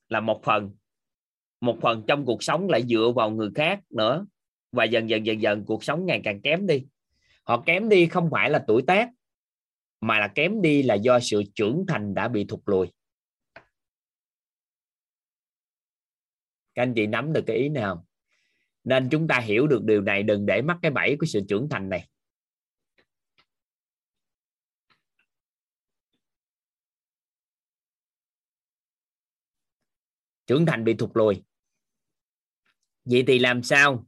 là 0.10 0.20
một 0.20 0.42
phần. 0.44 0.72
Một 1.62 1.78
phần 1.82 2.04
trong 2.08 2.26
cuộc 2.26 2.44
sống 2.44 2.70
lại 2.70 2.84
dựa 2.84 3.12
vào 3.16 3.30
người 3.30 3.50
khác 3.56 3.80
nữa. 3.90 4.26
Và 4.72 4.84
dần 4.84 5.10
dần 5.10 5.26
dần 5.26 5.42
dần 5.42 5.66
cuộc 5.66 5.84
sống 5.84 6.06
ngày 6.06 6.22
càng 6.24 6.42
kém 6.42 6.68
đi. 6.68 6.86
Họ 7.44 7.64
kém 7.66 7.90
đi 7.90 8.08
không 8.08 8.30
phải 8.32 8.50
là 8.50 8.64
tuổi 8.68 8.82
tác, 8.88 9.10
mà 10.02 10.20
là 10.20 10.28
kém 10.28 10.62
đi 10.62 10.84
là 10.84 10.96
do 10.96 11.20
sự 11.20 11.44
trưởng 11.56 11.86
thành 11.88 12.14
đã 12.14 12.28
bị 12.28 12.46
thụt 12.46 12.60
lùi. 12.66 12.88
Các 16.74 16.84
anh 16.84 16.94
chị 16.94 17.08
nắm 17.08 17.34
được 17.34 17.44
cái 17.48 17.58
ý 17.58 17.70
nào 17.70 18.06
nên 18.84 19.10
chúng 19.12 19.28
ta 19.28 19.40
hiểu 19.40 19.68
được 19.68 19.84
điều 19.84 20.02
này, 20.02 20.24
đừng 20.24 20.46
để 20.46 20.62
mắc 20.62 20.78
cái 20.82 20.92
bẫy 20.92 21.16
của 21.20 21.26
sự 21.26 21.42
trưởng 21.48 21.68
thành 21.70 21.90
này. 21.90 22.08
Trưởng 30.48 30.66
thành 30.66 30.84
bị 30.84 30.94
thụt 30.94 31.10
lùi. 31.14 31.44
Vậy 33.06 33.24
thì 33.28 33.40
làm 33.40 33.64
sao? 33.64 34.06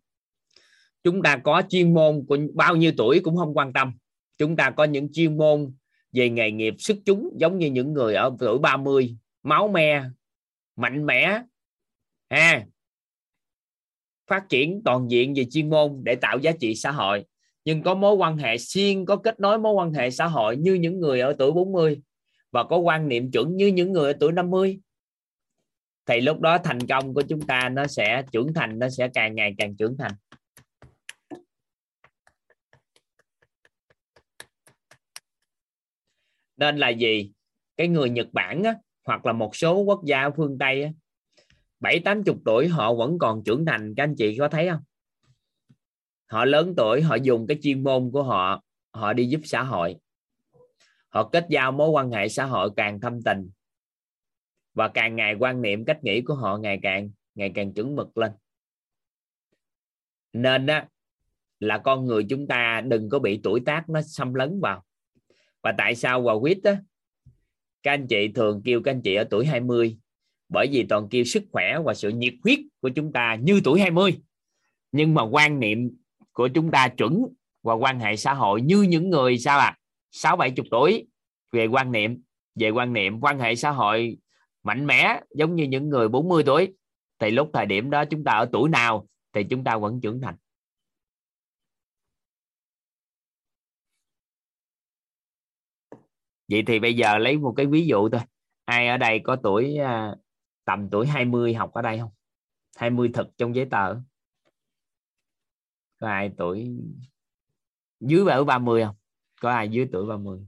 Chúng 1.04 1.22
ta 1.22 1.38
có 1.44 1.62
chuyên 1.70 1.94
môn 1.94 2.26
của 2.28 2.38
bao 2.54 2.76
nhiêu 2.76 2.92
tuổi 2.98 3.20
cũng 3.24 3.38
không 3.38 3.58
quan 3.58 3.74
tâm. 3.74 3.94
Chúng 4.38 4.56
ta 4.56 4.70
có 4.70 4.84
những 4.84 5.12
chuyên 5.12 5.38
môn 5.38 5.74
về 6.12 6.30
nghề 6.30 6.52
nghiệp 6.52 6.74
sức 6.78 6.98
chúng 7.06 7.30
giống 7.40 7.58
như 7.58 7.68
những 7.68 7.94
người 7.94 8.16
ở 8.16 8.36
tuổi 8.40 8.60
30 8.60 9.18
máu 9.44 9.68
me, 9.68 10.04
mạnh 10.76 11.06
mẽ, 11.06 11.42
ha? 12.30 12.66
Phát 14.28 14.50
triển 14.50 14.82
toàn 14.86 15.12
diện 15.12 15.34
về 15.34 15.46
chuyên 15.52 15.70
môn 15.70 16.02
để 16.04 16.16
tạo 16.16 16.40
giá 16.40 16.52
trị 16.60 16.76
xã 16.76 16.92
hội. 16.92 17.26
Nhưng 17.66 17.84
có 17.84 17.96
mối 17.96 18.16
quan 18.16 18.38
hệ 18.38 18.58
xuyên, 18.58 19.06
có 19.06 19.16
kết 19.16 19.40
nối 19.40 19.60
mối 19.60 19.74
quan 19.74 19.94
hệ 19.94 20.12
xã 20.12 20.28
hội 20.28 20.58
như 20.58 20.74
những 20.74 21.00
người 21.00 21.20
ở 21.20 21.36
tuổi 21.40 21.52
40 21.52 22.02
và 22.52 22.64
có 22.64 22.78
quan 22.78 23.08
niệm 23.08 23.32
chuẩn 23.32 23.56
như 23.56 23.68
những 23.68 23.92
người 23.92 24.14
ở 24.14 24.18
tuổi 24.20 24.32
50 24.32 24.80
thì 26.08 26.22
lúc 26.22 26.40
đó 26.40 26.58
thành 26.64 26.80
công 26.88 27.14
của 27.14 27.22
chúng 27.22 27.42
ta 27.42 27.70
nó 27.70 27.88
sẽ 27.88 28.24
trưởng 28.32 28.54
thành 28.54 28.80
nó 28.80 28.90
sẽ 28.90 29.08
càng 29.14 29.36
ngày 29.36 29.56
càng 29.58 29.76
trưởng 29.76 29.98
thành. 29.98 30.12
Nên 36.58 36.78
là 36.78 36.90
gì? 36.90 37.32
Cái 37.78 37.88
người 37.88 38.10
Nhật 38.10 38.28
Bản 38.32 38.64
á, 38.64 38.76
hoặc 39.06 39.26
là 39.26 39.34
một 39.34 39.56
số 39.56 39.80
quốc 39.80 40.02
gia 40.06 40.22
ở 40.22 40.32
phương 40.38 40.58
Tây 40.58 40.84
á, 40.84 40.90
bảy 41.80 42.00
tám 42.00 42.24
chục 42.24 42.38
tuổi 42.46 42.68
họ 42.68 42.94
vẫn 42.94 43.20
còn 43.20 43.44
trưởng 43.44 43.66
thành 43.66 43.94
các 43.98 44.04
anh 44.04 44.16
chị 44.16 44.38
có 44.40 44.48
thấy 44.48 44.70
không? 44.70 44.82
Họ 46.26 46.46
lớn 46.46 46.74
tuổi 46.78 47.02
họ 47.02 47.16
dùng 47.16 47.48
cái 47.48 47.60
chuyên 47.62 47.84
môn 47.84 48.12
của 48.12 48.24
họ 48.24 48.62
họ 48.92 49.14
đi 49.14 49.26
giúp 49.26 49.42
xã 49.44 49.64
hội. 49.64 49.96
Họ 51.10 51.30
kết 51.30 51.46
giao 51.50 51.72
mối 51.72 51.90
quan 51.90 52.12
hệ 52.12 52.30
xã 52.30 52.46
hội 52.46 52.70
càng 52.76 53.00
thâm 53.00 53.22
tình 53.26 53.50
và 54.78 54.88
càng 54.88 55.16
ngày 55.16 55.36
quan 55.40 55.62
niệm 55.62 55.86
cách 55.86 56.04
nghĩ 56.04 56.22
của 56.22 56.34
họ 56.34 56.58
ngày 56.58 56.80
càng 56.82 57.10
ngày 57.36 57.52
càng 57.56 57.74
chuẩn 57.74 57.96
mực 57.96 58.18
lên. 58.18 58.32
Nên 60.34 60.66
đó 60.66 60.82
là 61.60 61.78
con 61.78 62.06
người 62.06 62.26
chúng 62.30 62.48
ta 62.48 62.82
đừng 62.82 63.10
có 63.10 63.20
bị 63.20 63.40
tuổi 63.44 63.60
tác 63.66 63.90
nó 63.90 64.02
xâm 64.02 64.34
lấn 64.34 64.60
vào. 64.60 64.84
Và 65.62 65.74
tại 65.78 65.96
sao 65.96 66.22
vào 66.22 66.40
quýt 66.40 66.64
á, 66.64 66.78
các 67.84 67.92
anh 67.92 68.08
chị 68.08 68.28
thường 68.28 68.62
kêu 68.66 68.82
các 68.84 68.92
anh 68.92 69.02
chị 69.02 69.16
ở 69.16 69.24
tuổi 69.24 69.46
20 69.46 69.98
bởi 70.50 70.68
vì 70.72 70.86
toàn 70.90 71.08
kêu 71.10 71.24
sức 71.24 71.44
khỏe 71.52 71.80
và 71.86 71.94
sự 71.94 72.10
nhiệt 72.10 72.34
huyết 72.44 72.60
của 72.82 72.90
chúng 72.90 73.14
ta 73.14 73.36
như 73.36 73.62
tuổi 73.64 73.80
20 73.80 74.20
nhưng 74.92 75.14
mà 75.14 75.24
quan 75.24 75.60
niệm 75.60 75.98
của 76.32 76.48
chúng 76.48 76.72
ta 76.72 76.88
chuẩn 76.88 77.24
và 77.64 77.74
quan 77.74 78.00
hệ 78.00 78.16
xã 78.16 78.34
hội 78.34 78.62
như 78.62 78.82
những 78.82 79.10
người 79.10 79.38
sao 79.38 79.60
à 79.60 79.78
sáu 80.12 80.36
bảy 80.36 80.52
chục 80.52 80.66
tuổi 80.72 81.08
về 81.52 81.66
quan 81.68 81.92
niệm, 81.92 82.22
về 82.56 82.70
quan 82.70 82.94
niệm 82.94 83.20
quan 83.22 83.40
hệ 83.40 83.56
xã 83.56 83.72
hội 83.72 84.18
mạnh 84.68 84.86
mẽ, 84.86 85.22
giống 85.36 85.56
như 85.56 85.64
những 85.64 85.90
người 85.90 86.10
40 86.10 86.44
tuổi. 86.46 86.76
Thì 87.20 87.32
lúc 87.32 87.50
thời 87.54 87.66
điểm 87.66 87.90
đó 87.90 88.06
chúng 88.06 88.24
ta 88.24 88.32
ở 88.32 88.50
tuổi 88.52 88.70
nào 88.70 89.08
thì 89.34 89.44
chúng 89.50 89.64
ta 89.64 89.78
vẫn 89.78 90.02
trưởng 90.02 90.22
thành. 90.22 90.36
Vậy 96.48 96.64
thì 96.68 96.80
bây 96.80 96.96
giờ 96.96 97.18
lấy 97.18 97.38
một 97.38 97.54
cái 97.58 97.66
ví 97.66 97.88
dụ 97.88 98.10
thôi. 98.10 98.22
Ai 98.66 98.88
ở 98.88 98.98
đây 98.98 99.20
có 99.24 99.36
tuổi 99.44 99.78
à, 99.78 100.16
tầm 100.66 100.90
tuổi 100.92 101.08
20 101.08 101.54
học 101.54 101.74
ở 101.74 101.82
đây 101.82 102.00
không? 102.00 102.12
20 102.76 103.10
thực 103.14 103.28
trong 103.38 103.56
giấy 103.56 103.68
tờ. 103.72 103.96
Có 106.00 106.08
ai 106.08 106.32
tuổi 106.38 106.78
dưới 108.00 108.26
tuổi 108.26 108.46
30 108.46 108.84
không? 108.84 108.96
Có 109.42 109.52
ai 109.52 109.70
dưới 109.70 109.90
tuổi 109.92 110.06
30 110.06 110.48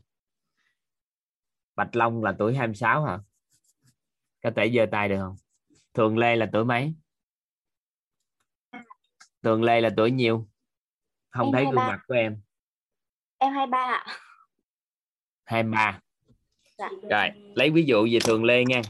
Bạch 1.76 1.96
Long 1.96 2.24
là 2.24 2.36
tuổi 2.40 2.56
26 2.56 3.04
hả? 3.04 3.20
Có 4.43 4.51
thể 4.56 4.72
giơ 4.76 4.85
tay 4.92 5.09
được 5.09 5.18
không? 5.19 5.35
Thường 5.93 6.18
Lê 6.18 6.35
là 6.35 6.50
tuổi 6.53 6.66
mấy? 6.66 6.93
Thường 9.43 9.64
Lê 9.64 9.82
là 9.82 9.90
tuổi 9.98 10.11
nhiêu 10.11 10.48
không 11.30 11.45
em 11.45 11.53
thấy 11.53 11.64
23. 11.64 11.82
gương 11.82 11.88
mặt 11.88 12.03
của 12.08 12.14
em. 12.14 12.42
Em 13.38 13.53
23 13.53 13.77
ạ. 13.77 14.06
23 15.45 16.00
dạ. 16.77 16.90
rồi 17.09 17.30
lấy 17.56 17.69
ví 17.69 17.84
dụ 17.84 18.08
về 18.11 18.19
Thường 18.26 18.43
Lê 18.43 18.66
nha. 18.66 18.82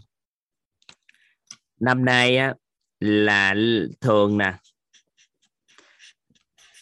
Năm 1.79 2.05
nay 2.05 2.37
á, 2.37 2.53
là 2.99 3.55
thường 4.01 4.37
nè. 4.37 4.53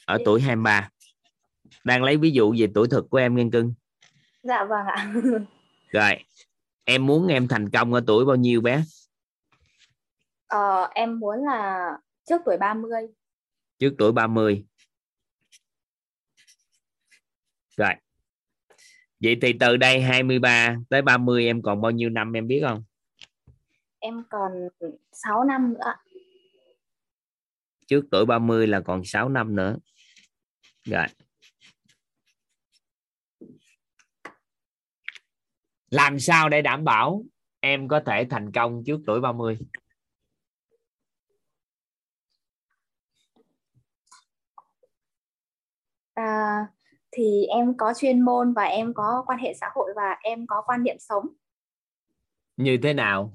Ở 0.05 0.17
tuổi 0.25 0.41
23 0.41 0.89
đang 1.83 2.03
lấy 2.03 2.17
ví 2.17 2.31
dụ 2.31 2.55
về 2.57 2.67
tuổi 2.75 2.87
thực 2.91 3.09
của 3.09 3.17
em 3.17 3.35
nghiên 3.35 3.51
cưng. 3.51 3.73
Dạ 4.43 4.63
vâng 4.63 4.85
ạ. 4.85 5.13
Rồi 5.91 6.11
em 6.87 7.05
muốn 7.05 7.27
em 7.27 7.47
thành 7.47 7.69
công 7.69 7.93
ở 7.93 8.03
tuổi 8.07 8.25
bao 8.25 8.35
nhiêu 8.35 8.61
bé? 8.61 8.83
Ờ, 10.47 10.89
em 10.95 11.19
muốn 11.19 11.45
là 11.45 11.91
trước 12.25 12.41
tuổi 12.45 12.57
30 12.57 13.07
trước 13.79 13.95
tuổi 13.97 14.11
30 14.11 14.65
rồi. 17.77 17.93
Vậy 19.19 19.37
thì 19.41 19.53
từ 19.59 19.77
đây 19.77 20.01
23 20.01 20.75
tới 20.89 21.01
30 21.01 21.45
em 21.45 21.61
còn 21.61 21.81
bao 21.81 21.91
nhiêu 21.91 22.09
năm 22.09 22.33
em 22.33 22.47
biết 22.47 22.63
không? 22.67 22.83
Em 23.99 24.23
còn 24.29 24.51
6 25.11 25.43
năm 25.43 25.73
nữa 25.73 25.93
trước 27.87 28.05
tuổi 28.11 28.25
30 28.25 28.67
là 28.67 28.79
còn 28.79 29.03
6 29.03 29.29
năm 29.29 29.55
nữa. 29.55 29.77
Rồi 30.85 31.05
làm 35.89 36.19
sao 36.19 36.49
để 36.49 36.61
đảm 36.61 36.83
bảo 36.83 37.23
em 37.59 37.87
có 37.87 38.01
thể 38.05 38.27
thành 38.29 38.51
công 38.51 38.83
trước 38.85 38.99
tuổi 39.05 39.21
30 39.21 39.57
à, 46.13 46.67
thì 47.11 47.45
em 47.45 47.77
có 47.77 47.93
chuyên 47.97 48.21
môn 48.21 48.53
và 48.53 48.63
em 48.63 48.93
có 48.93 49.23
quan 49.27 49.39
hệ 49.39 49.53
xã 49.53 49.69
hội 49.75 49.93
và 49.95 50.17
em 50.23 50.47
có 50.47 50.63
quan 50.65 50.83
niệm 50.83 50.95
sống. 50.99 51.27
Như 52.57 52.77
thế 52.83 52.93
nào? 52.93 53.33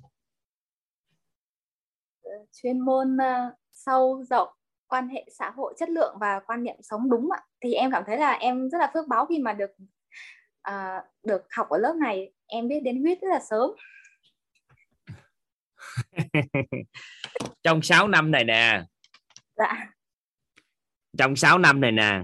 Chuyên 2.53 2.81
môn 2.81 3.17
uh, 3.17 3.55
sâu 3.73 4.25
rộng 4.31 4.49
quan 4.87 5.09
hệ 5.09 5.27
xã 5.39 5.51
hội 5.51 5.75
chất 5.79 5.89
lượng 5.89 6.17
và 6.21 6.41
quan 6.47 6.63
niệm 6.63 6.77
sống 6.83 7.11
đúng 7.11 7.31
ạ. 7.31 7.41
Thì 7.61 7.75
em 7.75 7.91
cảm 7.91 8.03
thấy 8.07 8.19
là 8.19 8.33
em 8.33 8.71
rất 8.71 8.79
là 8.79 8.91
phước 8.95 9.09
báo 9.09 9.27
khi 9.27 9.39
mà 9.39 9.53
được 9.53 9.71
uh, 10.71 11.05
được 11.23 11.43
học 11.51 11.69
ở 11.69 11.79
lớp 11.79 11.95
này 12.01 12.33
em 12.47 12.69
biết 12.69 12.81
đến 12.81 13.03
huyết 13.03 13.19
rất 13.21 13.29
là 13.31 13.41
sớm. 13.51 13.71
Trong 17.63 17.83
6 17.83 18.09
năm 18.09 18.31
này 18.31 18.45
nè. 18.45 18.83
Dạ. 19.57 19.87
Trong 21.19 21.37
6 21.37 21.59
năm 21.59 21.81
này 21.81 21.93
nè 21.93 22.23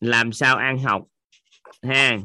làm 0.00 0.32
sao 0.32 0.56
ăn 0.56 0.78
học 0.78 1.02
ha? 1.82 2.18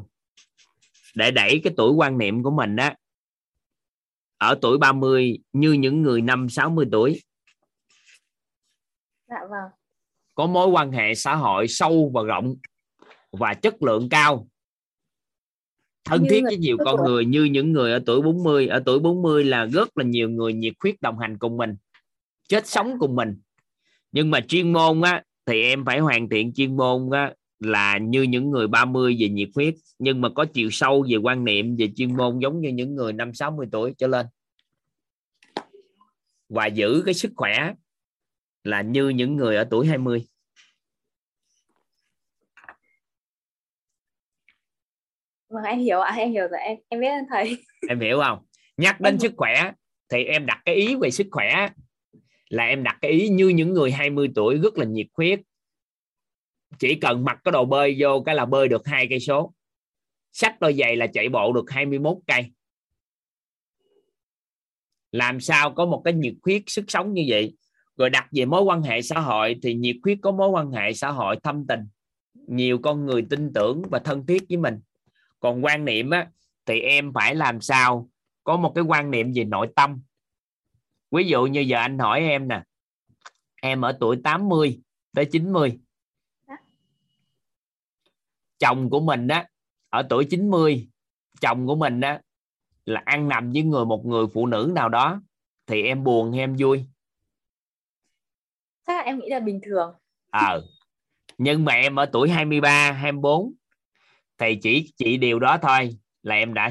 Để 1.14 1.30
đẩy 1.30 1.60
cái 1.64 1.72
tuổi 1.76 1.92
quan 1.92 2.18
niệm 2.18 2.42
của 2.42 2.50
mình 2.50 2.76
đó 2.76 2.90
ở 4.38 4.58
tuổi 4.62 4.78
30 4.78 5.38
như 5.52 5.72
những 5.72 6.02
người 6.02 6.22
năm 6.22 6.48
60 6.48 6.86
tuổi. 6.92 7.22
Dạ 9.28 9.38
vâng. 9.50 9.70
Có 10.34 10.46
mối 10.46 10.68
quan 10.68 10.92
hệ 10.92 11.14
xã 11.14 11.34
hội 11.34 11.68
sâu 11.68 12.10
và 12.14 12.22
rộng 12.22 12.54
và 13.32 13.54
chất 13.54 13.82
lượng 13.82 14.08
cao 14.10 14.48
thân 16.04 16.24
thiết 16.30 16.42
với 16.44 16.56
nhiều 16.56 16.76
con 16.84 17.04
người 17.04 17.24
như 17.24 17.44
những 17.44 17.72
người 17.72 17.92
ở 17.92 18.00
tuổi 18.06 18.22
40 18.22 18.66
ở 18.66 18.82
tuổi 18.86 18.98
40 18.98 19.44
là 19.44 19.66
rất 19.66 19.98
là 19.98 20.04
nhiều 20.04 20.30
người 20.30 20.52
nhiệt 20.52 20.74
huyết 20.82 21.00
đồng 21.00 21.18
hành 21.18 21.38
cùng 21.38 21.56
mình 21.56 21.74
chết 22.48 22.66
sống 22.66 22.96
cùng 22.98 23.16
mình. 23.16 23.36
Nhưng 24.12 24.30
mà 24.30 24.40
chuyên 24.40 24.72
môn 24.72 25.00
á 25.02 25.22
thì 25.46 25.62
em 25.62 25.84
phải 25.84 25.98
hoàn 25.98 26.28
thiện 26.28 26.52
chuyên 26.52 26.76
môn 26.76 27.10
á 27.12 27.34
là 27.60 27.98
như 27.98 28.22
những 28.22 28.50
người 28.50 28.66
30 28.66 29.16
về 29.20 29.28
nhiệt 29.28 29.48
huyết. 29.54 29.74
Nhưng 29.98 30.20
mà 30.20 30.28
có 30.28 30.44
chiều 30.44 30.70
sâu 30.70 31.06
về 31.08 31.16
quan 31.16 31.44
niệm 31.44 31.76
về 31.76 31.88
chuyên 31.96 32.16
môn 32.16 32.38
giống 32.38 32.60
như 32.60 32.68
những 32.68 32.94
người 32.94 33.12
năm 33.12 33.34
60 33.34 33.66
tuổi 33.72 33.94
trở 33.98 34.06
lên. 34.06 34.26
Và 36.48 36.66
giữ 36.66 37.02
cái 37.04 37.14
sức 37.14 37.32
khỏe 37.36 37.74
là 38.64 38.82
như 38.82 39.08
những 39.08 39.36
người 39.36 39.56
ở 39.56 39.64
tuổi 39.64 39.86
20 39.86 40.24
vâng 45.54 45.64
em 45.64 45.78
hiểu 45.78 46.00
ạ 46.00 46.14
em 46.18 46.32
hiểu 46.32 46.48
rồi 46.48 46.60
em 46.60 46.78
em 46.88 47.00
biết 47.00 47.08
thầy. 47.30 47.58
Em 47.88 48.00
hiểu 48.00 48.20
không? 48.24 48.38
Nhắc 48.76 49.00
đến 49.00 49.18
sức 49.18 49.32
khỏe 49.36 49.72
thì 50.08 50.24
em 50.24 50.46
đặt 50.46 50.62
cái 50.64 50.74
ý 50.74 50.94
về 50.94 51.10
sức 51.10 51.26
khỏe. 51.30 51.68
Là 52.48 52.64
em 52.64 52.82
đặt 52.82 52.98
cái 53.00 53.10
ý 53.10 53.28
như 53.28 53.48
những 53.48 53.72
người 53.72 53.92
20 53.92 54.28
tuổi 54.34 54.58
rất 54.58 54.78
là 54.78 54.84
nhiệt 54.84 55.06
huyết. 55.16 55.40
Chỉ 56.78 56.94
cần 56.94 57.24
mặc 57.24 57.38
cái 57.44 57.52
đồ 57.52 57.64
bơi 57.64 57.96
vô 57.98 58.22
cái 58.26 58.34
là 58.34 58.44
bơi 58.44 58.68
được 58.68 58.86
hai 58.86 59.06
cây 59.10 59.20
số. 59.20 59.54
Sách 60.32 60.60
đôi 60.60 60.74
giày 60.74 60.96
là 60.96 61.06
chạy 61.06 61.28
bộ 61.28 61.52
được 61.52 61.70
21 61.70 62.16
cây. 62.26 62.52
Làm 65.12 65.40
sao 65.40 65.70
có 65.74 65.86
một 65.86 66.02
cái 66.04 66.14
nhiệt 66.14 66.34
huyết 66.42 66.62
sức 66.66 66.84
sống 66.88 67.14
như 67.14 67.24
vậy? 67.28 67.56
Rồi 67.96 68.10
đặt 68.10 68.28
về 68.32 68.44
mối 68.44 68.62
quan 68.62 68.82
hệ 68.82 69.02
xã 69.02 69.20
hội 69.20 69.56
thì 69.62 69.74
nhiệt 69.74 69.96
huyết 70.04 70.18
có 70.22 70.32
mối 70.32 70.48
quan 70.48 70.70
hệ 70.70 70.92
xã 70.92 71.10
hội 71.10 71.36
thâm 71.42 71.66
tình. 71.66 71.80
Nhiều 72.34 72.78
con 72.78 73.06
người 73.06 73.26
tin 73.30 73.52
tưởng 73.52 73.82
và 73.90 73.98
thân 73.98 74.26
thiết 74.26 74.42
với 74.48 74.56
mình 74.56 74.80
còn 75.44 75.64
quan 75.64 75.84
niệm 75.84 76.10
á 76.10 76.30
thì 76.66 76.80
em 76.80 77.12
phải 77.12 77.34
làm 77.34 77.60
sao 77.60 78.08
có 78.44 78.56
một 78.56 78.72
cái 78.74 78.84
quan 78.84 79.10
niệm 79.10 79.32
về 79.34 79.44
nội 79.44 79.68
tâm? 79.76 80.02
Ví 81.10 81.24
dụ 81.24 81.46
như 81.46 81.60
giờ 81.60 81.78
anh 81.78 81.98
hỏi 81.98 82.20
em 82.20 82.48
nè 82.48 82.62
em 83.62 83.80
ở 83.80 83.96
tuổi 84.00 84.20
80 84.24 84.80
tới 85.14 85.24
90 85.24 85.78
chồng 88.58 88.90
của 88.90 89.00
mình 89.00 89.28
á 89.28 89.48
ở 89.90 90.02
tuổi 90.10 90.24
90 90.24 90.88
chồng 91.40 91.66
của 91.66 91.74
mình 91.74 92.00
á 92.00 92.20
là 92.84 93.02
ăn 93.04 93.28
nằm 93.28 93.52
với 93.52 93.62
người 93.62 93.84
một 93.84 94.06
người 94.06 94.26
phụ 94.34 94.46
nữ 94.46 94.72
nào 94.74 94.88
đó 94.88 95.22
thì 95.66 95.82
em 95.82 96.04
buồn 96.04 96.32
hay 96.32 96.40
em 96.40 96.56
vui? 96.58 96.84
Chắc 98.86 98.96
là 98.96 99.02
em 99.02 99.18
nghĩ 99.18 99.28
là 99.28 99.40
bình 99.40 99.60
thường. 99.64 99.94
Ờ. 100.30 100.40
À, 100.40 100.56
nhưng 101.38 101.64
mà 101.64 101.72
em 101.72 101.96
ở 101.96 102.06
tuổi 102.12 102.30
23 102.30 102.92
24 102.92 103.54
thì 104.38 104.56
chỉ 104.62 104.92
chỉ 104.96 105.16
điều 105.16 105.38
đó 105.38 105.58
thôi 105.62 105.90
là 106.22 106.34
em 106.34 106.54
đã 106.54 106.70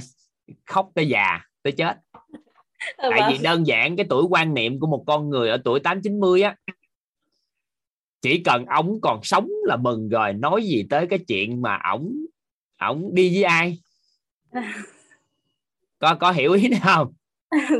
khóc 0.66 0.90
tới 0.96 1.08
già 1.08 1.42
tới 1.64 1.74
chết. 1.74 1.98
Ừ, 2.98 3.10
tại 3.12 3.22
vì 3.30 3.36
vâng. 3.36 3.44
đơn 3.44 3.68
giản 3.68 3.96
cái 3.96 4.06
tuổi 4.10 4.24
quan 4.30 4.54
niệm 4.54 4.80
của 4.80 4.88
một 4.88 5.04
con 5.08 5.30
người 5.30 5.50
ở 5.50 5.58
tuổi 5.66 5.80
tám 5.80 6.02
chín 6.02 6.20
mươi 6.20 6.42
á 6.42 6.56
chỉ 8.22 8.44
cần 8.44 8.66
ổng 8.66 9.02
còn 9.02 9.24
sống 9.24 9.50
là 9.66 9.76
mừng 9.76 10.10
rồi 10.10 10.34
nói 10.34 10.64
gì 10.64 10.86
tới 10.90 11.08
cái 11.08 11.20
chuyện 11.28 11.62
mà 11.62 11.80
ổng 11.92 12.16
ổng 12.80 13.10
đi 13.14 13.34
với 13.34 13.44
ai. 13.44 13.80
Có 16.00 16.16
có 16.16 16.32
hiểu 16.32 16.52
ý 16.52 16.68
nào 16.68 16.80
không? 16.84 17.14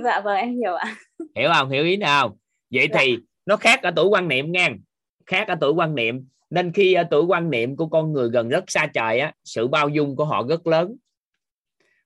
Dạ 0.04 0.22
vâng 0.22 0.38
em 0.38 0.56
hiểu 0.56 0.74
ạ. 0.74 0.96
Hiểu 1.36 1.50
không? 1.54 1.70
Hiểu 1.70 1.84
ý 1.84 1.98
nào? 1.98 2.28
Không 2.28 2.38
vậy 2.72 2.88
dạ. 2.94 3.00
thì 3.00 3.18
nó 3.46 3.56
khác 3.56 3.84
ở 3.84 3.92
tuổi 3.96 4.06
quan 4.06 4.28
niệm 4.28 4.52
nha 4.52 4.70
khác 5.26 5.48
ở 5.48 5.56
tuổi 5.62 5.74
quan 5.74 5.96
niệm 5.96 6.28
nên 6.54 6.72
khi 6.74 6.94
ở 6.94 7.04
tuổi 7.12 7.26
quan 7.26 7.50
niệm 7.50 7.76
của 7.76 7.88
con 7.88 8.14
người 8.14 8.30
gần 8.30 8.50
rất 8.50 8.64
xa 8.68 8.88
trời 8.94 9.20
á 9.20 9.34
sự 9.44 9.68
bao 9.68 9.90
dung 9.90 10.16
của 10.16 10.26
họ 10.26 10.44
rất 10.50 10.68
lớn. 10.68 10.96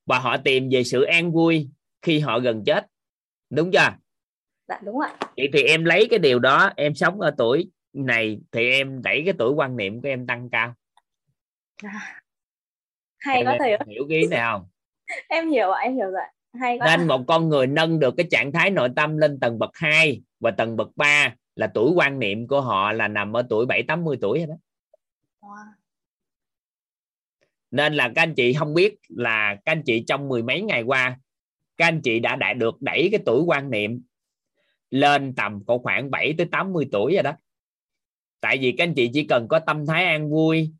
Và 0.06 0.20
họ 0.20 0.38
tìm 0.38 0.70
về 0.72 0.84
sự 0.84 1.04
an 1.04 1.32
vui 1.32 1.70
khi 2.02 2.20
họ 2.20 2.40
gần 2.40 2.64
chết. 2.66 2.86
Đúng 3.50 3.72
chưa? 3.72 3.90
Dạ 4.68 4.80
đúng 4.84 5.00
ạ. 5.00 5.16
Vậy 5.38 5.50
thì 5.54 5.64
em 5.64 5.86
lấy 5.86 6.08
cái 6.10 6.20
điều 6.20 6.40
đó 6.40 6.70
em 6.76 6.96
sống 6.96 7.22
ở 7.22 7.36
tuổi 7.38 7.72
này 7.94 8.40
thì 8.52 8.72
em 8.72 9.02
đẩy 9.02 9.22
cái 9.26 9.34
tuổi 9.40 9.54
quan 9.54 9.78
niệm 9.78 10.02
của 10.02 10.08
em 10.08 10.28
tăng 10.28 10.50
cao. 10.50 10.74
À, 11.84 12.22
hay 13.20 13.44
có 13.46 13.56
thầy 13.60 13.78
hiểu 13.88 14.06
cái 14.10 14.18
ý 14.18 14.28
này 14.28 14.40
không? 14.40 14.68
Em 15.30 15.50
hiểu 15.50 15.72
ạ 15.72 15.82
em 15.82 15.96
hiểu 15.96 16.10
rồi 16.12 16.24
hay 16.60 16.78
quá. 16.80 16.98
nên 16.98 17.08
một 17.08 17.24
con 17.28 17.50
người 17.50 17.68
nâng 17.68 18.00
được 18.00 18.14
cái 18.18 18.28
trạng 18.32 18.52
thái 18.52 18.70
nội 18.70 18.90
tâm 18.96 19.18
lên 19.18 19.40
tầng 19.40 19.60
bậc 19.60 19.72
2 19.74 20.22
và 20.40 20.52
tầng 20.52 20.76
bậc 20.76 20.90
3 20.96 21.36
là 21.58 21.68
tuổi 21.74 21.92
quan 21.92 22.20
niệm 22.20 22.48
của 22.48 22.62
họ 22.62 22.92
là 22.92 23.08
nằm 23.08 23.34
ở 23.38 23.48
tuổi 23.50 23.66
7 23.66 23.84
80 23.84 24.18
tuổi 24.22 24.38
rồi 24.38 24.48
đó. 24.48 24.56
Wow. 25.42 25.66
Nên 27.72 27.94
là 27.94 28.12
các 28.16 28.22
anh 28.22 28.34
chị 28.36 28.54
không 28.54 28.74
biết 28.74 28.96
là 29.08 29.56
các 29.66 29.72
anh 29.72 29.84
chị 29.86 30.04
trong 30.08 30.28
mười 30.28 30.44
mấy 30.44 30.62
ngày 30.62 30.82
qua 30.82 31.20
các 31.78 31.86
anh 31.86 32.02
chị 32.02 32.20
đã 32.20 32.36
đạt 32.36 32.58
được 32.58 32.82
đẩy 32.82 33.10
cái 33.12 33.20
tuổi 33.26 33.42
quan 33.42 33.70
niệm 33.70 34.02
lên 34.90 35.36
tầm 35.36 35.64
có 35.68 35.78
khoảng 35.78 36.12
7 36.12 36.34
tới 36.38 36.48
80 36.52 36.90
tuổi 36.92 37.14
rồi 37.14 37.24
đó. 37.24 37.34
Tại 38.40 38.58
vì 38.58 38.72
các 38.78 38.84
anh 38.84 38.94
chị 38.94 39.10
chỉ 39.14 39.24
cần 39.24 39.48
có 39.48 39.60
tâm 39.60 39.86
thái 39.86 40.06
an 40.06 40.30
vui, 40.30 40.72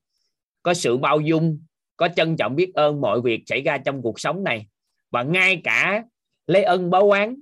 có 0.64 0.74
sự 0.74 0.98
bao 0.98 1.20
dung, 1.20 1.60
có 1.96 2.10
trân 2.16 2.38
trọng 2.38 2.56
biết 2.56 2.72
ơn 2.74 3.02
mọi 3.02 3.22
việc 3.22 3.44
xảy 3.46 3.62
ra 3.62 3.78
trong 3.78 4.02
cuộc 4.02 4.20
sống 4.20 4.44
này 4.44 4.68
và 5.10 5.24
ngay 5.24 5.62
cả 5.64 6.04
lấy 6.48 6.64
ân 6.64 6.90
báo 6.90 7.10
oán 7.10 7.36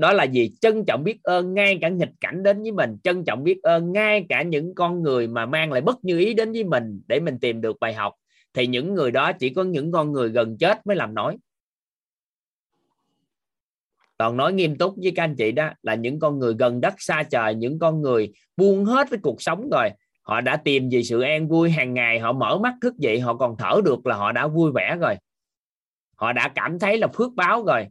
đó 0.00 0.12
là 0.12 0.24
gì? 0.24 0.52
Trân 0.60 0.84
trọng 0.84 1.04
biết 1.04 1.22
ơn 1.22 1.54
ngay 1.54 1.78
cả 1.80 1.88
nghịch 1.88 2.12
cảnh 2.20 2.42
đến 2.42 2.62
với 2.62 2.72
mình, 2.72 2.96
trân 3.04 3.24
trọng 3.24 3.44
biết 3.44 3.62
ơn 3.62 3.92
ngay 3.92 4.26
cả 4.28 4.42
những 4.42 4.74
con 4.74 5.02
người 5.02 5.26
mà 5.26 5.46
mang 5.46 5.72
lại 5.72 5.80
bất 5.80 6.04
như 6.04 6.18
ý 6.18 6.34
đến 6.34 6.52
với 6.52 6.64
mình 6.64 7.00
để 7.06 7.20
mình 7.20 7.38
tìm 7.38 7.60
được 7.60 7.76
bài 7.80 7.94
học. 7.94 8.14
Thì 8.54 8.66
những 8.66 8.94
người 8.94 9.10
đó 9.10 9.32
chỉ 9.32 9.50
có 9.50 9.64
những 9.64 9.92
con 9.92 10.12
người 10.12 10.28
gần 10.28 10.58
chết 10.58 10.86
mới 10.86 10.96
làm 10.96 11.14
nói. 11.14 11.36
Còn 14.18 14.36
nói 14.36 14.52
nghiêm 14.52 14.78
túc 14.78 14.94
với 15.02 15.12
các 15.16 15.24
anh 15.24 15.34
chị 15.36 15.52
đó 15.52 15.70
là 15.82 15.94
những 15.94 16.18
con 16.18 16.38
người 16.38 16.54
gần 16.58 16.80
đất 16.80 16.94
xa 16.98 17.22
trời, 17.22 17.54
những 17.54 17.78
con 17.78 18.02
người 18.02 18.32
buông 18.56 18.84
hết 18.84 19.10
với 19.10 19.18
cuộc 19.22 19.42
sống 19.42 19.70
rồi. 19.70 19.90
Họ 20.22 20.40
đã 20.40 20.56
tìm 20.56 20.88
về 20.92 21.02
sự 21.02 21.20
an 21.20 21.48
vui 21.48 21.70
hàng 21.70 21.94
ngày, 21.94 22.18
họ 22.18 22.32
mở 22.32 22.58
mắt 22.58 22.74
thức 22.82 22.96
dậy, 22.96 23.20
họ 23.20 23.36
còn 23.36 23.56
thở 23.58 23.80
được 23.84 24.06
là 24.06 24.16
họ 24.16 24.32
đã 24.32 24.46
vui 24.46 24.72
vẻ 24.74 24.96
rồi. 25.00 25.14
Họ 26.16 26.32
đã 26.32 26.48
cảm 26.54 26.78
thấy 26.78 26.98
là 26.98 27.06
phước 27.06 27.32
báo 27.34 27.64
rồi. 27.64 27.86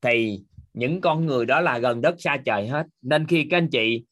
Thì 0.00 0.42
những 0.74 1.00
con 1.00 1.26
người 1.26 1.46
đó 1.46 1.60
là 1.60 1.78
gần 1.78 2.00
đất 2.00 2.14
xa 2.18 2.36
trời 2.44 2.68
hết. 2.68 2.86
Nên 3.02 3.26
khi 3.26 3.46
các 3.50 3.56
anh 3.56 3.68
chị 3.68 4.04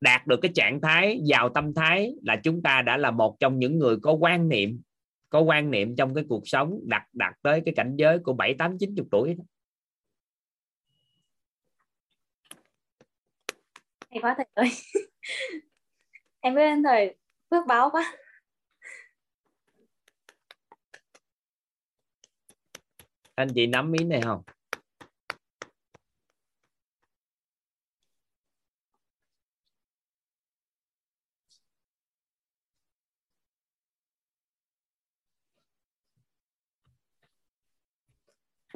đạt 0.00 0.26
được 0.26 0.40
cái 0.42 0.52
trạng 0.54 0.80
thái 0.80 1.20
giàu 1.22 1.48
tâm 1.48 1.74
thái 1.74 2.12
là 2.22 2.36
chúng 2.44 2.62
ta 2.62 2.82
đã 2.82 2.96
là 2.96 3.10
một 3.10 3.36
trong 3.40 3.58
những 3.58 3.78
người 3.78 3.96
có 4.02 4.12
quan 4.12 4.48
niệm 4.48 4.80
có 5.30 5.40
quan 5.40 5.70
niệm 5.70 5.96
trong 5.96 6.14
cái 6.14 6.24
cuộc 6.28 6.42
sống 6.44 6.80
đặt 6.84 7.06
đặt 7.12 7.32
tới 7.42 7.62
cái 7.64 7.74
cảnh 7.76 7.94
giới 7.96 8.18
của 8.18 8.32
bảy 8.32 8.54
tám 8.58 8.78
chín 8.78 8.94
chục 8.96 9.06
tuổi 9.10 9.34
đó. 9.34 9.44
hay 14.10 14.20
quá 14.22 14.34
thầy 14.36 14.46
ơi. 14.54 14.68
Em 16.40 16.54
biết 16.54 16.62
ơn 16.62 16.82
thầy. 16.82 17.16
Phước 17.50 17.66
báo 17.66 17.90
quá. 17.90 18.16
Anh 23.34 23.48
chị 23.54 23.66
nắm 23.66 23.92
ý 23.92 24.04
này 24.04 24.20
không 24.24 24.42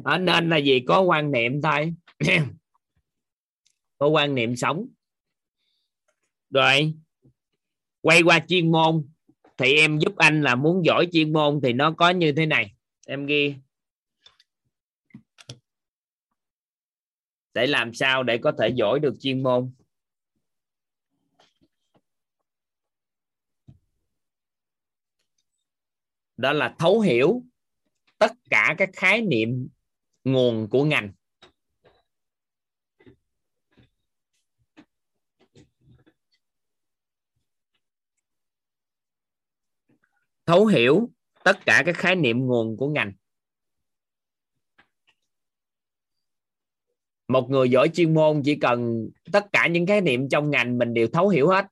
à, 0.04 0.18
nên 0.18 0.48
là 0.48 0.56
gì? 0.56 0.80
Có 0.86 1.00
quan 1.00 1.30
niệm 1.30 1.62
thôi. 1.62 1.94
Có 3.98 4.08
quan 4.08 4.34
niệm 4.34 4.56
sống. 4.56 4.86
Rồi. 6.50 6.94
Quay 8.00 8.22
qua 8.22 8.40
chuyên 8.48 8.72
môn 8.72 9.08
thì 9.56 9.76
em 9.76 9.98
giúp 9.98 10.16
anh 10.16 10.42
là 10.42 10.54
muốn 10.54 10.84
giỏi 10.84 11.08
chuyên 11.12 11.32
môn 11.32 11.60
thì 11.62 11.72
nó 11.72 11.92
có 11.92 12.10
như 12.10 12.32
thế 12.32 12.46
này. 12.46 12.74
Em 13.06 13.26
ghi. 13.26 13.54
Để 17.54 17.66
làm 17.66 17.94
sao 17.94 18.22
để 18.22 18.38
có 18.38 18.52
thể 18.58 18.68
giỏi 18.68 19.00
được 19.00 19.14
chuyên 19.20 19.42
môn? 19.42 19.72
Đó 26.36 26.52
là 26.52 26.74
thấu 26.78 27.00
hiểu 27.00 27.42
tất 28.18 28.32
cả 28.50 28.74
các 28.78 28.90
khái 28.92 29.22
niệm 29.22 29.68
nguồn 30.24 30.68
của 30.70 30.84
ngành. 30.84 31.12
Thấu 40.46 40.66
hiểu 40.66 41.10
tất 41.44 41.58
cả 41.66 41.82
các 41.86 41.96
khái 41.96 42.16
niệm 42.16 42.46
nguồn 42.46 42.76
của 42.76 42.88
ngành. 42.88 43.12
Một 47.28 47.50
người 47.50 47.70
giỏi 47.70 47.88
chuyên 47.88 48.14
môn 48.14 48.42
chỉ 48.44 48.54
cần 48.54 49.10
tất 49.32 49.46
cả 49.52 49.66
những 49.66 49.86
khái 49.86 50.00
niệm 50.00 50.28
trong 50.28 50.50
ngành 50.50 50.78
mình 50.78 50.94
đều 50.94 51.08
thấu 51.12 51.28
hiểu 51.28 51.48
hết. 51.48 51.66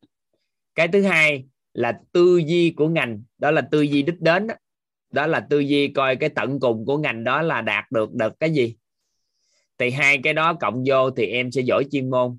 Cái 0.74 0.89
thứ 0.89 1.02
hai 1.02 1.47
là 1.74 2.00
tư 2.12 2.40
duy 2.47 2.74
của 2.76 2.89
ngành, 2.89 3.22
đó 3.39 3.50
là 3.50 3.68
tư 3.70 3.81
duy 3.81 4.02
đích 4.02 4.20
đến 4.20 4.47
đó 4.47 4.55
đó 5.12 5.26
là 5.26 5.47
tư 5.50 5.58
duy 5.58 5.89
coi 5.89 6.16
cái 6.16 6.28
tận 6.28 6.60
cùng 6.60 6.86
của 6.86 6.99
ngành 6.99 7.24
đó 7.24 7.42
là 7.42 7.60
đạt 7.60 7.84
được 7.91 8.15
được 8.15 8.32
cái 8.41 8.50
gì. 8.50 8.76
Thì 9.78 9.91
hai 9.91 10.18
cái 10.23 10.34
đó 10.34 10.55
cộng 10.55 10.84
vô 10.86 11.10
thì 11.10 11.26
em 11.26 11.50
sẽ 11.50 11.60
giỏi 11.60 11.84
chuyên 11.91 12.10
môn. 12.10 12.39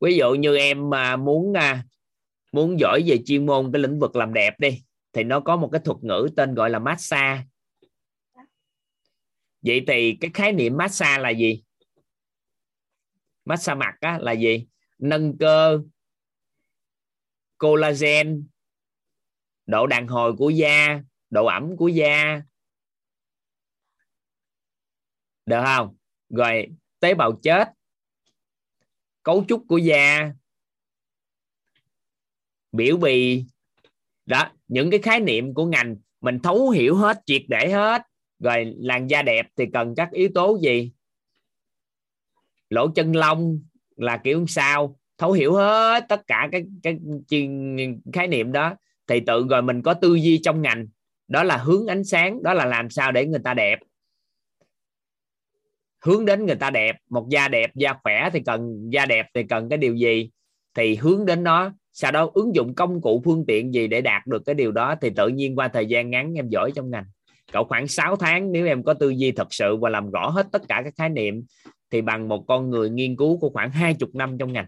Ví 0.00 0.16
dụ 0.16 0.34
như 0.34 0.56
em 0.56 0.90
mà 0.90 1.16
muốn 1.16 1.52
à, 1.56 1.84
muốn 2.52 2.80
giỏi 2.80 3.02
về 3.06 3.18
chuyên 3.26 3.46
môn 3.46 3.72
cái 3.72 3.82
lĩnh 3.82 3.98
vực 3.98 4.16
làm 4.16 4.32
đẹp 4.32 4.60
đi 4.60 4.82
thì 5.12 5.24
nó 5.24 5.40
có 5.40 5.56
một 5.56 5.68
cái 5.72 5.80
thuật 5.84 5.98
ngữ 6.02 6.28
tên 6.36 6.54
gọi 6.54 6.70
là 6.70 6.78
massage. 6.78 7.42
Vậy 9.62 9.84
thì 9.88 10.16
cái 10.20 10.30
khái 10.34 10.52
niệm 10.52 10.76
massage 10.76 11.22
là 11.22 11.30
gì? 11.30 11.62
Massage 13.44 13.78
mặt 13.78 13.94
á, 14.00 14.18
là 14.18 14.32
gì? 14.32 14.66
Nâng 14.98 15.38
cơ 15.38 15.80
collagen 17.58 18.46
độ 19.66 19.86
đàn 19.86 20.08
hồi 20.08 20.32
của 20.36 20.50
da, 20.50 21.02
độ 21.30 21.46
ẩm 21.46 21.76
của 21.76 21.88
da. 21.88 22.42
Được 25.46 25.62
không? 25.64 25.96
Rồi, 26.28 26.66
tế 27.00 27.14
bào 27.14 27.32
chết. 27.42 27.68
Cấu 29.22 29.44
trúc 29.48 29.64
của 29.68 29.78
da. 29.78 30.32
Biểu 32.72 32.96
bì. 32.96 33.44
Đó, 34.26 34.50
những 34.68 34.90
cái 34.90 35.00
khái 35.02 35.20
niệm 35.20 35.54
của 35.54 35.66
ngành 35.66 35.96
mình 36.20 36.38
thấu 36.42 36.70
hiểu 36.70 36.96
hết, 36.96 37.22
triệt 37.26 37.42
để 37.48 37.70
hết. 37.70 38.02
Rồi, 38.38 38.74
làn 38.78 39.06
da 39.06 39.22
đẹp 39.22 39.46
thì 39.56 39.64
cần 39.72 39.94
các 39.96 40.10
yếu 40.12 40.28
tố 40.34 40.58
gì? 40.62 40.92
Lỗ 42.70 42.88
chân 42.88 43.16
lông 43.16 43.60
là 43.96 44.20
kiểu 44.24 44.46
sao? 44.48 44.98
Thấu 45.18 45.32
hiểu 45.32 45.54
hết 45.54 46.04
tất 46.08 46.22
cả 46.26 46.48
cái 46.52 46.64
cái 46.82 46.98
khái 48.12 48.28
niệm 48.28 48.52
đó 48.52 48.76
thì 49.06 49.20
tự 49.20 49.46
rồi 49.50 49.62
mình 49.62 49.82
có 49.82 49.94
tư 49.94 50.14
duy 50.14 50.38
trong 50.38 50.62
ngành. 50.62 50.86
Đó 51.28 51.42
là 51.42 51.56
hướng 51.56 51.86
ánh 51.86 52.04
sáng, 52.04 52.42
đó 52.42 52.54
là 52.54 52.64
làm 52.64 52.90
sao 52.90 53.12
để 53.12 53.26
người 53.26 53.40
ta 53.44 53.54
đẹp. 53.54 53.78
Hướng 56.04 56.24
đến 56.24 56.46
người 56.46 56.56
ta 56.56 56.70
đẹp, 56.70 56.96
một 57.10 57.28
da 57.28 57.48
đẹp, 57.48 57.70
da 57.74 57.94
khỏe 58.02 58.30
thì 58.32 58.40
cần, 58.46 58.90
da 58.92 59.06
đẹp 59.06 59.26
thì 59.34 59.42
cần 59.42 59.68
cái 59.68 59.78
điều 59.78 59.94
gì? 59.94 60.30
Thì 60.74 60.94
hướng 60.94 61.26
đến 61.26 61.42
nó, 61.42 61.72
sau 61.92 62.12
đó 62.12 62.30
ứng 62.34 62.54
dụng 62.54 62.74
công 62.74 63.00
cụ 63.00 63.22
phương 63.24 63.44
tiện 63.46 63.74
gì 63.74 63.86
để 63.86 64.00
đạt 64.00 64.26
được 64.26 64.42
cái 64.46 64.54
điều 64.54 64.72
đó 64.72 64.94
thì 65.00 65.10
tự 65.10 65.28
nhiên 65.28 65.56
qua 65.56 65.68
thời 65.68 65.86
gian 65.86 66.10
ngắn 66.10 66.34
em 66.34 66.48
giỏi 66.48 66.72
trong 66.74 66.90
ngành. 66.90 67.04
Cậu 67.52 67.64
khoảng 67.64 67.88
6 67.88 68.16
tháng, 68.16 68.52
nếu 68.52 68.66
em 68.66 68.82
có 68.82 68.94
tư 68.94 69.08
duy 69.08 69.32
thật 69.32 69.46
sự 69.50 69.76
và 69.76 69.90
làm 69.90 70.10
rõ 70.10 70.28
hết 70.28 70.46
tất 70.52 70.62
cả 70.68 70.80
các 70.84 70.94
khái 70.96 71.08
niệm 71.08 71.44
thì 71.90 72.02
bằng 72.02 72.28
một 72.28 72.44
con 72.48 72.70
người 72.70 72.90
nghiên 72.90 73.16
cứu 73.16 73.38
của 73.38 73.50
khoảng 73.50 73.70
hai 73.70 73.94
chục 73.94 74.14
năm 74.14 74.38
trong 74.38 74.52
ngành. 74.52 74.66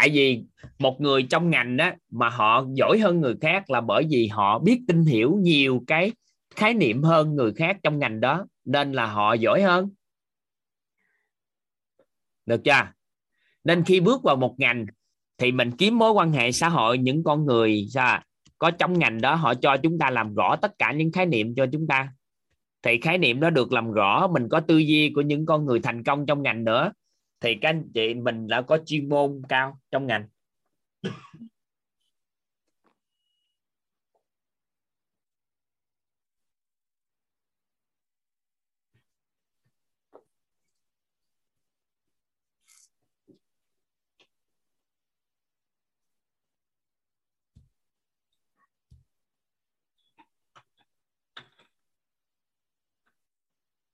Tại 0.00 0.10
vì 0.10 0.42
một 0.78 1.00
người 1.00 1.22
trong 1.22 1.50
ngành 1.50 1.76
đó 1.76 1.90
mà 2.10 2.28
họ 2.28 2.64
giỏi 2.74 2.98
hơn 2.98 3.20
người 3.20 3.34
khác 3.40 3.70
là 3.70 3.80
bởi 3.80 4.04
vì 4.10 4.26
họ 4.26 4.58
biết 4.58 4.80
tin 4.88 5.04
hiểu 5.04 5.38
nhiều 5.40 5.84
cái 5.86 6.12
khái 6.56 6.74
niệm 6.74 7.02
hơn 7.02 7.34
người 7.34 7.52
khác 7.52 7.76
trong 7.82 7.98
ngành 7.98 8.20
đó, 8.20 8.46
nên 8.64 8.92
là 8.92 9.06
họ 9.06 9.34
giỏi 9.34 9.62
hơn. 9.62 9.90
Được 12.46 12.60
chưa? 12.64 12.92
Nên 13.64 13.84
khi 13.84 14.00
bước 14.00 14.22
vào 14.22 14.36
một 14.36 14.54
ngành 14.58 14.86
thì 15.38 15.52
mình 15.52 15.70
kiếm 15.70 15.98
mối 15.98 16.12
quan 16.12 16.32
hệ 16.32 16.52
xã 16.52 16.68
hội, 16.68 16.98
những 16.98 17.24
con 17.24 17.46
người, 17.46 17.86
sao 17.90 18.22
có 18.58 18.70
trong 18.70 18.98
ngành 18.98 19.20
đó 19.20 19.34
họ 19.34 19.54
cho 19.54 19.76
chúng 19.76 19.98
ta 19.98 20.10
làm 20.10 20.34
rõ 20.34 20.56
tất 20.56 20.78
cả 20.78 20.92
những 20.92 21.12
khái 21.12 21.26
niệm 21.26 21.54
cho 21.54 21.66
chúng 21.72 21.86
ta. 21.86 22.12
Thì 22.82 23.00
khái 23.00 23.18
niệm 23.18 23.40
đó 23.40 23.50
được 23.50 23.72
làm 23.72 23.92
rõ, 23.92 24.26
mình 24.26 24.48
có 24.48 24.60
tư 24.60 24.78
duy 24.78 25.12
của 25.14 25.20
những 25.20 25.46
con 25.46 25.66
người 25.66 25.80
thành 25.80 26.04
công 26.04 26.26
trong 26.26 26.42
ngành 26.42 26.64
nữa 26.64 26.92
thì 27.40 27.58
các 27.60 27.68
anh 27.68 27.90
chị 27.94 28.14
mình 28.14 28.46
đã 28.46 28.62
có 28.62 28.78
chuyên 28.86 29.08
môn 29.08 29.42
cao 29.48 29.80
trong 29.90 30.06
ngành. 30.06 30.28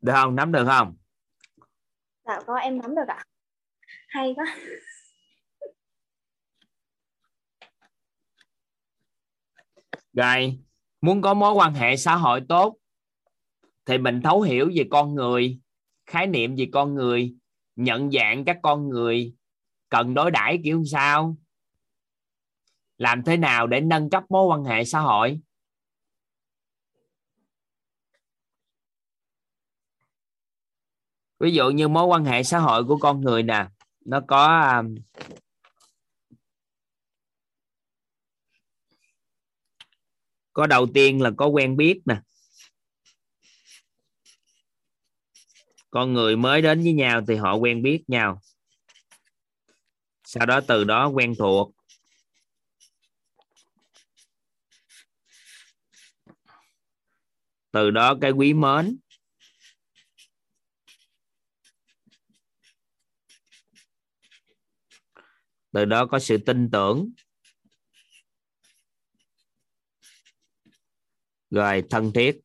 Được 0.01 0.13
không? 0.13 0.37
Nắm 0.37 0.53
được 0.53 0.65
không? 0.67 0.97
Dạ 2.25 2.41
có 2.47 2.57
em 2.57 2.79
nắm 2.83 2.95
được 2.95 3.09
ạ 3.09 3.25
hay 4.15 4.35
quá. 4.37 4.57
Rồi, 10.13 10.59
muốn 11.01 11.23
có 11.23 11.35
mối 11.35 11.53
quan 11.53 11.75
hệ 11.75 11.97
xã 11.97 12.17
hội 12.17 12.41
tốt, 12.49 12.79
thì 13.87 13.99
mình 13.99 14.21
thấu 14.25 14.41
hiểu 14.43 14.71
về 14.75 14.85
con 14.91 15.15
người, 15.15 15.61
khái 16.07 16.27
niệm 16.27 16.55
về 16.57 16.69
con 16.73 16.95
người, 16.95 17.35
nhận 17.77 18.11
dạng 18.11 18.45
các 18.45 18.59
con 18.63 18.89
người, 18.89 19.35
cần 19.89 20.15
đối 20.15 20.31
đãi 20.31 20.59
kiểu 20.65 20.83
sao, 20.85 21.37
làm 22.99 23.23
thế 23.23 23.37
nào 23.37 23.67
để 23.67 23.81
nâng 23.81 24.11
cấp 24.11 24.25
mối 24.29 24.47
quan 24.47 24.65
hệ 24.65 24.85
xã 24.85 25.01
hội. 25.01 25.41
Ví 31.41 31.55
dụ 31.55 31.71
như 31.71 31.89
mối 31.89 32.07
quan 32.07 32.25
hệ 32.25 32.43
xã 32.43 32.59
hội 32.59 32.85
của 32.85 32.97
con 32.97 33.21
người 33.21 33.43
nè 33.43 33.67
nó 34.05 34.21
có 34.29 34.73
um, 34.79 34.95
có 40.53 40.67
đầu 40.67 40.87
tiên 40.95 41.23
là 41.23 41.31
có 41.37 41.47
quen 41.47 41.77
biết 41.77 42.01
nè. 42.05 42.21
Con 45.91 46.13
người 46.13 46.37
mới 46.37 46.63
đến 46.63 46.83
với 46.83 46.93
nhau 46.93 47.21
thì 47.29 47.37
họ 47.37 47.55
quen 47.55 47.83
biết 47.83 48.03
nhau. 48.07 48.41
Sau 50.25 50.47
đó 50.47 50.61
từ 50.69 50.85
đó 50.85 51.09
quen 51.09 51.35
thuộc. 51.39 51.75
Từ 57.71 57.91
đó 57.91 58.15
cái 58.21 58.31
quý 58.31 58.55
mến. 58.55 58.99
Từ 65.75 65.85
đó 65.85 66.07
có 66.07 66.19
sự 66.19 66.39
tin 66.39 66.71
tưởng. 66.71 67.11
Rồi, 71.51 71.83
thân 71.91 72.13
thiết. 72.13 72.41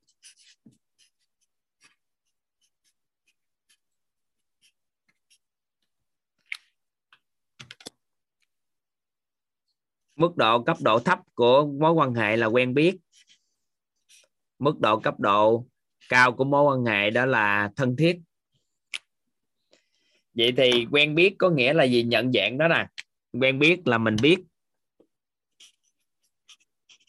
Mức 10.16 10.36
độ 10.36 10.64
cấp 10.64 10.78
độ 10.82 11.00
thấp 11.00 11.20
của 11.34 11.66
mối 11.80 11.92
quan 11.92 12.14
hệ 12.14 12.38
là 12.38 12.48
quen 12.48 12.74
biết. 12.74 12.98
Mức 14.60 14.80
độ 14.80 15.00
cấp 15.00 15.20
độ 15.20 15.66
cao 16.10 16.32
của 16.32 16.44
mối 16.44 16.64
quan 16.64 16.86
hệ 16.86 17.10
đó 17.10 17.26
là 17.26 17.72
thân 17.76 17.96
thiết. 17.96 18.20
Vậy 20.34 20.54
thì 20.58 20.86
quen 20.92 21.16
biết 21.16 21.36
có 21.40 21.50
nghĩa 21.50 21.74
là 21.74 21.84
gì? 21.84 22.04
Nhận 22.04 22.32
dạng 22.34 22.58
đó 22.58 22.68
nè 22.68 22.88
quen 23.32 23.60
biết 23.60 23.88
là 23.88 23.98
mình 23.98 24.16
biết. 24.22 24.40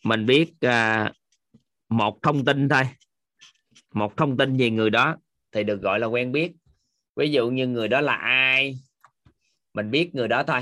Mình 0.04 0.26
biết 0.26 0.52
à, 0.60 1.12
một 1.88 2.22
thông 2.22 2.44
tin 2.44 2.68
thôi. 2.68 2.82
Một 3.94 4.16
thông 4.16 4.36
tin 4.36 4.56
về 4.56 4.70
người 4.70 4.90
đó 4.90 5.16
thì 5.52 5.64
được 5.64 5.82
gọi 5.82 6.00
là 6.00 6.06
quen 6.06 6.32
biết. 6.32 6.52
Ví 7.16 7.30
dụ 7.30 7.50
như 7.50 7.66
người 7.66 7.88
đó 7.88 8.00
là 8.00 8.14
ai? 8.14 8.78
Mình 9.74 9.90
biết 9.90 10.14
người 10.14 10.28
đó 10.28 10.42
thôi. 10.42 10.60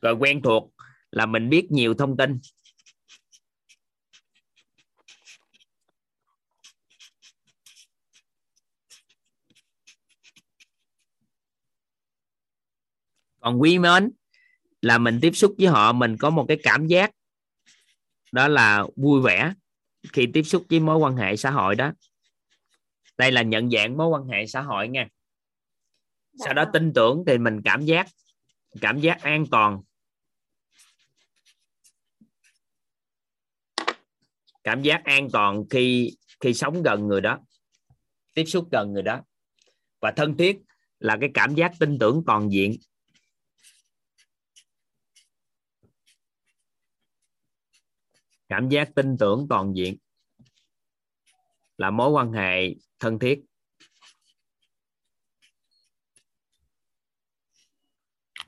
Rồi 0.00 0.14
quen 0.14 0.42
thuộc 0.42 0.72
là 1.10 1.26
mình 1.26 1.48
biết 1.48 1.66
nhiều 1.70 1.94
thông 1.94 2.16
tin. 2.16 2.38
Còn 13.40 13.60
quý 13.60 13.78
mến 13.78 14.10
là 14.82 14.98
mình 14.98 15.18
tiếp 15.22 15.30
xúc 15.32 15.54
với 15.58 15.66
họ 15.66 15.92
mình 15.92 16.16
có 16.16 16.30
một 16.30 16.44
cái 16.48 16.58
cảm 16.62 16.86
giác 16.86 17.10
đó 18.32 18.48
là 18.48 18.84
vui 18.96 19.20
vẻ 19.22 19.52
khi 20.12 20.26
tiếp 20.34 20.42
xúc 20.42 20.64
với 20.70 20.80
mối 20.80 20.96
quan 20.96 21.16
hệ 21.16 21.36
xã 21.36 21.50
hội 21.50 21.74
đó. 21.74 21.92
Đây 23.18 23.32
là 23.32 23.42
nhận 23.42 23.70
dạng 23.70 23.96
mối 23.96 24.08
quan 24.08 24.26
hệ 24.26 24.46
xã 24.46 24.60
hội 24.60 24.88
nha. 24.88 25.08
Sau 26.44 26.54
đó 26.54 26.64
tin 26.72 26.92
tưởng 26.92 27.24
thì 27.26 27.38
mình 27.38 27.62
cảm 27.64 27.84
giác 27.84 28.06
cảm 28.80 29.00
giác 29.00 29.22
an 29.22 29.44
toàn. 29.50 29.80
Cảm 34.64 34.82
giác 34.82 35.04
an 35.04 35.28
toàn 35.32 35.64
khi 35.70 36.16
khi 36.40 36.54
sống 36.54 36.82
gần 36.82 37.08
người 37.08 37.20
đó 37.20 37.38
tiếp 38.34 38.44
xúc 38.44 38.68
gần 38.72 38.92
người 38.92 39.02
đó. 39.02 39.20
Và 40.00 40.12
thân 40.16 40.36
thiết 40.36 40.58
là 40.98 41.16
cái 41.20 41.30
cảm 41.34 41.54
giác 41.54 41.72
tin 41.80 41.98
tưởng 41.98 42.22
toàn 42.26 42.52
diện 42.52 42.76
cảm 48.50 48.68
giác 48.68 48.94
tin 48.94 49.16
tưởng 49.18 49.46
toàn 49.50 49.76
diện 49.76 49.96
là 51.78 51.90
mối 51.90 52.10
quan 52.10 52.32
hệ 52.32 52.74
thân 52.98 53.18
thiết. 53.18 53.40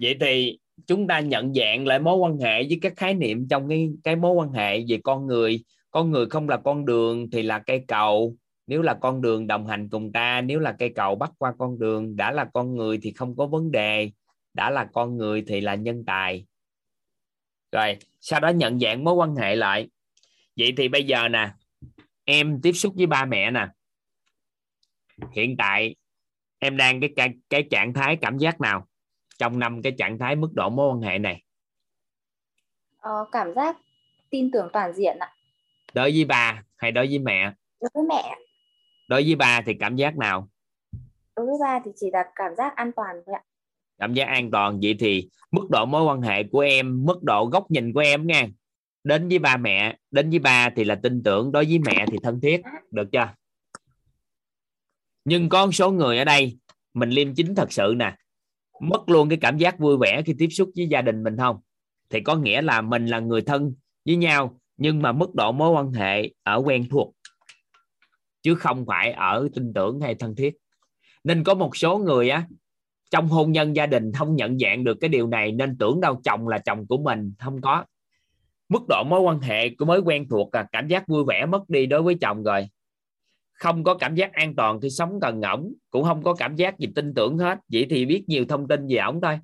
Vậy 0.00 0.16
thì 0.20 0.58
chúng 0.86 1.06
ta 1.06 1.20
nhận 1.20 1.54
dạng 1.54 1.86
lại 1.86 1.98
mối 1.98 2.16
quan 2.16 2.38
hệ 2.38 2.62
với 2.62 2.78
các 2.82 2.92
khái 2.96 3.14
niệm 3.14 3.48
trong 3.48 3.68
cái 3.68 3.90
cái 4.04 4.16
mối 4.16 4.32
quan 4.32 4.52
hệ. 4.52 4.84
Về 4.88 5.00
con 5.04 5.26
người 5.26 5.64
con 5.90 6.10
người 6.10 6.26
không 6.26 6.48
là 6.48 6.56
con 6.56 6.84
đường 6.84 7.30
thì 7.30 7.42
là 7.42 7.58
cây 7.58 7.84
cầu. 7.88 8.36
Nếu 8.66 8.82
là 8.82 8.94
con 8.94 9.22
đường 9.22 9.46
đồng 9.46 9.66
hành 9.66 9.88
cùng 9.88 10.12
ta, 10.12 10.40
nếu 10.40 10.60
là 10.60 10.72
cây 10.78 10.92
cầu 10.94 11.14
bắt 11.14 11.32
qua 11.38 11.54
con 11.58 11.78
đường, 11.78 12.16
đã 12.16 12.32
là 12.32 12.50
con 12.52 12.76
người 12.76 12.98
thì 13.02 13.12
không 13.12 13.36
có 13.36 13.46
vấn 13.46 13.70
đề. 13.70 14.10
Đã 14.54 14.70
là 14.70 14.88
con 14.92 15.16
người 15.16 15.44
thì 15.46 15.60
là 15.60 15.74
nhân 15.74 16.04
tài 16.06 16.46
rồi 17.72 17.98
sau 18.20 18.40
đó 18.40 18.48
nhận 18.48 18.80
dạng 18.80 19.04
mối 19.04 19.14
quan 19.14 19.36
hệ 19.36 19.56
lại. 19.56 19.88
Vậy 20.56 20.74
thì 20.76 20.88
bây 20.88 21.04
giờ 21.04 21.28
nè 21.28 21.50
em 22.24 22.60
tiếp 22.62 22.72
xúc 22.72 22.94
với 22.96 23.06
ba 23.06 23.24
mẹ 23.24 23.50
nè. 23.50 23.66
Hiện 25.32 25.56
tại 25.56 25.94
em 26.58 26.76
đang 26.76 27.00
cái 27.00 27.10
cái, 27.16 27.28
cái 27.50 27.62
trạng 27.70 27.92
thái 27.92 28.16
cảm 28.20 28.38
giác 28.38 28.60
nào 28.60 28.86
trong 29.38 29.58
năm 29.58 29.82
cái 29.82 29.92
trạng 29.98 30.18
thái 30.18 30.36
mức 30.36 30.48
độ 30.52 30.68
mối 30.68 30.90
quan 30.90 31.00
hệ 31.00 31.18
này? 31.18 31.42
Ờ, 32.98 33.26
cảm 33.32 33.54
giác 33.54 33.76
tin 34.30 34.50
tưởng 34.50 34.68
toàn 34.72 34.92
diện 34.92 35.16
ạ. 35.18 35.34
Đối 35.94 36.10
với 36.10 36.24
bà 36.24 36.62
hay 36.76 36.92
đối 36.92 37.06
với 37.06 37.18
mẹ? 37.18 37.52
Đối 37.80 37.90
với 37.94 38.04
mẹ 38.08 38.36
đối 39.08 39.22
với 39.22 39.34
ba 39.34 39.60
thì 39.66 39.74
cảm 39.80 39.96
giác 39.96 40.16
nào? 40.16 40.48
Đối 41.36 41.46
với 41.46 41.54
ba 41.60 41.80
thì 41.84 41.90
chỉ 41.96 42.06
là 42.12 42.24
cảm 42.34 42.54
giác 42.56 42.76
an 42.76 42.92
toàn 42.92 43.22
thôi 43.26 43.34
ạ 43.34 43.42
cảm 44.02 44.14
giác 44.14 44.24
an 44.24 44.50
toàn. 44.50 44.80
Vậy 44.82 44.96
thì 44.98 45.28
mức 45.50 45.70
độ 45.70 45.86
mối 45.86 46.04
quan 46.04 46.22
hệ 46.22 46.42
của 46.42 46.60
em, 46.60 47.04
mức 47.04 47.22
độ 47.22 47.46
góc 47.46 47.70
nhìn 47.70 47.92
của 47.92 48.00
em 48.00 48.26
nha. 48.26 48.46
Đến 49.04 49.28
với 49.28 49.38
ba 49.38 49.56
mẹ, 49.56 49.98
đến 50.10 50.30
với 50.30 50.38
ba 50.38 50.70
thì 50.76 50.84
là 50.84 50.94
tin 50.94 51.22
tưởng, 51.22 51.52
đối 51.52 51.64
với 51.64 51.78
mẹ 51.78 52.06
thì 52.10 52.18
thân 52.22 52.40
thiết. 52.40 52.62
Được 52.90 53.08
chưa? 53.12 53.28
Nhưng 55.24 55.48
có 55.48 55.66
một 55.66 55.72
số 55.72 55.90
người 55.90 56.18
ở 56.18 56.24
đây, 56.24 56.58
mình 56.94 57.10
liêm 57.10 57.34
chính 57.34 57.54
thật 57.54 57.72
sự 57.72 57.94
nè, 57.96 58.16
mất 58.80 59.08
luôn 59.08 59.28
cái 59.28 59.38
cảm 59.40 59.58
giác 59.58 59.78
vui 59.78 59.96
vẻ 60.00 60.22
khi 60.26 60.34
tiếp 60.38 60.48
xúc 60.50 60.70
với 60.76 60.86
gia 60.86 61.02
đình 61.02 61.22
mình 61.22 61.36
không? 61.36 61.60
Thì 62.10 62.20
có 62.20 62.36
nghĩa 62.36 62.62
là 62.62 62.80
mình 62.80 63.06
là 63.06 63.18
người 63.18 63.42
thân 63.42 63.74
với 64.06 64.16
nhau, 64.16 64.60
nhưng 64.76 65.02
mà 65.02 65.12
mức 65.12 65.34
độ 65.34 65.52
mối 65.52 65.70
quan 65.70 65.92
hệ 65.92 66.30
ở 66.42 66.62
quen 66.64 66.88
thuộc, 66.90 67.14
chứ 68.42 68.54
không 68.54 68.86
phải 68.86 69.12
ở 69.12 69.48
tin 69.54 69.72
tưởng 69.74 70.00
hay 70.00 70.14
thân 70.14 70.34
thiết. 70.36 70.56
Nên 71.24 71.44
có 71.44 71.54
một 71.54 71.76
số 71.76 71.98
người 71.98 72.30
á 72.30 72.46
trong 73.12 73.28
hôn 73.28 73.52
nhân 73.52 73.76
gia 73.76 73.86
đình 73.86 74.12
không 74.12 74.36
nhận 74.36 74.58
dạng 74.58 74.84
được 74.84 74.98
cái 75.00 75.08
điều 75.08 75.26
này, 75.26 75.52
nên 75.52 75.76
tưởng 75.78 76.00
đâu 76.00 76.20
chồng 76.24 76.48
là 76.48 76.58
chồng 76.58 76.86
của 76.86 76.98
mình, 76.98 77.32
không 77.38 77.60
có. 77.60 77.84
Mức 78.68 78.82
độ 78.88 79.04
mối 79.04 79.20
quan 79.20 79.40
hệ 79.40 79.68
của 79.68 79.84
mới 79.84 80.00
quen 80.00 80.28
thuộc 80.28 80.54
là 80.54 80.66
cảm 80.72 80.88
giác 80.88 81.08
vui 81.08 81.24
vẻ 81.28 81.46
mất 81.46 81.68
đi 81.68 81.86
đối 81.86 82.02
với 82.02 82.14
chồng 82.20 82.42
rồi. 82.42 82.68
Không 83.52 83.84
có 83.84 83.94
cảm 83.94 84.14
giác 84.14 84.32
an 84.32 84.54
toàn 84.54 84.80
khi 84.80 84.90
sống 84.90 85.18
gần 85.20 85.42
ổng, 85.42 85.72
cũng 85.90 86.04
không 86.04 86.22
có 86.22 86.34
cảm 86.34 86.56
giác 86.56 86.78
gì 86.78 86.88
tin 86.94 87.14
tưởng 87.14 87.38
hết. 87.38 87.58
Vậy 87.72 87.86
thì 87.90 88.06
biết 88.06 88.24
nhiều 88.26 88.44
thông 88.48 88.68
tin 88.68 88.86
về 88.88 88.96
ổng 88.96 89.20
thôi. 89.20 89.38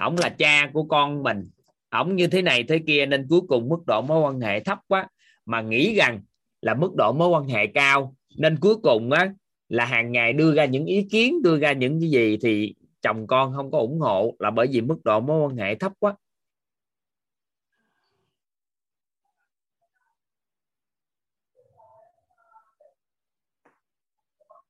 Ổng 0.00 0.16
là 0.18 0.28
cha 0.28 0.70
của 0.72 0.84
con 0.84 1.22
mình. 1.22 1.50
Ổng 1.90 2.16
như 2.16 2.26
thế 2.26 2.42
này 2.42 2.62
thế 2.62 2.78
kia, 2.86 3.06
nên 3.06 3.26
cuối 3.28 3.40
cùng 3.48 3.68
mức 3.68 3.86
độ 3.86 4.02
mối 4.02 4.20
quan 4.20 4.40
hệ 4.40 4.60
thấp 4.60 4.78
quá. 4.88 5.08
Mà 5.46 5.60
nghĩ 5.60 5.94
rằng 5.94 6.20
là 6.62 6.74
mức 6.74 6.94
độ 6.96 7.12
mối 7.12 7.28
quan 7.28 7.48
hệ 7.48 7.66
cao, 7.66 8.14
nên 8.38 8.56
cuối 8.56 8.76
cùng 8.82 9.10
á, 9.10 9.32
là 9.68 9.84
hàng 9.84 10.12
ngày 10.12 10.32
đưa 10.32 10.54
ra 10.54 10.64
những 10.64 10.84
ý 10.84 11.06
kiến, 11.10 11.42
đưa 11.42 11.58
ra 11.58 11.72
những 11.72 12.00
cái 12.00 12.10
gì 12.10 12.38
thì 12.42 12.74
chồng 13.02 13.26
con 13.26 13.52
không 13.56 13.70
có 13.70 13.78
ủng 13.78 14.00
hộ 14.00 14.36
là 14.38 14.50
bởi 14.50 14.66
vì 14.70 14.80
mức 14.80 14.98
độ 15.04 15.20
mối 15.20 15.48
quan 15.48 15.56
hệ 15.56 15.74
thấp 15.74 15.92
quá. 15.98 16.16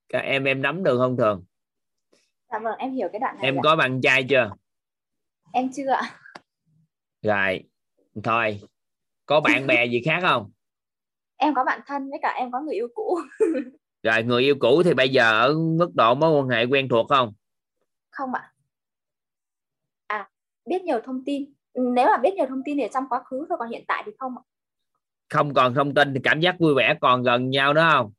Các 0.09 0.19
em 0.19 0.43
em 0.43 0.61
nắm 0.61 0.83
được 0.83 0.97
không 0.97 1.17
thường? 1.17 1.43
Dạ 2.51 2.59
vâng 2.59 2.77
em 2.77 2.93
hiểu 2.93 3.07
cái 3.11 3.19
đoạn 3.19 3.35
này 3.35 3.45
em 3.45 3.57
ạ. 3.57 3.61
có 3.63 3.75
bạn 3.75 4.01
trai 4.01 4.23
chưa? 4.29 4.51
Em 5.53 5.69
chưa 5.75 5.89
ạ. 5.89 6.19
Rồi 7.21 7.63
thôi. 8.23 8.59
Có 9.25 9.39
bạn 9.41 9.67
bè 9.67 9.85
gì 9.85 10.01
khác 10.05 10.19
không? 10.21 10.51
Em 11.37 11.53
có 11.53 11.63
bạn 11.63 11.81
thân 11.87 12.09
với 12.09 12.19
cả 12.21 12.33
em 12.37 12.51
có 12.51 12.61
người 12.61 12.75
yêu 12.75 12.87
cũ. 12.93 13.19
Rồi 14.03 14.23
người 14.23 14.43
yêu 14.43 14.55
cũ 14.59 14.83
thì 14.85 14.93
bây 14.93 15.09
giờ 15.09 15.31
ở 15.31 15.53
mức 15.53 15.89
độ 15.93 16.15
mối 16.15 16.31
quan 16.31 16.49
hệ 16.49 16.63
quen 16.65 16.89
thuộc 16.89 17.09
không 17.09 17.33
không 18.11 18.33
ạ. 18.33 18.53
À 20.07 20.29
biết 20.65 20.81
nhiều 20.81 20.99
thông 21.05 21.25
tin. 21.25 21.53
Nếu 21.73 22.09
là 22.09 22.17
biết 22.17 22.33
nhiều 22.33 22.45
thông 22.49 22.61
tin 22.65 22.77
thì 22.77 22.87
trong 22.93 23.03
quá 23.09 23.23
khứ 23.23 23.45
thôi 23.49 23.57
còn 23.59 23.69
hiện 23.69 23.85
tại 23.87 24.03
thì 24.05 24.11
không 24.19 24.37
ạ. 24.37 24.43
Không 25.29 25.53
còn 25.53 25.73
thông 25.73 25.93
tin 25.93 26.13
thì 26.13 26.19
cảm 26.23 26.39
giác 26.39 26.55
vui 26.59 26.73
vẻ 26.75 26.97
còn 27.01 27.23
gần 27.23 27.49
nhau 27.49 27.73
đó 27.73 27.89
không? 27.91 28.11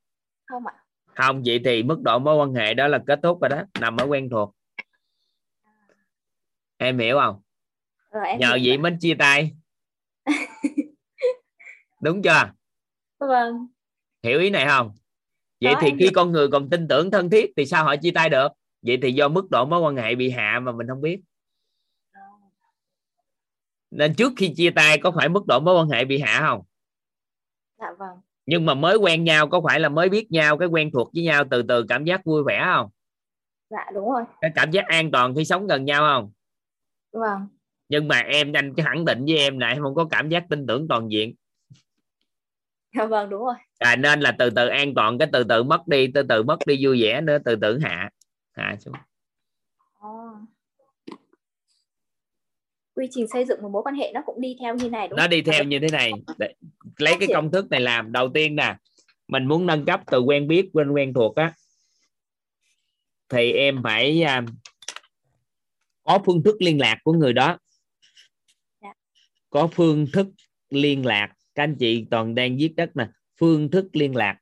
Không 0.46 0.66
ạ. 0.66 0.74
Không 1.14 1.42
vậy 1.46 1.60
thì 1.64 1.82
mức 1.82 2.00
độ 2.04 2.18
mối 2.18 2.36
quan 2.36 2.54
hệ 2.54 2.74
đó 2.74 2.88
là 2.88 2.98
kết 3.06 3.20
thúc 3.22 3.40
rồi 3.40 3.48
đó 3.48 3.62
nằm 3.80 3.96
ở 3.96 4.06
quen 4.06 4.28
thuộc. 4.30 4.56
Em 6.76 6.98
hiểu 6.98 7.18
không? 7.20 7.42
Rồi, 8.10 8.26
em 8.26 8.40
nhờ 8.40 8.58
vậy 8.64 8.78
mới 8.78 8.92
chia 9.00 9.14
tay. 9.18 9.56
Đúng 12.00 12.22
chưa? 12.22 12.52
Vâng. 13.18 13.66
Hiểu 14.22 14.40
ý 14.40 14.50
này 14.50 14.66
không? 14.68 14.92
Vậy 15.60 15.74
Có, 15.74 15.80
thì 15.82 15.90
khi 15.90 16.04
hiểu. 16.04 16.10
con 16.14 16.32
người 16.32 16.48
còn 16.52 16.70
tin 16.70 16.88
tưởng 16.88 17.10
thân 17.10 17.30
thiết 17.30 17.52
thì 17.56 17.66
sao 17.66 17.84
họ 17.84 17.96
chia 17.96 18.10
tay 18.10 18.28
được 18.28 18.48
vậy 18.82 18.98
thì 19.02 19.12
do 19.12 19.28
mức 19.28 19.50
độ 19.50 19.64
mối 19.64 19.80
quan 19.80 19.96
hệ 19.96 20.14
bị 20.14 20.30
hạ 20.30 20.60
mà 20.62 20.72
mình 20.72 20.86
không 20.88 21.00
biết. 21.00 21.20
Nên 23.90 24.14
trước 24.14 24.32
khi 24.36 24.54
chia 24.56 24.70
tay 24.70 24.98
có 24.98 25.12
phải 25.16 25.28
mức 25.28 25.46
độ 25.46 25.60
mối 25.60 25.74
quan 25.74 25.88
hệ 25.88 26.04
bị 26.04 26.20
hạ 26.20 26.40
không? 26.46 26.62
Dạ 27.78 27.86
vâng. 27.98 28.20
Nhưng 28.46 28.66
mà 28.66 28.74
mới 28.74 28.96
quen 28.96 29.24
nhau 29.24 29.48
có 29.48 29.60
phải 29.64 29.80
là 29.80 29.88
mới 29.88 30.08
biết 30.08 30.32
nhau 30.32 30.58
cái 30.58 30.68
quen 30.68 30.90
thuộc 30.92 31.10
với 31.14 31.24
nhau 31.24 31.44
từ 31.50 31.62
từ 31.62 31.84
cảm 31.88 32.04
giác 32.04 32.24
vui 32.24 32.42
vẻ 32.46 32.62
không? 32.74 32.90
Dạ 33.70 33.90
đúng 33.94 34.12
rồi. 34.12 34.22
Cái 34.40 34.50
cảm 34.54 34.70
giác 34.70 34.86
an 34.86 35.10
toàn 35.10 35.34
khi 35.34 35.44
sống 35.44 35.66
gần 35.66 35.84
nhau 35.84 36.02
không? 36.02 36.32
Vâng. 37.12 37.48
Nhưng 37.88 38.08
mà 38.08 38.18
em 38.18 38.52
anh 38.52 38.74
cái 38.74 38.86
khẳng 38.86 39.04
định 39.04 39.24
với 39.24 39.38
em 39.38 39.58
là 39.58 39.68
em 39.68 39.82
không 39.82 39.94
có 39.94 40.04
cảm 40.10 40.28
giác 40.28 40.44
tin 40.50 40.66
tưởng 40.66 40.88
toàn 40.88 41.12
diện. 41.12 41.34
Dạ 42.98 43.06
vâng 43.06 43.30
đúng 43.30 43.44
rồi. 43.44 43.54
À, 43.78 43.96
nên 43.96 44.20
là 44.20 44.32
từ 44.38 44.50
từ 44.50 44.68
an 44.68 44.94
toàn 44.94 45.18
cái 45.18 45.28
từ 45.32 45.44
từ 45.44 45.62
mất 45.62 45.88
đi 45.88 46.06
từ 46.14 46.22
từ 46.22 46.42
mất 46.42 46.58
đi 46.66 46.86
vui 46.86 47.02
vẻ 47.02 47.20
nữa 47.20 47.38
từ 47.44 47.56
từ 47.56 47.78
hạ 47.78 48.10
hạ 48.52 48.76
xuống 48.80 48.94
Ồ. 49.98 50.30
quy 52.94 53.06
trình 53.10 53.26
xây 53.32 53.44
dựng 53.44 53.62
một 53.62 53.68
mối 53.68 53.82
quan 53.82 53.94
hệ 53.94 54.10
nó 54.14 54.22
cũng 54.26 54.40
đi 54.40 54.56
theo 54.60 54.74
như 54.74 54.90
này 54.90 55.08
đúng 55.08 55.16
nó 55.16 55.22
không? 55.22 55.30
đi 55.30 55.42
theo 55.42 55.64
như 55.64 55.78
thế 55.78 55.88
này. 55.92 56.12
Để- 56.38 56.54
lấy 56.98 57.14
cái 57.20 57.28
công 57.34 57.50
thức 57.50 57.70
này 57.70 57.80
làm. 57.80 58.12
Đầu 58.12 58.28
tiên 58.34 58.56
nè 58.56 58.76
mình 59.28 59.46
muốn 59.46 59.66
nâng 59.66 59.84
cấp 59.84 60.00
từ 60.06 60.20
quen 60.20 60.48
biết 60.48 60.76
lên 60.76 60.90
quen 60.90 61.14
thuộc 61.14 61.36
á. 61.36 61.52
Thì 63.28 63.52
em 63.52 63.82
phải 63.82 64.22
à, 64.22 64.42
có 66.02 66.18
phương 66.26 66.42
thức 66.42 66.56
liên 66.60 66.80
lạc 66.80 66.98
của 67.04 67.12
người 67.12 67.32
đó. 67.32 67.58
Dạ. 68.82 68.92
có 69.50 69.68
phương 69.72 70.06
thức 70.12 70.26
liên 70.70 71.06
lạc. 71.06 71.32
Các 71.54 71.62
anh 71.62 71.76
chị 71.78 72.06
toàn 72.10 72.34
đang 72.34 72.56
viết 72.56 72.72
đất 72.76 72.96
nè. 72.96 73.08
Phương 73.40 73.70
thức 73.70 73.88
liên 73.92 74.16
lạc 74.16 74.38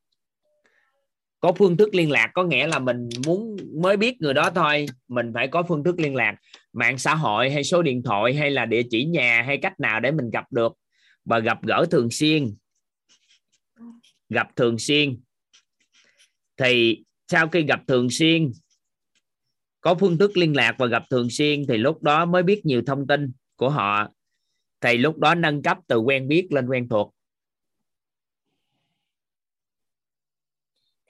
có 1.40 1.52
phương 1.52 1.76
thức 1.76 1.94
liên 1.94 2.10
lạc, 2.10 2.30
có 2.34 2.44
nghĩa 2.44 2.66
là 2.66 2.78
mình 2.78 3.08
muốn, 3.26 3.56
mới 3.82 3.96
biết 3.96 4.20
người 4.20 4.34
đó 4.34 4.50
thôi, 4.50 4.86
mình 5.08 5.30
phải 5.34 5.48
có 5.48 5.62
phương 5.62 5.84
thức 5.84 6.00
liên 6.00 6.14
lạc. 6.14 6.34
Mạng 6.72 6.98
xã 6.98 7.14
hội 7.14 7.50
hay 7.50 7.64
số 7.64 7.82
điện 7.82 8.02
thoại 8.02 8.34
hay 8.34 8.50
là 8.50 8.66
địa 8.66 8.82
chỉ 8.90 9.04
nhà 9.04 9.42
hay 9.42 9.58
cách 9.58 9.80
nào 9.80 10.00
để 10.00 10.10
mình 10.10 10.30
gặp 10.30 10.52
được. 10.52 10.72
Và 11.24 11.38
gặp 11.38 11.62
gỡ 11.62 11.86
thường 11.90 12.10
xuyên. 12.10 12.56
Gặp 14.28 14.56
thường 14.56 14.78
xuyên. 14.78 15.20
Thì 16.56 17.04
sau 17.28 17.48
khi 17.48 17.62
gặp 17.62 17.80
thường 17.86 18.10
xuyên, 18.10 18.52
có 19.80 19.94
phương 19.94 20.18
thức 20.18 20.36
liên 20.36 20.56
lạc 20.56 20.74
và 20.78 20.86
gặp 20.86 21.02
thường 21.10 21.30
xuyên, 21.30 21.66
thì 21.68 21.76
lúc 21.76 22.02
đó 22.02 22.24
mới 22.24 22.42
biết 22.42 22.66
nhiều 22.66 22.82
thông 22.86 23.06
tin 23.06 23.32
của 23.56 23.70
họ. 23.70 24.08
Thì 24.80 24.98
lúc 24.98 25.18
đó 25.18 25.34
nâng 25.34 25.62
cấp 25.62 25.78
từ 25.86 25.98
quen 25.98 26.28
biết 26.28 26.46
lên 26.50 26.66
quen 26.66 26.88
thuộc. 26.88 27.14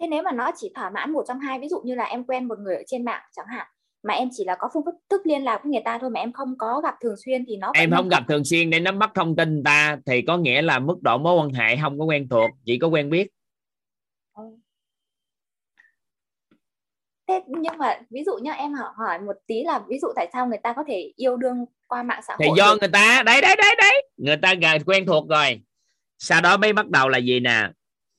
Thế 0.00 0.06
nếu 0.06 0.22
mà 0.22 0.32
nó 0.32 0.50
chỉ 0.56 0.72
thỏa 0.74 0.90
mãn 0.90 1.12
một 1.12 1.24
trong 1.28 1.38
hai 1.38 1.58
ví 1.58 1.68
dụ 1.68 1.80
như 1.84 1.94
là 1.94 2.04
em 2.04 2.24
quen 2.24 2.48
một 2.48 2.58
người 2.58 2.76
ở 2.76 2.82
trên 2.86 3.04
mạng 3.04 3.22
chẳng 3.36 3.46
hạn 3.48 3.66
mà 4.02 4.14
em 4.14 4.28
chỉ 4.32 4.44
là 4.44 4.56
có 4.58 4.68
phương 4.74 4.82
thức 5.10 5.20
liên 5.24 5.44
lạc 5.44 5.60
với 5.62 5.72
người 5.72 5.82
ta 5.84 5.98
thôi 5.98 6.10
mà 6.10 6.20
em 6.20 6.32
không 6.32 6.58
có 6.58 6.80
gặp 6.80 6.94
thường 7.00 7.16
xuyên 7.24 7.44
thì 7.48 7.56
nó 7.56 7.72
em 7.74 7.90
không 7.90 8.08
gặp 8.08 8.22
thường 8.28 8.44
xuyên 8.44 8.70
để 8.70 8.80
nắm 8.80 8.98
bắt 8.98 9.10
thông 9.14 9.36
tin 9.36 9.54
người 9.54 9.62
ta 9.64 9.98
thì 10.06 10.22
có 10.22 10.36
nghĩa 10.36 10.62
là 10.62 10.78
mức 10.78 11.02
độ 11.02 11.18
mối 11.18 11.40
quan 11.40 11.52
hệ 11.52 11.76
không 11.82 11.98
có 11.98 12.04
quen 12.04 12.28
thuộc 12.28 12.50
chỉ 12.64 12.78
có 12.78 12.88
quen 12.88 13.10
biết. 13.10 13.28
Thế 17.28 17.40
nhưng 17.48 17.78
mà 17.78 18.00
ví 18.10 18.24
dụ 18.26 18.32
như 18.42 18.50
em 18.52 18.72
hỏi, 18.96 19.18
một 19.18 19.36
tí 19.46 19.62
là 19.64 19.80
ví 19.88 19.98
dụ 19.98 20.08
tại 20.16 20.28
sao 20.32 20.46
người 20.46 20.58
ta 20.62 20.72
có 20.72 20.84
thể 20.86 21.12
yêu 21.16 21.36
đương 21.36 21.64
qua 21.88 22.02
mạng 22.02 22.20
xã 22.28 22.36
thì 22.38 22.48
hội 22.48 22.58
do 22.58 22.72
được? 22.72 22.78
người 22.80 22.90
ta 22.92 23.22
đấy 23.26 23.40
đấy 23.40 23.56
đấy 23.56 23.74
đấy. 23.78 24.08
Người 24.16 24.36
ta 24.36 24.54
quen 24.86 25.06
thuộc 25.06 25.28
rồi. 25.28 25.60
Sau 26.18 26.40
đó 26.40 26.56
mới 26.56 26.72
bắt 26.72 26.88
đầu 26.88 27.08
là 27.08 27.18
gì 27.18 27.40
nè 27.40 27.70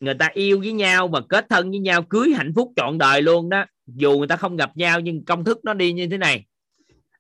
người 0.02 0.14
ta 0.14 0.30
yêu 0.34 0.60
với 0.60 0.72
nhau 0.72 1.08
và 1.08 1.22
kết 1.30 1.46
thân 1.50 1.70
với 1.70 1.80
nhau, 1.80 2.04
cưới 2.04 2.34
hạnh 2.36 2.54
phúc 2.56 2.74
trọn 2.76 2.98
đời 2.98 3.22
luôn 3.22 3.50
đó. 3.50 3.66
Dù 3.86 4.18
người 4.18 4.28
ta 4.28 4.36
không 4.36 4.56
gặp 4.56 4.78
nhau, 4.78 5.00
nhưng 5.00 5.26
công 5.26 5.44
thức 5.44 5.60
nó 5.64 5.74
đi 5.74 5.94
như 5.94 6.08
thế 6.08 6.18
này. 6.18 6.46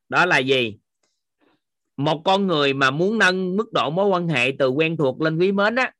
Đó 0.09 0.25
là 0.25 0.37
gì? 0.37 0.77
Một 1.97 2.21
con 2.25 2.47
người 2.47 2.73
mà 2.73 2.91
muốn 2.91 3.17
nâng 3.17 3.57
mức 3.57 3.73
độ 3.73 3.89
mối 3.89 4.07
quan 4.07 4.27
hệ 4.27 4.51
từ 4.59 4.69
quen 4.69 4.97
thuộc 4.97 5.21
lên 5.21 5.37
quý 5.37 5.51
mến 5.51 5.75
á, 5.75 5.93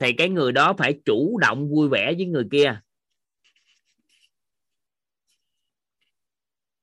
thì 0.00 0.12
cái 0.12 0.28
người 0.28 0.52
đó 0.52 0.74
phải 0.78 0.94
chủ 1.04 1.38
động 1.38 1.68
vui 1.68 1.88
vẻ 1.88 2.12
với 2.16 2.26
người 2.26 2.44
kia. 2.50 2.80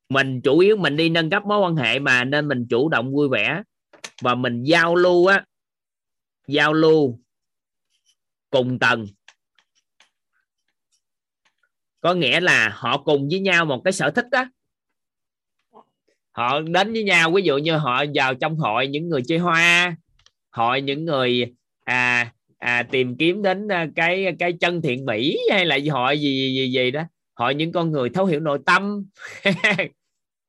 Mình 0.10 0.42
chủ 0.42 0.60
yếu 0.60 0.78
mình 0.78 0.96
đi 0.96 1.10
nâng 1.10 1.30
cấp 1.30 1.44
mối 1.46 1.60
quan 1.60 1.76
hệ 1.76 2.00
mà 2.00 2.24
nên 2.24 2.48
mình 2.48 2.68
chủ 2.70 2.90
động 2.90 3.14
vui 3.14 3.30
vẻ 3.30 3.64
và 4.22 4.36
mình 4.36 4.64
giao 4.64 4.96
lưu 4.96 5.26
á. 5.26 5.46
Giao 6.48 6.74
lưu 6.74 7.23
cùng 8.54 8.80
tầng. 8.80 9.06
Có 12.02 12.14
nghĩa 12.14 12.40
là 12.40 12.70
họ 12.74 12.98
cùng 12.98 13.28
với 13.32 13.40
nhau 13.40 13.66
một 13.66 13.82
cái 13.86 13.94
sở 13.94 14.12
thích 14.12 14.30
đó 14.32 14.46
họ 16.32 16.62
đến 16.62 16.94
với 16.94 17.04
nhau 17.04 17.32
ví 17.32 17.42
dụ 17.42 17.58
như 17.58 17.78
họ 17.78 18.04
vào 18.14 18.34
trong 18.36 18.58
hội 18.58 18.88
những 18.88 19.10
người 19.10 19.22
chơi 19.28 19.38
hoa 19.38 19.96
hội 20.52 20.82
những 20.82 21.06
người 21.06 21.54
à 21.84 22.34
à 22.58 22.84
tìm 22.84 23.18
kiếm 23.18 23.42
đến 23.42 23.68
à, 23.68 23.88
cái 23.96 24.26
cái 24.40 24.54
chân 24.60 24.82
thiện 24.82 25.06
mỹ 25.06 25.38
hay 25.52 25.66
là 25.66 25.78
hội 25.92 26.20
gì 26.20 26.30
gì 26.36 26.56
gì, 26.56 26.72
gì 26.72 26.92
đó. 26.92 27.04
Hội 27.36 27.56
những 27.56 27.72
con 27.72 27.92
người 27.92 28.10
thấu 28.10 28.26
hiểu 28.26 28.40
nội 28.40 28.60
tâm. 28.66 29.06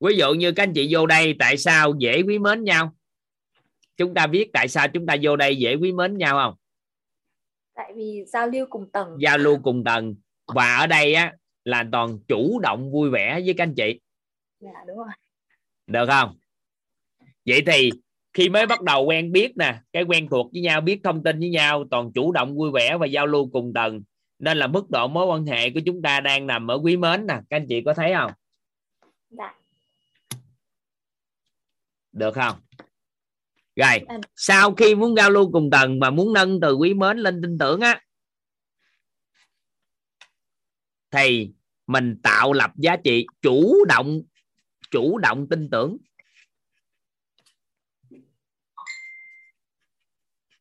Ví 0.01 0.17
dụ 0.17 0.35
như 0.35 0.53
các 0.53 0.63
anh 0.63 0.73
chị 0.73 0.89
vô 0.91 1.07
đây 1.07 1.35
tại 1.39 1.57
sao 1.57 1.95
dễ 1.99 2.23
quý 2.23 2.39
mến 2.39 2.65
nhau? 2.65 2.95
Chúng 3.97 4.15
ta 4.15 4.27
biết 4.27 4.51
tại 4.53 4.69
sao 4.69 4.89
chúng 4.89 5.07
ta 5.07 5.17
vô 5.23 5.37
đây 5.37 5.57
dễ 5.57 5.75
quý 5.75 5.93
mến 5.93 6.19
nhau 6.19 6.39
không? 6.45 6.55
Tại 7.75 7.93
vì 7.97 8.25
giao 8.27 8.47
lưu 8.47 8.67
cùng 8.71 8.91
tầng. 8.91 9.17
Giao 9.21 9.39
lưu 9.39 9.59
cùng 9.63 9.85
tầng. 9.85 10.15
Và 10.47 10.77
ở 10.77 10.87
đây 10.87 11.15
á 11.15 11.35
là 11.65 11.85
toàn 11.93 12.19
chủ 12.29 12.61
động 12.61 12.93
vui 12.93 13.11
vẻ 13.11 13.41
với 13.45 13.55
các 13.57 13.65
anh 13.65 13.75
chị. 13.75 14.01
Dạ 14.61 14.85
đúng 14.87 14.97
rồi. 14.97 15.09
Được 15.87 16.07
không? 16.07 16.37
Vậy 17.47 17.63
thì 17.67 17.91
khi 18.33 18.49
mới 18.49 18.67
bắt 18.67 18.83
đầu 18.83 19.05
quen 19.05 19.33
biết 19.33 19.57
nè 19.57 19.81
cái 19.93 20.03
quen 20.03 20.29
thuộc 20.31 20.53
với 20.53 20.63
nhau 20.63 20.81
biết 20.81 21.01
thông 21.05 21.23
tin 21.23 21.41
với 21.41 21.51
nhau 21.51 21.85
toàn 21.91 22.13
chủ 22.15 22.33
động 22.33 22.57
vui 22.57 22.71
vẻ 22.71 22.97
và 22.97 23.07
giao 23.07 23.27
lưu 23.27 23.51
cùng 23.53 23.73
tầng. 23.75 24.03
Nên 24.39 24.59
là 24.59 24.67
mức 24.67 24.91
độ 24.91 25.09
mối 25.09 25.27
quan 25.27 25.47
hệ 25.47 25.71
của 25.71 25.81
chúng 25.87 26.03
ta 26.03 26.21
đang 26.21 26.47
nằm 26.47 26.71
ở 26.71 26.79
quý 26.83 26.97
mến 26.97 27.27
nè. 27.27 27.35
Các 27.51 27.57
anh 27.57 27.67
chị 27.69 27.83
có 27.85 27.95
thấy 27.95 28.13
không? 28.15 28.33
Dạ. 29.31 29.55
Được 32.13 32.35
không 32.35 32.57
rồi 33.77 34.01
sau 34.37 34.75
khi 34.75 34.95
muốn 34.95 35.17
giao 35.17 35.31
lưu 35.31 35.53
cùng 35.53 35.71
tầng 35.71 35.99
mà 35.99 36.11
muốn 36.11 36.33
nâng 36.33 36.61
từ 36.61 36.75
quý 36.75 36.95
mến 36.95 37.19
lên 37.19 37.43
tin 37.43 37.59
tưởng 37.59 37.81
á 37.81 38.01
thì 41.11 41.51
mình 41.87 42.21
tạo 42.23 42.53
lập 42.53 42.71
giá 42.77 42.97
trị 43.05 43.27
chủ 43.43 43.85
động 43.89 44.23
chủ 44.91 45.19
động 45.19 45.47
tin 45.51 45.71
tưởng. 45.71 45.97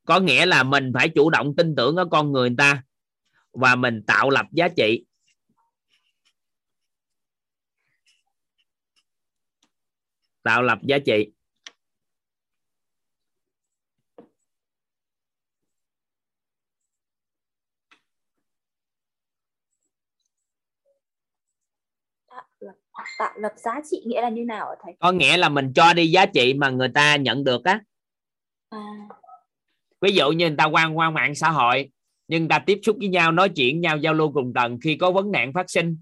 Có 0.06 0.20
nghĩa 0.20 0.46
là 0.46 0.64
mình 0.64 0.92
phải 0.94 1.10
chủ 1.10 1.30
động 1.30 1.56
tin 1.58 1.76
tưởng 1.76 1.96
ở 1.96 2.06
con 2.12 2.32
người 2.32 2.50
ta 2.58 2.84
và 3.52 3.76
mình 3.76 4.04
tạo 4.08 4.30
lập 4.30 4.46
giá 4.52 4.68
trị. 4.78 5.06
Tạo 10.44 10.62
lập 10.62 10.80
giá 10.84 10.98
trị 11.06 11.32
tạo 23.20 23.34
lập 23.40 23.52
giá 23.56 23.82
trị 23.92 24.04
nghĩa 24.06 24.22
là 24.22 24.30
như 24.30 24.46
nào 24.46 24.70
ạ 24.70 24.76
thầy? 24.84 24.94
Có 25.00 25.12
nghĩa 25.12 25.38
là 25.38 25.50
mình 25.50 25.74
cho 25.74 25.94
đi 25.94 26.12
giá 26.12 26.26
trị 26.26 26.54
mà 26.54 26.70
người 26.70 26.90
ta 26.90 27.16
nhận 27.16 27.44
được 27.44 27.64
á. 27.64 27.80
À, 28.70 28.80
ví 30.04 30.12
dụ 30.12 30.32
như 30.32 30.48
người 30.48 30.58
ta 30.58 30.66
quan 30.66 30.98
quan 30.98 31.14
mạng 31.14 31.36
xã 31.36 31.50
hội 31.50 31.90
nhưng 32.28 32.48
ta 32.48 32.60
tiếp 32.60 32.80
xúc 32.84 32.96
với 33.00 33.08
nhau 33.08 33.32
nói 33.32 33.50
chuyện 33.50 33.82
nhau 33.82 33.98
giao 33.98 34.14
lưu 34.14 34.32
cùng 34.34 34.54
tầng 34.54 34.78
khi 34.82 34.96
có 34.96 35.12
vấn 35.12 35.32
nạn 35.32 35.54
phát 35.54 35.70
sinh 35.70 35.98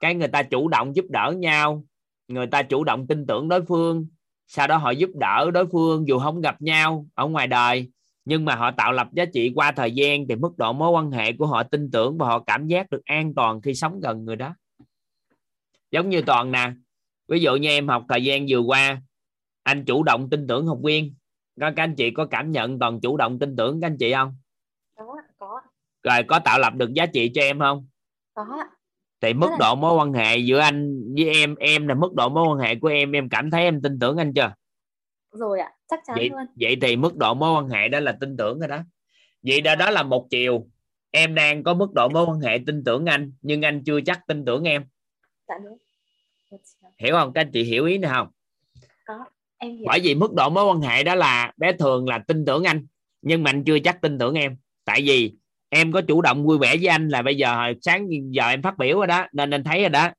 cái 0.00 0.14
người 0.14 0.28
ta 0.28 0.42
chủ 0.42 0.68
động 0.68 0.96
giúp 0.96 1.04
đỡ 1.08 1.34
nhau 1.38 1.84
người 2.28 2.46
ta 2.46 2.62
chủ 2.62 2.84
động 2.84 3.06
tin 3.06 3.26
tưởng 3.26 3.48
đối 3.48 3.64
phương 3.64 4.06
sau 4.46 4.66
đó 4.66 4.76
họ 4.76 4.90
giúp 4.90 5.10
đỡ 5.14 5.50
đối 5.50 5.66
phương 5.66 6.08
dù 6.08 6.18
không 6.18 6.40
gặp 6.40 6.62
nhau 6.62 7.06
ở 7.14 7.26
ngoài 7.26 7.46
đời 7.46 7.90
nhưng 8.24 8.44
mà 8.44 8.54
họ 8.54 8.70
tạo 8.70 8.92
lập 8.92 9.08
giá 9.12 9.24
trị 9.24 9.52
qua 9.54 9.72
thời 9.72 9.90
gian 9.92 10.28
thì 10.28 10.34
mức 10.34 10.58
độ 10.58 10.72
mối 10.72 10.90
quan 10.90 11.10
hệ 11.10 11.32
của 11.32 11.46
họ 11.46 11.62
tin 11.62 11.90
tưởng 11.90 12.18
và 12.18 12.26
họ 12.26 12.38
cảm 12.38 12.66
giác 12.66 12.90
được 12.90 13.04
an 13.04 13.34
toàn 13.34 13.60
khi 13.60 13.74
sống 13.74 14.00
gần 14.00 14.24
người 14.24 14.36
đó 14.36 14.54
giống 15.96 16.08
như 16.08 16.22
toàn 16.22 16.52
nè. 16.52 16.72
Ví 17.28 17.40
dụ 17.40 17.56
như 17.56 17.68
em 17.68 17.88
học 17.88 18.04
thời 18.08 18.24
gian 18.24 18.46
vừa 18.48 18.60
qua 18.60 19.02
anh 19.62 19.84
chủ 19.84 20.02
động 20.02 20.30
tin 20.30 20.46
tưởng 20.46 20.66
học 20.66 20.78
viên. 20.84 21.14
Các 21.60 21.72
anh 21.76 21.94
chị 21.94 22.10
có 22.10 22.26
cảm 22.26 22.52
nhận 22.52 22.78
toàn 22.78 23.00
chủ 23.00 23.16
động 23.16 23.38
tin 23.38 23.56
tưởng 23.56 23.80
các 23.80 23.86
anh 23.86 23.96
chị 23.98 24.12
không? 24.12 24.36
Có 24.96 25.16
có 25.38 25.60
rồi 26.02 26.22
có 26.28 26.38
tạo 26.38 26.58
lập 26.58 26.74
được 26.74 26.92
giá 26.92 27.06
trị 27.06 27.30
cho 27.34 27.42
em 27.42 27.58
không? 27.58 27.86
Có 28.34 28.64
thì 29.20 29.34
mức 29.34 29.50
độ 29.58 29.74
mối 29.74 29.94
quan 29.94 30.12
hệ 30.12 30.36
giữa 30.36 30.58
anh 30.58 31.02
với 31.14 31.30
em 31.30 31.54
em 31.54 31.88
là 31.88 31.94
mức 31.94 32.14
độ 32.14 32.28
mối 32.28 32.46
quan 32.48 32.58
hệ 32.58 32.74
của 32.74 32.88
em 32.88 33.12
em 33.12 33.28
cảm 33.28 33.50
thấy 33.50 33.62
em 33.62 33.82
tin 33.82 33.98
tưởng 33.98 34.16
anh 34.16 34.32
chưa? 34.34 34.54
Rồi 35.32 35.60
ạ 35.60 35.72
chắc 35.88 36.00
chắn 36.06 36.16
vậy 36.16 36.30
luôn. 36.30 36.46
vậy 36.60 36.76
thì 36.82 36.96
mức 36.96 37.16
độ 37.16 37.34
mối 37.34 37.52
quan 37.54 37.68
hệ 37.68 37.88
đó 37.88 38.00
là 38.00 38.16
tin 38.20 38.36
tưởng 38.36 38.58
rồi 38.58 38.68
đó. 38.68 38.78
Vậy 39.42 39.60
đó 39.60 39.74
đó 39.74 39.90
là 39.90 40.02
một 40.02 40.26
chiều. 40.30 40.66
Em 41.10 41.34
đang 41.34 41.62
có 41.62 41.74
mức 41.74 41.92
độ 41.94 42.08
mối 42.08 42.26
quan 42.28 42.40
hệ 42.40 42.58
tin 42.66 42.84
tưởng 42.84 43.06
anh 43.06 43.32
nhưng 43.42 43.64
anh 43.64 43.82
chưa 43.84 44.00
chắc 44.00 44.26
tin 44.26 44.44
tưởng 44.44 44.64
em. 44.64 44.84
Dạ 45.48 45.54
đúng 45.64 45.78
hiểu 46.98 47.14
không? 47.14 47.32
Các 47.32 47.40
anh 47.40 47.50
chị 47.52 47.62
hiểu 47.62 47.84
ý 47.84 47.98
này 47.98 48.10
không? 48.14 48.28
Có 49.04 49.24
em 49.58 49.76
hiểu. 49.76 49.84
Bởi 49.86 50.00
vì 50.00 50.14
mức 50.14 50.34
độ 50.34 50.50
mối 50.50 50.64
quan 50.64 50.80
hệ 50.80 51.02
đó 51.02 51.14
là 51.14 51.52
bé 51.56 51.72
thường 51.72 52.08
là 52.08 52.18
tin 52.18 52.44
tưởng 52.44 52.64
anh 52.64 52.86
nhưng 53.22 53.42
mà 53.42 53.50
anh 53.50 53.64
chưa 53.64 53.78
chắc 53.78 54.00
tin 54.00 54.18
tưởng 54.18 54.34
em. 54.34 54.56
Tại 54.84 55.02
vì 55.02 55.34
em 55.68 55.92
có 55.92 56.00
chủ 56.00 56.22
động 56.22 56.44
vui 56.44 56.58
vẻ 56.58 56.76
với 56.76 56.86
anh 56.86 57.08
là 57.08 57.22
bây 57.22 57.36
giờ 57.36 57.56
hồi 57.56 57.74
sáng 57.82 58.08
giờ 58.30 58.48
em 58.48 58.62
phát 58.62 58.78
biểu 58.78 58.98
rồi 58.98 59.06
đó 59.06 59.26
nên 59.32 59.50
anh 59.50 59.64
thấy 59.64 59.80
rồi 59.80 59.88
đó. 59.88 60.10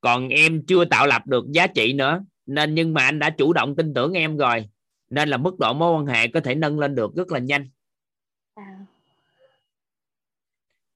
Còn 0.00 0.28
em 0.28 0.62
chưa 0.66 0.84
tạo 0.84 1.06
lập 1.06 1.26
được 1.26 1.44
giá 1.50 1.66
trị 1.66 1.92
nữa 1.92 2.24
nên 2.46 2.74
nhưng 2.74 2.94
mà 2.94 3.04
anh 3.04 3.18
đã 3.18 3.30
chủ 3.30 3.52
động 3.52 3.76
tin 3.76 3.94
tưởng 3.94 4.12
em 4.12 4.36
rồi. 4.36 4.68
Nên 5.10 5.28
là 5.28 5.36
mức 5.36 5.58
độ 5.58 5.72
mối 5.72 5.96
quan 5.96 6.06
hệ 6.06 6.28
có 6.28 6.40
thể 6.40 6.54
nâng 6.54 6.78
lên 6.78 6.94
được 6.94 7.14
rất 7.16 7.32
là 7.32 7.38
nhanh. 7.38 7.68
À, 8.54 8.86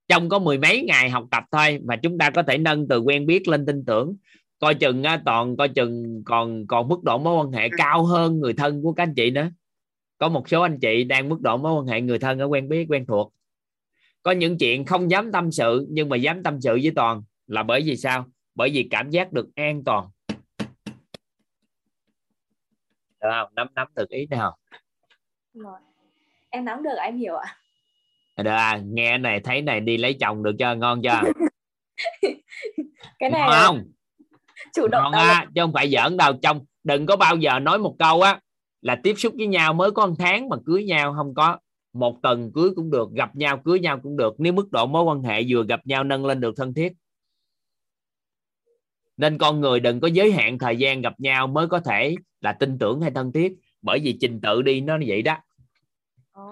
trong 0.08 0.28
có 0.28 0.38
mười 0.38 0.58
mấy 0.58 0.82
ngày 0.82 1.10
học 1.10 1.24
tập 1.30 1.44
thôi 1.52 1.80
mà 1.84 1.96
chúng 1.96 2.18
ta 2.18 2.30
có 2.30 2.42
thể 2.42 2.58
nâng 2.58 2.88
từ 2.88 3.00
quen 3.00 3.26
biết 3.26 3.48
lên 3.48 3.66
tin 3.66 3.84
tưởng 3.84 4.16
coi 4.58 4.74
chừng 4.74 5.02
toàn 5.24 5.56
coi 5.56 5.68
chừng 5.68 6.22
còn 6.24 6.66
còn 6.66 6.88
mức 6.88 7.02
độ 7.02 7.18
mối 7.18 7.44
quan 7.44 7.52
hệ 7.52 7.68
cao 7.76 8.04
hơn 8.04 8.40
người 8.40 8.54
thân 8.54 8.82
của 8.82 8.92
các 8.92 9.02
anh 9.02 9.14
chị 9.14 9.30
nữa. 9.30 9.50
Có 10.18 10.28
một 10.28 10.48
số 10.48 10.62
anh 10.62 10.78
chị 10.80 11.04
đang 11.04 11.28
mức 11.28 11.40
độ 11.40 11.56
mối 11.56 11.72
quan 11.72 11.86
hệ 11.86 12.00
người 12.00 12.18
thân 12.18 12.38
ở 12.38 12.46
quen 12.46 12.68
biết 12.68 12.86
quen 12.88 13.06
thuộc. 13.06 13.32
Có 14.22 14.30
những 14.32 14.58
chuyện 14.58 14.84
không 14.84 15.10
dám 15.10 15.32
tâm 15.32 15.52
sự 15.52 15.86
nhưng 15.90 16.08
mà 16.08 16.16
dám 16.16 16.42
tâm 16.42 16.60
sự 16.60 16.72
với 16.82 16.92
toàn 16.96 17.22
là 17.46 17.62
bởi 17.62 17.82
vì 17.82 17.96
sao? 17.96 18.26
Bởi 18.54 18.70
vì 18.70 18.88
cảm 18.90 19.10
giác 19.10 19.32
được 19.32 19.48
an 19.54 19.84
toàn. 19.84 20.08
Được 23.20 23.28
không? 23.32 23.48
Nắm 23.54 23.68
nắm 23.74 23.88
được 23.96 24.08
ý 24.08 24.26
không 24.30 24.54
rồi. 25.54 25.78
Em 26.50 26.64
nắm 26.64 26.82
được 26.82 26.96
em 27.02 27.16
hiểu 27.18 27.36
ạ. 27.36 27.56
Được 28.36 28.50
à, 28.50 28.80
nghe 28.84 29.18
này 29.18 29.40
thấy 29.40 29.62
này 29.62 29.80
đi 29.80 29.96
lấy 29.96 30.16
chồng 30.20 30.42
được 30.42 30.52
chưa? 30.58 30.74
Ngon 30.74 31.02
chưa? 31.02 31.20
Cái 33.18 33.30
này 33.30 33.40
ngon 33.40 33.52
không 33.66 33.95
chủ 34.74 34.88
động 34.88 35.12
á 35.12 35.46
chứ 35.54 35.60
không 35.62 35.72
phải 35.72 35.90
giỡn 35.90 36.16
đâu. 36.16 36.32
Trong 36.42 36.64
đừng 36.84 37.06
có 37.06 37.16
bao 37.16 37.36
giờ 37.36 37.58
nói 37.58 37.78
một 37.78 37.96
câu 37.98 38.22
á 38.22 38.40
là 38.80 39.00
tiếp 39.02 39.14
xúc 39.18 39.34
với 39.36 39.46
nhau 39.46 39.72
mới 39.72 39.90
có 39.90 40.06
một 40.06 40.14
tháng 40.18 40.48
mà 40.48 40.56
cưới 40.66 40.84
nhau 40.84 41.14
không 41.16 41.34
có. 41.34 41.58
Một 41.92 42.22
tuần 42.22 42.52
cưới 42.54 42.70
cũng 42.76 42.90
được 42.90 43.12
gặp 43.12 43.36
nhau 43.36 43.62
cưới 43.64 43.80
nhau 43.80 44.00
cũng 44.02 44.16
được. 44.16 44.34
Nếu 44.38 44.52
mức 44.52 44.70
độ 44.70 44.86
mối 44.86 45.02
quan 45.02 45.22
hệ 45.22 45.42
vừa 45.48 45.64
gặp 45.64 45.86
nhau 45.86 46.04
nâng 46.04 46.26
lên 46.26 46.40
được 46.40 46.54
thân 46.56 46.74
thiết. 46.74 46.92
Nên 49.16 49.38
con 49.38 49.60
người 49.60 49.80
đừng 49.80 50.00
có 50.00 50.08
giới 50.08 50.32
hạn 50.32 50.58
thời 50.58 50.76
gian 50.76 51.02
gặp 51.02 51.20
nhau 51.20 51.46
mới 51.46 51.68
có 51.68 51.80
thể 51.80 52.14
là 52.40 52.52
tin 52.52 52.78
tưởng 52.78 53.00
hay 53.00 53.10
thân 53.10 53.32
thiết. 53.32 53.52
Bởi 53.82 53.98
vì 53.98 54.18
trình 54.20 54.40
tự 54.40 54.62
đi 54.62 54.80
nó 54.80 54.98
vậy 55.06 55.22
đó. 55.22 55.36
Ờ, 56.32 56.42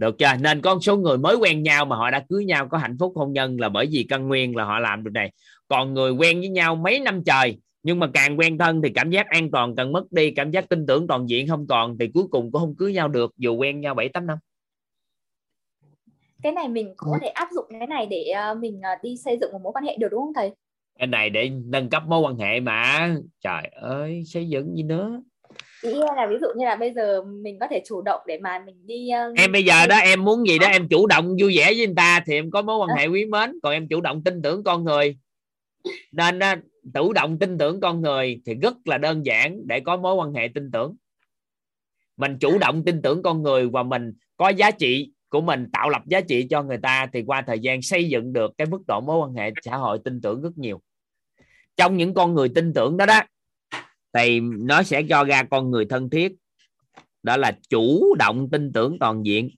được 0.00 0.18
chưa? 0.18 0.26
Nên 0.40 0.60
có 0.60 0.74
một 0.74 0.80
số 0.82 0.96
người 0.96 1.18
mới 1.18 1.36
quen 1.36 1.62
nhau 1.62 1.84
mà 1.84 1.96
họ 1.96 2.10
đã 2.10 2.24
cưới 2.28 2.44
nhau 2.44 2.68
có 2.68 2.78
hạnh 2.78 2.96
phúc 3.00 3.12
hôn 3.16 3.32
nhân 3.32 3.60
là 3.60 3.68
bởi 3.68 3.86
vì 3.90 4.06
căn 4.08 4.28
nguyên 4.28 4.56
là 4.56 4.64
họ 4.64 4.78
làm 4.78 5.04
được 5.04 5.10
này. 5.14 5.32
Còn 5.68 5.94
người 5.94 6.10
quen 6.10 6.40
với 6.40 6.48
nhau 6.48 6.76
mấy 6.76 7.00
năm 7.00 7.22
trời 7.26 7.58
nhưng 7.82 7.98
mà 7.98 8.06
càng 8.14 8.38
quen 8.38 8.58
thân 8.58 8.82
thì 8.82 8.88
cảm 8.94 9.10
giác 9.10 9.26
an 9.28 9.50
toàn 9.50 9.76
càng 9.76 9.92
mất 9.92 10.12
đi 10.12 10.30
cảm 10.30 10.50
giác 10.50 10.68
tin 10.68 10.86
tưởng 10.86 11.06
toàn 11.06 11.28
diện 11.28 11.48
không 11.48 11.66
còn 11.66 11.98
thì 11.98 12.08
cuối 12.14 12.24
cùng 12.30 12.52
cũng 12.52 12.60
không 12.60 12.74
cưới 12.74 12.92
nhau 12.92 13.08
được 13.08 13.34
dù 13.36 13.56
quen 13.56 13.80
nhau 13.80 13.94
bảy 13.94 14.08
tám 14.08 14.26
năm. 14.26 14.38
Cái 16.42 16.52
này 16.52 16.68
mình 16.68 16.94
có 16.96 17.18
thể 17.22 17.28
áp 17.28 17.48
dụng 17.54 17.64
cái 17.78 17.86
này 17.86 18.06
để 18.06 18.24
ờ, 18.24 18.54
mình 18.54 18.80
ờ, 18.82 18.90
đi 19.02 19.16
xây 19.16 19.38
dựng 19.40 19.52
một 19.52 19.60
mối 19.62 19.72
quan 19.72 19.84
hệ 19.84 19.96
được 19.96 20.08
đúng 20.10 20.20
không 20.20 20.34
thầy? 20.34 20.50
Cái 20.98 21.06
này 21.06 21.30
để 21.30 21.50
nâng 21.64 21.90
cấp 21.90 22.02
mối 22.06 22.20
quan 22.20 22.36
hệ 22.36 22.60
mà. 22.60 23.14
Trời 23.40 23.70
ơi 23.72 24.22
xây 24.26 24.48
dựng 24.48 24.76
gì 24.76 24.82
nữa 24.82 25.22
ý 25.82 25.94
là 26.16 26.26
ví 26.30 26.36
dụ 26.40 26.46
như 26.56 26.64
là 26.64 26.76
bây 26.76 26.92
giờ 26.92 27.22
mình 27.22 27.58
có 27.60 27.66
thể 27.70 27.82
chủ 27.86 28.02
động 28.02 28.20
để 28.26 28.38
mà 28.38 28.62
mình 28.66 28.86
đi 28.86 29.08
ờ, 29.08 29.32
em 29.36 29.52
bây 29.52 29.64
giờ 29.64 29.86
đó 29.86 29.96
em 29.96 30.24
muốn 30.24 30.46
gì 30.46 30.58
đó 30.58 30.66
em 30.66 30.88
chủ 30.88 31.06
động 31.06 31.36
vui 31.40 31.56
vẻ 31.56 31.64
với 31.64 31.86
người 31.86 31.94
ta 31.96 32.20
thì 32.26 32.34
em 32.34 32.50
có 32.50 32.62
mối 32.62 32.78
quan 32.78 32.98
hệ 32.98 33.06
quý 33.06 33.24
mến. 33.24 33.58
Còn 33.62 33.72
em 33.72 33.88
chủ 33.88 34.00
động 34.00 34.24
tin 34.24 34.42
tưởng 34.42 34.64
con 34.64 34.84
người. 34.84 35.18
Nên 36.12 36.38
chủ 36.94 37.12
động 37.12 37.38
tin 37.38 37.58
tưởng 37.58 37.80
con 37.80 38.02
người 38.02 38.40
thì 38.46 38.54
rất 38.54 38.74
là 38.84 38.98
đơn 38.98 39.26
giản 39.26 39.60
để 39.66 39.80
có 39.80 39.96
mối 39.96 40.14
quan 40.14 40.32
hệ 40.32 40.48
tin 40.54 40.70
tưởng. 40.70 40.96
Mình 42.16 42.38
chủ 42.38 42.58
động 42.58 42.84
tin 42.84 43.02
tưởng 43.02 43.22
con 43.22 43.42
người 43.42 43.68
và 43.68 43.82
mình 43.82 44.12
có 44.36 44.48
giá 44.48 44.70
trị 44.70 45.12
của 45.28 45.40
mình 45.40 45.66
tạo 45.72 45.90
lập 45.90 46.02
giá 46.06 46.20
trị 46.20 46.46
cho 46.50 46.62
người 46.62 46.78
ta 46.78 47.06
thì 47.12 47.22
qua 47.26 47.42
thời 47.42 47.58
gian 47.58 47.82
xây 47.82 48.08
dựng 48.08 48.32
được 48.32 48.52
cái 48.58 48.66
mức 48.66 48.82
độ 48.88 49.00
mối 49.00 49.18
quan 49.18 49.34
hệ 49.34 49.52
xã 49.62 49.76
hội 49.76 49.98
tin 50.04 50.20
tưởng 50.20 50.42
rất 50.42 50.58
nhiều. 50.58 50.80
Trong 51.76 51.96
những 51.96 52.14
con 52.14 52.34
người 52.34 52.48
tin 52.48 52.72
tưởng 52.74 52.96
đó 52.96 53.06
đó 53.06 53.20
thì 54.12 54.40
nó 54.40 54.82
sẽ 54.82 55.02
cho 55.08 55.24
ra 55.24 55.42
con 55.50 55.70
người 55.70 55.86
thân 55.90 56.10
thiết. 56.10 56.32
Đó 57.22 57.36
là 57.36 57.58
chủ 57.68 58.14
động 58.18 58.48
tin 58.52 58.72
tưởng 58.72 58.96
toàn 59.00 59.22
diện. 59.26 59.50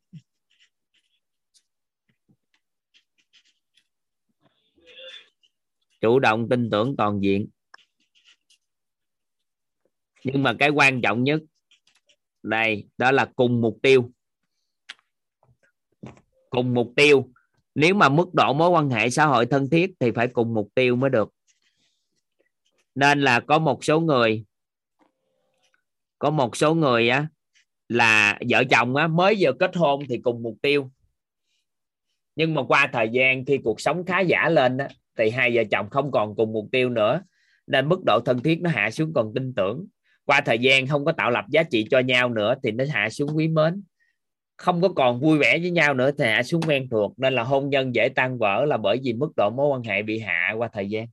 Chủ 6.00 6.18
động 6.18 6.48
tin 6.48 6.70
tưởng 6.70 6.94
toàn 6.97 7.20
diện. 7.20 7.48
Nhưng 10.24 10.42
mà 10.42 10.55
cái 10.58 10.70
quan 10.70 11.00
trọng 11.02 11.24
nhất, 11.24 11.40
đây, 12.42 12.89
đó 12.98 13.10
là 13.12 13.32
cùng 13.36 13.60
mục 13.60 13.78
tiêu. 13.82 14.12
Cùng 16.50 16.74
mục 16.74 16.92
tiêu. 16.97 17.32
Nếu 17.74 17.94
mà 17.94 18.08
mức 18.08 18.34
độ 18.34 18.52
mối 18.52 18.70
quan 18.70 18.90
hệ 18.90 19.10
xã 19.10 19.26
hội 19.26 19.47
thân 19.47 19.70
thiết 19.70 19.90
thì 20.00 20.10
phải 20.10 20.28
cùng 20.28 20.55
mục 20.55 20.68
tiêu 20.74 20.97
mới 20.97 21.10
được 21.10 21.34
nên 22.94 23.20
là 23.20 23.40
có 23.40 23.58
một 23.58 23.84
số 23.84 24.00
người 24.00 24.44
có 26.22 26.30
một 26.30 26.56
số 26.56 26.74
người 26.74 27.08
á 27.08 27.26
là 27.88 28.38
vợ 28.48 28.64
chồng 28.70 28.96
á 28.96 29.06
mới 29.06 29.36
vừa 29.40 29.52
kết 29.52 29.76
hôn 29.76 30.02
thì 30.08 30.18
cùng 30.18 30.42
mục 30.42 30.56
tiêu. 30.62 30.90
Nhưng 32.36 32.54
mà 32.54 32.62
qua 32.62 32.88
thời 32.92 33.08
gian 33.08 33.44
khi 33.44 33.58
cuộc 33.64 33.80
sống 33.80 34.04
khá 34.04 34.20
giả 34.20 34.48
lên 34.48 34.78
á, 34.78 34.88
thì 35.18 35.30
hai 35.30 35.56
vợ 35.56 35.62
chồng 35.70 35.90
không 35.90 36.10
còn 36.10 36.36
cùng 36.36 36.52
mục 36.52 36.66
tiêu 36.72 36.88
nữa. 36.88 37.22
Nên 37.66 37.88
mức 37.88 38.00
độ 38.06 38.20
thân 38.24 38.42
thiết 38.42 38.60
nó 38.60 38.70
hạ 38.70 38.90
xuống 38.90 39.12
còn 39.14 39.32
tin 39.34 39.54
tưởng. 39.54 39.86
Qua 40.24 40.40
thời 40.40 40.58
gian 40.58 40.86
không 40.86 41.04
có 41.04 41.12
tạo 41.12 41.30
lập 41.30 41.44
giá 41.48 41.62
trị 41.62 41.86
cho 41.90 41.98
nhau 41.98 42.28
nữa 42.28 42.54
thì 42.62 42.70
nó 42.70 42.84
hạ 42.90 43.10
xuống 43.10 43.36
quý 43.36 43.48
mến. 43.48 43.82
Không 44.56 44.82
có 44.82 44.88
còn 44.88 45.20
vui 45.20 45.38
vẻ 45.38 45.58
với 45.58 45.70
nhau 45.70 45.94
nữa 45.94 46.10
thì 46.18 46.24
hạ 46.24 46.42
xuống 46.42 46.62
quen 46.62 46.88
thuộc. 46.90 47.18
Nên 47.18 47.34
là 47.34 47.42
hôn 47.42 47.70
nhân 47.70 47.94
dễ 47.94 48.08
tan 48.08 48.38
vỡ 48.38 48.64
là 48.64 48.76
bởi 48.76 49.00
vì 49.02 49.12
mức 49.12 49.32
độ 49.36 49.50
mối 49.50 49.68
quan 49.68 49.82
hệ 49.82 50.02
bị 50.02 50.18
hạ 50.18 50.54
qua 50.56 50.68
thời 50.72 50.88
gian. 50.88 51.06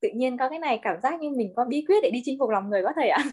Tự 0.00 0.08
nhiên 0.14 0.38
có 0.38 0.48
cái 0.48 0.58
này, 0.58 0.78
cảm 0.82 0.96
giác 1.02 1.20
như 1.20 1.30
mình 1.30 1.52
có 1.56 1.64
bí 1.64 1.84
quyết 1.88 2.02
để 2.02 2.10
đi 2.10 2.22
chinh 2.24 2.38
phục 2.38 2.50
lòng 2.50 2.70
người 2.70 2.82
quá 2.82 2.92
thầy 2.96 3.08
ạ. 3.08 3.24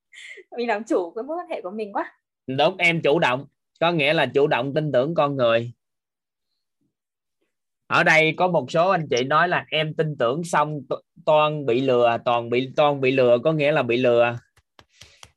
Mình 0.56 0.68
làm 0.68 0.84
chủ 0.84 1.10
cái 1.10 1.22
mối 1.22 1.36
quan 1.36 1.48
hệ 1.48 1.60
của 1.60 1.70
mình 1.70 1.92
quá. 1.92 2.12
Đúng, 2.46 2.76
em 2.76 3.00
chủ 3.02 3.18
động, 3.18 3.46
có 3.80 3.92
nghĩa 3.92 4.12
là 4.12 4.26
chủ 4.26 4.46
động 4.46 4.74
tin 4.74 4.92
tưởng 4.92 5.14
con 5.14 5.36
người. 5.36 5.72
Ở 7.86 8.04
đây 8.04 8.34
có 8.36 8.48
một 8.48 8.70
số 8.70 8.90
anh 8.90 9.06
chị 9.10 9.24
nói 9.24 9.48
là 9.48 9.66
em 9.70 9.94
tin 9.94 10.16
tưởng 10.18 10.44
xong 10.44 10.80
toàn 11.26 11.66
bị 11.66 11.80
lừa, 11.80 12.18
toàn 12.24 12.50
bị 12.50 12.72
toàn 12.76 13.00
bị 13.00 13.10
lừa, 13.10 13.38
có 13.44 13.52
nghĩa 13.52 13.72
là 13.72 13.82
bị 13.82 13.96
lừa. 13.96 14.38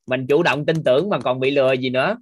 Mình 0.07 0.27
chủ 0.27 0.43
động 0.43 0.65
tin 0.65 0.83
tưởng 0.83 1.09
mà 1.09 1.19
còn 1.19 1.39
bị 1.39 1.51
lừa 1.51 1.73
gì 1.73 1.89
nữa? 1.89 2.17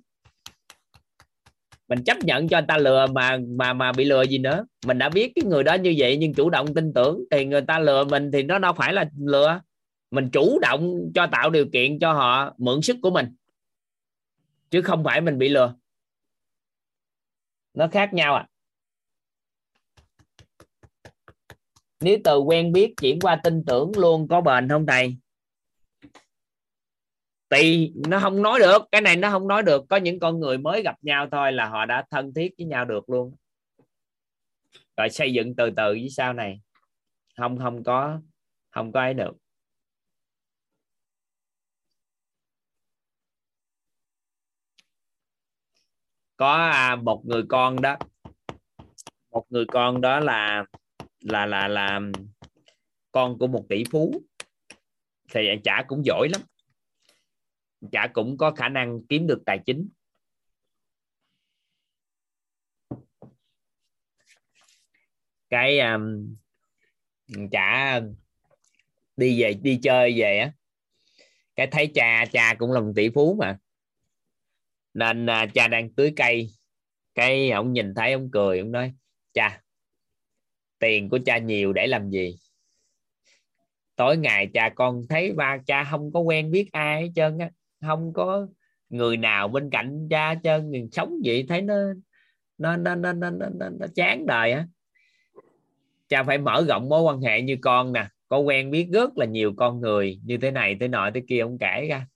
Mình 1.87 2.03
chấp 2.03 2.17
nhận 2.19 2.47
cho 2.47 2.57
anh 2.57 2.67
ta 2.67 2.77
lừa 2.77 3.07
mà 3.07 3.37
mà 3.57 3.73
mà 3.73 3.91
bị 3.91 4.05
lừa 4.05 4.23
gì 4.23 4.37
nữa. 4.37 4.65
Mình 4.85 4.97
đã 4.97 5.09
biết 5.09 5.31
cái 5.35 5.43
người 5.45 5.63
đó 5.63 5.73
như 5.73 5.95
vậy 5.97 6.17
nhưng 6.17 6.33
chủ 6.33 6.49
động 6.49 6.73
tin 6.73 6.93
tưởng. 6.93 7.23
Thì 7.31 7.45
người 7.45 7.61
ta 7.61 7.79
lừa 7.79 8.03
mình 8.03 8.31
thì 8.31 8.43
nó 8.43 8.59
đâu 8.59 8.73
phải 8.73 8.93
là 8.93 9.09
lừa. 9.19 9.61
Mình 10.11 10.29
chủ 10.29 10.59
động 10.59 11.11
cho 11.15 11.27
tạo 11.27 11.49
điều 11.49 11.65
kiện 11.73 11.99
cho 11.99 12.13
họ 12.13 12.53
mượn 12.57 12.81
sức 12.81 12.97
của 13.01 13.11
mình. 13.11 13.35
Chứ 14.69 14.81
không 14.81 15.03
phải 15.03 15.21
mình 15.21 15.37
bị 15.37 15.49
lừa. 15.49 15.75
Nó 17.73 17.87
khác 17.87 18.13
nhau 18.13 18.35
à. 18.35 18.47
Nếu 22.01 22.17
từ 22.23 22.39
quen 22.39 22.71
biết 22.71 22.93
chuyển 23.01 23.19
qua 23.19 23.35
tin 23.43 23.63
tưởng 23.65 23.91
luôn 23.97 24.27
có 24.27 24.41
bền 24.41 24.69
không 24.69 24.85
thầy? 24.85 25.17
Thì 27.55 27.93
nó 28.07 28.19
không 28.19 28.41
nói 28.41 28.59
được. 28.59 28.81
Cái 28.91 29.01
này 29.01 29.15
nó 29.15 29.31
không 29.31 29.47
nói 29.47 29.63
được. 29.63 29.85
Có 29.89 29.97
những 29.97 30.19
con 30.19 30.39
người 30.39 30.57
mới 30.57 30.81
gặp 30.83 30.95
nhau 31.01 31.27
thôi 31.31 31.51
là 31.51 31.67
họ 31.69 31.85
đã 31.85 32.05
thân 32.11 32.33
thiết 32.33 32.53
với 32.57 32.67
nhau 32.67 32.85
được 32.85 33.09
luôn. 33.09 33.35
Rồi 34.97 35.09
xây 35.09 35.33
dựng 35.33 35.55
từ 35.55 35.69
từ 35.77 35.91
với 35.91 36.09
sau 36.09 36.33
này. 36.33 36.61
Không 37.37 37.57
không 37.59 37.83
có 37.83 38.21
không 38.71 38.91
có 38.91 38.99
ấy 38.99 39.13
được. 39.13 39.33
Có 46.37 46.53
à, 46.53 46.95
một 46.95 47.21
người 47.25 47.43
con 47.49 47.81
đó. 47.81 47.97
Một 49.31 49.45
người 49.49 49.65
con 49.65 50.01
đó 50.01 50.19
là 50.19 50.65
là 51.19 51.45
là 51.45 51.67
là 51.67 51.99
con 53.11 53.37
của 53.39 53.47
một 53.47 53.65
tỷ 53.69 53.83
phú. 53.91 54.21
Thì 55.33 55.47
anh 55.47 55.61
trả 55.63 55.83
cũng 55.87 56.05
giỏi 56.05 56.29
lắm 56.29 56.41
chả 57.91 58.07
cũng 58.13 58.37
có 58.37 58.51
khả 58.51 58.69
năng 58.69 58.99
kiếm 59.09 59.27
được 59.27 59.41
tài 59.45 59.59
chính. 59.65 59.89
Cái 65.49 65.79
um, 65.79 66.35
chả 67.51 68.01
đi 69.17 69.41
về 69.41 69.53
đi 69.53 69.79
chơi 69.83 70.13
về 70.17 70.37
á 70.37 70.51
cái 71.55 71.67
thấy 71.67 71.91
cha 71.93 72.25
cha 72.31 72.53
cũng 72.59 72.71
là 72.71 72.79
một 72.79 72.91
tỷ 72.95 73.09
phú 73.09 73.35
mà. 73.39 73.57
Nên 74.93 75.25
uh, 75.25 75.53
cha 75.53 75.67
đang 75.67 75.93
tưới 75.93 76.13
cây. 76.15 76.49
Cái 77.15 77.51
ông 77.51 77.73
nhìn 77.73 77.93
thấy 77.95 78.13
ông 78.13 78.29
cười 78.31 78.59
ông 78.59 78.71
nói 78.71 78.93
cha 79.33 79.61
tiền 80.79 81.09
của 81.09 81.19
cha 81.25 81.37
nhiều 81.37 81.73
để 81.73 81.87
làm 81.87 82.09
gì? 82.09 82.37
Tối 83.95 84.17
ngày 84.17 84.49
cha 84.53 84.69
con 84.75 85.01
thấy 85.09 85.33
ba 85.33 85.57
cha 85.65 85.83
không 85.83 86.13
có 86.13 86.19
quen 86.19 86.51
biết 86.51 86.69
ai 86.71 87.01
hết 87.01 87.09
trơn 87.15 87.37
á 87.37 87.49
không 87.85 88.13
có 88.13 88.47
người 88.89 89.17
nào 89.17 89.47
bên 89.47 89.69
cạnh 89.69 90.07
cha 90.09 90.35
chân 90.35 90.71
mình 90.71 90.89
sống 90.91 91.19
vậy 91.23 91.45
thấy 91.49 91.61
nó 91.61 91.75
nó 92.57 92.77
nó 92.77 92.95
nó 92.95 93.13
nó, 93.13 93.29
nó, 93.29 93.47
nó, 93.59 93.69
nó 93.69 93.87
chán 93.95 94.25
đời 94.25 94.51
á. 94.51 94.67
Cha 96.09 96.23
phải 96.23 96.37
mở 96.37 96.65
rộng 96.67 96.89
mối 96.89 97.01
quan 97.01 97.21
hệ 97.21 97.41
như 97.41 97.57
con 97.61 97.93
nè. 97.93 98.07
Có 98.27 98.37
quen 98.37 98.71
biết 98.71 98.87
rất 98.93 99.17
là 99.17 99.25
nhiều 99.25 99.53
con 99.57 99.81
người 99.81 100.19
như 100.23 100.37
thế 100.37 100.51
này 100.51 100.77
thế 100.79 100.87
nọ 100.87 101.09
thế 101.13 101.21
kia 101.27 101.39
ông 101.39 101.57
kể 101.57 101.87
ra. 101.89 102.07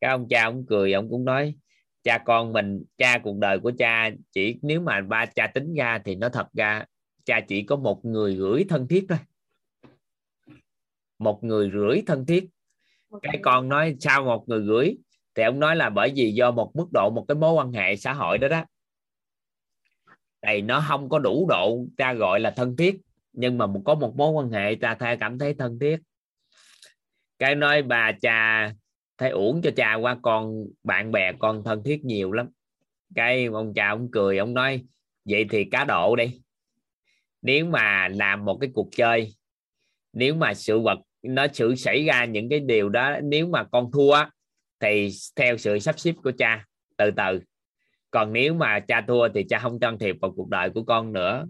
Cái 0.00 0.10
ông 0.10 0.28
cha 0.28 0.44
ông 0.44 0.66
cười 0.66 0.92
ông 0.92 1.10
cũng 1.10 1.24
nói 1.24 1.54
cha 2.02 2.18
con 2.18 2.52
mình 2.52 2.84
cha 2.98 3.18
cuộc 3.18 3.38
đời 3.38 3.58
của 3.58 3.72
cha 3.78 4.10
chỉ 4.32 4.58
nếu 4.62 4.80
mà 4.80 5.00
ba 5.00 5.26
cha 5.26 5.46
tính 5.46 5.74
ra 5.74 5.98
thì 6.04 6.14
nó 6.14 6.28
thật 6.28 6.46
ra 6.52 6.84
cha 7.24 7.40
chỉ 7.40 7.62
có 7.62 7.76
một 7.76 8.04
người 8.04 8.34
gửi 8.34 8.64
thân 8.68 8.88
thiết 8.88 9.06
thôi. 9.08 9.18
Một 11.18 11.44
người 11.44 11.70
rưỡi 11.70 12.02
thân 12.06 12.26
thiết 12.26 12.48
cái 13.22 13.38
con 13.42 13.68
nói 13.68 13.96
sao 14.00 14.24
một 14.24 14.48
người 14.48 14.60
gửi, 14.60 14.96
thì 15.34 15.42
ông 15.42 15.60
nói 15.60 15.76
là 15.76 15.90
bởi 15.90 16.12
vì 16.16 16.32
do 16.32 16.50
một 16.50 16.76
mức 16.76 16.86
độ, 16.92 17.10
một 17.10 17.24
cái 17.28 17.34
mối 17.34 17.52
quan 17.52 17.72
hệ 17.72 17.96
xã 17.96 18.12
hội 18.12 18.38
đó 18.38 18.48
đó. 18.48 18.64
Thì 20.46 20.60
nó 20.60 20.84
không 20.88 21.08
có 21.08 21.18
đủ 21.18 21.46
độ, 21.48 21.86
ta 21.96 22.12
gọi 22.12 22.40
là 22.40 22.50
thân 22.50 22.76
thiết, 22.76 23.00
nhưng 23.32 23.58
mà 23.58 23.66
có 23.84 23.94
một 23.94 24.16
mối 24.16 24.30
quan 24.30 24.50
hệ, 24.50 24.74
ta 24.80 24.94
thay 24.94 25.16
cảm 25.16 25.38
thấy 25.38 25.54
thân 25.54 25.78
thiết. 25.78 25.96
Cái 27.38 27.54
nói 27.54 27.82
bà 27.82 28.12
cha 28.12 28.72
thấy 29.18 29.30
uổng 29.30 29.62
cho 29.62 29.70
cha 29.76 29.94
qua 29.94 30.16
con, 30.22 30.66
bạn 30.84 31.12
bè 31.12 31.32
con 31.32 31.64
thân 31.64 31.82
thiết 31.84 32.04
nhiều 32.04 32.32
lắm. 32.32 32.48
Cái 33.14 33.46
ông 33.46 33.74
cha 33.74 33.88
ông 33.88 34.10
cười, 34.10 34.38
ông 34.38 34.54
nói, 34.54 34.84
vậy 35.24 35.46
thì 35.50 35.64
cá 35.64 35.84
độ 35.84 36.16
đi. 36.16 36.42
Nếu 37.42 37.66
mà 37.66 38.08
làm 38.08 38.44
một 38.44 38.58
cái 38.60 38.70
cuộc 38.74 38.88
chơi, 38.96 39.34
nếu 40.12 40.34
mà 40.34 40.54
sự 40.54 40.80
vật 40.80 40.98
nó 41.22 41.46
sự 41.52 41.74
xảy 41.74 42.04
ra 42.04 42.24
những 42.24 42.48
cái 42.48 42.60
điều 42.60 42.88
đó, 42.88 43.16
nếu 43.22 43.46
mà 43.46 43.64
con 43.64 43.90
thua 43.92 44.24
thì 44.80 45.10
theo 45.36 45.56
sự 45.56 45.78
sắp 45.78 46.00
xếp 46.00 46.12
của 46.22 46.32
cha, 46.38 46.64
từ 46.96 47.10
từ. 47.10 47.40
Còn 48.10 48.32
nếu 48.32 48.54
mà 48.54 48.80
cha 48.80 49.00
thua 49.00 49.28
thì 49.28 49.44
cha 49.48 49.58
không 49.58 49.80
can 49.80 49.98
thiệp 49.98 50.16
vào 50.20 50.32
cuộc 50.36 50.48
đời 50.48 50.70
của 50.70 50.82
con 50.82 51.12
nữa. 51.12 51.46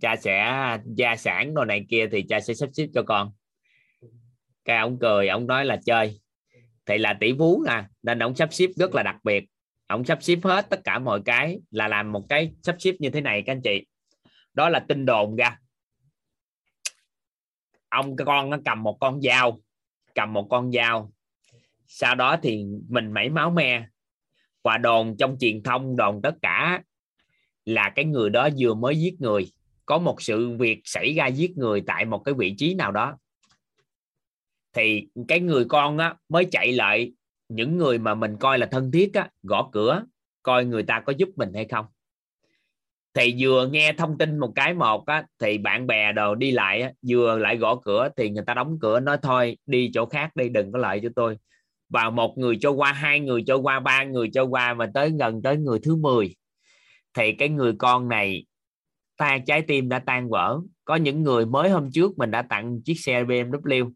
Cha 0.00 0.16
sẽ 0.16 0.78
gia 0.84 1.16
sản 1.16 1.54
đồ 1.54 1.64
này 1.64 1.86
kia 1.88 2.06
thì 2.12 2.22
cha 2.28 2.40
sẽ 2.40 2.54
sắp 2.54 2.68
xếp 2.72 2.86
cho 2.94 3.02
con. 3.02 3.32
Cái 4.64 4.78
ông 4.78 4.98
cười, 4.98 5.28
ông 5.28 5.46
nói 5.46 5.64
là 5.64 5.76
chơi. 5.84 6.20
Thì 6.86 6.98
là 6.98 7.16
tỷ 7.20 7.32
phú 7.38 7.64
nè, 7.66 7.84
nên 8.02 8.18
ông 8.18 8.34
sắp 8.34 8.52
xếp 8.52 8.66
rất 8.76 8.94
là 8.94 9.02
đặc 9.02 9.16
biệt. 9.24 9.44
Ông 9.86 10.04
sắp 10.04 10.22
xếp 10.22 10.38
hết 10.44 10.66
tất 10.70 10.80
cả 10.84 10.98
mọi 10.98 11.20
cái 11.24 11.58
là 11.70 11.88
làm 11.88 12.12
một 12.12 12.26
cái 12.28 12.52
sắp 12.62 12.76
xếp 12.78 12.94
như 12.98 13.10
thế 13.10 13.20
này 13.20 13.42
các 13.46 13.52
anh 13.52 13.62
chị. 13.62 13.86
Đó 14.54 14.68
là 14.68 14.80
tin 14.88 15.06
đồn 15.06 15.36
ra 15.36 15.58
ông 17.88 18.16
cái 18.16 18.24
con 18.24 18.50
nó 18.50 18.56
cầm 18.64 18.82
một 18.82 18.96
con 19.00 19.20
dao 19.20 19.58
cầm 20.16 20.32
một 20.32 20.46
con 20.50 20.72
dao. 20.72 21.12
Sau 21.86 22.14
đó 22.14 22.36
thì 22.42 22.64
mình 22.88 23.12
mẩy 23.12 23.28
máu 23.28 23.50
me. 23.50 23.86
Và 24.62 24.78
đồn 24.78 25.16
trong 25.18 25.36
truyền 25.40 25.62
thông 25.62 25.96
đồn 25.96 26.22
tất 26.22 26.34
cả 26.42 26.82
là 27.64 27.92
cái 27.94 28.04
người 28.04 28.30
đó 28.30 28.48
vừa 28.58 28.74
mới 28.74 28.96
giết 29.00 29.20
người. 29.20 29.52
Có 29.86 29.98
một 29.98 30.22
sự 30.22 30.56
việc 30.56 30.80
xảy 30.84 31.14
ra 31.14 31.26
giết 31.26 31.56
người 31.56 31.80
tại 31.86 32.04
một 32.04 32.18
cái 32.18 32.34
vị 32.34 32.54
trí 32.58 32.74
nào 32.74 32.92
đó. 32.92 33.18
Thì 34.72 35.08
cái 35.28 35.40
người 35.40 35.64
con 35.64 35.98
á, 35.98 36.14
mới 36.28 36.44
chạy 36.50 36.72
lại. 36.72 37.12
Những 37.48 37.76
người 37.76 37.98
mà 37.98 38.14
mình 38.14 38.36
coi 38.40 38.58
là 38.58 38.66
thân 38.66 38.90
thiết 38.92 39.14
á, 39.14 39.30
gõ 39.42 39.68
cửa 39.72 40.04
coi 40.42 40.64
người 40.64 40.82
ta 40.82 41.00
có 41.06 41.12
giúp 41.12 41.28
mình 41.36 41.52
hay 41.54 41.64
không 41.64 41.86
thì 43.16 43.34
vừa 43.38 43.66
nghe 43.66 43.92
thông 43.92 44.18
tin 44.18 44.38
một 44.38 44.52
cái 44.54 44.74
một 44.74 45.06
á, 45.06 45.24
thì 45.38 45.58
bạn 45.58 45.86
bè 45.86 46.12
đồ 46.12 46.34
đi 46.34 46.50
lại 46.50 46.82
á, 46.82 46.92
vừa 47.08 47.38
lại 47.38 47.56
gõ 47.56 47.76
cửa 47.76 48.08
thì 48.16 48.30
người 48.30 48.44
ta 48.46 48.54
đóng 48.54 48.78
cửa 48.80 49.00
nói 49.00 49.18
thôi 49.22 49.56
đi 49.66 49.90
chỗ 49.94 50.06
khác 50.06 50.36
đi 50.36 50.48
đừng 50.48 50.72
có 50.72 50.78
lại 50.78 51.00
cho 51.02 51.08
tôi. 51.16 51.36
Và 51.88 52.10
một 52.10 52.38
người 52.38 52.58
cho 52.60 52.70
qua 52.70 52.92
hai 52.92 53.20
người 53.20 53.44
cho 53.46 53.56
qua 53.56 53.80
ba 53.80 54.04
người 54.04 54.30
cho 54.34 54.44
qua 54.44 54.74
mà 54.74 54.90
tới 54.94 55.12
gần 55.18 55.42
tới 55.42 55.56
người 55.56 55.78
thứ 55.78 55.96
10 55.96 56.34
thì 57.14 57.32
cái 57.32 57.48
người 57.48 57.72
con 57.78 58.08
này 58.08 58.44
ta 59.16 59.38
trái 59.46 59.62
tim 59.62 59.88
đã 59.88 59.98
tan 59.98 60.28
vỡ. 60.28 60.60
Có 60.84 60.96
những 60.96 61.22
người 61.22 61.46
mới 61.46 61.70
hôm 61.70 61.90
trước 61.92 62.18
mình 62.18 62.30
đã 62.30 62.42
tặng 62.42 62.80
chiếc 62.84 62.94
xe 62.94 63.24
BMW 63.24 63.90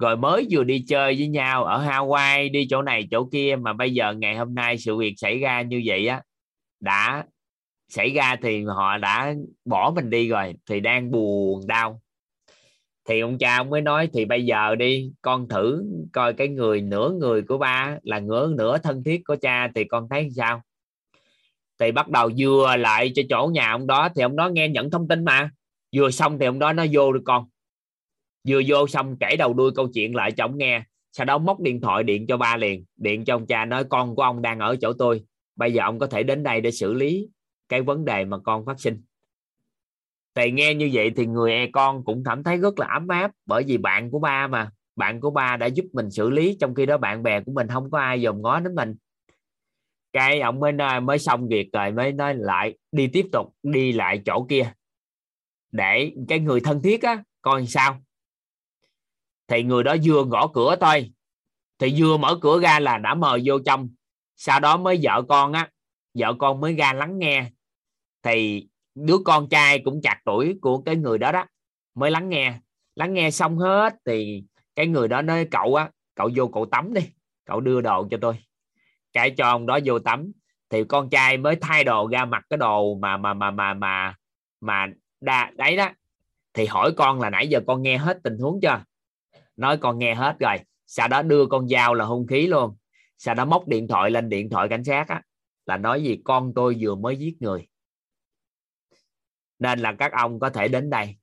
rồi 0.00 0.16
mới 0.16 0.46
vừa 0.50 0.64
đi 0.64 0.84
chơi 0.88 1.14
với 1.18 1.28
nhau 1.28 1.64
ở 1.64 1.86
Hawaii 1.86 2.52
đi 2.52 2.66
chỗ 2.70 2.82
này 2.82 3.08
chỗ 3.10 3.28
kia 3.32 3.56
mà 3.60 3.72
bây 3.72 3.94
giờ 3.94 4.14
ngày 4.14 4.36
hôm 4.36 4.54
nay 4.54 4.78
sự 4.78 4.96
việc 4.96 5.14
xảy 5.16 5.38
ra 5.38 5.62
như 5.62 5.82
vậy 5.86 6.06
á 6.06 6.22
đã 6.80 7.24
xảy 7.90 8.10
ra 8.10 8.36
thì 8.42 8.64
họ 8.64 8.98
đã 8.98 9.34
bỏ 9.64 9.92
mình 9.94 10.10
đi 10.10 10.28
rồi, 10.28 10.54
thì 10.68 10.80
đang 10.80 11.10
buồn 11.10 11.66
đau. 11.66 12.00
Thì 13.08 13.20
ông 13.20 13.38
cha 13.38 13.56
ông 13.56 13.70
mới 13.70 13.80
nói, 13.80 14.08
thì 14.12 14.24
bây 14.24 14.44
giờ 14.44 14.74
đi, 14.74 15.12
con 15.22 15.48
thử 15.48 15.84
coi 16.12 16.32
cái 16.32 16.48
người 16.48 16.80
nửa 16.80 17.10
người 17.10 17.42
của 17.42 17.58
ba 17.58 17.98
là 18.02 18.20
nửa 18.20 18.52
nửa 18.58 18.78
thân 18.78 19.04
thiết 19.04 19.22
của 19.26 19.36
cha 19.40 19.68
thì 19.74 19.84
con 19.84 20.08
thấy 20.10 20.28
sao? 20.36 20.62
Thì 21.78 21.92
bắt 21.92 22.08
đầu 22.08 22.30
vừa 22.38 22.76
lại 22.76 23.12
cho 23.14 23.22
chỗ 23.28 23.50
nhà 23.52 23.70
ông 23.70 23.86
đó, 23.86 24.08
thì 24.14 24.22
ông 24.22 24.36
đó 24.36 24.48
nghe 24.48 24.68
nhận 24.68 24.90
thông 24.90 25.08
tin 25.08 25.24
mà. 25.24 25.50
Vừa 25.96 26.10
xong 26.10 26.38
thì 26.38 26.46
ông 26.46 26.58
đó 26.58 26.72
nó 26.72 26.84
vô 26.92 27.12
được 27.12 27.22
con. 27.24 27.44
Vừa 28.48 28.62
vô 28.66 28.86
xong 28.86 29.16
kể 29.20 29.36
đầu 29.36 29.54
đuôi 29.54 29.72
câu 29.74 29.88
chuyện 29.94 30.14
lại 30.14 30.32
cho 30.32 30.44
ông 30.44 30.58
nghe. 30.58 30.82
Sau 31.12 31.24
đó 31.24 31.38
móc 31.38 31.60
điện 31.60 31.80
thoại 31.80 32.04
điện 32.04 32.26
cho 32.26 32.36
ba 32.36 32.56
liền. 32.56 32.84
Điện 32.96 33.24
cho 33.24 33.34
ông 33.34 33.46
cha 33.46 33.64
nói, 33.64 33.84
con 33.84 34.14
của 34.14 34.22
ông 34.22 34.42
đang 34.42 34.58
ở 34.58 34.76
chỗ 34.80 34.92
tôi. 34.92 35.22
Bây 35.56 35.72
giờ 35.72 35.82
ông 35.82 35.98
có 35.98 36.06
thể 36.06 36.22
đến 36.22 36.42
đây 36.42 36.60
để 36.60 36.70
xử 36.70 36.94
lý 36.94 37.28
cái 37.70 37.82
vấn 37.82 38.04
đề 38.04 38.24
mà 38.24 38.38
con 38.38 38.66
phát 38.66 38.80
sinh. 38.80 39.02
Thầy 40.34 40.50
nghe 40.50 40.74
như 40.74 40.90
vậy 40.92 41.10
thì 41.16 41.26
người 41.26 41.52
e 41.52 41.66
con 41.72 42.04
cũng 42.04 42.22
cảm 42.24 42.42
thấy 42.42 42.56
rất 42.56 42.78
là 42.78 42.86
ấm 42.86 43.08
áp, 43.08 43.30
bởi 43.46 43.64
vì 43.66 43.78
bạn 43.78 44.10
của 44.10 44.18
ba 44.18 44.46
mà. 44.46 44.70
Bạn 44.96 45.20
của 45.20 45.30
ba 45.30 45.56
đã 45.56 45.66
giúp 45.66 45.84
mình 45.92 46.10
xử 46.10 46.30
lý, 46.30 46.56
trong 46.60 46.74
khi 46.74 46.86
đó 46.86 46.98
bạn 46.98 47.22
bè 47.22 47.40
của 47.40 47.52
mình 47.52 47.68
không 47.68 47.90
có 47.90 47.98
ai 47.98 48.22
dòm 48.22 48.42
ngó 48.42 48.60
đến 48.60 48.74
mình. 48.74 48.94
Cái 50.12 50.40
ông 50.40 50.60
mới 50.60 50.72
mới 51.02 51.18
xong 51.18 51.48
việc 51.48 51.68
rồi, 51.72 51.92
mới 51.92 52.12
nói 52.12 52.34
lại, 52.34 52.78
đi 52.92 53.06
tiếp 53.06 53.26
tục 53.32 53.54
đi 53.62 53.92
lại 53.92 54.22
chỗ 54.26 54.46
kia. 54.48 54.72
Để 55.72 56.12
cái 56.28 56.38
người 56.38 56.60
thân 56.60 56.82
thiết 56.82 57.02
á, 57.02 57.22
coi 57.42 57.66
sao? 57.66 58.00
Thì 59.48 59.62
người 59.62 59.82
đó 59.84 59.96
vừa 60.04 60.24
gõ 60.24 60.46
cửa 60.54 60.76
thôi, 60.80 61.12
thì 61.78 61.94
vừa 61.98 62.16
mở 62.16 62.38
cửa 62.40 62.60
ra 62.60 62.80
là 62.80 62.98
đã 62.98 63.14
mời 63.14 63.42
vô 63.44 63.58
trong. 63.66 63.88
Sau 64.36 64.60
đó 64.60 64.76
mới 64.76 65.00
vợ 65.02 65.22
con 65.28 65.52
á, 65.52 65.70
vợ 66.14 66.34
con 66.38 66.60
mới 66.60 66.76
ra 66.76 66.92
lắng 66.92 67.18
nghe 67.18 67.50
thì 68.22 68.68
đứa 68.94 69.18
con 69.24 69.48
trai 69.48 69.78
cũng 69.78 70.00
chặt 70.02 70.20
tuổi 70.24 70.58
của 70.62 70.78
cái 70.82 70.96
người 70.96 71.18
đó 71.18 71.32
đó 71.32 71.46
mới 71.94 72.10
lắng 72.10 72.28
nghe. 72.28 72.54
Lắng 72.96 73.14
nghe 73.14 73.30
xong 73.30 73.58
hết 73.58 73.94
thì 74.06 74.44
cái 74.76 74.86
người 74.86 75.08
đó 75.08 75.22
nói 75.22 75.48
cậu 75.50 75.74
á 75.74 75.90
cậu 76.14 76.30
vô 76.36 76.48
cậu 76.48 76.66
tắm 76.66 76.94
đi 76.94 77.00
cậu 77.44 77.60
đưa 77.60 77.80
đồ 77.80 78.08
cho 78.10 78.18
tôi. 78.20 78.34
Cái 79.12 79.30
cho 79.30 79.44
ông 79.44 79.66
đó 79.66 79.78
vô 79.84 79.98
tắm 79.98 80.32
thì 80.70 80.84
con 80.84 81.10
trai 81.10 81.36
mới 81.36 81.56
thay 81.56 81.84
đồ 81.84 82.08
ra 82.12 82.24
mặc 82.24 82.44
cái 82.50 82.56
đồ 82.56 82.94
mà 82.94 83.16
mà 83.16 83.34
mà 83.34 83.50
mà 83.50 83.74
mà 83.74 84.14
mà 84.60 84.86
đa, 85.20 85.52
đấy 85.56 85.76
đó. 85.76 85.90
Thì 86.54 86.66
hỏi 86.66 86.92
con 86.96 87.20
là 87.20 87.30
nãy 87.30 87.48
giờ 87.48 87.60
con 87.66 87.82
nghe 87.82 87.98
hết 87.98 88.18
tình 88.24 88.38
huống 88.38 88.60
chưa? 88.62 88.84
Nói 89.56 89.76
con 89.76 89.98
nghe 89.98 90.14
hết 90.14 90.36
rồi. 90.40 90.56
Sau 90.86 91.08
đó 91.08 91.22
đưa 91.22 91.46
con 91.46 91.68
dao 91.68 91.94
là 91.94 92.04
hung 92.04 92.26
khí 92.26 92.46
luôn. 92.46 92.76
Sau 93.18 93.34
đó 93.34 93.44
móc 93.44 93.68
điện 93.68 93.88
thoại 93.88 94.10
lên 94.10 94.28
điện 94.28 94.50
thoại 94.50 94.68
cảnh 94.68 94.84
sát 94.84 95.08
á 95.08 95.22
là 95.66 95.76
nói 95.76 96.02
gì 96.02 96.18
con 96.24 96.52
tôi 96.54 96.76
vừa 96.80 96.94
mới 96.94 97.16
giết 97.16 97.42
người 97.42 97.66
nên 99.60 99.78
là 99.78 99.94
các 99.98 100.12
ông 100.12 100.40
có 100.40 100.50
thể 100.50 100.68
đến 100.68 100.90
đây. 100.90 101.16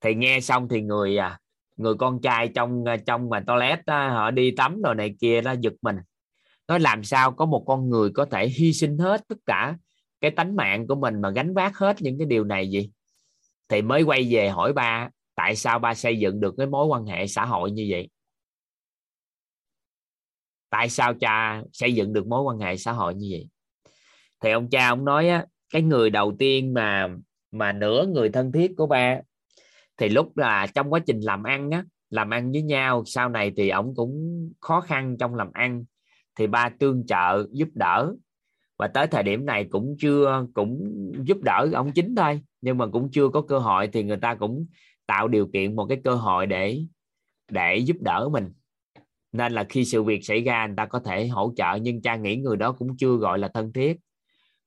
Thì 0.00 0.14
nghe 0.14 0.40
xong 0.40 0.68
thì 0.68 0.80
người 0.82 1.16
à, 1.16 1.38
người 1.76 1.94
con 1.94 2.20
trai 2.20 2.48
trong 2.48 2.84
à, 2.84 2.96
trong 3.06 3.30
mà 3.30 3.44
toilet 3.46 3.86
đó, 3.86 4.08
họ 4.08 4.30
đi 4.30 4.50
tắm 4.50 4.82
rồi 4.82 4.94
này 4.94 5.14
kia 5.20 5.40
nó 5.40 5.52
giật 5.60 5.74
mình. 5.82 5.96
Nói 6.68 6.80
làm 6.80 7.04
sao 7.04 7.32
có 7.32 7.46
một 7.46 7.64
con 7.66 7.90
người 7.90 8.10
có 8.14 8.24
thể 8.24 8.48
hy 8.48 8.72
sinh 8.72 8.98
hết 8.98 9.28
tất 9.28 9.38
cả 9.46 9.76
cái 10.20 10.30
tánh 10.30 10.56
mạng 10.56 10.86
của 10.86 10.94
mình 10.94 11.20
mà 11.20 11.30
gánh 11.30 11.54
vác 11.54 11.76
hết 11.76 11.96
những 12.02 12.18
cái 12.18 12.26
điều 12.26 12.44
này 12.44 12.70
gì 12.70 12.90
thì 13.68 13.82
mới 13.82 14.02
quay 14.02 14.26
về 14.30 14.48
hỏi 14.48 14.72
ba 14.72 15.08
tại 15.34 15.56
sao 15.56 15.78
ba 15.78 15.94
xây 15.94 16.18
dựng 16.18 16.40
được 16.40 16.54
cái 16.58 16.66
mối 16.66 16.86
quan 16.86 17.06
hệ 17.06 17.26
xã 17.26 17.44
hội 17.44 17.70
như 17.70 17.86
vậy? 17.90 18.08
Tại 20.70 20.88
sao 20.88 21.14
cha 21.14 21.62
xây 21.72 21.94
dựng 21.94 22.12
được 22.12 22.26
mối 22.26 22.42
quan 22.42 22.58
hệ 22.58 22.76
xã 22.76 22.92
hội 22.92 23.14
như 23.14 23.28
vậy? 23.30 23.48
Thì 24.40 24.50
ông 24.50 24.70
cha 24.70 24.88
ông 24.88 25.04
nói 25.04 25.28
á, 25.28 25.46
cái 25.70 25.82
người 25.82 26.10
đầu 26.10 26.36
tiên 26.38 26.74
mà 26.74 27.08
mà 27.52 27.72
nửa 27.72 28.06
người 28.06 28.28
thân 28.28 28.52
thiết 28.52 28.72
của 28.76 28.86
ba. 28.86 29.20
Thì 29.96 30.08
lúc 30.08 30.36
là 30.36 30.66
trong 30.74 30.92
quá 30.92 31.00
trình 31.06 31.20
làm 31.20 31.42
ăn 31.42 31.70
á, 31.70 31.84
làm 32.10 32.30
ăn 32.30 32.52
với 32.52 32.62
nhau, 32.62 33.02
sau 33.06 33.28
này 33.28 33.52
thì 33.56 33.68
ông 33.68 33.94
cũng 33.94 34.40
khó 34.60 34.80
khăn 34.80 35.16
trong 35.18 35.34
làm 35.34 35.50
ăn. 35.52 35.84
Thì 36.38 36.46
ba 36.46 36.68
tương 36.78 37.06
trợ 37.06 37.46
giúp 37.52 37.68
đỡ. 37.74 38.14
Và 38.78 38.88
tới 38.88 39.06
thời 39.06 39.22
điểm 39.22 39.46
này 39.46 39.66
cũng 39.70 39.96
chưa, 39.98 40.46
cũng 40.54 40.92
giúp 41.26 41.38
đỡ 41.42 41.68
ông 41.74 41.92
chính 41.92 42.14
thôi. 42.14 42.40
Nhưng 42.60 42.78
mà 42.78 42.86
cũng 42.86 43.10
chưa 43.10 43.28
có 43.28 43.42
cơ 43.42 43.58
hội 43.58 43.88
thì 43.92 44.02
người 44.02 44.16
ta 44.16 44.34
cũng 44.34 44.66
tạo 45.06 45.28
điều 45.28 45.46
kiện 45.52 45.76
một 45.76 45.86
cái 45.86 46.00
cơ 46.04 46.14
hội 46.14 46.46
để 46.46 46.80
để 47.50 47.76
giúp 47.76 47.96
đỡ 48.00 48.28
mình. 48.32 48.52
Nên 49.32 49.52
là 49.52 49.64
khi 49.68 49.84
sự 49.84 50.02
việc 50.02 50.24
xảy 50.24 50.40
ra, 50.40 50.66
người 50.66 50.76
ta 50.76 50.86
có 50.86 50.98
thể 50.98 51.28
hỗ 51.28 51.52
trợ, 51.56 51.74
nhưng 51.82 52.02
cha 52.02 52.16
nghĩ 52.16 52.36
người 52.36 52.56
đó 52.56 52.72
cũng 52.72 52.96
chưa 52.96 53.16
gọi 53.16 53.38
là 53.38 53.48
thân 53.48 53.72
thiết. 53.72 53.96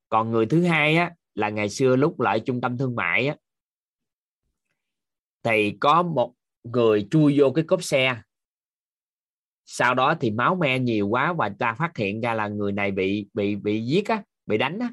Còn 0.08 0.30
người 0.30 0.46
thứ 0.46 0.62
hai 0.62 0.96
á 0.96 1.12
là 1.40 1.48
ngày 1.48 1.68
xưa 1.68 1.96
lúc 1.96 2.20
lại 2.20 2.40
trung 2.40 2.60
tâm 2.60 2.78
thương 2.78 2.96
mại 2.96 3.26
á, 3.26 3.36
thì 5.42 5.76
có 5.80 6.02
một 6.02 6.32
người 6.64 7.08
chui 7.10 7.34
vô 7.38 7.50
cái 7.50 7.64
cốp 7.64 7.82
xe. 7.82 8.16
Sau 9.66 9.94
đó 9.94 10.14
thì 10.20 10.30
máu 10.30 10.54
me 10.54 10.78
nhiều 10.78 11.08
quá 11.08 11.32
và 11.32 11.50
ta 11.58 11.74
phát 11.74 11.96
hiện 11.96 12.20
ra 12.20 12.34
là 12.34 12.48
người 12.48 12.72
này 12.72 12.90
bị 12.90 13.26
bị 13.34 13.56
bị 13.56 13.80
giết 13.80 14.08
á, 14.08 14.22
bị 14.46 14.58
đánh 14.58 14.78
á, 14.78 14.90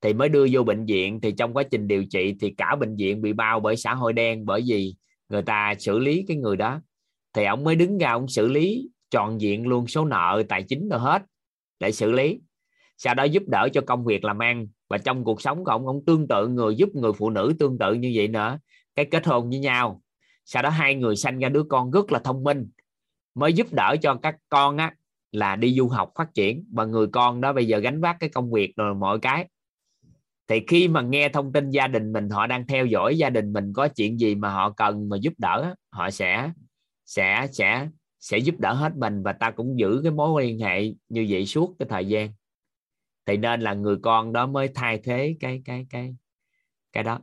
thì 0.00 0.12
mới 0.12 0.28
đưa 0.28 0.46
vô 0.52 0.62
bệnh 0.62 0.86
viện. 0.86 1.20
Thì 1.20 1.32
trong 1.32 1.54
quá 1.54 1.62
trình 1.62 1.88
điều 1.88 2.04
trị 2.04 2.36
thì 2.40 2.54
cả 2.56 2.76
bệnh 2.80 2.96
viện 2.96 3.22
bị 3.22 3.32
bao 3.32 3.60
bởi 3.60 3.76
xã 3.76 3.94
hội 3.94 4.12
đen, 4.12 4.46
bởi 4.46 4.62
vì 4.68 4.94
người 5.28 5.42
ta 5.42 5.74
xử 5.78 5.98
lý 5.98 6.24
cái 6.28 6.36
người 6.36 6.56
đó. 6.56 6.80
Thì 7.32 7.44
ông 7.44 7.64
mới 7.64 7.76
đứng 7.76 7.98
ra 7.98 8.10
ông 8.10 8.28
xử 8.28 8.48
lý 8.48 8.88
trọn 9.10 9.38
diện 9.38 9.66
luôn 9.66 9.86
số 9.86 10.04
nợ, 10.04 10.42
tài 10.48 10.62
chính 10.62 10.88
rồi 10.88 11.00
hết 11.00 11.22
để 11.80 11.92
xử 11.92 12.12
lý. 12.12 12.40
Sau 12.98 13.14
đó 13.14 13.24
giúp 13.24 13.42
đỡ 13.46 13.68
cho 13.72 13.80
công 13.86 14.04
việc 14.04 14.24
làm 14.24 14.38
ăn 14.38 14.66
và 14.90 14.98
trong 14.98 15.24
cuộc 15.24 15.42
sống 15.42 15.64
của 15.64 15.70
ông 15.70 15.86
ông 15.86 16.04
tương 16.06 16.28
tự, 16.28 16.48
người 16.48 16.74
giúp 16.74 16.88
người 16.94 17.12
phụ 17.12 17.30
nữ 17.30 17.52
tương 17.58 17.78
tự 17.78 17.94
như 17.94 18.12
vậy 18.14 18.28
nữa. 18.28 18.58
Cái 18.94 19.04
kết 19.04 19.26
hôn 19.26 19.50
với 19.50 19.58
nhau. 19.58 20.02
Sau 20.44 20.62
đó 20.62 20.68
hai 20.68 20.94
người 20.94 21.16
sanh 21.16 21.38
ra 21.38 21.48
đứa 21.48 21.62
con 21.62 21.90
rất 21.90 22.12
là 22.12 22.18
thông 22.18 22.44
minh. 22.44 22.68
Mới 23.34 23.52
giúp 23.52 23.66
đỡ 23.72 23.96
cho 24.02 24.14
các 24.22 24.36
con 24.48 24.76
á, 24.76 24.94
là 25.32 25.56
đi 25.56 25.74
du 25.74 25.88
học 25.88 26.12
phát 26.18 26.34
triển. 26.34 26.64
Và 26.72 26.84
người 26.84 27.06
con 27.06 27.40
đó 27.40 27.52
bây 27.52 27.66
giờ 27.66 27.78
gánh 27.78 28.00
vác 28.00 28.16
cái 28.20 28.28
công 28.28 28.52
việc 28.52 28.76
rồi 28.76 28.94
mọi 28.94 29.18
cái. 29.18 29.48
Thì 30.48 30.60
khi 30.68 30.88
mà 30.88 31.02
nghe 31.02 31.28
thông 31.28 31.52
tin 31.52 31.70
gia 31.70 31.86
đình 31.86 32.12
mình, 32.12 32.28
họ 32.30 32.46
đang 32.46 32.66
theo 32.66 32.86
dõi 32.86 33.18
gia 33.18 33.30
đình 33.30 33.52
mình 33.52 33.72
có 33.72 33.88
chuyện 33.88 34.18
gì 34.18 34.34
mà 34.34 34.50
họ 34.50 34.70
cần 34.70 35.08
mà 35.08 35.16
giúp 35.16 35.32
đỡ, 35.38 35.74
họ 35.90 36.10
sẽ 36.10 36.50
sẽ 37.06 37.46
sẽ 37.52 37.88
sẽ 38.20 38.38
giúp 38.38 38.54
đỡ 38.58 38.72
hết 38.72 38.96
mình. 38.96 39.22
Và 39.22 39.32
ta 39.32 39.50
cũng 39.50 39.78
giữ 39.78 40.00
cái 40.02 40.12
mối 40.12 40.44
liên 40.44 40.58
hệ 40.58 40.94
như 41.08 41.26
vậy 41.30 41.46
suốt 41.46 41.76
cái 41.78 41.88
thời 41.90 42.06
gian 42.06 42.30
thì 43.30 43.36
nên 43.36 43.60
là 43.60 43.74
người 43.74 43.96
con 44.02 44.32
đó 44.32 44.46
mới 44.46 44.68
thay 44.74 44.98
thế 44.98 45.36
cái 45.40 45.62
cái 45.64 45.86
cái 45.90 46.14
cái 46.92 47.04
đó, 47.04 47.20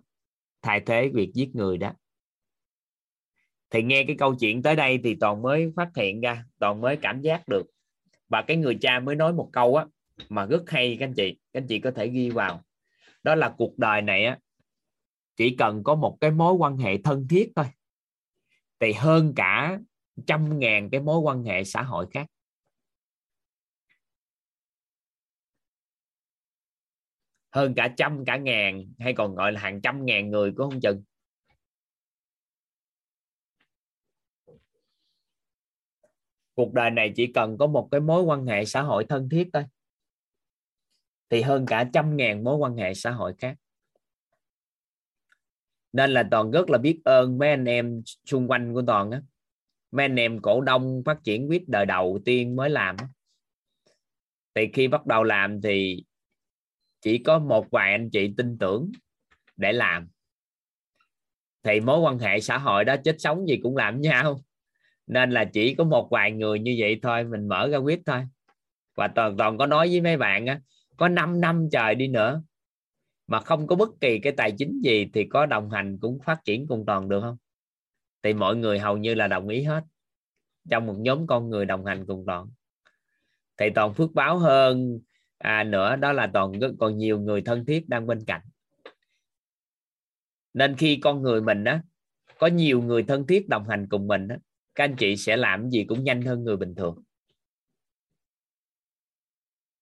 thay 0.61 0.79
thế 0.79 1.09
việc 1.13 1.31
giết 1.33 1.55
người 1.55 1.77
đó. 1.77 1.91
Thì 3.69 3.83
nghe 3.83 4.03
cái 4.07 4.15
câu 4.19 4.35
chuyện 4.35 4.61
tới 4.61 4.75
đây 4.75 4.99
thì 5.03 5.15
toàn 5.15 5.41
mới 5.41 5.71
phát 5.75 5.89
hiện 5.95 6.21
ra, 6.21 6.43
toàn 6.59 6.81
mới 6.81 6.97
cảm 6.97 7.21
giác 7.21 7.47
được. 7.47 7.63
Và 8.29 8.41
cái 8.41 8.57
người 8.57 8.77
cha 8.81 8.99
mới 8.99 9.15
nói 9.15 9.33
một 9.33 9.49
câu 9.53 9.75
á, 9.75 9.85
mà 10.29 10.45
rất 10.45 10.69
hay 10.69 10.97
các 10.99 11.05
anh 11.05 11.13
chị, 11.13 11.39
các 11.53 11.61
anh 11.61 11.67
chị 11.67 11.79
có 11.79 11.91
thể 11.91 12.07
ghi 12.07 12.29
vào. 12.29 12.63
Đó 13.23 13.35
là 13.35 13.53
cuộc 13.57 13.77
đời 13.77 14.01
này 14.01 14.25
á, 14.25 14.39
chỉ 15.35 15.55
cần 15.55 15.83
có 15.83 15.95
một 15.95 16.17
cái 16.21 16.31
mối 16.31 16.53
quan 16.53 16.77
hệ 16.77 16.97
thân 16.97 17.27
thiết 17.27 17.51
thôi, 17.55 17.65
thì 18.79 18.93
hơn 18.93 19.33
cả 19.35 19.79
trăm 20.27 20.59
ngàn 20.59 20.89
cái 20.89 21.01
mối 21.01 21.19
quan 21.19 21.43
hệ 21.43 21.63
xã 21.63 21.81
hội 21.81 22.05
khác. 22.11 22.27
Hơn 27.57 27.73
cả 27.75 27.93
trăm, 27.97 28.25
cả 28.25 28.37
ngàn, 28.37 28.93
hay 28.99 29.13
còn 29.13 29.35
gọi 29.35 29.51
là 29.51 29.61
hàng 29.61 29.81
trăm 29.81 30.05
ngàn 30.05 30.29
người 30.29 30.51
cũng 30.51 30.71
không 30.71 30.81
chừng. 30.81 31.03
Cuộc 36.55 36.73
đời 36.73 36.91
này 36.91 37.13
chỉ 37.15 37.27
cần 37.33 37.57
có 37.57 37.67
một 37.67 37.87
cái 37.91 38.01
mối 38.01 38.23
quan 38.23 38.45
hệ 38.45 38.65
xã 38.65 38.81
hội 38.81 39.05
thân 39.09 39.29
thiết 39.29 39.49
thôi, 39.53 39.63
thì 41.29 41.41
hơn 41.41 41.65
cả 41.65 41.89
trăm 41.93 42.17
ngàn 42.17 42.43
mối 42.43 42.55
quan 42.55 42.75
hệ 42.75 42.93
xã 42.93 43.11
hội 43.11 43.33
khác. 43.37 43.55
Nên 45.93 46.09
là 46.09 46.27
toàn 46.31 46.51
rất 46.51 46.69
là 46.69 46.77
biết 46.77 47.01
ơn 47.05 47.37
mấy 47.37 47.49
anh 47.49 47.65
em 47.65 48.01
xung 48.25 48.47
quanh 48.47 48.73
của 48.73 48.83
toàn 48.87 49.11
á. 49.11 49.21
Mấy 49.91 50.05
anh 50.05 50.15
em 50.15 50.39
cổ 50.41 50.61
đông 50.61 51.01
phát 51.05 51.23
triển 51.23 51.47
quýt 51.47 51.63
đời 51.67 51.85
đầu 51.85 52.19
tiên 52.25 52.55
mới 52.55 52.69
làm 52.69 52.95
thì 54.55 54.69
khi 54.73 54.87
bắt 54.87 55.05
đầu 55.05 55.23
làm 55.23 55.61
thì 55.61 56.03
chỉ 57.07 57.17
có 57.17 57.39
một 57.39 57.71
vài 57.71 57.91
anh 57.91 58.09
chị 58.09 58.33
tin 58.37 58.57
tưởng 58.57 58.91
để 59.55 59.73
làm. 59.73 60.07
Thì 61.63 61.79
mối 61.79 61.99
quan 61.99 62.19
hệ 62.19 62.39
xã 62.39 62.57
hội 62.57 62.85
đó, 62.85 62.95
chết 63.03 63.15
sống 63.19 63.47
gì 63.47 63.59
cũng 63.63 63.77
làm 63.77 64.01
nhau. 64.01 64.41
Nên 65.07 65.31
là 65.31 65.45
chỉ 65.45 65.75
có 65.75 65.83
một 65.83 66.07
vài 66.11 66.31
người 66.31 66.59
như 66.59 66.75
vậy 66.79 66.99
thôi, 67.01 67.23
mình 67.23 67.47
mở 67.47 67.67
ra 67.67 67.77
quyết 67.77 68.01
thôi. 68.05 68.27
Và 68.95 69.07
toàn 69.07 69.37
toàn 69.37 69.57
có 69.57 69.65
nói 69.65 69.87
với 69.87 70.01
mấy 70.01 70.17
bạn 70.17 70.45
á, 70.45 70.61
có 70.97 71.07
5 71.07 71.41
năm 71.41 71.67
trời 71.71 71.95
đi 71.95 72.07
nữa, 72.07 72.43
mà 73.27 73.39
không 73.39 73.67
có 73.67 73.75
bất 73.75 73.89
kỳ 74.01 74.19
cái 74.19 74.33
tài 74.37 74.51
chính 74.51 74.81
gì 74.83 75.09
thì 75.13 75.27
có 75.29 75.45
đồng 75.45 75.69
hành 75.69 75.97
cũng 76.01 76.19
phát 76.25 76.39
triển 76.45 76.67
cùng 76.67 76.85
toàn 76.87 77.09
được 77.09 77.21
không? 77.21 77.37
Thì 78.23 78.33
mọi 78.33 78.55
người 78.55 78.79
hầu 78.79 78.97
như 78.97 79.15
là 79.15 79.27
đồng 79.27 79.47
ý 79.47 79.63
hết. 79.63 79.83
Trong 80.69 80.85
một 80.85 80.95
nhóm 80.97 81.27
con 81.27 81.49
người 81.49 81.65
đồng 81.65 81.85
hành 81.85 82.05
cùng 82.05 82.23
toàn. 82.27 82.49
Thì 83.57 83.69
toàn 83.75 83.93
phước 83.93 84.13
báo 84.13 84.37
hơn 84.37 84.99
à, 85.37 85.63
nữa 85.63 85.95
đó 85.95 86.13
là 86.13 86.29
toàn 86.33 86.51
còn 86.79 86.97
nhiều 86.97 87.19
người 87.19 87.41
thân 87.41 87.65
thiết 87.65 87.89
đang 87.89 88.07
bên 88.07 88.25
cạnh. 88.25 88.41
Nên 90.53 90.75
khi 90.75 90.99
con 91.03 91.21
người 91.21 91.41
mình 91.41 91.63
đó 91.63 91.77
có 92.39 92.47
nhiều 92.47 92.81
người 92.81 93.03
thân 93.03 93.27
thiết 93.27 93.49
đồng 93.49 93.69
hành 93.69 93.87
cùng 93.89 94.07
mình 94.07 94.27
đó, 94.27 94.35
các 94.75 94.83
anh 94.83 94.95
chị 94.95 95.17
sẽ 95.17 95.37
làm 95.37 95.69
gì 95.69 95.83
cũng 95.83 96.03
nhanh 96.03 96.21
hơn 96.21 96.43
người 96.43 96.57
bình 96.57 96.75
thường. 96.75 97.03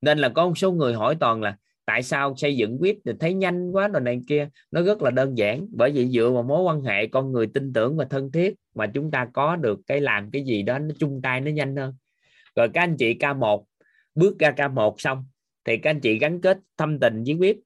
Nên 0.01 0.17
là 0.17 0.29
có 0.29 0.47
một 0.47 0.57
số 0.57 0.71
người 0.71 0.93
hỏi 0.93 1.17
toàn 1.19 1.41
là 1.41 1.57
tại 1.85 2.03
sao 2.03 2.35
xây 2.37 2.57
dựng 2.57 2.77
quyết 2.81 2.99
thì 3.05 3.11
thấy 3.19 3.33
nhanh 3.33 3.71
quá 3.71 3.87
rồi 3.87 4.01
này 4.01 4.21
kia? 4.27 4.49
Nó 4.71 4.81
rất 4.81 5.01
là 5.01 5.11
đơn 5.11 5.37
giản 5.37 5.67
bởi 5.71 5.91
vì 5.91 6.09
dựa 6.09 6.29
vào 6.29 6.43
mối 6.43 6.63
quan 6.63 6.81
hệ 6.81 7.07
con 7.07 7.31
người 7.31 7.47
tin 7.47 7.73
tưởng 7.73 7.97
và 7.97 8.05
thân 8.05 8.31
thiết 8.31 8.55
mà 8.75 8.87
chúng 8.87 9.11
ta 9.11 9.27
có 9.33 9.55
được 9.55 9.79
cái 9.87 10.01
làm 10.01 10.31
cái 10.31 10.43
gì 10.43 10.63
đó 10.63 10.79
nó 10.79 10.95
chung 10.99 11.21
tay 11.23 11.41
nó 11.41 11.51
nhanh 11.51 11.75
hơn. 11.75 11.95
Rồi 12.55 12.69
các 12.73 12.81
anh 12.81 12.97
chị 12.97 13.13
K1 13.13 13.63
bước 14.15 14.39
ra 14.39 14.51
K1 14.51 14.95
xong 14.97 15.25
thì 15.65 15.77
các 15.77 15.89
anh 15.89 15.99
chị 15.99 16.19
gắn 16.19 16.41
kết 16.41 16.59
thâm 16.77 16.99
tình 16.99 17.23
với 17.23 17.35
quyết. 17.35 17.59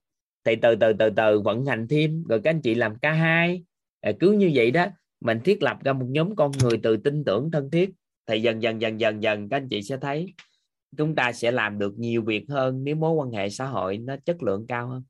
Thì 0.44 0.56
từ 0.56 0.74
từ 0.76 0.92
từ 0.92 1.10
từ 1.10 1.40
vận 1.40 1.64
hành 1.64 1.88
thêm, 1.88 2.24
rồi 2.28 2.40
các 2.44 2.50
anh 2.50 2.60
chị 2.60 2.74
làm 2.74 2.94
k 2.94 3.02
hai. 3.02 3.64
Ờ, 4.00 4.12
cứ 4.20 4.32
như 4.32 4.50
vậy 4.54 4.70
đó, 4.70 4.86
mình 5.20 5.40
thiết 5.44 5.62
lập 5.62 5.78
ra 5.84 5.92
một 5.92 6.06
nhóm 6.10 6.36
con 6.36 6.52
người 6.62 6.80
từ 6.82 6.96
tin 6.96 7.24
tưởng 7.24 7.50
thân 7.50 7.70
thiết. 7.70 7.90
Thì 8.26 8.40
dần 8.42 8.62
dần 8.62 8.80
dần 8.80 9.00
dần 9.00 9.22
dần 9.22 9.48
các 9.48 9.56
anh 9.56 9.68
chị 9.68 9.82
sẽ 9.82 9.96
thấy 9.96 10.34
chúng 10.96 11.14
ta 11.14 11.32
sẽ 11.32 11.50
làm 11.50 11.78
được 11.78 11.98
nhiều 11.98 12.22
việc 12.22 12.44
hơn 12.48 12.84
nếu 12.84 12.96
mối 12.96 13.12
quan 13.12 13.30
hệ 13.30 13.50
xã 13.50 13.66
hội 13.66 13.98
nó 13.98 14.16
chất 14.24 14.42
lượng 14.42 14.66
cao 14.68 14.88
hơn. 14.88 15.02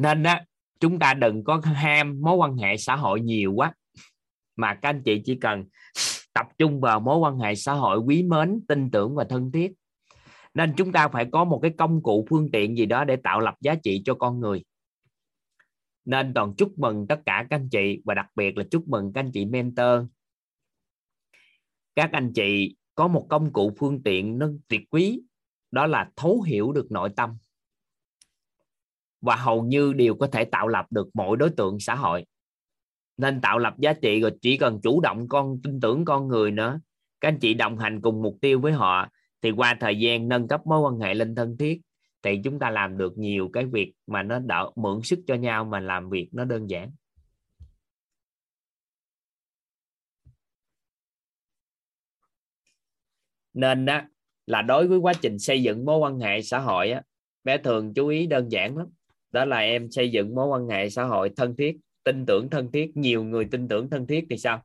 Nên 0.00 0.22
đó 0.22 0.38
chúng 0.80 0.98
ta 0.98 1.14
đừng 1.14 1.44
có 1.44 1.60
ham 1.64 2.20
mối 2.20 2.36
quan 2.36 2.56
hệ 2.56 2.76
xã 2.76 2.96
hội 2.96 3.20
nhiều 3.20 3.52
quá. 3.52 3.74
Mà 4.56 4.74
các 4.74 4.88
anh 4.88 5.02
chị 5.02 5.22
chỉ 5.24 5.34
cần 5.34 5.64
tập 6.32 6.46
trung 6.58 6.80
vào 6.80 7.00
mối 7.00 7.18
quan 7.18 7.38
hệ 7.38 7.54
xã 7.54 7.72
hội 7.72 7.98
quý 7.98 8.22
mến, 8.22 8.60
tin 8.68 8.90
tưởng 8.90 9.14
và 9.14 9.24
thân 9.28 9.52
thiết. 9.52 9.72
Nên 10.54 10.74
chúng 10.76 10.92
ta 10.92 11.08
phải 11.08 11.26
có 11.32 11.44
một 11.44 11.58
cái 11.62 11.70
công 11.78 12.02
cụ 12.02 12.26
phương 12.30 12.50
tiện 12.50 12.76
gì 12.76 12.86
đó 12.86 13.04
để 13.04 13.16
tạo 13.16 13.40
lập 13.40 13.54
giá 13.60 13.74
trị 13.74 14.02
cho 14.04 14.14
con 14.14 14.40
người. 14.40 14.62
Nên 16.04 16.34
toàn 16.34 16.54
chúc 16.56 16.78
mừng 16.78 17.06
tất 17.06 17.20
cả 17.26 17.46
các 17.50 17.56
anh 17.56 17.68
chị 17.68 18.02
và 18.04 18.14
đặc 18.14 18.26
biệt 18.34 18.56
là 18.56 18.64
chúc 18.70 18.88
mừng 18.88 19.12
các 19.12 19.20
anh 19.20 19.30
chị 19.32 19.44
mentor. 19.44 20.04
Các 21.94 22.12
anh 22.12 22.32
chị 22.32 22.76
có 22.94 23.08
một 23.08 23.26
công 23.30 23.52
cụ 23.52 23.72
phương 23.78 24.02
tiện 24.02 24.38
nâng 24.38 24.58
tuyệt 24.68 24.80
quý, 24.90 25.22
đó 25.70 25.86
là 25.86 26.10
thấu 26.16 26.42
hiểu 26.42 26.72
được 26.72 26.90
nội 26.90 27.10
tâm 27.16 27.38
và 29.20 29.36
hầu 29.36 29.62
như 29.62 29.92
đều 29.92 30.14
có 30.14 30.26
thể 30.26 30.44
tạo 30.44 30.68
lập 30.68 30.86
được 30.90 31.08
mọi 31.14 31.36
đối 31.36 31.50
tượng 31.50 31.80
xã 31.80 31.94
hội. 31.94 32.24
Nên 33.16 33.40
tạo 33.40 33.58
lập 33.58 33.74
giá 33.78 33.92
trị 33.92 34.20
rồi 34.20 34.32
chỉ 34.40 34.56
cần 34.56 34.80
chủ 34.82 35.00
động 35.00 35.28
con, 35.28 35.60
tin 35.62 35.80
tưởng 35.80 36.04
con 36.04 36.28
người 36.28 36.50
nữa. 36.50 36.80
Các 37.20 37.28
anh 37.28 37.38
chị 37.38 37.54
đồng 37.54 37.78
hành 37.78 38.00
cùng 38.00 38.22
mục 38.22 38.36
tiêu 38.40 38.60
với 38.60 38.72
họ, 38.72 39.08
thì 39.42 39.50
qua 39.50 39.76
thời 39.80 39.98
gian 39.98 40.28
nâng 40.28 40.48
cấp 40.48 40.66
mối 40.66 40.80
quan 40.80 40.98
hệ 41.00 41.14
lên 41.14 41.34
thân 41.34 41.56
thiết, 41.56 41.80
thì 42.22 42.40
chúng 42.44 42.58
ta 42.58 42.70
làm 42.70 42.98
được 42.98 43.18
nhiều 43.18 43.50
cái 43.52 43.66
việc 43.66 43.92
mà 44.06 44.22
nó 44.22 44.38
đỡ 44.38 44.70
mượn 44.76 45.02
sức 45.02 45.18
cho 45.26 45.34
nhau 45.34 45.64
mà 45.64 45.80
làm 45.80 46.10
việc 46.10 46.28
nó 46.32 46.44
đơn 46.44 46.70
giản. 46.70 46.90
Nên 53.52 53.84
đó 53.84 54.00
là 54.46 54.62
đối 54.62 54.88
với 54.88 54.98
quá 54.98 55.12
trình 55.22 55.38
xây 55.38 55.62
dựng 55.62 55.84
mối 55.84 55.98
quan 55.98 56.18
hệ 56.18 56.42
xã 56.42 56.58
hội 56.58 56.90
á, 56.90 57.02
bé 57.44 57.58
thường 57.58 57.94
chú 57.94 58.08
ý 58.08 58.26
đơn 58.26 58.48
giản 58.48 58.76
lắm 58.76 58.86
đó 59.32 59.44
là 59.44 59.58
em 59.58 59.90
xây 59.90 60.10
dựng 60.10 60.34
mối 60.34 60.46
quan 60.46 60.68
hệ 60.68 60.90
xã 60.90 61.04
hội 61.04 61.30
thân 61.36 61.56
thiết 61.56 61.76
tin 62.04 62.26
tưởng 62.26 62.50
thân 62.50 62.72
thiết 62.72 62.96
nhiều 62.96 63.24
người 63.24 63.44
tin 63.50 63.68
tưởng 63.68 63.90
thân 63.90 64.06
thiết 64.06 64.26
thì 64.30 64.38
sao? 64.38 64.62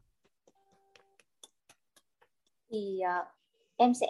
Thì 2.72 3.00
uh, 3.22 3.28
em 3.78 3.94
sẽ 3.94 4.08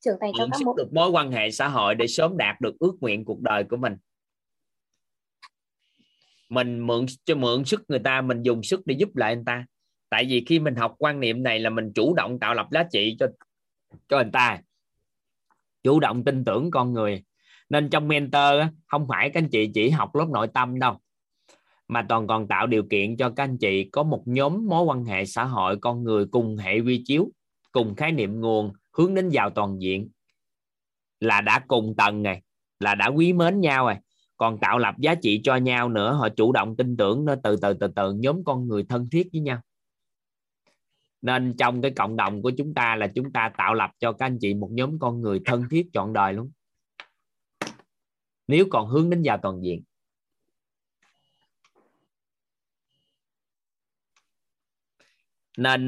trưởng 0.00 0.16
thành 0.20 0.32
trong 0.38 0.50
các 0.52 0.60
mối 0.64 0.74
được 0.76 0.92
mối 0.92 1.10
quan 1.10 1.32
hệ 1.32 1.50
xã 1.50 1.68
hội 1.68 1.94
để 1.94 2.06
sớm 2.06 2.36
đạt 2.36 2.60
được 2.60 2.78
ước 2.78 2.92
nguyện 3.00 3.24
cuộc 3.24 3.40
đời 3.40 3.64
của 3.64 3.76
mình. 3.76 3.96
Mình 6.48 6.86
mượn 6.86 7.06
cho 7.24 7.34
mượn 7.34 7.64
sức 7.64 7.82
người 7.88 7.98
ta 7.98 8.20
mình 8.20 8.42
dùng 8.42 8.62
sức 8.62 8.80
để 8.84 8.94
giúp 8.98 9.16
lại 9.16 9.36
người 9.36 9.44
ta. 9.46 9.66
Tại 10.08 10.24
vì 10.28 10.44
khi 10.46 10.58
mình 10.58 10.74
học 10.74 10.94
quan 10.98 11.20
niệm 11.20 11.42
này 11.42 11.58
là 11.58 11.70
mình 11.70 11.92
chủ 11.94 12.14
động 12.14 12.38
tạo 12.38 12.54
lập 12.54 12.66
giá 12.70 12.84
trị 12.92 13.16
cho 13.20 13.26
cho 14.08 14.16
người 14.16 14.30
ta. 14.32 14.60
Chủ 15.82 16.00
động 16.00 16.24
tin 16.24 16.44
tưởng 16.44 16.70
con 16.70 16.92
người 16.92 17.24
nên 17.68 17.90
trong 17.90 18.08
mentor 18.08 18.60
không 18.86 19.06
phải 19.08 19.30
các 19.30 19.42
anh 19.42 19.48
chị 19.48 19.70
chỉ 19.74 19.90
học 19.90 20.14
lớp 20.14 20.26
nội 20.28 20.48
tâm 20.54 20.78
đâu, 20.78 20.98
mà 21.88 22.06
toàn 22.08 22.26
còn 22.26 22.48
tạo 22.48 22.66
điều 22.66 22.82
kiện 22.90 23.16
cho 23.16 23.30
các 23.30 23.42
anh 23.42 23.58
chị 23.58 23.88
có 23.92 24.02
một 24.02 24.22
nhóm 24.26 24.66
mối 24.66 24.84
quan 24.84 25.04
hệ 25.04 25.24
xã 25.24 25.44
hội, 25.44 25.76
con 25.76 26.04
người 26.04 26.26
cùng 26.26 26.56
hệ 26.56 26.80
vi 26.80 27.02
chiếu, 27.06 27.30
cùng 27.72 27.94
khái 27.94 28.12
niệm 28.12 28.40
nguồn, 28.40 28.72
hướng 28.92 29.14
đến 29.14 29.28
giàu 29.28 29.50
toàn 29.50 29.78
diện. 29.82 30.08
Là 31.20 31.40
đã 31.40 31.64
cùng 31.68 31.94
tầng 31.96 32.22
này 32.22 32.42
là 32.80 32.94
đã 32.94 33.06
quý 33.06 33.32
mến 33.32 33.60
nhau 33.60 33.84
rồi. 33.86 33.94
Còn 34.36 34.58
tạo 34.60 34.78
lập 34.78 34.94
giá 34.98 35.14
trị 35.14 35.40
cho 35.44 35.56
nhau 35.56 35.88
nữa, 35.88 36.12
họ 36.12 36.28
chủ 36.28 36.52
động 36.52 36.76
tin 36.76 36.96
tưởng 36.96 37.24
nó 37.24 37.34
từ 37.42 37.56
từ 37.56 37.74
từ 37.74 37.88
từ, 37.96 38.12
nhóm 38.12 38.44
con 38.44 38.68
người 38.68 38.84
thân 38.88 39.10
thiết 39.10 39.28
với 39.32 39.40
nhau. 39.40 39.60
Nên 41.22 41.54
trong 41.58 41.82
cái 41.82 41.90
cộng 41.90 42.16
đồng 42.16 42.42
của 42.42 42.50
chúng 42.58 42.74
ta 42.74 42.96
là 42.96 43.06
chúng 43.06 43.32
ta 43.32 43.52
tạo 43.58 43.74
lập 43.74 43.90
cho 43.98 44.12
các 44.12 44.26
anh 44.26 44.38
chị 44.40 44.54
một 44.54 44.68
nhóm 44.72 44.98
con 44.98 45.20
người 45.20 45.40
thân 45.44 45.64
thiết 45.70 45.86
trọn 45.92 46.12
đời 46.12 46.32
luôn 46.32 46.50
nếu 48.48 48.66
còn 48.70 48.88
hướng 48.88 49.10
đến 49.10 49.22
giàu 49.22 49.38
toàn 49.42 49.60
diện. 49.62 49.82
Nên 55.56 55.86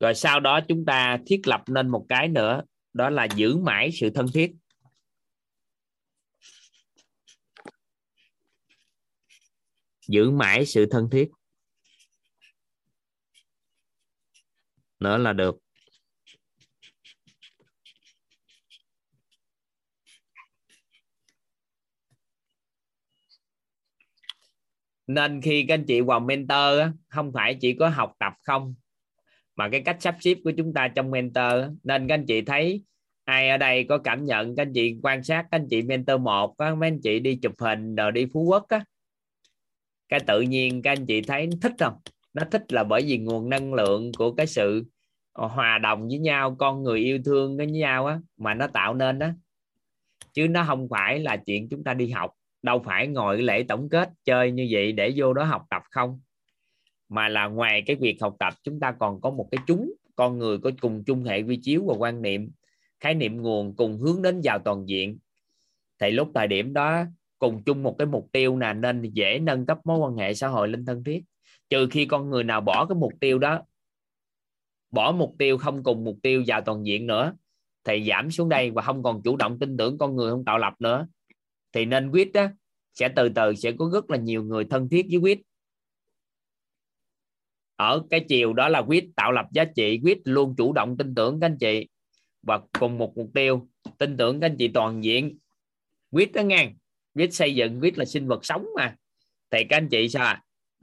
rồi 0.00 0.14
sau 0.14 0.40
đó 0.40 0.60
chúng 0.68 0.84
ta 0.84 1.18
thiết 1.26 1.40
lập 1.44 1.62
nên 1.68 1.88
một 1.88 2.06
cái 2.08 2.28
nữa, 2.28 2.62
đó 2.92 3.10
là 3.10 3.28
giữ 3.36 3.56
mãi 3.56 3.90
sự 3.92 4.10
thân 4.14 4.26
thiết. 4.34 4.52
Giữ 10.08 10.30
mãi 10.30 10.66
sự 10.66 10.86
thân 10.90 11.08
thiết. 11.10 11.30
Nữa 14.98 15.18
là 15.18 15.32
được. 15.32 15.58
Nên 25.06 25.40
khi 25.40 25.64
các 25.68 25.74
anh 25.74 25.84
chị 25.84 26.00
vào 26.00 26.20
mentor 26.20 26.80
không 27.08 27.32
phải 27.32 27.54
chỉ 27.54 27.72
có 27.72 27.88
học 27.88 28.12
tập 28.18 28.32
không, 28.42 28.74
mà 29.56 29.68
cái 29.68 29.80
cách 29.80 29.96
sắp 30.00 30.16
xếp 30.20 30.38
của 30.44 30.52
chúng 30.56 30.74
ta 30.74 30.88
trong 30.88 31.10
mentor 31.10 31.54
nên 31.82 32.08
các 32.08 32.14
anh 32.14 32.26
chị 32.26 32.40
thấy 32.40 32.84
ai 33.24 33.48
ở 33.48 33.56
đây 33.56 33.84
có 33.84 33.98
cảm 33.98 34.24
nhận, 34.24 34.56
các 34.56 34.62
anh 34.62 34.72
chị 34.72 34.96
quan 35.02 35.22
sát, 35.22 35.42
các 35.50 35.58
anh 35.58 35.66
chị 35.70 35.82
mentor 35.82 36.20
một 36.20 36.54
các 36.58 36.74
mấy 36.74 36.88
anh 36.88 37.00
chị 37.00 37.18
đi 37.18 37.36
chụp 37.36 37.52
hình 37.58 37.94
rồi 37.94 38.12
đi 38.12 38.26
phú 38.32 38.42
quốc 38.42 38.68
á, 38.68 38.84
cái 40.08 40.20
tự 40.20 40.40
nhiên 40.40 40.82
các 40.82 40.92
anh 40.92 41.06
chị 41.06 41.20
thấy 41.20 41.48
thích 41.62 41.72
không? 41.78 41.94
Nó 42.34 42.42
thích 42.50 42.72
là 42.72 42.84
bởi 42.84 43.02
vì 43.02 43.18
nguồn 43.18 43.50
năng 43.50 43.74
lượng 43.74 44.12
của 44.18 44.32
cái 44.32 44.46
sự 44.46 44.84
ờ, 45.32 45.46
hòa 45.46 45.78
đồng 45.78 46.08
với 46.08 46.18
nhau, 46.18 46.56
con 46.58 46.82
người 46.82 47.00
yêu 47.00 47.18
thương 47.24 47.56
với 47.56 47.66
nhau 47.66 48.06
á, 48.06 48.20
mà 48.36 48.54
nó 48.54 48.66
tạo 48.66 48.94
nên 48.94 49.18
đó 49.18 49.28
chứ 50.32 50.48
nó 50.48 50.64
không 50.66 50.88
phải 50.90 51.18
là 51.18 51.36
chuyện 51.36 51.68
chúng 51.68 51.84
ta 51.84 51.94
đi 51.94 52.10
học 52.10 52.30
đâu 52.62 52.82
phải 52.84 53.06
ngồi 53.06 53.42
lễ 53.42 53.64
tổng 53.68 53.88
kết 53.88 54.10
chơi 54.24 54.50
như 54.50 54.68
vậy 54.70 54.92
để 54.92 55.12
vô 55.16 55.32
đó 55.32 55.44
học 55.44 55.62
tập 55.70 55.82
không? 55.90 56.20
Mà 57.08 57.28
là 57.28 57.46
ngoài 57.46 57.82
cái 57.86 57.96
việc 57.96 58.16
học 58.20 58.36
tập, 58.38 58.54
chúng 58.62 58.80
ta 58.80 58.92
còn 58.92 59.20
có 59.20 59.30
một 59.30 59.48
cái 59.50 59.58
chúng, 59.66 59.92
con 60.16 60.38
người 60.38 60.58
có 60.58 60.70
cùng 60.80 61.04
chung 61.04 61.24
hệ 61.24 61.42
vi 61.42 61.56
chiếu 61.62 61.84
và 61.86 61.94
quan 61.98 62.22
niệm, 62.22 62.50
khái 63.00 63.14
niệm 63.14 63.42
nguồn 63.42 63.76
cùng 63.76 63.98
hướng 63.98 64.22
đến 64.22 64.40
vào 64.44 64.58
toàn 64.58 64.88
diện. 64.88 65.18
Thì 66.00 66.10
lúc 66.10 66.30
thời 66.34 66.46
điểm 66.46 66.72
đó, 66.72 67.04
cùng 67.38 67.62
chung 67.62 67.82
một 67.82 67.96
cái 67.98 68.06
mục 68.06 68.28
tiêu 68.32 68.58
là 68.58 68.72
nên 68.72 69.02
dễ 69.02 69.38
nâng 69.38 69.66
cấp 69.66 69.78
mối 69.84 69.98
quan 69.98 70.16
hệ 70.16 70.34
xã 70.34 70.48
hội 70.48 70.68
lên 70.68 70.84
thân 70.84 71.04
thiết. 71.04 71.22
Trừ 71.70 71.88
khi 71.90 72.06
con 72.06 72.30
người 72.30 72.44
nào 72.44 72.60
bỏ 72.60 72.86
cái 72.86 72.96
mục 72.96 73.12
tiêu 73.20 73.38
đó, 73.38 73.62
bỏ 74.90 75.12
mục 75.12 75.34
tiêu 75.38 75.58
không 75.58 75.82
cùng 75.82 76.04
mục 76.04 76.16
tiêu 76.22 76.44
vào 76.46 76.60
toàn 76.60 76.86
diện 76.86 77.06
nữa, 77.06 77.32
thì 77.84 78.04
giảm 78.08 78.30
xuống 78.30 78.48
đây 78.48 78.70
và 78.70 78.82
không 78.82 79.02
còn 79.02 79.22
chủ 79.22 79.36
động 79.36 79.58
tin 79.58 79.76
tưởng 79.76 79.98
con 79.98 80.16
người, 80.16 80.30
không 80.30 80.44
tạo 80.44 80.58
lập 80.58 80.74
nữa 80.78 81.06
thì 81.72 81.84
nên 81.84 82.10
quyết 82.10 82.32
đó 82.32 82.46
sẽ 82.94 83.08
từ 83.16 83.28
từ 83.28 83.54
sẽ 83.54 83.72
có 83.72 83.90
rất 83.92 84.10
là 84.10 84.16
nhiều 84.16 84.44
người 84.44 84.64
thân 84.64 84.88
thiết 84.88 85.06
với 85.10 85.18
quyết 85.18 85.40
ở 87.82 88.02
cái 88.10 88.24
chiều 88.28 88.52
đó 88.52 88.68
là 88.68 88.78
quyết 88.78 89.04
tạo 89.16 89.32
lập 89.32 89.46
giá 89.52 89.64
trị 89.64 90.00
quyết 90.04 90.18
luôn 90.24 90.54
chủ 90.56 90.72
động 90.72 90.96
tin 90.96 91.14
tưởng 91.14 91.40
các 91.40 91.46
anh 91.46 91.58
chị. 91.58 91.88
Và 92.42 92.60
cùng 92.80 92.98
một 92.98 93.16
mục 93.16 93.30
tiêu, 93.34 93.68
tin 93.98 94.16
tưởng 94.16 94.40
các 94.40 94.46
anh 94.46 94.56
chị 94.58 94.68
toàn 94.68 95.04
diện. 95.04 95.38
Quyết 96.10 96.32
đó 96.32 96.42
ngang 96.42 96.74
quyết 97.14 97.34
xây 97.34 97.54
dựng 97.54 97.80
quyết 97.80 97.98
là 97.98 98.04
sinh 98.04 98.28
vật 98.28 98.44
sống 98.44 98.66
mà. 98.76 98.96
Thì 99.50 99.64
các 99.68 99.76
anh 99.76 99.88
chị 99.88 100.08
sao 100.08 100.36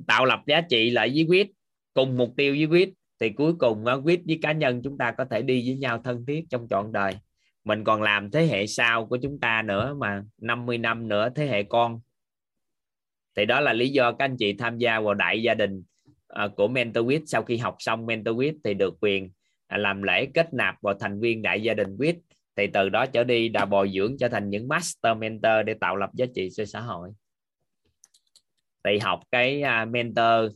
tạo 0.07 0.25
lập 0.25 0.41
giá 0.47 0.61
trị 0.61 0.89
lại 0.89 1.09
với 1.09 1.25
quyết 1.29 1.51
cùng 1.93 2.17
mục 2.17 2.33
tiêu 2.37 2.53
với 2.53 2.65
quyết 2.65 2.93
thì 3.19 3.29
cuối 3.29 3.53
cùng 3.59 3.85
quyết 4.03 4.21
với 4.25 4.39
cá 4.41 4.51
nhân 4.51 4.81
chúng 4.83 4.97
ta 4.97 5.11
có 5.11 5.25
thể 5.25 5.41
đi 5.41 5.69
với 5.69 5.77
nhau 5.77 6.01
thân 6.03 6.25
thiết 6.25 6.45
trong 6.49 6.67
trọn 6.69 6.91
đời 6.91 7.13
mình 7.69 7.83
còn 7.83 8.01
làm 8.01 8.31
thế 8.31 8.47
hệ 8.47 8.67
sau 8.67 9.05
của 9.05 9.17
chúng 9.21 9.39
ta 9.39 9.61
nữa 9.61 9.95
mà 9.99 10.23
50 10.37 10.77
năm 10.77 11.07
nữa 11.07 11.29
thế 11.35 11.47
hệ 11.47 11.63
con. 11.63 12.01
Thì 13.35 13.45
đó 13.45 13.59
là 13.59 13.73
lý 13.73 13.89
do 13.89 14.11
các 14.11 14.25
anh 14.25 14.35
chị 14.39 14.53
tham 14.53 14.77
gia 14.77 14.99
vào 14.99 15.13
đại 15.13 15.41
gia 15.41 15.53
đình 15.53 15.83
à, 16.27 16.47
của 16.57 16.67
MentorWith 16.67 17.23
sau 17.25 17.43
khi 17.43 17.57
học 17.57 17.75
xong 17.79 18.05
MentorWith 18.05 18.57
thì 18.63 18.73
được 18.73 18.97
quyền 19.01 19.31
à, 19.67 19.77
làm 19.77 20.03
lễ 20.03 20.25
kết 20.33 20.53
nạp 20.53 20.75
vào 20.81 20.93
thành 20.93 21.19
viên 21.19 21.41
đại 21.41 21.61
gia 21.61 21.73
đình 21.73 21.97
WIT 21.97 22.13
thì 22.55 22.67
từ 22.73 22.89
đó 22.89 23.05
trở 23.05 23.23
đi 23.23 23.49
đã 23.49 23.65
bồi 23.65 23.91
dưỡng 23.95 24.17
trở 24.19 24.29
thành 24.29 24.49
những 24.49 24.67
master 24.67 25.17
mentor 25.17 25.65
để 25.65 25.73
tạo 25.73 25.95
lập 25.95 26.09
giá 26.13 26.25
trị 26.35 26.49
cho 26.53 26.65
xã 26.65 26.79
hội. 26.79 27.09
Thì 28.83 28.97
học 28.99 29.19
cái 29.31 29.61
à, 29.61 29.85
mentor 29.85 30.51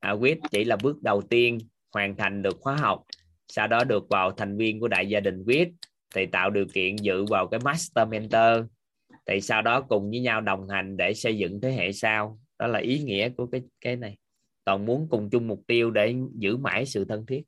WIT 0.00 0.36
chỉ 0.50 0.64
là 0.64 0.76
bước 0.82 1.02
đầu 1.02 1.22
tiên 1.22 1.58
hoàn 1.92 2.16
thành 2.16 2.42
được 2.42 2.56
khóa 2.60 2.76
học, 2.76 3.02
sau 3.48 3.66
đó 3.66 3.84
được 3.84 4.08
vào 4.08 4.30
thành 4.30 4.56
viên 4.56 4.80
của 4.80 4.88
đại 4.88 5.08
gia 5.08 5.20
đình 5.20 5.42
WIT 5.42 5.70
thì 6.14 6.26
tạo 6.26 6.50
điều 6.50 6.66
kiện 6.74 6.96
dự 6.96 7.24
vào 7.24 7.46
cái 7.48 7.60
master 7.64 8.08
mentor. 8.08 8.66
Thì 9.26 9.40
sau 9.40 9.62
đó 9.62 9.80
cùng 9.80 10.10
với 10.10 10.20
nhau 10.20 10.40
đồng 10.40 10.68
hành 10.68 10.96
để 10.96 11.14
xây 11.14 11.38
dựng 11.38 11.60
thế 11.60 11.72
hệ 11.72 11.92
sau. 11.92 12.38
Đó 12.58 12.66
là 12.66 12.78
ý 12.78 12.98
nghĩa 12.98 13.28
của 13.28 13.46
cái 13.46 13.62
cái 13.80 13.96
này. 13.96 14.16
Toàn 14.64 14.86
muốn 14.86 15.08
cùng 15.10 15.30
chung 15.30 15.48
mục 15.48 15.62
tiêu 15.66 15.90
để 15.90 16.14
giữ 16.34 16.56
mãi 16.56 16.86
sự 16.86 17.04
thân 17.04 17.26
thiết. 17.26 17.42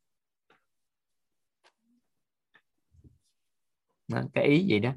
Đó, 4.08 4.22
cái 4.32 4.44
ý 4.44 4.64
gì 4.64 4.78
đó? 4.78 4.92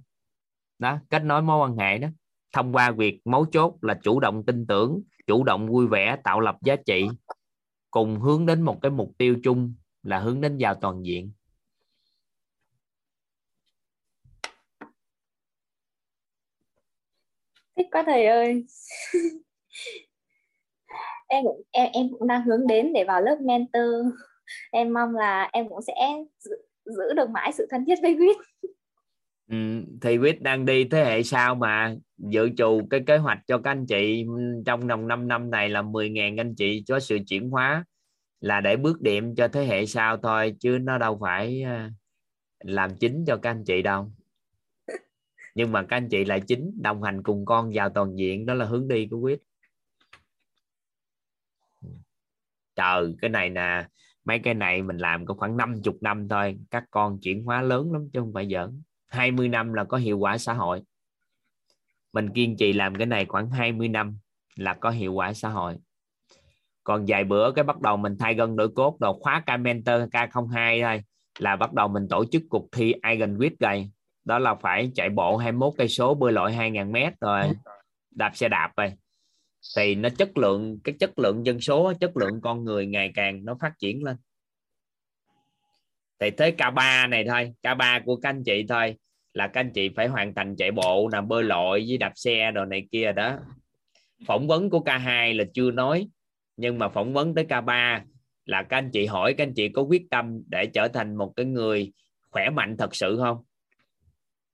Đó 0.79 0.99
kết 1.09 1.23
nối 1.23 1.41
mối 1.41 1.59
quan 1.59 1.77
hệ 1.77 1.97
đó. 1.97 2.07
Thông 2.53 2.73
qua 2.73 2.91
việc 2.91 3.21
mấu 3.25 3.45
chốt 3.45 3.77
là 3.81 3.99
chủ 4.03 4.19
động 4.19 4.45
tin 4.45 4.65
tưởng 4.67 5.01
chủ 5.27 5.43
động 5.43 5.67
vui 5.67 5.87
vẻ 5.87 6.17
tạo 6.23 6.39
lập 6.39 6.57
giá 6.61 6.75
trị. 6.85 7.07
Cùng 7.91 8.19
hướng 8.19 8.45
đến 8.45 8.61
một 8.61 8.79
cái 8.81 8.91
mục 8.91 9.11
tiêu 9.17 9.37
chung 9.43 9.73
là 10.03 10.19
hướng 10.19 10.41
đến 10.41 10.57
vào 10.59 10.75
toàn 10.75 11.05
diện. 11.05 11.31
Thích 17.79 17.87
quá 17.91 18.03
thầy 18.05 18.25
ơi. 18.25 18.65
Em 21.27 21.43
cũng 21.43 21.61
em 21.71 21.89
em 21.93 22.07
cũng 22.19 22.27
đang 22.27 22.45
hướng 22.45 22.67
đến 22.67 22.93
để 22.93 23.03
vào 23.03 23.21
lớp 23.21 23.37
mentor. 23.41 24.05
Em 24.71 24.93
mong 24.93 25.15
là 25.15 25.49
em 25.53 25.69
cũng 25.69 25.81
sẽ 25.81 25.93
giữ, 26.39 26.51
giữ 26.85 27.13
được 27.15 27.29
mãi 27.29 27.51
sự 27.53 27.67
thân 27.69 27.85
thiết 27.85 27.95
với 28.01 28.15
quýt 28.17 28.37
ừ, 29.51 29.57
thì 30.01 30.17
quýt 30.17 30.41
đang 30.41 30.65
đi 30.65 30.83
thế 30.83 31.05
hệ 31.05 31.23
sau 31.23 31.55
mà 31.55 31.95
dự 32.17 32.49
trù 32.57 32.87
cái 32.89 32.99
kế 33.07 33.17
hoạch 33.17 33.39
cho 33.47 33.57
các 33.57 33.71
anh 33.71 33.85
chị 33.85 34.25
trong 34.65 34.87
vòng 34.87 35.07
5 35.07 35.27
năm 35.27 35.49
này 35.51 35.69
là 35.69 35.81
10.000 35.81 36.39
anh 36.39 36.55
chị 36.55 36.83
cho 36.85 36.99
sự 36.99 37.17
chuyển 37.27 37.49
hóa 37.49 37.85
là 38.41 38.61
để 38.61 38.77
bước 38.77 39.01
điểm 39.01 39.35
cho 39.35 39.47
thế 39.47 39.65
hệ 39.65 39.85
sau 39.85 40.17
thôi 40.17 40.55
chứ 40.59 40.77
nó 40.81 40.97
đâu 40.97 41.17
phải 41.21 41.61
à, 41.61 41.91
làm 42.59 42.95
chính 42.99 43.25
cho 43.27 43.37
các 43.37 43.49
anh 43.49 43.63
chị 43.63 43.81
đâu 43.81 44.11
nhưng 45.59 45.71
mà 45.71 45.83
các 45.83 45.97
anh 45.97 46.09
chị 46.09 46.25
lại 46.25 46.41
chính 46.41 46.71
đồng 46.81 47.03
hành 47.03 47.23
cùng 47.23 47.45
con 47.45 47.71
vào 47.73 47.89
toàn 47.89 48.15
diện, 48.15 48.45
đó 48.45 48.53
là 48.53 48.65
hướng 48.65 48.87
đi 48.87 49.07
của 49.11 49.17
quyết. 49.17 49.39
Trời, 52.75 53.15
cái 53.21 53.29
này 53.29 53.49
nè, 53.49 53.87
mấy 54.25 54.39
cái 54.39 54.53
này 54.53 54.81
mình 54.81 54.97
làm 54.97 55.25
có 55.25 55.33
khoảng 55.33 55.57
50 55.57 55.93
năm 56.01 56.27
thôi, 56.29 56.57
các 56.71 56.83
con 56.91 57.19
chuyển 57.21 57.43
hóa 57.43 57.61
lớn 57.61 57.93
lắm 57.93 58.09
chứ 58.13 58.19
không 58.19 58.33
phải 58.33 58.49
giỡn. 58.51 58.81
20 59.07 59.49
năm 59.49 59.73
là 59.73 59.83
có 59.83 59.97
hiệu 59.97 60.17
quả 60.17 60.37
xã 60.37 60.53
hội. 60.53 60.81
Mình 62.13 62.29
kiên 62.29 62.57
trì 62.57 62.73
làm 62.73 62.95
cái 62.95 63.05
này 63.05 63.25
khoảng 63.25 63.49
20 63.51 63.87
năm 63.87 64.17
là 64.55 64.73
có 64.73 64.89
hiệu 64.89 65.13
quả 65.13 65.33
xã 65.33 65.49
hội. 65.49 65.77
Còn 66.83 67.05
vài 67.07 67.23
bữa 67.23 67.51
cái 67.51 67.63
bắt 67.63 67.81
đầu 67.81 67.97
mình 67.97 68.17
thay 68.19 68.33
gân 68.33 68.55
đổi 68.55 68.69
cốt 68.75 68.97
đồ, 68.99 69.19
khóa 69.19 69.43
ca 69.45 69.57
mentor 69.57 70.01
K02 70.11 70.83
thôi, 70.83 71.03
là 71.39 71.55
bắt 71.55 71.73
đầu 71.73 71.87
mình 71.87 72.07
tổ 72.09 72.25
chức 72.25 72.41
cuộc 72.49 72.67
thi 72.71 72.93
eigen 73.01 73.37
Quýt 73.37 73.53
rồi 73.59 73.89
đó 74.29 74.39
là 74.39 74.55
phải 74.55 74.91
chạy 74.95 75.09
bộ 75.09 75.37
21 75.37 75.73
cây 75.77 75.87
số 75.87 76.13
bơi 76.13 76.31
lội 76.31 76.51
2.000 76.51 76.91
mét 76.91 77.13
rồi 77.21 77.43
đạp 78.11 78.31
xe 78.35 78.47
đạp 78.47 78.71
rồi. 78.77 78.93
Thì 79.77 79.95
nó 79.95 80.09
chất 80.09 80.37
lượng 80.37 80.79
cái 80.83 80.95
chất 80.99 81.19
lượng 81.19 81.45
dân 81.45 81.61
số 81.61 81.93
chất 81.99 82.17
lượng 82.17 82.41
con 82.41 82.63
người 82.63 82.85
ngày 82.85 83.11
càng 83.15 83.45
nó 83.45 83.57
phát 83.61 83.73
triển 83.79 84.03
lên. 84.03 84.17
Thì 86.19 86.29
tới 86.29 86.53
K3 86.57 87.09
này 87.09 87.25
thôi 87.27 87.53
K3 87.63 88.01
của 88.05 88.15
các 88.15 88.29
anh 88.29 88.43
chị 88.43 88.65
thôi 88.69 88.95
là 89.33 89.47
các 89.47 89.59
anh 89.59 89.71
chị 89.73 89.89
phải 89.95 90.07
hoàn 90.07 90.33
thành 90.33 90.55
chạy 90.55 90.71
bộ 90.71 91.09
là 91.11 91.21
bơi 91.21 91.43
lội 91.43 91.85
với 91.87 91.97
đạp 91.97 92.11
xe 92.15 92.51
đồ 92.51 92.65
này 92.65 92.87
kia 92.91 93.11
đó. 93.11 93.37
Phỏng 94.27 94.47
vấn 94.47 94.69
của 94.69 94.79
K2 94.79 95.37
là 95.37 95.43
chưa 95.53 95.71
nói 95.71 96.07
nhưng 96.57 96.79
mà 96.79 96.89
phỏng 96.89 97.13
vấn 97.13 97.35
tới 97.35 97.45
K3 97.45 98.01
là 98.45 98.63
các 98.63 98.77
anh 98.77 98.89
chị 98.93 99.05
hỏi 99.05 99.33
các 99.33 99.43
anh 99.43 99.53
chị 99.53 99.69
có 99.69 99.81
quyết 99.81 100.03
tâm 100.11 100.41
để 100.47 100.65
trở 100.73 100.87
thành 100.87 101.15
một 101.15 101.33
cái 101.35 101.45
người 101.45 101.91
khỏe 102.31 102.49
mạnh 102.49 102.75
thật 102.77 102.95
sự 102.95 103.17
không 103.17 103.37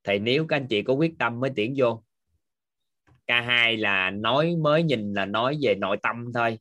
thì 0.08 0.19
nếu 0.19 0.45
các 0.48 0.56
anh 0.56 0.67
chị 0.67 0.82
có 0.82 0.93
quyết 0.93 1.14
tâm 1.19 1.40
mới 1.40 1.51
tuyển 1.56 1.74
vô. 1.77 2.03
K2 3.27 3.80
là 3.80 4.09
nói 4.09 4.56
mới 4.56 4.84
nhìn 4.84 5.14
là 5.14 5.25
nói 5.25 5.58
về 5.61 5.75
nội 5.75 5.98
tâm 6.03 6.25
thôi. 6.34 6.59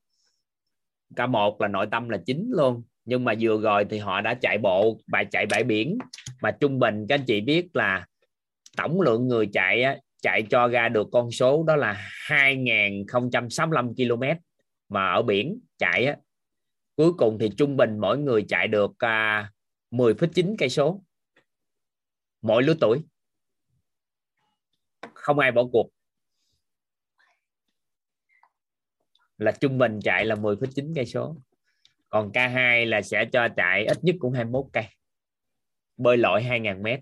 K1 1.16 1.56
là 1.60 1.68
nội 1.68 1.86
tâm 1.90 2.08
là 2.08 2.18
chính 2.26 2.50
luôn. 2.50 2.82
Nhưng 3.04 3.24
mà 3.24 3.34
vừa 3.40 3.60
rồi 3.60 3.86
thì 3.90 3.98
họ 3.98 4.20
đã 4.20 4.34
chạy 4.34 4.58
bộ 4.58 5.00
bài 5.06 5.26
chạy 5.30 5.46
bãi 5.46 5.64
biển. 5.64 5.98
Mà 6.42 6.50
trung 6.50 6.78
bình 6.78 7.06
các 7.08 7.14
anh 7.14 7.24
chị 7.26 7.40
biết 7.40 7.76
là 7.76 8.06
tổng 8.76 9.00
lượng 9.00 9.28
người 9.28 9.48
chạy 9.52 9.82
á, 9.82 9.96
chạy 10.22 10.42
cho 10.50 10.68
ra 10.68 10.88
được 10.88 11.08
con 11.12 11.30
số 11.30 11.64
đó 11.66 11.76
là 11.76 11.96
2065 12.26 13.94
km 13.94 14.22
mà 14.88 15.06
ở 15.12 15.22
biển 15.22 15.60
chạy 15.78 16.06
á. 16.06 16.16
Cuối 16.96 17.12
cùng 17.12 17.38
thì 17.38 17.50
trung 17.56 17.76
bình 17.76 17.98
mỗi 18.00 18.18
người 18.18 18.44
chạy 18.48 18.68
được 18.68 18.92
à, 18.98 19.50
10,9 19.90 20.54
cây 20.58 20.68
số. 20.68 21.04
Mỗi 22.42 22.62
lứa 22.62 22.74
tuổi 22.80 23.00
không 25.24 25.38
ai 25.38 25.52
bỏ 25.52 25.64
cuộc. 25.72 25.90
Là 29.38 29.52
trung 29.52 29.78
bình 29.78 30.00
chạy 30.04 30.24
là 30.24 30.34
10,9 30.34 30.92
cây 30.94 31.06
số. 31.06 31.36
Còn 32.08 32.32
K2 32.32 32.88
là 32.88 33.02
sẽ 33.02 33.24
cho 33.32 33.48
chạy 33.56 33.86
ít 33.86 33.98
nhất 34.04 34.16
cũng 34.18 34.32
21 34.32 34.64
cây. 34.72 34.84
Bơi 35.96 36.16
lội 36.16 36.42
2.000 36.42 36.82
mét. 36.82 37.00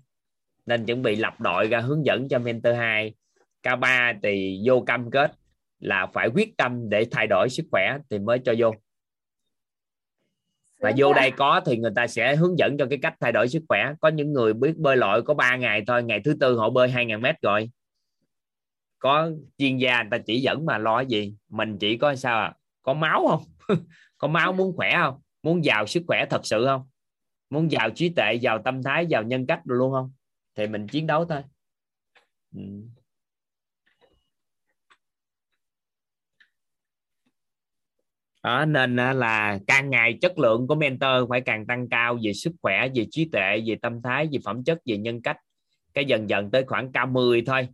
Nên 0.65 0.85
chuẩn 0.85 1.01
bị 1.01 1.15
lập 1.15 1.39
đội 1.39 1.67
ra 1.67 1.79
hướng 1.79 2.05
dẫn 2.05 2.27
cho 2.29 2.39
mentor 2.39 2.75
2 2.75 3.13
K3 3.63 4.19
thì 4.23 4.61
vô 4.65 4.81
cam 4.81 5.11
kết 5.11 5.31
là 5.79 6.07
phải 6.13 6.27
quyết 6.27 6.57
tâm 6.57 6.89
để 6.89 7.05
thay 7.11 7.27
đổi 7.27 7.49
sức 7.49 7.65
khỏe 7.71 7.97
thì 8.09 8.19
mới 8.19 8.39
cho 8.39 8.53
vô. 8.57 8.71
Mà 10.81 10.91
vô 10.97 11.13
đây 11.13 11.31
có 11.31 11.61
thì 11.65 11.77
người 11.77 11.91
ta 11.95 12.07
sẽ 12.07 12.35
hướng 12.35 12.57
dẫn 12.57 12.77
cho 12.77 12.85
cái 12.89 12.99
cách 13.01 13.15
thay 13.19 13.31
đổi 13.31 13.47
sức 13.47 13.63
khỏe. 13.67 13.93
Có 14.01 14.09
những 14.09 14.33
người 14.33 14.53
biết 14.53 14.77
bơi 14.77 14.97
lội 14.97 15.23
có 15.23 15.33
3 15.33 15.55
ngày 15.55 15.83
thôi 15.87 16.03
ngày 16.03 16.21
thứ 16.25 16.35
tư 16.39 16.57
họ 16.57 16.69
bơi 16.69 16.87
2.000 16.87 17.19
mét 17.19 17.35
rồi 17.41 17.69
có 19.03 19.31
chuyên 19.57 19.77
gia 19.77 20.03
người 20.03 20.09
ta 20.11 20.17
chỉ 20.25 20.41
dẫn 20.41 20.65
mà 20.65 20.77
lo 20.77 20.99
gì? 21.01 21.35
Mình 21.49 21.77
chỉ 21.79 21.97
có 21.97 22.15
sao 22.15 22.39
à? 22.39 22.53
Có 22.83 22.93
máu 22.93 23.27
không? 23.27 23.43
Có 24.17 24.27
máu 24.27 24.53
muốn 24.53 24.75
khỏe 24.75 24.93
không? 24.95 25.21
Muốn 25.43 25.65
giàu 25.65 25.85
sức 25.87 26.03
khỏe 26.07 26.25
thật 26.29 26.41
sự 26.43 26.65
không? 26.65 26.87
Muốn 27.49 27.71
giàu 27.71 27.89
trí 27.89 28.09
tuệ, 28.09 28.33
giàu 28.33 28.61
tâm 28.65 28.83
thái, 28.83 29.05
giàu 29.05 29.23
nhân 29.23 29.47
cách 29.47 29.61
luôn 29.63 29.91
không? 29.93 30.11
Thì 30.55 30.67
mình 30.67 30.87
chiến 30.87 31.07
đấu 31.07 31.25
thôi. 31.25 31.41
Ừ. 32.55 32.61
đó, 38.43 38.65
nên 38.65 38.99
à, 38.99 39.13
là 39.13 39.59
càng 39.67 39.89
ngày 39.89 40.17
chất 40.21 40.39
lượng 40.39 40.67
của 40.67 40.75
mentor 40.75 41.29
phải 41.29 41.41
càng 41.41 41.67
tăng 41.67 41.89
cao 41.89 42.17
về 42.23 42.33
sức 42.33 42.51
khỏe, 42.61 42.87
về 42.95 43.05
trí 43.11 43.29
tuệ, 43.31 43.61
về 43.65 43.75
tâm 43.81 44.01
thái, 44.01 44.27
về 44.31 44.39
phẩm 44.45 44.63
chất, 44.63 44.79
về 44.85 44.97
nhân 44.97 45.21
cách. 45.21 45.37
Cái 45.93 46.05
dần 46.05 46.29
dần 46.29 46.51
tới 46.51 46.63
khoảng 46.67 46.91
cao 46.91 47.07
10 47.07 47.43
thôi 47.45 47.67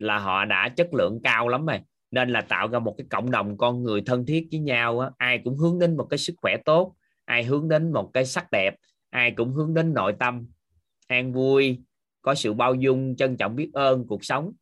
là 0.00 0.18
họ 0.18 0.44
đã 0.44 0.68
chất 0.68 0.94
lượng 0.94 1.20
cao 1.22 1.48
lắm 1.48 1.66
rồi. 1.66 1.80
Nên 2.10 2.30
là 2.30 2.40
tạo 2.40 2.68
ra 2.68 2.78
một 2.78 2.94
cái 2.98 3.06
cộng 3.10 3.30
đồng 3.30 3.56
con 3.56 3.82
người 3.82 4.02
thân 4.06 4.26
thiết 4.26 4.48
với 4.50 4.60
nhau 4.60 5.00
á. 5.00 5.10
ai 5.16 5.40
cũng 5.44 5.56
hướng 5.56 5.78
đến 5.78 5.96
một 5.96 6.06
cái 6.10 6.18
sức 6.18 6.34
khỏe 6.36 6.56
tốt, 6.64 6.96
ai 7.24 7.44
hướng 7.44 7.68
đến 7.68 7.92
một 7.92 8.10
cái 8.14 8.26
sắc 8.26 8.50
đẹp, 8.50 8.74
ai 9.10 9.30
cũng 9.30 9.52
hướng 9.52 9.74
đến 9.74 9.94
nội 9.94 10.14
tâm. 10.18 10.46
An 11.06 11.32
vui, 11.32 11.80
có 12.22 12.34
sự 12.34 12.52
bao 12.52 12.74
dung, 12.74 13.16
trân 13.16 13.36
trọng 13.36 13.56
biết 13.56 13.70
ơn 13.72 14.06
cuộc 14.06 14.24
sống. 14.24 14.52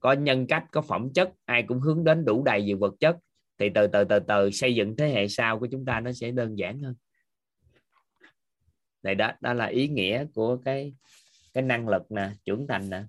Có 0.00 0.12
nhân 0.12 0.46
cách, 0.46 0.64
có 0.70 0.82
phẩm 0.82 1.12
chất, 1.14 1.30
ai 1.44 1.62
cũng 1.62 1.80
hướng 1.80 2.04
đến 2.04 2.24
đủ 2.24 2.44
đầy 2.44 2.64
về 2.68 2.74
vật 2.74 2.94
chất. 3.00 3.16
Thì 3.58 3.68
từ 3.74 3.86
từ 3.86 4.04
từ 4.04 4.18
từ 4.18 4.50
xây 4.50 4.74
dựng 4.74 4.96
thế 4.96 5.08
hệ 5.08 5.28
sau 5.28 5.58
của 5.58 5.66
chúng 5.70 5.84
ta 5.84 6.00
nó 6.00 6.12
sẽ 6.12 6.30
đơn 6.30 6.58
giản 6.58 6.80
hơn. 6.82 6.94
Này 9.02 9.14
đó 9.14 9.32
đó 9.40 9.52
là 9.52 9.66
ý 9.66 9.88
nghĩa 9.88 10.24
của 10.34 10.56
cái 10.56 10.94
cái 11.54 11.62
năng 11.62 11.88
lực 11.88 12.10
nè, 12.10 12.30
trưởng 12.44 12.66
thành 12.66 12.90
nè. 12.90 13.02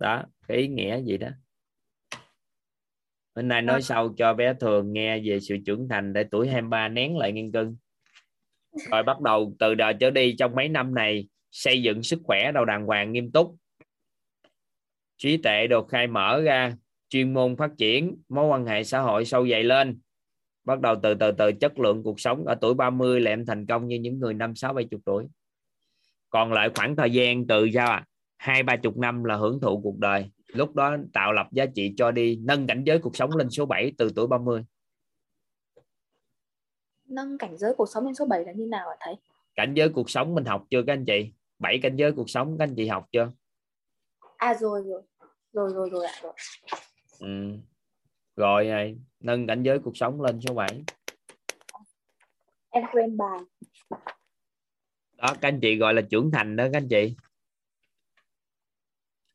Đó 0.00 0.22
cái 0.48 0.56
ý 0.56 0.68
nghĩa 0.68 1.02
gì 1.02 1.16
đó. 1.16 1.28
Hôm 3.34 3.48
nay 3.48 3.62
nói 3.62 3.82
sau 3.82 4.14
cho 4.16 4.34
bé 4.34 4.54
thường 4.54 4.92
nghe 4.92 5.20
về 5.24 5.40
sự 5.40 5.56
trưởng 5.66 5.88
thành 5.88 6.12
để 6.12 6.24
tuổi 6.30 6.48
23 6.48 6.88
nén 6.88 7.16
lại 7.16 7.32
nghiên 7.32 7.52
cưng 7.52 7.76
rồi 8.90 9.02
bắt 9.02 9.20
đầu 9.20 9.54
từ 9.58 9.74
đời 9.74 9.94
trở 10.00 10.10
đi 10.10 10.36
trong 10.38 10.54
mấy 10.54 10.68
năm 10.68 10.94
này 10.94 11.28
xây 11.50 11.82
dựng 11.82 12.02
sức 12.02 12.20
khỏe 12.24 12.52
đầu 12.52 12.64
đàng 12.64 12.86
hoàng 12.86 13.12
nghiêm 13.12 13.32
túc. 13.32 13.56
Trí 15.16 15.36
tuệ 15.36 15.66
được 15.66 15.88
khai 15.88 16.06
mở 16.06 16.42
ra 16.42 16.76
chuyên 17.08 17.34
môn 17.34 17.56
phát 17.56 17.70
triển 17.78 18.16
mối 18.28 18.46
quan 18.46 18.66
hệ 18.66 18.84
xã 18.84 19.00
hội 19.00 19.24
sâu 19.24 19.48
dày 19.48 19.64
lên. 19.64 20.00
Bắt 20.64 20.80
đầu 20.80 20.96
từ 21.02 21.14
từ 21.14 21.32
từ 21.32 21.52
chất 21.52 21.78
lượng 21.78 22.02
cuộc 22.02 22.20
sống 22.20 22.44
ở 22.44 22.54
tuổi 22.54 22.74
30 22.74 23.20
là 23.20 23.30
em 23.30 23.46
thành 23.46 23.66
công 23.66 23.88
như 23.88 23.98
những 23.98 24.18
người 24.18 24.34
năm 24.34 24.54
sáu 24.54 24.72
bảy 24.72 24.84
chục 24.90 25.00
tuổi. 25.04 25.26
Còn 26.30 26.52
lại 26.52 26.70
khoảng 26.74 26.96
thời 26.96 27.10
gian 27.10 27.46
từ 27.46 27.68
sao 27.74 27.86
à 27.86 28.04
hai 28.40 28.62
ba 28.62 28.76
chục 28.76 28.96
năm 28.96 29.24
là 29.24 29.36
hưởng 29.36 29.60
thụ 29.60 29.80
cuộc 29.84 29.98
đời. 29.98 30.30
Lúc 30.46 30.74
đó 30.74 30.96
tạo 31.12 31.32
lập 31.32 31.46
giá 31.52 31.66
trị 31.74 31.94
cho 31.96 32.10
đi 32.10 32.36
nâng 32.42 32.66
cảnh 32.66 32.82
giới 32.86 32.98
cuộc 32.98 33.16
sống 33.16 33.36
lên 33.36 33.50
số 33.50 33.66
7 33.66 33.92
từ 33.98 34.10
tuổi 34.16 34.26
30 34.26 34.64
nâng 37.08 37.38
cảnh 37.38 37.58
giới 37.58 37.74
cuộc 37.74 37.86
sống 37.86 38.04
lên 38.04 38.14
số 38.14 38.26
7 38.26 38.44
là 38.44 38.52
như 38.52 38.66
nào 38.66 38.88
ạ 38.88 38.96
thầy? 39.00 39.14
Cảnh 39.54 39.74
giới 39.74 39.88
cuộc 39.88 40.10
sống 40.10 40.34
mình 40.34 40.44
học 40.44 40.64
chưa 40.70 40.82
các 40.86 40.92
anh 40.92 41.04
chị? 41.04 41.32
Bảy 41.58 41.78
cảnh 41.82 41.96
giới 41.96 42.12
cuộc 42.12 42.30
sống 42.30 42.58
các 42.58 42.64
anh 42.64 42.74
chị 42.76 42.86
học 42.86 43.06
chưa? 43.12 43.30
À 44.36 44.54
rồi 44.54 44.82
rồi. 44.86 45.02
Rồi 45.52 45.70
rồi 45.74 45.90
rồi 45.90 46.06
ạ 46.06 46.12
rồi. 46.22 46.32
Ừ. 47.18 47.52
rồi 48.36 48.64
này 48.64 48.96
nâng 49.20 49.46
cảnh 49.46 49.62
giới 49.62 49.78
cuộc 49.78 49.96
sống 49.96 50.22
lên 50.22 50.40
số 50.40 50.54
7 50.54 50.84
em 52.70 52.84
quên 52.92 53.16
bài. 53.16 53.38
Đó 55.16 55.28
các 55.40 55.48
anh 55.48 55.60
chị 55.62 55.76
gọi 55.76 55.94
là 55.94 56.02
trưởng 56.10 56.30
thành 56.30 56.56
đó 56.56 56.64
các 56.72 56.78
anh 56.78 56.88
chị 56.88 57.16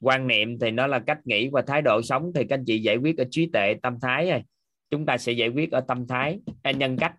quan 0.02 0.28
niệm 0.28 0.60
thì 0.60 0.72
nó 0.72 0.88
là 0.88 1.00
cách 1.00 1.20
nghĩ 1.26 1.50
và 1.50 1.62
thái 1.62 1.82
độ 1.82 2.02
sống 2.02 2.32
thì 2.36 2.46
các 2.50 2.56
anh 2.56 2.64
chị 2.66 2.80
giải 2.80 2.98
quyết 2.98 3.18
ở 3.18 3.24
trí 3.32 3.50
tuệ 3.54 3.76
tâm 3.82 4.00
thái 4.02 4.30
rồi 4.30 4.42
chúng 4.90 5.06
ta 5.06 5.18
sẽ 5.18 5.32
giải 5.32 5.50
quyết 5.50 5.72
ở 5.72 5.82
tâm 5.82 6.08
thái. 6.08 6.40
Nhân 6.76 6.98
cách. 6.98 7.16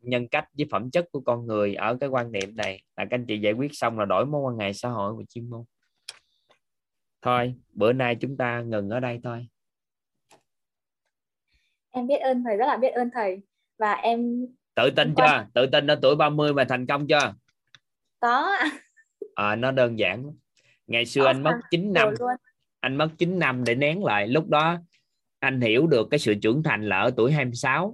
Nhân 0.00 0.28
cách 0.28 0.48
với 0.56 0.66
phẩm 0.70 0.90
chất 0.90 1.06
của 1.12 1.20
con 1.20 1.46
người 1.46 1.74
ở 1.74 1.96
cái 2.00 2.08
quan 2.08 2.32
niệm 2.32 2.56
này 2.56 2.82
là 2.96 3.04
các 3.04 3.10
anh 3.10 3.26
chị 3.26 3.38
giải 3.38 3.52
quyết 3.52 3.70
xong 3.72 3.98
là 3.98 4.04
đổi 4.04 4.26
mối 4.26 4.40
quan 4.40 4.58
hệ 4.58 4.72
xã 4.72 4.88
hội 4.88 5.14
và 5.18 5.22
chuyên 5.28 5.50
môn. 5.50 5.64
Thôi 7.22 7.54
bữa 7.72 7.92
nay 7.92 8.16
chúng 8.20 8.36
ta 8.36 8.60
ngừng 8.60 8.90
ở 8.90 9.00
đây 9.00 9.20
thôi. 9.24 9.46
Em 11.90 12.06
biết 12.06 12.18
ơn 12.18 12.44
thầy 12.44 12.56
rất 12.56 12.66
là 12.66 12.76
biết 12.76 12.90
ơn 12.90 13.10
thầy. 13.14 13.42
Và 13.78 13.92
em 13.92 14.46
tự 14.74 14.90
tin 14.90 15.14
chưa? 15.16 15.46
Tự 15.54 15.66
tin 15.66 15.86
ở 15.86 15.98
tuổi 16.02 16.16
30 16.16 16.54
mà 16.54 16.64
thành 16.68 16.86
công 16.86 17.06
chưa? 17.06 17.34
Có 18.20 18.56
à, 19.34 19.56
nó 19.56 19.70
đơn 19.70 19.98
giản 19.98 20.32
ngày 20.88 21.06
xưa 21.06 21.26
anh 21.26 21.42
mất 21.42 21.52
9 21.70 21.92
năm. 21.92 22.14
anh 22.80 22.96
mất 22.96 23.08
9 23.18 23.38
năm 23.38 23.64
để 23.64 23.74
nén 23.74 24.04
lại. 24.04 24.28
Lúc 24.28 24.48
đó 24.48 24.78
anh 25.38 25.60
hiểu 25.60 25.86
được 25.86 26.08
cái 26.10 26.18
sự 26.18 26.34
trưởng 26.34 26.62
thành 26.62 26.88
là 26.88 27.00
ở 27.00 27.10
tuổi 27.16 27.32
26 27.32 27.92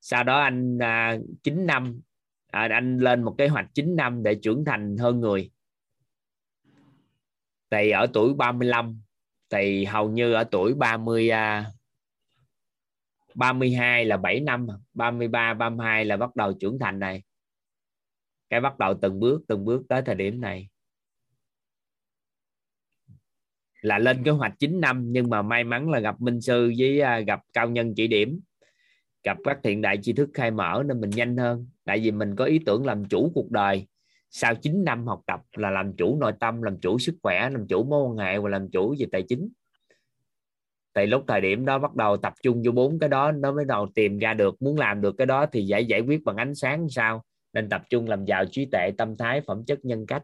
sau 0.00 0.24
đó 0.24 0.40
anh 0.40 0.78
à, 0.78 1.16
9 1.42 1.66
năm. 1.66 2.00
À, 2.46 2.68
anh 2.70 2.98
lên 2.98 3.22
một 3.22 3.34
kế 3.38 3.48
hoạch 3.48 3.66
9 3.74 3.96
năm 3.96 4.22
để 4.22 4.34
trưởng 4.42 4.64
thành 4.64 4.96
hơn 4.96 5.20
người. 5.20 5.50
Thì 7.70 7.90
ở 7.90 8.06
tuổi 8.12 8.34
35 8.34 9.02
thì 9.50 9.84
hầu 9.84 10.10
như 10.10 10.32
ở 10.32 10.44
tuổi 10.44 10.74
30 10.74 11.30
à, 11.30 11.66
32 13.34 14.04
là 14.04 14.16
7 14.16 14.40
năm 14.40 14.66
33 14.94 15.54
32 15.54 16.04
là 16.04 16.16
bắt 16.16 16.36
đầu 16.36 16.52
trưởng 16.60 16.78
thành 16.78 16.98
này. 16.98 17.22
Cái 18.50 18.60
bắt 18.60 18.78
đầu 18.78 18.94
từng 19.02 19.20
bước 19.20 19.42
từng 19.48 19.64
bước 19.64 19.82
tới 19.88 20.02
thời 20.06 20.14
điểm 20.14 20.40
này 20.40 20.68
là 23.82 23.98
lên 23.98 24.24
kế 24.24 24.30
hoạch 24.30 24.58
9 24.58 24.80
năm, 24.80 25.04
nhưng 25.08 25.30
mà 25.30 25.42
may 25.42 25.64
mắn 25.64 25.90
là 25.90 26.00
gặp 26.00 26.20
minh 26.20 26.40
sư 26.40 26.72
với 26.78 27.00
à, 27.00 27.20
gặp 27.20 27.40
cao 27.52 27.70
nhân 27.70 27.94
chỉ 27.96 28.06
điểm, 28.06 28.40
gặp 29.22 29.36
các 29.44 29.58
thiện 29.62 29.82
đại 29.82 29.98
tri 30.02 30.12
thức 30.12 30.30
khai 30.34 30.50
mở 30.50 30.82
nên 30.86 31.00
mình 31.00 31.10
nhanh 31.10 31.36
hơn. 31.36 31.66
Tại 31.84 32.00
vì 32.00 32.10
mình 32.10 32.36
có 32.36 32.44
ý 32.44 32.58
tưởng 32.66 32.86
làm 32.86 33.04
chủ 33.04 33.30
cuộc 33.34 33.50
đời. 33.50 33.86
Sau 34.30 34.54
9 34.54 34.84
năm 34.84 35.06
học 35.06 35.20
tập 35.26 35.40
là 35.56 35.70
làm 35.70 35.96
chủ 35.96 36.16
nội 36.20 36.32
tâm, 36.40 36.62
làm 36.62 36.80
chủ 36.80 36.98
sức 36.98 37.14
khỏe, 37.22 37.50
làm 37.50 37.66
chủ 37.66 37.84
mối 37.84 38.02
quan 38.02 38.16
hệ 38.16 38.38
và 38.38 38.50
làm 38.50 38.70
chủ 38.70 38.94
về 38.98 39.06
tài 39.12 39.22
chính. 39.22 39.48
Tại 40.92 41.06
lúc 41.06 41.24
thời 41.28 41.40
điểm 41.40 41.64
đó 41.64 41.78
bắt 41.78 41.94
đầu 41.94 42.16
tập 42.16 42.34
trung 42.42 42.62
vô 42.64 42.72
bốn 42.72 42.98
cái 42.98 43.08
đó, 43.08 43.32
nó 43.32 43.52
mới 43.52 43.64
đầu 43.64 43.88
tìm 43.94 44.18
ra 44.18 44.34
được, 44.34 44.62
muốn 44.62 44.78
làm 44.78 45.00
được 45.00 45.14
cái 45.18 45.26
đó 45.26 45.46
thì 45.46 45.62
giải 45.62 45.84
giải 45.84 46.00
quyết 46.00 46.24
bằng 46.24 46.36
ánh 46.36 46.54
sáng 46.54 46.88
sao. 46.88 47.24
Nên 47.52 47.68
tập 47.68 47.82
trung 47.90 48.08
làm 48.08 48.24
giàu 48.24 48.44
trí 48.50 48.68
tuệ, 48.72 48.90
tâm 48.98 49.16
thái, 49.16 49.40
phẩm 49.46 49.64
chất, 49.66 49.84
nhân 49.84 50.06
cách. 50.06 50.22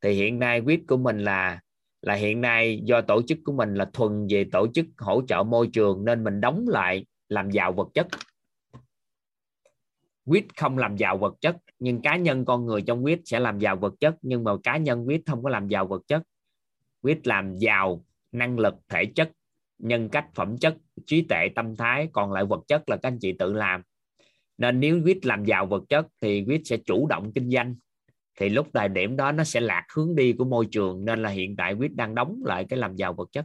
Thì 0.00 0.12
hiện 0.12 0.38
nay 0.38 0.60
quyết 0.60 0.86
của 0.86 0.96
mình 0.96 1.18
là 1.18 1.60
là 2.06 2.14
hiện 2.14 2.40
nay 2.40 2.80
do 2.84 3.00
tổ 3.00 3.22
chức 3.22 3.38
của 3.44 3.52
mình 3.52 3.74
là 3.74 3.84
thuần 3.92 4.26
về 4.30 4.44
tổ 4.52 4.66
chức 4.74 4.86
hỗ 4.98 5.22
trợ 5.28 5.42
môi 5.42 5.68
trường 5.72 6.04
nên 6.04 6.24
mình 6.24 6.40
đóng 6.40 6.64
lại 6.68 7.06
làm 7.28 7.50
giàu 7.50 7.72
vật 7.72 7.88
chất. 7.94 8.06
Quyết 10.24 10.46
không 10.56 10.78
làm 10.78 10.96
giàu 10.96 11.18
vật 11.18 11.34
chất, 11.40 11.56
nhưng 11.78 12.02
cá 12.02 12.16
nhân 12.16 12.44
con 12.44 12.66
người 12.66 12.82
trong 12.82 13.04
quyết 13.04 13.20
sẽ 13.24 13.40
làm 13.40 13.58
giàu 13.58 13.76
vật 13.76 13.94
chất, 14.00 14.16
nhưng 14.22 14.44
mà 14.44 14.52
cá 14.62 14.76
nhân 14.76 15.08
quyết 15.08 15.22
không 15.26 15.42
có 15.42 15.50
làm 15.50 15.68
giàu 15.68 15.86
vật 15.86 16.02
chất. 16.06 16.22
Quyết 17.02 17.26
làm 17.26 17.56
giàu 17.58 18.04
năng 18.32 18.58
lực, 18.58 18.74
thể 18.88 19.04
chất, 19.04 19.32
nhân 19.78 20.08
cách, 20.08 20.26
phẩm 20.34 20.58
chất, 20.58 20.76
trí 21.06 21.22
tuệ, 21.22 21.48
tâm 21.54 21.76
thái, 21.76 22.08
còn 22.12 22.32
lại 22.32 22.44
vật 22.44 22.60
chất 22.68 22.88
là 22.88 22.96
các 22.96 23.08
anh 23.08 23.18
chị 23.20 23.32
tự 23.32 23.52
làm. 23.52 23.82
Nên 24.58 24.80
nếu 24.80 25.00
quyết 25.04 25.26
làm 25.26 25.44
giàu 25.44 25.66
vật 25.66 25.82
chất 25.88 26.06
thì 26.22 26.44
quyết 26.46 26.60
sẽ 26.64 26.76
chủ 26.76 27.06
động 27.06 27.32
kinh 27.32 27.50
doanh 27.50 27.74
thì 28.36 28.48
lúc 28.48 28.68
thời 28.74 28.88
điểm 28.88 29.16
đó 29.16 29.32
nó 29.32 29.44
sẽ 29.44 29.60
lạc 29.60 29.86
hướng 29.94 30.14
đi 30.14 30.32
của 30.32 30.44
môi 30.44 30.66
trường, 30.70 31.04
nên 31.04 31.22
là 31.22 31.30
hiện 31.30 31.56
tại 31.56 31.74
quyết 31.74 31.94
đang 31.94 32.14
đóng 32.14 32.42
lại 32.44 32.66
cái 32.68 32.78
làm 32.78 32.96
giàu 32.96 33.12
vật 33.12 33.28
chất. 33.32 33.44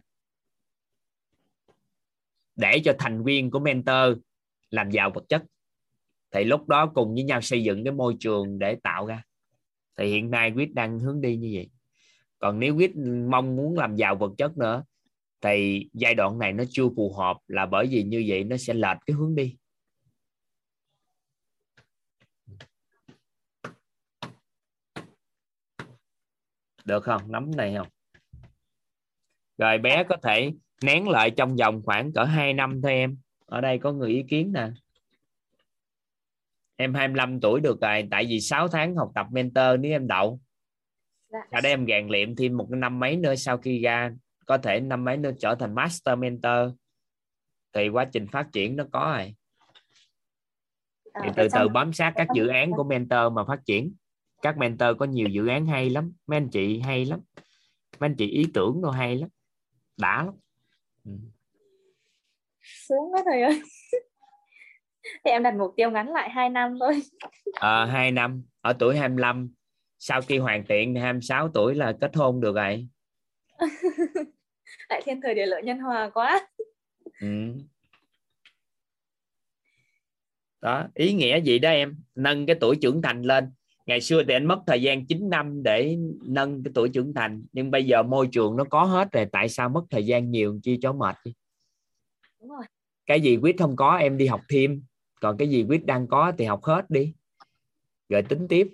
Để 2.56 2.82
cho 2.86 2.94
thành 3.00 3.24
viên 3.24 3.52
của 3.52 3.60
mentor 3.60 4.18
làm 4.70 4.92
giàu 4.92 5.11
vật 5.16 5.24
chất. 5.30 5.44
Thì 6.32 6.44
lúc 6.44 6.68
đó 6.68 6.92
cùng 6.95 7.14
với 7.14 7.24
nhau 7.24 7.42
xây 7.42 7.64
dựng 7.64 7.84
cái 7.84 7.94
môi 7.94 8.16
trường 8.20 8.60
để 8.60 8.76
tạo 8.84 9.06
ra. 9.06 9.24
Thì 9.98 10.08
hiện 10.08 10.32
nay 10.32 10.52
quyết 10.52 10.74
đang 10.74 11.00
hướng 11.00 11.22
đi 11.22 11.38
như 11.38 11.52
vậy. 11.53 11.70
Còn 12.40 12.60
nếu 12.60 12.76
quyết 12.76 12.95
mong 13.30 13.56
muốn 13.56 13.78
làm 13.78 13.95
giàu 13.95 14.16
vật 14.16 14.32
chất 14.38 14.58
nữa, 14.58 14.84
thì 15.42 15.90
giai 15.94 16.16
đoạn 16.16 16.40
này 16.40 16.53
nó 16.53 16.64
chưa 16.70 16.90
phù 16.95 17.14
hợp 17.14 17.38
là 17.48 17.66
bởi 17.66 17.88
vì 17.88 18.03
như 18.03 18.26
vậy 18.28 18.44
nó 18.44 18.58
sẽ 18.58 18.74
lệch 18.74 18.98
cái 19.06 19.16
hướng 19.16 19.36
đi. 19.36 19.56
Được 26.85 27.03
không? 27.03 27.22
Nắm 27.32 27.51
này 27.58 27.76
không? 27.77 27.88
Rồi 29.58 29.77
bé 29.77 30.03
có 30.03 30.18
thể 30.24 30.51
nén 30.84 31.10
lại 31.10 31.32
trong 31.32 31.56
vòng 31.56 31.82
khoảng 31.85 32.14
cỡ 32.14 32.24
2 32.24 32.53
năm 32.53 32.82
thôi 32.82 32.92
em. 32.92 33.18
Ở 33.45 33.61
đây 33.61 33.80
có 33.80 33.92
người 33.92 34.10
ý 34.11 34.24
kiến 34.30 34.51
nè. 34.53 34.69
Em 36.76 36.93
25 36.93 37.40
tuổi 37.42 37.60
được 37.60 37.82
rồi 37.82 38.08
tại 38.11 38.26
vì 38.30 38.40
6 38.40 38.68
tháng 38.68 38.95
học 38.95 39.11
tập 39.16 39.27
mentor 39.32 39.80
nếu 39.80 39.92
em 39.92 40.08
đậu. 40.08 40.40
Dạ. 41.30 41.40
sau 41.51 41.61
đó 41.61 41.69
em 41.69 41.85
rèn 41.88 42.08
luyện 42.08 42.35
thêm 42.35 42.58
một 42.58 42.69
năm 42.69 43.00
mấy 43.00 43.16
nữa 43.16 43.35
sau 43.35 43.58
khi 43.58 43.82
ra 43.82 44.11
có 44.45 44.58
thể 44.58 44.80
năm 44.80 45.06
mấy 45.06 45.18
nữa 45.18 45.32
trở 45.40 45.56
thành 45.56 45.76
master 45.76 46.19
mentor. 46.19 46.74
Thì 47.74 47.90
quá 47.90 48.06
trình 48.06 48.27
phát 48.27 48.48
triển 48.53 48.76
nó 48.76 48.84
có 48.92 49.16
rồi. 49.18 49.35
Thì 51.24 51.30
từ 51.35 51.48
từ 51.53 51.68
bám 51.68 51.93
sát 51.93 52.14
các 52.16 52.27
dự 52.35 52.48
án 52.48 52.72
của 52.72 52.84
mentor 52.84 53.34
mà 53.34 53.43
phát 53.48 53.60
triển 53.66 53.93
các 54.42 54.58
mentor 54.58 54.98
có 55.00 55.06
nhiều 55.06 55.28
dự 55.28 55.48
án 55.48 55.66
hay 55.66 55.90
lắm 55.90 56.14
mấy 56.28 56.38
anh 56.38 56.50
chị 56.50 56.80
hay 56.80 57.06
lắm 57.06 57.20
mấy 58.00 58.10
anh 58.10 58.16
chị 58.16 58.28
ý 58.28 58.45
tưởng 58.53 58.82
nó 58.82 58.92
hay 58.92 59.16
lắm 59.16 59.30
đã 59.98 60.24
lắm. 60.24 60.34
Ừ. 61.06 61.11
sướng 62.61 63.14
quá 63.14 63.22
thầy 63.26 63.42
ơi. 63.42 63.61
Thì 65.03 65.10
em 65.32 65.44
đặt 65.44 65.56
mục 65.56 65.74
tiêu 65.78 65.92
ngắn 65.92 66.14
lại 66.14 66.30
2 66.30 66.50
năm 66.50 66.78
thôi. 66.80 67.02
À, 67.53 67.86
2 67.86 68.11
năm 68.11 68.44
ở 68.61 68.74
tuổi 68.80 68.98
25 68.98 69.53
sau 70.00 70.22
khi 70.22 70.38
hoàn 70.38 70.66
thiện 70.66 70.95
26 70.95 71.50
tuổi 71.53 71.76
là 71.76 71.94
kết 72.02 72.16
hôn 72.16 72.42
được 72.42 72.56
rồi. 72.56 72.88
Lại 74.90 75.02
thiên 75.06 75.22
thời 75.22 75.36
địa 75.36 75.45
lợi 75.45 75.64
nhân 75.64 75.80
hòa 75.80 76.10
quá. 76.10 76.48
Ừ. 77.22 77.28
đó 80.61 80.88
ý 80.94 81.14
nghĩa 81.14 81.42
gì 81.42 81.60
đó 81.60 81.70
em? 81.70 81.95
Nâng 82.16 82.45
cái 82.45 82.56
tuổi 82.60 82.76
trưởng 82.82 83.02
thành 83.02 83.22
lên 83.22 83.52
ngày 83.92 84.02
xưa 84.02 84.24
thì 84.28 84.34
anh 84.34 84.45
mất 84.45 84.60
thời 84.68 84.82
gian 84.82 85.06
9 85.06 85.30
năm 85.30 85.64
để 85.64 85.98
nâng 86.26 86.64
cái 86.64 86.72
tuổi 86.76 86.90
trưởng 86.90 87.14
thành 87.14 87.44
nhưng 87.52 87.72
bây 87.72 87.86
giờ 87.86 88.03
môi 88.03 88.28
trường 88.32 88.56
nó 88.56 88.64
có 88.64 88.84
hết 88.84 89.11
rồi 89.11 89.26
tại 89.32 89.50
sao 89.50 89.70
mất 89.70 89.82
thời 89.90 90.06
gian 90.06 90.32
nhiều 90.32 90.60
chi 90.64 90.78
cho 90.82 90.94
mệt 90.94 91.16
rồi. 91.24 92.64
cái 93.06 93.22
gì 93.22 93.38
quyết 93.38 93.56
không 93.60 93.76
có 93.76 93.95
em 93.95 94.18
đi 94.18 94.28
học 94.28 94.42
thêm. 94.50 94.84
Còn 95.22 95.38
cái 95.38 95.50
gì 95.50 95.66
quyết 95.70 95.86
đang 95.86 96.08
có 96.08 96.32
thì 96.38 96.45
học 96.45 96.64
hết 96.64 96.90
đi. 96.90 97.14
Rồi 98.10 98.22
tính 98.22 98.48
tiếp. 98.48 98.68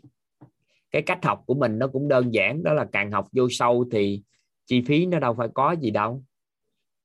Cái 0.92 1.02
cách 1.02 1.26
học 1.26 1.44
của 1.46 1.56
mình 1.56 1.80
nó 1.80 1.88
cũng 1.88 2.08
đơn 2.08 2.34
giản 2.34 2.64
đó 2.64 2.74
là 2.74 2.88
càng 2.92 3.12
học 3.12 3.28
vô 3.32 3.48
sâu 3.50 3.86
thì 3.92 4.24
chi 4.66 4.82
phí 4.82 5.06
nó 5.06 5.20
đâu 5.20 5.36
phải 5.38 5.48
có 5.54 5.72
gì 5.72 5.92
đâu. 5.92 6.24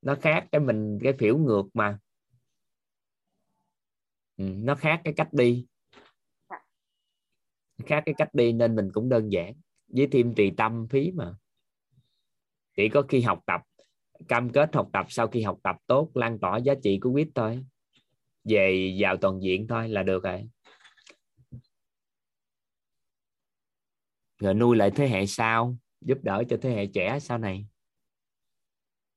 Nó 0.02 0.14
khác 0.14 0.46
cái 0.52 0.60
mình 0.60 0.98
cái 1.02 1.12
phiểu 1.12 1.38
ngược 1.38 1.64
mà. 1.74 1.98
Ừ, 4.36 4.44
nó 4.44 4.74
khác 4.74 5.00
cái 5.04 5.14
cách 5.16 5.32
đi 5.32 5.66
khác 7.86 8.02
cái 8.06 8.14
cách 8.18 8.34
đi 8.34 8.52
nên 8.52 8.76
mình 8.76 8.88
cũng 8.92 9.08
đơn 9.08 9.32
giản, 9.32 9.54
với 9.88 10.08
thêm 10.12 10.34
tùy 10.34 10.52
tâm 10.56 10.86
phí 10.90 11.10
mà. 11.14 11.34
Chỉ 12.76 12.88
có 12.88 13.02
khi 13.02 13.20
học 13.20 13.40
tập, 13.46 13.60
cam 14.28 14.50
kết 14.50 14.74
học 14.74 14.88
tập 14.92 15.06
sau 15.08 15.28
khi 15.28 15.42
học 15.42 15.58
tập 15.62 15.76
tốt, 15.86 16.10
lan 16.14 16.38
tỏa 16.38 16.58
giá 16.58 16.74
trị 16.82 16.98
của 17.00 17.12
quýt 17.12 17.28
thôi. 17.34 17.64
Về 18.44 18.96
vào 18.98 19.16
toàn 19.16 19.42
diện 19.42 19.66
thôi 19.66 19.88
là 19.88 20.02
được 20.02 20.24
rồi. 20.24 20.48
Rồi 24.38 24.54
nuôi 24.54 24.76
lại 24.76 24.90
thế 24.90 25.08
hệ 25.08 25.26
sau, 25.26 25.76
giúp 26.00 26.18
đỡ 26.22 26.44
cho 26.48 26.56
thế 26.62 26.70
hệ 26.70 26.86
trẻ 26.86 27.18
sau 27.20 27.38
này. 27.38 27.66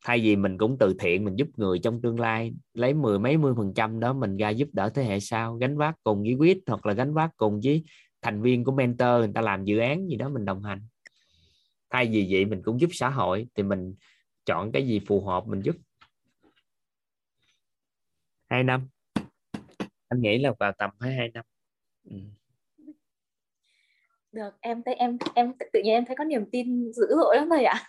Thay 0.05 0.19
vì 0.19 0.35
mình 0.35 0.57
cũng 0.57 0.77
từ 0.79 0.95
thiện 0.99 1.25
mình 1.25 1.35
giúp 1.35 1.47
người 1.57 1.79
trong 1.79 2.01
tương 2.01 2.19
lai, 2.19 2.53
lấy 2.73 2.93
mười 2.93 3.19
mấy 3.19 3.37
mươi 3.37 3.53
phần 3.57 3.73
trăm 3.75 3.99
đó 3.99 4.13
mình 4.13 4.37
ra 4.37 4.49
giúp 4.49 4.69
đỡ 4.73 4.89
thế 4.89 5.03
hệ 5.03 5.19
sau, 5.19 5.55
gánh 5.55 5.77
vác 5.77 5.95
cùng 6.03 6.21
với 6.21 6.35
quýt 6.37 6.57
hoặc 6.67 6.85
là 6.85 6.93
gánh 6.93 7.13
vác 7.13 7.37
cùng 7.37 7.59
với 7.63 7.83
thành 8.25 8.41
viên 8.41 8.63
của 8.63 8.71
mentor, 8.71 9.19
người 9.19 9.31
ta 9.35 9.41
làm 9.41 9.65
dự 9.65 9.77
án 9.77 10.07
gì 10.07 10.15
đó 10.15 10.29
mình 10.29 10.45
đồng 10.45 10.63
hành. 10.63 10.81
Thay 11.89 12.07
vì 12.11 12.27
vậy 12.31 12.45
mình 12.45 12.61
cũng 12.65 12.81
giúp 12.81 12.89
xã 12.93 13.09
hội, 13.09 13.47
thì 13.55 13.63
mình 13.63 13.95
chọn 14.45 14.71
cái 14.71 14.87
gì 14.87 15.01
phù 15.07 15.25
hợp 15.25 15.47
mình 15.47 15.61
giúp. 15.61 15.75
Hai 18.49 18.63
năm. 18.63 18.87
Anh 20.07 20.21
nghĩ 20.21 20.37
là 20.37 20.53
vào 20.59 20.71
tầm 20.77 20.89
hai 20.99 21.13
hai 21.13 21.29
năm. 21.33 21.45
Ừ. 22.09 22.17
được, 24.31 24.49
em 24.61 24.81
thấy, 24.85 24.95
em 24.95 25.17
em 25.35 25.53
tự 25.73 25.81
nhiên 25.83 25.93
em 25.93 26.05
thấy 26.05 26.15
có 26.15 26.23
niềm 26.23 26.45
tin 26.51 26.91
dữ 26.93 27.07
dội 27.09 27.35
lắm 27.37 27.47
thầy 27.49 27.65
ạ. 27.65 27.83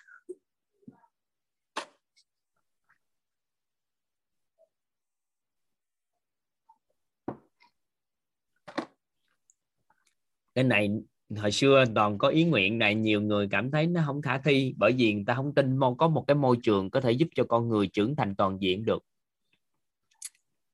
Cái 10.56 10.64
này 10.64 10.90
hồi 11.36 11.52
xưa 11.52 11.84
toàn 11.94 12.18
có 12.18 12.28
ý 12.28 12.44
nguyện 12.44 12.78
này 12.78 12.94
nhiều 12.94 13.20
người 13.20 13.48
cảm 13.50 13.70
thấy 13.70 13.86
nó 13.86 14.02
không 14.06 14.22
khả 14.22 14.38
thi 14.38 14.74
bởi 14.76 14.92
vì 14.92 15.14
người 15.14 15.24
ta 15.26 15.34
không 15.34 15.54
tin 15.54 15.76
mong 15.76 15.96
có 15.96 16.08
một 16.08 16.24
cái 16.26 16.34
môi 16.34 16.56
trường 16.62 16.90
có 16.90 17.00
thể 17.00 17.12
giúp 17.12 17.28
cho 17.34 17.44
con 17.44 17.68
người 17.68 17.86
trưởng 17.88 18.16
thành 18.16 18.34
toàn 18.36 18.58
diện 18.60 18.84
được. 18.84 19.04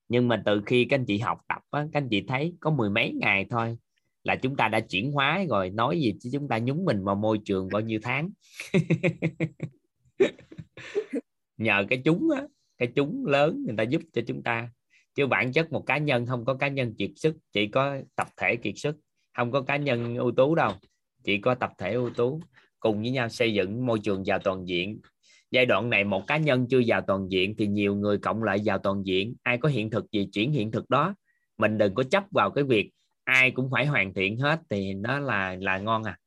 Nhưng 0.09 0.27
mà 0.27 0.41
từ 0.45 0.61
khi 0.65 0.85
các 0.85 0.99
anh 0.99 1.05
chị 1.05 1.17
học 1.17 1.39
tập 1.47 1.61
á, 1.71 1.85
các 1.91 2.01
anh 2.01 2.09
chị 2.09 2.23
thấy 2.27 2.53
có 2.59 2.71
mười 2.71 2.89
mấy 2.89 3.13
ngày 3.13 3.45
thôi 3.49 3.77
là 4.23 4.35
chúng 4.35 4.55
ta 4.55 4.67
đã 4.67 4.79
chuyển 4.79 5.11
hóa 5.11 5.45
rồi 5.49 5.69
nói 5.69 5.99
gì 5.99 6.13
chứ 6.19 6.29
chúng 6.33 6.47
ta 6.47 6.57
nhúng 6.57 6.85
mình 6.85 7.03
vào 7.03 7.15
môi 7.15 7.39
trường 7.45 7.69
bao 7.71 7.81
nhiêu 7.81 7.99
tháng. 8.03 8.29
Nhờ 11.57 11.85
cái 11.89 12.01
chúng 12.05 12.29
á, 12.35 12.43
cái 12.77 12.87
chúng 12.95 13.25
lớn 13.25 13.63
người 13.67 13.75
ta 13.77 13.83
giúp 13.83 14.01
cho 14.13 14.21
chúng 14.27 14.43
ta. 14.43 14.69
Chứ 15.15 15.27
bản 15.27 15.51
chất 15.51 15.71
một 15.71 15.85
cá 15.85 15.97
nhân 15.97 16.25
không 16.25 16.45
có 16.45 16.53
cá 16.53 16.67
nhân 16.67 16.95
kiệt 16.97 17.11
sức 17.15 17.37
chỉ 17.51 17.67
có 17.67 17.97
tập 18.15 18.27
thể 18.37 18.55
kiệt 18.55 18.73
sức 18.77 18.97
không 19.37 19.51
có 19.51 19.61
cá 19.61 19.77
nhân 19.77 20.15
ưu 20.15 20.31
tú 20.31 20.55
đâu, 20.55 20.71
chỉ 21.23 21.37
có 21.37 21.55
tập 21.55 21.71
thể 21.77 21.93
ưu 21.93 22.09
tú, 22.09 22.41
cùng 22.79 23.01
với 23.01 23.11
nhau 23.11 23.29
xây 23.29 23.53
dựng 23.53 23.85
môi 23.85 23.99
trường 23.99 24.25
giàu 24.25 24.39
toàn 24.39 24.67
diện. 24.67 24.99
Giai 25.51 25.65
đoạn 25.65 25.89
này 25.89 26.03
một 26.03 26.27
cá 26.27 26.37
nhân 26.37 26.67
chưa 26.69 26.81
vào 26.87 27.01
toàn 27.01 27.31
diện 27.31 27.55
thì 27.57 27.67
nhiều 27.67 27.95
người 27.95 28.17
cộng 28.17 28.43
lại 28.43 28.61
vào 28.65 28.77
toàn 28.77 29.03
diện. 29.05 29.35
Ai 29.43 29.57
có 29.57 29.69
hiện 29.69 29.89
thực 29.89 30.11
gì 30.11 30.29
chuyển 30.33 30.51
hiện 30.51 30.71
thực 30.71 30.89
đó. 30.89 31.15
Mình 31.57 31.77
đừng 31.77 31.93
có 31.93 32.03
chấp 32.03 32.23
vào 32.31 32.51
cái 32.51 32.63
việc 32.63 32.91
ai 33.23 33.51
cũng 33.51 33.69
phải 33.71 33.85
hoàn 33.85 34.13
thiện 34.13 34.37
hết 34.37 34.59
thì 34.69 34.93
nó 34.93 35.19
là 35.19 35.55
là 35.59 35.77
ngon 35.77 36.03
à. 36.03 36.17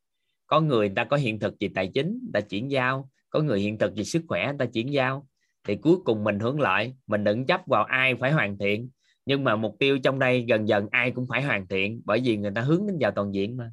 Có 0.47 0.61
người 0.61 0.89
ta 0.89 1.05
có 1.05 1.17
hiện 1.17 1.39
thực 1.39 1.59
gì 1.61 1.69
tài 1.69 1.91
chính 1.95 2.31
ta 2.33 2.41
chuyển 2.41 2.71
giao. 2.71 3.11
Có 3.31 3.41
người 3.41 3.61
hiện 3.61 3.79
thực 3.79 3.95
gì 3.95 4.05
sức 4.05 4.23
khỏe 4.29 4.53
ta 4.59 4.67
chuyển 4.67 4.93
giao. 4.93 5.27
Thì 5.65 5.77
cuối 5.77 5.97
cùng 6.05 6.25
mình 6.25 6.39
hưởng 6.39 6.61
lợi, 6.61 6.95
mình 7.07 7.25
đừng 7.25 7.47
chấp 7.47 7.61
vào 7.67 7.85
ai 7.85 8.15
phải 8.15 8.33
hoàn 8.33 8.59
thiện 8.59 8.89
nhưng 9.27 9.45
mà 9.45 9.57
mục 9.57 9.77
tiêu 9.79 9.99
trong 9.99 10.19
đây 10.19 10.45
gần 10.49 10.69
dần 10.69 10.89
ai 10.91 11.11
cũng 11.11 11.27
phải 11.29 11.43
hoàn 11.43 11.69
thiện 11.69 12.03
bởi 12.05 12.21
vì 12.25 12.37
người 12.37 12.53
ta 12.55 12.61
hướng 12.61 12.87
đến 12.87 12.97
vào 13.01 13.11
toàn 13.11 13.35
diện 13.35 13.57
mà 13.57 13.71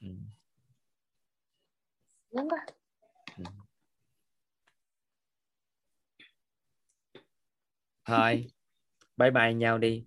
ừ. 0.00 0.08
đúng 2.34 2.48
rồi 2.48 2.60
ừ. 3.38 3.44
thôi 8.04 8.46
bye 9.16 9.30
bye 9.30 9.54
nhau 9.54 9.78
đi 9.78 10.04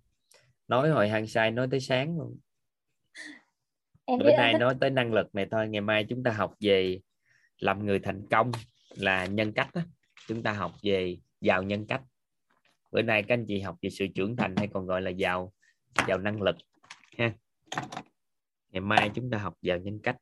nói 0.67 0.89
hồi 0.89 1.09
hăng 1.09 1.27
sai 1.27 1.51
nói 1.51 1.67
tới 1.71 1.79
sáng 1.79 2.17
luôn 2.17 2.39
em 4.05 4.19
bữa 4.19 4.31
nay 4.37 4.53
nói 4.59 4.75
tới 4.79 4.89
năng 4.89 5.13
lực 5.13 5.35
này 5.35 5.47
thôi 5.51 5.67
ngày 5.67 5.81
mai 5.81 6.05
chúng 6.09 6.23
ta 6.23 6.31
học 6.31 6.55
về 6.59 6.99
làm 7.59 7.85
người 7.85 7.99
thành 7.99 8.27
công 8.31 8.51
là 8.89 9.25
nhân 9.25 9.53
cách 9.53 9.69
đó. 9.73 9.81
chúng 10.27 10.43
ta 10.43 10.53
học 10.53 10.71
về 10.83 11.17
giàu 11.41 11.63
nhân 11.63 11.85
cách 11.87 12.01
bữa 12.97 13.03
nay 13.03 13.23
các 13.27 13.33
anh 13.33 13.45
chị 13.47 13.59
học 13.59 13.75
về 13.81 13.89
sự 13.89 14.05
trưởng 14.15 14.35
thành 14.35 14.55
hay 14.57 14.67
còn 14.73 14.85
gọi 14.85 15.01
là 15.01 15.09
giàu 15.09 15.53
giàu 16.07 16.17
năng 16.17 16.41
lực 16.41 16.55
ha. 17.17 17.31
Ngày 18.69 18.81
mai 18.81 19.11
chúng 19.15 19.29
ta 19.31 19.37
học 19.37 19.53
vào 19.61 19.77
nhân 19.77 19.99
cách. 20.03 20.15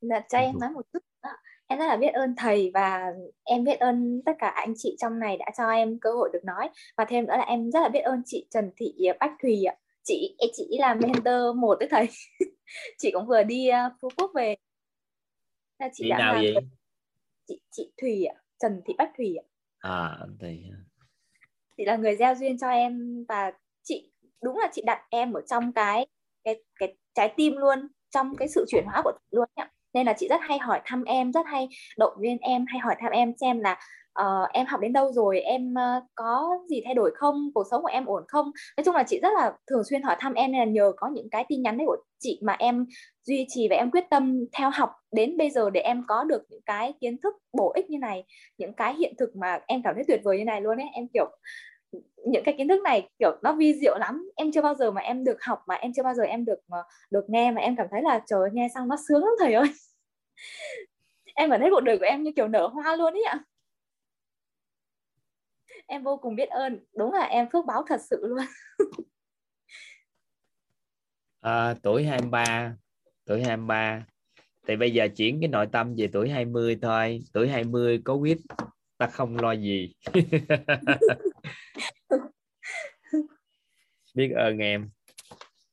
Dạ 0.00 0.20
cho 0.28 0.38
em 0.38 0.54
nói 0.60 0.70
một 0.70 0.82
chút 0.92 0.98
đó. 1.22 1.30
em 1.66 1.78
rất 1.78 1.86
là 1.86 1.96
biết 1.96 2.08
ơn 2.08 2.34
thầy 2.36 2.70
và 2.74 3.12
em 3.44 3.64
biết 3.64 3.74
ơn 3.80 4.22
tất 4.26 4.32
cả 4.38 4.48
anh 4.48 4.74
chị 4.76 4.96
trong 4.98 5.18
này 5.18 5.36
đã 5.36 5.46
cho 5.56 5.70
em 5.70 5.98
cơ 6.00 6.12
hội 6.12 6.30
được 6.32 6.44
nói. 6.44 6.70
Và 6.96 7.04
thêm 7.04 7.26
nữa 7.26 7.36
là 7.36 7.44
em 7.44 7.70
rất 7.70 7.80
là 7.80 7.88
biết 7.88 8.00
ơn 8.00 8.22
chị 8.26 8.46
Trần 8.50 8.70
Thị 8.76 8.94
Bách 9.20 9.32
Thùy 9.42 9.64
ạ. 9.64 9.76
Chị 10.02 10.36
chị 10.52 10.76
là 10.78 10.94
mentor 10.94 11.56
một 11.56 11.76
với 11.78 11.88
thầy. 11.90 12.08
Chị 12.98 13.10
cũng 13.10 13.26
vừa 13.26 13.42
đi 13.42 13.68
uh, 13.68 13.92
Phú 14.00 14.08
Quốc 14.16 14.30
về. 14.34 14.56
Là 15.78 15.88
chị, 15.92 16.04
chị 16.04 16.10
đã 16.10 16.18
nào 16.18 16.34
vậy? 16.34 16.54
chị 17.48 17.60
chị 17.70 17.92
Thùy 18.00 18.24
ạ 18.24 18.34
Trần 18.58 18.82
Thị 18.86 18.94
Bách 18.98 19.12
Thùy 19.16 19.36
ạ 19.36 19.44
à 19.78 20.18
thì 20.40 20.62
chị 21.76 21.84
là 21.84 21.96
người 21.96 22.16
gieo 22.16 22.34
duyên 22.34 22.58
cho 22.58 22.68
em 22.68 23.24
và 23.28 23.52
chị, 23.82 24.12
đúng 24.42 24.58
là 24.58 24.68
chị 24.72 24.82
đặt 24.86 25.00
em 25.10 25.32
ở 25.32 25.40
trong 25.46 25.72
cái 25.72 26.06
cái 26.44 26.62
cái, 26.78 26.96
trái 27.14 27.34
tim 27.36 27.56
luôn, 27.56 27.88
trong 28.10 28.36
cái 28.36 28.48
sự 28.48 28.64
chuyển 28.68 28.84
hóa 28.86 29.00
của 29.04 29.12
chị 29.14 29.26
luôn 29.30 29.48
nhá. 29.56 29.70
Nên 29.92 30.06
là 30.06 30.14
chị 30.18 30.28
rất 30.28 30.40
hay 30.40 30.58
hỏi 30.58 30.80
thăm 30.84 31.04
em, 31.04 31.32
rất 31.32 31.46
hay 31.46 31.68
động 31.98 32.12
viên 32.20 32.38
em, 32.38 32.64
hay 32.68 32.80
hỏi 32.80 32.96
thăm 33.00 33.12
em 33.12 33.32
xem 33.40 33.60
là 33.60 33.80
uh, 34.22 34.52
em 34.52 34.66
học 34.66 34.80
đến 34.80 34.92
đâu 34.92 35.12
rồi? 35.12 35.40
Em 35.40 35.74
uh, 35.74 36.04
có 36.14 36.58
gì 36.68 36.82
thay 36.84 36.94
đổi 36.94 37.10
không? 37.16 37.50
Cuộc 37.54 37.64
sống 37.70 37.82
của 37.82 37.88
em 37.88 38.06
ổn 38.06 38.24
không? 38.28 38.50
Nói 38.76 38.84
chung 38.84 38.94
là 38.94 39.02
chị 39.02 39.20
rất 39.22 39.30
là 39.36 39.52
thường 39.70 39.84
xuyên 39.84 40.02
hỏi 40.02 40.16
thăm 40.18 40.34
em 40.34 40.52
nên 40.52 40.58
là 40.58 40.64
nhờ 40.64 40.92
có 40.96 41.08
những 41.08 41.30
cái 41.30 41.44
tin 41.48 41.62
nhắn 41.62 41.78
đấy 41.78 41.86
của 41.86 41.96
chị 42.18 42.40
mà 42.42 42.56
em 42.58 42.86
duy 43.22 43.46
trì 43.48 43.68
và 43.70 43.76
em 43.76 43.90
quyết 43.90 44.04
tâm 44.10 44.44
theo 44.52 44.70
học 44.74 44.90
đến 45.12 45.36
bây 45.36 45.50
giờ 45.50 45.70
để 45.70 45.80
em 45.80 46.04
có 46.08 46.24
được 46.24 46.42
những 46.48 46.62
cái 46.66 46.92
kiến 47.00 47.16
thức 47.22 47.34
bổ 47.52 47.72
ích 47.74 47.90
như 47.90 47.98
này 47.98 48.24
những 48.58 48.72
cái 48.72 48.94
hiện 48.94 49.14
thực 49.18 49.36
mà 49.36 49.58
em 49.66 49.82
cảm 49.84 49.94
thấy 49.94 50.04
tuyệt 50.08 50.20
vời 50.24 50.38
như 50.38 50.44
này 50.44 50.60
luôn 50.60 50.78
ấy. 50.78 50.86
Em 50.92 51.08
kiểu 51.14 51.30
những 52.26 52.44
cái 52.44 52.54
kiến 52.58 52.68
thức 52.68 52.82
này 52.82 53.08
kiểu 53.18 53.30
nó 53.42 53.52
vi 53.52 53.74
diệu 53.74 53.98
lắm. 53.98 54.30
Em 54.36 54.52
chưa 54.52 54.62
bao 54.62 54.74
giờ 54.74 54.90
mà 54.90 55.00
em 55.00 55.24
được 55.24 55.42
học 55.42 55.62
mà 55.66 55.74
em 55.74 55.92
chưa 55.96 56.02
bao 56.02 56.14
giờ 56.14 56.22
em 56.22 56.44
được 56.44 56.58
ờ, 56.70 56.82
được 57.10 57.24
nghe 57.28 57.50
mà 57.50 57.60
em 57.60 57.76
cảm 57.76 57.86
thấy 57.90 58.02
là 58.02 58.20
trời 58.26 58.50
nghe 58.52 58.68
xong 58.74 58.88
nó 58.88 58.96
sướng 59.08 59.24
lắm 59.24 59.32
thầy 59.40 59.54
ơi. 59.54 59.66
Em 61.34 61.50
cảm 61.50 61.60
thấy 61.60 61.70
cuộc 61.70 61.80
đời 61.80 61.98
của 61.98 62.04
em 62.04 62.22
như 62.22 62.30
kiểu 62.36 62.48
nở 62.48 62.66
hoa 62.66 62.96
luôn 62.96 63.14
ấy 63.14 63.22
ạ 63.22 63.38
em 65.86 66.02
vô 66.02 66.16
cùng 66.22 66.36
biết 66.36 66.48
ơn. 66.48 66.80
Đúng 66.96 67.12
là 67.12 67.24
em 67.24 67.46
phước 67.52 67.66
báo 67.66 67.84
thật 67.88 68.00
sự 68.10 68.16
luôn. 68.22 68.46
À, 71.40 71.74
tuổi 71.82 72.04
23 72.04 72.76
tuổi 73.24 73.42
23 73.42 74.06
thì 74.66 74.76
bây 74.76 74.92
giờ 74.92 75.08
chuyển 75.16 75.40
cái 75.40 75.48
nội 75.48 75.66
tâm 75.72 75.94
về 75.96 76.08
tuổi 76.12 76.30
20 76.30 76.78
thôi. 76.82 77.20
Tuổi 77.32 77.48
20 77.48 78.00
có 78.04 78.14
quyết 78.14 78.38
ta 78.98 79.06
không 79.06 79.36
lo 79.36 79.52
gì. 79.52 79.92
Biết 84.14 84.32
ơn 84.36 84.58
em. 84.58 84.90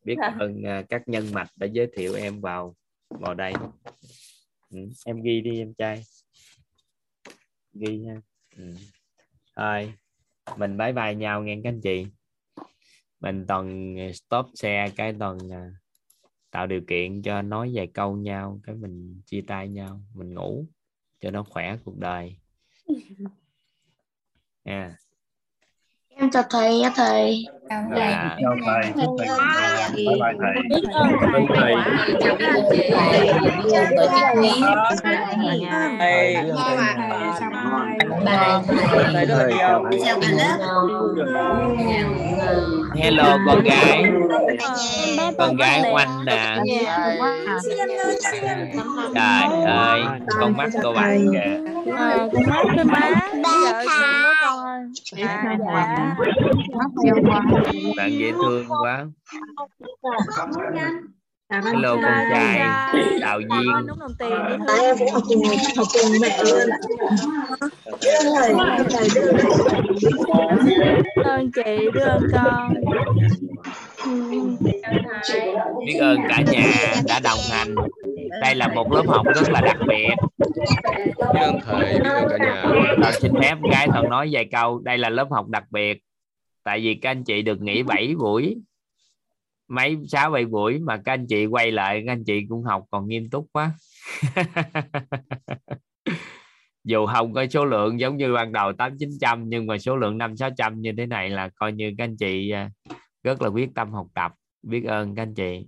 Biết 0.04 0.16
à. 0.22 0.36
ơn 0.40 0.64
các 0.90 1.02
nhân 1.06 1.28
mạch 1.34 1.50
đã 1.56 1.68
giới 1.68 1.88
thiệu 1.96 2.14
em 2.16 2.42
vào 2.42 2.76
vào 3.10 3.34
đây. 3.34 3.54
Ừ, 4.70 4.80
em 5.06 5.22
ghi 5.22 5.42
đi 5.42 5.60
em 5.60 5.74
trai. 5.74 6.04
Ghi 7.74 7.98
nha. 7.98 8.22
Ừ. 8.58 8.64
thôi 9.56 9.94
mình 10.58 10.78
bye 10.78 10.94
bye 10.94 11.16
nhau 11.16 11.44
nghe 11.44 11.60
các 11.64 11.70
anh 11.70 11.82
chị 11.82 12.06
mình 13.20 13.46
toàn 13.48 13.98
stop 14.14 14.46
xe 14.56 14.90
cái 14.96 15.14
toàn 15.20 15.38
à, 15.52 15.72
tạo 16.52 16.68
điều 16.68 16.82
kiện 16.88 17.22
cho 17.22 17.42
nói 17.42 17.72
vài 17.74 17.88
câu 17.88 18.18
nhau 18.18 18.60
cái 18.64 18.76
mình 18.76 19.22
chia 19.26 19.42
tay 19.48 19.70
nhau 19.70 20.02
mình 20.14 20.34
ngủ 20.34 20.66
cho 21.20 21.32
nó 21.32 21.44
khỏe 21.44 21.78
cuộc 21.86 21.98
đời 21.98 22.38
yeah. 24.64 24.92
em 26.16 26.30
chào 26.32 26.44
thầy 26.50 26.80
nha 26.80 26.90
thầy 26.96 27.46
chào 27.70 27.84
thầy 27.96 28.14
chào 28.42 28.56
thầy 28.66 28.94
chào 28.98 29.08
thầy 29.18 29.28
bye 29.96 30.06
bye 30.20 30.34
thầy 30.40 30.54
biết 30.70 30.84
ơn 30.92 31.12
thầy 31.56 31.76
chào 32.20 32.38
thầy 32.40 32.66
chào 33.72 33.86
tổ 33.98 34.06
chức 34.16 34.26
quý 34.34 34.52
thầy 34.98 35.58
thầy 35.70 35.98
thầy 35.98 36.08
rất 39.26 39.38
là 39.38 39.48
nhiều 39.48 39.84
chào 40.04 40.20
cả 40.22 40.28
lớp 40.32 40.58
hello 42.96 43.38
con 43.46 43.64
gái. 43.64 44.04
Con 45.38 45.56
gái 45.56 45.92
oanh 45.94 46.26
nè. 46.26 46.58
Trời 49.14 49.64
ơi 49.66 50.02
con 50.40 50.58
mắt 50.58 50.70
cô 50.84 50.94
bạn 50.94 51.28
kìa. 51.32 51.72
Ờ, 51.98 52.30
con 52.34 52.88
mắt 52.88 53.00
à, 53.44 53.76
dạ. 55.12 56.16
bạn 57.98 58.12
dễ 58.12 58.32
thương 58.32 58.66
quá 58.82 59.06
hello 61.62 61.96
con 61.96 62.14
trai. 62.32 62.60
Đạo 63.22 63.38
viên 63.38 63.88
đúng 63.88 64.00
đồng 64.00 64.14
tiền 64.20 64.30
dễ 64.68 64.94
thương 65.00 65.14
học 65.14 65.24
cùng 65.28 65.44
học 65.78 65.88
cùng 65.94 66.12
mẹ 66.22 66.44
luôn 66.44 66.70
ạ 66.70 66.78
ơn 71.24 71.52
chị 71.52 71.90
biết 71.94 72.02
ơn 72.02 72.24
con. 72.34 72.74
Biết 75.86 75.98
ơn 76.00 76.18
cả 76.30 76.42
nhà 76.52 76.94
đã 77.08 77.20
đồng 77.20 77.40
hành. 77.52 77.76
Đây 78.42 78.56
là 78.56 78.68
một 78.68 78.92
lớp 78.92 79.04
học 79.08 79.26
rất 79.36 79.50
là 79.52 79.62
đặc 79.62 79.78
biệt. 79.88 80.10
Biết 80.98 81.36
ơn 81.40 81.60
thầy 81.66 82.00
biết 82.00 82.10
ơn 82.10 82.28
cả 82.30 82.38
nhà. 82.38 82.64
Toàn 83.02 83.14
xin 83.22 83.32
phép 83.42 83.56
gái 83.72 83.88
Toàn 83.94 84.10
nói 84.10 84.30
vài 84.32 84.46
câu. 84.52 84.80
Đây 84.80 84.98
là 84.98 85.10
lớp 85.10 85.28
học 85.32 85.48
đặc 85.48 85.64
biệt. 85.72 85.98
Tại 86.64 86.80
vì 86.80 86.96
các 86.96 87.10
anh 87.10 87.24
chị 87.24 87.42
được 87.42 87.62
nghỉ 87.62 87.84
7 87.84 88.16
buổi 88.20 88.56
mấy 89.74 89.98
sáu 90.08 90.32
bảy 90.32 90.46
buổi 90.46 90.80
mà 90.80 90.98
các 91.06 91.14
anh 91.14 91.28
chị 91.28 91.46
quay 91.46 91.72
lại 91.72 92.04
các 92.06 92.12
anh 92.12 92.24
chị 92.24 92.46
cũng 92.50 92.64
học 92.64 92.84
còn 92.92 93.08
nghiêm 93.08 93.30
túc 93.30 93.48
quá. 93.52 93.72
Dù 96.84 97.06
không 97.06 97.34
có 97.34 97.46
số 97.48 97.66
lượng 97.66 98.00
giống 98.00 98.18
như 98.18 98.34
ban 98.34 98.52
đầu 98.52 98.74
tám 98.74 98.98
chín 99.00 99.10
trăm 99.22 99.50
nhưng 99.50 99.68
mà 99.68 99.78
số 99.78 99.98
lượng 99.98 100.18
năm 100.18 100.38
sáu 100.38 100.50
trăm 100.58 100.82
như 100.82 100.92
thế 100.98 101.06
này 101.06 101.30
là 101.30 101.50
coi 101.56 101.72
như 101.72 101.94
các 101.98 102.04
anh 102.04 102.18
chị 102.18 102.50
à, 102.52 102.70
rất 103.24 103.42
là 103.42 103.48
quyết 103.50 103.70
tâm 103.76 103.92
học 103.92 104.08
tập. 104.14 104.34
Biết 104.64 104.84
ơn 104.86 105.16
các 105.16 105.22
anh 105.22 105.34
chị. 105.34 105.68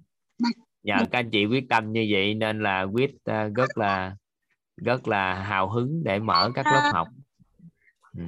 Nhờ 0.84 0.96
các 1.12 1.20
anh 1.20 1.30
chị 1.30 1.46
quyết 1.46 1.70
tâm 1.70 1.92
như 1.92 2.08
vậy 2.12 2.34
nên 2.34 2.60
là 2.60 2.82
quyết 2.82 3.12
à, 3.24 3.50
rất 3.56 3.78
là 3.78 4.16
rất 4.78 5.08
là 5.08 5.44
hào 5.44 5.70
hứng 5.70 6.04
để 6.04 6.20
mở 6.20 6.52
các 6.56 6.66
lớp 6.66 6.90
học. 6.94 7.08
Ừ. 8.18 8.24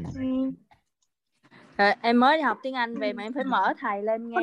Rồi, 1.77 1.93
em 2.01 2.19
mới 2.19 2.37
đi 2.37 2.41
học 2.41 2.57
tiếng 2.63 2.73
Anh 2.73 2.99
về 2.99 3.13
mà 3.13 3.23
em 3.23 3.33
phải 3.33 3.43
mở 3.43 3.73
thầy 3.79 4.03
lên 4.03 4.29
nghe 4.29 4.37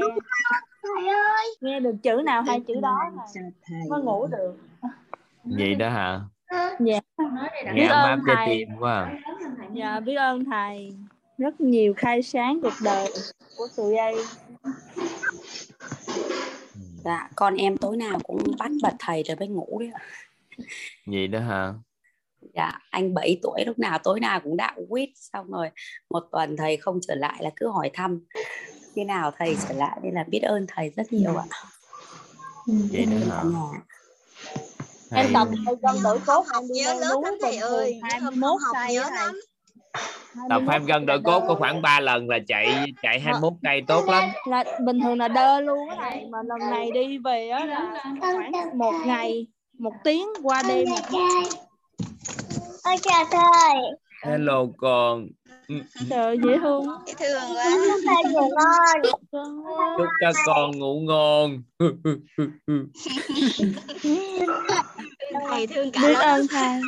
nghe 1.61 1.81
được 1.81 1.95
chữ 2.03 2.23
nào 2.25 2.43
hai 2.43 2.61
chữ 2.61 2.75
đó 2.81 2.99
mà 3.15 3.23
mới 3.89 4.03
ngủ 4.03 4.27
được. 4.27 4.57
Vậy 5.45 5.75
đó 5.75 5.89
hả? 5.89 6.21
Dạ. 6.81 7.01
Nghe 7.65 7.73
biết 7.75 7.87
ấm 7.87 8.21
thầy 8.27 8.47
tim 8.47 8.69
quá 8.79 8.95
à. 8.95 9.21
dạ 9.73 10.01
biết 10.01 10.15
ơn 10.15 10.45
thầy. 10.45 10.97
Rất 11.39 11.61
nhiều 11.61 11.95
khai 11.97 12.23
sáng 12.23 12.61
cuộc 12.63 12.75
đời 12.85 13.09
của 13.57 13.67
tụi 13.77 13.97
em 13.97 14.15
Dạ, 17.05 17.29
con 17.37 17.55
em 17.55 17.77
tối 17.77 17.97
nào 17.97 18.19
cũng 18.23 18.43
bắt 18.59 18.71
bật 18.83 18.95
thầy 18.99 19.23
rồi 19.23 19.37
mới 19.37 19.49
ngủ 19.49 19.81
đấy 19.81 19.91
vậy 21.07 21.29
đó 21.29 21.41
hả? 21.41 21.75
Dạ, 22.55 22.73
anh 22.91 23.15
7 23.15 23.39
tuổi 23.43 23.65
lúc 23.67 23.79
nào 23.79 23.99
tối 23.99 24.21
nào 24.21 24.41
cũng 24.41 24.57
đạo 24.57 24.75
quýt. 24.89 25.09
Xong 25.15 25.51
rồi 25.51 25.71
một 26.11 26.23
tuần 26.33 26.57
thầy 26.57 26.77
không 26.77 26.99
trở 27.09 27.15
lại 27.15 27.37
là 27.41 27.51
cứ 27.57 27.69
hỏi 27.69 27.91
thăm 27.95 28.25
khi 28.95 29.05
nào 29.05 29.33
thầy 29.39 29.57
trở 29.69 29.75
lại 29.75 29.99
nên 30.03 30.15
là 30.15 30.25
biết 30.29 30.41
ơn 30.43 30.67
thầy 30.69 30.91
rất 30.97 31.13
nhiều 31.13 31.37
ạ. 31.37 31.45
vậy 32.67 33.07
đó 33.07 33.17
hả? 33.31 33.81
em 35.11 35.27
tập 35.35 35.49
thầy 35.67 35.77
cân 35.83 36.03
đổi 36.03 36.19
cốt 36.27 36.45
đi 36.53 36.69
nhớ 36.69 36.95
núi 36.95 37.23
lắm 37.25 37.35
thầy 37.43 37.57
ơi 37.57 38.01
thường 38.03 38.21
hôm 38.21 38.35
21 38.35 38.61
học 38.63 38.77
cây 38.87 38.95
nhớ 38.95 39.11
lắm. 39.15 39.41
Tập 40.49 40.63
21 40.69 40.73
thêm 40.73 40.87
cân 40.87 41.07
cây 41.07 41.07
đổi 41.07 41.21
cốt 41.25 41.45
có 41.49 41.55
khoảng 41.55 41.83
3 41.83 42.01
lần 42.01 42.29
là 42.29 42.39
chạy 42.47 42.93
chạy 43.03 43.21
21 43.21 43.53
cây 43.63 43.83
tốt 43.87 44.05
lắm. 44.09 44.25
Là 44.47 44.65
bình 44.81 45.01
thường 45.01 45.19
là 45.19 45.29
đơ 45.29 45.61
luôn 45.61 45.89
á 45.89 45.97
thầy 46.01 46.27
mà 46.31 46.39
lần 46.43 46.71
này 46.71 46.91
đi 46.91 47.19
về 47.19 47.49
á 47.49 47.65
là 47.65 48.03
khoảng 48.21 48.79
một 48.79 48.95
ngày 49.07 49.47
một 49.79 49.93
tiếng 50.05 50.29
qua 50.43 50.63
đêm. 50.69 50.89
Ôi 52.85 52.97
trời 53.03 53.25
thầy 53.31 53.75
hello 54.25 54.67
con. 54.77 55.27
Ừ, 55.44 55.44
trời 56.11 56.19
ơi, 56.19 56.39
dễ 56.45 56.59
thương 56.61 56.87
dễ 57.07 57.15
thương 57.19 58.51
quá. 58.55 58.95
Chúc 59.99 60.09
các 60.21 60.35
con 60.47 60.79
ngủ 60.79 61.01
ngon. 61.01 61.63
Thầy 65.51 65.67
thương 65.67 65.91
cả 65.93 66.01
biết 66.01 66.13
lớp 66.13 66.21
ơn 66.21 66.47
thầy. 66.51 66.81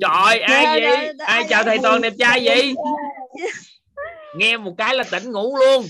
Trời 0.00 0.40
ai 0.40 0.80
vậy? 0.80 1.12
ai 1.18 1.44
chào 1.48 1.64
thầy 1.64 1.78
toàn 1.82 2.00
đẹp 2.00 2.12
trai 2.18 2.40
vậy? 2.44 2.74
Nghe 4.36 4.56
một 4.56 4.74
cái 4.78 4.94
là 4.94 5.04
tỉnh 5.10 5.32
ngủ 5.32 5.56
luôn. 5.56 5.86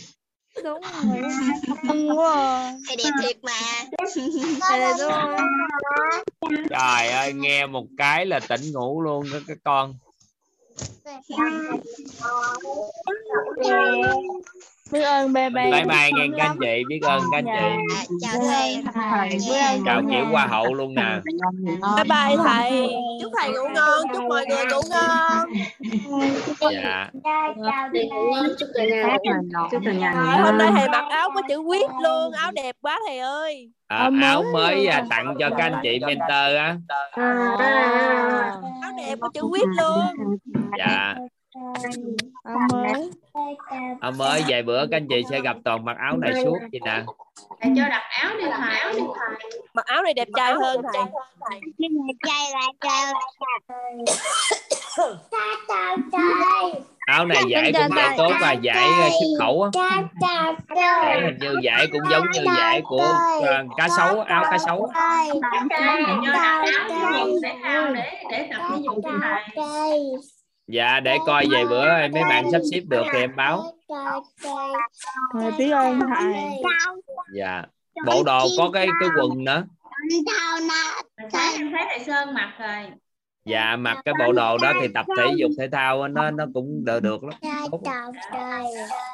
Đúng 0.64 0.80
rồi 2.16 2.36
à. 2.36 2.72
thầy 2.88 2.96
đẹp 2.96 3.10
thiệt 3.22 3.36
mà. 3.42 3.60
Thầy 4.60 4.78
này 4.80 4.92
đúng 4.98 5.10
rồi 5.10 5.36
trời 6.70 7.08
ơi 7.08 7.32
nghe 7.32 7.66
một 7.66 7.86
cái 7.98 8.26
là 8.26 8.40
tỉnh 8.40 8.72
ngủ 8.72 9.02
luôn 9.02 9.26
đó 9.32 9.38
các 9.48 9.58
con 9.64 9.94
Từ. 13.56 13.74
Biết 14.94 15.02
ơn 15.02 15.32
bé 15.32 15.50
bé 15.50 15.70
bye 15.70 15.84
bye 15.84 16.10
nghe 16.12 16.26
các 16.36 16.46
anh 16.46 16.56
chị 16.60 16.82
biết 16.88 17.00
ơn 17.02 17.20
các 17.32 17.38
anh 17.38 17.44
chị. 17.44 17.94
à, 17.94 18.04
chào 18.20 18.34
thầy. 18.42 18.82
Biết 19.30 19.60
ơn 19.60 19.84
chào 19.84 20.02
kiểu 20.10 20.24
hoa 20.24 20.46
hậu 20.46 20.74
luôn 20.74 20.94
nè. 20.94 21.20
Bye 21.96 22.04
bye 22.04 22.36
thầy. 22.44 22.88
chúc 23.22 23.32
thầy 23.40 23.52
ngủ 23.52 23.68
ngon 23.74 24.06
chúc 24.14 24.22
mọi 24.28 24.46
người 24.46 24.64
ngủ 24.64 24.80
ngon. 24.90 25.48
Dạ. 26.60 27.10
Chúc 28.58 28.68
cả 28.74 28.84
nhà 28.84 29.16
chúc 29.70 29.80
cả 29.84 29.92
nhà 29.92 30.12
Trời, 30.14 30.42
hôm 30.44 30.58
nay 30.58 30.70
thầy 30.76 30.88
mặc 30.88 31.04
áo 31.10 31.30
có 31.34 31.42
chữ 31.48 31.58
quyết 31.58 31.90
luôn. 32.02 32.32
Áo 32.32 32.50
đẹp 32.52 32.76
quá 32.80 33.00
thầy 33.06 33.18
ơi. 33.18 33.70
À, 33.86 34.10
Áo 34.22 34.44
mới 34.52 34.86
à, 34.86 35.04
tặng 35.10 35.34
cho 35.38 35.50
các 35.50 35.64
anh 35.64 35.80
chị 35.82 35.98
mentor 36.06 36.56
á. 36.58 36.76
Áo 38.82 38.92
đẹp 38.96 39.18
có 39.20 39.30
chữ 39.34 39.42
quyết 39.42 39.66
luôn. 39.76 40.36
Dạ 40.78 41.14
áo 42.44 42.58
mới 42.72 43.10
áo 44.00 44.12
mới 44.12 44.44
vài 44.48 44.62
bữa 44.62 44.86
các 44.86 44.96
anh 44.96 45.06
chị 45.08 45.22
sẽ 45.30 45.40
gặp 45.40 45.56
toàn 45.64 45.84
mặc 45.84 45.96
áo 45.98 46.16
này 46.16 46.32
suốt 46.44 46.58
vậy 46.72 46.80
nè. 46.84 47.02
Thầy 47.60 47.72
cho 47.76 47.88
đặt 47.88 48.02
áo 48.10 48.34
đi 48.38 48.44
thầy. 48.56 49.00
Mặc 49.74 49.86
áo 49.86 50.02
này 50.02 50.14
đẹp 50.14 50.28
trai 50.36 50.52
hơn 50.52 50.82
thầy. 50.92 51.02
Trai 52.26 52.50
là 52.52 52.70
trai 52.82 53.12
áo 57.06 57.26
này 57.26 57.42
giải 57.48 57.72
cũng 57.72 57.96
giải 57.96 58.14
tốt 58.18 58.32
và 58.40 58.52
giải 58.52 58.88
ờ, 59.02 59.08
xuất 59.08 59.28
khẩu 59.38 59.62
á. 59.62 59.70
giải 60.76 61.20
hình 61.20 61.38
như 61.40 61.56
giải 61.62 61.86
cũng 61.92 62.02
giống 62.10 62.30
như 62.32 62.44
giải 62.56 62.82
của 62.84 63.14
ờ, 63.46 63.64
cá 63.76 63.88
sấu 63.96 64.20
áo 64.20 64.44
cá 64.50 64.58
sấu 64.58 64.90
thầy 64.94 65.30
áo 67.62 67.92
để 67.94 68.20
để 68.30 68.48
tập 68.52 68.62
dục 68.82 68.96
cho 69.04 69.10
thầy 69.22 70.00
dạ 70.66 71.00
để 71.00 71.16
coi 71.26 71.46
vài 71.50 71.66
bữa 71.66 71.88
em 71.88 72.12
mấy 72.12 72.22
bạn 72.28 72.44
sắp 72.52 72.60
xếp 72.72 72.80
được 72.88 73.04
thì 73.12 73.20
em 73.20 73.36
báo. 73.36 73.72
Thầy 75.32 75.50
biết 75.58 75.70
ơn 75.70 76.00
thầy 76.14 76.34
dạ. 77.34 77.62
Bộ 78.06 78.22
đồ 78.22 78.46
có 78.58 78.70
cái 78.72 78.86
cái 79.00 79.08
quần 79.16 79.44
nữa. 79.44 79.64
Thầy 81.32 81.52
em 81.52 81.72
thấy 81.72 81.82
thầy 81.88 82.04
Sơn 82.04 82.34
mặc 82.34 82.52
rồi 82.58 82.90
dạ 83.44 83.76
mặc 83.76 83.98
cái 84.04 84.14
bộ 84.18 84.32
đồ 84.32 84.58
đó 84.62 84.72
thì 84.80 84.88
tập 84.94 85.06
thể 85.16 85.24
dục 85.36 85.50
thể 85.58 85.68
thao 85.72 86.02
á, 86.02 86.08
nó 86.08 86.30
nó 86.30 86.44
cũng 86.54 86.84
được 86.84 87.00
được 87.02 87.24
lắm. 87.24 87.34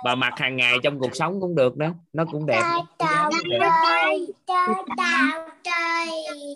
và 0.04 0.14
mặc 0.14 0.32
hàng 0.36 0.56
ngày 0.56 0.76
trong 0.82 0.98
cuộc 0.98 1.16
sống 1.16 1.40
cũng 1.40 1.54
được 1.54 1.76
nữa 1.76 1.92
nó 2.12 2.24
cũng 2.32 2.46
đẹp. 2.46 2.62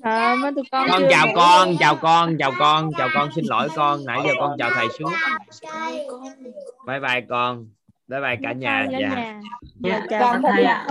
À, 0.02 0.34
mấy 0.42 0.52
tụi 0.54 0.64
con 0.70 1.02
chào 1.10 1.26
con 1.34 1.76
chào 1.78 1.96
con 2.02 2.36
chào 2.38 2.52
con 2.58 2.90
chào 2.98 3.08
con 3.14 3.28
xin 3.36 3.44
lỗi 3.48 3.68
con. 3.76 4.04
Nãy 4.06 4.20
giờ 4.24 4.30
con 4.40 4.56
chào 4.58 4.70
thầy 4.74 4.86
suốt 4.98 5.10
bye 6.86 7.00
bye 7.00 7.20
con. 7.28 7.66
Bye 8.08 8.20
bye 8.20 8.36
cả 8.42 8.52
nhà. 8.52 8.86
dạ. 8.90 9.40
Dạ, 9.80 10.06
chào 10.10 10.40
thầy 10.42 10.64
ạ 10.64 10.86